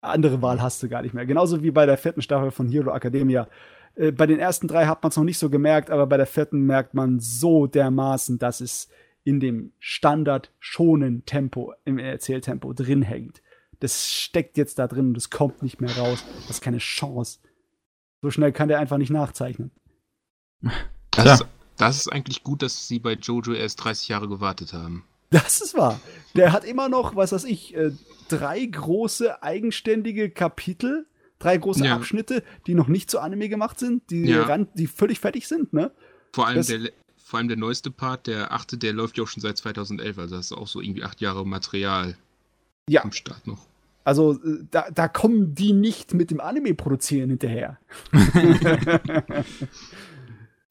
Andere 0.00 0.40
Wahl 0.42 0.62
hast 0.62 0.82
du 0.82 0.88
gar 0.88 1.02
nicht 1.02 1.14
mehr. 1.14 1.26
Genauso 1.26 1.62
wie 1.62 1.70
bei 1.70 1.86
der 1.86 1.98
vierten 1.98 2.22
Staffel 2.22 2.50
von 2.50 2.68
Hero 2.68 2.94
Academia. 2.94 3.48
Äh, 3.94 4.12
bei 4.12 4.26
den 4.26 4.38
ersten 4.40 4.66
drei 4.66 4.86
hat 4.86 5.02
man 5.02 5.10
es 5.10 5.16
noch 5.16 5.24
nicht 5.24 5.38
so 5.38 5.50
gemerkt, 5.50 5.90
aber 5.90 6.06
bei 6.06 6.16
der 6.16 6.26
vierten 6.26 6.62
merkt 6.62 6.94
man 6.94 7.20
so 7.20 7.66
dermaßen, 7.66 8.38
dass 8.38 8.60
es 8.60 8.88
in 9.30 9.38
dem 9.38 9.72
Standard 9.78 10.52
schonen 10.58 11.24
Tempo, 11.24 11.72
im 11.84 12.00
Erzähltempo 12.00 12.72
drin 12.72 13.02
hängt. 13.02 13.42
Das 13.78 14.10
steckt 14.10 14.56
jetzt 14.56 14.80
da 14.80 14.88
drin 14.88 15.10
und 15.10 15.16
es 15.16 15.30
kommt 15.30 15.62
nicht 15.62 15.80
mehr 15.80 15.96
raus. 15.96 16.24
Das 16.48 16.56
ist 16.56 16.62
keine 16.62 16.78
Chance. 16.78 17.38
So 18.22 18.32
schnell 18.32 18.50
kann 18.50 18.66
der 18.66 18.80
einfach 18.80 18.98
nicht 18.98 19.10
nachzeichnen. 19.10 19.70
Das, 21.12 21.40
ist, 21.40 21.48
das 21.76 21.96
ist 21.96 22.08
eigentlich 22.08 22.44
gut, 22.44 22.62
dass 22.62 22.86
sie 22.86 23.00
bei 23.00 23.14
Jojo 23.14 23.52
erst 23.52 23.82
30 23.82 24.08
Jahre 24.08 24.28
gewartet 24.28 24.72
haben. 24.72 25.04
Das 25.30 25.60
ist 25.60 25.76
wahr. 25.76 26.00
Der 26.36 26.52
hat 26.52 26.64
immer 26.64 26.88
noch, 26.88 27.16
was 27.16 27.32
weiß 27.32 27.44
ich, 27.44 27.74
äh, 27.74 27.90
drei 28.28 28.64
große 28.64 29.42
eigenständige 29.42 30.30
Kapitel, 30.30 31.08
drei 31.40 31.56
große 31.56 31.84
ja. 31.84 31.96
Abschnitte, 31.96 32.44
die 32.68 32.74
noch 32.74 32.86
nicht 32.86 33.10
zu 33.10 33.18
Anime 33.18 33.48
gemacht 33.48 33.80
sind, 33.80 34.08
die, 34.10 34.26
ja. 34.26 34.44
ran, 34.44 34.68
die 34.74 34.86
völlig 34.86 35.18
fertig 35.18 35.48
sind, 35.48 35.72
ne? 35.72 35.90
Vor 36.32 36.46
allem, 36.46 36.64
der, 36.64 36.92
vor 37.30 37.38
allem 37.38 37.46
der 37.46 37.56
neueste 37.56 37.92
Part, 37.92 38.26
der 38.26 38.52
achte, 38.52 38.76
der 38.76 38.92
läuft 38.92 39.16
ja 39.16 39.22
auch 39.22 39.28
schon 39.28 39.40
seit 39.40 39.56
2011, 39.56 40.18
also 40.18 40.36
das 40.36 40.46
ist 40.46 40.52
auch 40.52 40.66
so 40.66 40.80
irgendwie 40.80 41.04
acht 41.04 41.20
Jahre 41.20 41.46
Material 41.46 42.16
ja. 42.88 43.04
am 43.04 43.12
Start 43.12 43.46
noch. 43.46 43.60
Also 44.02 44.32
äh, 44.32 44.64
da, 44.68 44.90
da 44.92 45.06
kommen 45.06 45.54
die 45.54 45.72
nicht 45.72 46.12
mit 46.12 46.32
dem 46.32 46.40
Anime 46.40 46.74
produzieren 46.74 47.30
hinterher. 47.30 47.78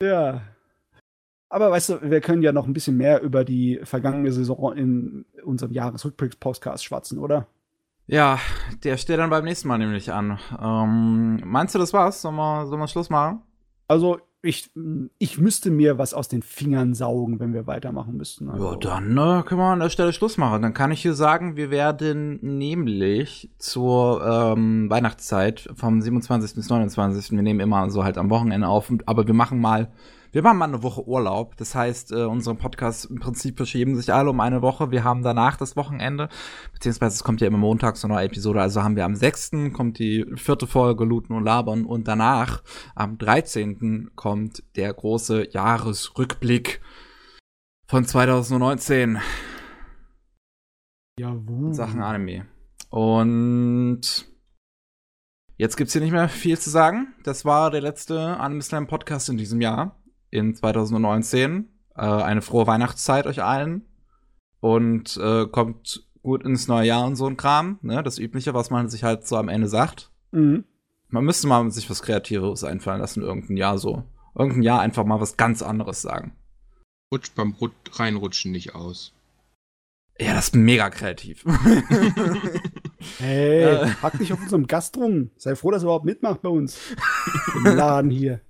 ja. 0.02 0.42
Aber 1.48 1.72
weißt 1.72 1.90
du, 1.90 2.12
wir 2.12 2.20
können 2.20 2.44
ja 2.44 2.52
noch 2.52 2.68
ein 2.68 2.74
bisschen 2.74 2.98
mehr 2.98 3.22
über 3.22 3.46
die 3.46 3.80
vergangene 3.84 4.34
Saison 4.34 4.76
in 4.76 5.26
unserem 5.46 5.72
Jahresrückblicks-Podcast 5.72 6.84
schwatzen, 6.84 7.20
oder? 7.20 7.48
Ja, 8.06 8.40
der 8.84 8.98
steht 8.98 9.20
dann 9.20 9.30
beim 9.30 9.46
nächsten 9.46 9.70
Mal 9.70 9.78
nämlich 9.78 10.12
an. 10.12 10.38
Ähm, 10.62 11.42
meinst 11.46 11.74
du, 11.74 11.80
das 11.80 11.94
war's? 11.94 12.22
Sollen 12.22 12.36
wir, 12.36 12.68
sollen 12.68 12.82
wir 12.82 12.88
Schluss 12.90 13.10
machen? 13.10 13.44
Also, 13.88 14.20
ich, 14.42 14.72
ich 15.18 15.38
müsste 15.38 15.70
mir 15.70 15.98
was 15.98 16.14
aus 16.14 16.30
den 16.30 16.42
Fingern 16.42 16.94
saugen, 16.94 17.40
wenn 17.40 17.54
wir 17.54 17.68
weitermachen 17.68 18.16
müssten. 18.16 18.50
Also. 18.50 18.72
Ja, 18.72 18.78
dann 18.78 19.14
ne, 19.14 19.44
können 19.46 19.60
wir 19.60 19.66
an 19.66 19.80
der 19.80 19.90
Stelle 19.90 20.14
Schluss 20.14 20.38
machen. 20.38 20.62
Dann 20.62 20.74
kann 20.74 20.92
ich 20.92 21.02
hier 21.02 21.14
sagen, 21.14 21.58
wir 21.58 21.72
werden 21.72 22.40
nämlich 22.42 23.50
zur 23.58 24.26
ähm, 24.26 24.90
Weihnachtszeit 24.90 25.70
vom 25.76 26.02
27. 26.02 26.56
bis 26.56 26.70
29. 26.70 27.32
Wir 27.32 27.42
nehmen 27.42 27.60
immer 27.60 27.90
so 27.90 28.04
halt 28.04 28.18
am 28.18 28.30
Wochenende 28.30 28.68
auf, 28.68 28.92
aber 29.06 29.28
wir 29.28 29.34
machen 29.34 29.60
mal 29.60 29.92
wir 30.32 30.44
machen 30.44 30.58
mal 30.58 30.66
eine 30.66 30.84
Woche 30.84 31.08
Urlaub. 31.08 31.56
Das 31.58 31.74
heißt, 31.74 32.12
äh, 32.12 32.26
unsere 32.26 32.56
Podcasts 32.56 33.06
im 33.06 33.20
Prinzip 33.20 33.58
verschieben 33.58 33.96
sich 33.96 34.14
alle 34.14 34.30
um 34.30 34.40
eine 34.40 34.62
Woche. 34.62 34.92
Wir 34.92 35.04
haben 35.04 35.24
danach 35.24 35.58
das 35.58 35.76
Wochenende, 35.76 36.30
beziehungsweise 36.74 37.16
es 37.16 37.24
kommt 37.24 37.42
ja 37.42 37.48
immer 37.48 37.58
montags 37.58 38.04
eine 38.04 38.14
neue 38.14 38.26
Episode. 38.26 38.62
Also 38.62 38.84
haben 38.84 38.96
wir 38.96 39.06
am 39.06 39.16
6. 39.16 39.52
kommt 39.74 39.98
die 40.00 40.26
vierte 40.36 40.68
Folge 40.68 41.04
Looten 41.04 41.34
und 41.34 41.44
Labern 41.44 41.86
und 41.86 42.08
danach 42.08 42.62
am 42.96 43.18
13. 43.18 44.12
kommt 44.16 44.64
der 44.76 44.94
große 44.94 45.52
Jahresrückblick 45.52 46.82
von 47.88 48.06
2019. 48.06 49.20
Jawohl. 51.20 51.74
Sachen 51.74 52.02
Anime. 52.02 52.46
Und 52.90 54.28
jetzt 55.58 55.76
gibt's 55.76 55.94
hier 55.94 56.02
nicht 56.02 56.12
mehr 56.12 56.30
viel 56.30 56.58
zu 56.58 56.70
sagen. 56.70 57.14
Das 57.24 57.46
war 57.46 57.72
der 57.72 57.82
letzte 57.82 58.38
Anime 58.40 58.62
Slam 58.62 58.88
Podcast 58.88 59.30
in 59.30 59.38
diesem 59.38 59.60
Jahr 59.60 60.00
in 60.32 60.56
2019. 60.56 61.68
Äh, 61.96 62.02
eine 62.02 62.42
frohe 62.42 62.68
Weihnachtszeit 62.68 63.26
euch 63.28 63.44
allen. 63.44 63.86
Und 64.62 65.18
äh, 65.18 65.46
kommt 65.48 66.06
gut 66.22 66.44
ins 66.44 66.68
neue 66.68 66.88
Jahr 66.88 67.06
und 67.06 67.16
so 67.16 67.28
ein 67.28 67.38
Kram. 67.38 67.80
Ne? 67.82 68.04
Das 68.04 68.18
Übliche, 68.20 68.54
was 68.54 68.70
man 68.70 68.90
sich 68.90 69.04
halt 69.04 69.26
so 69.28 69.38
am 69.38 69.50
Ende 69.50 69.68
sagt. 69.68 70.12
Mhm. 70.32 70.66
Man 71.08 71.24
müsste 71.26 71.48
mal 71.48 71.72
sich 71.72 71.90
was 71.90 72.02
Kreatives 72.04 72.64
einfallen 72.64 73.00
lassen, 73.02 73.24
irgendein 73.24 73.58
Jahr 73.58 73.78
so. 73.78 74.04
Irgendein 74.38 74.62
Jahr 74.64 74.82
einfach 74.82 75.06
mal 75.06 75.20
was 75.22 75.38
ganz 75.38 75.62
anderes 75.62 76.02
sagen. 76.02 76.36
Rutscht 77.12 77.34
beim 77.36 77.54
Rut 77.54 77.72
reinrutschen 77.94 78.52
nicht 78.52 78.76
aus. 78.76 79.14
Ja, 80.20 80.34
das 80.34 80.46
ist 80.50 80.56
mega 80.56 80.90
kreativ. 80.90 81.46
Hey, 83.18 83.64
Äh. 83.64 83.88
pack 84.02 84.18
dich 84.18 84.34
auf 84.34 84.42
unserem 84.42 84.68
Gast 84.68 84.98
rum. 84.98 85.32
Sei 85.38 85.56
froh, 85.56 85.72
dass 85.72 85.84
er 85.84 85.86
überhaupt 85.86 86.04
mitmacht 86.06 86.42
bei 86.42 86.50
uns. 86.50 86.78
Im 87.56 87.64
Laden 87.64 88.12
hier. 88.12 88.42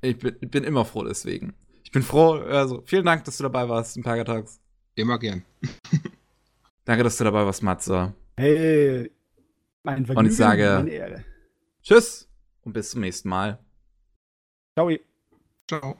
Ich 0.00 0.18
bin, 0.18 0.36
bin 0.50 0.64
immer 0.64 0.84
froh 0.84 1.04
deswegen. 1.04 1.54
Ich 1.84 1.90
bin 1.90 2.02
froh, 2.02 2.34
also 2.34 2.82
vielen 2.86 3.04
Dank, 3.06 3.24
dass 3.24 3.36
du 3.38 3.42
dabei 3.44 3.68
warst 3.68 3.96
im 3.96 4.02
Pagatalks. 4.02 4.60
Immer 4.94 5.18
gern. 5.18 5.44
Danke, 6.84 7.02
dass 7.04 7.16
du 7.16 7.24
dabei 7.24 7.44
warst, 7.44 7.62
Matze. 7.62 8.14
Hey, 8.36 9.10
mein 9.82 10.06
Vergnügen, 10.06 10.30
ich 10.30 10.36
sage- 10.36 10.74
meine 10.78 10.90
Ehre. 10.90 11.24
Tschüss 11.82 12.28
und 12.62 12.72
bis 12.72 12.90
zum 12.90 13.00
nächsten 13.00 13.28
Mal. 13.28 13.58
Ciao. 14.76 14.90
Ciao. 15.68 15.96